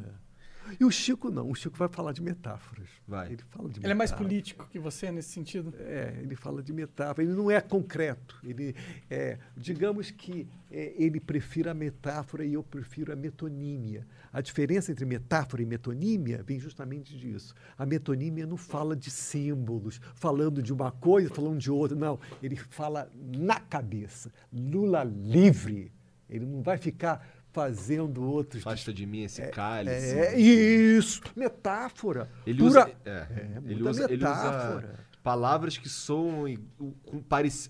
E 0.80 0.86
o 0.86 0.92
Chico 0.92 1.30
não, 1.30 1.50
o 1.50 1.56
Chico 1.56 1.78
vai 1.78 1.88
falar 1.88 2.12
de 2.12 2.22
metáforas. 2.22 2.90
Vai. 3.08 3.34
Ele 3.34 3.44
fala 3.50 3.70
de 3.70 3.80
Ele 3.80 3.92
é 3.92 3.94
mais 3.94 4.12
metáforas. 4.12 4.32
político 4.32 4.68
que 4.70 4.80
você 4.80 5.12
nesse 5.12 5.30
sentido? 5.30 5.74
É, 5.80 6.20
ele 6.22 6.36
fala 6.36 6.62
de 6.62 6.74
metáfora, 6.74 7.24
ele 7.26 7.34
não 7.36 7.50
é 7.50 7.62
concreto. 7.62 8.40
Ele 8.44 8.76
é, 9.10 9.38
digamos 9.56 10.12
que 10.12 10.48
é, 10.72 10.94
ele 10.98 11.20
prefere 11.20 11.70
a 11.70 11.74
metáfora 11.74 12.46
e 12.46 12.54
eu 12.54 12.64
prefiro 12.64 13.12
a 13.12 13.16
metonímia. 13.16 14.06
A 14.32 14.42
diferença 14.42 14.92
entre 14.92 15.06
metáfora 15.06 15.62
e 15.62 15.66
metonímia 15.66 16.44
vem 16.44 16.60
justamente 16.60 17.18
disso. 17.18 17.54
A 17.78 17.86
metonímia 17.86 18.46
não 18.46 18.58
fala 18.58 18.96
de 18.96 19.10
símbolos, 19.10 20.02
falando 20.14 20.62
de 20.62 20.74
uma 20.74 20.92
coisa, 20.92 21.34
falando 21.34 21.58
de 21.58 21.72
outra. 21.72 21.98
Não, 21.98 22.20
ele 22.44 22.56
fala 22.56 23.10
na 23.16 23.60
cabeça. 23.60 24.32
Lula 24.52 25.04
livre. 25.04 25.92
Ele 26.30 26.46
não 26.46 26.62
vai 26.62 26.78
ficar 26.78 27.26
fazendo 27.62 28.24
outros. 28.24 28.62
Afasta 28.62 28.94
de 28.94 29.04
mim 29.08 29.24
esse 29.24 29.42
cálice. 29.48 30.16
É, 30.16 30.40
isso, 30.40 31.22
metáfora. 31.36 32.30
Ele 32.46 32.60
pura- 32.60 32.70
usa, 32.70 32.92
é, 33.04 33.10
É, 33.10 33.28
ele, 33.66 33.76
muita 33.76 33.90
usa, 33.90 34.04
ele 34.04 34.24
usa 34.24 34.30
metáfora. 34.36 34.96
palavras 35.24 35.76
que 35.76 35.90
soam 35.90 36.46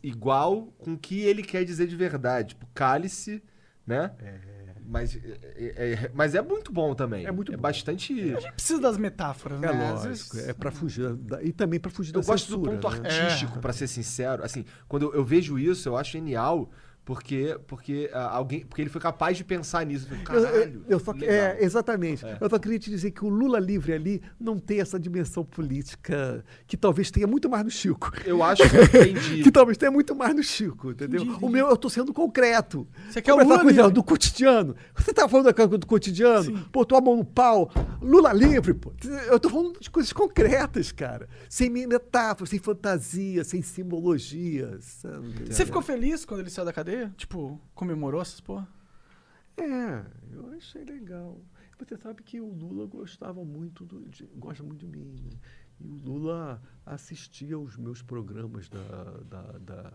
igual 0.04 0.68
com 0.78 0.94
o 0.94 0.98
que 0.98 1.22
ele 1.22 1.42
quer 1.42 1.64
dizer 1.64 1.88
de 1.88 1.96
verdade. 1.96 2.50
Tipo, 2.50 2.68
cálice, 2.74 3.42
né? 3.86 4.12
Mas, 4.90 5.16
é, 5.16 5.20
é- 5.56 5.94
é- 5.94 6.12
mas 6.14 6.34
é 6.36 6.42
muito 6.42 6.72
bom 6.72 6.94
também. 6.96 7.26
É 7.26 7.32
muito 7.32 7.52
bom. 7.52 7.58
bastante. 7.58 8.14
A 8.34 8.40
gente 8.40 8.52
precisa 8.54 8.80
das 8.82 8.98
metáforas, 8.98 9.62
É 9.62 9.68
né? 9.74 9.86
Às 9.92 10.04
lógico, 10.06 10.36
vezes- 10.36 10.48
é 10.50 10.54
para 10.54 10.72
fugir 10.72 11.14
da- 11.16 11.44
e 11.44 11.52
também 11.52 11.78
para 11.80 11.92
fugir 11.92 12.14
Eu 12.16 12.22
da 12.22 12.28
gosto 12.28 12.50
do 12.52 12.60
ponto 12.62 12.90
né? 12.90 12.98
artístico, 13.00 13.60
pra 13.60 13.74
ser 13.74 13.88
sincero. 13.88 14.44
Assim, 14.46 14.64
quando 14.88 15.04
eu, 15.04 15.14
eu 15.16 15.26
vejo 15.26 15.58
isso, 15.60 15.88
eu 15.90 15.98
acho 15.98 16.12
genial. 16.14 16.70
Porque, 17.08 17.58
porque, 17.68 18.10
ah, 18.12 18.36
alguém, 18.36 18.66
porque 18.66 18.82
ele 18.82 18.90
foi 18.90 19.00
capaz 19.00 19.38
de 19.38 19.46
pensar 19.46 19.86
nisso. 19.86 20.10
Caralho, 20.26 20.84
eu- 20.90 20.96
eu 20.96 21.00
só, 21.00 21.14
é, 21.22 21.58
exatamente. 21.64 22.22
Eu 22.42 22.50
só 22.50 22.60
queria 22.60 22.78
te 22.78 22.90
dizer 22.90 23.12
que 23.12 23.24
o 23.24 23.30
Lula 23.30 23.60
livre 23.60 23.94
ali 23.94 24.22
não 24.38 24.60
tem 24.60 24.82
essa 24.82 25.00
dimensão 25.00 25.42
política 25.46 26.44
que 26.68 26.76
talvez 26.76 27.10
tenha 27.10 27.26
muito 27.26 27.50
mais 27.50 27.64
no 27.64 27.72
Chico. 27.72 28.12
Eu 28.26 28.44
acho 28.44 28.62
que 28.70 28.76
eu 28.76 28.84
entendi. 28.84 29.42
Que 29.44 29.50
talvez 29.50 29.78
tenha 29.78 29.90
muito 29.90 30.14
mais 30.14 30.36
no 30.36 30.44
Chico, 30.44 30.92
entendeu? 30.92 31.24
Entendi, 31.24 31.38
O 31.46 31.48
meu, 31.48 31.70
eu 31.70 31.78
tô 31.78 31.90
sendo 31.90 32.14
concreto. 32.14 32.86
Você 33.10 33.22
quer 33.22 33.32
o 33.34 33.38
Lula 33.42 33.62
coisa 33.62 33.90
do 33.90 34.04
cotidiano. 34.04 34.76
Você 34.94 35.14
tá 35.14 35.30
falando 35.30 35.46
da 35.46 35.54
coisa 35.54 35.78
do 35.78 35.88
cotidiano? 35.88 36.60
Pô, 36.74 36.84
tua 36.84 37.00
mão 37.00 37.16
no 37.16 37.24
pau. 37.24 37.72
Lula 38.02 38.34
livre, 38.34 38.74
pô. 38.74 38.92
Eu 39.30 39.40
tô 39.40 39.50
falando 39.50 39.80
de 39.80 39.90
coisas 39.90 40.12
concretas, 40.12 40.92
cara. 40.92 41.30
Sem 41.48 41.70
metáfora, 41.70 42.50
sem 42.50 42.60
fantasia, 42.60 43.46
sem 43.46 43.62
simbologia. 43.62 44.78
sabe? 44.82 45.46
Você 45.50 45.66
ficou 45.66 45.82
feliz 45.82 46.26
quando 46.26 46.42
ele 46.42 46.50
saiu 46.50 46.66
da 46.66 46.74
cadeia? 46.74 46.97
Tipo, 47.18 47.60
comemorou 47.76 48.22
essas 48.22 48.40
porra? 48.42 48.68
É, 49.58 50.06
eu 50.32 50.52
achei 50.54 50.84
legal. 50.84 51.42
Você 51.80 51.96
sabe 51.98 52.24
que 52.24 52.40
o 52.42 52.48
Lula 52.52 52.86
gostava 52.88 53.44
muito 53.46 53.86
do, 53.86 54.08
de, 54.10 54.26
gosta 54.36 54.64
muito 54.64 54.80
de 54.80 54.88
mim. 54.88 55.16
né? 55.24 55.38
E 55.80 55.88
o 55.88 55.96
Lula 55.96 56.62
assistia 56.86 57.56
aos 57.56 57.78
meus 57.78 58.02
programas 58.02 58.68
da, 58.68 58.82
da, 59.30 59.42
da, 59.60 59.94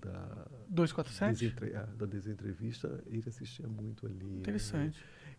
da, 0.00 0.46
247? 0.68 1.32
desentre- 1.38 1.76
ah, 1.76 1.86
da 1.96 2.06
desentrevista, 2.06 3.02
ele 3.06 3.22
assistia 3.28 3.68
muito 3.68 4.06
ali. 4.06 4.24
né? 4.24 4.42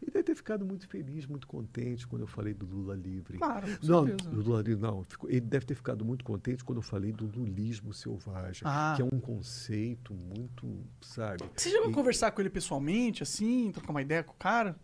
E 0.01 0.09
deve 0.09 0.23
ter 0.23 0.35
ficado 0.35 0.65
muito 0.65 0.87
feliz, 0.87 1.27
muito 1.27 1.45
contente 1.45 2.07
quando 2.07 2.21
eu 2.23 2.27
falei 2.27 2.53
do 2.55 2.65
Lula 2.65 2.95
livre. 2.95 3.37
Claro, 3.37 3.67
com 3.79 3.85
não, 3.87 4.05
do 4.05 4.41
Lula 4.41 4.61
livre 4.61 4.81
não. 4.81 5.05
ele 5.27 5.41
deve 5.41 5.65
ter 5.65 5.75
ficado 5.75 6.03
muito 6.03 6.25
contente 6.25 6.63
quando 6.63 6.79
eu 6.79 6.81
falei 6.81 7.11
do 7.11 7.25
lulismo 7.27 7.93
selvagem, 7.93 8.63
Ah. 8.65 8.93
que 8.95 9.01
é 9.01 9.05
um 9.05 9.19
conceito 9.19 10.13
muito, 10.13 10.83
sabe? 11.01 11.43
Você 11.55 11.69
chegou 11.69 11.87
a 11.87 11.91
E- 11.91 11.93
conversar 11.93 12.31
com 12.31 12.41
ele 12.41 12.49
pessoalmente, 12.49 13.21
assim, 13.21 13.71
trocar 13.71 13.91
uma 13.91 14.01
ideia 14.01 14.23
com 14.23 14.33
o 14.33 14.37
cara? 14.37 14.75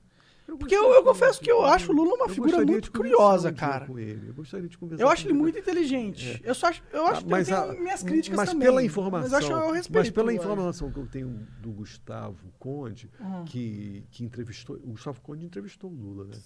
Porque 0.57 0.75
eu- 0.75 0.91
eu 0.93 1.03
confesso 1.03 1.39
de- 1.39 1.45
que 1.45 1.51
eu 1.51 1.63
acho 1.65 1.91
o 1.91 1.95
Lula 1.95 2.13
uma 2.15 2.25
eu 2.25 2.29
figura 2.29 2.65
muito 2.65 2.85
de 2.85 2.91
curiosa, 2.91 3.49
um 3.49 3.53
cara. 3.53 3.85
Com 3.85 3.99
ele. 3.99 4.29
Eu 4.29 4.33
gostaria 4.33 4.67
de 4.69 4.77
conversar 4.77 5.03
Eu 5.03 5.07
com 5.07 5.13
acho 5.13 5.27
ele 5.27 5.33
muito 5.33 5.59
inteligente. 5.59 6.41
Eu 6.43 6.55
só 6.55 6.67
acho, 6.67 6.81
eu 6.93 7.05
acho 7.05 7.19
Ah, 7.19 7.23
que 7.23 7.29
mas 7.29 7.49
eu 7.49 7.57
a- 7.57 7.67
tenho 7.67 7.81
minhas 7.83 8.01
críticas 8.03 8.37
mas 8.37 8.49
também. 8.49 8.67
pela 8.67 8.81
informação, 8.83 9.29
Mas 9.29 9.33
acho 9.33 9.51
eu 9.51 9.71
respeito. 9.73 9.93
mas 10.05 10.09
pela 10.09 10.33
informação 10.33 10.91
que 10.91 10.97
eu 10.97 11.05
tenho 11.05 11.45
do 11.61 11.71
Gustavo 11.71 12.47
Conde, 12.57 13.09
Uhum. 13.19 13.43
que, 13.45 14.05
que 14.09 14.23
entrevistou, 14.23 14.77
o 14.77 14.91
Gustavo 14.91 15.19
Conde 15.21 15.45
entrevistou 15.45 15.91
o 15.91 15.93
Lula, 15.93 16.25
né? 16.25 16.37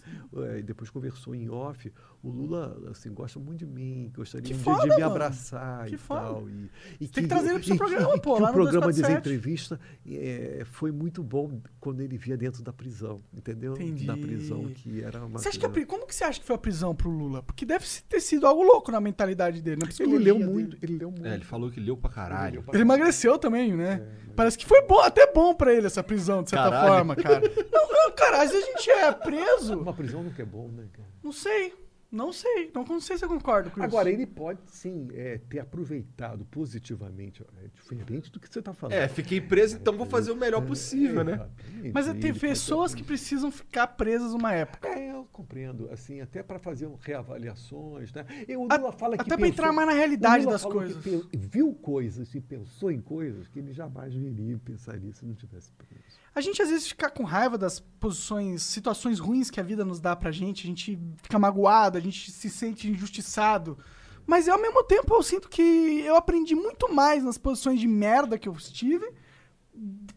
É, 0.55 0.59
e 0.59 0.63
depois 0.63 0.89
conversou 0.89 1.35
em 1.35 1.49
off. 1.49 1.91
O 2.23 2.29
Lula, 2.29 2.79
assim, 2.91 3.11
gosta 3.13 3.39
muito 3.39 3.59
de 3.59 3.65
mim, 3.67 4.11
gostaria 4.15 4.45
Que 4.47 4.53
um 4.53 4.57
dia 4.57 4.63
foda, 4.63 4.89
de 4.89 4.95
me 4.95 5.01
abraçar 5.03 5.85
Que 5.85 5.95
e 5.95 5.97
foda. 5.97 6.21
tal. 6.21 6.49
E, 6.49 6.69
e 6.99 7.07
Tem 7.07 7.23
que 7.23 7.29
trazer 7.29 7.49
ele 7.49 7.59
pro 7.59 7.65
seu 7.67 7.75
e 7.75 7.77
programa, 7.77 8.15
e 8.15 8.19
pô, 8.21 8.35
que 8.35 8.41
lá 8.41 8.49
o 8.49 8.53
programa 8.53 8.87
247. 8.87 9.21
Desentrevista 9.23 9.79
é, 10.07 10.63
foi 10.65 10.91
muito 10.91 11.21
bom 11.23 11.61
quando 11.79 12.01
ele 12.01 12.17
via 12.17 12.35
dentro 12.37 12.63
da 12.63 12.73
prisão, 12.73 13.21
entendeu? 13.33 13.73
Entendi. 13.73 13.90
Da 14.05 14.15
prisão, 14.17 14.65
que 14.73 15.01
era 15.03 15.25
uma 15.25 15.39
Você 15.39 15.49
acha 15.49 15.59
que 15.59 15.65
a 15.65 15.85
como 15.85 16.05
que 16.07 16.15
você 16.15 16.23
acha 16.23 16.39
que 16.39 16.45
foi 16.45 16.55
a 16.55 16.59
prisão 16.59 16.95
pro 16.95 17.09
Lula? 17.09 17.43
Porque 17.43 17.65
deve 17.65 17.85
ter 18.07 18.19
sido 18.19 18.47
algo 18.47 18.63
louco 18.63 18.91
na 18.91 18.99
mentalidade 19.01 19.61
dele, 19.61 19.81
na 19.83 19.89
Ele 20.03 20.17
leu 20.17 20.37
dele. 20.37 20.49
muito, 20.49 20.77
ele 20.81 20.97
leu 20.97 21.11
muito. 21.11 21.25
É, 21.25 21.33
ele 21.35 21.43
falou 21.43 21.69
que 21.69 21.79
leu 21.79 21.97
pra 21.97 22.09
caralho. 22.09 22.63
Ele 22.73 22.81
emagreceu 22.81 23.37
também, 23.37 23.73
né? 23.75 24.05
Parece 24.35 24.57
que 24.57 24.65
foi 24.65 24.81
bom, 24.87 24.99
até 24.99 25.31
bom 25.31 25.53
pra 25.53 25.73
ele 25.73 25.87
essa 25.87 26.01
prisão, 26.03 26.41
de 26.41 26.49
certa 26.51 26.69
Caralho. 26.69 26.93
forma, 26.93 27.15
cara. 27.15 27.41
Não, 27.71 27.87
não, 27.91 28.11
cara, 28.15 28.43
às 28.43 28.51
vezes 28.51 28.65
a 28.67 28.71
gente 28.71 28.89
é 28.89 29.11
preso. 29.11 29.79
Uma 29.79 29.93
prisão 29.93 30.23
nunca 30.23 30.41
é 30.41 30.45
bom, 30.45 30.69
né, 30.69 30.85
cara? 30.93 31.07
Não 31.23 31.31
sei. 31.31 31.73
Não 32.11 32.33
sei. 32.33 32.69
Não, 32.75 32.83
não 32.83 32.99
sei 32.99 33.17
se 33.17 33.23
eu 33.23 33.29
concordo 33.29 33.71
com 33.71 33.81
Agora, 33.81 34.09
isso. 34.09 34.19
ele 34.19 34.27
pode 34.27 34.59
sim 34.67 35.07
é, 35.13 35.37
ter 35.37 35.59
aproveitado 35.59 36.43
positivamente. 36.45 37.41
É 37.63 37.67
diferente 37.73 38.29
do 38.29 38.37
que 38.39 38.51
você 38.51 38.59
está 38.59 38.73
falando. 38.73 38.97
É, 38.97 39.07
fiquei 39.07 39.39
preso, 39.39 39.77
então 39.77 39.95
vou 39.95 40.05
fazer 40.05 40.31
o 40.31 40.35
melhor 40.35 40.65
possível, 40.65 41.23
né? 41.23 41.33
Exatamente. 41.35 41.91
Mas 41.93 42.07
Ele 42.09 42.19
tem 42.19 42.33
pessoas 42.33 42.93
que 42.93 43.01
precisam 43.01 43.49
ficar 43.49 43.87
presas 43.87 44.33
uma 44.33 44.53
época. 44.53 44.89
É, 44.89 45.11
eu 45.13 45.25
compreendo. 45.31 45.89
Assim, 45.89 46.19
até 46.19 46.43
para 46.43 46.59
fazer 46.59 46.89
reavaliações, 46.99 48.11
né? 48.13 48.25
E 48.47 48.57
o 48.57 48.67
A- 48.69 48.75
Lula 48.75 48.91
fala 48.91 49.15
que 49.15 49.21
até 49.21 49.35
pensou- 49.37 49.47
entrar 49.47 49.71
mais 49.71 49.87
na 49.87 49.93
realidade 49.93 50.45
das 50.45 50.63
coisas. 50.65 51.01
viu 51.33 51.73
coisas 51.73 52.35
e 52.35 52.41
pensou 52.41 52.91
em 52.91 52.99
coisas 52.99 53.47
que 53.47 53.59
ele 53.59 53.71
jamais 53.71 54.13
viria 54.13 54.57
pensar 54.59 54.97
nisso 54.99 55.19
se 55.19 55.25
não 55.25 55.33
tivesse 55.33 55.71
preso. 55.73 56.19
A 56.33 56.39
gente 56.39 56.61
às 56.61 56.69
vezes 56.69 56.87
fica 56.87 57.09
com 57.09 57.23
raiva 57.23 57.57
das 57.57 57.79
posições, 57.79 58.63
situações 58.63 59.19
ruins 59.19 59.49
que 59.49 59.59
a 59.59 59.63
vida 59.63 59.83
nos 59.83 59.99
dá 59.99 60.15
pra 60.15 60.31
gente, 60.31 60.63
a 60.63 60.67
gente 60.67 60.97
fica 61.21 61.37
magoado, 61.37 61.97
a 61.97 62.01
gente 62.01 62.31
se 62.31 62.49
sente 62.49 62.89
injustiçado. 62.89 63.77
Mas 64.25 64.47
ao 64.47 64.61
mesmo 64.61 64.83
tempo 64.83 65.13
eu 65.13 65.23
sinto 65.23 65.49
que 65.49 65.61
eu 66.05 66.15
aprendi 66.15 66.55
muito 66.55 66.93
mais 66.93 67.23
nas 67.23 67.37
posições 67.37 67.79
de 67.79 67.87
merda 67.87 68.37
que 68.37 68.47
eu 68.47 68.53
estive 68.53 69.11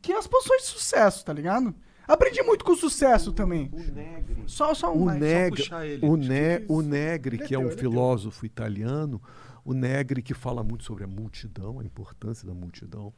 que 0.02 0.12
nas 0.12 0.26
posições 0.26 0.62
de 0.62 0.68
sucesso, 0.68 1.24
tá 1.24 1.32
ligado? 1.32 1.74
Aprendi 2.06 2.42
muito 2.42 2.64
com 2.64 2.72
o 2.72 2.76
sucesso 2.76 3.32
também. 3.32 3.70
O 3.72 3.78
Negri. 3.92 4.42
Só, 4.46 4.74
só 4.74 4.92
um 4.94 5.02
O, 5.02 5.04
mais. 5.06 5.20
Negri, 5.20 5.62
puxar 5.62 5.86
ele. 5.86 6.06
o, 6.06 6.16
ne, 6.16 6.60
que 6.60 6.66
o 6.68 6.82
Negri, 6.82 7.40
é 7.42 7.46
que 7.46 7.54
é 7.54 7.58
um 7.58 7.70
filósofo 7.70 8.44
italiano, 8.44 9.22
o 9.64 9.72
Negri 9.72 10.22
que 10.22 10.34
fala 10.34 10.62
muito 10.62 10.84
sobre 10.84 11.04
a 11.04 11.06
multidão, 11.06 11.80
a 11.80 11.84
importância 11.84 12.46
da 12.46 12.52
multidão. 12.52 13.12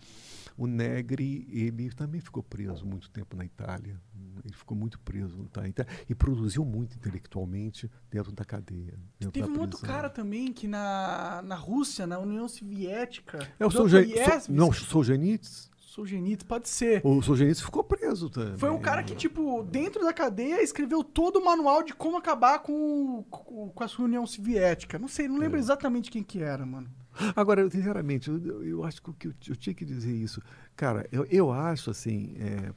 O 0.56 0.66
Negri, 0.66 1.46
ele 1.50 1.90
também 1.90 2.20
ficou 2.20 2.42
preso 2.42 2.86
muito 2.86 3.10
tempo 3.10 3.36
na 3.36 3.44
Itália. 3.44 4.00
Ele 4.44 4.54
ficou 4.54 4.76
muito 4.76 4.98
preso 5.00 5.46
na 5.56 5.68
Itália 5.68 5.90
e 6.08 6.14
produziu 6.14 6.64
muito 6.64 6.96
intelectualmente 6.96 7.90
dentro 8.10 8.32
da 8.32 8.44
cadeia. 8.44 8.94
dentro 9.18 9.32
Teve 9.32 9.46
da 9.52 9.52
um 9.58 9.60
outro 9.60 9.78
cara 9.80 10.08
também 10.08 10.52
que 10.52 10.66
na, 10.66 11.42
na 11.44 11.54
Rússia, 11.56 12.06
na 12.06 12.18
União 12.18 12.48
Soviética. 12.48 13.46
É 13.58 13.66
o 13.66 13.70
Solgen- 13.70 14.04
Dostoiévski- 14.04 14.46
Sol- 14.46 14.54
não, 14.54 14.72
Solzhenitsyn? 14.72 15.70
Solzhenitsyn, 15.78 16.46
pode 16.46 16.68
ser. 16.68 17.00
O 17.04 17.22
Solzhenitsyn 17.22 17.64
ficou 17.64 17.82
preso 17.82 18.28
também. 18.28 18.58
Foi 18.58 18.68
um 18.70 18.78
cara 18.78 19.02
que, 19.02 19.14
tipo, 19.14 19.62
dentro 19.64 20.04
da 20.04 20.12
cadeia, 20.12 20.62
escreveu 20.62 21.02
todo 21.02 21.36
o 21.38 21.44
manual 21.44 21.82
de 21.82 21.94
como 21.94 22.18
acabar 22.18 22.58
com, 22.58 23.24
com, 23.30 23.70
com 23.70 23.84
a 23.84 23.88
sua 23.88 24.04
União 24.04 24.26
Soviética. 24.26 24.98
Não 24.98 25.08
sei, 25.08 25.26
não 25.26 25.36
É. 25.36 25.40
lembro 25.40 25.58
exatamente 25.58 26.10
quem 26.10 26.22
que 26.22 26.42
era, 26.42 26.64
mano. 26.66 26.90
Agora, 27.34 27.68
sinceramente, 27.70 28.28
eu, 28.30 28.64
eu- 28.64 28.84
acho 28.84 29.02
que 29.02 29.26
eu, 29.28 29.34
eu 29.48 29.56
tinha 29.56 29.74
que 29.74 29.84
dizer 29.84 30.12
isso. 30.14 30.40
Cara, 30.74 31.06
eu, 31.10 31.24
eu 31.26 31.52
acho 31.52 31.90
assim, 31.90 32.34
é, 32.38 32.72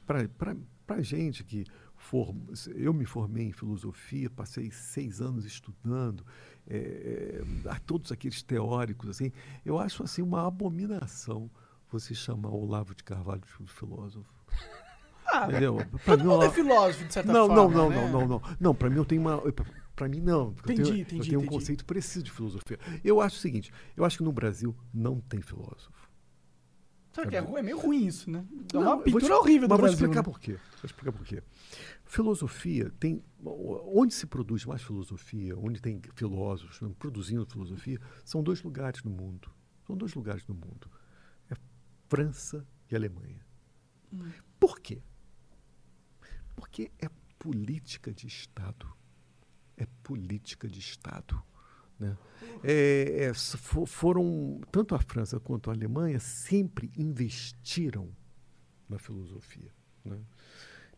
para 0.86 1.02
gente 1.02 1.44
que 1.44 1.64
for, 1.96 2.34
eu 2.74 2.92
me 2.94 3.04
formei 3.04 3.46
em 3.48 3.52
filosofia, 3.52 4.30
passei 4.30 4.70
seis 4.70 5.20
anos 5.20 5.44
estudando, 5.44 6.24
é, 6.68 7.42
é, 7.64 7.68
a 7.68 7.78
todos 7.78 8.10
aqueles 8.10 8.42
teóricos, 8.42 9.08
assim, 9.10 9.30
eu 9.64 9.78
acho 9.78 10.02
assim 10.02 10.22
uma 10.22 10.46
abominação 10.46 11.50
você 11.90 12.14
chamar 12.14 12.50
Olavo 12.50 12.94
de 12.94 13.02
Carvalho 13.04 13.42
de 13.42 13.72
filósofo. 13.72 14.32
Ah, 15.32 15.46
Entendeu? 15.48 15.76
Pra 16.04 16.16
todo 16.16 16.18
mim, 16.24 16.30
mundo 16.30 16.44
é 16.44 16.48
ó, 16.48 16.50
filósofo, 16.50 17.04
de 17.04 17.12
certa 17.12 17.32
não, 17.32 17.46
forma. 17.46 17.62
não, 17.62 17.70
não, 17.70 17.88
né? 17.90 17.96
não, 17.96 18.08
não, 18.20 18.28
não. 18.28 18.42
Não, 18.58 18.74
para 18.74 18.90
mim 18.90 18.96
eu 18.96 19.04
tenho 19.04 19.20
uma. 19.20 19.40
Para 19.96 20.08
mim 20.08 20.20
não. 20.20 20.54
porque 20.54 20.72
Entendi, 20.72 20.88
eu 20.88 20.94
tenho, 20.94 21.02
entendi, 21.02 21.18
eu 21.18 21.24
tenho 21.24 21.40
um 21.40 21.42
entendi. 21.44 21.54
conceito 21.58 21.84
preciso 21.84 22.24
de 22.24 22.30
filosofia. 22.30 22.78
Eu 23.04 23.20
acho 23.20 23.36
o 23.36 23.40
seguinte: 23.40 23.72
eu 23.96 24.04
acho 24.04 24.18
que 24.18 24.24
no 24.24 24.32
Brasil 24.32 24.74
não 24.94 25.20
tem 25.20 25.40
filósofo. 25.42 26.08
Sabe 27.12 27.28
que 27.30 27.36
é, 27.36 27.40
é 27.40 27.62
meio 27.62 27.76
ruim 27.78 28.06
isso, 28.06 28.30
né? 28.30 28.46
Não, 28.72 28.82
uma 28.82 29.02
pintura 29.02 29.24
te- 29.26 29.32
horrível 29.32 29.66
do 29.66 29.72
Mas 29.72 29.80
Brasil. 29.80 29.98
vou 29.98 30.06
explicar 30.06 30.20
né? 30.20 30.22
por 30.32 30.40
quê. 30.40 30.52
Vou 30.52 30.84
explicar 30.84 31.12
por 31.12 31.26
quê. 31.26 31.42
Filosofia 32.04 32.90
tem. 33.00 33.22
Onde 33.44 34.14
se 34.14 34.26
produz 34.26 34.64
mais 34.64 34.80
filosofia, 34.80 35.58
onde 35.58 35.80
tem 35.82 36.00
filósofos 36.14 36.80
né, 36.80 36.90
produzindo 36.98 37.44
filosofia, 37.46 38.00
são 38.24 38.42
dois 38.44 38.62
lugares 38.62 39.02
no 39.02 39.10
mundo. 39.10 39.50
São 39.86 39.96
dois 39.96 40.14
lugares 40.14 40.46
no 40.46 40.54
mundo. 40.54 40.88
É 41.50 41.56
França 42.08 42.64
e 42.88 42.94
Alemanha. 42.94 43.40
Hum. 44.12 44.30
Por 44.60 44.78
quê? 44.78 45.02
Porque 46.54 46.92
é 47.00 47.08
política 47.38 48.12
de 48.12 48.26
Estado. 48.28 48.86
É 49.82 49.86
política 50.02 50.68
de 50.68 50.78
Estado. 50.78 51.40
Né? 51.98 52.16
É, 52.62 53.24
é, 53.24 53.30
s- 53.30 53.56
fo- 53.56 53.86
foram, 53.86 54.60
tanto 54.70 54.94
a 54.94 54.98
França 54.98 55.38
quanto 55.40 55.70
a 55.70 55.72
Alemanha 55.74 56.18
sempre 56.20 56.90
investiram 56.96 58.08
na 58.88 58.98
filosofia. 58.98 59.70
Né? 60.04 60.18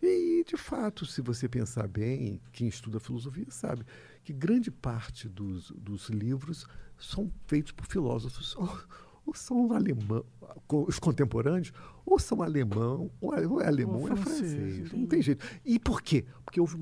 E, 0.01 0.45
de 0.45 0.57
fato, 0.57 1.07
se 1.07 1.21
você 1.21 1.49
pensar 1.49 1.87
bem, 1.87 2.41
quem 2.53 2.67
estuda 2.69 2.99
filosofia 2.99 3.47
sabe 3.51 3.85
que 4.25 4.33
grande 4.33 4.71
parte 4.71 5.29
dos, 5.29 5.71
dos 5.71 6.09
livros 6.09 6.67
são 6.99 7.31
feitos 7.47 7.73
por 7.73 7.87
filósofos, 7.87 8.55
ou, 8.59 8.79
ou 9.27 9.35
são 9.35 9.73
alemão, 9.73 10.25
os 10.69 10.99
contemporâneos, 10.99 11.73
ou 12.05 12.19
são 12.19 12.43
alemão, 12.43 13.11
ou 13.21 13.35
é, 13.35 13.65
é 13.65 13.69
alemão, 13.69 14.01
Ou 14.03 14.09
é 14.13 14.17
francês, 14.17 14.53
francês. 14.55 14.93
Não 14.93 15.07
tem 15.07 15.23
jeito. 15.23 15.45
E 15.65 15.79
por 15.79 16.03
quê? 16.03 16.25
Porque 16.45 16.61
houve 16.61 16.75
um 16.77 16.79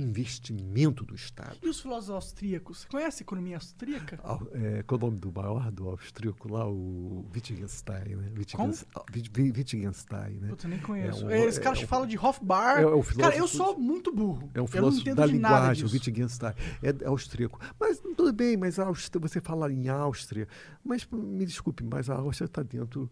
investimento 0.00 1.04
do 1.04 1.14
Estado. 1.14 1.56
E 1.62 1.68
os 1.68 1.80
filósofos 1.80 2.10
austríacos? 2.14 2.78
Você 2.80 2.88
conhece 2.88 3.22
a 3.22 3.24
economia 3.24 3.56
austríaca? 3.56 4.18
Au- 4.22 4.46
É, 4.52 4.82
qual 4.82 5.00
é 5.00 5.04
o 5.04 5.06
nome 5.06 5.18
do 5.18 5.32
maior 5.32 5.70
do 5.70 5.88
austríaco 5.88 6.52
lá? 6.52 6.66
O 6.68 7.24
Wittgenstein, 7.34 8.16
né? 8.16 8.24
Como? 8.26 8.68
Wittgens- 8.68 8.86
Wit- 9.14 9.30
Wit- 9.36 9.58
Wittgenstein, 9.58 10.34
né? 10.40 10.54
Eu 10.62 10.68
nem 10.68 10.78
conheço. 10.80 11.26
um- 11.26 11.30
Esse 11.30 11.58
é 11.58 11.62
cara 11.62 11.78
um- 11.78 11.86
fala 11.86 12.06
de 12.06 12.18
Hofbar. 12.18 12.78
é- 12.78 12.82
é 12.82 13.14
cara, 13.18 13.36
eu 13.36 13.48
sou 13.48 13.78
muito 13.78 14.12
burro. 14.12 14.50
É 14.54 14.58
um 14.58 14.60
eu 14.60 14.60
não 14.62 14.66
filósofo 14.66 15.02
entendo 15.02 15.16
da 15.16 15.26
de 15.26 15.38
nada 15.38 15.54
linguagem, 15.58 15.84
o. 15.84 15.88
Wittgenstein. 15.90 16.54
É 16.82 17.06
austríaco. 17.06 17.58
Mas 17.78 17.98
tudo 18.00 18.32
bem, 18.32 18.56
mas 18.56 18.78
a 18.78 18.86
Áustria, 18.86 19.20
você 19.20 19.40
fala 19.40 19.72
em 19.72 19.88
Áustria. 19.88 20.46
Mas 20.84 21.06
me 21.10 21.44
desculpe, 21.46 21.84
mas 21.84 22.08
a 22.10 22.14
Áustria 22.16 22.46
está 22.46 22.62
dentro, 22.62 23.10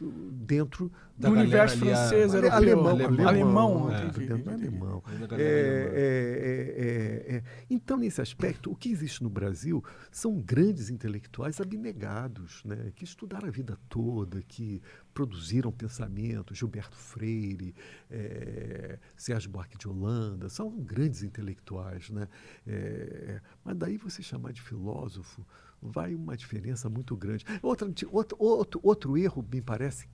dentro 0.00 0.90
Do 1.18 1.30
universo 1.30 1.78
francês, 1.78 2.34
europeu. 2.34 2.56
alemão, 2.56 2.90
Alemão, 2.90 3.28
alemão, 3.28 3.90
é. 3.94 4.06
entendi. 4.06 4.32
alemão. 4.32 5.02
Da 5.18 5.26
galera 5.26 5.80
alemã. 5.80 5.92
é. 5.94 7.42
Então, 7.70 7.96
nesse 7.96 8.20
aspecto, 8.20 8.70
o 8.70 8.76
que 8.76 8.90
existe 8.90 9.22
no 9.22 9.30
Brasil 9.30 9.82
são 10.10 10.38
grandes 10.38 10.90
intelectuais 10.90 11.60
abnegados, 11.60 12.62
né, 12.64 12.92
que 12.94 13.04
estudaram 13.04 13.48
a 13.48 13.50
vida 13.50 13.78
toda, 13.88 14.42
que 14.42 14.82
produziram 15.14 15.72
pensamento, 15.72 16.54
Gilberto 16.54 16.96
Freire, 16.96 17.74
é, 18.10 18.98
Sérgio 19.16 19.50
Buarque 19.50 19.78
de 19.78 19.88
Holanda, 19.88 20.48
são 20.50 20.70
grandes 20.70 21.22
intelectuais. 21.22 22.10
Né? 22.10 22.28
É, 22.66 23.40
mas 23.64 23.76
daí 23.76 23.96
você 23.96 24.22
chamar 24.22 24.52
de 24.52 24.60
filósofo, 24.60 25.46
vai 25.80 26.14
uma 26.14 26.36
diferença 26.36 26.88
muito 26.88 27.16
grande. 27.16 27.44
Outra, 27.62 27.88
outro, 28.10 28.36
outro, 28.38 28.80
outro 28.82 29.16
erro, 29.16 29.46
me 29.50 29.62
parece, 29.62 30.08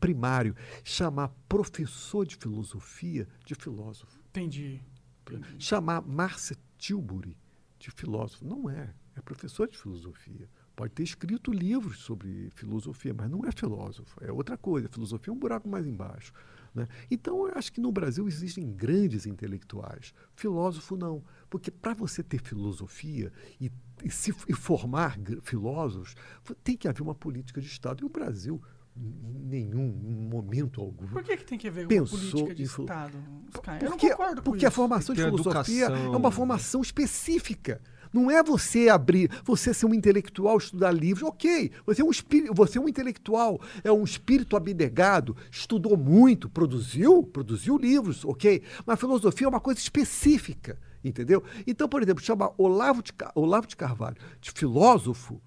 primário, 0.00 0.54
chamar 0.84 1.28
professor 1.48 2.26
de 2.26 2.36
filosofia 2.36 3.26
de 3.44 3.54
filósofo. 3.54 4.18
Entendi. 4.30 4.80
Chamar 5.58 6.02
Marcia 6.02 6.56
Tilbury 6.78 7.36
de 7.78 7.90
filósofo. 7.90 8.44
Não 8.44 8.68
é. 8.70 8.94
É 9.14 9.20
professor 9.20 9.66
de 9.66 9.76
filosofia. 9.76 10.48
Pode 10.74 10.92
ter 10.92 11.02
escrito 11.02 11.50
livros 11.50 12.00
sobre 12.00 12.50
filosofia, 12.54 13.14
mas 13.14 13.30
não 13.30 13.44
é 13.46 13.50
filósofo. 13.50 14.22
É 14.22 14.30
outra 14.30 14.58
coisa. 14.58 14.88
Filosofia 14.88 15.32
é 15.32 15.34
um 15.34 15.38
buraco 15.38 15.66
mais 15.66 15.86
embaixo. 15.86 16.32
Né? 16.74 16.86
Então, 17.10 17.48
eu 17.48 17.54
acho 17.56 17.72
que 17.72 17.80
no 17.80 17.90
Brasil 17.90 18.28
existem 18.28 18.70
grandes 18.70 19.24
intelectuais. 19.24 20.12
Filósofo, 20.34 20.94
não. 20.94 21.24
Porque 21.48 21.70
para 21.70 21.94
você 21.94 22.22
ter 22.22 22.42
filosofia 22.42 23.32
e, 23.58 23.72
e 24.04 24.10
se, 24.10 24.34
e 24.46 24.52
formar 24.52 25.18
filósofos, 25.40 26.14
tem 26.62 26.76
que 26.76 26.86
haver 26.86 27.00
uma 27.00 27.14
política 27.14 27.58
de 27.58 27.66
Estado. 27.66 28.02
E 28.02 28.04
o 28.04 28.10
Brasil, 28.10 28.62
nenhum 28.96 29.88
momento 30.30 30.80
algum. 30.80 31.06
Por 31.06 31.22
que, 31.22 31.36
que 31.36 31.44
tem 31.44 31.58
que 31.58 31.70
ver 31.70 31.82
com 31.82 31.88
Pensou 31.88 32.18
política 32.18 32.54
de 32.54 32.62
Estado? 32.64 33.18
Sky? 33.54 33.86
Porque, 33.86 34.10
concordo 34.10 34.42
com 34.42 34.50
porque 34.50 34.66
a 34.66 34.68
isso. 34.68 34.76
formação 34.76 35.14
de 35.14 35.22
a 35.22 35.24
filosofia 35.26 35.84
educação. 35.86 36.14
é 36.14 36.16
uma 36.16 36.30
formação 36.30 36.82
específica. 36.82 37.80
Não 38.12 38.30
é 38.30 38.42
você 38.42 38.88
abrir, 38.88 39.30
você 39.44 39.74
ser 39.74 39.86
um 39.86 39.94
intelectual, 39.94 40.56
estudar 40.56 40.90
livros, 40.92 41.28
ok. 41.28 41.70
Você 41.84 42.02
é 42.02 42.04
um 42.04 42.10
espírito, 42.10 42.54
você 42.54 42.78
é 42.78 42.80
um 42.80 42.88
intelectual, 42.88 43.60
é 43.84 43.92
um 43.92 44.04
espírito 44.04 44.56
abnegado, 44.56 45.36
estudou 45.50 45.96
muito, 45.96 46.48
produziu, 46.48 47.22
produziu 47.22 47.76
livros, 47.76 48.24
ok. 48.24 48.62
Mas 48.86 48.94
a 48.94 48.96
filosofia 48.96 49.46
é 49.46 49.48
uma 49.48 49.60
coisa 49.60 49.80
específica, 49.80 50.78
entendeu? 51.04 51.42
Então, 51.66 51.88
por 51.88 52.02
exemplo, 52.02 52.22
chamar 52.22 52.52
Olavo 52.56 53.02
de, 53.02 53.12
Olavo 53.34 53.66
de 53.66 53.76
Carvalho 53.76 54.16
de 54.40 54.50
filósofo 54.50 55.40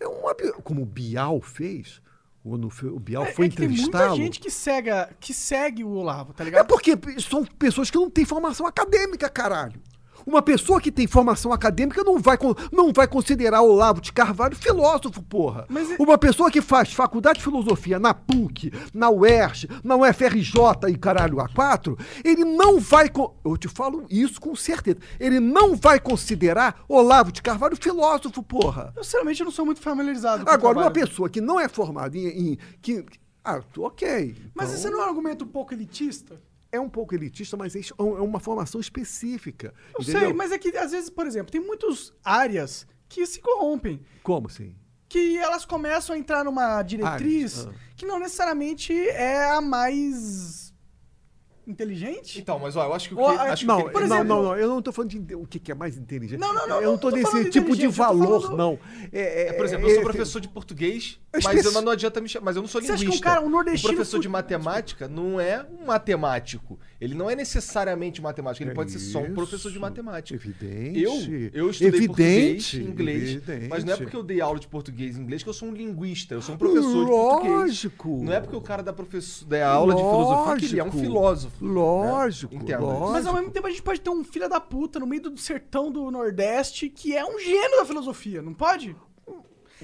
é 0.00 0.08
um 0.08 0.62
como 0.62 0.82
o 0.82 0.86
Bial 0.86 1.40
fez. 1.40 2.00
Quando 2.44 2.68
o 2.68 3.00
Bial 3.00 3.24
É, 3.24 3.32
foi 3.32 3.46
é 3.46 3.48
que 3.48 3.56
tem 3.56 3.68
muita 3.70 4.14
gente 4.14 4.38
que, 4.38 4.50
cega, 4.50 5.08
que 5.18 5.32
segue 5.32 5.82
o 5.82 5.88
Olavo, 5.88 6.34
tá 6.34 6.44
É 6.44 6.46
ligado? 6.46 6.66
porque 6.66 6.92
são 7.18 7.42
pessoas 7.42 7.90
que 7.90 7.96
não 7.96 8.10
têm 8.10 8.26
formação 8.26 8.66
acadêmica, 8.66 9.30
caralho. 9.30 9.80
Uma 10.26 10.42
pessoa 10.42 10.80
que 10.80 10.90
tem 10.90 11.06
formação 11.06 11.52
acadêmica 11.52 12.02
não 12.02 12.18
vai, 12.18 12.38
não 12.72 12.92
vai 12.92 13.06
considerar 13.06 13.62
Olavo 13.62 14.00
de 14.00 14.12
Carvalho 14.12 14.56
filósofo, 14.56 15.22
porra. 15.22 15.66
Mas 15.68 15.88
Uma 15.98 16.16
pessoa 16.18 16.50
que 16.50 16.60
faz 16.60 16.92
faculdade 16.92 17.38
de 17.38 17.44
filosofia 17.44 17.98
na 17.98 18.14
PUC, 18.14 18.72
na 18.92 19.10
UERJ, 19.10 19.68
na 19.82 19.96
UFRJ 19.96 20.88
e 20.88 20.96
caralho 20.96 21.36
A4, 21.36 21.98
ele 22.24 22.44
não 22.44 22.78
vai. 22.80 23.10
Eu 23.44 23.56
te 23.56 23.68
falo 23.68 24.04
isso 24.08 24.40
com 24.40 24.54
certeza. 24.56 24.98
Ele 25.20 25.40
não 25.40 25.74
vai 25.76 26.00
considerar 26.00 26.82
Olavo 26.88 27.30
de 27.32 27.42
Carvalho 27.42 27.76
filósofo, 27.76 28.42
porra. 28.42 28.92
Eu, 28.96 29.04
sinceramente, 29.04 29.40
eu 29.40 29.44
não 29.44 29.52
sou 29.52 29.64
muito 29.66 29.80
familiarizado 29.80 30.44
com 30.44 30.50
Agora, 30.50 30.78
uma 30.78 30.90
pessoa 30.90 31.28
que 31.28 31.40
não 31.40 31.58
é 31.60 31.68
formada 31.68 32.16
em. 32.16 32.26
em- 32.52 32.58
que, 32.80 33.04
ah, 33.44 33.60
ok. 33.78 34.34
Mas 34.54 34.68
então- 34.68 34.78
esse 34.80 34.90
não 34.90 35.00
é 35.00 35.04
um 35.04 35.08
argumento 35.08 35.44
um 35.44 35.48
pouco 35.48 35.74
elitista? 35.74 36.40
É 36.74 36.80
um 36.80 36.88
pouco 36.88 37.14
elitista, 37.14 37.56
mas 37.56 37.74
é 37.76 37.80
é 37.98 38.02
uma 38.02 38.40
formação 38.40 38.80
específica. 38.80 39.72
Eu 39.94 40.02
entendeu? 40.02 40.20
sei, 40.20 40.32
mas 40.32 40.52
é 40.52 40.58
que, 40.58 40.76
às 40.76 40.90
vezes, 40.92 41.08
por 41.08 41.26
exemplo, 41.26 41.50
tem 41.52 41.60
muitas 41.60 42.12
áreas 42.22 42.86
que 43.08 43.24
se 43.26 43.40
corrompem. 43.40 44.00
Como 44.22 44.48
assim? 44.48 44.74
Que 45.08 45.38
elas 45.38 45.64
começam 45.64 46.14
a 46.14 46.18
entrar 46.18 46.44
numa 46.44 46.82
diretriz 46.82 47.66
ah. 47.66 47.72
que 47.96 48.04
não 48.04 48.18
necessariamente 48.18 48.92
é 48.92 49.44
a 49.50 49.60
mais 49.60 50.73
inteligente. 51.66 52.38
Então, 52.40 52.58
mas 52.58 52.76
ó, 52.76 52.84
eu 52.84 52.94
acho 52.94 53.08
que 53.08 53.14
o 53.14 53.16
que. 53.16 53.22
Ou, 53.22 53.28
acho 53.30 53.66
Não, 53.66 53.76
que- 53.84 53.90
por 53.90 54.00
não, 54.06 54.16
exemplo- 54.16 54.24
não, 54.24 54.42
não, 54.42 54.56
eu 54.56 54.68
não 54.68 54.78
estou 54.78 54.92
falando 54.92 55.10
de 55.10 55.34
o 55.34 55.46
que, 55.46 55.58
que 55.58 55.72
é 55.72 55.74
mais 55.74 55.96
inteligente. 55.96 56.38
Não, 56.38 56.52
não, 56.52 56.66
não, 56.68 56.76
Eu 56.76 56.82
não 56.82 56.88
não 56.88 56.94
estou 56.96 57.10
tô 57.10 57.16
nesse 57.16 57.50
tipo 57.50 57.74
de 57.76 57.84
tô 57.86 57.90
valor, 57.90 58.40
falando- 58.42 58.56
não. 58.58 58.78
É, 59.12 59.48
É, 59.48 59.52
por 59.54 59.64
exemplo, 59.64 59.86
eu 59.86 59.90
sou 59.94 60.00
é- 60.00 60.04
professor 60.04 60.40
de 60.40 60.48
português, 60.48 61.18
Eu 61.32 61.40
mas 61.42 61.56
esqueci- 61.56 61.74
eu 61.76 61.82
não 61.82 61.92
adianta 61.92 62.20
me 62.20 62.28
chamar. 62.28 62.44
Mas 62.46 62.56
eu 62.56 62.62
não 62.62 62.68
sou 62.68 62.80
Você 62.80 62.92
acha 62.92 62.98
que 62.98 63.04
um 63.04 63.10
linguista. 63.10 63.24
cara, 63.28 63.40
um 63.40 63.48
nordestino 63.48 63.92
O 63.92 63.96
professor 63.96 64.20
de 64.20 64.28
matemática 64.28 65.08
não 65.08 65.40
é 65.40 65.64
um 65.80 65.86
matemático. 65.86 66.78
Ele 67.00 67.14
não 67.14 67.28
é 67.28 67.34
necessariamente 67.36 68.22
matemático. 68.22 68.62
Ele 68.62 68.70
É 68.70 68.74
pode 68.74 68.92
ser 68.92 68.98
só 68.98 69.20
um 69.20 69.34
professor 69.34 69.70
de 69.70 69.78
matemática. 69.78 70.34
Evidente. 70.34 71.00
Eu, 71.00 71.12
eu 71.52 71.70
estudei 71.70 72.06
português 72.06 72.74
evidente, 72.74 72.76
e 72.80 72.82
inglês, 72.84 73.30
evidente. 73.30 73.68
mas 73.68 73.84
não 73.84 73.92
é 73.92 73.96
porque 73.96 74.16
eu 74.16 74.22
dei 74.22 74.40
aula 74.40 74.58
de 74.58 74.68
português 74.68 75.16
e 75.16 75.20
inglês 75.20 75.42
que 75.42 75.48
eu 75.48 75.52
sou 75.52 75.68
um 75.68 75.72
linguista. 75.72 76.34
Eu 76.34 76.42
sou 76.42 76.54
um 76.54 76.58
professor 76.58 77.04
de 77.04 77.10
português. 77.10 77.52
Lógico. 77.60 78.24
Não 78.24 78.32
é 78.32 78.40
porque 78.40 78.56
o 78.56 78.60
cara 78.60 78.82
dá, 78.82 78.92
professor, 78.92 79.46
dá 79.46 79.66
aula 79.68 79.94
de 79.94 80.00
filosofia 80.02 80.56
que 80.56 80.64
ele 80.66 80.80
é 80.80 80.82
um 80.84 80.86
Lógico. 80.86 81.04
filósofo. 81.04 81.64
Lógico, 81.64 82.54
né? 82.64 82.76
Lógico. 82.78 83.10
Mas 83.12 83.26
ao 83.26 83.34
mesmo 83.34 83.50
tempo 83.50 83.66
a 83.66 83.70
gente 83.70 83.82
pode 83.82 84.00
ter 84.00 84.10
um 84.10 84.24
filho 84.24 84.48
da 84.48 84.60
puta 84.60 84.98
no 85.00 85.06
meio 85.06 85.22
do 85.22 85.36
sertão 85.36 85.90
do 85.90 86.10
Nordeste 86.10 86.88
que 86.88 87.16
é 87.16 87.24
um 87.24 87.38
gênio 87.38 87.78
da 87.78 87.84
filosofia, 87.84 88.40
não 88.40 88.54
pode? 88.54 88.96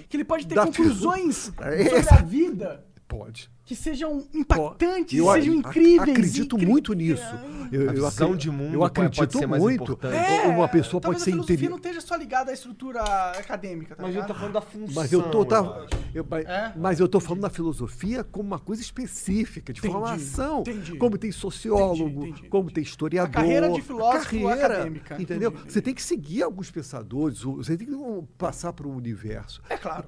Que 0.08 0.16
ele 0.16 0.24
pode 0.24 0.46
ter 0.46 0.54
Da 0.54 0.64
conclusões 0.66 1.52
É 1.60 1.84
sobre 1.84 2.08
a 2.14 2.22
vida 2.22 2.84
Pode. 3.06 3.50
Que 3.70 3.76
sejam 3.76 4.26
impactantes, 4.34 5.16
Eu 5.16 5.30
sejam 5.32 5.60
ac- 5.60 5.68
incríveis. 5.68 6.00
acredito 6.10 6.56
incri- 6.56 6.66
muito 6.66 6.92
nisso. 6.92 7.22
Eu, 7.70 7.82
A 7.90 7.94
eu 7.94 8.04
visão 8.10 8.34
de 8.34 8.50
mundo 8.50 8.74
eu 8.74 8.80
pode- 8.80 8.94
pode 8.94 9.06
acredito 9.22 9.48
mais 9.48 9.62
muito. 9.62 9.82
importante. 9.84 10.16
É, 10.16 10.48
uma 10.48 10.66
pessoa 10.66 11.00
pode 11.00 11.20
ser 11.20 11.30
a 11.30 11.32
filosofia 11.34 11.54
inteligente. 11.54 11.70
não 11.70 11.76
esteja 11.76 12.00
só 12.00 12.16
ligada 12.16 12.50
à 12.50 12.54
estrutura 12.54 13.00
acadêmica, 13.38 13.94
tá 13.94 14.02
Mas 14.02 14.10
ligado? 14.12 14.26
tá 14.26 14.34
falando 14.34 14.52
da 14.54 14.60
função. 14.60 14.92
Mas 14.92 15.12
eu 15.12 15.22
tô, 15.30 15.44
tá, 15.44 15.58
eu 16.12 16.26
eu- 16.28 16.36
É? 16.36 16.74
mas 16.76 16.98
eu 16.98 17.06
tô 17.08 17.20
falando 17.20 17.42
da 17.42 17.50
filosofia 17.50 18.24
como 18.24 18.48
uma 18.48 18.58
coisa 18.58 18.82
específica, 18.82 19.72
de 19.72 19.78
Entendi, 19.78 19.92
formação. 19.94 20.60
entendi. 20.62 20.96
Como 20.96 21.16
tem 21.16 21.30
sociólogo, 21.30 22.08
Entendi, 22.10 22.30
entendi, 22.30 22.48
como 22.48 22.70
tem 22.72 22.82
historiador. 22.82 23.30
A 23.30 23.32
carreira 23.32 23.70
de 23.70 23.82
filósofo 23.82 24.24
carreira, 24.48 24.66
acadêmica. 24.74 25.22
Entendeu? 25.22 25.50
Entendi, 25.52 25.72
Você 25.72 25.80
tem 25.80 25.94
que 25.94 26.02
seguir 26.02 26.42
alguns 26.42 26.72
pensadores, 26.72 27.42
você 27.42 27.76
tem 27.76 27.86
que 27.86 27.94
passar 28.36 28.72
para 28.72 28.88
o 28.88 28.90
universo. 28.96 29.62
É 29.70 29.76
claro. 29.76 30.02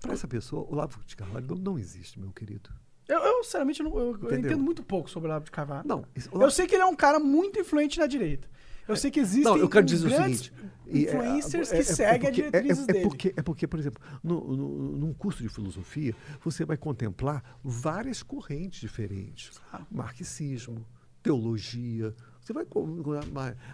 para 0.00 0.14
essa 0.14 0.26
pessoa, 0.26 0.62
o 0.62 0.72
Olavo 0.72 0.98
de 1.06 1.14
Carvalho 1.14 1.46
não, 1.46 1.56
não 1.56 1.78
existe, 1.78 2.18
meu 2.18 2.30
querido. 2.32 2.70
Eu, 3.12 3.20
eu, 3.20 3.44
sinceramente, 3.44 3.82
não- 3.82 3.96
eu, 3.98 4.18
eu 4.22 4.38
entendo 4.38 4.62
muito 4.62 4.82
pouco 4.82 5.10
sobre 5.10 5.28
o 5.28 5.30
Olavo 5.30 5.44
de 5.44 5.50
Carvalho. 5.50 5.86
Não, 5.86 6.04
isso- 6.16 6.30
Eu 6.32 6.50
sei 6.50 6.66
que 6.66 6.74
ele 6.74 6.82
é 6.82 6.86
um 6.86 6.96
cara 6.96 7.18
muito 7.20 7.58
influente 7.60 7.98
na 7.98 8.06
direita. 8.06 8.48
Eu 8.88 8.96
sei 8.96 9.10
que 9.10 9.20
existem 9.20 9.44
Não, 9.44 9.56
eu 9.56 9.68
quero 9.68 9.86
dizer 9.86 10.06
o 10.06 10.10
grandes 10.10 10.40
seguinte. 10.46 10.72
é, 10.88 10.98
influencers 10.98 11.72
é, 11.72 11.74
que 11.76 11.80
é 11.80 11.84
seguem 11.84 12.20
porque- 12.20 12.26
a 12.26 12.30
diretrizes 12.50 12.88
é, 12.88 12.90
é, 12.90 12.92
dele. 12.94 13.04
porque, 13.08 13.34
é 13.36 13.42
porque, 13.42 13.66
por 13.68 13.78
exemplo, 13.78 14.02
no, 14.24 14.56
no- 14.56 14.96
num 14.98 15.14
curso 15.14 15.40
de 15.42 15.48
filosofia, 15.48 16.14
você 16.44 16.64
vai 16.64 16.76
contemplar 16.76 17.44
várias 17.62 18.22
correntes 18.24 18.80
diferentes. 18.80 19.52
Marxismo, 19.90 20.84
teologia. 21.22 22.14
Você 22.40 22.52
vai. 22.52 22.66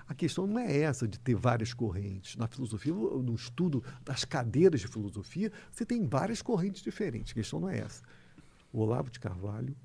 A 0.07 0.15
questão 0.15 0.47
não 0.47 0.59
é 0.59 0.81
essa 0.81 1.09
de 1.09 1.19
ter 1.19 1.35
várias 1.35 1.73
correntes. 1.73 2.37
Na 2.37 2.47
filosofia, 2.47 2.93
no 2.93 3.35
estudo 3.35 3.83
das 4.05 4.25
cadeiras 4.27 4.81
de 4.83 4.89
filosofia, 4.89 5.51
você 5.73 5.87
tem 5.87 6.07
várias 6.07 6.43
correntes 6.43 6.83
diferentes. 6.83 7.33
A 7.33 7.35
questão 7.35 7.59
não 7.61 7.71
é 7.71 7.79
essa. 7.79 8.03
O 8.73 8.81
Olavo 8.81 9.11
de 9.11 9.19
Carvalho 9.19 9.77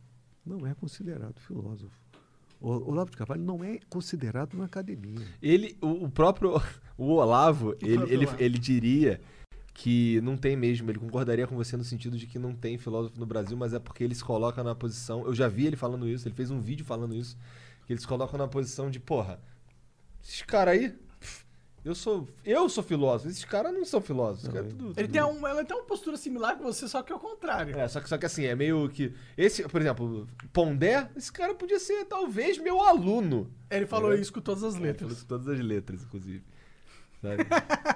não 0.45 0.65
é 0.67 0.73
considerado 0.73 1.39
filósofo. 1.39 2.01
O 2.59 2.69
Olavo 2.91 3.11
de 3.11 3.17
Carvalho 3.17 3.43
não 3.43 3.63
é 3.63 3.79
considerado 3.89 4.53
uma 4.53 4.65
academia. 4.65 5.25
Ele, 5.41 5.77
o, 5.81 6.05
o 6.05 6.09
próprio 6.09 6.61
o 6.97 7.05
Olavo, 7.05 7.75
ele, 7.81 7.95
próprio 7.95 8.13
ele, 8.13 8.25
Olavo. 8.25 8.43
ele 8.43 8.57
diria 8.57 9.21
que 9.73 10.21
não 10.21 10.37
tem 10.37 10.55
mesmo. 10.55 10.89
Ele 10.89 10.99
concordaria 10.99 11.47
com 11.47 11.55
você 11.55 11.75
no 11.75 11.83
sentido 11.83 12.17
de 12.17 12.27
que 12.27 12.39
não 12.39 12.53
tem 12.53 12.77
filósofo 12.77 13.19
no 13.19 13.25
Brasil, 13.25 13.57
mas 13.57 13.73
é 13.73 13.79
porque 13.79 14.03
ele 14.03 14.15
se 14.15 14.23
coloca 14.23 14.63
na 14.63 14.75
posição. 14.75 15.25
Eu 15.25 15.33
já 15.33 15.47
vi 15.47 15.65
ele 15.65 15.75
falando 15.75 16.07
isso, 16.07 16.27
ele 16.27 16.35
fez 16.35 16.51
um 16.51 16.59
vídeo 16.59 16.85
falando 16.85 17.15
isso. 17.15 17.37
Que 17.85 17.93
ele 17.93 17.99
se 17.99 18.07
coloca 18.07 18.37
na 18.37 18.47
posição 18.47 18.89
de, 18.89 18.99
porra, 18.99 19.41
esses 20.23 20.41
caras 20.41 20.75
aí. 20.75 20.95
Eu 21.85 21.93
sou, 21.93 22.25
eu 22.45 22.69
sou 22.69 22.81
filósofo, 22.81 23.29
esses 23.29 23.43
caras 23.43 23.73
não 23.73 23.83
são 23.83 23.99
filósofos. 23.99 24.43
esses 24.45 24.53
caras 24.53 24.67
é 24.67 24.69
tudo- 24.69 24.93
Ele 24.95 25.07
tudo- 25.07 25.11
tem, 25.11 25.21
um, 25.21 25.45
ela 25.45 25.65
tem 25.65 25.75
uma 25.75 25.83
postura 25.85 26.15
similar 26.15 26.55
com 26.57 26.63
você, 26.63 26.87
só 26.87 27.03
que 27.03 27.11
é 27.11 27.15
o 27.15 27.19
contrário. 27.19 27.77
É, 27.77 27.85
só 27.89 27.99
que, 27.99 28.07
só 28.07 28.17
que 28.17 28.25
assim, 28.25 28.45
é 28.45 28.55
meio 28.55 28.87
que. 28.89 29.13
Esse, 29.37 29.63
por 29.67 29.81
exemplo, 29.81 30.25
Pondé, 30.53 31.09
esse 31.15 31.29
cara 31.31 31.53
podia 31.53 31.79
ser 31.79 32.05
talvez 32.05 32.57
meu 32.57 32.81
aluno. 32.81 33.51
Ele 33.69 33.85
falou 33.85 34.13
É. 34.13 34.15
isso 34.19 34.31
com 34.31 34.39
todas 34.39 34.63
as 34.63 34.75
Ele 34.75 34.79
falou 34.81 34.91
letras. 34.93 35.11
isso 35.11 35.25
todas 35.27 35.47
as 35.49 35.59
letras, 35.59 36.03
inclusive. 36.03 36.41
Sabe? 37.21 37.45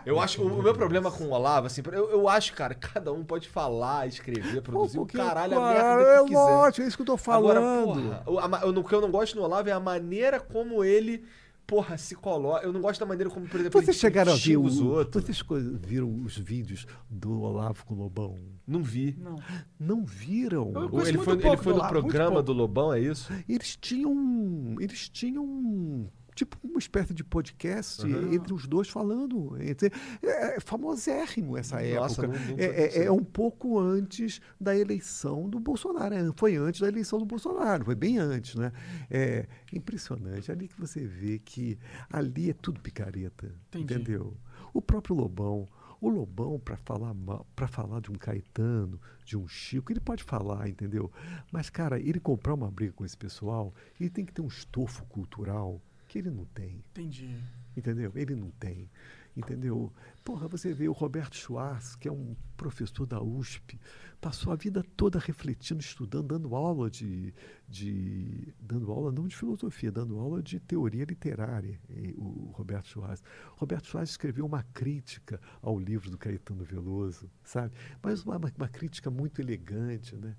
Eu 0.06 0.20
acho. 0.20 0.42
O, 0.42 0.60
o 0.60 0.64
meu 0.64 0.74
problema 0.74 1.10
com 1.12 1.26
o 1.26 1.32
Olavo, 1.32 1.68
assim, 1.68 1.82
eu, 1.92 2.10
eu 2.10 2.28
acho, 2.30 2.54
cara, 2.54 2.74
cada 2.76 3.12
um 3.14 3.24
pode 3.24 3.48
falar, 3.48 4.06
escrever, 4.08 4.62
produzir 4.62 5.00
o 5.00 5.06
caralho, 5.06 5.58
a 5.58 5.62
cara, 5.74 5.96
merda 5.98 6.12
é 6.12 6.18
que 6.20 6.26
quiser. 6.26 6.36
lógico, 6.40 6.82
é 6.82 6.88
isso 6.88 6.98
que 6.98 7.02
eu 7.04 7.06
tô 7.08 7.18
falando. 7.18 7.58
Agora, 7.58 7.84
porra, 7.86 8.24
o, 8.26 8.40
a 8.40 8.48
não- 8.48 8.82
o 8.82 8.84
que 8.84 8.94
eu 8.96 9.02
não 9.02 9.12
gosto 9.12 9.36
no 9.36 9.44
Olavo 9.44 9.68
é 9.70 9.72
a 9.74 9.80
maneira 9.82 10.40
como 10.40 10.82
ele, 10.84 11.26
porra, 11.68 11.98
se 11.98 12.16
coloca. 12.16 12.66
Eu 12.66 12.72
não 12.72 12.82
gosto 12.82 13.00
da 13.02 13.06
maneira 13.06 13.30
como, 13.30 13.46
por 13.48 13.60
exemplo, 13.60 13.82
Vocês 13.82 13.98
chegaram 13.98 14.32
a 14.32 14.36
ver 14.36 14.58
os 14.58 14.80
outros. 14.80 15.24
Vocês 15.26 15.44
viram 15.82 16.24
os 16.24 16.38
vídeos 16.38 16.88
do 17.10 17.42
Olavo 17.42 17.86
com 17.86 17.94
o 17.94 17.98
Lobão? 17.98 18.36
Não 18.66 18.82
vi. 18.82 19.16
Não. 19.20 19.36
Não 19.78 20.06
viram? 20.06 20.72
Ele 21.06 21.18
foi, 21.18 21.34
ele 21.34 21.58
foi 21.58 21.74
do 21.74 21.84
no 21.84 21.88
programa 21.90 22.42
do 22.42 22.54
Lobão, 22.54 22.94
é 22.94 23.02
isso? 23.02 23.32
Eles 23.48 23.76
tinham. 23.76 24.76
Eles 24.80 25.10
tinham. 25.10 26.10
Tipo 26.38 26.56
uma 26.64 26.78
espécie 26.78 27.16
de 27.16 27.24
podcast 27.24 28.06
entre 28.32 28.54
os 28.54 28.68
dois 28.68 28.88
falando. 28.88 29.58
Entre, 29.60 29.92
é, 30.22 30.58
é 30.58 30.60
famosérrimo 30.60 31.58
essa 31.58 31.82
Nossa, 31.82 32.22
época. 32.26 32.40
não- 32.40 32.46
não 32.52 32.60
é, 32.60 32.66
é- 32.66 33.04
é 33.06 33.12
um 33.12 33.24
pouco 33.24 33.80
antes 33.80 34.40
da 34.62 34.78
eleição 34.78 35.50
do 35.50 35.60
Bolsonaro. 35.60 36.14
É, 36.14 36.32
Foi 36.36 36.56
antes 36.56 36.80
da 36.82 36.88
eleição 36.88 37.18
do 37.18 37.26
Bolsonaro, 37.26 37.84
foi 37.86 37.96
bem 37.96 38.20
antes, 38.20 38.54
né? 38.54 38.72
É 39.10 39.48
impressionante. 39.74 40.52
Ali 40.52 40.68
que 40.68 40.80
você 40.80 41.06
vê 41.08 41.40
que 41.40 41.78
ali 42.12 42.52
é 42.52 42.54
tudo 42.54 42.80
picareta. 42.80 43.52
Entendi. 43.70 43.94
Entendeu? 43.96 44.38
O 44.74 44.80
próprio 44.82 45.16
Lobão. 45.16 45.68
O 46.00 46.10
Lobão, 46.10 46.60
para 46.60 46.78
falar 46.78 47.16
para 47.56 47.68
falar 47.68 48.00
de 48.02 48.12
um 48.12 48.14
Caetano, 48.14 49.02
de 49.26 49.36
um 49.36 49.48
Chico, 49.48 49.92
ele 49.92 50.00
pode 50.00 50.24
falar, 50.24 50.70
entendeu? 50.70 51.12
Mas, 51.52 51.72
cara, 51.72 52.00
ele 52.00 52.20
comprar 52.20 52.54
uma 52.54 52.70
briga 52.70 52.94
com 52.94 53.04
esse 53.04 53.18
pessoal, 53.18 53.74
ele 54.00 54.12
tem 54.12 54.24
que 54.24 54.32
ter 54.32 54.44
um 54.44 54.48
estofo 54.48 55.04
cultural 55.08 55.82
que 56.08 56.20
ele 56.20 56.30
não 56.30 56.46
tem. 56.46 56.84
Entendi. 56.92 57.38
Entendeu? 57.76 58.12
Ele 58.16 58.36
não 58.36 58.50
tem. 58.52 58.90
Entendeu? 59.38 59.94
Porra, 60.24 60.48
você 60.48 60.74
vê 60.74 60.90
o 60.90 60.94
Roberto 60.94 61.36
Schwartz, 61.36 61.96
que 61.96 62.08
é 62.08 62.12
um 62.12 62.36
professor 62.56 63.06
da 63.06 63.22
USP, 63.22 63.80
passou 64.20 64.52
a 64.52 64.56
vida 64.56 64.84
toda 64.96 65.20
refletindo, 65.20 65.80
estudando, 65.80 66.30
dando 66.30 66.56
aula 66.56 66.90
de. 66.90 67.32
de 67.68 68.52
dando 68.60 68.92
aula 68.92 69.12
não 69.12 69.28
de 69.28 69.36
filosofia, 69.36 69.92
dando 69.92 70.18
aula 70.18 70.42
de 70.42 70.60
teoria 70.60 71.06
literária, 71.06 71.80
o 72.16 72.52
Roberto 72.52 72.88
Schwartz. 72.88 73.24
Roberto 73.56 73.86
Schwartz 73.86 74.10
escreveu 74.10 74.44
uma 74.44 74.64
crítica 74.64 75.40
ao 75.62 75.78
livro 75.78 76.10
do 76.10 76.18
Caetano 76.18 76.64
Veloso, 76.64 77.30
sabe? 77.44 77.76
Mas 78.02 78.24
uma, 78.24 78.38
uma 78.38 78.68
crítica 78.68 79.12
muito 79.12 79.40
elegante, 79.40 80.16
né? 80.16 80.36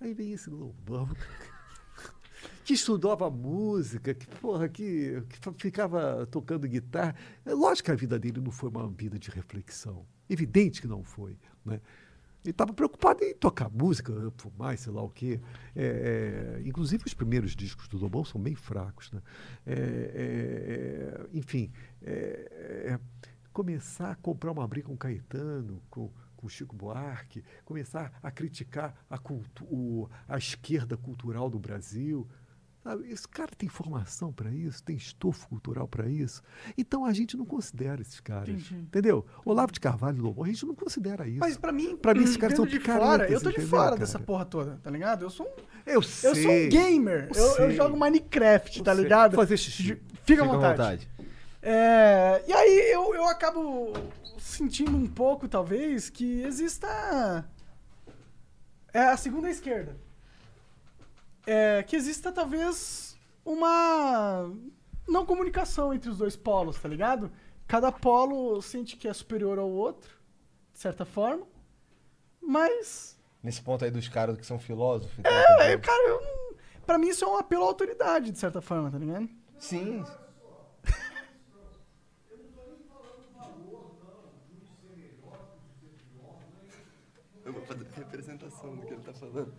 Aí 0.00 0.14
vem 0.14 0.32
esse 0.32 0.48
Lobão 0.48 1.08
que 2.64 2.74
estudava 2.74 3.30
música, 3.30 4.12
que, 4.14 4.26
porra, 4.26 4.68
que, 4.68 5.22
que 5.28 5.52
ficava 5.56 6.26
tocando 6.26 6.68
guitarra. 6.68 7.14
É 7.44 7.54
lógico 7.54 7.86
que 7.86 7.92
a 7.92 7.94
vida 7.94 8.18
dele 8.18 8.40
não 8.40 8.50
foi 8.50 8.68
uma 8.68 8.88
vida 8.88 9.18
de 9.18 9.30
reflexão. 9.30 10.04
Evidente 10.28 10.80
que 10.80 10.86
não 10.86 11.02
foi. 11.02 11.38
Né? 11.64 11.80
Ele 12.44 12.52
estava 12.52 12.72
preocupado 12.72 13.24
em 13.24 13.34
tocar 13.34 13.68
música, 13.70 14.12
fumar, 14.36 14.76
sei 14.78 14.92
lá 14.92 15.02
o 15.02 15.08
quê. 15.08 15.40
É, 15.74 16.58
é, 16.60 16.68
inclusive, 16.68 17.04
os 17.06 17.14
primeiros 17.14 17.56
discos 17.56 17.88
do 17.88 17.98
Lobão 17.98 18.24
são 18.24 18.40
bem 18.40 18.54
fracos. 18.54 19.10
Né? 19.12 19.20
É, 19.66 19.72
é, 19.72 19.76
é, 19.76 21.26
enfim, 21.32 21.72
é, 22.02 22.98
começar 23.52 24.12
a 24.12 24.14
comprar 24.14 24.52
uma 24.52 24.66
briga 24.68 24.86
com 24.88 24.96
Caetano, 24.96 25.82
com, 25.90 26.10
com 26.38 26.48
Chico 26.48 26.74
Buarque, 26.74 27.42
começar 27.64 28.12
a 28.22 28.30
criticar 28.30 28.94
a, 29.10 29.18
cultu 29.18 29.64
o- 29.64 30.08
a 30.26 30.38
esquerda 30.38 30.96
cultural 30.96 31.50
do 31.50 31.58
Brasil. 31.58 32.26
Sabe? 32.84 33.10
Esse 33.10 33.26
cara 33.28 33.50
tem 33.58 33.68
formação 33.68 34.32
para 34.32 34.50
isso, 34.52 34.82
tem 34.84 34.96
estofo 34.96 35.48
cultural 35.48 35.86
para 35.88 36.08
isso. 36.08 36.40
Então 36.78 37.04
a 37.04 37.12
gente 37.12 37.36
não 37.36 37.44
considera 37.44 38.00
esses 38.00 38.20
caras. 38.20 38.48
Entendi. 38.48 38.76
Entendeu? 38.76 39.26
Olavo 39.44 39.72
de 39.72 39.80
Carvalho 39.80 40.22
Lobão, 40.22 40.44
a 40.44 40.46
gente 40.46 40.64
não 40.64 40.74
considera 40.76 41.26
isso. 41.28 41.40
Mas 41.40 41.56
pra 41.58 41.72
mim, 41.72 41.96
Pra 41.96 42.14
mim, 42.14 42.22
esses 42.22 42.36
caras 42.36 42.54
são 42.56 42.64
de 42.66 42.78
fora, 42.78 43.28
eu 43.28 43.40
tô 43.40 43.50
de 43.50 43.60
fora 43.60 43.84
cara? 43.90 43.96
dessa 43.96 44.18
porra 44.20 44.44
toda, 44.44 44.76
tá 44.76 44.90
ligado? 44.90 45.22
Eu 45.22 45.28
sou 45.30 45.44
um, 45.46 45.50
eu 45.84 46.00
sei. 46.00 46.30
eu 46.30 46.34
sou 46.36 46.50
um 46.52 46.68
gamer. 46.68 47.28
eu 47.34 47.44
Eu, 47.44 47.56
eu 47.64 47.70
jogo 47.72 47.98
Minecraft, 47.98 48.82
tá 48.82 48.94
ligado? 48.94 49.34
Fazer 49.34 49.56
xixi. 49.56 50.00
Fica 50.22 50.44
à 50.44 50.46
vontade. 50.46 51.10
É, 51.60 52.42
e 52.46 52.52
aí 52.52 52.92
eu, 52.92 53.14
eu 53.14 53.24
acabo 53.26 53.92
sentindo 54.38 54.96
um 54.96 55.06
pouco, 55.06 55.48
talvez, 55.48 56.08
que 56.08 56.42
exista. 56.42 57.48
É 58.92 59.00
a 59.00 59.16
segunda 59.16 59.50
esquerda. 59.50 59.96
É, 61.46 61.82
que 61.82 61.96
exista, 61.96 62.30
talvez, 62.30 63.16
uma 63.44 64.50
não 65.08 65.24
comunicação 65.24 65.92
entre 65.92 66.10
os 66.10 66.18
dois 66.18 66.36
polos, 66.36 66.78
tá 66.78 66.88
ligado? 66.88 67.30
Cada 67.66 67.90
polo 67.90 68.60
sente 68.62 68.96
que 68.96 69.08
é 69.08 69.12
superior 69.12 69.58
ao 69.58 69.68
outro, 69.68 70.10
de 70.72 70.78
certa 70.78 71.04
forma. 71.04 71.46
Mas. 72.40 73.18
Nesse 73.42 73.60
ponto 73.60 73.84
aí 73.84 73.90
dos 73.90 74.08
caras 74.08 74.36
que 74.38 74.46
são 74.46 74.58
filósofos. 74.58 75.24
É, 75.24 75.76
cara, 75.78 76.08
eu 76.08 76.20
não. 76.20 76.48
Pra 76.86 76.96
mim 76.96 77.08
isso 77.08 77.24
é 77.24 77.28
um 77.28 77.36
apelo 77.36 77.64
à 77.64 77.66
autoridade, 77.66 78.30
de 78.30 78.38
certa 78.38 78.62
forma, 78.62 78.90
tá 78.90 78.96
ligado? 78.96 79.28
Sim. 79.58 80.02
Eu 87.48 87.54
vou 87.54 87.62
fazer 87.62 87.86
a 87.90 87.96
representação 87.96 88.76
do 88.76 88.86
que 88.86 88.92
ele 88.92 89.00
tá 89.00 89.12
falando. 89.14 89.54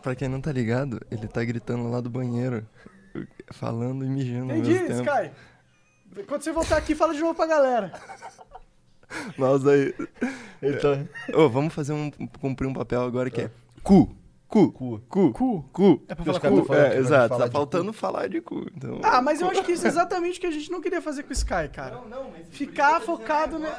Pra 0.00 0.14
quem 0.14 0.28
não 0.28 0.40
tá 0.40 0.52
ligado, 0.52 1.04
ele 1.10 1.26
tá 1.26 1.42
gritando 1.42 1.90
lá 1.90 2.00
do 2.00 2.08
banheiro, 2.08 2.64
falando 3.50 4.04
e 4.04 4.08
mijando 4.08 4.52
ao 4.52 4.58
Entendi, 4.58 4.78
mesmo 4.78 5.04
tempo. 5.04 5.10
Sky. 5.10 6.24
Quando 6.28 6.42
você 6.42 6.52
voltar 6.52 6.76
aqui, 6.76 6.94
fala 6.94 7.12
de 7.12 7.18
novo 7.18 7.34
pra 7.34 7.46
galera. 7.46 7.92
Nossa, 9.36 9.72
aí. 9.72 9.92
Tá. 10.80 11.36
Ô, 11.36 11.48
vamos 11.48 11.74
fazer 11.74 11.92
um. 11.92 12.08
cumprir 12.40 12.68
um 12.68 12.72
papel 12.72 13.02
agora 13.02 13.28
que 13.30 13.40
é. 13.40 13.50
Cu. 13.82 14.16
Cu. 14.50 14.72
Cu. 14.72 15.00
Cu. 15.08 15.32
Cu. 15.32 15.64
Cu. 15.72 16.02
É 16.08 16.14
pra 16.14 16.24
falar 16.24 16.40
cu? 16.40 16.64
falando 16.64 16.74
É, 16.92 16.96
exato. 16.98 17.28
falar 17.28 17.44
Tá 17.46 17.50
faltando 17.52 17.92
falar 17.92 18.28
de 18.28 18.40
cu. 18.40 18.66
Então... 18.76 18.98
Ah, 19.02 19.22
mas 19.22 19.40
eu 19.40 19.48
acho 19.48 19.62
que 19.62 19.72
isso 19.72 19.86
é 19.86 19.88
exatamente 19.88 20.38
o 20.38 20.40
que 20.40 20.46
a 20.48 20.50
gente 20.50 20.70
não 20.72 20.80
queria 20.80 21.00
fazer 21.00 21.22
com 21.22 21.30
o 21.30 21.32
Sky, 21.32 21.68
cara. 21.72 22.02
Ficar 22.50 23.00
focado, 23.00 23.58
né? 23.60 23.70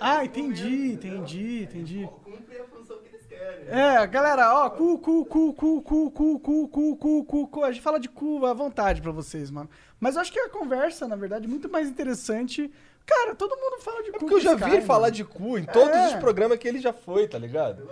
Ah, 0.00 0.24
entendi, 0.24 0.92
entendi, 0.92 1.64
entendi. 1.64 2.08
Cumprir 2.22 2.60
a 2.60 2.64
função 2.64 2.96
que 2.98 3.08
eles 3.08 3.26
querem. 3.26 3.66
É, 3.68 4.06
galera, 4.06 4.54
ó, 4.64 4.70
cu, 4.70 4.98
cu, 4.98 5.24
cu, 5.24 5.52
cu, 5.52 5.82
cu, 5.82 6.10
cu, 6.10 6.40
cu, 6.40 6.68
cu, 6.68 6.96
cu, 6.96 7.24
cu, 7.24 7.46
cu. 7.48 7.62
A 7.64 7.72
gente 7.72 7.82
fala 7.82 7.98
de 7.98 8.08
cu 8.08 8.46
à 8.46 8.52
vontade 8.52 9.02
pra 9.02 9.10
vocês, 9.10 9.50
mano. 9.50 9.68
Mas 9.98 10.14
eu 10.14 10.20
acho 10.20 10.32
que 10.32 10.38
a 10.38 10.48
conversa, 10.48 11.08
na 11.08 11.16
verdade, 11.16 11.46
é 11.46 11.48
muito 11.48 11.68
mais 11.68 11.88
interessante. 11.88 12.70
Cara, 13.04 13.34
todo 13.34 13.50
mundo 13.56 13.82
fala 13.82 14.02
de 14.02 14.10
cu. 14.12 14.16
É 14.16 14.18
porque 14.20 14.34
eu 14.34 14.40
já 14.40 14.54
esse 14.54 14.64
vi 14.64 14.70
ele 14.76 14.80
falar 14.82 15.00
mano. 15.06 15.12
de 15.12 15.24
cu 15.24 15.58
em 15.58 15.64
todos 15.64 15.94
É. 15.96 16.06
os 16.08 16.14
programas 16.14 16.56
que 16.58 16.68
ele 16.68 16.78
já 16.78 16.92
foi, 16.92 17.26
tá 17.26 17.36
ligado? 17.36 17.82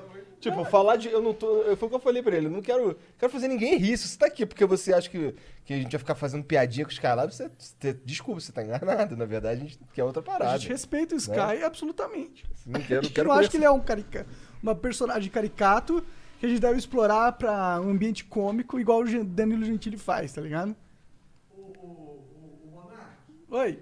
Tipo, 0.42 0.64
falar 0.64 0.96
de. 0.96 1.08
Eu 1.08 1.22
não 1.22 1.32
tô. 1.32 1.62
eu- 1.62 1.76
Foi 1.76 1.86
o 1.86 1.90
que 1.90 1.94
eu 1.96 2.00
falei 2.00 2.20
pra 2.22 2.36
ele. 2.36 2.46
Eu 2.46 2.50
não 2.50 2.60
quero, 2.60 2.98
quero 3.16 3.30
fazer 3.30 3.46
ninguém 3.46 3.76
rir. 3.78 3.96
Se 3.96 4.08
você 4.08 4.18
tá 4.18 4.26
aqui 4.26 4.44
porque 4.44 4.64
você 4.66 4.92
acha 4.92 5.08
que, 5.08 5.34
que 5.64 5.72
a 5.72 5.76
gente 5.76 5.92
vai 5.92 5.98
ficar 6.00 6.14
fazendo 6.16 6.42
piadinha 6.44 6.84
com 6.84 6.90
os 6.90 6.98
caras 6.98 7.24
lá, 7.24 7.30
você, 7.30 7.50
você- 7.56 7.94
Desculpa, 8.04 8.40
você 8.40 8.50
tá 8.50 8.62
enganado. 8.62 9.16
Na 9.16 9.24
verdade, 9.24 9.60
a 9.60 9.64
gente 9.64 9.78
quer 9.94 10.02
outra 10.02 10.20
parada. 10.20 10.52
A 10.54 10.58
gente 10.58 10.68
respeita 10.70 11.14
o 11.14 11.18
Sky 11.18 11.62
absolutamente. 11.64 12.44
Não 12.66 12.80
quero, 12.80 13.08
quero 13.10 13.28
eu 13.30 13.32
acho 13.32 13.50
que 13.50 13.56
ele 13.56 13.64
é 13.64 13.70
um 13.70 13.80
carica... 13.80 14.26
uma 14.62 14.74
personagem 14.74 15.30
caricato 15.30 16.04
que 16.40 16.46
a 16.46 16.48
gente 16.48 16.60
deve 16.60 16.76
explorar 16.76 17.30
pra 17.32 17.80
um 17.80 17.90
ambiente 17.90 18.24
cômico, 18.24 18.80
igual 18.80 19.02
o 19.02 19.24
Danilo 19.24 19.64
Gentili 19.64 19.96
faz, 19.96 20.32
tá 20.32 20.40
ligado? 20.40 20.74
Oi. 23.48 23.78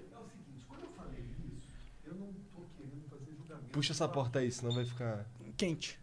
Puxa 3.71 3.93
essa 3.93 4.07
porta 4.07 4.39
aí, 4.39 4.51
senão 4.51 4.73
vai 4.73 4.83
ficar. 4.85 5.25
Quente. 5.55 5.97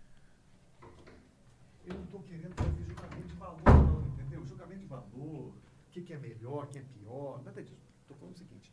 Eu 1.88 1.94
não 1.94 2.04
estou 2.04 2.20
querendo 2.22 2.54
fazer 2.54 2.82
julgamento 2.84 3.26
de 3.28 3.34
valor, 3.34 3.62
não, 3.64 4.08
entendeu? 4.12 4.44
Julgamento 4.46 4.80
de 4.80 4.86
valor, 4.86 5.06
o 5.16 5.54
que, 5.90 6.02
que 6.02 6.12
é 6.12 6.18
melhor, 6.18 6.64
o 6.64 6.66
que 6.66 6.78
é 6.78 6.82
pior, 6.82 7.42
nada 7.44 7.62
disso. 7.62 7.80
Estou 8.02 8.16
falando 8.16 8.34
o 8.34 8.38
seguinte: 8.38 8.72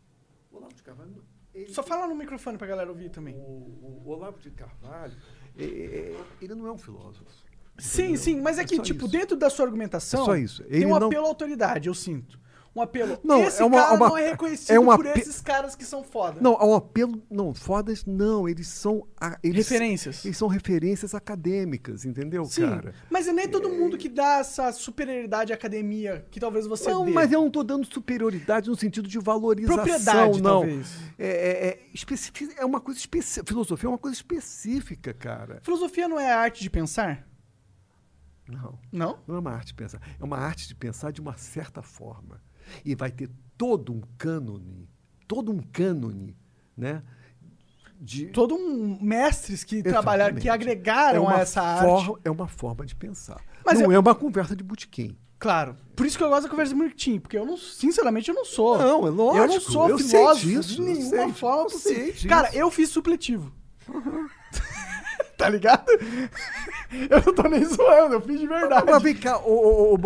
o 0.51 0.57
Olavo 0.57 0.73
de 0.73 0.83
Carvalho. 0.83 1.23
Ele, 1.53 1.69
Só 1.73 1.81
fala 1.81 2.05
no 2.07 2.15
microfone 2.15 2.57
pra 2.57 2.67
galera 2.67 2.89
ouvir 2.89 3.09
também. 3.09 3.33
o, 3.35 3.39
o- 3.39 4.01
o 4.05 4.09
Olavo 4.09 4.39
de 4.39 4.51
Carvalho, 4.51 5.15
é- 5.57 5.63
é- 5.63 6.23
ele 6.41 6.53
não 6.55 6.67
é 6.67 6.71
um 6.71 6.77
filósofo. 6.77 7.23
Sim, 7.77 8.03
entendeu? 8.03 8.21
sim, 8.21 8.41
mas 8.41 8.57
é 8.57 8.65
que, 8.65 8.75
só 8.77 8.81
tipo, 8.83 9.05
isso. 9.05 9.11
dentro 9.11 9.37
da 9.37 9.49
sua 9.49 9.65
argumentação, 9.65 10.21
É 10.23 10.25
só 10.25 10.35
isso. 10.35 10.63
tem 10.63 10.77
Ele 10.77 10.85
um 10.87 10.99
não- 10.99 11.07
apelo 11.07 11.25
à 11.25 11.27
autoridade, 11.29 11.87
eu 11.87 11.93
sinto. 11.93 12.39
Um 12.76 12.81
apelo. 12.81 13.18
Não, 13.23 13.41
Esse 13.41 13.61
é 13.61 13.65
uma- 13.65 13.77
cara 13.77 13.95
uma- 13.95 14.10
não 14.10 14.18
é 14.18 14.31
reconhecido 14.31 14.72
é 14.76 14.80
um 14.80 14.85
por 14.97 15.06
esses 15.06 15.39
caras 15.39 15.77
que 15.77 15.85
são 15.85 16.03
foda. 16.03 16.41
Não, 16.41 16.56
é 16.56 16.64
um 16.65 16.76
apelo. 16.76 17.23
Não, 17.31 17.53
fodas 17.53 18.03
não. 18.06 18.49
Eles 18.49 18.68
são. 18.68 19.07
eles, 19.41 19.69
Referências. 19.69 20.26
Eles 20.26 20.38
são 20.38 20.49
referências 20.49 21.15
acadêmicas, 21.15 22.03
entendeu, 22.03 22.43
Sim, 22.43 22.68
cara? 22.69 22.93
mas 23.10 23.30
é 23.30 23.31
nem 23.31 23.47
todo 23.47 23.69
mundo 23.69 23.97
que 23.97 24.10
dá 24.10 24.39
essa 24.39 24.73
superioridade 24.73 25.53
à 25.53 25.56
academia 25.56 26.26
que 26.30 26.38
talvez 26.38 26.68
você 26.68 26.89
Não, 26.91 27.06
dê. 27.06 27.11
mas 27.11 27.31
eu 27.31 27.39
não 27.39 27.47
estou 27.47 27.64
dando 27.64 27.85
superioridade 27.85 28.69
no 28.69 28.76
sentido 28.76 29.07
de 29.07 29.19
valorização, 29.19 29.77
Propriedade, 29.77 30.41
não. 30.41 30.60
talvez. 30.60 30.88
É, 31.18 31.27
é, 31.27 31.68
é, 31.69 32.61
é 32.61 32.65
uma 32.65 32.81
coisa 32.81 32.99
específica. 32.99 33.45
Filosofia 33.47 33.88
é 33.88 33.89
uma 33.89 33.97
coisa 33.97 34.15
específica, 34.18 35.14
cara. 35.14 35.61
Filosofia 35.64 36.10
não 36.10 36.19
é 36.19 36.30
a 36.34 36.39
arte 36.41 36.61
de 36.61 36.69
pensar? 36.69 37.26
Não. 38.47 38.77
Não? 38.91 39.18
Não 39.26 39.35
é 39.35 39.39
uma 39.39 39.52
arte 39.52 39.68
de 39.68 39.76
pensar. 39.76 40.02
É 40.19 40.23
uma 40.23 40.38
arte 40.38 40.68
de 40.68 40.76
pensar 40.76 41.11
de 41.11 41.22
uma 41.22 41.38
certa 41.38 41.81
forma. 41.81 42.43
E 42.83 42.95
vai 42.95 43.11
ter 43.11 43.29
todo 43.57 43.93
um 43.93 44.01
cânone, 44.17 44.87
todo 45.27 45.51
um 45.51 45.59
cânone, 45.59 46.35
né? 46.77 47.01
De, 47.99 48.25
Todo 48.27 48.55
um 48.55 48.97
mestres 49.01 49.63
que 49.63 49.81
trabalharam, 49.81 50.35
que 50.35 50.41
Exatamente. 50.47 50.69
agregaram 50.69 51.31
é 51.31 51.35
a 51.35 51.39
essa 51.39 51.77
forma, 51.77 52.09
arte. 52.11 52.21
É 52.25 52.29
uma 52.29 52.47
forma 52.47 52.85
de 52.85 52.93
pensar. 52.93 53.39
Mas 53.65 53.79
não 53.79 53.85
eu- 53.85 53.93
é 53.93 53.99
uma 53.99 54.13
conversa 54.13 54.53
de 54.55 54.63
botequim. 54.63 55.17
Claro. 55.39 55.77
Por 55.95 56.05
isso 56.05 56.17
que 56.17 56.23
eu 56.23 56.29
gosto 56.29 56.43
da 56.43 56.49
conversa 56.49 56.75
bonitinho, 56.75 57.21
porque 57.21 57.37
eu 57.37 57.45
não, 57.45 57.55
sinceramente, 57.57 58.29
eu 58.29 58.35
não 58.35 58.43
sou. 58.45 58.77
Não, 58.77 59.07
é 59.07 59.09
lógico, 59.09 59.43
Eu 59.43 59.47
não 59.47 59.59
sou 59.61 59.89
eu 59.89 59.97
filósofo 59.97 60.45
disso, 60.47 60.75
de 60.75 60.81
nenhuma 60.81 61.09
sei, 61.25 61.33
forma 61.33 61.63
possível. 61.65 62.29
Cara, 62.29 62.53
eu 62.53 62.69
fiz 62.69 62.89
supletivo. 62.89 63.53
tá 65.38 65.49
ligado? 65.49 65.86
Eu 67.10 67.22
não 67.26 67.34
tô 67.34 67.44
nem 67.44 67.64
zoando, 67.66 68.16
eu 68.16 68.22
fiz 68.22 68.40
de 68.40 68.48
verdade. 68.48 68.86
Mas 68.90 69.03
vem 69.03 69.16
cá, 69.16 69.38
ô, 69.40 69.94
ô, 69.94 69.98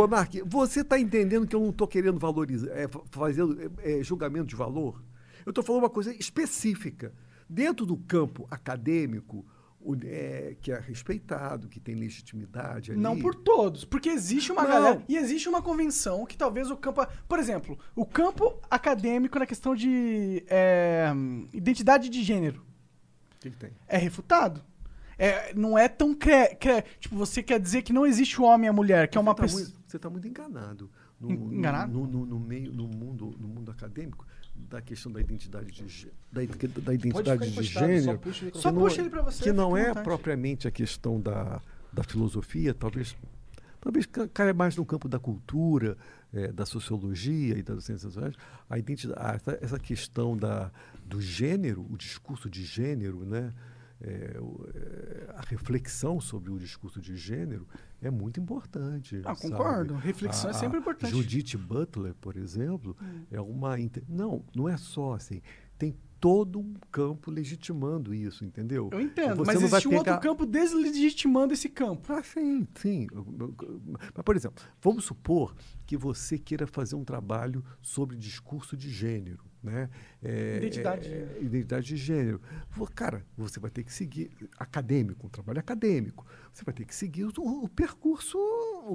você 0.45 0.81
está 0.81 0.99
entendendo 0.99 1.45
que 1.47 1.55
eu 1.55 1.59
não 1.59 1.69
estou 1.69 1.87
querendo 1.87 2.19
valorizar, 2.19 2.69
é, 2.71 2.87
fa- 2.87 3.01
fazendo 3.11 3.71
é, 3.83 4.01
julgamento 4.03 4.47
de 4.47 4.55
valor? 4.55 5.01
Eu 5.45 5.51
estou 5.51 5.63
falando 5.63 5.83
uma 5.83 5.89
coisa 5.89 6.13
específica. 6.13 7.13
Dentro 7.47 7.85
do 7.85 7.97
campo 7.97 8.47
acadêmico, 8.51 9.45
o- 9.81 9.95
é, 10.03 10.55
que 10.61 10.71
é 10.71 10.79
respeitado, 10.79 11.67
que 11.67 11.79
tem 11.79 11.95
legitimidade 11.95 12.91
ali. 12.91 12.99
Não 13.01 13.17
por 13.19 13.33
todos, 13.33 13.85
porque 13.85 14.09
existe 14.09 14.51
uma 14.51 14.63
Não. 14.63 14.69
galera 14.69 15.03
e 15.07 15.15
existe 15.17 15.47
uma 15.49 15.61
convenção 15.61 16.25
que 16.25 16.37
talvez 16.37 16.69
o 16.69 16.77
campo, 16.77 17.05
por 17.27 17.39
exemplo, 17.39 17.77
o 17.95 18.05
campo 18.05 18.59
acadêmico 18.69 19.39
na 19.39 19.45
questão 19.45 19.75
de 19.75 20.43
é, 20.47 21.11
identidade 21.53 22.09
de 22.09 22.21
gênero 22.23 22.61
O 23.35 23.39
que, 23.39 23.49
que 23.51 23.57
tem? 23.57 23.71
é 23.87 23.97
refutado. 23.97 24.61
É, 25.19 25.53
não 25.53 25.77
é 25.77 25.89
tão 25.89 26.15
cre, 26.15 26.55
cre- 26.55 26.83
tipo 26.99 27.15
você 27.15 27.43
quer 27.43 27.59
dizer 27.59 27.81
que 27.81 27.91
não 27.91 28.05
existe 28.05 28.39
o 28.39 28.45
homem 28.45 28.67
e 28.67 28.69
a 28.69 28.73
mulher, 28.73 29.07
que 29.09 29.17
é 29.17 29.21
uma 29.21 29.33
Você 29.33 29.35
tá 29.35 29.41
pessoa. 29.43 29.61
muito- 29.63 29.79
Você 29.85 29.97
está 29.97 30.09
muito 30.09 30.27
enganado. 30.27 30.89
No, 31.19 31.29
En- 31.31 31.57
enganado? 31.57 31.91
No, 31.91 32.07
no- 32.07 32.25
no 32.25 32.39
meio, 32.39 32.71
no 32.71 32.87
mundo, 32.87 33.35
no 33.37 33.47
mundo 33.49 33.69
acadêmico, 33.69 34.25
da 34.55 34.81
questão 34.81 35.11
da 35.11 35.19
identidade 35.19 35.71
de, 35.71 35.87
gê- 35.87 36.11
da, 36.31 36.41
da 36.81 36.93
identidade 36.93 37.01
de 37.01 37.07
encostado, 37.09 37.45
só 37.45 37.61
gênero. 37.87 38.19
puxa 38.19 38.41
o 38.41 38.45
microfone. 38.45 38.61
Só 38.63 38.69
que 38.69 38.75
não 38.75 38.81
puxa 38.83 38.95
é- 38.95 39.01
ele 39.01 39.09
pra 39.09 39.21
você, 39.21 39.43
Que 39.43 39.51
não 39.51 39.67
fica 39.71 39.77
à 39.77 39.81
é 39.83 39.87
vontade. 39.89 40.03
propriamente 40.05 40.67
a 40.67 40.71
questão 40.71 41.19
da, 41.19 41.61
da 41.91 42.03
filosofia, 42.03 42.73
talvez. 42.73 43.15
Talvez 43.81 44.05
ca- 44.05 44.27
caia 44.27 44.53
mais 44.53 44.75
no 44.75 44.85
campo 44.85 45.07
da 45.09 45.19
cultura, 45.19 45.97
eh, 46.33 46.51
da 46.51 46.65
sociologia 46.65 47.57
e 47.57 47.63
das 47.63 47.83
ciências 47.85 48.13
sociais. 48.13 48.35
A 48.69 48.77
identidade, 48.77 49.19
a- 49.21 49.33
essa, 49.35 49.59
essa 49.61 49.79
questão 49.79 50.35
da, 50.37 50.69
do 51.05 51.21
gênero, 51.21 51.85
o 51.89 51.97
discurso 51.97 52.49
de 52.49 52.63
gênero, 52.63 53.25
né? 53.25 53.53
O- 54.41 54.65
eh, 54.73 55.33
a 55.35 55.41
reflexão 55.41 56.21
sobre 56.21 56.51
o 56.51 56.57
discurso 56.57 57.01
de 57.01 57.15
gênero 57.17 57.67
é 58.01 58.09
muito 58.09 58.39
importante. 58.39 59.17
Ah, 59.25 59.35
sabe? 59.35 59.41
concordo. 59.51 59.93
Reflexão 59.95 60.49
é 60.49 60.53
A- 60.53 60.57
sempre 60.57 60.77
a 60.77 60.81
importante. 60.81 61.11
Judith 61.11 61.57
Butler, 61.57 62.15
por 62.15 62.37
exemplo, 62.37 62.95
Hum. 63.01 63.23
é 63.29 63.41
uma. 63.41 63.75
Não, 64.07 64.43
não 64.55 64.69
é 64.69 64.77
só 64.77 65.13
assim. 65.13 65.41
Tem 65.77 65.95
todo 66.19 66.59
um 66.59 66.73
campo 66.91 67.31
legitimando 67.31 68.13
isso, 68.13 68.43
entendeu? 68.43 68.89
Eu 68.91 68.99
entendo, 68.99 69.37
Você 69.37 69.45
mas 69.53 69.61
existe 69.63 69.87
um 69.87 69.95
outro 69.95 70.19
campo 70.19 70.45
deslegitimando 70.45 71.53
esse 71.53 71.69
campo. 71.69 72.11
ah, 72.11 72.21
sim, 72.21 72.67
sim. 72.75 73.07
Mas, 73.87 74.23
por 74.25 74.35
exemplo, 74.35 74.61
vamos 74.81 75.05
supor 75.05 75.55
que 75.85 75.95
você 75.95 76.37
queira 76.37 76.67
fazer 76.67 76.95
um 76.95 77.05
trabalho 77.05 77.63
sobre 77.81 78.17
discurso 78.17 78.75
de 78.75 78.89
gênero, 78.89 79.43
né? 79.63 79.89
É, 80.23 80.57
Identidade 80.57 81.01
de 81.01 81.07
é, 81.07 81.11
gênero. 81.17 81.43
identidade 81.45 81.85
de 81.87 81.95
gênero. 81.97 82.41
Cara, 82.95 83.25
você 83.37 83.59
vai 83.59 83.69
ter 83.69 83.83
que 83.83 83.91
seguir 83.93 84.29
acadêmico, 84.57 85.27
um 85.27 85.29
trabalho 85.29 85.59
acadêmico. 85.59 86.25
Você 86.53 86.63
vai 86.63 86.73
ter 86.73 86.85
que 86.85 86.95
seguir 86.95 87.25
o, 87.25 87.31
o 87.63 87.69
percurso. 87.69 88.37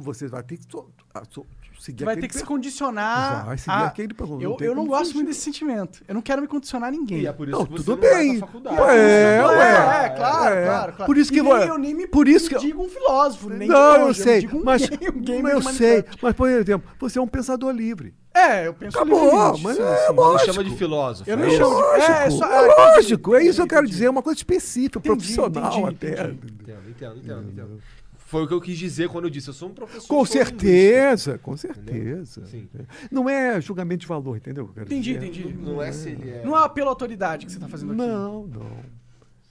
Você 0.01 0.27
vai 0.27 0.43
ter 0.43 0.57
que 0.59 0.65
so- 0.71 0.91
a- 1.15 1.23
so- 1.31 1.47
seguir 1.79 2.05
vai 2.05 2.17
ter 2.17 2.27
que 2.29 2.35
se 2.35 2.41
per- 2.41 2.49
condicionar. 2.49 3.47
Vai 3.47 3.59
seguir 3.59 3.71
a- 3.71 3.87
aquele 3.87 4.13
percurso. 4.15 4.43
Eu, 4.43 4.57
eu 4.61 4.75
não 4.75 4.87
gosto 4.87 5.15
muito 5.15 5.29
desse 5.29 5.41
sentimento. 5.41 6.03
Eu 6.09 6.15
não 6.15 6.23
quero 6.23 6.43
me 6.43 6.49
condicionar 6.49 6.89
a 6.89 6.93
ninguém. 6.93 7.21
E 7.23 7.27
é 7.27 7.33
por 7.33 7.49
isso 7.49 7.59
Não, 7.59 7.67
que 7.67 7.73
você 7.73 7.85
tudo 7.85 8.03
não 8.03 8.11
vai 8.11 8.23
bem. 8.25 8.39
faculdade. 8.41 8.77
É, 8.91 9.37
É, 9.37 9.47
ué. 9.47 10.07
é, 10.07 10.09
claro, 10.11 10.55
É. 10.55 10.65
claro, 10.65 10.93
claro. 10.95 11.07
Por 11.07 11.17
isso 11.19 11.33
que 11.33 11.39
e 11.39 11.43
nem, 11.43 11.53
vai- 11.53 11.69
eu 11.69 11.79
nem 11.79 11.95
me, 11.95 12.07
por 12.07 12.27
isso 12.29 12.49
me 12.51 12.55
que- 12.55 12.61
digo 12.67 12.83
um 12.83 12.89
filósofo, 12.89 13.49
nem 13.51 13.69
Não, 13.69 13.97
eu 13.97 14.07
longe, 14.07 14.23
sei, 14.23 14.47
um 14.53 14.63
mas, 14.65 14.83
um 15.15 15.43
mas 15.43 15.53
eu 15.55 15.63
sei, 15.73 16.05
mas 16.21 16.35
por 16.35 16.49
exemplo, 16.49 16.91
você 16.99 17.19
é 17.19 17.23
um 17.23 17.29
pensador 17.29 17.73
livre. 17.73 18.15
É, 18.35 18.67
eu 18.67 18.75
penso 18.75 18.97
Acabou, 18.99 19.25
livremente, 19.25 19.63
mas 19.63 19.77
sim, 19.77 19.83
é 19.83 19.97
sim. 19.97 20.07
Não 20.09 20.15
lógico. 20.17 20.53
chama 20.53 20.65
de 20.69 20.77
filósofo. 20.77 21.31
Eu 21.31 21.37
não 21.37 21.45
é 21.45 21.51
chamo 21.51 21.75
de- 21.77 21.81
Lógico, 21.83 22.13
é, 22.13 22.31
só- 22.31 22.53
é 22.53 22.61
lógico, 22.97 23.35
é 23.37 23.45
isso 23.45 23.57
que 23.57 23.63
eu 23.63 23.67
quero 23.69 23.81
entendi. 23.83 23.93
dizer, 23.93 24.05
é 24.07 24.11
uma 24.11 24.23
coisa 24.23 24.37
específica, 24.39 24.99
Entendi, 24.99 25.15
profissional 25.15 25.73
entendi, 25.91 26.13
até. 26.15 26.25
entendi. 26.33 26.55
Entendo, 26.61 26.91
entendo, 26.91 27.17
entendo, 27.19 27.49
entendo. 27.53 27.81
Foi 28.27 28.43
o 28.43 28.49
que 28.49 28.55
eu 28.55 28.61
quis 28.61 28.77
dizer 28.77 29.09
quando 29.11 29.25
eu 29.25 29.31
disse, 29.31 29.49
eu 29.49 29.55
sou 29.55 29.69
um 29.69 29.73
professor. 29.73 30.09
Com 30.09 30.25
certeza, 30.25 31.39
com 31.39 31.57
certeza. 31.57 32.45
Sim. 32.47 32.69
Não 33.09 33.29
é 33.29 33.61
julgamento 33.61 34.01
de 34.01 34.07
valor, 34.09 34.37
entendeu? 34.37 34.65
o 34.65 34.67
que 34.67 34.73
eu 34.73 34.75
quero 34.85 34.87
Entendi, 34.89 35.15
dizer? 35.15 35.27
entendi. 35.47 35.57
Não 35.63 35.81
é 35.81 35.93
se 35.93 36.09
ele 36.09 36.31
é. 36.31 36.43
Não 36.45 36.59
é 36.59 36.69
pela 36.69 36.91
autoridade 36.91 37.47
que 37.47 37.53
você 37.53 37.61
tá 37.61 37.69
fazendo 37.69 37.93
aqui. 37.93 37.99
Não, 38.03 38.47
não. 38.49 38.67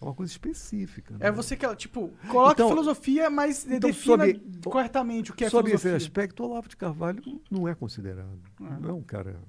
É 0.04 0.08
uma 0.10 0.14
coisa 0.14 0.32
específica. 0.32 1.16
É 1.20 1.26
né? 1.26 1.32
você 1.32 1.56
que, 1.56 1.76
tipo, 1.76 2.12
coloca 2.30 2.54
Então- 2.54 2.70
filosofia, 2.70 3.30
mas 3.30 3.66
então, 3.66 3.90
defina 3.90 4.26
sob- 4.26 4.42
corretamente 4.66 5.32
o 5.32 5.34
que 5.34 5.46
é 5.46 5.50
Sob 5.50 5.70
esse 5.70 5.78
filosofia. 5.82 5.96
aspecto, 6.08 6.44
Olavo 6.44 6.68
de 6.68 6.76
Carvalho 6.78 7.24
não 7.50 7.68
é 7.68 7.74
considerado. 7.74 8.40
Não 8.60 8.90
é 8.90 8.94
um 8.94 9.02
cara. 9.02 9.40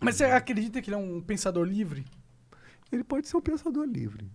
Mas 0.00 0.16
você 0.16 0.24
acredita 0.24 0.80
que 0.82 0.88
ele 0.90 0.96
é 0.96 0.98
um 0.98 1.20
pensador 1.20 1.66
livre? 1.66 2.04
Ele 2.92 3.02
pode 3.04 3.26
ser 3.28 3.36
um 3.36 3.40
pensador 3.40 3.84
livre. 3.86 4.30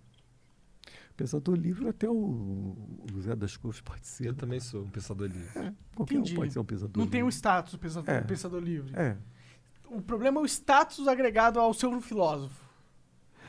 Pensador 1.16 1.54
livre 1.54 1.86
até 1.88 2.08
o, 2.08 2.14
o 2.14 3.20
Zé 3.20 3.36
das 3.36 3.56
Couves 3.56 3.80
pode 3.80 4.06
ser. 4.06 4.28
Eu 4.28 4.34
também 4.34 4.58
sou 4.58 4.82
um 4.84 4.88
pensador 4.90 5.28
livre. 5.28 5.58
É, 5.58 5.72
qualquer 5.94 6.14
Entendi. 6.14 6.32
um 6.32 6.36
pode 6.36 6.52
ser 6.52 6.58
um 6.58 6.64
pensador 6.64 6.96
Não 6.96 7.04
livre. 7.04 7.18
tem 7.18 7.22
o 7.22 7.28
status 7.28 7.72
do 7.72 7.78
pensador, 7.78 8.14
É. 8.14 8.20
pensador 8.22 8.60
livre. 8.62 8.92
É. 8.94 9.16
O 9.86 10.00
problema 10.00 10.40
é 10.40 10.42
o 10.42 10.46
status 10.46 11.06
agregado 11.06 11.60
ao 11.60 11.74
seu 11.74 12.00
filósofo. 12.00 12.69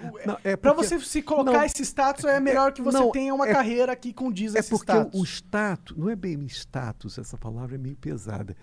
O- 0.09 0.27
Não, 0.27 0.37
é 0.43 0.55
Pra 0.55 0.73
porque- 0.73 0.87
você 0.87 0.99
se 0.99 1.21
colocar 1.21 1.51
não, 1.51 1.63
esse 1.63 1.83
status, 1.83 2.25
é 2.25 2.39
melhor 2.39 2.71
que 2.73 2.81
você 2.81 2.97
não, 2.97 3.11
tenha 3.11 3.33
uma 3.33 3.47
é- 3.47 3.51
carreira 3.53 3.95
que 3.95 4.11
condiz 4.13 4.55
a 4.55 4.57
É 4.57 4.59
esse 4.61 4.69
porque 4.69 4.91
status. 4.91 5.19
o 5.19 5.23
status, 5.23 5.97
não 5.97 6.09
é 6.09 6.15
bem 6.15 6.45
status, 6.47 7.17
essa 7.17 7.37
palavra 7.37 7.75
é 7.75 7.77
meio 7.77 7.95
pesada. 7.97 8.55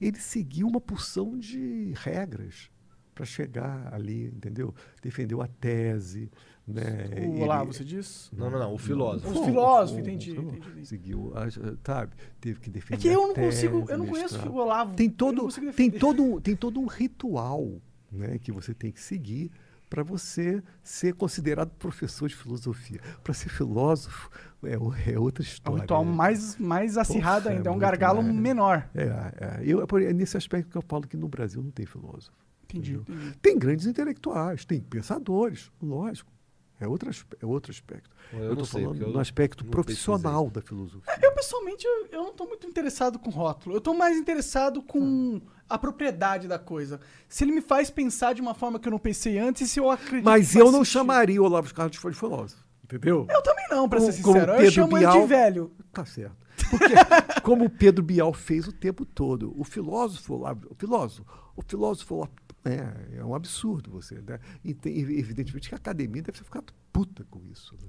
Ele 0.00 0.18
seguiu 0.18 0.66
uma 0.66 0.80
porção 0.80 1.38
de 1.38 1.92
regras. 1.96 2.70
para 3.14 3.24
chegar 3.24 3.94
ali, 3.94 4.26
entendeu? 4.26 4.74
Defendeu 5.02 5.40
a 5.40 5.46
tese, 5.46 6.30
né? 6.68 7.08
O 7.12 7.18
Ele- 7.18 7.42
Olavo, 7.44 7.72
você 7.72 7.82
disse? 7.82 8.28
Não, 8.36 8.50
não, 8.50 8.58
não. 8.58 8.74
O 8.74 8.76
filósofo. 8.76 9.28
Os 9.28 9.34
Bom, 9.38 9.44
filósofos, 9.46 9.92
bom, 10.02 10.06
entendi, 10.06 10.34
bom, 10.34 10.42
entendi, 10.42 10.68
entendi. 10.68 10.86
Seguiu, 10.86 11.32
a- 11.34 11.46
sabe? 11.82 12.12
Teve 12.38 12.60
que 12.60 12.68
É 12.68 12.72
defender. 12.74 13.00
que 13.00 13.08
eu 13.08 13.28
não 13.28 13.34
consigo, 13.34 13.78
tese, 13.80 13.92
eu 13.92 13.98
não 13.98 14.06
conheço 14.06 14.48
o 14.50 14.56
Olavo. 14.56 14.94
Tem 14.94 15.08
todo, 15.08 15.48
tem 15.72 15.90
todo, 15.90 16.22
um- 16.22 16.40
tem 16.42 16.54
todo 16.54 16.78
um 16.78 16.84
ritual, 16.84 17.80
né, 18.12 18.38
que 18.38 18.52
você 18.52 18.74
tem 18.74 18.92
que 18.92 19.00
seguir 19.00 19.50
para 19.96 20.02
você 20.02 20.62
ser 20.82 21.14
considerado 21.14 21.70
professor 21.78 22.28
de 22.28 22.36
filosofia. 22.36 23.00
Para 23.24 23.32
ser 23.32 23.48
filósofo 23.48 24.28
é, 24.62 24.74
é 24.74 25.18
outra 25.18 25.42
É 25.42 25.42
um 25.42 25.48
história. 25.48 25.80
ritual 25.80 26.04
né? 26.04 26.12
mais, 26.12 26.58
mais 26.58 26.98
acirrado 26.98 27.44
Poxa, 27.44 27.54
é 27.54 27.56
ainda, 27.56 27.70
é 27.70 27.72
um 27.72 27.78
gargalo 27.78 28.22
mais. 28.22 28.34
menor. 28.34 28.86
É, 28.94 29.04
é, 29.04 29.62
eu, 29.64 29.80
é 29.80 29.86
por- 29.86 30.02
é 30.02 30.12
nesse 30.12 30.36
aspecto 30.36 30.68
que 30.70 30.76
eu 30.76 30.82
falo 30.86 31.06
que 31.08 31.16
no 31.16 31.28
Brasil 31.28 31.62
não 31.62 31.70
tem 31.70 31.86
filósofo. 31.86 32.36
Entendi, 32.64 32.92
entendi. 32.96 33.38
Tem 33.40 33.58
grandes 33.58 33.86
intelectuais, 33.86 34.66
tem 34.66 34.82
pensadores, 34.82 35.70
lógico. 35.82 36.30
É 36.78 36.86
outro, 36.86 37.10
é 37.40 37.46
outro 37.46 37.72
aspecto. 37.72 38.10
Eu 38.34 38.50
estou 38.52 38.66
sei, 38.66 38.82
falando 38.82 39.00
eu 39.00 39.08
no 39.10 39.18
aspecto 39.18 39.64
profissional 39.64 40.50
da 40.50 40.60
filosofia. 40.60 41.10
Eu, 41.22 41.32
pessoalmente, 41.32 41.86
eu, 41.86 42.06
eu 42.12 42.22
não 42.24 42.34
tô 42.34 42.44
muito 42.44 42.66
interessado 42.66 43.18
com 43.18 43.30
rótulo. 43.30 43.74
Eu 43.74 43.80
tô 43.80 43.94
mais 43.94 44.18
interessado 44.18 44.82
com 44.82 45.40
a 45.68 45.78
propriedade 45.78 46.46
da 46.48 46.58
coisa. 46.58 47.00
Se 47.28 47.44
ele 47.44 47.52
me 47.52 47.60
faz 47.60 47.90
pensar 47.90 48.34
de 48.34 48.40
uma 48.40 48.54
forma 48.54 48.78
que 48.78 48.86
eu 48.88 48.92
não 48.92 48.98
pensei 48.98 49.38
antes 49.38 49.70
se 49.70 49.80
eu 49.80 49.90
acredito 49.90 50.24
Mas 50.24 50.54
eu 50.54 50.66
não 50.66 50.72
sentido. 50.84 50.84
chamaria 50.86 51.40
o 51.42 51.44
Olavo 51.44 51.68
de 51.68 51.74
Carlos 51.74 51.92
de 51.96 52.14
filósofo. 52.18 52.64
Entendeu? 52.84 53.26
Eu 53.28 53.42
também 53.42 53.66
não, 53.68 53.88
pra 53.88 53.98
Como- 53.98 54.12
ser 54.12 54.22
sincero. 54.22 54.52
Eu 54.52 54.70
chamo 54.70 54.96
ele 54.96 55.06
de 55.06 55.12
Bial. 55.12 55.26
velho. 55.26 55.72
Tá 55.92 56.04
certo. 56.04 56.36
Porque, 56.70 56.94
como 57.42 57.64
o 57.64 57.70
Pedro 57.70 58.02
Bial 58.02 58.32
fez 58.32 58.68
o 58.68 58.72
tempo 58.72 59.04
todo, 59.04 59.52
o 59.60 59.64
filósofo 59.64 60.34
Olavo, 60.34 60.68
o 60.70 60.74
filósofo, 60.74 61.24
o 61.56 61.62
filósofo 61.62 62.14
Olavo, 62.14 62.32
é, 62.64 63.18
é 63.18 63.24
um 63.24 63.34
absurdo 63.34 63.90
você, 63.90 64.22
né? 64.22 64.38
E 64.64 64.72
tem, 64.72 64.96
evidentemente 64.98 65.68
que 65.68 65.74
a 65.74 65.78
academia 65.78 66.22
deve 66.22 66.38
ter 66.38 66.44
ficado 66.44 66.72
puta 66.92 67.24
com 67.28 67.44
isso, 67.44 67.74
né? 67.82 67.88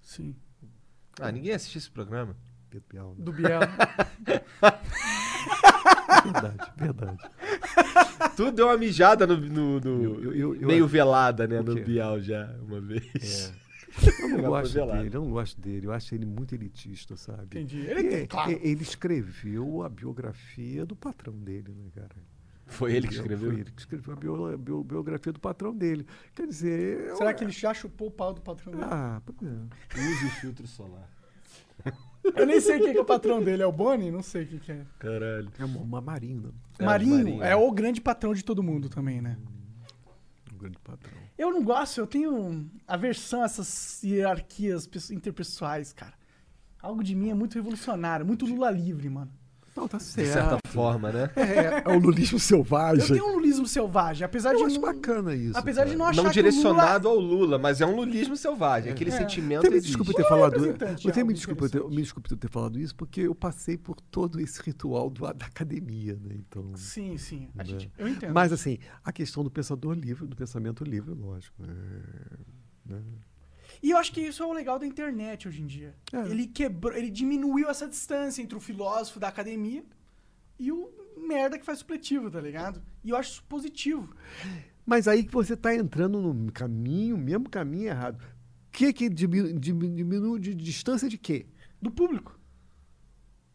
Sim. 0.00 0.34
Ah, 1.20 1.30
ninguém 1.32 1.52
assiste 1.52 1.76
esse 1.78 1.90
programa. 1.90 2.36
Pedro 2.70 2.86
Bial. 2.90 3.14
Né? 3.18 3.24
Do 3.24 3.32
Biel. 3.32 3.60
Verdade, 6.24 6.72
verdade. 6.76 7.18
Tu 8.36 8.50
deu 8.52 8.66
uma 8.66 8.76
mijada 8.76 9.26
no. 9.26 9.36
no- 9.36 9.80
no- 9.80 10.02
Eu- 10.04 10.22
eu- 10.24 10.34
eu- 10.34 10.54
eu 10.56 10.66
meio 10.68 10.86
velada, 10.86 11.46
né? 11.46 11.60
No? 11.60 11.74
Bial 11.74 12.20
já, 12.20 12.54
uma 12.62 12.80
vez. 12.80 13.52
Eu 14.20 14.28
não 14.28 14.38
foi 14.38 14.42
gosto 14.44 14.72
dele, 14.86 15.08
eu 15.12 15.20
não 15.20 15.30
gosto 15.30 15.60
dele. 15.60 15.86
Eu 15.88 15.92
acho 15.92 16.14
ele 16.14 16.24
muito 16.24 16.54
elitista, 16.54 17.16
sabe? 17.16 17.42
Entendi. 17.46 17.80
Ele, 17.80 18.14
É, 18.14 18.26
claro. 18.26 18.52
é, 18.52 18.54
ele 18.62 18.82
escreveu 18.84 19.82
a 19.82 19.88
biografia 19.88 20.86
do 20.86 20.94
patrão 20.94 21.34
dele, 21.34 21.74
né, 21.76 21.90
cara? 21.92 22.14
Foi 22.66 22.92
ele 22.94 23.08
que 23.08 23.14
Foi 23.16 23.22
escreveu? 23.24 23.52
ele 23.52 23.64
que 23.64 23.80
escreveu 23.80 24.14
a 24.14 24.16
bio- 24.16 24.56
bio- 24.58 24.84
biografia 24.84 25.32
do 25.32 25.40
patrão 25.40 25.74
dele. 25.76 26.06
Quer 26.36 26.46
dizer. 26.46 27.08
eu- 27.08 27.16
Será 27.16 27.34
que 27.34 27.42
ele 27.42 27.50
já 27.50 27.74
chupou 27.74 28.06
o 28.08 28.10
pau 28.12 28.32
do 28.32 28.40
patrão 28.40 28.72
dele? 28.72 28.84
Ah, 28.88 29.20
pois 29.26 29.36
é. 29.42 29.56
Use 30.08 30.24
o 30.26 30.30
filtro 30.40 30.66
solar. 30.68 31.10
Eu 32.22 32.46
nem 32.46 32.60
sei 32.60 32.78
quem 32.80 32.92
que 32.92 32.98
é 32.98 33.00
o 33.00 33.04
patrão 33.04 33.42
dele. 33.42 33.62
É 33.62 33.66
o 33.66 33.72
Boni? 33.72 34.10
Não 34.10 34.22
sei 34.22 34.44
quem 34.46 34.58
que 34.58 34.72
é. 34.72 34.84
Caralho. 34.98 35.50
É 35.58 35.64
uma, 35.64 35.78
uma 35.80 36.00
marina, 36.00 36.50
É, 36.78 36.84
Marinho, 36.84 37.16
Marinho. 37.16 37.42
é 37.42 37.56
o 37.56 37.70
grande 37.72 38.00
patrão 38.00 38.34
de 38.34 38.44
todo 38.44 38.62
mundo 38.62 38.88
também, 38.88 39.20
né? 39.20 39.36
um 40.52 40.58
grande 40.58 40.78
patrão. 40.78 41.12
Eu 41.38 41.50
não 41.50 41.64
gosto, 41.64 41.98
eu 41.98 42.06
tenho 42.06 42.70
aversão 42.86 43.40
a 43.42 43.46
essas 43.46 44.02
hierarquias 44.04 44.86
pesso- 44.86 45.14
interpessoais, 45.14 45.92
cara. 45.92 46.12
Algo 46.82 47.02
de 47.02 47.14
mim 47.14 47.30
é 47.30 47.34
muito 47.34 47.54
revolucionário, 47.54 48.26
muito 48.26 48.44
Lula 48.44 48.70
livre, 48.70 49.08
mano. 49.08 49.30
Não, 49.80 49.88
tá 49.88 49.96
De 49.98 50.04
certo. 50.04 50.32
certa 50.32 50.58
forma, 50.68 51.10
né? 51.10 51.30
É, 51.36 51.90
é 51.90 51.96
o 51.96 51.98
lulismo 51.98 52.36
Eu 52.36 52.40
selvagem. 52.40 53.06
tenho 53.08 53.26
um 53.28 53.34
lulismo 53.36 53.66
selvagem, 53.66 54.24
apesar 54.24 54.52
Eu 54.52 54.58
de 54.58 54.64
acho 54.64 54.74
não, 54.74 54.82
bacana 54.82 55.34
isso. 55.34 55.56
apesar 55.56 55.84
de 55.84 55.90
cara. 55.92 55.98
não 55.98 56.06
achar 56.06 56.22
Não 56.22 56.30
direcionado 56.30 57.08
ao 57.08 57.18
Lula, 57.18 57.58
mas 57.58 57.80
é 57.80 57.86
um 57.86 57.96
lulismo 57.96 58.36
selvagem. 58.36 58.92
Aquele 58.92 59.10
É. 59.10 59.16
sentimento 59.16 59.60
Até 59.60 59.70
me 59.70 59.76
existe. 59.76 59.96
desculpa 59.96 60.12
ter 60.12 60.22
Lula 60.22 60.26
é 60.26 60.38
falado. 60.38 60.52
de 60.52 60.60
me 60.60 60.66
algo 61.20 61.32
desculpa, 61.32 61.68
ter, 61.68 61.84
me 61.88 62.02
desculpa 62.02 62.36
ter 62.36 62.50
falado 62.50 62.78
isso, 62.78 62.94
porque 62.94 63.22
eu 63.22 63.34
passei 63.34 63.78
por 63.78 63.98
todo 64.00 64.38
esse 64.40 64.60
ritual 64.62 65.08
do- 65.08 65.20
da 65.32 65.46
academia, 65.46 66.14
né? 66.22 66.34
Então. 66.38 66.62
Lula... 66.62 66.76
Sim, 66.76 67.16
sim, 67.16 67.48
a 67.54 67.58
Né? 67.58 67.64
gente, 67.64 67.90
eu 67.96 68.06
entendo. 68.06 68.34
Mas 68.34 68.52
assim, 68.52 68.78
a 69.02 69.10
questão 69.12 69.42
do 69.42 69.50
pensador 69.50 69.94
livre, 69.94 70.26
do 70.26 70.36
pensamento 70.36 70.84
livre, 70.84 71.14
lógico. 71.14 71.56
é, 71.62 72.92
né? 72.92 73.00
E 73.82 73.90
eu 73.90 73.96
acho 73.96 74.12
que 74.12 74.20
isso 74.20 74.42
é 74.42 74.46
o 74.46 74.52
legal 74.52 74.78
da 74.78 74.86
internet 74.86 75.48
hoje 75.48 75.62
em 75.62 75.66
dia. 75.66 75.94
É. 76.12 76.28
Ele 76.30 76.46
quebrou, 76.46 76.92
ele 76.96 77.10
diminuiu 77.10 77.68
essa 77.68 77.88
distância 77.88 78.42
entre 78.42 78.56
o 78.56 78.60
filósofo 78.60 79.18
da 79.18 79.28
academia 79.28 79.82
e 80.58 80.70
o 80.70 80.90
merda 81.16 81.58
que 81.58 81.64
faz 81.64 81.78
supletivo, 81.78 82.30
tá 82.30 82.40
ligado? 82.40 82.82
E 83.02 83.10
eu 83.10 83.16
acho 83.16 83.30
isso 83.32 83.44
positivo. 83.44 84.14
Mas 84.84 85.08
aí 85.08 85.24
que 85.24 85.32
você 85.32 85.54
está 85.54 85.74
entrando 85.74 86.20
no 86.20 86.52
caminho, 86.52 87.16
mesmo 87.16 87.48
caminho 87.48 87.88
errado. 87.88 88.20
O 88.20 88.70
que 88.72 88.92
que 88.92 89.08
diminu- 89.08 89.58
diminu- 89.58 89.94
diminui 89.96 90.40
de 90.40 90.54
distância 90.54 91.08
de 91.08 91.16
quê? 91.16 91.46
Do 91.80 91.90
público, 91.90 92.38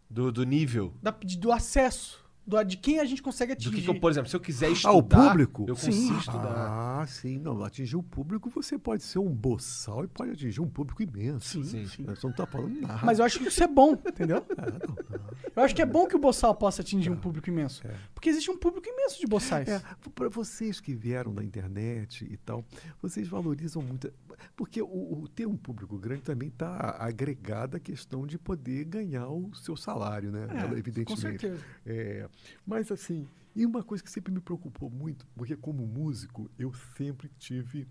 Do, 0.09 0.31
do 0.31 0.43
nível. 0.43 0.93
da- 1.01 1.11
de- 1.11 1.37
do 1.37 1.51
acesso, 1.51 2.24
do, 2.45 2.63
de 2.63 2.77
quem 2.77 2.99
a 2.99 3.05
gente 3.05 3.21
consegue 3.21 3.53
Do 3.53 3.57
atingir. 3.57 3.75
que, 3.75 3.81
que 3.83 3.89
eu, 3.89 3.99
por 3.99 4.11
exemplo, 4.11 4.29
se 4.29 4.35
eu 4.35 4.39
quiser 4.39 4.67
Ah, 4.67 4.71
estudar. 4.71 4.93
o 4.97 5.03
público? 5.03 5.65
Eu 5.67 5.75
Sim. 5.75 5.87
consigo 5.91 6.17
estudar. 6.19 6.99
Ah, 7.01 7.05
sim. 7.07 7.37
Não, 7.39 7.63
atingir 7.63 7.95
o 7.95 8.03
público, 8.03 8.49
você 8.49 8.77
pode 8.77 9.03
ser 9.03 9.19
um 9.19 9.29
boçal 9.29 10.03
e 10.03 10.07
pode 10.07 10.31
atingir 10.31 10.61
um 10.61 10.69
público 10.69 11.01
imenso. 11.01 11.63
Sim, 11.63 11.85
Sim. 11.85 11.87
sim. 11.87 12.03
Você 12.05 12.25
não 12.25 12.31
está 12.31 12.45
falando 12.45 12.79
nada. 12.81 13.01
Mas 13.05 13.19
eu 13.19 13.25
acho 13.25 13.39
que 13.39 13.47
isso 13.47 13.63
é 13.63 13.67
bom, 13.67 13.93
entendeu? 13.93 14.45
É, 14.57 14.71
não, 14.71 14.95
não. 15.19 15.25
Eu 15.55 15.63
acho 15.63 15.73
que 15.75 15.81
é 15.81 15.85
bom 15.85 16.05
que 16.07 16.15
o 16.15 16.19
boçal 16.19 16.53
possa 16.53 16.81
atingir 16.81 17.09
um 17.09 17.15
público 17.15 17.49
imenso. 17.49 17.81
Porque 18.13 18.27
existe 18.29 18.51
um 18.51 18.57
público 18.57 18.87
imenso 18.89 19.19
de 19.19 19.25
boçais. 19.25 19.67
É, 19.69 19.81
para 20.13 20.27
vocês 20.27 20.79
que 20.81 20.93
vieram 20.93 21.33
da 21.33 21.43
internet 21.43 22.25
e 22.29 22.35
tal, 22.37 22.65
vocês 23.01 23.27
valorizam 23.27 23.81
muito. 23.81 24.11
Porque 24.55 24.81
o, 24.81 24.85
o 25.23 25.27
ter 25.29 25.45
um 25.47 25.55
público 25.55 25.97
grande 25.97 26.23
também 26.23 26.49
está 26.49 26.97
agregada 26.99 27.77
a 27.77 27.79
questão 27.79 28.27
de 28.27 28.37
poder 28.37 28.83
ganhar 28.85 29.27
o 29.29 29.53
seu 29.55 29.77
salário, 29.77 30.29
né? 30.31 30.45
É, 30.49 30.67
com 30.67 30.75
Evidentemente. 30.75 31.21
certeza. 31.21 31.63
É, 31.85 32.27
mas 32.65 32.91
assim, 32.91 33.27
e 33.55 33.65
uma 33.65 33.83
coisa 33.83 34.03
que 34.03 34.11
sempre 34.11 34.33
me 34.33 34.39
preocupou 34.39 34.89
muito, 34.89 35.25
porque 35.35 35.55
como 35.55 35.85
músico 35.85 36.49
eu 36.59 36.73
sempre 36.97 37.29
tive 37.39 37.87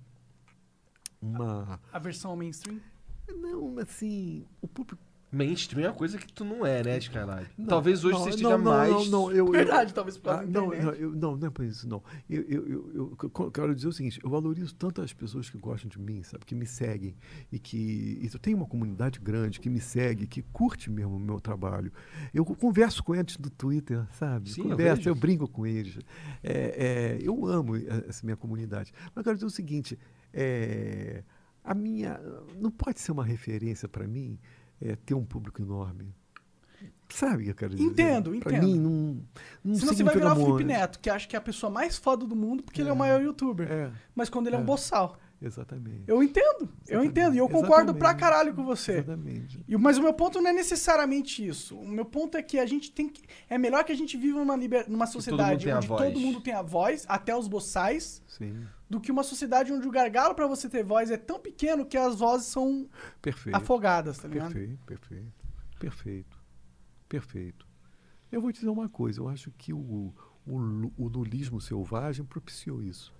uma. 1.20 1.80
A 1.92 1.98
versão 1.98 2.32
ao 2.32 2.36
mainstream. 2.36 2.80
Não, 3.36 3.78
assim, 3.78 4.46
o 4.60 4.68
público. 4.68 5.02
Mainstream 5.34 5.84
é 5.84 5.88
uma 5.88 5.94
coisa 5.96 6.16
que 6.16 6.32
tu 6.32 6.44
não 6.44 6.64
é, 6.64 6.82
né? 6.82 6.98
Não, 7.58 7.66
Talvez 7.66 8.04
hoje 8.04 8.12
não, 8.12 8.18
você 8.20 8.28
não, 8.30 8.34
esteja 8.36 8.58
não, 8.58 8.64
mais. 8.64 8.92
Não, 8.92 9.04
não, 9.06 9.30
eu, 9.30 9.46
eu- 9.46 9.52
Verdade, 9.52 9.92
talvez 9.92 10.16
por 10.16 10.24
causa 10.30 10.42
Ah, 10.42 10.46
não, 10.46 10.68
não, 10.68 10.92
eu- 10.92 11.10
não, 11.12 11.36
não 11.36 11.48
é 11.48 11.50
por 11.50 11.64
isso, 11.64 11.88
não. 11.88 12.02
Eu, 12.30 12.42
eu, 12.42 12.66
eu, 12.68 12.92
eu- 12.94 13.16
eu 13.22 13.50
quero 13.50 13.74
dizer 13.74 13.88
o 13.88 13.92
seguinte: 13.92 14.20
eu 14.22 14.30
valorizo 14.30 14.74
tanto 14.74 15.02
as 15.02 15.12
pessoas 15.12 15.50
que 15.50 15.58
gostam 15.58 15.88
de 15.88 15.98
mim, 15.98 16.22
sabe, 16.22 16.44
que 16.44 16.54
me 16.54 16.66
seguem 16.66 17.16
e 17.50 17.58
que 17.58 18.20
e 18.22 18.30
eu 18.32 18.38
tenho 18.38 18.56
uma 18.56 18.66
comunidade 18.66 19.18
grande 19.18 19.60
que 19.60 19.68
me 19.68 19.80
segue, 19.80 20.26
que 20.26 20.42
curte 20.42 20.90
mesmo 20.90 21.16
o 21.16 21.20
meu 21.20 21.40
trabalho. 21.40 21.92
Eu 22.32 22.44
converso 22.44 23.02
com 23.02 23.14
eles 23.14 23.36
no 23.38 23.50
Twitter, 23.50 24.06
sabe? 24.12 24.50
Sim, 24.50 24.62
eu 24.62 24.70
converso, 24.70 25.08
eu, 25.08 25.14
brinco 25.14 25.48
com 25.48 25.66
eles. 25.66 25.98
É, 26.42 27.16
é, 27.16 27.18
eu 27.20 27.46
amo 27.46 27.76
eh, 27.76 28.04
essa 28.08 28.24
minha 28.24 28.36
comunidade. 28.36 28.92
Mas 29.06 29.16
eu 29.16 29.24
quero 29.24 29.36
dizer 29.36 29.46
o 29.46 29.50
seguinte: 29.50 29.98
é, 30.32 31.22
a 31.62 31.74
minha 31.74 32.20
não 32.60 32.70
pode 32.70 33.00
ser 33.00 33.12
uma 33.12 33.24
referência 33.24 33.88
para 33.88 34.06
mim 34.06 34.38
é, 34.84 34.94
ter 34.96 35.14
um 35.14 35.24
público 35.24 35.60
enorme. 35.62 36.14
Sabe 37.08 37.42
o 37.42 37.44
que 37.44 37.50
eu 37.50 37.54
quero 37.54 37.74
dizer? 37.74 37.84
Entendo, 37.84 38.30
Pra 38.40 38.52
entendo. 38.52 38.66
mim, 38.66 38.78
não. 38.78 39.24
não 39.64 39.74
Senão 39.76 39.94
você 39.94 40.02
vai 40.02 40.14
virar 40.14 40.32
o. 40.36 40.44
Felipe 40.44 40.64
Neto, 40.64 40.98
que 40.98 41.08
acha 41.08 41.28
que 41.28 41.36
é 41.36 41.38
a 41.38 41.42
pessoa 41.42 41.70
mais 41.70 41.96
foda 41.96 42.26
do 42.26 42.34
mundo 42.34 42.62
porque 42.62 42.80
ele 42.80 42.88
é 42.88 42.92
o 42.92 42.96
maior 42.96 43.22
youtuber. 43.22 43.70
É, 43.70 43.90
Mas 44.14 44.28
quando 44.28 44.46
ele 44.48 44.56
é, 44.56 44.58
um 44.58 44.62
É. 44.62 44.64
boçal. 44.64 45.16
exatamente. 45.40 46.02
Eu 46.08 46.22
entendo, 46.22 46.62
eu 46.62 46.68
Exatamente, 47.02 47.10
entendo. 47.10 47.34
E 47.34 47.38
eu 47.38 47.48
concordo 47.48 47.94
pra 47.94 48.14
caralho 48.14 48.54
com 48.54 48.64
você. 48.64 48.92
Exatamente. 48.94 49.60
E- 49.68 49.76
Mas 49.76 49.98
o 49.98 50.02
meu 50.02 50.12
ponto 50.14 50.40
não 50.40 50.50
é 50.50 50.52
necessariamente 50.52 51.46
isso. 51.46 51.76
O 51.78 51.86
meu 51.86 52.04
ponto 52.06 52.36
é 52.36 52.42
que 52.42 52.58
a 52.58 52.66
gente 52.66 52.90
tem 52.90 53.08
que. 53.08 53.22
É 53.48 53.58
melhor 53.58 53.84
que 53.84 53.92
a 53.92 53.96
gente 53.96 54.16
viva 54.16 54.38
numa, 54.40 54.56
liber... 54.56 54.86
numa 54.90 55.06
sociedade 55.06 55.70
a 55.70 55.76
onde 55.76 55.86
todo 55.86 56.18
mundo 56.18 56.40
tem 56.40 56.54
a 56.54 56.62
voz, 56.62 57.04
até 57.08 57.36
os 57.36 57.46
boçais, 57.46 58.22
Sim, 58.26 58.64
do 58.94 59.00
que 59.00 59.10
uma 59.10 59.24
sociedade 59.24 59.72
onde 59.72 59.88
o 59.88 59.90
gargalo 59.90 60.34
pra 60.34 60.46
você 60.46 60.68
ter 60.68 60.84
voz 60.84 61.10
é 61.10 61.16
tão 61.16 61.40
pequeno 61.40 61.84
que 61.84 61.96
as 61.96 62.14
vozes 62.16 62.46
são 62.46 62.88
perfeito. 63.20 63.56
afogadas, 63.56 64.18
tá 64.18 64.28
ligado? 64.28 64.52
Perfeito, 64.52 64.84
perfeito. 64.86 65.32
Perfeito. 65.80 66.38
Perfeito. 67.08 67.66
Eu 68.30 68.40
vou 68.40 68.52
te 68.52 68.56
dizer 68.60 68.68
uma 68.70 68.88
coisa, 68.88 69.20
eu 69.20 69.28
acho 69.28 69.50
que 69.58 69.72
o, 69.72 70.12
o, 70.46 70.92
o 70.96 71.08
nulismo 71.08 71.60
selvagem 71.60 72.24
propiciou 72.24 72.80
isso. 72.82 73.12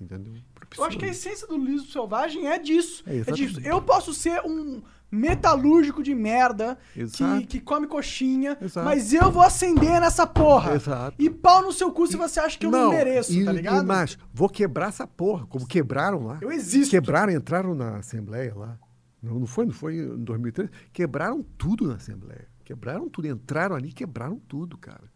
Entendeu? 0.00 0.34
Eu 0.36 0.42
Propiciou 0.54 0.86
acho 0.86 0.96
que 0.98 1.04
a 1.04 1.08
isso. 1.08 1.26
essência 1.28 1.46
do 1.48 1.56
lismo 1.58 1.88
selvagem 1.88 2.46
é 2.46 2.58
disso. 2.58 3.02
É, 3.06 3.18
É, 3.18 3.32
disso. 3.32 3.60
Eu 3.60 3.82
posso 3.82 4.14
ser 4.14 4.40
um 4.44 4.80
metalúrgico 5.10 6.02
de 6.02 6.14
merda 6.14 6.78
que, 6.92 7.46
que 7.46 7.60
come 7.60 7.86
coxinha, 7.86 8.56
Exato. 8.60 8.84
mas 8.84 9.12
eu 9.12 9.30
vou 9.30 9.42
acender 9.42 10.00
nessa 10.00 10.26
porra. 10.26 10.74
Exato. 10.74 11.16
E 11.18 11.30
pau 11.30 11.62
no 11.62 11.72
seu 11.72 11.90
cu 11.92 12.06
se 12.06 12.16
você 12.16 12.40
acha 12.40 12.58
que 12.58 12.66
eu 12.66 12.70
não, 12.70 12.90
mereço, 12.90 13.32
e, 13.32 13.44
tá 13.44 13.52
ligado? 13.52 13.82
E 13.82 13.86
mais, 13.86 14.18
vou 14.32 14.48
quebrar 14.48 14.88
essa 14.88 15.06
porra, 15.06 15.46
como 15.46 15.66
quebraram 15.66 16.24
lá. 16.26 16.38
Eu 16.42 16.52
existo. 16.52 16.90
Quebraram, 16.90 17.32
entraram 17.32 17.74
na 17.74 17.96
Assembleia 17.96 18.54
lá. 18.54 18.78
Não, 19.22 19.40
não 19.40 19.46
foi, 19.46 19.64
não 19.64 19.72
foi 19.72 19.96
em 19.96 20.24
2013. 20.24 20.70
Quebraram 20.92 21.42
tudo 21.56 21.88
na 21.88 21.94
Assembleia. 21.94 22.46
Quebraram 22.64 23.08
tudo. 23.08 23.26
Entraram 23.26 23.74
ali 23.74 23.92
quebraram 23.92 24.38
tudo, 24.46 24.76
cara. 24.76 25.10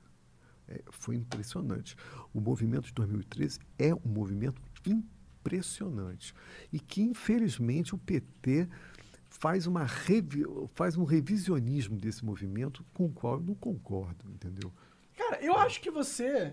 é, 0.69 0.81
foi 0.91 1.17
impressionante. 1.17 1.95
O 2.33 2.41
movimento 2.41 2.87
de 2.87 2.95
2013 2.95 3.59
é 3.79 3.95
um 3.95 4.01
movimento 4.09 4.61
impressionante. 4.87 6.35
E 6.73 6.81
que, 6.81 7.03
infelizmente, 7.03 7.95
o 7.95 7.99
PT 7.99 8.69
faz, 9.43 9.67
uma 9.67 9.85
revi 9.85 10.45
faz 10.73 10.97
um 10.97 11.03
revisionismo 11.03 11.97
desse 11.97 12.25
movimento 12.25 12.85
com 12.95 13.07
o 13.07 13.11
qual 13.11 13.35
eu 13.35 13.41
não 13.41 13.55
concordo, 13.57 14.25
entendeu? 14.33 14.73
Cara, 15.19 15.41
eu 15.43 15.57
acho 15.59 15.81
que 15.81 15.91
você 15.91 16.53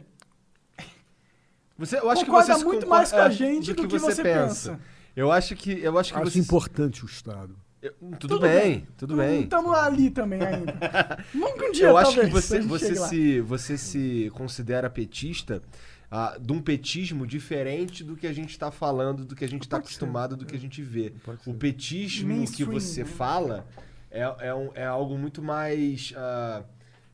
Você, 1.78 1.98
eu 1.98 2.10
acho 2.10 2.26
Concorda 2.26 2.54
que 2.54 2.60
você 2.60 2.66
muito 2.66 2.88
mais 2.88 3.12
com 3.12 3.18
a 3.18 3.28
é, 3.28 3.32
gente 3.32 3.74
do 3.74 3.88
que 3.88 4.00
você 4.00 4.24
pensa. 4.24 4.80
Eu 5.16 5.32
acho 5.32 5.56
que 5.56 5.72
eu 5.72 6.00
acho 6.00 6.12
que 6.12 6.20
Acho 6.20 6.32
você 6.32 6.40
importante 6.40 7.06
o 7.06 7.08
Estado. 7.08 7.56
Eu- 7.80 7.94
tudo, 8.20 8.40
bem, 8.40 8.88
tudo 8.98 9.16
bem. 9.16 9.44
Estamos 9.44 9.74
ali 9.74 10.10
também 10.10 10.42
ainda. 10.42 10.74
Que 11.32 11.66
um 11.66 11.72
dia, 11.72 11.88
Eu 11.88 11.98
acho 11.98 12.16
talvez, 12.16 12.28
que 12.28 12.34
você, 12.34 12.60
você, 12.68 12.96
se, 12.96 13.42
você 13.42 13.78
se 13.78 14.32
considera 14.34 14.90
petista 14.90 15.62
ah, 16.12 16.38
de 16.40 16.52
um 16.52 16.62
petismo 16.62 17.26
diferente 17.28 18.04
do 18.04 18.16
que 18.16 18.26
a 18.26 18.34
gente 18.34 18.50
está 18.52 18.72
falando, 18.72 19.26
do 19.26 19.36
que 19.36 19.46
a 19.46 19.48
gente 19.50 19.64
está 19.64 19.78
Pode 19.78 19.90
ser, 19.90 19.96
acostumado, 19.98 20.36
do 20.36 20.46
que 20.46 20.56
a 20.56 20.60
gente 20.60 20.82
vê. 20.82 21.14
O 21.46 21.54
petismo 21.54 22.30
que 22.30 22.36
Mainstream, 22.38 22.72
você 22.72 23.04
né? 23.04 23.10
fala 23.10 23.68
é, 24.10 24.22
é, 24.40 24.54
um- 24.56 24.72
é 24.74 24.86
algo 24.86 25.18
muito 25.18 25.42
mais 25.42 26.14
ah, 26.18 26.64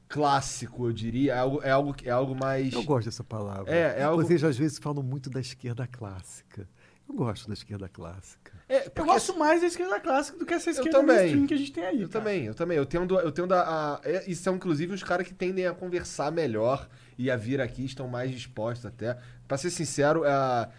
clássico, 0.07 0.87
eu 0.87 0.93
diria. 0.93 1.33
É 1.33 1.37
algo, 1.37 1.61
é 1.63 1.71
algo, 1.71 1.95
é 2.03 2.09
algo 2.09 2.35
mais. 2.35 2.73
Eu 2.73 2.83
gosto 2.83 3.05
dessa 3.05 3.23
palavra. 3.23 3.71
É, 3.73 3.99
é 3.99 4.03
algo- 4.03 4.23
Vocês 4.23 4.43
às 4.43 4.57
vezes 4.57 4.77
falam 4.79 5.03
muito 5.03 5.29
da 5.29 5.39
esquerda 5.39 5.87
clássica. 5.87 6.67
Eu 7.07 7.15
gosto 7.15 7.47
da 7.47 7.53
esquerda 7.53 7.87
clássica. 7.87 8.51
É, 8.67 8.91
Eu 8.95 9.05
gosto 9.05 9.37
mais 9.37 9.61
da 9.61 9.67
esquerda 9.67 9.99
clássica 9.99 10.39
do 10.39 10.45
que 10.45 10.53
essa 10.53 10.71
esquerda 10.71 10.89
também. 10.91 11.15
mainstream 11.17 11.45
que 11.45 11.53
a 11.53 11.57
gente 11.57 11.71
tem 11.71 11.85
aí. 11.85 12.01
Eu 12.01 12.09
cara. 12.09 12.23
também, 12.23 12.45
eu 12.45 12.55
também. 12.55 12.77
Eu 12.77 12.85
tendo, 12.85 13.19
eu 13.19 13.31
tendo 13.31 13.53
a, 13.53 13.59
a- 13.97 14.01
é, 14.03 14.23
E 14.27 14.35
são, 14.35 14.55
inclusive, 14.55 14.91
os 14.93 15.03
caras 15.03 15.27
que 15.27 15.33
tendem 15.33 15.67
a 15.67 15.73
conversar 15.73 16.31
melhor 16.31 16.87
e 17.17 17.31
a 17.31 17.35
vir 17.35 17.61
aqui, 17.61 17.85
estão 17.85 18.07
mais 18.07 18.31
dispostos 18.31 18.85
até. 18.85 19.17
Pra 19.47 19.57
ser 19.57 19.69
sincero, 19.69 20.23
a. 20.25 20.69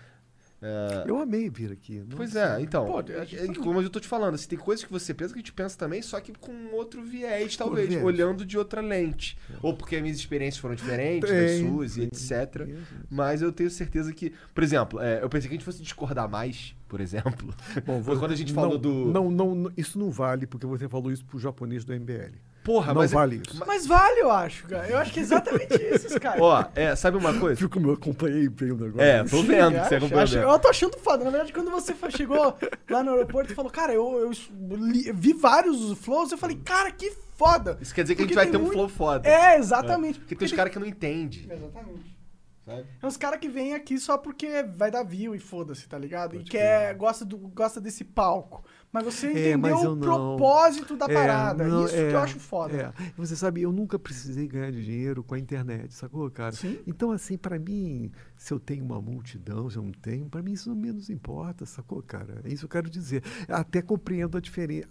é, 0.60 1.04
Eu 1.06 1.18
amei 1.18 1.48
vir 1.48 1.72
aqui. 1.72 2.02
Pois 2.16 2.34
Nossa. 2.34 2.58
é, 2.58 2.62
então. 2.62 2.86
Pô, 2.86 3.00
é, 3.00 3.54
como 3.62 3.80
eu 3.80 3.88
tô 3.90 4.00
te 4.00 4.08
falando, 4.08 4.34
assim, 4.34 4.48
tem 4.48 4.58
coisas 4.58 4.84
que 4.84 4.90
você 4.90 5.14
pensa 5.14 5.32
que 5.32 5.38
a 5.38 5.42
gente 5.42 5.52
pensa 5.52 5.78
também, 5.78 6.02
só 6.02 6.20
que 6.20 6.32
com 6.32 6.72
outro 6.74 7.02
viés, 7.02 7.56
talvez, 7.56 7.88
viés. 7.88 8.02
olhando 8.04 8.44
de 8.44 8.58
outra 8.58 8.80
lente. 8.80 9.38
Ou 9.62 9.74
porque 9.74 9.96
as 9.96 10.02
minhas 10.02 10.16
experiências 10.18 10.60
foram 10.60 10.74
diferentes 10.74 11.28
Tem, 11.30 11.40
das 11.40 11.58
suas 11.70 11.96
e 11.96 12.02
etc. 12.02 12.68
Mas 13.10 13.42
eu 13.42 13.52
tenho 13.52 13.70
certeza 13.70 14.12
que. 14.12 14.32
Por 14.54 14.64
exemplo, 14.64 15.00
é, 15.00 15.22
eu 15.22 15.28
pensei 15.28 15.48
que 15.48 15.54
a 15.54 15.58
gente 15.58 15.64
fosse 15.64 15.82
discordar 15.82 16.28
mais, 16.28 16.74
por 16.88 17.00
exemplo. 17.00 17.54
Bom, 17.84 18.02
Foi 18.02 18.18
quando 18.18 18.32
a 18.32 18.36
gente 18.36 18.52
não, 18.52 18.62
falou 18.62 18.78
do. 18.78 19.06
Não, 19.06 19.30
não, 19.30 19.70
isso 19.76 19.98
não 19.98 20.10
vale, 20.10 20.46
porque 20.46 20.66
você 20.66 20.88
falou 20.88 21.12
isso 21.12 21.24
pro 21.24 21.38
japonês 21.38 21.84
do 21.84 21.92
MBL. 21.94 22.34
Porra, 22.66 22.88
não 22.92 23.00
mas. 23.00 23.12
vale 23.12 23.40
isso. 23.46 23.62
Mas 23.66 23.86
vale, 23.86 24.20
eu 24.20 24.30
acho, 24.30 24.66
cara. 24.66 24.88
Eu 24.88 24.98
acho 24.98 25.12
que 25.12 25.20
é 25.20 25.22
exatamente 25.22 25.74
isso, 25.94 26.18
cara. 26.20 26.42
Ó, 26.42 26.64
é, 26.74 26.94
sabe 26.96 27.16
uma 27.16 27.32
coisa? 27.38 27.58
Viu 27.58 27.70
como 27.70 27.88
eu 27.88 27.94
acompanhei 27.94 28.48
bem 28.48 28.72
o 28.72 28.76
negócio? 28.76 29.00
É, 29.00 29.22
tô 29.24 29.42
vendo 29.42 29.80
que 29.80 29.88
você 29.88 29.94
acompanhou 29.94 30.22
acho- 30.24 30.34
bem. 30.34 30.42
Eu 30.42 30.58
tô 30.58 30.68
achando 30.68 30.98
foda. 30.98 31.24
Na 31.24 31.30
verdade, 31.30 31.52
quando 31.52 31.70
você 31.70 31.94
chegou 32.10 32.58
lá 32.90 33.02
no 33.04 33.12
aeroporto 33.12 33.52
e 33.52 33.54
falou, 33.54 33.70
cara, 33.70 33.94
eu, 33.94 34.18
eu 34.18 34.76
li- 34.76 35.12
vi 35.14 35.32
vários 35.32 35.96
flows, 35.98 36.32
eu 36.32 36.38
falei, 36.38 36.56
cara, 36.64 36.90
que 36.90 37.10
foda. 37.36 37.78
Isso 37.80 37.94
quer 37.94 38.02
dizer 38.02 38.16
que 38.16 38.22
a 38.22 38.24
gente 38.24 38.34
Porque 38.34 38.44
vai 38.44 38.50
ter 38.50 38.56
um 38.56 38.60
muito- 38.62 38.72
flow 38.74 38.88
foda. 38.88 39.28
É, 39.28 39.56
exatamente. 39.56 40.18
Porque 40.18 40.34
tem 40.34 40.46
os 40.46 40.52
caras 40.52 40.72
que 40.72 40.78
não 40.80 40.86
entendem, 40.86 41.46
Exatamente. 41.50 42.16
sabe? 42.64 42.84
É 43.00 43.06
uns 43.06 43.16
caras 43.16 43.38
que 43.38 43.48
vêm 43.48 43.74
aqui 43.74 43.98
só 43.98 44.18
porque 44.18 44.64
vai 44.76 44.90
dar 44.90 45.04
view 45.04 45.34
e 45.34 45.38
foda-se, 45.38 45.86
tá 45.88 45.96
ligado? 45.98 46.34
e 46.34 46.42
quer, 46.42 46.94
gosta, 46.94 47.24
do, 47.24 47.36
gosta 47.38 47.80
desse 47.80 48.02
palco. 48.02 48.64
Mas 48.96 49.04
você 49.14 49.26
É, 49.26 49.30
entendeu 49.52 49.82
eu 49.82 49.92
o 49.92 49.96
propósito 49.98 50.96
da 50.96 51.04
É, 51.04 51.12
parada. 51.12 51.68
não, 51.68 51.84
Isso 51.84 51.94
é, 51.94 52.08
que 52.08 52.14
eu 52.14 52.18
acho 52.18 52.38
foda. 52.40 52.94
é. 52.98 53.10
Você 53.18 53.36
sabe, 53.36 53.60
eu 53.60 53.70
nunca 53.70 53.98
precisei 53.98 54.46
ganhar 54.48 54.72
dinheiro 54.72 55.22
com 55.22 55.34
a 55.34 55.38
internet, 55.38 55.92
sacou, 55.92 56.30
cara? 56.30 56.52
Sim. 56.52 56.78
Então, 56.86 57.10
assim, 57.12 57.36
pra 57.36 57.58
mim, 57.58 58.10
se 58.36 58.52
eu 58.52 58.60
tenho 58.60 58.84
uma 58.84 59.00
multidão, 59.00 59.68
se 59.70 59.76
eu 59.76 59.82
não 59.82 59.92
tenho, 59.92 60.28
pra 60.28 60.42
mim 60.42 60.52
isso 60.52 60.68
não 60.68 60.76
menos 60.76 61.08
importa, 61.10 61.64
sacou, 61.64 62.02
cara? 62.02 62.40
É 62.44 62.48
isso 62.48 62.60
que 62.60 62.64
eu 62.66 62.82
quero 62.82 62.90
dizer. 62.90 63.22
Até 63.48 63.80
compreendo 63.80 64.36
a, 64.38 64.40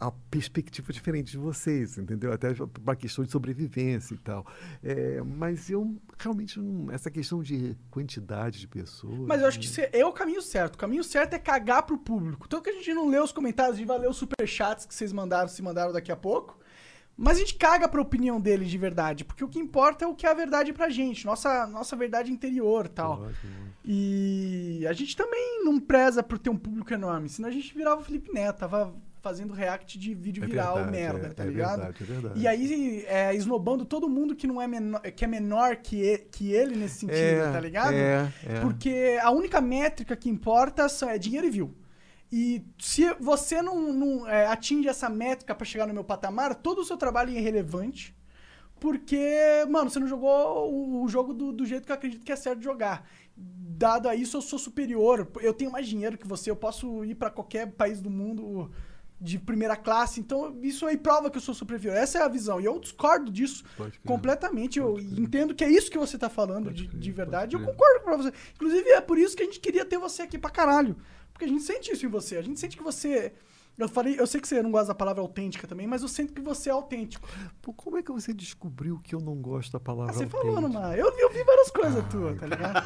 a 0.08 0.12
perspectiva 0.30 0.92
diferente 0.92 1.32
de 1.32 1.38
vocês, 1.38 1.98
entendeu? 1.98 2.34
Até 2.34 2.50
uma 2.82 2.96
questão 2.96 3.24
de 3.24 3.32
sobrevivência 3.32 4.16
e 4.16 4.18
tal. 4.18 4.46
É, 4.84 5.22
mas 5.22 5.70
eu 5.70 5.96
realmente 6.18 6.60
não. 6.60 6.92
Essa 6.92 7.12
questão 7.12 7.42
de 7.44 7.76
quantidade 7.92 8.60
de 8.60 8.68
pessoas. 8.68 9.20
Mas 9.28 9.42
eu 9.42 9.48
acho 9.48 9.60
que 9.60 9.68
cê- 9.68 9.90
é 9.94 10.06
o 10.06 10.12
caminho 10.12 10.42
certo. 10.42 10.76
O 10.76 10.78
caminho 10.78 11.04
certo 11.04 11.34
é 11.34 11.40
cagar 11.40 11.84
pro 11.84 11.98
público. 11.98 12.48
Tanto 12.48 12.64
que 12.64 12.70
a 12.70 12.74
gente 12.74 12.94
não 12.94 13.08
lê 13.10 13.20
os 13.20 13.32
comentários, 13.32 13.76
a 13.76 13.78
gente 13.78 13.88
vai 13.88 14.00
ler 14.00 14.10
os 14.10 14.18
superchats 14.18 14.86
que 14.86 14.94
vocês 14.96 15.14
mandaram, 15.14 15.48
se 15.48 15.62
mandaram 15.62 15.92
daqui 15.94 16.12
a 16.12 16.16
pouco. 16.16 16.58
Mas 17.18 17.38
a 17.38 17.40
gente 17.40 17.56
caga 17.56 17.88
pra 17.88 18.02
opinião 18.02 18.42
deles 18.42 18.70
de 18.70 18.78
verdade. 18.78 19.24
Porque 19.24 19.44
o 19.44 19.48
que 19.48 19.58
importa 19.60 20.04
é 20.04 20.08
o 20.08 20.14
que 20.14 20.26
é 20.26 20.30
a 20.32 20.34
verdade 20.34 20.74
pra 20.74 20.90
gente. 20.90 21.26
Nossa, 21.26 21.66
nossa 21.68 21.96
verdade 21.96 22.32
interior 22.32 22.88
e 22.88 22.90
tal. 22.90 23.22
Ótimo. 23.24 23.54
E 23.84 24.86
a 24.90 24.94
gente 24.94 25.16
também 25.16 25.64
não 25.64 25.80
preza 25.80 26.22
por 26.22 26.38
ter 26.38 26.50
um 26.50 26.58
público 26.58 26.94
enorme. 26.94 27.30
Senão 27.30 27.48
a 27.48 27.52
gente 27.52 27.74
virava 27.74 28.02
o 28.02 28.04
Felipe 28.04 28.34
Neto. 28.34 28.58
Tava 28.60 28.94
fazendo 29.22 29.54
react 29.54 29.98
de 29.98 30.14
vídeo 30.14 30.44
É 30.44 30.48
viral 30.48 30.76
verdade, 30.76 30.92
merda, 30.98 31.28
é- 31.28 31.30
tá 31.32 31.44
é 31.44 31.48
ligado? 31.48 31.78
verdade, 31.82 31.98
é 32.04 32.06
verdade. 32.06 32.40
E 32.42 32.48
aí, 32.48 33.04
é, 33.08 33.34
esnobando 33.36 33.84
todo 33.86 34.08
mundo 34.10 34.36
que 34.36 34.46
não 34.46 34.62
é 34.62 34.68
menor, 34.68 35.00
que 35.02 35.26
é 35.26 35.28
menor 35.28 35.78
que, 35.78 36.18
que 36.32 36.52
ele 36.52 36.76
nesse 36.76 37.00
sentido, 37.00 37.18
É, 37.18 37.52
tá 37.52 37.60
ligado? 37.60 37.94
é, 37.94 38.32
é. 38.46 38.60
Porque 38.60 39.18
a 39.22 39.32
única 39.32 39.60
métrica 39.62 40.16
que 40.16 40.30
importa 40.30 40.86
é 41.10 41.18
dinheiro 41.18 41.48
e 41.48 41.50
view. 41.50 41.74
E 42.32 42.66
se 42.80 43.14
você 43.20 43.62
não, 43.62 43.94
não, 43.94 44.28
é, 44.28 44.48
atinge 44.48 44.88
essa 44.88 45.10
métrica 45.10 45.54
pra 45.54 45.66
chegar 45.66 45.88
no 45.88 45.94
meu 45.94 46.04
patamar, 46.04 46.56
todo 46.56 46.80
o 46.80 46.86
seu 46.86 46.98
trabalho 46.98 47.32
é 47.32 47.40
irrelevante. 47.40 48.16
Porque, 48.80 49.66
mano, 49.70 49.90
você 49.90 50.00
não 50.00 50.08
jogou 50.08 50.72
o, 50.72 51.04
o 51.04 51.08
jogo 51.08 51.34
do, 51.34 51.52
do 51.52 51.66
jeito 51.66 51.86
que 51.86 51.92
eu 51.92 51.96
acredito 51.96 52.26
que 52.26 52.32
é 52.32 52.36
certo 52.36 52.62
jogar. 52.62 53.08
Dado 53.38 54.08
a 54.08 54.16
isso, 54.16 54.38
eu 54.38 54.42
sou 54.42 54.60
superior. 54.60 55.30
Eu 55.42 55.54
tenho 55.54 55.72
mais 55.72 55.88
dinheiro 55.88 56.18
que 56.18 56.28
você. 56.28 56.50
Eu 56.52 56.56
posso 56.56 57.04
ir 57.06 57.16
pra 57.16 57.30
qualquer 57.30 57.72
país 57.72 58.02
do 58.02 58.10
mundo 58.10 58.70
de 59.20 59.40
primeira 59.40 59.76
classe. 59.76 60.20
Então, 60.20 60.58
isso 60.62 60.86
aí 60.86 60.98
prova 60.98 61.30
que 61.30 61.38
eu 61.38 61.42
sou 61.42 61.54
superior. 61.54 61.96
Essa 61.96 62.20
é 62.20 62.22
a 62.22 62.28
visão. 62.28 62.60
E 62.60 62.66
eu 62.66 62.80
discordo 62.80 63.32
disso 63.32 63.64
crer. 63.76 63.94
completamente. 64.06 64.78
Eu 64.78 65.00
entendo 65.00 65.56
que 65.56 65.64
é 65.64 65.70
isso 65.70 65.90
que 65.90 65.98
você 65.98 66.18
tá 66.18 66.30
falando 66.30 66.72
de, 66.72 66.88
de 66.88 67.12
verdade. 67.12 67.56
Eu 67.56 67.64
concordo 67.64 68.02
com 68.04 68.18
você. 68.18 68.34
Inclusive, 68.54 68.90
é 68.90 69.02
por 69.02 69.18
isso 69.18 69.36
que 69.36 69.44
a 69.44 69.46
gente 69.46 69.60
queria 69.60 69.86
ter 69.86 69.98
você 69.98 70.24
aqui 70.24 70.38
pra 70.38 70.50
caralho. 70.50 70.96
Porque 71.36 71.44
a 71.44 71.48
gente 71.50 71.64
sente 71.64 71.92
isso 71.92 72.06
em 72.06 72.10
você. 72.10 72.38
A 72.38 72.42
gente 72.42 72.58
sente 72.58 72.78
que 72.78 72.84
você. 72.84 73.34
Eu 73.78 73.90
falei, 73.90 74.18
eu 74.18 74.26
sei 74.26 74.40
que 74.40 74.48
você 74.48 74.64
não 74.64 74.72
gosta 74.72 74.88
da 74.88 74.96
palavra 74.96 75.22
autêntica 75.22 75.68
também, 75.68 75.86
mas 75.86 76.02
eu 76.02 76.08
sinto 76.08 76.32
que 76.32 76.40
você 76.42 76.70
é 76.70 76.72
autêntico. 76.72 77.28
Pô, 77.62 77.74
como 77.74 77.98
é 77.98 78.02
que 78.04 78.10
você 78.10 78.34
descobriu 78.34 79.00
que 79.04 79.14
eu 79.14 79.20
não 79.20 79.36
gosto 79.36 79.74
da 79.74 79.78
Ah, 79.78 79.82
palavra 79.82 80.14
você 80.14 80.28
falou 80.28 80.62
numa. 80.62 80.96
Eu, 80.96 81.08
eu 81.18 81.30
vi 81.30 81.44
várias 81.44 81.70
coisas 81.72 82.08
tuas, 82.08 82.40
tá 82.40 82.48
ligado? 82.48 82.82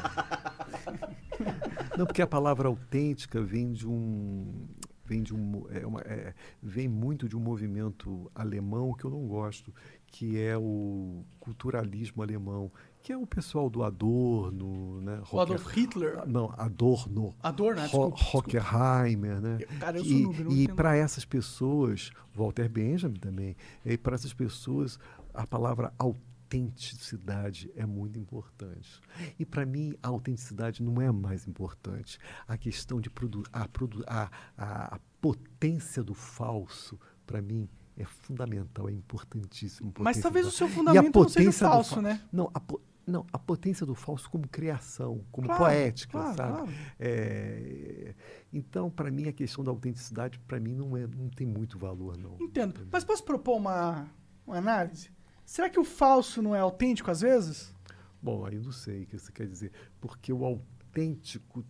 Não, 1.96 2.06
porque 2.06 2.22
a 2.22 2.26
palavra 2.26 2.66
autêntica 2.68 3.40
vem 3.40 3.72
de 3.72 3.86
um. 3.86 4.66
Vem, 5.04 5.22
de 5.22 5.34
um, 5.34 5.66
é 5.70 5.84
uma- 5.86 6.00
é, 6.02 6.34
vem 6.62 6.86
muito 6.88 7.28
de 7.28 7.36
um 7.36 7.40
movimento 7.40 8.30
alemão 8.34 8.92
que 8.94 9.04
eu 9.04 9.10
não 9.10 9.26
gosto, 9.26 9.74
que 10.06 10.40
é 10.40 10.56
o 10.56 11.24
culturalismo 11.40 12.22
alemão, 12.22 12.70
que 13.02 13.12
é 13.12 13.16
o 13.16 13.26
pessoal 13.26 13.70
do 13.70 13.82
Adorno, 13.82 15.00
né? 15.00 15.22
O 15.32 15.40
Adolf 15.40 15.66
Hitler. 15.74 16.26
Não, 16.26 16.52
Adorno. 16.56 17.34
Adorno, 17.42 17.80
né? 17.80 17.88
Ho- 17.92 18.10
Desculpa, 18.12 18.38
Hockenheimer, 18.38 19.40
né? 19.40 19.58
Cara, 19.78 19.98
eu 19.98 20.04
sou 20.04 20.34
e 20.50 20.64
e 20.64 20.68
para 20.68 20.96
essas 20.96 21.24
pessoas, 21.24 22.10
Walter 22.34 22.68
Benjamin 22.68 23.18
também, 23.18 23.56
e 23.84 23.96
para 23.96 24.14
essas 24.14 24.32
pessoas 24.34 24.98
a 25.32 25.46
palavra 25.46 25.92
autenticidade 25.98 27.70
é 27.76 27.86
muito 27.86 28.18
importante. 28.18 29.00
E 29.38 29.44
para 29.46 29.64
mim 29.64 29.94
a 30.02 30.08
autenticidade 30.08 30.82
não 30.82 31.00
é 31.00 31.10
mais 31.10 31.46
importante. 31.46 32.18
A 32.46 32.56
questão 32.56 33.00
de 33.00 33.08
produ 33.08 33.42
a, 33.52 33.66
produ 33.68 34.02
a, 34.06 34.30
a, 34.56 34.96
a 34.96 35.00
potência 35.20 36.02
do 36.02 36.14
falso 36.14 36.98
para 37.26 37.40
mim 37.40 37.68
é 37.96 38.04
fundamental, 38.04 38.88
é 38.88 38.92
importantíssimo. 38.92 39.92
Mas 39.98 40.18
talvez 40.20 40.46
o 40.46 40.50
seu 40.50 40.66
falso. 40.66 40.78
fundamento 40.78 41.20
não 41.20 41.28
seja 41.28 41.52
falso, 41.52 41.94
fa- 41.96 42.02
né? 42.02 42.20
Não, 42.32 42.50
a, 42.54 42.58
po- 42.60 42.80
não, 43.10 43.26
a 43.32 43.38
potência 43.38 43.84
do 43.84 43.94
falso 43.94 44.30
como 44.30 44.46
criação, 44.48 45.24
como 45.30 45.46
Claro, 45.46 45.64
poética, 45.64 46.12
claro, 46.12 46.36
sabe? 46.36 46.52
claro. 46.56 46.72
É, 46.98 48.14
então, 48.52 48.90
para 48.90 49.10
mim, 49.10 49.28
a 49.28 49.32
questão 49.32 49.62
da 49.64 49.70
autenticidade, 49.70 50.38
para 50.40 50.58
mim, 50.60 50.74
não, 50.74 50.96
é, 50.96 51.06
não 51.06 51.28
tem 51.28 51.46
muito 51.46 51.78
valor, 51.78 52.16
não. 52.16 52.36
Entendo. 52.40 52.86
Mas 52.90 53.04
posso 53.04 53.24
propor 53.24 53.56
uma, 53.56 54.08
uma 54.46 54.56
análise? 54.56 55.10
Será 55.44 55.68
que 55.68 55.78
o 55.80 55.84
falso 55.84 56.40
não 56.40 56.54
é 56.54 56.60
autêntico 56.60 57.10
às 57.10 57.20
vezes? 57.20 57.74
Bom, 58.22 58.44
aí 58.44 58.58
não 58.58 58.72
sei 58.72 59.02
o 59.02 59.06
que 59.06 59.18
você 59.18 59.32
quer 59.32 59.46
dizer. 59.46 59.72
Porque 60.00 60.32
o 60.32 60.44
autêntico, 60.44 61.64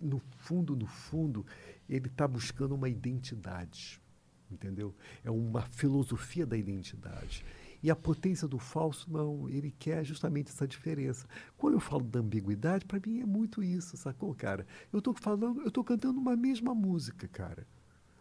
no 0.00 0.20
fundo, 0.38 0.74
no 0.74 0.86
fundo, 0.86 1.46
ele 1.88 2.08
está 2.08 2.26
buscando 2.26 2.74
uma 2.74 2.88
identidade. 2.88 4.00
Entendeu? 4.50 4.94
É 5.24 5.30
uma 5.30 5.62
filosofia 5.62 6.46
da 6.46 6.56
identidade. 6.56 7.44
E 7.82 7.90
a 7.90 7.96
potência 7.96 8.48
do 8.48 8.58
falso, 8.58 9.10
não, 9.10 9.48
ele 9.48 9.74
quer 9.78 10.04
justamente 10.04 10.48
essa 10.50 10.66
diferença. 10.66 11.26
Quando 11.56 11.74
eu 11.74 11.80
falo 11.80 12.04
da 12.04 12.20
ambiguidade, 12.20 12.84
para 12.84 13.00
mim 13.06 13.20
é 13.20 13.26
muito 13.26 13.62
isso, 13.62 13.96
sacou, 13.96 14.34
cara? 14.34 14.66
Eu 14.92 14.98
estou 14.98 15.14
falando, 15.14 15.60
eu 15.60 15.68
estou 15.68 15.84
cantando 15.84 16.18
uma 16.18 16.36
mesma 16.36 16.74
música, 16.74 17.28
cara. 17.28 17.66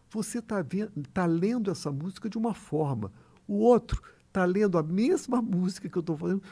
Você 0.09 0.39
está 0.39 0.63
tá 1.13 1.25
lendo 1.25 1.71
essa 1.71 1.91
música 1.91 2.29
de 2.29 2.37
uma 2.37 2.53
forma. 2.53 3.11
O 3.47 3.55
outro 3.55 4.01
está 4.27 4.45
lendo 4.45 4.77
a 4.77 4.83
mesma 4.83 5.41
música 5.41 5.89
que 5.89 5.97
eu 5.97 6.01
estou 6.01 6.17
falando 6.17 6.43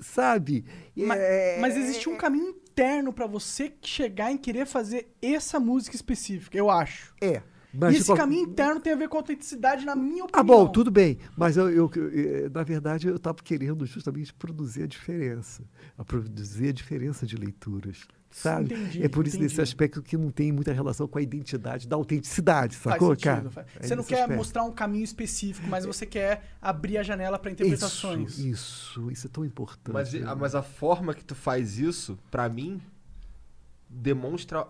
sabe? 0.00 0.64
Ma- 0.96 1.16
É- 1.16 1.60
Mas 1.60 1.76
existe 1.76 2.08
um 2.08 2.16
caminho 2.16 2.48
interno 2.48 3.12
pra 3.12 3.26
você 3.26 3.72
chegar 3.82 4.32
em 4.32 4.36
querer 4.36 4.66
fazer 4.66 5.14
essa 5.22 5.60
música 5.60 5.94
específica, 5.96 6.56
eu 6.58 6.68
acho. 6.70 7.14
É. 7.20 7.42
Mas 7.76 7.94
e 7.94 7.96
esse 7.98 8.06
qual- 8.06 8.16
caminho 8.18 8.42
interno 8.48 8.80
tem 8.80 8.92
a 8.92 8.96
ver 8.96 9.08
com 9.08 9.16
autenticidade, 9.16 9.84
na 9.84 9.96
minha 9.96 10.24
opinião. 10.24 10.28
Ah, 10.32 10.42
bom, 10.42 10.66
tudo 10.68 10.90
bem. 10.90 11.18
Mas 11.36 11.56
eu, 11.56 11.68
eu- 11.70 11.90
eu- 11.94 12.10
eh, 12.46 12.48
na 12.52 12.62
verdade, 12.62 13.08
eu 13.08 13.16
estava 13.16 13.38
querendo 13.42 13.84
justamente 13.84 14.32
produzir 14.32 14.84
a 14.84 14.86
diferença. 14.86 15.62
A 15.98 16.04
produzir 16.04 16.68
a 16.68 16.72
diferença 16.72 17.26
de 17.26 17.36
leituras. 17.36 18.06
Sabe? 18.30 18.74
Entendi, 18.74 19.00
é 19.00 19.08
por 19.08 19.26
isso 19.28 19.36
entendi. 19.36 19.48
nesse 19.52 19.60
aspecto 19.60 20.02
que 20.02 20.16
não 20.16 20.28
tem 20.28 20.50
muita 20.50 20.72
relação 20.72 21.06
com 21.06 21.18
a 21.18 21.22
identidade 21.22 21.86
da 21.86 21.94
autenticidade, 21.94 22.74
sacou, 22.74 23.10
sentido, 23.10 23.22
cara? 23.24 23.50
faz- 23.50 23.66
É 23.76 23.86
Você 23.86 23.94
não 23.94 24.02
nesse 24.02 24.08
quer 24.08 24.20
aspecto. 24.22 24.36
mostrar 24.38 24.64
um 24.64 24.72
caminho 24.72 25.04
específico, 25.04 25.68
mas 25.68 25.84
você 25.86 26.04
quer 26.04 26.42
abrir 26.60 26.98
a 26.98 27.04
janela 27.04 27.38
pra 27.38 27.52
interpretações. 27.52 28.32
Isso, 28.38 28.48
isso, 28.98 29.10
isso 29.12 29.26
é 29.28 29.30
tão 29.30 29.44
importante. 29.44 29.92
Mas, 29.94 30.12
né? 30.12 30.26
a- 30.26 30.34
mas 30.34 30.56
a 30.56 30.62
forma 30.64 31.14
que 31.14 31.24
tu 31.24 31.36
faz 31.36 31.78
isso, 31.78 32.18
pra 32.28 32.48
mim, 32.48 32.80
demonstra 33.88 34.66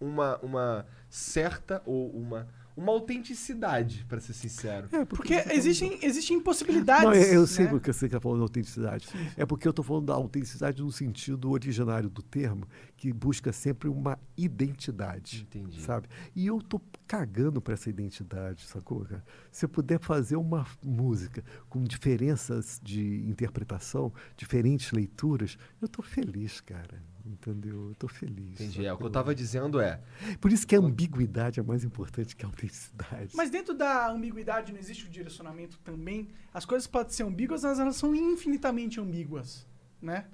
uma, 0.00 0.38
uma 0.38 0.86
certa 1.14 1.80
ou 1.86 2.10
uma, 2.10 2.48
uma 2.76 2.90
autenticidade, 2.90 4.04
pra 4.08 4.18
ser 4.18 4.32
sincero. 4.32 4.88
É, 4.90 5.04
Porque 5.04 5.40
tá- 5.40 5.54
existem, 5.54 5.96
existem 6.02 6.38
impossibilidades. 6.38 7.04
Não, 7.04 7.14
eu, 7.14 7.34
eu 7.34 7.40
né? 7.42 7.46
sei 7.46 7.68
porque 7.68 7.92
você 7.92 8.06
está 8.06 8.18
falando 8.20 8.38
da 8.38 8.44
autenticidade. 8.46 9.06
É 9.36 9.46
porque 9.46 9.68
eu 9.68 9.70
estou 9.70 9.84
falando 9.84 10.06
da 10.06 10.14
autenticidade 10.14 10.82
no 10.82 10.90
sentido 10.90 11.52
originário 11.52 12.10
do 12.10 12.20
termo, 12.20 12.66
que 12.96 13.12
busca 13.12 13.52
sempre 13.52 13.88
uma 13.88 14.18
identidade. 14.36 15.42
Entendi. 15.42 15.80
Sabe? 15.80 16.08
E 16.34 16.48
eu 16.48 16.60
tô 16.60 16.80
cagando 17.06 17.60
para 17.60 17.74
essa 17.74 17.88
identidade, 17.88 18.66
sacou, 18.66 19.04
cara? 19.04 19.24
Se 19.52 19.64
eu 19.66 19.68
puder 19.68 20.00
fazer 20.00 20.34
uma 20.34 20.66
música 20.82 21.44
com 21.68 21.84
diferenças 21.84 22.80
de 22.82 23.24
interpretação, 23.28 24.12
diferentes 24.36 24.90
leituras, 24.90 25.56
eu 25.80 25.86
tô 25.86 26.02
feliz, 26.02 26.60
cara. 26.60 27.13
Entendeu? 27.26 27.88
Eu 27.88 27.94
tô 27.94 28.06
feliz. 28.06 28.60
Entendi. 28.60 28.84
É, 28.84 28.92
o 28.92 28.98
que 28.98 29.04
eu 29.04 29.10
tava 29.10 29.34
dizendo 29.34 29.80
é. 29.80 29.98
Por 30.40 30.52
isso 30.52 30.66
que 30.66 30.76
a 30.76 30.78
ambiguidade 30.78 31.58
é 31.58 31.62
mais 31.62 31.82
importante 31.82 32.36
que 32.36 32.44
a 32.44 32.48
autenticidade. 32.48 33.30
Mas 33.34 33.48
dentro 33.50 33.72
da 33.74 34.10
ambiguidade 34.10 34.72
não 34.72 34.78
existe 34.78 35.06
o 35.06 35.08
direcionamento 35.10 35.78
também. 35.78 36.28
As 36.52 36.64
coisas 36.66 36.86
podem 36.86 37.12
ser 37.12 37.22
ambíguas, 37.22 37.62
mas 37.62 37.78
elas 37.78 37.96
são 37.96 38.14
infinitamente 38.14 39.00
ambíguas, 39.00 39.66
né? 40.02 40.26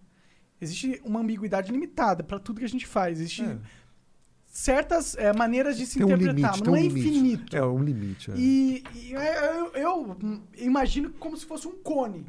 Existe 0.60 1.00
uma 1.04 1.20
ambiguidade 1.20 1.70
limitada 1.70 2.24
para 2.24 2.40
tudo 2.40 2.58
que 2.58 2.64
a 2.64 2.68
gente 2.68 2.86
faz. 2.86 3.20
Existe 3.20 3.44
É. 3.44 3.58
certas 4.46 5.14
é, 5.16 5.32
maneiras 5.32 5.76
de 5.78 5.86
se 5.86 5.98
tem 5.98 6.04
um 6.06 6.08
interpretar, 6.10 6.34
limite, 6.34 6.58
mas 6.58 6.60
não 6.66 6.72
um 6.72 6.76
é 6.76 6.82
limite. 6.82 7.08
infinito. 7.08 7.56
É 7.56 7.64
um 7.64 7.82
limite. 7.82 8.30
é. 8.32 8.34
E, 8.36 8.84
e 8.94 9.12
eu, 9.12 9.72
eu 9.74 10.16
imagino 10.58 11.10
como 11.12 11.36
se 11.36 11.46
fosse 11.46 11.68
um 11.68 11.76
cone, 11.82 12.26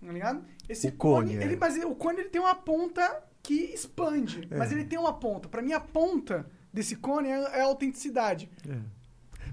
tá 0.00 0.12
ligado? 0.12 0.44
Esse 0.68 0.86
O 0.88 0.92
cone, 0.92 1.30
cone, 1.32 1.42
é. 1.42 1.44
ele, 1.46 1.56
mas 1.56 1.76
o 1.84 1.94
cone 1.96 2.20
ele 2.20 2.28
tem 2.30 2.40
uma 2.40 2.54
ponta 2.54 3.22
que 3.44 3.54
expande, 3.74 4.48
É. 4.50 4.56
mas 4.56 4.72
ele 4.72 4.84
tem 4.84 4.98
uma 4.98 5.12
ponta. 5.12 5.48
Pra 5.48 5.62
mim 5.62 5.72
a 5.72 5.78
ponta 5.80 6.44
desse 6.72 6.96
cone 6.96 7.28
é, 7.28 7.38
é 7.58 7.60
a 7.60 7.64
autenticidade. 7.66 8.50
É. 8.68 8.78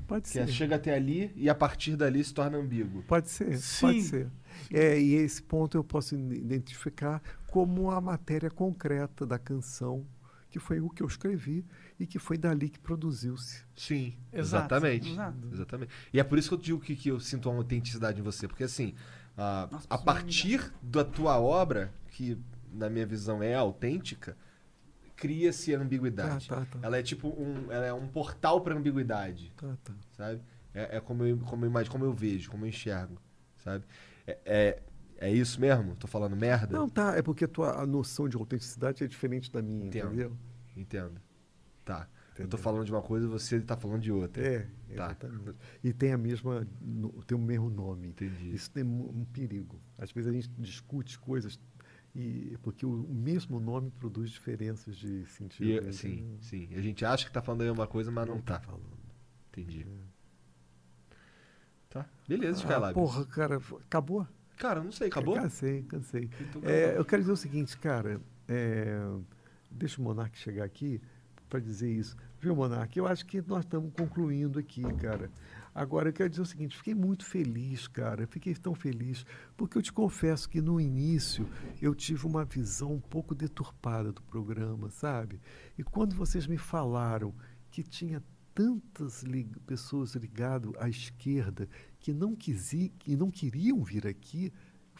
Pode 0.07 0.23
Que 0.23 0.29
ser. 0.29 0.39
é, 0.39 0.47
chega 0.47 0.77
até 0.77 0.95
ali 0.95 1.31
e 1.35 1.49
a 1.49 1.53
partir 1.55 1.95
dali 1.95 2.23
se 2.23 2.33
torna 2.33 2.57
ambíguo. 2.57 3.03
Pode 3.03 3.29
ser, 3.29 3.57
Sim. 3.59 3.81
pode 3.85 4.01
ser. 4.03 4.31
É, 4.71 4.99
e 4.99 5.13
esse 5.15 5.41
ponto 5.43 5.77
eu 5.77 5.83
posso 5.83 6.15
identificar 6.15 7.21
como 7.47 7.91
a 7.91 7.99
matéria 8.01 8.49
concreta 8.49 9.25
da 9.25 9.37
canção, 9.37 10.05
que 10.49 10.59
foi 10.59 10.79
o 10.79 10.89
que 10.89 11.03
eu 11.03 11.07
escrevi 11.07 11.65
e 11.99 12.05
que 12.07 12.19
foi 12.19 12.37
dali 12.37 12.69
que 12.69 12.79
produziu-se. 12.79 13.63
Sim, 13.75 14.13
Exato, 14.33 14.73
exatamente. 14.73 15.11
exato. 15.11 15.47
Exatamente. 15.51 15.91
E 16.13 16.19
é 16.19 16.23
por 16.23 16.37
isso 16.37 16.49
que 16.49 16.55
eu 16.55 16.59
digo 16.59 16.79
que, 16.79 16.95
que 16.95 17.09
eu 17.09 17.19
sinto 17.19 17.49
uma 17.49 17.57
autenticidade 17.59 18.19
em 18.19 18.23
você. 18.23 18.47
Porque 18.47 18.63
assim, 18.63 18.93
a, 19.37 19.67
Nossa, 19.71 19.87
a 19.89 19.97
preciso 19.97 20.03
partir 20.05 20.73
da 20.81 21.03
tua 21.05 21.39
obra, 21.39 21.93
que 22.11 22.37
na 22.71 22.89
minha 22.89 23.05
visão 23.05 23.41
é 23.43 23.53
autêntica, 23.53 24.35
cria-se 25.15 25.73
ambiguidade. 25.73 26.47
Tá, 26.47 26.57
tá, 26.57 26.65
tá. 26.65 26.79
Ela 26.81 26.97
é 26.97 27.03
tipo 27.03 27.27
um, 27.29 27.71
ela 27.71 27.85
é 27.85 27.93
um 27.93 28.07
portal 28.07 28.61
para 28.61 28.75
ambiguidade, 28.75 29.53
Tá, 29.55 29.77
tá. 29.83 29.93
sabe? 30.11 30.41
É, 30.73 30.97
é 30.97 30.99
como, 31.01 31.23
eu, 31.25 31.37
como, 31.39 31.65
eu 31.65 31.69
imagino, 31.69 31.91
como 31.91 32.05
eu 32.05 32.13
vejo, 32.13 32.49
como 32.49 32.65
eu 32.65 32.69
enxergo, 32.69 33.21
sabe? 33.57 33.83
É, 34.25 34.39
é, 34.45 34.81
é 35.17 35.31
isso 35.31 35.59
mesmo? 35.59 35.95
Tô 35.95 36.07
falando 36.07 36.35
merda? 36.35 36.75
Não, 36.77 36.87
tá, 36.89 37.15
é 37.17 37.21
porque 37.21 37.45
a 37.45 37.47
tua 37.47 37.81
a 37.81 37.85
noção 37.85 38.27
de 38.29 38.37
autenticidade 38.37 39.03
é 39.03 39.07
diferente 39.07 39.51
da 39.51 39.61
minha, 39.61 39.85
Entendo. 39.87 40.07
entendeu? 40.07 40.37
Entendo. 40.75 41.21
Tá. 41.83 42.07
Eu 42.31 42.47
tô 42.47 42.55
Entendeu. 42.55 42.59
falando 42.59 42.85
de 42.85 42.91
uma 42.91 43.01
coisa 43.01 43.25
e 43.27 43.29
você 43.29 43.59
tá 43.59 43.75
falando 43.75 44.01
de 44.01 44.11
outra. 44.11 44.41
É, 44.41 44.59
Tá. 44.95 45.05
exatamente. 45.11 45.55
E 45.83 45.91
tem 45.93 46.11
a 46.13 46.17
mesma, 46.17 46.65
tem 47.27 47.37
o 47.37 47.41
mesmo 47.41 47.69
nome. 47.69 48.07
Entendi. 48.07 48.53
Isso 48.55 48.71
tem 48.71 48.83
um 48.83 49.25
perigo. 49.25 49.79
Às 49.97 50.11
vezes 50.11 50.29
a 50.29 50.33
gente 50.33 50.49
discute 50.57 51.19
coisas 51.19 51.59
e 52.15 52.57
porque 52.61 52.85
o, 52.85 53.03
o 53.05 53.13
mesmo 53.13 53.59
nome 53.59 53.89
produz 53.91 54.29
diferenças 54.31 54.95
de 54.97 55.25
sentido. 55.27 55.65
E, 55.67 55.73
entendeu? 55.75 55.93
sim, 55.93 56.37
sim. 56.41 56.69
A 56.75 56.81
gente 56.81 57.05
acha 57.05 57.25
que 57.25 57.31
tá 57.31 57.41
falando 57.41 57.61
a 57.61 57.65
mesma 57.65 57.87
coisa, 57.87 58.11
mas 58.11 58.27
não, 58.27 58.35
Não 58.35 58.41
tá. 58.41 58.55
tá 58.59 58.65
falando. 58.65 58.83
Entendi. 59.49 59.85
Tá. 61.89 62.05
Beleza, 62.27 62.59
Ah, 62.59 62.63
Skylab. 62.63 62.93
porra, 62.93 63.25
cara, 63.25 63.57
acabou? 63.85 64.27
Cara, 64.57 64.81
não 64.83 64.91
sei, 64.91 65.07
acabou? 65.07 65.35
Cansei, 65.35 65.83
cansei. 65.83 66.29
Então, 66.39 66.61
É, 66.63 66.83
acabou. 66.85 66.97
eu 66.99 67.05
quero 67.05 67.21
dizer 67.21 67.31
o 67.31 67.37
seguinte, 67.37 67.77
cara. 67.77 68.21
é, 68.47 68.99
deixa 69.69 69.99
o 69.99 70.03
Monark 70.03 70.37
chegar 70.37 70.63
aqui 70.63 71.01
para 71.49 71.59
dizer 71.59 71.91
isso. 71.91 72.15
Viu, 72.39 72.55
Monark? 72.55 72.97
Eu 72.97 73.07
acho 73.07 73.25
que 73.25 73.41
nós 73.41 73.63
estamos 73.65 73.91
concluindo 73.93 74.59
aqui, 74.59 74.81
cara. 74.95 75.29
Agora, 75.73 76.09
eu 76.09 76.13
quero 76.13 76.29
dizer 76.29 76.41
o 76.41 76.45
seguinte: 76.45 76.77
fiquei 76.77 76.93
muito 76.93 77.25
feliz, 77.25 77.87
cara. 77.87 78.27
Fiquei 78.27 78.53
tão 78.55 78.75
feliz, 78.75 79.25
porque 79.55 79.77
eu 79.77 79.81
te 79.81 79.91
confesso 79.91 80.49
que 80.49 80.61
no 80.61 80.79
início 80.81 81.47
eu 81.81 81.95
tive 81.95 82.25
uma 82.25 82.43
visão 82.43 82.93
um 82.93 82.99
pouco 82.99 83.33
deturpada 83.33 84.11
do 84.11 84.21
programa, 84.21 84.89
sabe? 84.89 85.39
E 85.77 85.83
quando 85.83 86.15
vocês 86.15 86.45
me 86.47 86.57
falaram 86.57 87.33
que 87.69 87.83
tinha 87.83 88.21
tantas 88.53 89.23
lig- 89.23 89.57
pessoas 89.65 90.13
ligadas 90.15 90.73
à 90.77 90.89
esquerda 90.89 91.69
que 91.99 92.11
não, 92.13 92.35
quisi, 92.35 92.91
que 92.99 93.15
não 93.15 93.31
queriam 93.31 93.81
vir 93.81 94.05
aqui, 94.05 94.51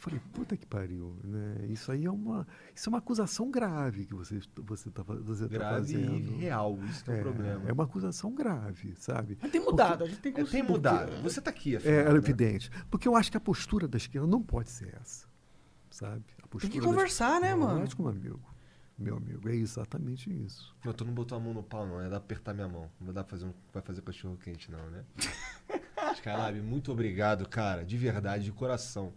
falei, 0.01 0.19
puta 0.33 0.57
que 0.57 0.65
pariu, 0.65 1.15
né? 1.23 1.65
Isso 1.69 1.91
aí 1.91 2.05
é 2.05 2.11
uma, 2.11 2.47
isso 2.75 2.87
é 2.87 2.89
uma 2.89 2.97
acusação 2.97 3.49
grave 3.51 4.05
que 4.05 4.13
você 4.15 4.39
você 4.57 4.89
está 4.89 5.03
você 5.03 5.43
tá 5.43 5.49
Grave 5.49 5.93
fazendo. 5.93 6.15
e 6.15 6.37
real, 6.37 6.77
isso 6.89 7.03
que 7.05 7.11
é, 7.11 7.15
o 7.15 7.21
problema. 7.21 7.69
É 7.69 7.71
uma 7.73 7.83
acusação 7.83 8.33
grave, 8.33 8.95
sabe? 8.97 9.37
Mas 9.41 9.51
tem 9.51 9.61
mudado, 9.61 10.03
a 10.03 10.07
gente 10.07 10.19
tem 10.19 10.33
É, 10.35 10.43
tem 10.43 10.63
mudado. 10.63 11.11
Você 11.21 11.39
tá 11.39 11.49
aqui, 11.49 11.75
afinal, 11.77 11.93
É, 11.95 12.01
é 12.01 12.11
né? 12.11 12.17
evidente. 12.17 12.69
Porque 12.89 13.07
eu 13.07 13.15
acho 13.15 13.29
que 13.31 13.37
a 13.37 13.41
postura 13.41 13.87
da 13.87 13.97
esquerda 13.97 14.27
não 14.27 14.41
pode 14.41 14.69
ser 14.71 14.93
essa, 15.01 15.27
sabe? 15.89 16.25
A 16.43 16.57
Tem 16.59 16.69
que 16.69 16.79
da 16.79 16.85
conversar, 16.85 17.39
né, 17.39 17.53
mano? 17.55 17.79
Lógico, 17.79 18.01
meu 18.03 18.11
amigo. 18.11 18.39
Meu 18.97 19.17
amigo, 19.17 19.49
é 19.49 19.55
exatamente 19.55 20.29
isso. 20.45 20.75
Não, 20.85 20.93
tu 20.93 21.03
não 21.05 21.13
botou 21.13 21.35
a 21.35 21.41
mão 21.41 21.53
no 21.55 21.63
pau, 21.63 21.87
não. 21.87 21.99
É 21.99 22.03
dar 22.03 22.09
pra 22.09 22.17
apertar 22.17 22.53
minha 22.53 22.67
mão. 22.67 22.89
Não 22.99 23.07
vai 23.07 23.15
dar 23.15 23.23
pra 23.23 23.31
fazer, 23.31 23.45
um, 23.45 23.53
vai 23.73 23.81
fazer 23.81 24.01
cachorro 24.01 24.37
quente, 24.37 24.69
não, 24.69 24.89
né? 24.91 25.03
Skylab, 26.15 26.61
muito 26.61 26.91
obrigado, 26.91 27.47
cara. 27.47 27.83
De 27.83 27.97
verdade, 27.97 28.43
de 28.43 28.51
coração. 28.51 29.13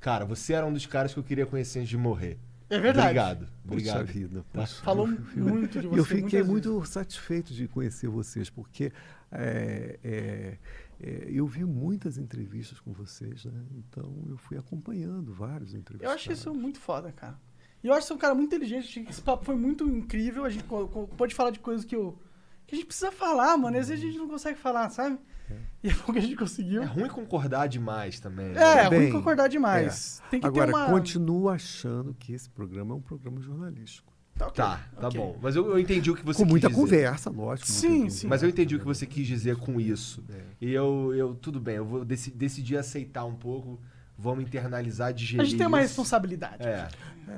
Cara, 0.00 0.24
você 0.24 0.52
era 0.52 0.64
um 0.64 0.72
dos 0.72 0.86
caras 0.86 1.12
que 1.12 1.18
eu 1.18 1.24
queria 1.24 1.46
conhecer 1.46 1.80
antes 1.80 1.90
de 1.90 1.96
morrer. 1.96 2.38
É 2.70 2.78
verdade. 2.78 3.08
Obrigado. 3.08 3.48
Obrigado. 3.64 4.00
Puxa 4.00 4.12
vida. 4.12 4.44
Puxa. 4.52 4.82
Falou 4.82 5.06
muito 5.06 5.80
de 5.80 5.86
você. 5.86 6.00
eu 6.00 6.04
fiquei 6.04 6.42
muito 6.42 6.74
vezes. 6.74 6.88
satisfeito 6.90 7.54
de 7.54 7.66
conhecer 7.66 8.08
vocês, 8.08 8.50
porque 8.50 8.92
é, 9.32 9.98
é, 10.04 10.58
é, 11.00 11.28
eu 11.30 11.46
vi 11.46 11.64
muitas 11.64 12.18
entrevistas 12.18 12.78
com 12.78 12.92
vocês, 12.92 13.44
né? 13.46 13.64
Então 13.76 14.14
eu 14.28 14.36
fui 14.36 14.58
acompanhando 14.58 15.32
vários 15.32 15.72
entrevistas. 15.72 16.08
Eu 16.08 16.14
acho 16.14 16.30
isso 16.30 16.54
muito 16.54 16.78
foda, 16.78 17.10
cara. 17.10 17.38
E 17.82 17.86
eu 17.86 17.94
acho 17.94 18.02
que 18.02 18.06
você 18.08 18.12
é 18.12 18.16
um 18.16 18.18
cara 18.18 18.34
muito 18.34 18.54
inteligente. 18.54 19.06
Esse 19.08 19.22
papo 19.22 19.44
foi 19.44 19.56
muito 19.56 19.88
incrível. 19.88 20.44
A 20.44 20.50
gente 20.50 20.64
pode 21.16 21.34
falar 21.34 21.50
de 21.50 21.60
coisas 21.60 21.84
que, 21.84 21.94
eu, 21.94 22.20
que 22.66 22.74
a 22.74 22.76
gente 22.76 22.86
precisa 22.86 23.12
falar, 23.12 23.56
mano. 23.56 23.76
E 23.76 23.80
às 23.80 23.88
vezes 23.88 24.04
a 24.04 24.06
gente 24.06 24.18
não 24.18 24.28
consegue 24.28 24.58
falar, 24.58 24.90
sabe? 24.90 25.18
E 25.82 25.88
é 25.90 25.94
bom 25.94 26.12
que 26.12 26.18
a 26.18 26.22
gente 26.22 26.34
conseguiu. 26.36 26.82
É 26.82 26.86
ruim 26.86 27.08
concordar 27.08 27.68
demais 27.68 28.18
também. 28.18 28.48
né? 28.48 28.60
É, 28.60 28.86
é 28.86 28.90
Bem, 28.90 28.98
ruim 29.02 29.12
concordar 29.12 29.48
demais. 29.48 30.20
Tem 30.30 30.40
que 30.40 30.46
Agora, 30.46 30.72
ter 30.72 30.76
uma... 30.76 30.86
continuo 30.88 31.48
achando 31.48 32.14
que 32.14 32.32
esse 32.32 32.50
programa 32.50 32.94
é 32.94 32.96
um 32.96 33.00
programa 33.00 33.40
jornalístico. 33.40 34.12
ok, 34.40 34.52
Tá, 34.54 34.80
tá 35.00 35.06
ok. 35.08 35.20
bom. 35.20 35.38
Mas 35.40 35.54
eu, 35.54 35.70
eu 35.70 35.78
entendi 35.78 36.10
o 36.10 36.16
que 36.16 36.24
você 36.24 36.38
Com 36.38 36.44
quis 36.44 36.50
muita 36.50 36.68
dizer. 36.68 36.80
conversa, 36.80 37.30
lógico. 37.30 37.68
Sim, 37.70 37.88
muita 38.00 38.10
sim. 38.10 38.26
Mas 38.26 38.42
eu 38.42 38.48
entendi 38.48 38.74
o 38.74 38.78
que 38.80 38.84
você 38.84 39.06
quis 39.06 39.24
dizer 39.26 39.56
com 39.56 39.80
isso. 39.80 40.24
É. 40.28 40.40
E 40.60 40.72
eu, 40.72 41.14
eu, 41.14 41.34
tudo 41.36 41.60
bem, 41.60 41.76
eu 41.76 41.84
vou 41.84 42.04
deci- 42.04 42.32
decidir 42.32 42.76
aceitar 42.76 43.24
um 43.24 43.36
pouco, 43.36 43.80
vamos 44.18 44.42
internalizar, 44.42 45.12
digerir 45.14 45.40
A 45.40 45.44
gente 45.44 45.58
tem 45.58 45.66
uma 45.66 45.78
responsabilidade. 45.78 46.66
É, 46.66 46.88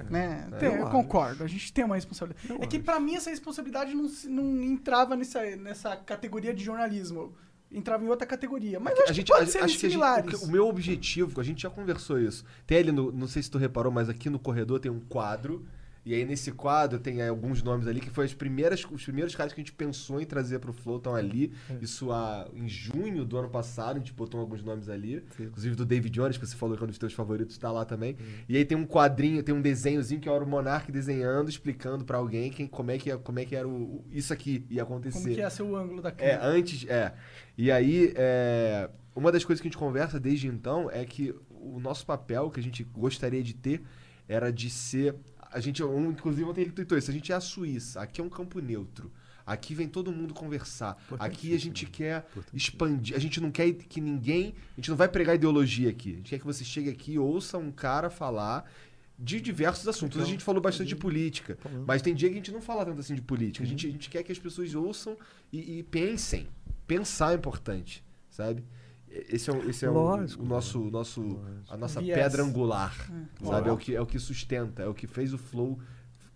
Né? 0.08 0.48
É, 0.52 0.56
Tem- 0.56 0.68
eu 0.70 0.76
eu 0.76 0.82
acho. 0.84 0.92
concordo, 0.92 1.44
a 1.44 1.46
gente 1.46 1.70
tem 1.74 1.84
uma 1.84 1.96
responsabilidade. 1.96 2.48
Eu 2.48 2.56
é 2.62 2.66
que 2.66 2.78
pra 2.78 2.98
mim 2.98 3.16
essa 3.16 3.28
responsabilidade 3.28 3.92
não, 3.92 4.08
não 4.28 4.62
entrava 4.62 5.14
nessa, 5.14 5.44
nessa 5.56 5.94
categoria 5.96 6.54
de 6.54 6.64
jornalismo. 6.64 7.34
Entrava 7.72 8.04
em 8.04 8.08
outra 8.08 8.26
categoria. 8.26 8.80
Mas 8.80 8.98
acho 8.98 9.10
a 9.10 9.12
gente, 9.12 9.26
que 9.26 9.32
pode 9.32 9.44
a- 9.44 9.46
ser 9.52 9.58
acho 9.58 9.64
a 9.64 9.68
gente- 9.68 9.80
similares. 9.80 10.42
o 10.42 10.46
o 10.46 10.50
meu 10.50 10.66
objetivo, 10.66 11.40
a 11.40 11.44
gente 11.44 11.62
já 11.62 11.70
conversou 11.70 12.18
isso. 12.18 12.44
Tem 12.66 12.78
ali 12.78 12.90
no, 12.90 13.12
não 13.12 13.28
sei 13.28 13.42
se 13.42 13.50
tu 13.50 13.58
reparou, 13.58 13.92
mas 13.92 14.08
aqui 14.08 14.28
no 14.28 14.38
corredor 14.40 14.80
tem 14.80 14.90
um 14.90 14.98
quadro 15.00 15.64
E 16.04 16.14
aí 16.14 16.24
nesse 16.24 16.50
quadro 16.52 16.98
tem 16.98 17.20
aí, 17.20 17.28
alguns 17.28 17.62
nomes 17.62 17.86
ali 17.86 18.00
que 18.00 18.08
foi 18.08 18.24
as 18.24 18.32
primeiras, 18.32 18.82
os 18.90 19.04
primeiros 19.04 19.34
caras 19.34 19.52
que 19.52 19.60
a 19.60 19.62
gente 19.62 19.72
pensou 19.72 20.20
em 20.20 20.24
trazer 20.24 20.58
pro 20.58 20.72
Flow 20.72 20.96
estão 20.96 21.14
ali. 21.14 21.52
Isso 21.80 22.10
ah, 22.10 22.48
em 22.54 22.66
junho 22.68 23.24
do 23.24 23.36
ano 23.36 23.50
passado, 23.50 23.96
a 23.96 23.98
gente 23.98 24.12
botou 24.12 24.40
alguns 24.40 24.62
nomes 24.62 24.88
ali. 24.88 25.22
Inclusive 25.38 25.74
do 25.76 25.84
David 25.84 26.10
Jones, 26.14 26.38
que 26.38 26.46
você 26.46 26.56
falou 26.56 26.74
que 26.76 26.82
é 26.82 26.86
um 26.86 26.88
dos 26.88 26.96
teus 26.98 27.12
favoritos, 27.12 27.58
tá 27.58 27.70
lá 27.70 27.84
também. 27.84 28.16
E 28.48 28.56
aí 28.56 28.64
tem 28.64 28.78
um 28.78 28.86
quadrinho, 28.86 29.42
tem 29.42 29.54
um 29.54 29.60
desenhozinho 29.60 30.20
que 30.20 30.28
é 30.28 30.32
o 30.32 30.46
Monark 30.46 30.90
desenhando, 30.90 31.50
explicando 31.50 32.04
pra 32.04 32.16
alguém 32.16 32.50
quem, 32.50 32.66
como, 32.66 32.90
é 32.90 32.96
que, 32.98 33.14
como 33.18 33.38
é 33.38 33.44
que 33.44 33.54
era 33.54 33.68
o, 33.68 33.96
o- 33.96 34.04
isso 34.10 34.32
aqui 34.32 34.64
ia 34.70 34.82
acontecer. 34.82 35.20
Como 35.20 35.34
que 35.34 35.40
ia 35.40 35.50
ser 35.50 35.62
o 35.64 35.76
ângulo 35.76 36.00
da 36.00 36.08
É, 36.08 36.12
câmera? 36.12 36.46
antes, 36.46 36.86
é. 36.88 37.12
E 37.58 37.70
aí, 37.70 38.12
é, 38.16 38.88
uma 39.14 39.30
das 39.30 39.44
coisas 39.44 39.60
que 39.60 39.68
a 39.68 39.70
gente 39.70 39.78
conversa 39.78 40.18
desde 40.18 40.48
então 40.48 40.90
é 40.90 41.04
que 41.04 41.34
o 41.50 41.78
nosso 41.78 42.06
papel 42.06 42.50
que 42.50 42.58
a 42.58 42.62
gente 42.62 42.82
gostaria 42.84 43.42
de 43.42 43.52
ter 43.54 43.82
era 44.26 44.50
de 44.50 44.70
ser. 44.70 45.14
A 45.50 45.60
gente, 45.60 45.82
um, 45.82 46.10
inclusive, 46.10 46.48
ontem 46.48 46.62
ele 46.62 46.72
tweetou 46.72 46.96
isso. 46.96 47.10
A 47.10 47.14
gente 47.14 47.32
é 47.32 47.34
a 47.34 47.40
Suíça. 47.40 48.00
Aqui 48.00 48.20
é 48.20 48.24
um 48.24 48.28
campo 48.28 48.60
neutro. 48.60 49.10
Aqui 49.44 49.74
vem 49.74 49.88
todo 49.88 50.12
mundo 50.12 50.32
conversar. 50.32 50.96
Aqui 51.18 51.54
a 51.54 51.58
gente 51.58 51.86
quer 51.86 52.26
expandir. 52.52 53.16
A 53.16 53.18
gente 53.18 53.40
não 53.40 53.50
quer 53.50 53.72
que 53.72 54.00
ninguém. 54.00 54.54
A 54.72 54.80
gente 54.80 54.90
não 54.90 54.96
vai 54.96 55.08
pregar 55.08 55.34
ideologia 55.34 55.90
aqui. 55.90 56.12
A 56.12 56.16
gente 56.16 56.30
quer 56.30 56.38
que 56.38 56.46
você 56.46 56.64
chegue 56.64 56.88
aqui 56.88 57.14
e 57.14 57.18
ouça 57.18 57.58
um 57.58 57.72
cara 57.72 58.10
falar 58.10 58.70
de 59.18 59.40
diversos 59.40 59.86
assuntos. 59.86 60.22
a 60.22 60.24
gente 60.24 60.42
falou 60.42 60.62
bastante 60.62 60.88
de 60.88 60.96
política. 60.96 61.58
Mas 61.86 62.00
tem 62.00 62.14
dia 62.14 62.28
que 62.28 62.34
a 62.34 62.38
gente 62.38 62.52
não 62.52 62.62
fala 62.62 62.84
tanto 62.84 63.00
assim 63.00 63.14
de 63.14 63.22
política. 63.22 63.64
A, 63.64 63.66
gente, 63.66 63.86
a 63.86 63.90
gente 63.90 64.08
quer 64.08 64.22
que 64.22 64.32
as 64.32 64.38
pessoas 64.38 64.74
ouçam 64.74 65.16
e, 65.52 65.78
e 65.78 65.82
pensem. 65.82 66.48
Pensar 66.86 67.32
é 67.32 67.34
importante, 67.34 68.04
sabe? 68.30 68.64
Esse 69.10 69.50
é, 69.50 69.52
o- 69.52 69.68
esse 69.68 69.84
é 69.84 69.90
Lógico, 69.90 70.42
o, 70.42 70.46
nosso, 70.46 70.80
o 70.80 70.90
nosso, 70.90 71.40
a 71.68 71.76
nossa 71.76 72.00
Viés. 72.00 72.16
pedra 72.18 72.42
angular, 72.44 72.94
Hum. 73.10 73.26
sabe? 73.44 73.68
É 73.68 73.72
o, 73.72 73.76
que, 73.76 73.94
é 73.96 74.00
o 74.00 74.06
que 74.06 74.18
sustenta, 74.18 74.82
é 74.82 74.86
o 74.88 74.94
que 74.94 75.06
fez 75.06 75.34
o 75.34 75.38
flow 75.38 75.78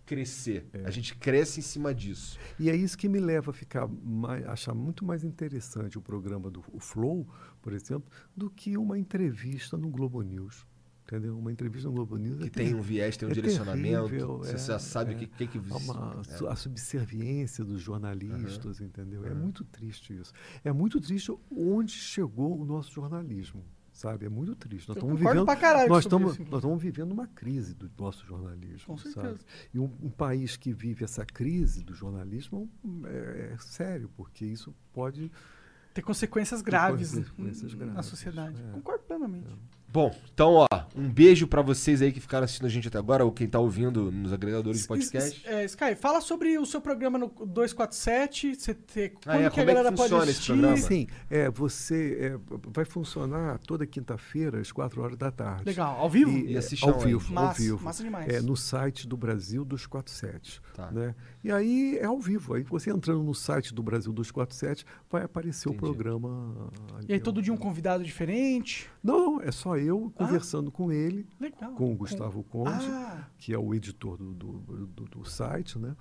crescer. 0.04 0.68
A 0.84 0.90
gente 0.90 1.14
cresce 1.16 1.60
em 1.60 1.62
cima 1.62 1.94
disso. 1.94 2.38
E 2.58 2.68
é 2.68 2.76
isso 2.76 2.98
que 2.98 3.08
me 3.08 3.18
leva 3.20 3.52
a 3.52 3.54
ficar 3.54 3.86
mais, 3.88 4.44
achar 4.46 4.74
muito 4.74 5.04
mais 5.04 5.24
interessante 5.24 5.96
o 5.96 6.02
programa 6.02 6.50
do 6.50 6.62
o 6.72 6.78
Flow, 6.80 7.26
por 7.62 7.72
exemplo, 7.72 8.10
do 8.36 8.50
que 8.50 8.76
uma 8.76 8.98
entrevista 8.98 9.76
no 9.78 9.88
Globo 9.88 10.20
News. 10.20 10.66
Entendeu? 11.06 11.38
Uma 11.38 11.52
entrevista 11.52 11.86
no 11.88 11.94
Globo 11.94 12.16
News 12.16 12.38
Que 12.38 12.46
é 12.46 12.50
tem 12.50 12.74
um 12.74 12.78
ter- 12.78 12.82
viés, 12.82 13.16
tem 13.16 13.28
um 13.28 13.30
é 13.30 13.34
direcionamento. 13.34 14.04
terrível, 14.08 14.38
você 14.38 14.54
é, 14.54 14.58
já 14.58 14.78
sabe 14.78 15.12
o 15.12 15.16
é. 15.16 15.18
que, 15.18 15.26
que, 15.26 15.46
que 15.46 15.58
uma, 15.58 16.22
é. 16.26 16.48
a 16.50 16.56
subserviência 16.56 17.62
dos 17.62 17.80
jornalistas, 17.82 18.80
entendeu? 18.80 19.24
É 19.26 19.34
muito 19.34 19.64
triste 19.64 20.18
isso. 20.18 20.32
É 20.64 20.72
muito 20.72 20.98
triste 21.00 21.30
onde 21.54 21.92
chegou 21.92 22.58
o 22.58 22.64
nosso 22.64 22.90
jornalismo, 22.90 23.62
sabe? 23.92 24.24
É 24.24 24.28
muito 24.30 24.54
triste. 24.56 24.88
Nós 24.88 24.96
estamos 24.96 25.18
concordo 25.18 25.40
vivendo, 25.40 25.44
pra 25.44 25.56
caralho 25.56 25.88
nós 25.90 26.04
estamos, 26.04 26.38
nós 26.38 26.54
estamos 26.60 26.82
vivendo 26.82 27.12
uma 27.12 27.26
crise 27.26 27.74
do 27.74 27.90
nosso 27.98 28.24
jornalismo, 28.26 28.86
Com 28.86 28.96
sabe? 28.96 29.12
certeza. 29.12 29.40
E 29.74 29.78
um, 29.78 29.90
um 30.02 30.10
país 30.10 30.56
que 30.56 30.72
vive 30.72 31.04
essa 31.04 31.26
crise 31.26 31.84
do 31.84 31.92
jornalismo 31.94 32.70
é, 33.04 33.50
é 33.52 33.56
sério, 33.58 34.10
porque 34.16 34.46
isso 34.46 34.74
pode 34.90 35.30
Ter 35.92 36.00
consequências 36.02 36.62
graves, 36.62 37.10
consequências 37.12 37.74
na 37.74 37.84
graves, 37.86 38.06
sociedade. 38.06 38.60
é. 38.60 38.70
Concordo 38.72 39.04
plenamente. 39.04 39.54
Bom, 39.94 40.12
então, 40.34 40.54
ó, 40.54 40.66
um 40.96 41.08
beijo 41.08 41.46
pra 41.46 41.62
vocês 41.62 42.02
aí 42.02 42.10
que 42.10 42.18
ficaram 42.18 42.44
assistindo 42.44 42.66
a 42.66 42.68
gente 42.68 42.88
até 42.88 42.98
agora, 42.98 43.24
ou 43.24 43.30
quem 43.30 43.46
tá 43.46 43.60
ouvindo 43.60 44.10
nos 44.10 44.32
agregadores 44.32 44.80
de 44.82 44.88
podcast. 44.88 45.40
S- 45.46 45.54
é, 45.54 45.64
Sky, 45.66 45.94
fala 45.94 46.20
sobre 46.20 46.58
o 46.58 46.66
seu 46.66 46.80
programa 46.80 47.16
no 47.16 47.28
247. 47.28 48.56
Você 48.56 48.74
te, 48.74 49.10
quando 49.10 49.28
Ah, 49.28 49.36
é, 49.36 49.38
que 49.42 49.46
a 49.46 49.50
como 49.50 49.62
é 49.62 49.64
que 49.66 49.72
galera 49.74 49.92
pode 49.92 50.12
assistir? 50.14 50.46
programa? 50.52 50.76
Sim, 50.78 51.06
é, 51.30 51.48
você 51.48 52.18
é, 52.20 52.38
vai 52.72 52.84
funcionar 52.84 53.58
toda 53.60 53.86
quinta-feira 53.86 54.60
às 54.60 54.72
quatro 54.72 55.00
horas 55.00 55.16
da 55.16 55.30
tarde. 55.30 55.62
Legal. 55.64 55.96
Ao 55.96 56.10
vivo? 56.10 56.30
E 56.32 56.56
ao 56.82 56.94
aí. 57.00 57.04
vivo, 57.06 57.26
ao 57.38 57.44
Massa, 57.44 57.62
vivo. 57.62 57.84
massa 57.84 58.02
demais. 58.02 58.28
É, 58.34 58.40
no 58.40 58.56
site 58.56 59.06
do 59.06 59.16
Brasil 59.16 59.64
247. 59.64 60.60
Tá. 60.74 60.90
Né? 60.90 61.14
E 61.44 61.52
aí 61.52 61.98
é 61.98 62.06
ao 62.06 62.18
vivo. 62.20 62.54
Aí 62.54 62.64
você 62.64 62.90
entrando 62.90 63.22
no 63.22 63.34
site 63.34 63.72
do 63.72 63.82
Brasil 63.82 64.12
247, 64.12 64.84
vai 65.08 65.22
aparecer 65.22 65.68
Entendi. 65.68 65.84
o 65.84 65.94
programa. 65.94 66.70
E 67.08 67.12
aí 67.12 67.20
todo 67.20 67.40
dia 67.40 67.52
um 67.52 67.56
convidado 67.56 68.02
diferente. 68.02 68.90
Não, 69.04 69.38
é 69.40 69.52
só 69.52 69.76
eu 69.76 70.10
conversando 70.14 70.72
com 70.72 70.90
ele, 70.90 71.28
Legal. 71.38 71.74
com 71.74 71.92
o 71.92 71.96
Gustavo 71.96 72.42
Conde, 72.42 72.86
Ah, 72.90 73.28
que 73.36 73.52
é 73.52 73.58
o 73.58 73.74
editor 73.74 74.16
do, 74.16 74.32
do, 74.32 74.52
do- 74.86 75.04
do 75.04 75.24
site, 75.28 75.78
né? 75.78 75.94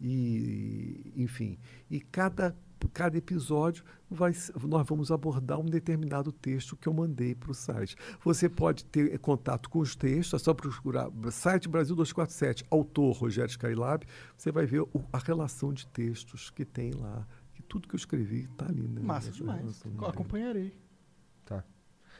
E, 0.00 1.12
enfim, 1.16 1.58
e 1.90 2.00
cada, 2.00 2.56
cada 2.92 3.16
episódio 3.18 3.84
vai, 4.10 4.32
nós 4.66 4.86
vamos 4.86 5.10
abordar 5.10 5.58
um 5.60 5.64
determinado 5.66 6.32
texto 6.32 6.76
que 6.76 6.88
eu 6.88 6.94
mandei 6.94 7.34
para 7.34 7.50
o 7.50 7.54
site. 7.54 7.94
Você 8.24 8.48
pode 8.48 8.84
ter 8.86 9.18
contato 9.18 9.68
com 9.68 9.80
os 9.80 9.94
textos, 9.94 10.40
é 10.40 10.42
só 10.44 10.54
procurar 10.54 11.10
site 11.30 11.68
Brasil 11.68 11.94
247, 11.94 12.64
autor 12.70 13.12
Rogério 13.16 13.50
Skylab, 13.50 14.06
você 14.36 14.50
vai 14.50 14.64
ver 14.64 14.80
o- 14.80 15.04
a 15.12 15.18
relação 15.18 15.72
de 15.72 15.86
textos 15.88 16.48
que 16.50 16.64
tem 16.64 16.92
lá. 16.92 17.26
E 17.58 17.62
tudo 17.62 17.88
que 17.88 17.94
eu 17.94 17.98
escrevi 17.98 18.44
está 18.44 18.66
ali, 18.66 18.82
né? 18.88 19.00
massa 19.02 19.30
demais. 19.30 19.62
Acompanharei. 20.08 20.74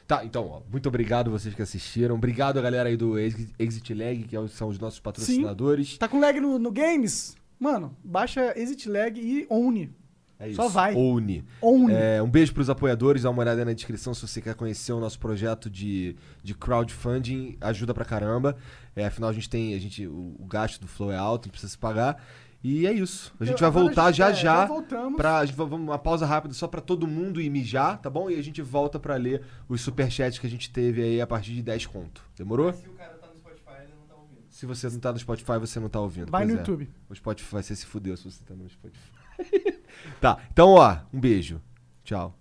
Tá. 0.07 0.23
Então, 0.23 0.47
ó, 0.47 0.61
muito 0.71 0.87
obrigado 0.87 1.29
vocês 1.29 1.53
que 1.53 1.61
assistiram. 1.61 2.15
Obrigado 2.15 2.57
a 2.57 2.61
galera 2.61 2.87
aí 2.87 2.95
do 2.95 3.19
Exit 3.19 3.53
Exit 3.59 3.93
Lag, 3.93 4.23
que 4.23 4.37
é 4.37 4.47
são 4.47 4.69
os 4.69 4.79
nossos 4.79 4.99
patrocinadores. 4.99 5.97
Tá 5.97 6.07
com 6.07 6.19
lag 6.19 6.39
no, 6.39 6.57
no 6.57 6.71
Games? 6.71 7.35
Mano, 7.59 7.95
baixa 8.03 8.53
Exit 8.57 8.87
Lag 8.87 9.19
e 9.19 9.45
Oni. 9.49 9.93
É 10.39 10.47
isso. 10.47 10.55
Só 10.55 10.67
vai. 10.67 10.93
Ouni. 10.93 11.43
Oni. 11.59 11.93
É, 11.93 12.21
um 12.21 12.29
beijo 12.29 12.53
pros 12.53 12.69
apoiadores, 12.69 13.23
dá 13.23 13.29
uma 13.29 13.41
olhada 13.41 13.61
aí 13.61 13.65
na 13.65 13.73
descrição 13.73 14.13
se 14.13 14.25
você 14.25 14.39
quer 14.39 14.53
conhecer 14.53 14.93
o 14.93 14.99
nosso 14.99 15.19
projeto 15.19 15.67
de, 15.67 16.15
de 16.43 16.53
crowdfunding, 16.53 17.57
ajuda 17.59 17.93
pra 17.93 18.05
caramba. 18.05 18.55
É, 18.95 19.05
afinal, 19.05 19.31
a 19.31 19.33
gente 19.33 19.49
tem. 19.49 19.73
A 19.73 19.79
gente, 19.79 20.05
o, 20.05 20.35
o 20.39 20.45
gasto 20.45 20.79
do 20.79 20.87
Flow 20.87 21.11
é 21.11 21.17
alto, 21.17 21.47
não 21.47 21.51
precisa 21.51 21.71
se 21.71 21.77
pagar. 21.77 22.23
E 22.63 22.87
é 22.87 22.91
isso. 22.91 23.33
A 23.39 23.45
gente 23.45 23.61
Eu- 23.61 23.71
vai 23.71 23.83
voltar 23.83 24.05
a 24.05 24.11
gente- 24.11 24.17
já 24.17 24.29
é, 24.29 24.33
já. 24.33 24.41
já 24.61 24.65
voltamos. 24.65 25.15
Pra, 25.15 25.37
a 25.39 25.45
gente 25.45 25.55
vai- 25.55 25.67
vamos 25.67 25.87
uma 25.87 25.99
pausa 25.99 26.25
rápida 26.25 26.53
só 26.53 26.67
pra 26.67 26.81
todo 26.81 27.07
mundo 27.07 27.39
ir 27.39 27.49
mijar, 27.49 28.01
tá 28.01 28.09
bom? 28.09 28.29
E 28.29 28.35
a 28.35 28.41
gente 28.41 28.61
volta 28.61 28.99
pra 28.99 29.15
ler 29.15 29.43
os 29.69 29.79
superchats 29.81 30.39
que 30.39 30.47
a 30.47 30.49
gente 30.49 30.69
teve 30.71 31.01
aí 31.01 31.21
a 31.21 31.27
partir 31.27 31.53
de 31.53 31.61
10 31.61 31.85
conto. 31.85 32.21
Demorou? 32.35 32.73
Se 32.73 32.87
o 32.87 32.93
cara 32.93 33.13
tá 33.15 33.27
no 33.27 33.37
Spotify, 33.37 33.83
ele 33.83 33.93
não 33.99 34.07
tá 34.07 34.15
ouvindo. 34.15 34.41
Se 34.49 34.65
você 34.65 34.89
não 34.89 34.99
tá 34.99 35.13
no 35.13 35.19
Spotify, 35.19 35.59
você 35.59 35.79
não 35.79 35.89
tá 35.89 35.99
ouvindo. 36.01 36.31
Vai 36.31 36.41
pois 36.43 36.49
no 36.53 36.55
é. 36.55 36.59
YouTube. 36.59 36.89
O 37.09 37.15
Spotify, 37.15 37.51
você 37.63 37.75
se 37.75 37.85
fudeu 37.85 38.17
se 38.17 38.25
você 38.29 38.43
tá 38.43 38.53
no 38.55 38.67
Spotify. 38.69 39.11
tá, 40.19 40.37
então 40.51 40.69
ó, 40.71 40.97
um 41.13 41.19
beijo. 41.19 41.61
Tchau. 42.03 42.36